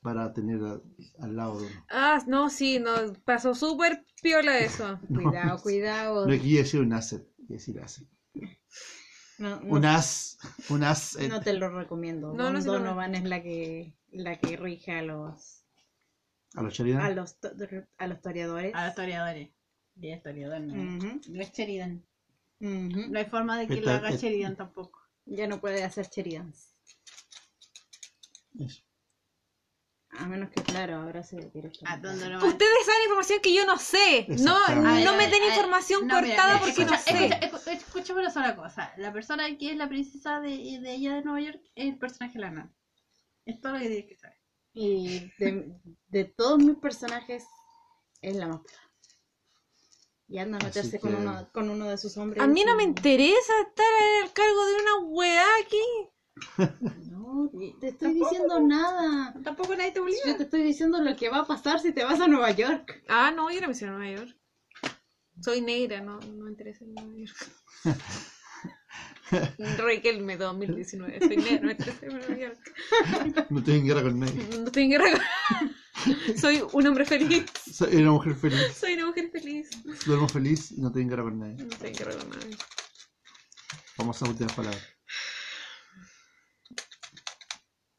para 0.02 0.32
tener 0.32 0.62
a- 0.64 0.80
al 1.20 1.36
lado 1.36 1.60
de 1.60 1.66
uno. 1.66 1.86
Ah, 1.90 2.22
no, 2.26 2.50
sí, 2.50 2.78
no, 2.78 2.92
pasó 3.24 3.54
súper 3.54 4.04
piola 4.22 4.58
eso. 4.60 4.98
Cuidado, 5.14 5.60
cuidado. 5.62 6.26
No 6.26 6.32
quería 6.32 6.60
decir 6.60 6.80
un 6.80 6.92
asset, 6.92 7.26
quería 7.36 7.56
decir 7.56 7.80
asset. 7.80 8.06
No, 9.38 9.60
no, 9.60 9.74
Un 9.76 9.84
as, 9.84 10.38
un 10.68 10.84
as. 10.84 11.16
eh, 11.16 11.28
no 11.28 11.40
te 11.40 11.52
lo 11.54 11.68
recomiendo. 11.70 12.32
No, 12.32 12.52
no 12.52 12.60
Donovan 12.62 13.14
es 13.14 13.24
la 13.24 13.42
que 13.42 13.94
la 14.12 14.36
que 14.38 14.56
rige 14.56 14.92
a 14.92 15.02
los 15.02 15.64
a 16.54 16.62
los 16.62 16.78
a 16.80 17.10
los 17.10 17.36
a 17.98 18.06
los 18.06 18.20
toreadores. 18.20 18.74
A 18.74 18.82
los 18.82 18.88
historiadores. 18.90 19.50
Y 20.00 20.10
es 20.10 20.16
historiador, 20.18 20.60
no, 20.62 21.20
es 21.40 21.52
Sheridan. 21.52 22.04
ujú. 22.60 23.08
No 23.10 23.18
hay 23.18 23.26
forma 23.26 23.58
de 23.58 23.66
que 23.68 23.74
Esta- 23.74 23.90
lo 23.92 23.96
haga 23.98 24.10
et- 24.10 24.20
Sheridan 24.20 24.56
tampoco. 24.56 25.00
Ya 25.26 25.46
no 25.46 25.60
puede 25.60 25.84
hacer 25.84 26.08
Cheridans. 26.08 26.74
Eso. 28.58 28.82
A 30.18 30.26
menos 30.26 30.50
que, 30.50 30.62
claro, 30.62 30.96
ahora 30.96 31.22
se 31.22 31.36
directo. 31.54 31.80
¿A 31.86 31.96
dónde? 31.96 32.36
Ustedes 32.36 32.84
saben 32.86 33.02
información 33.04 33.40
que 33.40 33.54
yo 33.54 33.64
no 33.64 33.78
sé. 33.78 34.26
No, 34.28 34.58
no 34.68 35.16
me 35.16 35.26
den 35.28 35.42
ay, 35.42 35.48
información 35.50 36.02
cortada 36.08 36.54
mira, 36.54 36.60
porque 36.60 36.84
no 36.84 36.92
escucha, 36.94 36.98
sé. 36.98 37.24
escucha, 37.26 37.40
escu- 37.40 37.72
escúchame 37.76 38.20
una 38.20 38.30
sola 38.30 38.54
cosa. 38.56 38.92
La 38.98 39.10
persona 39.12 39.56
que 39.56 39.70
es 39.70 39.76
la 39.76 39.88
princesa 39.88 40.40
de, 40.40 40.48
de 40.80 40.92
ella 40.94 41.14
de 41.14 41.22
Nueva 41.22 41.40
York 41.40 41.62
es 41.74 41.86
el 41.86 41.98
personaje 41.98 42.34
de 42.34 42.40
la 42.40 42.50
nana. 42.50 42.72
Es 43.46 43.60
todo 43.60 43.72
lo 43.72 43.78
que 43.78 43.86
tienes 43.88 44.06
que 44.06 44.16
saber. 44.16 44.38
Y 44.74 45.30
de, 45.38 45.74
de 46.08 46.24
todos 46.24 46.58
mis 46.58 46.76
personajes 46.76 47.44
es 48.20 48.36
la 48.36 48.48
más. 48.48 48.60
Y 50.32 50.38
anda 50.38 50.56
a 50.56 50.64
meterse 50.64 50.98
con, 50.98 51.14
uno, 51.14 51.46
con 51.52 51.68
uno 51.68 51.86
de 51.88 51.98
sus 51.98 52.16
hombres. 52.16 52.42
A 52.42 52.46
mí 52.46 52.64
no 52.64 52.74
me 52.74 52.84
interesa 52.84 53.52
estar 53.68 53.86
al 54.24 54.32
cargo 54.32 54.64
de 54.66 54.74
una 54.82 54.98
weá 55.10 55.44
aquí. 55.62 56.72
No, 57.10 57.50
te 57.80 57.88
estoy 57.88 58.14
diciendo 58.14 58.58
nada. 58.60 59.34
Tampoco 59.44 59.76
nadie 59.76 59.90
te 59.90 59.96
Yo 59.98 60.04
obliga. 60.04 60.36
te 60.38 60.44
estoy 60.44 60.62
diciendo 60.62 61.02
lo 61.02 61.14
que 61.16 61.28
va 61.28 61.40
a 61.40 61.46
pasar 61.46 61.80
si 61.80 61.92
te 61.92 62.02
vas 62.02 62.18
a 62.18 62.28
Nueva 62.28 62.50
York. 62.52 63.02
Ah, 63.08 63.30
no, 63.30 63.50
yo 63.50 63.60
no 63.60 63.66
me 63.66 63.72
hicieron 63.74 63.98
Nueva 63.98 64.16
York. 64.20 64.34
Soy 65.42 65.60
negra, 65.60 66.00
no, 66.00 66.18
no 66.20 66.44
me 66.44 66.50
interesa 66.50 66.84
en 66.84 66.94
Nueva 66.94 67.12
York. 67.14 67.50
Riquelme 69.84 70.36
2019. 70.36 71.18
Soy 71.20 71.36
negra, 71.36 71.58
no 71.60 71.66
me 71.66 71.72
interesa 71.72 72.06
en 72.06 72.12
Nueva 72.18 72.36
York. 72.36 72.58
No 73.50 73.58
estoy 73.58 73.74
en 73.78 73.86
guerra 73.86 74.02
con 74.02 74.20
nadie. 74.20 74.48
No 74.58 74.66
estoy 74.66 74.82
en 74.84 74.90
guerra. 74.90 75.04
con- 75.10 76.36
Soy 76.38 76.62
un 76.72 76.86
hombre 76.86 77.04
feliz. 77.04 77.44
Soy 77.72 77.96
una 77.96 78.12
mujer 78.12 78.34
feliz. 78.34 78.72
Soy 78.74 78.94
una 78.94 79.01
mujer 79.01 79.01
feliz. 79.01 79.01
Duermo 80.06 80.28
feliz 80.28 80.72
y 80.72 80.80
no 80.80 80.90
en 80.94 81.08
guerra 81.08 81.22
con 81.22 81.38
nadie. 81.38 81.54
No 81.64 81.86
en 81.86 81.94
guerra 81.94 82.16
con 82.16 82.30
nadie. 82.30 82.56
Vamos 83.98 84.20
a 84.22 84.24
últimas 84.28 84.52
palabras. 84.54 84.82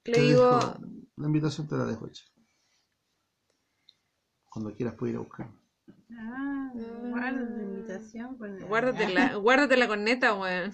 Le 0.06 0.14
Te 0.14 0.22
digo, 0.22 0.50
dejo- 0.60 0.80
La 1.18 1.28
invitación 1.28 1.68
te 1.68 1.76
la 1.78 1.86
dejo 1.86 2.08
hecha. 2.08 2.26
Cuando 4.50 4.74
quieras 4.76 4.96
puedes 4.96 5.14
ir 5.14 5.18
a 5.18 5.22
buscar. 5.22 5.48
Ah, 6.12 6.72
guarda 6.74 7.48
tu 7.48 7.62
invitación. 7.62 8.38
pues. 8.38 8.68
guárdatela, 8.68 9.36
guárdatela 9.36 9.88
con 9.88 10.04
neta, 10.04 10.34
weón. 10.34 10.74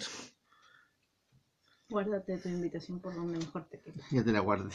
Guárdate 1.89 2.37
tu 2.37 2.49
invitación 2.49 2.99
por 2.99 3.15
donde 3.15 3.39
mejor 3.39 3.65
te 3.67 3.79
quede. 3.79 3.95
Ya 4.11 4.23
te 4.23 4.31
la 4.31 4.39
guardé. 4.41 4.69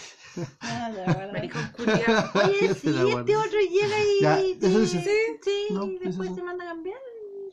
Ah, 0.60 0.90
la 0.90 1.04
culiao. 1.76 2.30
Oye, 2.48 2.66
Ya 2.68 2.74
sí, 2.74 2.80
te 2.82 2.90
la 2.90 3.04
guardo. 3.04 3.20
este 3.20 3.36
otro 3.36 3.58
llega 3.60 3.96
y, 4.04 4.20
Ya, 4.20 4.40
eso 4.40 4.80
dice. 4.80 5.00
sí, 5.00 5.38
sí, 5.42 5.66
No, 5.74 5.86
y 5.86 5.94
eso 5.96 6.04
después 6.06 6.28
sí. 6.30 6.34
se 6.34 6.42
manda 6.42 6.64
a 6.64 6.68
cambiar 6.68 6.98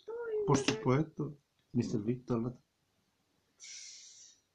todo. 0.05 0.15
Por 0.47 0.57
supuesto. 0.57 1.37
Mr. 1.73 1.99
Victor, 2.03 2.57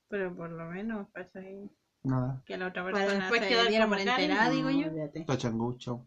Pero 0.08 0.36
por 0.36 0.50
lo 0.50 0.64
menos, 0.66 1.08
pasa 1.10 1.38
ahí. 1.38 1.70
nada. 2.02 2.42
Que 2.44 2.56
la 2.58 2.66
otra 2.68 2.82
Para 2.84 2.96
persona 2.98 3.20
después 3.20 3.40
se 3.42 3.48
quedar 3.48 3.68
diera 3.68 3.88
por 3.88 3.98
enterada, 4.00 4.48
no, 4.48 4.50
digo 4.54 4.70
yo. 4.70 5.24
Tachango, 5.24 5.78
chao. 5.78 6.04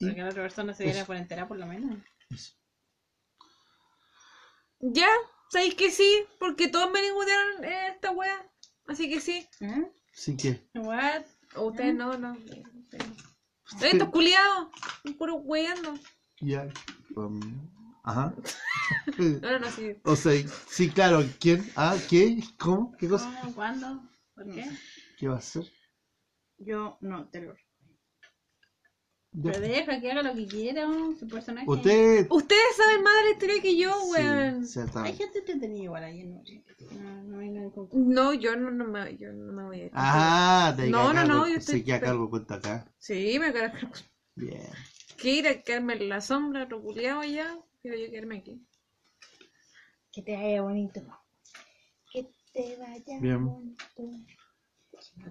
Para 0.00 0.14
que 0.14 0.22
la 0.22 0.28
otra 0.30 0.42
persona 0.42 0.72
se 0.72 0.84
diera 0.84 0.98
Eso. 1.00 1.06
por 1.06 1.16
enterada, 1.16 1.48
por 1.48 1.58
lo 1.58 1.66
menos. 1.66 1.98
Eso. 2.30 2.54
Ya, 4.80 5.08
¿sabéis 5.50 5.74
que 5.74 5.90
sí? 5.90 6.24
Porque 6.38 6.68
todos 6.68 6.90
me 6.90 7.02
ningunearon 7.02 7.64
en 7.64 7.94
esta 7.94 8.10
wea. 8.10 8.50
Así 8.86 9.08
que 9.08 9.20
sí. 9.20 9.46
¿Eh? 9.60 9.92
Sí 10.12 10.36
que. 10.36 10.68
What? 10.74 11.24
O 11.56 11.66
ustedes 11.68 11.94
no, 11.94 12.16
no. 12.16 12.36
Estos 13.80 14.08
culiados. 14.10 14.68
Puro 15.18 15.36
weando. 15.36 15.98
Ya. 16.40 16.68
um, 17.16 17.40
ajá. 18.04 18.34
No, 19.18 19.50
no, 19.50 19.58
no, 19.58 19.70
sí. 19.72 19.96
o 20.04 20.14
sea, 20.14 20.32
sí, 20.68 20.90
claro. 20.90 21.24
¿Quién? 21.40 21.68
Ah, 21.74 21.96
¿qué? 22.08 22.38
¿Cómo? 22.56 22.96
¿Qué 22.96 23.08
cosa? 23.08 23.36
¿Cómo? 23.40 23.54
¿Cuándo? 23.54 24.00
¿Por 24.34 24.44
qué? 24.52 24.64
¿Qué 25.18 25.26
va 25.26 25.34
a 25.34 25.38
hacer? 25.38 25.64
Yo 26.58 26.98
no 27.00 27.28
te 27.28 27.40
lo 27.40 27.54
Ya. 27.54 27.65
Pero 29.42 29.60
deja 29.60 30.00
que 30.00 30.10
haga 30.12 30.22
lo 30.22 30.34
que 30.34 30.46
quiera, 30.46 30.86
su 31.18 31.28
personaje. 31.28 31.66
Usted. 31.68 32.26
Ustedes 32.30 32.76
saben 32.76 33.02
más 33.02 33.14
de 33.16 33.22
la 33.24 33.30
historia 33.32 33.62
que 33.62 33.76
yo, 33.76 33.92
weón. 34.10 34.66
Sí. 34.66 34.80
Hay 34.94 35.12
gente 35.14 35.38
entretenida 35.40 35.82
igual 35.84 36.04
ahí 36.04 36.20
en 36.22 36.34
noche. 36.34 36.64
No, 36.92 37.22
no 37.92 38.32
yo 38.34 38.56
no, 38.56 38.70
no 38.70 38.84
me, 38.86 39.16
yo 39.18 39.32
no 39.32 39.52
me 39.52 39.64
voy 39.64 39.80
a 39.80 39.84
ir. 39.84 39.90
Ah, 39.94 40.74
te 40.76 40.88
No, 40.88 41.12
no, 41.12 41.24
no, 41.24 41.46
yo 41.46 41.54
Se 41.54 41.58
estoy- 41.58 41.84
queda 41.84 42.00
cargo 42.00 42.30
cuenta 42.30 42.54
acá. 42.56 42.90
Sí, 42.98 43.38
me 43.38 43.52
quedo 43.52 43.70
Bien. 44.36 44.62
que 45.18 45.30
ir 45.32 45.48
a 45.48 45.62
quedarme 45.62 45.94
en 45.94 46.08
la 46.08 46.20
sombra, 46.20 46.64
otro 46.64 46.80
culiado 46.82 47.22
ya. 47.24 47.58
Quiero 47.82 47.96
yo 47.98 48.10
quedarme 48.10 48.38
aquí. 48.38 48.66
Que 50.12 50.22
te 50.22 50.34
vaya 50.34 50.62
bonito. 50.62 51.02
Que 52.10 52.30
te 52.52 52.76
vaya 52.78 53.20
Bien. 53.20 53.44
bonito. 53.46 54.02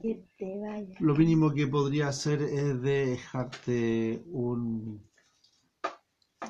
Que 0.02 0.24
te 0.38 0.60
vaya. 0.60 0.96
Lo 1.00 1.16
mínimo 1.16 1.54
que 1.54 1.68
podría 1.68 2.08
hacer 2.10 2.42
es 2.42 2.82
dejarte 2.82 4.24
un 4.28 5.10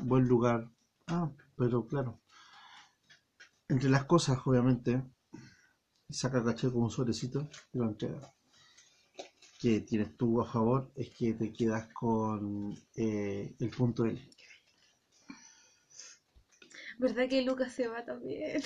buen 0.01 0.27
lugar. 0.27 0.69
Ah, 1.07 1.31
pero 1.55 1.85
claro. 1.87 2.21
Entre 3.67 3.89
las 3.89 4.05
cosas, 4.05 4.39
obviamente, 4.45 5.03
saca 6.09 6.43
caché 6.43 6.71
con 6.71 6.83
un 6.83 6.91
sobrecito 6.91 7.47
y 7.73 7.77
lo 7.77 7.85
entrega. 7.85 8.33
Que 9.59 9.81
tienes 9.81 10.15
tú 10.17 10.41
a 10.41 10.45
favor 10.45 10.91
es 10.95 11.09
que 11.09 11.33
te 11.33 11.51
quedas 11.51 11.87
con 11.93 12.75
eh, 12.95 13.55
el 13.59 13.69
punto 13.69 14.05
L. 14.05 14.21
¿Verdad 16.97 17.27
que 17.27 17.41
Lucas 17.41 17.73
se 17.73 17.87
va 17.87 18.05
también? 18.05 18.61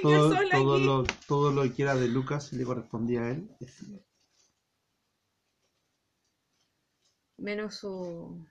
Todo, 0.00 0.34
sola 0.34 0.50
todo 0.50 0.74
aquí. 0.76 0.84
lo, 0.84 1.04
todo 1.26 1.52
lo 1.52 1.74
que 1.74 1.82
era 1.82 1.94
de 1.94 2.08
Lucas 2.08 2.52
le 2.52 2.64
correspondía 2.64 3.22
a 3.22 3.30
él. 3.30 3.48
Menos 7.36 7.74
su. 7.76 8.46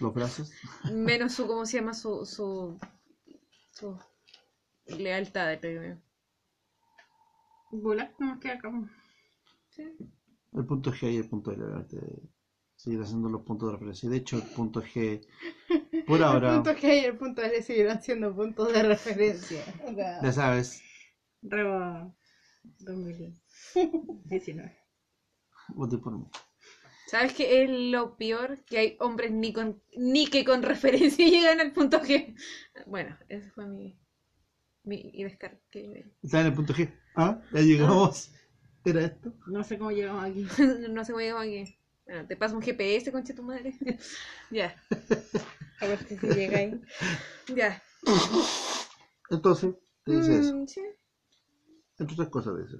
Los 0.00 0.14
brazos. 0.14 0.52
Menos 0.92 1.32
su. 1.32 1.46
¿Cómo 1.48 1.64
se 1.64 1.78
llama? 1.78 1.94
Su. 1.94 2.26
Su. 2.26 2.78
su 3.72 3.98
lealtad 4.86 5.48
de 5.48 5.58
premio. 5.58 6.02
Bulak 7.70 8.18
no 8.18 8.26
nos 8.26 8.40
queda 8.40 8.60
como. 8.60 8.88
El 10.52 10.64
punto 10.66 10.90
G 10.92 11.12
y 11.12 11.16
el 11.16 11.28
punto 11.28 11.50
L, 11.52 11.64
obviamente, 11.64 11.98
seguir 12.76 13.00
haciendo 13.00 13.28
los 13.28 13.42
puntos 13.42 13.68
de 13.68 13.72
referencia. 13.72 14.08
De 14.08 14.18
hecho, 14.18 14.36
el 14.36 14.42
punto 14.42 14.82
G, 14.82 15.26
por 16.06 16.22
ahora, 16.22 16.50
El 16.50 16.62
punto 16.62 16.78
G 16.78 17.02
y 17.02 17.04
el 17.04 17.16
punto 17.16 17.42
L 17.42 17.62
seguirán 17.62 18.00
siendo 18.02 18.34
puntos 18.34 18.72
de 18.72 18.82
referencia. 18.82 19.64
O 19.84 19.94
sea, 19.94 20.22
ya 20.22 20.32
sabes, 20.32 20.82
Reba 21.42 22.14
2019. 22.80 24.76
voté 25.68 25.98
por 25.98 26.18
mí. 26.18 26.26
¿Sabes 27.08 27.34
qué 27.34 27.62
es 27.62 27.70
lo 27.70 28.16
peor? 28.16 28.64
Que 28.64 28.78
hay 28.78 28.96
hombres 29.00 29.30
ni 29.30 29.52
con 29.52 29.80
ni 29.96 30.26
que 30.26 30.44
con 30.44 30.62
referencia 30.62 31.26
llegan 31.28 31.60
al 31.60 31.72
punto 31.72 32.00
G. 32.00 32.34
Bueno, 32.86 33.16
ese 33.28 33.50
fue 33.50 33.66
mi 33.66 33.98
mi 34.82 35.22
descargue. 35.22 36.12
Está 36.22 36.40
en 36.40 36.46
el 36.46 36.54
punto 36.54 36.74
G. 36.74 36.92
Ah, 37.16 37.40
ya 37.52 37.60
llegamos. 37.60 38.32
¿Era 38.84 39.04
esto? 39.04 39.32
No 39.46 39.64
sé 39.64 39.78
cómo 39.78 39.90
llegamos 39.90 40.24
aquí. 40.24 40.46
no 40.90 41.04
sé 41.04 41.12
cómo 41.12 41.20
llegamos 41.20 41.44
aquí. 41.44 41.78
Bueno, 42.06 42.26
te 42.26 42.36
paso 42.36 42.54
un 42.56 42.62
GPS, 42.62 43.10
concha 43.10 43.34
tu 43.34 43.42
madre. 43.42 43.76
ya, 44.50 44.74
a 45.80 45.86
ver 45.86 45.98
si 46.06 46.16
llega 46.16 46.58
ahí. 46.58 46.80
ya. 47.54 47.82
Entonces, 49.30 49.74
te 50.04 50.12
dice 50.12 50.38
eso. 50.38 50.54
Mm, 50.54 50.66
sí. 50.66 50.82
Entre 51.98 52.14
otras 52.14 52.28
cosas 52.28 52.56
de 52.56 52.64
eso. 52.64 52.78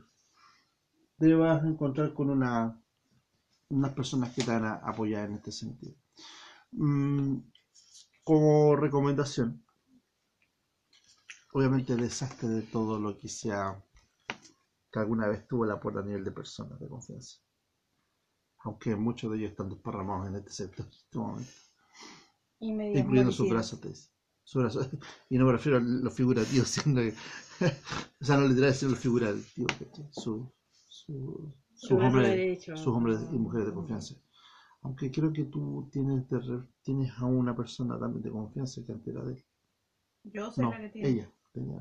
Te 1.19 1.35
vas 1.35 1.63
a 1.63 1.67
encontrar 1.67 2.15
con 2.15 2.31
una 2.31 2.81
unas 3.69 3.93
personas 3.95 4.33
que 4.33 4.43
te 4.43 4.51
van 4.51 4.65
a 4.65 4.75
apoyar 4.77 5.29
en 5.29 5.37
este 5.37 5.51
sentido. 5.51 5.95
Mm, 6.73 7.39
como 8.23 8.77
recomendación, 8.77 9.65
obviamente 11.53 11.97
deshazte 11.97 12.47
de 12.47 12.63
todo 12.63 13.01
lo 13.01 13.19
que 13.19 13.29
sea 13.29 13.83
que 14.93 14.99
alguna 15.01 15.27
vez 15.29 15.47
tuvo 15.49 15.65
el 15.65 15.73
aporte 15.73 15.99
a 15.99 16.03
nivel 16.03 16.25
de 16.25 16.31
personas 16.33 16.79
de 16.79 16.89
confianza. 16.89 17.39
Aunque 18.67 18.95
muchos 18.97 19.31
de 19.33 19.39
ellos 19.39 19.51
están 19.53 19.71
desparramados 19.71 20.29
en 20.29 20.37
este 20.37 20.51
sector 20.53 20.85
en 20.87 20.93
este 20.93 21.19
momento. 21.19 21.53
Incluyendo 22.93 23.33
sus 23.33 23.49
brazos, 23.49 23.81
te 23.81 23.89
dice. 23.89 24.11
Sus 24.45 24.63
brazos. 24.63 24.89
Y 25.31 25.39
no 25.39 25.47
me 25.47 25.53
refiero 25.53 25.79
a 25.79 25.81
los 25.81 26.13
figurativos, 26.15 26.69
sino 26.77 27.01
que. 27.01 27.15
o 28.21 28.25
sea, 28.25 28.37
no 28.37 28.47
literal, 28.49 28.75
sino 28.75 28.91
los 28.93 29.01
figurativos. 29.01 29.73
¿cachai? 29.79 30.07
Su, 30.11 30.51
su, 30.89 31.53
sus 31.75 31.91
brazo 31.91 32.07
hombres, 32.07 32.29
derecho. 32.29 32.73
sus 32.75 32.87
hombres 32.89 33.19
y 33.33 33.39
mujeres 33.39 33.67
de 33.69 33.73
confianza. 33.75 34.15
Aunque 34.83 35.11
creo 35.11 35.33
que 35.33 35.45
tú 35.45 35.89
tienes, 35.93 36.29
de 36.29 36.39
re- 36.39 36.69
tienes 36.83 37.13
a 37.19 37.27
una 37.27 37.57
persona 37.57 37.99
también 37.99 38.23
de 38.23 38.31
confianza 38.31 38.83
que 38.85 38.93
antes 38.93 39.09
era 39.15 39.25
de 39.25 39.35
él. 39.35 39.45
Yo 40.25 40.51
soy 40.51 40.65
No, 40.65 40.71
la 40.73 40.79
que 40.81 40.89
tiene. 40.91 41.09
ella. 41.09 41.31
tenía. 41.53 41.81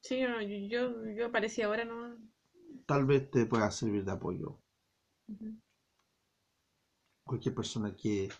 Sí, 0.00 0.20
no, 0.22 0.40
yo, 0.42 0.56
yo, 0.68 1.10
yo 1.12 1.26
aparecí 1.26 1.62
ahora, 1.62 1.84
¿no? 1.84 2.16
Tal 2.86 3.04
vez 3.04 3.30
te 3.30 3.46
pueda 3.46 3.70
servir 3.70 4.04
de 4.04 4.10
apoyo. 4.10 4.58
Ujú. 5.28 5.54
Cualquier 7.28 7.54
persona 7.54 7.94
que 7.94 8.30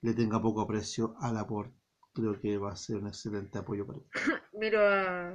le 0.00 0.14
tenga 0.14 0.40
poco 0.40 0.60
aprecio 0.60 1.16
al 1.20 1.36
aporte, 1.36 1.74
creo 2.14 2.40
que 2.40 2.56
va 2.56 2.70
a 2.72 2.76
ser 2.76 2.96
un 2.98 3.08
excelente 3.08 3.58
apoyo 3.58 3.84
para 3.84 3.98
él. 3.98 4.04
Miro 4.60 4.78
a 4.80 5.34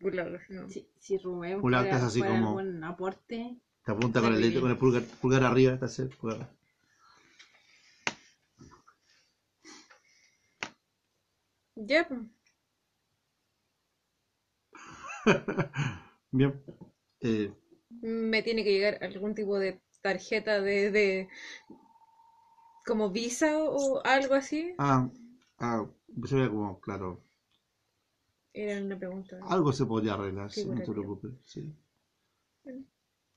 Gulag, 0.00 0.40
¿no? 0.50 0.68
Si, 0.68 0.90
si 0.98 1.16
Rubén 1.18 1.60
fuera, 1.60 1.88
es 1.88 2.02
así 2.02 2.18
fuera 2.18 2.34
como- 2.34 2.58
algún 2.58 2.82
aporte, 2.82 3.60
Te 3.84 3.92
apunta 3.92 4.20
con 4.20 4.34
el 4.34 4.40
dedo, 4.42 4.60
con 4.62 4.70
el 4.72 4.76
pulgar, 4.76 5.02
pulgar 5.20 5.44
arriba, 5.44 5.74
está 5.74 5.86
así, 5.86 6.02
pulgar. 6.20 6.50
Ya. 11.76 12.08
Bien. 16.32 16.62
Eh, 17.20 17.52
me 18.00 18.42
tiene 18.42 18.64
que 18.64 18.72
llegar 18.72 18.98
algún 19.04 19.34
tipo 19.34 19.58
de 19.58 19.80
tarjeta 20.02 20.60
de, 20.60 20.90
de 20.90 21.28
como 22.86 23.10
visa 23.10 23.58
o 23.58 24.00
algo 24.04 24.34
así. 24.34 24.72
ah, 24.78 25.06
ah, 25.58 25.84
se 26.26 26.34
ve 26.36 26.48
como, 26.48 26.78
claro, 26.80 27.18
Era 28.52 28.80
una 28.80 28.96
pregunta. 28.96 29.38
algo 29.48 29.72
se 29.72 29.86
podría 29.86 30.14
arreglar, 30.14 30.50
sí, 30.50 30.64
no 30.64 30.76
te 30.76 30.90
preocupes, 30.92 31.32
sí. 31.44 31.62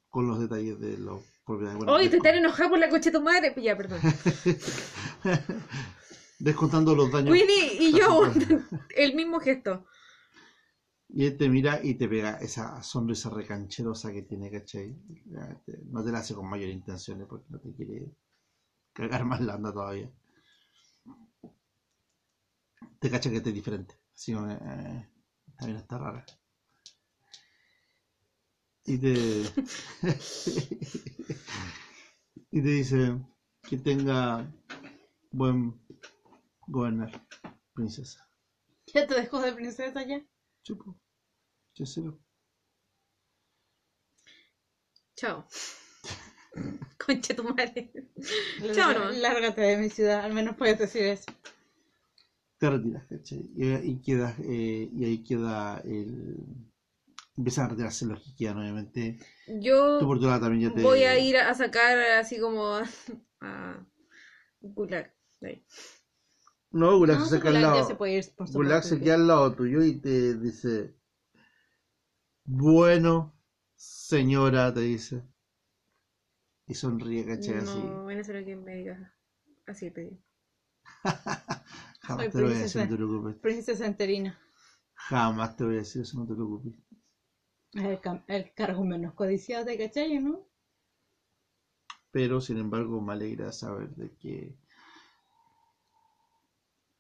Con 0.10 0.28
los 0.28 0.40
detalles 0.40 0.80
de 0.80 0.98
los 0.98 1.22
propiedades. 1.46 1.78
bueno, 1.80 1.94
¡Oye, 1.94 2.10
te 2.10 2.18
están 2.18 2.36
enojado 2.36 2.72
por 2.72 2.80
la 2.80 2.90
coche 2.90 3.10
de 3.10 3.18
tu 3.18 3.24
madre! 3.24 3.54
Ya, 3.58 3.76
perdón. 3.76 4.00
Descontando 6.40 6.96
los 6.96 7.12
daños. 7.12 7.32
Winnie 7.32 7.78
y 7.80 7.94
yo, 7.94 8.24
el 8.96 9.14
mismo 9.14 9.40
gesto. 9.40 9.84
Y 11.16 11.28
él 11.28 11.38
te 11.38 11.48
mira 11.48 11.80
y 11.84 11.94
te 11.94 12.10
pega 12.10 12.38
esa 12.38 12.82
sonrisa 12.82 13.30
recancherosa 13.30 14.12
que 14.12 14.24
tiene, 14.24 14.50
¿cachai? 14.50 14.96
No 15.86 16.04
te 16.04 16.12
la 16.12 16.18
hace 16.20 16.34
con 16.34 16.50
mayor 16.50 16.70
intenciones 16.70 17.28
porque 17.28 17.46
no 17.50 17.60
te 17.60 17.72
quiere 17.72 18.12
cagar 18.94 19.24
más 19.26 19.42
la 19.42 19.56
onda 19.56 19.72
todavía. 19.72 20.12
Te 23.00 23.12
cacha 23.12 23.30
que 23.30 23.42
te 23.42 23.50
es 23.50 23.56
diferente. 23.56 23.96
Así 24.16 24.34
como, 24.34 24.50
eh, 24.50 25.08
también 25.56 25.78
está 25.78 26.00
rara. 26.00 26.26
Y 28.86 28.98
te. 28.98 29.14
y 32.52 32.62
te 32.62 32.70
dice 32.70 33.22
que 33.70 33.78
tenga 33.78 34.52
buen 35.32 35.80
gobernar, 36.66 37.12
princesa. 37.76 38.28
¿Ya 38.88 39.06
te 39.06 39.14
dejó 39.14 39.40
de 39.42 39.54
princesa 39.54 40.04
ya? 40.04 40.26
Chupo. 40.64 41.03
Sé 41.76 42.02
lo- 42.02 42.20
Chao. 45.16 45.46
Concha 46.98 47.34
tu 47.36 47.44
madre. 47.44 47.92
Chao, 48.74 48.92
Lárgate- 48.92 49.00
no. 49.00 49.12
Lárgate 49.12 49.62
de 49.62 49.78
mi 49.78 49.90
ciudad, 49.90 50.22
al 50.22 50.34
menos 50.34 50.56
puedes 50.56 50.78
decir 50.80 51.04
eso. 51.04 51.32
te 52.58 52.70
retiras, 52.70 53.06
¿cachai? 53.08 53.50
Y, 53.58 53.74
y 53.92 54.02
quedas, 54.02 54.40
eh, 54.40 54.90
y 54.92 55.06
ahí 55.06 55.24
queda 55.24 55.80
el... 55.84 56.38
Empiezan 57.36 57.66
a 57.66 57.70
retirarse 57.70 58.06
los 58.06 58.22
que 58.24 58.36
quedan, 58.36 58.60
obviamente. 58.60 59.18
Tu 59.46 59.60
Yo 59.60 60.00
también 60.40 60.70
ya 60.70 60.76
te... 60.76 60.82
voy 60.84 61.04
a 61.04 61.18
ir 61.18 61.36
a 61.38 61.54
sacar 61.56 61.98
así 61.98 62.40
como 62.40 62.80
a, 63.42 63.86
Gulag. 64.62 65.12
Ahí. 65.42 65.66
No, 66.72 66.98
Gulag 66.98 67.20
No, 67.20 67.26
se 67.26 67.38
saca 67.38 67.50
al 67.50 67.62
lado. 67.62 67.98
por 67.98 68.52
Gulag 68.52 68.84
se 68.84 69.00
queda 69.00 69.16
al 69.16 69.28
lado 69.28 69.54
tuyo 69.56 69.84
y 69.84 70.00
te 70.00 70.36
dice... 70.38 70.94
Bueno, 72.46 73.34
señora, 73.76 74.74
te 74.74 74.80
dice. 74.80 75.24
Y 76.68 76.74
sonríe, 76.74 77.26
¿cachai? 77.26 77.56
Así. 77.56 77.80
No, 77.80 78.10
es 78.10 78.18
necesario 78.18 78.46
que 78.46 78.56
me 78.56 78.76
digas 78.76 79.00
así, 79.68 79.92
te 79.92 80.02
digo. 80.02 80.18
Jamás 82.08 82.28
Soy 82.28 82.30
te 82.30 82.40
lo 82.40 82.46
voy 82.48 82.56
a 82.56 82.60
decir, 82.60 82.82
princesa. 82.82 82.84
no 82.84 82.88
te 82.90 82.96
preocupes. 82.96 83.36
Princesa 83.42 83.86
enterina. 83.86 84.40
Jamás 84.96 85.56
te 85.56 85.64
voy 85.66 85.76
a 85.76 85.78
decir 85.78 86.02
eso, 86.02 86.18
no 86.18 86.26
te 86.26 86.34
preocupes. 86.34 86.74
Es 87.74 87.84
el, 87.84 88.00
cam- 88.02 88.24
el 88.30 88.52
cargo 88.56 88.84
menos 88.84 89.14
codiciado 89.14 89.64
de 89.66 89.78
cachai, 89.78 90.18
¿no? 90.18 90.48
pero 92.12 92.40
sin 92.40 92.58
embargo 92.60 93.02
me 93.02 93.12
alegra 93.12 93.52
saber 93.52 93.90
de 93.96 94.16
que 94.16 94.56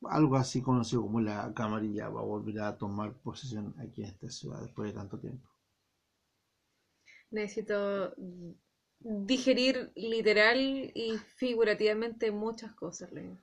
algo 0.10 0.36
así 0.36 0.62
conocido 0.62 1.02
como 1.02 1.22
la 1.22 1.54
camarilla 1.54 2.10
va 2.10 2.22
a 2.22 2.26
volver 2.26 2.60
a 2.62 2.78
tomar 2.78 3.14
posesión 3.14 3.76
aquí 3.80 4.04
en 4.04 4.10
esta 4.10 4.30
ciudad 4.30 4.62
después 4.62 4.92
de 4.92 5.00
tanto 5.00 5.20
tiempo. 5.20 5.50
Necesito 7.32 8.14
digerir 9.00 9.92
literal 9.96 10.60
y 10.60 11.18
figurativamente 11.36 12.32
muchas 12.32 12.74
cosas, 12.74 13.12
Leo. 13.12 13.38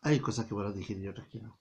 Hay 0.00 0.20
cosas 0.20 0.46
que 0.46 0.54
para 0.54 0.72
digerir 0.72 1.04
y 1.04 1.08
otras 1.08 1.28
que 1.28 1.40
no. 1.40 1.58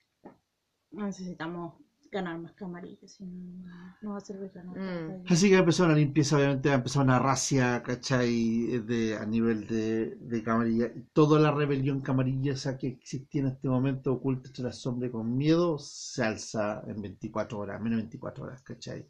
necesitamos 0.91 1.84
ganar 2.11 2.37
más 2.39 2.53
camarillas, 2.53 3.11
si 3.11 3.25
no, 3.25 3.95
no 4.01 4.11
va 4.11 4.17
a 4.17 4.21
servir 4.21 4.51
nada. 4.55 4.79
Mm. 4.79 5.23
Así 5.27 5.49
que 5.49 5.57
empezó 5.57 5.85
una 5.85 5.95
limpieza, 5.95 6.37
obviamente 6.37 6.69
ha 6.71 6.75
empezado 6.75 7.05
una 7.05 7.19
racia, 7.19 7.81
¿cachai? 7.83 8.79
De, 8.79 9.17
a 9.17 9.25
nivel 9.25 9.67
de, 9.67 10.15
de 10.15 10.43
camarilla. 10.43 10.91
Toda 11.13 11.39
la 11.39 11.51
rebelión 11.51 12.01
camarillesa 12.01 12.77
que 12.77 12.87
existía 12.87 13.41
en 13.41 13.47
este 13.47 13.67
momento 13.67 14.13
oculta 14.13 14.47
entre 14.49 14.63
las 14.63 14.77
sombras 14.77 15.11
con 15.11 15.35
miedo 15.35 15.77
se 15.79 16.23
alza 16.23 16.83
en 16.87 17.01
24 17.01 17.57
horas, 17.59 17.81
menos 17.81 17.97
24 17.97 18.43
horas, 18.45 18.61
¿cachai? 18.61 19.07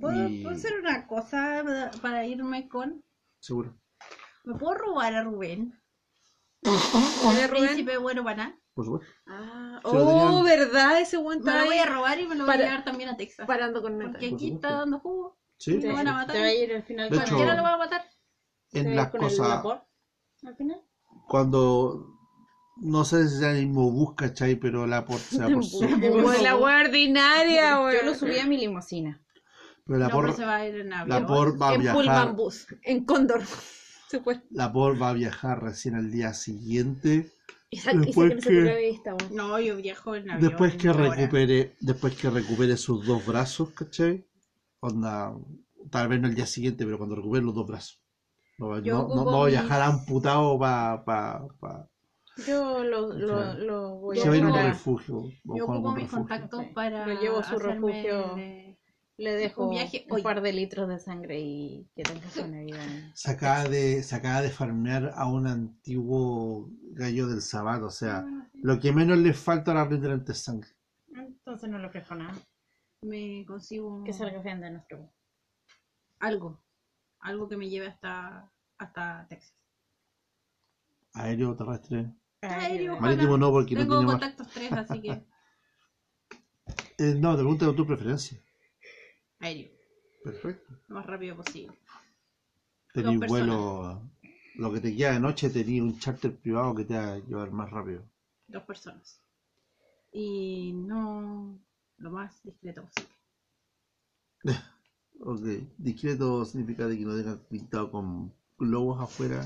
¿Puedo, 0.00 0.28
Y- 0.28 0.42
puedo 0.42 0.56
hacer 0.56 0.72
una 0.80 1.06
cosa 1.06 1.90
para 2.00 2.24
irme 2.26 2.68
con... 2.68 3.02
Seguro. 3.40 3.76
¿Me 4.44 4.54
puedo 4.54 4.74
robar 4.74 5.14
a 5.14 5.22
Rubén? 5.22 5.74
¿Tiene 6.62 7.46
Rubén? 7.48 7.66
Príncipe 7.66 7.98
bueno 7.98 8.24
para 8.24 8.36
nada. 8.36 8.58
Por 8.74 8.84
supuesto. 8.86 9.12
Ah, 9.26 9.80
Se 9.84 9.94
lo 9.94 10.04
oh, 10.06 10.42
tenían- 10.42 10.44
¿verdad? 10.44 11.00
Ese 11.00 11.16
buen 11.18 11.40
Me 11.42 11.52
lo 11.58 11.64
voy 11.66 11.76
a 11.76 11.82
está 11.82 11.94
robar 11.94 12.18
y 12.20 12.26
me 12.26 12.34
lo 12.36 12.44
voy 12.44 12.52
Para- 12.52 12.64
a 12.64 12.68
llevar 12.70 12.84
también 12.84 13.08
a 13.10 13.16
Texas. 13.16 13.46
parando 13.46 13.82
con 13.82 13.92
Porque 13.92 14.06
Nata. 14.06 14.18
Por 14.18 14.24
aquí 14.26 14.30
supuesto. 14.48 14.54
está 14.66 14.78
dando 14.78 14.98
jugo. 15.00 15.38
Sí. 15.58 15.78
Te 15.80 15.92
van 15.92 16.08
a 16.08 16.12
matar. 16.14 16.34
Te 16.36 16.40
va 16.40 16.46
a 16.46 16.54
ir 16.54 16.72
al 16.74 16.82
final 16.82 17.10
De 17.10 17.16
con 17.16 17.22
hecho- 17.24 17.34
Cualquiera 17.36 17.50
el- 17.52 17.56
lo 17.58 17.62
va 17.64 17.74
a 17.74 17.78
matar. 17.78 18.02
te 18.70 18.78
va 18.78 18.80
En 18.80 18.86
a 18.86 18.90
ir 18.90 18.96
las 18.96 19.10
con 19.10 19.20
el 19.22 19.28
cosas, 19.28 19.48
vapor, 19.48 19.82
al 20.46 20.56
final. 20.56 20.80
cuando 21.28 22.06
no 22.76 23.04
sé 23.04 23.28
si 23.28 23.38
sea 23.38 23.50
el 23.52 23.66
mismo 23.66 23.90
bus, 23.90 24.14
¿cachai? 24.16 24.56
Pero 24.56 24.86
la 24.86 25.04
por 25.04 25.18
se 25.18 25.38
va 25.38 25.48
por 25.54 25.64
su. 25.64 25.80
Como 25.80 26.32
la 26.32 26.56
wea 26.56 26.80
ordinaria, 26.80 27.70
Yo 27.72 27.84
weón. 27.84 28.06
lo 28.06 28.14
subí 28.14 28.38
a 28.38 28.46
mi 28.46 28.56
limusina. 28.58 29.20
Pero 29.84 29.98
la 29.98 30.08
No, 30.08 30.16
pero 30.16 30.26
por, 30.28 30.36
se 30.36 30.44
va 30.46 30.56
a 30.56 30.66
ir 30.66 30.76
en 30.80 30.90
la 30.90 31.00
avión. 31.00 31.26
por 31.26 31.60
va 31.60 31.68
a 31.70 31.74
En 31.74 31.80
viajar. 31.82 31.96
Pullman 32.00 32.36
Bus, 32.36 32.66
en 32.82 33.04
Cóndor. 33.04 33.42
Se 34.12 34.20
fue. 34.20 34.42
La 34.50 34.70
por 34.70 35.00
va 35.00 35.08
a 35.08 35.12
viajar 35.14 35.62
recién 35.62 35.94
al 35.94 36.10
día 36.10 36.34
siguiente. 36.34 37.32
Esa, 37.70 37.92
esa 37.92 38.00
Después 38.00 38.28
que 38.28 38.34
no 38.36 38.40
se 38.42 38.48
que- 38.50 38.90
visto, 38.90 39.16
weón. 39.16 39.34
No, 39.34 39.58
yo 39.58 39.76
viajo 39.76 40.14
en 40.14 40.30
avión. 40.30 40.48
Después 40.50 40.76
que 40.76 40.92
recupere, 40.92 41.76
después 41.80 42.14
que 42.16 42.28
recupere 42.28 42.76
sus 42.76 43.06
dos 43.06 43.24
brazos, 43.24 43.70
¿cachai? 43.70 44.26
Onda, 44.80 45.34
tal 45.90 46.08
vez 46.08 46.20
no 46.20 46.28
el 46.28 46.34
día 46.34 46.44
siguiente, 46.44 46.84
pero 46.84 46.98
cuando 46.98 47.16
recupere 47.16 47.42
los 47.42 47.54
dos 47.54 47.66
brazos. 47.66 48.02
No, 48.58 48.78
no, 48.78 49.08
no, 49.08 49.14
no 49.14 49.24
voy 49.24 49.54
a 49.54 49.60
mis- 49.62 49.68
viajar 49.70 49.80
amputado 49.80 50.58
para 50.58 51.02
pa, 51.06 51.48
pa, 51.58 51.88
Yo 52.46 52.84
lo, 52.84 53.14
lo, 53.14 53.54
lo 53.54 53.94
voy 53.96 54.18
se 54.18 54.26
a 54.26 54.28
va 54.30 54.34
a 54.34 54.38
ir 54.38 54.44
a 54.44 54.48
un 54.48 54.54
refugio. 54.54 55.22
Yo 55.44 55.64
ocupo 55.64 55.92
mis 55.92 56.02
refugio. 56.04 56.18
contactos 56.18 56.64
para. 56.74 57.06
Lo 57.06 57.18
llevo 57.18 57.38
a 57.38 57.44
su 57.44 57.54
hacerme 57.56 57.74
refugio. 57.74 58.34
de- 58.36 58.71
Le 59.18 59.32
dejo 59.34 59.62
Un 59.62 59.68
un, 59.68 59.74
viaje 59.74 60.06
hoy. 60.10 60.22
par 60.22 60.40
de 60.40 60.52
litros 60.52 60.88
de 60.88 60.98
sangre 60.98 61.38
y 61.38 61.88
que 61.94 62.02
tenga 62.02 62.26
buena 62.34 62.60
vida. 62.60 62.78
Se 63.14 63.30
acaba 63.30 63.64
de, 63.64 64.02
de 64.02 64.50
farmear 64.50 65.12
a 65.14 65.26
un 65.26 65.46
antiguo 65.46 66.68
gallo 66.92 67.28
del 67.28 67.42
Sabat, 67.42 67.82
o 67.82 67.90
sea, 67.90 68.24
lo 68.54 68.80
que 68.80 68.92
menos 68.92 69.18
le 69.18 69.32
falta 69.34 69.72
a 69.72 69.74
la 69.74 69.84
rendirante 69.84 70.32
es 70.32 70.38
sangre. 70.38 70.70
Entonces 71.14 71.68
no 71.68 71.78
le 71.78 71.86
ofrezco 71.86 72.14
nada. 72.14 72.34
Me 73.02 73.44
consigo 73.46 74.02
Que 74.04 74.12
salga 74.12 74.40
bien 74.42 74.60
de 74.60 74.70
nuestro. 74.70 75.12
algo. 76.20 76.62
Algo 77.20 77.48
que 77.48 77.56
me 77.56 77.68
lleve 77.68 77.86
hasta, 77.88 78.50
hasta 78.78 79.26
Texas. 79.28 79.54
Aéreo, 81.14 81.54
terrestre. 81.54 82.10
Aéreo. 82.40 82.98
Marítimo 82.98 83.36
no, 83.36 83.50
porque 83.50 83.74
no 83.74 83.82
Tengo 83.82 83.98
tiene 83.98 84.06
mar. 84.12 84.20
contactos 84.20 84.48
tres, 84.48 84.72
así 84.72 85.00
que 85.00 85.24
Eh, 86.98 87.14
no, 87.18 87.32
te 87.32 87.38
pregunto 87.38 87.74
tu 87.74 87.86
preferencia. 87.86 88.38
Aéreo. 89.42 89.70
Perfecto. 90.24 90.74
Lo 90.88 90.94
más 90.96 91.06
rápido 91.06 91.36
posible. 91.36 91.76
Personas. 92.94 93.28
vuelo, 93.28 94.00
lo 94.56 94.72
que 94.72 94.80
te 94.80 94.94
queda 94.96 95.12
de 95.12 95.20
noche, 95.20 95.50
tenéis 95.50 95.82
un 95.82 95.98
charter 95.98 96.32
privado 96.36 96.74
que 96.76 96.84
te 96.84 96.94
va 96.94 97.12
a 97.14 97.18
llevar 97.18 97.50
más 97.50 97.70
rápido. 97.70 98.02
Dos 98.46 98.62
personas. 98.62 99.20
Y 100.12 100.72
no 100.74 101.58
lo 101.98 102.10
más 102.10 102.40
discreto 102.44 102.82
posible. 102.82 103.12
Ok, 105.24 105.42
discreto 105.78 106.44
significa 106.44 106.86
de 106.88 106.98
que 106.98 107.04
no 107.04 107.14
tengas 107.16 107.38
pintado 107.48 107.90
con 107.92 108.32
globos 108.58 109.00
afuera, 109.00 109.40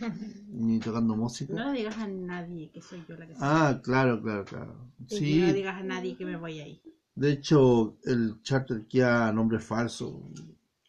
ni 0.52 0.78
tocando 0.78 1.14
música. 1.14 1.54
No 1.54 1.72
le 1.72 1.78
digas 1.78 1.98
a 1.98 2.06
nadie 2.06 2.70
que 2.72 2.80
soy 2.80 3.04
yo 3.08 3.16
la 3.16 3.26
que 3.26 3.34
soy. 3.34 3.42
Ah, 3.42 3.80
claro, 3.82 4.20
claro, 4.22 4.44
claro. 4.44 4.74
Y 5.10 5.14
no 5.36 5.46
le 5.46 5.52
Sí, 5.52 5.52
digas 5.52 5.76
a 5.76 5.82
nadie 5.82 6.16
que 6.16 6.24
me 6.24 6.36
voy 6.36 6.60
ahí. 6.60 6.80
De 7.18 7.32
hecho, 7.32 7.98
el 8.04 8.40
charter 8.42 8.86
queda 8.86 9.28
a 9.28 9.32
nombre 9.32 9.58
falso, 9.58 10.30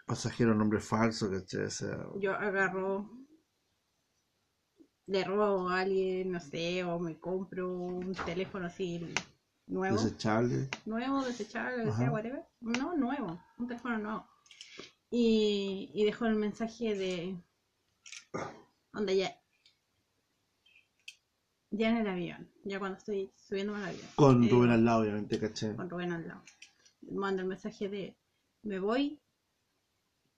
pasajero 0.06 0.52
a 0.52 0.56
nombre 0.56 0.80
falso, 0.80 1.30
¿cachai? 1.32 1.66
O 1.66 1.70
sea, 1.72 2.08
Yo 2.14 2.34
agarro, 2.34 3.10
le 5.08 5.24
robo 5.24 5.70
a 5.70 5.80
alguien, 5.80 6.32
no 6.32 6.40
sé, 6.40 6.84
o 6.84 7.00
me 7.00 7.20
compro 7.20 7.72
un 7.72 8.14
teléfono 8.14 8.68
así 8.68 9.14
nuevo. 9.66 9.98
desechable. 9.98 10.70
nuevo, 10.86 11.24
desechable, 11.24 11.86
que 11.86 11.92
sea, 11.94 12.12
whatever. 12.12 12.46
No, 12.62 12.96
nuevo, 12.96 13.40
un 13.58 13.68
teléfono 13.68 13.98
nuevo. 13.98 14.28
Y, 15.10 15.90
y 15.96 16.06
dejo 16.06 16.26
el 16.28 16.36
mensaje 16.36 16.96
de. 16.96 17.44
Onda 18.94 19.14
ya. 19.14 19.39
Ya 21.72 21.90
en 21.90 21.98
el 21.98 22.08
avión, 22.08 22.52
ya 22.64 22.80
cuando 22.80 22.98
estoy 22.98 23.32
subiendo 23.36 23.76
al 23.76 23.86
avión. 23.86 24.08
Con 24.16 24.44
eh, 24.44 24.50
Rubén 24.50 24.72
al 24.72 24.86
lado, 24.86 25.02
obviamente, 25.02 25.40
¿cachai? 25.40 25.76
Con 25.76 25.90
Rubén 25.90 26.12
al 26.12 26.28
lado. 26.28 26.44
Mando 27.12 27.42
el 27.44 27.48
mensaje 27.48 27.90
de: 27.90 28.18
Me 28.64 28.80
voy. 28.80 29.22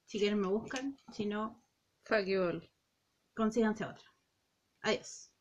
Si 0.05 0.19
quieren, 0.19 0.39
me 0.41 0.47
buscan. 0.47 0.97
Si 1.13 1.25
no, 1.25 1.63
Fuck 2.03 2.25
you 2.25 2.41
all. 2.41 2.69
consíganse 3.33 3.85
otra. 3.85 4.03
Adiós. 4.81 5.31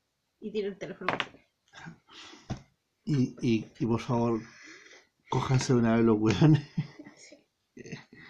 Y 0.41 0.53
tiro 0.53 0.69
el 0.69 0.79
teléfono. 0.79 1.13
Y, 3.05 3.35
y, 3.43 3.67
y 3.79 3.87
por 3.87 4.01
favor, 4.01 4.41
cójanse 5.29 5.73
de 5.73 5.79
una 5.81 5.97
vez 5.97 6.05
los 6.05 6.19
weones. 6.21 6.63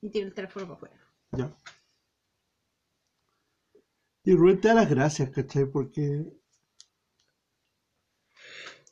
Y 0.00 0.10
tiro 0.10 0.26
el 0.28 0.34
teléfono 0.34 0.66
para 0.66 0.76
afuera. 0.76 1.06
Ya. 1.32 1.56
Y 4.26 4.34
Rubén 4.34 4.60
te 4.60 4.68
da 4.68 4.74
las 4.74 4.90
gracias, 4.90 5.30
¿cachai? 5.30 5.66
Porque 5.66 6.26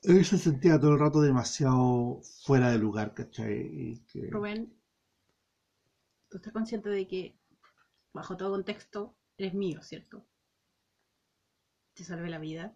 él 0.03 0.25
se 0.25 0.39
sentía 0.39 0.79
todo 0.79 0.93
el 0.93 1.01
rato 1.01 1.21
demasiado 1.21 2.21
fuera 2.45 2.71
de 2.71 2.79
lugar, 2.79 3.15
¿cachai? 3.15 3.53
Y 3.63 3.99
que- 4.07 4.31
Rubén, 4.31 4.73
tú 6.29 6.37
estás 6.37 6.53
consciente 6.53 6.89
de 6.89 7.09
que, 7.09 7.37
bajo 8.13 8.37
todo 8.37 8.53
contexto, 8.53 9.17
eres 9.37 9.55
mío, 9.55 9.83
¿cierto? 9.83 10.25
Te 11.95 12.05
salvé 12.05 12.31
la 12.31 12.39
vida 12.39 12.73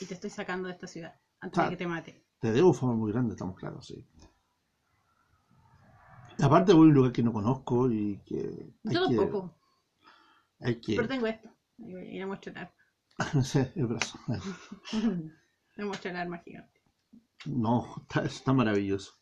y 0.00 0.06
te 0.06 0.14
estoy 0.14 0.30
sacando 0.30 0.68
de 0.68 0.74
esta 0.74 0.86
ciudad 0.86 1.20
antes 1.40 1.58
Ah. 1.58 1.64
de 1.64 1.70
que 1.70 1.76
te 1.76 1.86
mate. 1.86 2.24
te 2.40 2.50
debo 2.52 2.72
fama 2.72 2.94
muy 2.94 3.12
grande, 3.12 3.34
estamos 3.34 3.58
claros, 3.58 3.86
sí. 3.86 4.06
Aparte 6.42 6.72
voy 6.72 6.86
a 6.86 6.88
un 6.88 6.94
lugar 6.94 7.12
que 7.12 7.22
no 7.22 7.34
conozco 7.34 7.90
y 7.90 8.18
que 8.24 8.72
Yo 8.84 9.06
que, 9.08 9.16
tampoco, 9.16 9.54
hay 10.60 10.80
que, 10.80 10.96
pero 10.96 11.08
tengo 11.08 11.26
esto. 11.26 11.50
Y 11.80 11.96
y 11.96 12.18
le 12.18 12.26
muestro 12.26 12.52
el 12.52 12.58
arma. 12.58 12.74
no 13.34 13.42
sé, 13.42 13.72
el 13.76 13.86
brazo. 13.86 14.18
Muestro 15.76 16.10
el 16.10 16.16
arma 16.16 16.38
gigante. 16.38 16.80
No, 17.46 17.96
está, 18.02 18.24
está 18.24 18.52
maravilloso. 18.52 19.14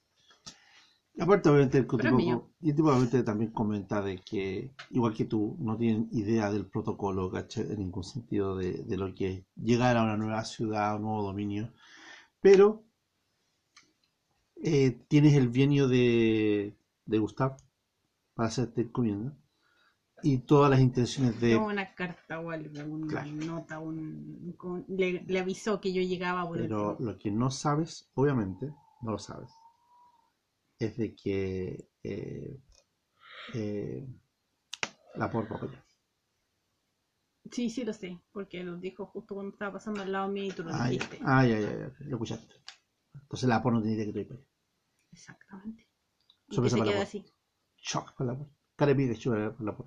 Aparte, 1.20 1.48
obviamente, 1.48 1.78
el 1.78 1.86
tipo, 1.86 2.50
y 2.60 2.70
el 2.70 2.76
tipo 2.76 2.88
obviamente 2.88 3.22
también 3.24 3.50
comenta 3.50 4.00
de 4.02 4.18
que, 4.18 4.72
igual 4.90 5.14
que 5.14 5.24
tú, 5.24 5.56
no 5.58 5.76
tienen 5.76 6.08
idea 6.12 6.50
del 6.50 6.66
protocolo. 6.66 7.32
En 7.56 7.78
ningún 7.78 8.04
sentido 8.04 8.56
de, 8.56 8.84
de 8.84 8.96
lo 8.96 9.12
que 9.14 9.32
es 9.32 9.44
llegar 9.56 9.96
a 9.96 10.04
una 10.04 10.16
nueva 10.16 10.44
ciudad, 10.44 10.90
a 10.90 10.96
un 10.96 11.02
nuevo 11.02 11.22
dominio. 11.24 11.72
Pero 12.40 12.84
eh, 14.62 14.98
tienes 15.08 15.34
el 15.34 15.48
bienio 15.48 15.88
de, 15.88 16.76
de 17.06 17.18
Gustav 17.18 17.56
para 18.34 18.48
hacerte 18.48 18.82
encomienda 18.82 19.36
y 20.22 20.38
todas 20.38 20.70
las 20.70 20.80
intenciones 20.80 21.40
de... 21.40 21.56
Una 21.56 21.94
carta 21.94 22.40
o 22.40 22.50
algo, 22.50 22.80
una 22.94 23.06
Claro. 23.08 23.30
nota, 23.46 23.78
un, 23.78 24.54
con- 24.56 24.84
le, 24.88 25.22
le 25.26 25.38
avisó 25.38 25.80
que 25.80 25.92
yo 25.92 26.02
llegaba 26.02 26.46
por 26.46 26.58
Pero 26.58 26.96
lo 27.00 27.18
que 27.18 27.30
no 27.30 27.50
sabes, 27.50 28.10
obviamente, 28.14 28.70
no 29.02 29.12
lo 29.12 29.18
sabes, 29.18 29.48
es 30.78 30.96
de 30.96 31.14
que 31.14 31.88
eh, 32.02 32.58
eh, 33.54 34.06
la 35.16 35.30
por 35.30 35.46
papel. 35.46 35.70
Sí, 37.50 37.68
sí 37.68 37.84
lo 37.84 37.92
sé, 37.92 38.16
porque 38.32 38.62
lo 38.62 38.76
dijo 38.76 39.04
justo 39.06 39.34
cuando 39.34 39.52
estaba 39.52 39.72
pasando 39.72 40.02
al 40.02 40.12
lado 40.12 40.28
mío 40.28 40.44
y 40.44 40.50
tú 40.52 40.62
lo 40.62 40.72
Ah, 40.72 40.90
ya, 40.90 41.00
dijiste. 41.00 41.18
ah, 41.24 41.44
ya, 41.46 41.58
ya, 41.60 41.70
ya, 41.70 41.90
lo 42.06 42.16
escuchaste. 42.16 42.54
Entonces 43.14 43.48
la 43.48 43.62
por 43.62 43.72
no 43.74 43.80
idea 43.84 44.06
que 44.06 44.12
te 44.12 44.24
voy 44.24 44.46
Exactamente. 45.12 45.86
Y 46.48 46.56
que 46.56 46.56
Sorpresa 46.56 46.76
se 46.76 46.80
para 46.80 46.92
queda 46.92 47.02
por. 47.02 47.02
así. 47.02 47.24
Shock 47.88 48.14
para 48.16 48.32
la 48.32 48.38
por. 48.38 48.48
Cara 48.76 48.94
pide 48.96 49.16
para 49.24 49.64
la 49.70 49.76
por. 49.76 49.86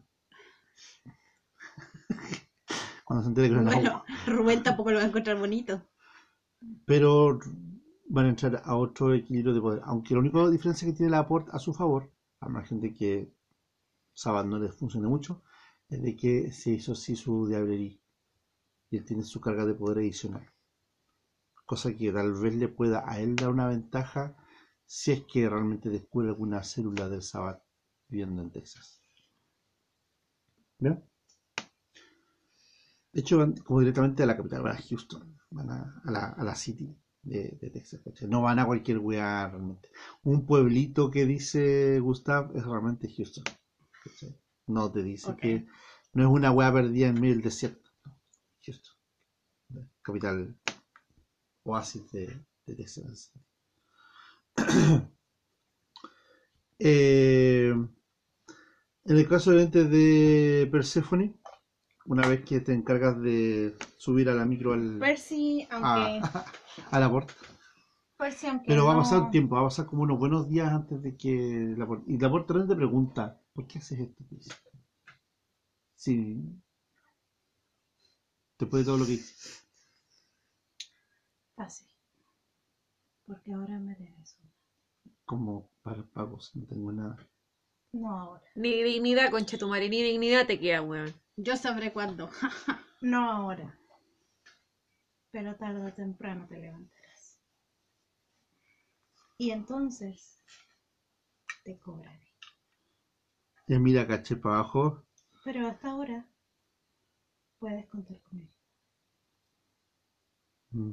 Cuando 3.06 3.24
se 3.24 3.30
entere 3.30 3.50
que 3.50 3.56
no 3.56 3.64
Bueno, 3.64 4.03
Rubén 4.26 4.64
tampoco 4.64 4.92
lo 4.92 4.98
va 4.98 5.03
a 5.03 5.08
encontrar 5.08 5.38
bonito. 5.38 5.82
pero 6.85 7.40
van 8.10 8.26
a 8.26 8.30
entrar 8.30 8.61
a 8.66 8.76
otro 8.76 9.14
equilibrio 9.14 9.53
de 9.53 9.61
poder. 9.61 9.82
Aunque 9.85 10.14
la 10.14 10.19
única 10.19 10.50
diferencia 10.50 10.88
que 10.88 10.93
tiene 10.93 11.11
la 11.11 11.19
aporte 11.19 11.51
a 11.53 11.60
su 11.60 11.74
favor, 11.74 12.11
a 12.40 12.50
margen 12.50 12.80
de 12.82 12.93
que 12.93 13.34
Sabat 14.14 14.45
no 14.45 14.60
les 14.60 14.76
funcione 14.76 15.08
mucho, 15.08 15.43
es 15.90 16.01
de 16.01 16.16
que 16.16 16.51
se 16.51 16.72
hizo 16.72 16.93
así 16.93 17.16
su 17.16 17.48
diablería 17.48 17.98
y 18.92 18.98
él 18.98 19.06
tiene 19.06 19.24
su 19.24 19.42
carga 19.42 19.66
de 19.66 19.74
poder 19.76 20.00
adicional. 20.00 20.48
Cosa 21.66 21.95
que 21.98 22.11
tal 22.11 22.34
vez 22.34 22.53
le 22.56 22.68
pueda 22.68 23.03
a 23.10 23.19
él 23.19 23.35
dar 23.35 23.50
una 23.50 23.68
ventaja 23.68 24.35
si 24.85 25.11
es 25.11 25.24
que 25.24 25.50
realmente 25.50 25.90
descubre 25.90 26.27
alguna 26.27 26.64
célula 26.64 27.10
del 27.10 27.24
Sabat 27.24 27.64
viviendo 28.10 28.42
en 28.43 28.51
Texas. 28.51 29.01
De 30.82 30.98
hecho, 33.14 33.38
van 33.38 33.56
como 33.58 33.80
directamente 33.82 34.24
a 34.24 34.26
la 34.26 34.38
capital, 34.38 34.64
van 34.64 34.77
a 34.77 34.82
Houston, 34.82 35.38
van 35.51 35.69
a, 35.69 36.01
a 36.06 36.11
la, 36.11 36.26
a 36.30 36.43
la 36.43 36.56
city 36.56 36.98
de, 37.22 37.58
de 37.61 37.69
Texas. 37.69 38.01
¿cachai? 38.03 38.27
No 38.27 38.42
van 38.42 38.60
a 38.60 38.66
cualquier 38.66 38.98
lugar 38.98 39.51
realmente. 39.51 39.90
Un 40.24 40.45
pueblito 40.45 41.11
que 41.11 41.26
dice 41.26 42.00
Gustav 42.00 42.56
es 42.56 42.66
realmente 42.66 43.14
Houston. 43.16 43.43
¿cachai? 44.03 44.40
No 44.68 44.92
te 44.92 45.03
dice 45.03 45.35
que 45.35 45.68
no 46.14 46.24
es 46.24 46.30
una 46.30 46.51
weá 46.51 46.74
perdida 46.74 47.08
en 47.08 47.19
medio 47.19 47.35
del 47.35 47.43
desierto. 47.43 47.90
no. 48.06 48.18
Houston, 48.64 48.95
capital 50.01 50.58
oasis 51.64 52.11
de, 52.11 52.45
de 52.66 52.76
Texas. 52.76 53.32
Eh, 56.84 57.76
en 59.06 59.18
el 59.18 59.28
caso 59.28 59.50
obviamente 59.52 59.86
de 59.86 60.68
Persephone, 60.72 61.34
una 62.06 62.28
vez 62.28 62.44
que 62.46 62.60
te 62.62 62.74
encargas 62.74 63.20
de 63.22 63.76
subir 63.98 64.30
a 64.30 64.34
la 64.34 64.46
micro 64.46 64.74
al, 64.74 64.98
Percy, 65.00 65.68
aunque. 65.72 66.20
a, 66.24 66.46
a 66.92 67.00
la 67.00 67.10
puerta. 67.10 67.34
Percy, 68.18 68.48
aunque. 68.48 68.68
Pero 68.68 68.86
va 68.86 68.92
a 68.92 68.96
no- 68.96 69.02
pasar 69.02 69.22
un 69.22 69.32
tiempo, 69.32 69.56
va 69.56 69.62
a 69.62 69.66
pasar 69.66 69.86
como 69.86 70.04
unos 70.04 70.20
buenos 70.20 70.48
días 70.50 70.72
antes 70.72 71.02
de 71.02 71.16
que 71.16 71.74
la 71.78 71.86
puerta. 71.88 72.06
Y 72.08 72.18
la 72.18 72.30
puerta 72.30 72.54
realmente 72.54 72.76
te 72.76 72.78
pregunta, 72.78 73.40
¿por 73.54 73.68
qué 73.68 73.80
haces 73.80 74.00
esto? 74.00 74.24
Sí. 75.96 76.42
Después 78.60 78.84
de 78.84 78.86
todo 78.90 78.98
lo 79.00 79.06
que 79.06 79.14
hice. 79.14 79.62
Fácil. 81.56 81.88
Porque 83.26 83.54
ahora 83.54 83.80
me 83.80 83.96
debes. 83.96 84.38
Como 85.26 85.70
para 85.82 86.04
pagos, 86.04 86.52
no 86.56 86.66
tengo 86.68 86.92
nada. 86.92 87.18
No 87.94 88.18
ahora. 88.18 88.44
Ni 88.56 88.84
dignidad, 88.84 89.32
concha 89.32 89.58
tu 89.58 89.68
madre, 89.68 89.90
ni 89.90 90.02
dignidad 90.02 90.48
te 90.48 90.60
queda, 90.60 90.82
weón. 90.82 91.14
Yo 91.36 91.58
sabré 91.58 91.92
cuándo. 91.92 92.30
No 93.02 93.32
ahora. 93.32 93.76
Pero 95.32 95.56
tarde 95.56 95.84
o 95.84 95.92
temprano 95.92 96.48
te 96.48 96.60
levantarás. 96.60 97.40
Y 99.40 99.50
entonces 99.50 100.40
te 101.64 101.80
cobraré. 101.80 102.32
Y 103.68 103.80
mira, 103.80 104.06
caché 104.06 104.36
para 104.36 104.60
abajo. 104.60 105.03
Pero 105.44 105.68
hasta 105.68 105.90
ahora 105.90 106.28
puedes 107.58 107.88
contar 107.88 108.22
con 108.22 108.40
él. 108.40 108.50
Mm. 110.70 110.92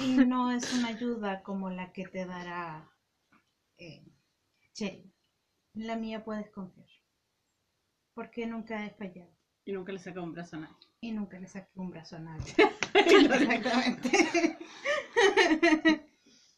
Y 0.00 0.16
no 0.26 0.50
es 0.52 0.74
una 0.74 0.88
ayuda 0.88 1.42
como 1.42 1.70
la 1.70 1.90
que 1.92 2.04
te 2.06 2.26
dará 2.26 2.86
eh, 3.78 4.04
Cheryl. 4.74 5.10
En 5.74 5.86
la 5.86 5.96
mía 5.96 6.24
puedes 6.24 6.50
confiar. 6.50 6.88
Porque 8.14 8.46
nunca 8.46 8.84
he 8.84 8.90
fallado. 8.90 9.30
Y 9.64 9.72
nunca 9.72 9.92
le 9.92 9.98
saca 9.98 10.20
un 10.20 10.32
brazo 10.32 10.56
a 10.56 10.60
nadie. 10.60 10.76
Y 11.00 11.12
nunca 11.12 11.38
le 11.38 11.46
saqué 11.46 11.70
un 11.76 11.90
brazo 11.90 12.16
a 12.16 12.20
nadie. 12.20 12.54
Exactamente. 12.94 14.10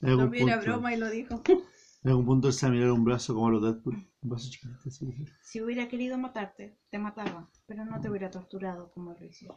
En 0.00 0.08
algún, 0.08 0.24
También 0.24 0.48
era 0.48 0.56
punto, 0.56 0.72
broma 0.72 0.94
y 0.94 0.96
lo 0.96 1.10
dijo. 1.10 1.42
en 1.46 2.10
algún 2.10 2.26
punto 2.26 2.50
se 2.50 2.68
mirar 2.70 2.90
un 2.90 3.04
brazo 3.04 3.34
como 3.34 3.50
los 3.50 3.62
Deadpool. 3.62 3.94
Un 4.22 4.30
brazo 4.30 4.50
chiquitito 4.50 4.88
así. 4.88 5.24
Si 5.42 5.60
hubiera 5.60 5.88
querido 5.88 6.18
matarte, 6.18 6.78
te 6.90 6.98
mataba. 6.98 7.48
Pero 7.66 7.84
no 7.84 8.00
te 8.00 8.08
hubiera 8.08 8.30
torturado 8.30 8.90
como 8.92 9.12
lo 9.12 9.24
hicieron. 9.24 9.56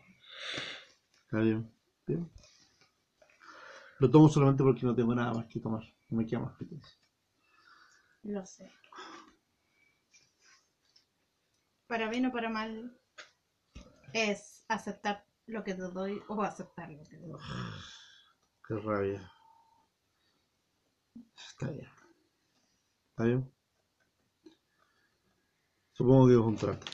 Está 1.26 1.40
bien. 1.40 1.72
bien. 2.06 2.30
Lo 4.00 4.12
tomo 4.12 4.28
solamente 4.30 4.64
porque 4.64 4.86
no 4.86 4.94
tengo 4.94 5.16
nada 5.16 5.34
más 5.34 5.46
que 5.48 5.60
tomar. 5.60 5.84
No 6.10 6.18
me 6.18 6.26
queda 6.26 6.42
más 6.42 6.58
que 6.58 6.66
eso. 6.66 6.98
Lo 8.24 8.46
sé. 8.46 8.72
Para 11.88 12.10
bien 12.10 12.26
o 12.26 12.32
para 12.32 12.50
mal, 12.50 12.98
es 14.14 14.66
aceptar 14.68 15.26
lo 15.46 15.64
que 15.64 15.76
te 15.76 15.82
doy 15.84 16.22
o 16.28 16.42
aceptar 16.42 16.90
lo 16.90 17.04
que 17.04 17.10
te 17.10 17.18
doy. 17.18 17.40
Qué 18.68 18.76
rabia. 18.80 19.32
Está 21.38 21.70
bien. 21.70 21.88
¿Está 23.12 23.24
bien? 23.26 23.52
Supongo 25.94 26.28
que 26.28 26.34
es 26.34 26.40
un 26.40 26.56
trato. 26.58 26.86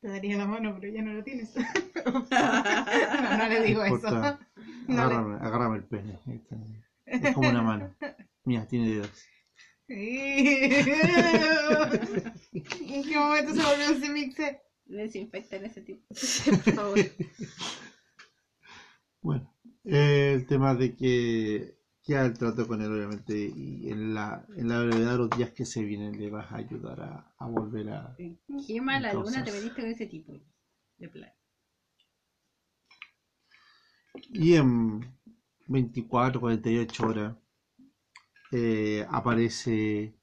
Te 0.00 0.08
daría 0.08 0.36
la 0.38 0.46
mano, 0.46 0.76
pero 0.80 0.92
ya 0.92 1.02
no 1.02 1.12
lo 1.14 1.24
tienes. 1.24 1.52
no, 2.06 3.36
no 3.38 3.48
le 3.48 3.62
digo 3.62 3.80
No 3.80 3.86
eso. 3.86 3.94
importa. 3.96 4.38
No 4.86 5.08
le- 5.08 5.44
Agárrame, 5.44 5.78
el 5.78 5.84
pene. 5.84 6.20
Está. 6.26 6.56
Es 7.04 7.34
como 7.34 7.48
una 7.48 7.62
mano. 7.62 7.94
Mira, 8.44 8.66
tiene 8.68 8.88
dedos. 8.90 9.26
¿En 9.88 10.02
qué 13.04 13.16
momento 13.16 13.54
se 13.54 13.62
volvió 13.62 13.90
ese 13.90 14.08
mixer? 14.10 14.60
Desinfectan 14.84 15.64
ese 15.64 15.80
tipo. 15.82 16.02
Por 16.64 16.74
favor. 16.74 16.98
Bueno, 19.20 19.54
eh, 19.84 20.32
el 20.34 20.46
tema 20.46 20.74
de 20.74 20.96
que 20.96 21.78
queda 22.02 22.26
el 22.26 22.34
trato 22.34 22.66
con 22.66 22.82
él, 22.82 22.92
obviamente, 22.92 23.36
y 23.36 23.90
en 23.90 24.14
la, 24.14 24.44
en 24.56 24.68
la 24.68 24.80
brevedad 24.82 25.12
de 25.12 25.18
los 25.18 25.30
días 25.30 25.50
que 25.52 25.64
se 25.64 25.82
vienen 25.82 26.18
le 26.18 26.30
vas 26.30 26.50
a 26.52 26.56
ayudar 26.56 27.00
a, 27.00 27.34
a 27.38 27.46
volver 27.46 27.90
a. 27.90 28.16
Qué 28.66 28.80
mala 28.80 29.12
luna 29.12 29.44
te 29.44 29.52
veniste 29.52 29.82
con 29.82 29.90
ese 29.90 30.06
tipo 30.06 30.32
de 30.98 31.08
plan. 31.08 31.32
Y 34.32 34.54
en 34.54 35.00
24, 35.68 36.40
48 36.40 37.06
horas 37.06 37.36
eh, 38.52 39.06
aparece 39.10 40.14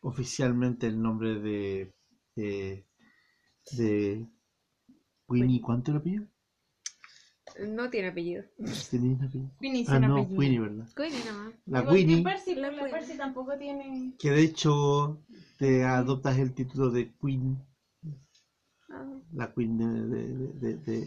oficialmente 0.00 0.86
el 0.86 1.00
nombre 1.00 1.34
de. 1.40 1.94
de, 2.36 2.86
de 3.72 4.26
Winnie, 5.28 5.60
¿cuánto 5.60 5.92
le 5.92 5.98
apellido? 5.98 6.26
No 7.60 7.88
tiene 7.90 8.08
apellido. 8.08 8.44
¿Tenía 8.90 9.14
un 9.14 9.24
apellido? 9.24 9.50
Winnie 9.60 9.84
Ah, 9.88 9.98
no, 9.98 10.14
apellido. 10.20 10.38
Winnie, 10.40 10.60
¿verdad? 10.60 10.88
Coño, 10.96 11.10
nada 11.24 11.32
más. 11.44 11.54
La 11.66 11.80
Igual 11.80 11.96
que 11.96 12.02
Winnie, 12.02 12.24
Percy, 12.24 12.54
La 12.54 12.70
la 12.70 12.82
Winnie. 12.82 12.90
Percy 12.90 13.16
tampoco 13.16 13.58
tiene. 13.58 14.12
que 14.18 14.30
de 14.30 14.42
hecho 14.42 15.22
te 15.58 15.84
adoptas 15.84 16.38
el 16.38 16.52
título 16.54 16.90
de 16.90 17.12
Queen 17.20 17.58
Ah, 18.90 19.06
la 19.32 19.52
Queen 19.54 19.78
de, 19.78 19.86
de, 19.86 20.26
de, 20.28 20.48
de, 20.60 20.76
de- 20.78 21.06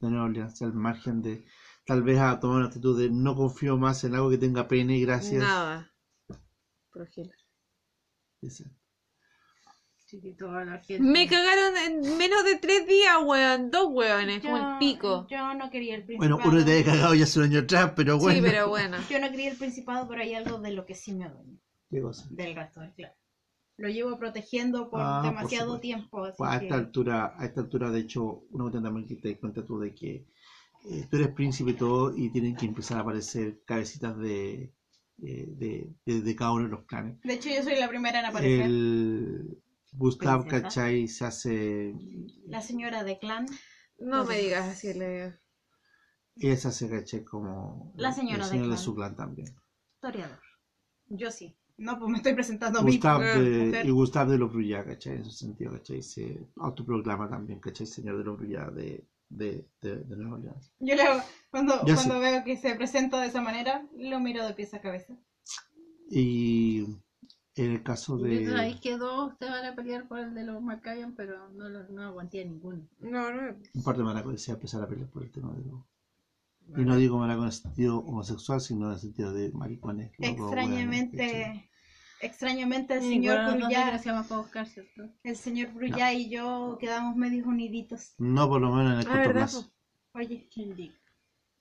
de 0.00 0.10
Nueva 0.10 0.24
Orleans, 0.26 0.60
al 0.62 0.74
margen 0.74 1.22
de 1.22 1.44
tal 1.84 2.02
vez 2.02 2.18
a 2.18 2.38
tomar 2.40 2.58
una 2.58 2.66
actitud 2.66 2.98
de 2.98 3.10
no 3.10 3.34
confío 3.34 3.76
más 3.76 4.02
en 4.04 4.14
algo 4.14 4.30
que 4.30 4.38
tenga 4.38 4.66
pene, 4.68 4.98
gracias. 5.00 5.42
Nada. 5.42 5.90
Progel. 6.90 7.30
Ese. 8.42 8.64
Chiquito 10.06 10.50
a 10.50 10.64
la 10.64 10.78
gente. 10.78 11.02
Me 11.02 11.26
cagaron 11.26 11.76
en 11.76 12.18
menos 12.18 12.44
de 12.44 12.56
tres 12.56 12.86
días, 12.86 13.16
weón. 13.24 13.70
Dos 13.70 13.88
weones, 13.90 14.42
como 14.42 14.56
el 14.56 14.78
pico. 14.78 15.26
Yo 15.30 15.54
no 15.54 15.70
quería 15.70 15.96
el 15.96 16.02
Bueno, 16.02 16.36
principado. 16.36 16.50
uno 16.50 16.64
te 16.64 16.72
había 16.72 16.84
cagado 16.84 17.14
ya 17.14 17.24
hace 17.24 17.38
un 17.38 17.44
año 17.46 17.58
atrás, 17.60 17.92
pero 17.96 18.18
bueno. 18.18 18.36
Sí, 18.38 18.44
pero 18.44 18.68
bueno. 18.68 18.96
Yo 19.10 19.18
no 19.18 19.30
quería 19.30 19.50
el 19.50 19.56
principado, 19.56 20.06
pero 20.06 20.20
hay 20.20 20.34
algo 20.34 20.58
de 20.58 20.72
lo 20.72 20.84
que 20.84 20.94
sí 20.94 21.12
me 21.14 21.28
duele. 21.28 21.58
¿Qué 21.90 22.00
cosa? 22.00 22.26
Del 22.30 22.54
resto 22.54 22.80
clan. 22.96 23.12
Lo 23.76 23.88
llevo 23.88 24.16
protegiendo 24.18 24.88
por 24.88 25.00
Ah, 25.02 25.22
demasiado 25.24 25.80
tiempo. 25.80 26.24
Así 26.24 26.36
Pues 26.38 26.50
a 26.50 26.58
que... 26.60 26.66
esta 26.66 26.76
altura, 26.76 27.34
a 27.36 27.44
esta 27.44 27.60
altura, 27.62 27.90
de 27.90 28.00
hecho, 28.00 28.44
uno 28.50 28.70
también 28.70 29.06
que 29.06 29.16
te 29.16 29.30
das 29.30 29.38
cuenta 29.40 29.64
tú 29.66 29.80
de 29.80 29.92
que 29.94 30.26
eh, 30.84 31.06
tú 31.10 31.16
eres 31.16 31.28
príncipe 31.34 31.70
y 31.72 31.74
todo, 31.74 32.14
y 32.16 32.30
tienen 32.30 32.56
que 32.56 32.66
empezar 32.66 32.98
a 32.98 33.00
aparecer 33.00 33.62
cabecitas 33.64 34.16
de, 34.18 34.74
eh, 35.22 35.46
de, 35.48 35.94
de, 36.04 36.22
de 36.22 36.36
cada 36.36 36.52
uno 36.52 36.64
de 36.64 36.70
los 36.70 36.84
clanes. 36.86 37.20
De 37.22 37.34
hecho, 37.34 37.48
yo 37.50 37.62
soy 37.62 37.76
la 37.76 37.88
primera 37.88 38.20
en 38.20 38.26
aparecer. 38.26 38.60
El 38.66 39.62
Gustav, 39.92 40.40
Princesa. 40.42 40.62
¿cachai? 40.62 41.08
Se 41.08 41.24
hace 41.24 41.94
La 42.46 42.60
señora 42.60 43.04
de 43.04 43.18
clan. 43.18 43.46
No 43.98 44.24
me 44.24 44.38
digas 44.38 44.68
así, 44.68 44.92
le 44.94 45.38
Ella 46.36 46.56
se 46.56 46.68
hace, 46.68 46.88
¿cachai? 46.90 47.24
Como 47.24 47.92
La 47.96 48.12
señora 48.12 48.48
de 48.48 48.50
señor 48.50 48.68
de 48.68 48.76
clan. 48.76 48.78
su 48.78 48.94
clan 48.94 49.16
también. 49.16 49.54
Historiador. 49.96 50.40
Yo 51.08 51.30
sí. 51.30 51.56
No, 51.76 51.98
pues 51.98 52.10
me 52.10 52.18
estoy 52.18 52.34
presentando 52.34 52.80
a 52.80 52.82
mí. 52.82 52.92
Gustav 52.92 53.22
eh, 53.22 53.40
de, 53.40 53.58
mujer. 53.66 53.86
y 53.86 53.90
Gustav 53.90 54.28
de 54.28 54.38
los 54.38 54.52
Bruyá, 54.52 54.84
¿cachai? 54.84 55.14
En 55.16 55.22
ese 55.22 55.30
sentido, 55.32 55.72
¿cachai? 55.72 56.02
Se 56.02 56.48
autoproclama 56.56 57.28
también, 57.28 57.60
¿cachai? 57.60 57.86
Señor 57.86 58.18
de 58.18 58.24
los 58.24 58.36
Bruyá 58.38 58.66
de, 58.70 59.08
de, 59.36 59.66
de, 59.82 59.96
de 59.96 60.16
Nueva 60.16 60.36
Orleans. 60.36 60.72
Yo 60.80 60.94
le 60.94 61.02
hago- 61.02 61.22
cuando, 61.50 61.80
cuando 61.80 62.20
veo 62.20 62.44
que 62.44 62.56
se 62.56 62.74
presenta 62.74 63.20
de 63.20 63.28
esa 63.28 63.40
manera, 63.40 63.86
lo 63.96 64.20
miro 64.20 64.46
de 64.46 64.54
pies 64.54 64.74
a 64.74 64.80
cabeza. 64.80 65.14
Y 66.10 66.84
en 67.56 67.70
el 67.72 67.82
caso 67.82 68.18
Y 68.26 68.44
yo 68.44 68.56
ahí 68.56 68.74
de 68.74 68.80
quedó, 68.80 69.26
ustedes 69.26 69.52
van 69.52 69.64
a 69.64 69.74
pelear 69.74 70.06
por 70.08 70.18
el 70.18 70.34
de 70.34 70.44
los 70.44 70.60
Macabian, 70.62 71.14
pero 71.14 71.48
no, 71.50 71.68
lo- 71.68 71.88
no 71.88 72.02
aguanté 72.02 72.42
a 72.42 72.44
ninguno. 72.44 72.86
No, 73.00 73.30
no. 73.32 73.56
un 73.74 73.82
par 73.82 73.96
de 73.96 74.02
maracos 74.04 74.32
desea 74.32 74.54
empezar 74.54 74.82
a 74.82 74.88
pelear 74.88 75.08
por 75.08 75.22
el 75.22 75.30
tema 75.30 75.52
de 75.54 75.64
los... 75.64 75.80
Y 76.76 76.84
no 76.84 76.96
digo 76.96 77.18
maraco 77.18 77.42
en 77.42 77.46
el 77.48 77.52
sentido 77.52 77.98
homosexual, 77.98 78.60
sino 78.60 78.86
en 78.86 78.94
el 78.94 78.98
sentido 78.98 79.32
de 79.34 79.52
maricones. 79.52 80.12
Extrañamente, 80.18 81.70
extrañamente 82.20 82.94
el 82.94 83.02
Y 83.02 83.08
señor 83.08 83.38
buscar, 84.28 84.66
¿cierto? 84.66 85.08
el 85.22 85.36
señor 85.36 85.72
Bruyá 85.72 86.12
y 86.12 86.28
yo 86.28 86.76
quedamos 86.80 87.16
medios 87.16 87.46
uniditos. 87.46 88.14
No, 88.18 88.48
por 88.48 88.60
lo 88.60 88.70
menos 88.72 88.92
en 88.94 88.98
el 89.00 89.06
Ah, 89.06 89.12
corto 89.12 89.28
¿verdad, 89.28 89.32
plazo. 89.42 89.70
Oye, 90.14 90.48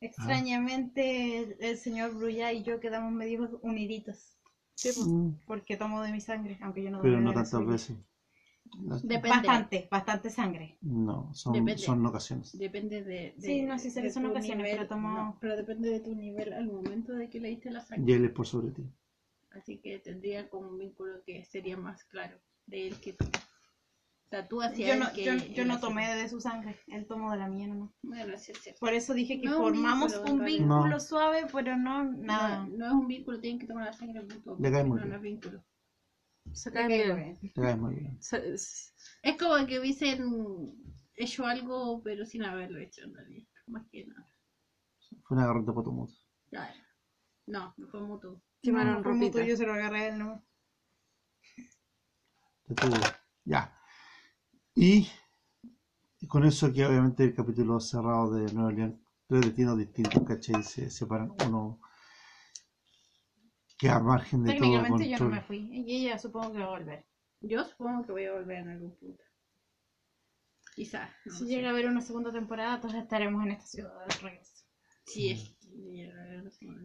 extrañamente 0.01 1.37
el, 1.39 1.55
el 1.59 1.77
señor 1.77 2.13
Bruyá 2.13 2.51
y 2.51 2.63
yo 2.63 2.79
quedamos 2.79 3.11
medios 3.11 3.49
uniditos. 3.61 4.37
Mm, 4.97 5.29
Porque 5.47 5.77
tomo 5.77 6.01
de 6.01 6.11
mi 6.11 6.19
sangre, 6.19 6.57
aunque 6.61 6.83
yo 6.83 6.91
no 6.91 7.01
Pero 7.01 7.15
doy 7.15 7.23
no 7.23 7.33
tantas 7.33 7.65
veces. 7.67 7.97
No, 8.79 8.97
Depende. 8.97 9.29
Bastante, 9.29 9.87
bastante 9.91 10.29
sangre. 10.29 10.77
No, 10.81 11.29
son, 11.33 11.53
Depende. 11.53 11.77
son 11.77 12.05
ocasiones. 12.05 12.57
Depende 12.57 13.03
de, 13.03 13.33
de- 13.37 13.41
Sí, 13.41 13.61
no, 13.61 13.77
sí 13.77 13.89
sé 13.89 14.01
que 14.01 14.09
son 14.09 14.23
tu 14.23 14.29
ocasiones, 14.31 14.67
pero 14.71 14.87
tomo- 14.87 15.09
no, 15.09 15.37
pero 15.39 15.55
depende 15.55 15.89
de 15.89 15.99
tu 15.99 16.15
nivel 16.15 16.53
al 16.53 16.65
momento 16.67 17.13
de 17.13 17.29
que 17.29 17.39
le 17.39 17.49
diste 17.49 17.71
la 17.71 17.79
Y 17.81 17.85
sangre. 17.85 18.15
él 18.15 18.25
es 18.25 18.31
por 18.31 18.47
sobre 18.47 18.71
ti. 18.71 18.83
Así 19.53 19.79
que 19.79 19.99
tendría 19.99 20.49
como 20.49 20.69
un 20.69 20.77
vínculo 20.77 21.23
que 21.25 21.45
sería 21.45 21.77
más 21.77 22.03
claro 22.05 22.39
de 22.65 22.87
él 22.87 22.99
que 22.99 23.13
tú. 23.13 23.25
O 23.25 24.29
sea, 24.29 24.47
tú 24.47 24.61
hacías 24.61 24.97
Yo 24.97 25.03
no, 25.03 25.13
que 25.13 25.53
yo, 25.53 25.65
no 25.65 25.79
tomé 25.79 26.15
de 26.15 26.27
su 26.27 26.41
sangre, 26.41 26.75
él 26.87 27.05
tomó 27.05 27.31
de 27.31 27.37
la 27.37 27.47
mía 27.47 27.67
nomás. 27.67 27.91
Bueno, 28.01 28.35
sí, 28.37 28.51
sí. 28.61 28.71
Por 28.79 28.93
eso 28.93 29.13
dije 29.13 29.39
que 29.39 29.47
No, 29.47 29.57
un 29.57 29.63
formamos 29.63 30.11
vínculo, 30.11 30.33
un 30.33 30.45
vínculo 30.45 30.87
No. 30.87 30.99
suave, 30.99 31.45
pero 31.53 31.77
no 31.77 32.03
nada. 32.03 32.65
No, 32.65 32.77
no 32.77 32.87
es 32.87 32.93
un 32.93 33.07
vínculo, 33.07 33.39
tienen 33.39 33.59
que 33.59 33.67
tomar 33.67 33.85
la 33.85 33.93
sangre 33.93 34.21
mutuo. 34.23 34.57
Le 34.59 34.71
cae 34.71 34.83
muy 34.83 34.97
no, 34.97 35.03
bien. 35.03 35.09
no 35.09 35.15
es 35.17 35.21
vínculo. 35.21 35.63
Se 36.51 36.71
caen 36.71 36.87
caigo 36.89 37.15
bien. 37.15 37.39
caes 37.53 37.77
muy 37.77 37.95
bien. 37.95 38.19
Es 38.19 39.37
como 39.37 39.65
que 39.67 39.79
hubiesen 39.79 40.73
hecho 41.15 41.45
algo, 41.45 42.01
pero 42.03 42.25
sin 42.25 42.43
haberlo 42.43 42.79
hecho 42.79 43.03
en 43.03 43.13
realidad. 43.13 43.47
Más 43.67 43.87
que 43.91 44.05
nada. 44.05 44.27
Fue 45.27 45.37
un 45.37 45.43
agarrón 45.43 45.65
de 45.65 45.73
Potomuto. 45.73 46.13
Claro. 46.49 46.73
No, 47.45 47.73
no 47.77 47.87
fue 47.87 48.01
mutuo. 48.01 48.41
Quemaron 48.63 48.95
No, 48.95 49.03
ropita. 49.03 49.43
yo 49.45 49.55
se 49.57 49.65
lo 49.67 49.73
agarré 49.73 49.99
a 49.99 50.07
él, 50.09 50.17
¿no? 50.19 50.43
Ya. 53.45 53.73
Y, 54.75 55.07
y 56.19 56.27
con 56.27 56.43
eso 56.45 56.73
que 56.73 56.85
obviamente 56.85 57.23
el 57.23 57.35
capítulo 57.35 57.79
cerrado 57.79 58.33
de 58.33 58.51
Nueva 58.51 58.69
Orleans, 58.69 58.95
tres 59.27 59.41
destinos 59.41 59.77
distintos, 59.77 60.23
¿cachai? 60.23 60.63
Se 60.63 60.89
separan 60.89 61.31
uno 61.47 61.79
que 63.77 63.87
a 63.89 63.99
margen 63.99 64.43
de 64.43 64.53
todo 64.53 64.59
Técnicamente 64.61 65.09
yo 65.09 65.19
no 65.19 65.29
me 65.29 65.41
fui. 65.41 65.69
Y 65.71 66.05
ella 66.07 66.17
supongo 66.17 66.51
que 66.53 66.59
va 66.59 66.65
a 66.65 66.69
volver. 66.79 67.05
Yo 67.41 67.63
supongo 67.65 68.03
que 68.05 68.11
voy 68.13 68.25
a 68.25 68.33
volver 68.33 68.57
en 68.59 68.69
algún 68.69 68.95
punto. 68.95 69.23
Quizás. 70.75 71.09
no 71.25 71.33
si 71.33 71.39
sé. 71.39 71.45
llega 71.45 71.67
a 71.67 71.71
haber 71.71 71.87
una 71.87 72.01
segunda 72.01 72.31
temporada, 72.31 72.79
todos 72.81 72.95
estaremos 72.95 73.43
en 73.45 73.51
esta 73.51 73.65
ciudad 73.65 73.93
de 74.07 74.15
regreso. 74.15 74.63
Sí, 75.05 75.29
es 75.31 75.55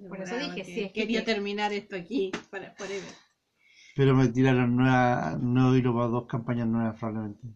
Por 0.08 0.22
eso 0.22 0.36
dije, 0.38 0.64
sí, 0.64 0.80
es 0.84 0.92
que 0.92 1.00
quería 1.00 1.24
terminar 1.24 1.72
esto 1.72 1.96
aquí 1.96 2.32
para 2.50 2.72
forever. 2.72 3.12
Pero 3.94 4.14
me 4.14 4.28
tiraron 4.28 4.76
nueva, 4.76 5.36
nuevo 5.40 5.74
hilo 5.74 5.94
para 5.94 6.06
dos 6.06 6.26
campañas 6.26 6.66
nuevas 6.68 6.96
probablemente. 6.98 7.46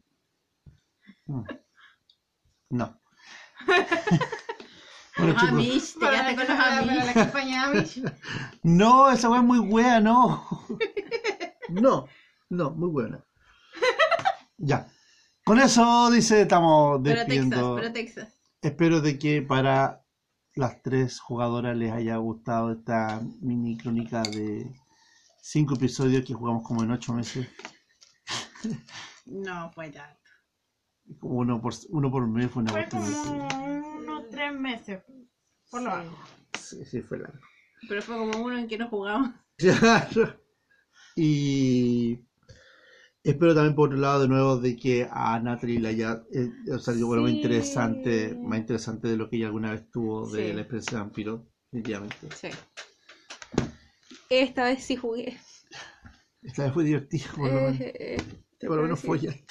No. 2.71 3.01
bueno, 5.17 5.33
Los 5.33 5.37
chicos. 5.37 5.49
Amish, 5.49 5.95
te 5.95 6.01
quedaste 6.01 6.37
con 6.37 6.47
los 6.49 6.57
para 6.57 6.79
Amish. 6.79 7.05
la 7.07 7.13
campaña 7.15 7.65
Amish. 7.67 8.03
No, 8.63 9.11
esa 9.11 9.29
weá 9.31 9.41
es 9.41 9.47
muy 9.47 9.59
wea, 9.59 10.01
no. 10.01 10.47
No, 11.69 12.07
no, 12.51 12.71
muy 12.73 12.91
buena. 12.91 13.25
Ya. 14.59 14.89
Con 15.45 15.59
eso, 15.59 16.11
dice, 16.11 16.43
estamos 16.43 17.01
Pero 17.03 17.15
Texas, 17.21 17.29
despidiendo. 17.29 17.75
pero 17.77 17.93
Texas. 17.93 18.29
Espero 18.61 19.01
de 19.01 19.19
que 19.19 19.43
para 19.43 20.02
las 20.55 20.83
tres 20.83 21.21
jugadoras 21.21 21.77
les 21.77 21.93
haya 21.93 22.17
gustado 22.17 22.73
esta 22.73 23.21
mini 23.41 23.77
crónica 23.77 24.23
de 24.23 24.71
cinco 25.41 25.75
episodios 25.75 26.25
que 26.25 26.35
jugamos 26.35 26.63
como 26.67 26.83
en 26.83 26.91
ocho 26.91 27.13
meses. 27.15 27.49
No 29.27 29.71
fue 29.73 29.91
tanto. 29.91 30.19
Como 31.19 31.39
uno 31.39 31.61
por, 31.61 31.75
uno 31.91 32.11
por 32.11 32.27
mes 32.29 32.51
fue 32.51 32.63
una 32.63 32.73
Fue 32.73 32.89
como 32.89 33.07
unos 33.99 34.29
tres 34.31 34.53
meses. 34.53 35.03
Por 35.71 35.83
lo 35.83 35.91
bajo. 35.91 36.17
Sí, 36.59 36.85
sí, 36.85 37.03
fue 37.03 37.19
largo. 37.19 37.39
Pero 37.89 38.03
fue 38.03 38.17
como 38.17 38.45
uno 38.45 38.59
en 38.59 38.69
que 38.69 38.79
no 38.79 38.89
jugamos. 38.89 39.31
Claro. 39.59 40.41
Y 41.15 42.19
espero 43.25 43.55
también 43.55 43.75
por 43.75 43.89
otro 43.89 43.99
lado 44.01 44.23
de 44.23 44.29
nuevo 44.29 44.57
de 44.59 44.77
que 44.77 45.07
a 45.11 45.39
Natalie 45.41 45.81
le 45.81 45.89
haya 45.89 46.23
eh, 46.33 46.51
salido 46.81 47.07
bueno, 47.07 47.23
más 47.23 47.31
Sí. 47.33 47.37
interesante, 47.37 48.35
más 48.43 48.59
interesante 48.59 49.09
de 49.09 49.17
lo 49.17 49.29
que 49.31 49.37
ella 49.37 49.47
alguna 49.47 49.73
vez 49.73 49.91
tuvo 49.91 50.29
de 50.31 50.49
Sí. 50.49 50.53
la 50.55 50.61
experiencia 50.63 50.99
de 50.99 51.05
vampiro, 51.05 51.47
definitivamente. 51.71 52.17
Sí. 52.35 52.49
Esta 54.29 54.65
vez 54.65 54.83
sí 54.85 54.97
jugué. 54.97 55.37
Esta 56.43 56.65
vez 56.65 56.73
fue 56.73 56.85
divertido, 56.85 57.27
por 57.37 57.49
lo 57.49 57.55
menos. 57.55 57.81
Eh, 57.81 57.93
eh, 57.99 58.17
te 58.59 58.67
por 58.67 58.77
lo 58.77 58.83
menos 58.83 59.01
follaste. 59.01 59.45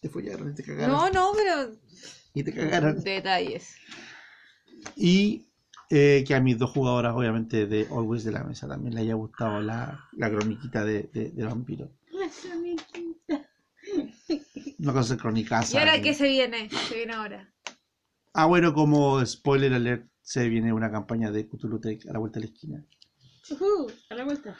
Te 0.00 0.08
follaron 0.08 0.50
y 0.50 0.54
te 0.54 0.62
cagaron. 0.62 0.96
No, 0.96 1.10
no, 1.10 1.32
pero 1.34 1.72
Y 2.34 2.42
te 2.44 2.54
cagaron. 2.54 3.02
detalles. 3.02 3.74
Y 4.96 5.46
eh, 5.90 6.24
que 6.26 6.34
a 6.34 6.40
mis 6.40 6.56
dos 6.58 6.70
jugadoras, 6.70 7.14
obviamente, 7.16 7.66
de 7.66 7.86
Always 7.90 8.24
de 8.24 8.32
la 8.32 8.44
Mesa 8.44 8.68
también 8.68 8.94
le 8.94 9.00
haya 9.00 9.14
gustado 9.14 9.60
la, 9.60 10.08
la 10.12 10.30
croniquita 10.30 10.84
de, 10.84 11.10
de, 11.12 11.30
de 11.30 11.44
vampiro. 11.44 11.90
No 14.78 14.92
cosa 14.92 15.14
de 15.14 15.20
cronicaza. 15.20 15.76
¿Y 15.76 15.78
ahora 15.78 16.00
qué 16.00 16.14
se 16.14 16.28
viene? 16.28 16.70
Se 16.70 16.94
viene 16.94 17.14
ahora. 17.14 17.52
Ah, 18.32 18.46
bueno, 18.46 18.72
como 18.72 19.24
spoiler 19.26 19.74
alert, 19.74 20.08
se 20.22 20.48
viene 20.48 20.72
una 20.72 20.90
campaña 20.90 21.30
de 21.30 21.48
Cthulhu 21.48 21.80
Tech 21.80 22.06
a 22.08 22.12
la 22.12 22.18
vuelta 22.18 22.38
de 22.38 22.46
la 22.46 22.52
esquina. 22.52 22.84
A 24.10 24.14
la 24.14 24.24
vuelta. 24.24 24.56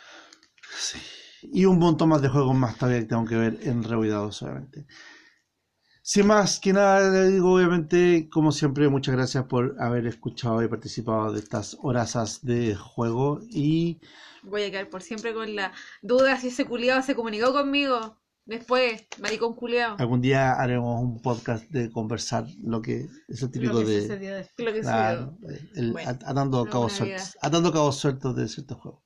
Y 1.43 1.65
un 1.67 1.79
montón 1.79 2.09
más 2.09 2.23
de 2.23 2.29
juegos 2.29 2.57
más 2.57 2.77
todavía 2.77 3.01
que 3.01 3.07
tengo 3.07 3.25
que 3.25 3.37
ver 3.37 3.59
en 3.63 3.85
Rehuidados, 3.85 4.43
obviamente. 4.43 4.87
Sin 6.03 6.27
más 6.27 6.59
que 6.59 6.73
nada, 6.73 7.11
le 7.11 7.29
digo, 7.29 7.55
obviamente, 7.55 8.29
como 8.31 8.51
siempre, 8.51 8.89
muchas 8.89 9.15
gracias 9.15 9.45
por 9.45 9.77
haber 9.79 10.07
escuchado 10.07 10.63
y 10.63 10.69
participado 10.69 11.33
de 11.33 11.39
estas 11.39 11.77
horas 11.83 12.41
de 12.43 12.75
juego. 12.75 13.43
Y 13.51 14.01
Voy 14.43 14.63
a 14.63 14.71
quedar 14.71 14.89
por 14.89 15.03
siempre 15.03 15.35
con 15.35 15.55
la 15.55 15.73
duda 16.01 16.39
si 16.39 16.49
ese 16.49 16.65
culiado 16.65 17.03
se 17.03 17.15
comunicó 17.15 17.53
conmigo. 17.53 18.17
Después, 18.49 19.07
maricón 19.21 19.55
culiado. 19.55 19.97
algún 19.99 20.23
día 20.23 20.55
haremos 20.55 21.03
un 21.03 21.21
podcast 21.21 21.65
de 21.71 21.93
conversar 21.93 22.47
lo 22.63 22.81
que 22.81 23.07
es 23.29 23.43
el 23.43 23.51
típico 23.51 23.75
Lo 23.75 23.81
que 23.81 23.85
de. 23.87 24.01
sucedió 24.03 24.35
después. 24.37 24.67
Lo 24.67 24.73
que 24.73 24.83
sucedió. 24.83 25.39
el- 25.77 25.93
Bueno, 25.93 26.11
at- 26.11 26.23
atando 26.25 26.65
cabos 26.65 26.95
sueltos. 26.95 27.37
Atando 27.43 27.71
cabos 27.73 27.97
sueltos 27.99 28.35
de 28.35 28.49
ciertos 28.49 28.79
juegos. 28.79 29.03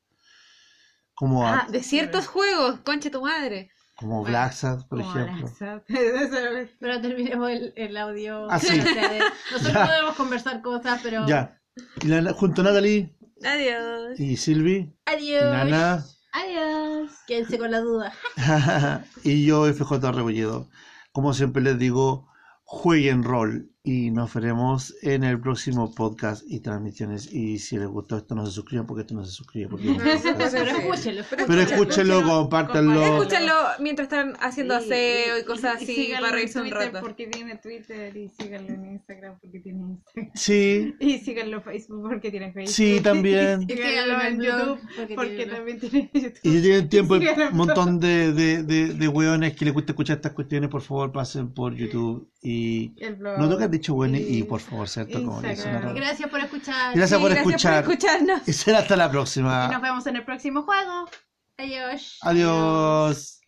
Como, 1.15 1.45
a- 1.47 1.61
Ah, 1.63 1.67
de 1.71 1.83
ciertos 1.83 2.29
juegos, 2.29 2.79
concha 2.85 3.11
tu 3.11 3.21
madre. 3.21 3.71
como 3.97 4.21
bueno, 4.21 4.31
Black 4.31 4.53
Sabbath, 4.53 4.87
por 4.89 5.01
Como 5.03 5.11
ejemplo. 5.19 5.47
Alexa. 5.47 5.85
Pero 6.81 7.01
terminemos 7.01 7.51
el, 7.51 7.73
el 7.77 7.97
audio. 7.97 8.49
Ah, 8.49 8.61
sí. 8.61 8.69
Nosotros 9.53 9.73
Ya. 9.75 9.87
podemos 9.87 10.15
conversar 10.17 10.63
cosas, 10.63 11.01
pero. 11.03 11.27
Ya. 11.27 11.61
Y 12.01 12.07
la- 12.07 12.33
junto 12.33 12.61
a 12.63 12.65
Natalie 12.65 13.17
Adiós. 13.45 14.19
y 14.21 14.37
Silvi, 14.37 14.77
y 14.77 14.95
Adiós. 15.07 15.43
Nana. 15.45 16.05
Adiós. 16.33 17.11
Quédense 17.27 17.59
con 17.59 17.71
la 17.71 17.81
duda. 17.81 18.13
y 19.23 19.45
yo, 19.45 19.67
FJ 19.67 20.13
Rebolledo. 20.13 20.69
Como 21.13 21.35
siempre 21.35 21.63
les 21.63 21.79
digo, 21.79 22.29
jueguen 22.65 23.23
rol 23.23 23.72
y 23.85 24.13
nos 24.13 24.33
veremos 24.33 24.95
en 25.03 25.25
el 25.25 25.41
próximo 25.41 25.93
podcast 25.93 26.45
y 26.47 26.61
transmisiones. 26.61 27.33
Y 27.33 27.59
si 27.59 27.77
les 27.79 27.89
gustó 27.89 28.17
esto, 28.17 28.37
no 28.37 28.47
se 28.47 28.53
suscriban 28.53 28.87
porque 28.87 29.01
esto 29.01 29.15
no 29.15 29.25
se 29.25 29.33
suscribe. 29.33 29.71
Porque. 29.71 29.89
Pero 29.97 30.71
escúchenlo. 30.71 31.25
Pero 31.49 31.61
escúchenlo, 31.61 32.23
compártanlo. 32.23 33.03
Escúchalo 33.19 33.53
mientras 33.81 34.07
están 34.07 34.35
haciendo 34.41 34.75
aseo 34.77 35.39
y 35.41 35.45
cosas 35.45 35.77
así 35.77 35.87
síganlo 35.87 36.27
para 36.29 36.29
en 36.29 36.35
reírse 36.35 36.61
un 36.61 36.71
rato. 36.71 37.01
porque 37.01 37.27
tiene 37.27 37.57
Twitter 37.57 38.17
y 38.17 38.29
síganlo 38.29 38.69
en 38.73 38.85
Instagram 38.93 39.39
porque 39.41 39.59
tiene 39.59 39.81
Instagram. 39.81 40.31
Sí, 40.35 40.95
Y 41.01 41.19
síganlo 41.19 41.57
en 41.57 41.63
Facebook 41.65 42.03
porque 42.09 42.31
tiene 42.31 42.53
Facebook. 42.53 42.73
Sí, 42.75 43.01
también. 43.03 43.63
Y 43.69 43.73
síganlo 43.73 44.23
en 44.23 44.41
YouTube 44.41 44.79
porque 44.97 45.15
porque 45.17 45.37
tiene- 45.37 45.53
también 45.53 45.81
tiene 45.81 46.11
YouTube. 46.15 46.39
y 46.45 46.51
si 46.53 46.63
tienen 46.63 46.89
tiempo, 46.89 47.15
un 47.17 47.57
montón 47.57 47.99
de, 47.99 48.33
de, 48.33 48.63
de, 48.63 48.95
de 48.95 49.09
hueones 49.09 49.57
que 49.57 49.65
les 49.65 49.75
gusta 49.75 49.91
escuchar 49.93 50.17
estas 50.19 50.33
cuestiones, 50.33 50.71
por 50.71 50.83
favor, 50.83 51.11
pasen 51.11 51.53
por 51.53 51.75
YouTube. 51.75 52.29
Y 52.45 52.95
El 53.03 53.15
blog. 53.17 53.39
no 53.39 53.49
toca 53.49 53.69
dicho 53.73 53.95
bueno 53.95 54.17
y 54.19 54.45
por 54.45 54.61
favor, 54.61 54.89
¿cierto? 54.89 55.19
Como 55.25 55.41
dice 55.43 55.53
Instagram. 55.55 55.83
una. 55.83 55.93
Gracias 55.95 56.31
por 56.31 56.41
escuchar. 56.41 56.95
Gracias 56.97 57.21
por 57.21 57.33
Sí, 57.33 57.39
escuchar. 57.39 57.85
por 57.85 57.93
escucharnos. 57.93 58.49
Y 58.49 58.53
será 58.53 58.79
hasta 58.79 58.97
la 58.97 59.05
Y 59.05 59.07
nos 59.09 59.13
próxima. 59.13 59.79
vemos 59.81 60.07
en 60.07 60.17
el 60.17 60.25
próximo 60.25 60.63
juego. 60.63 61.09
Adiós. 61.59 62.19
Adiós. 62.23 63.42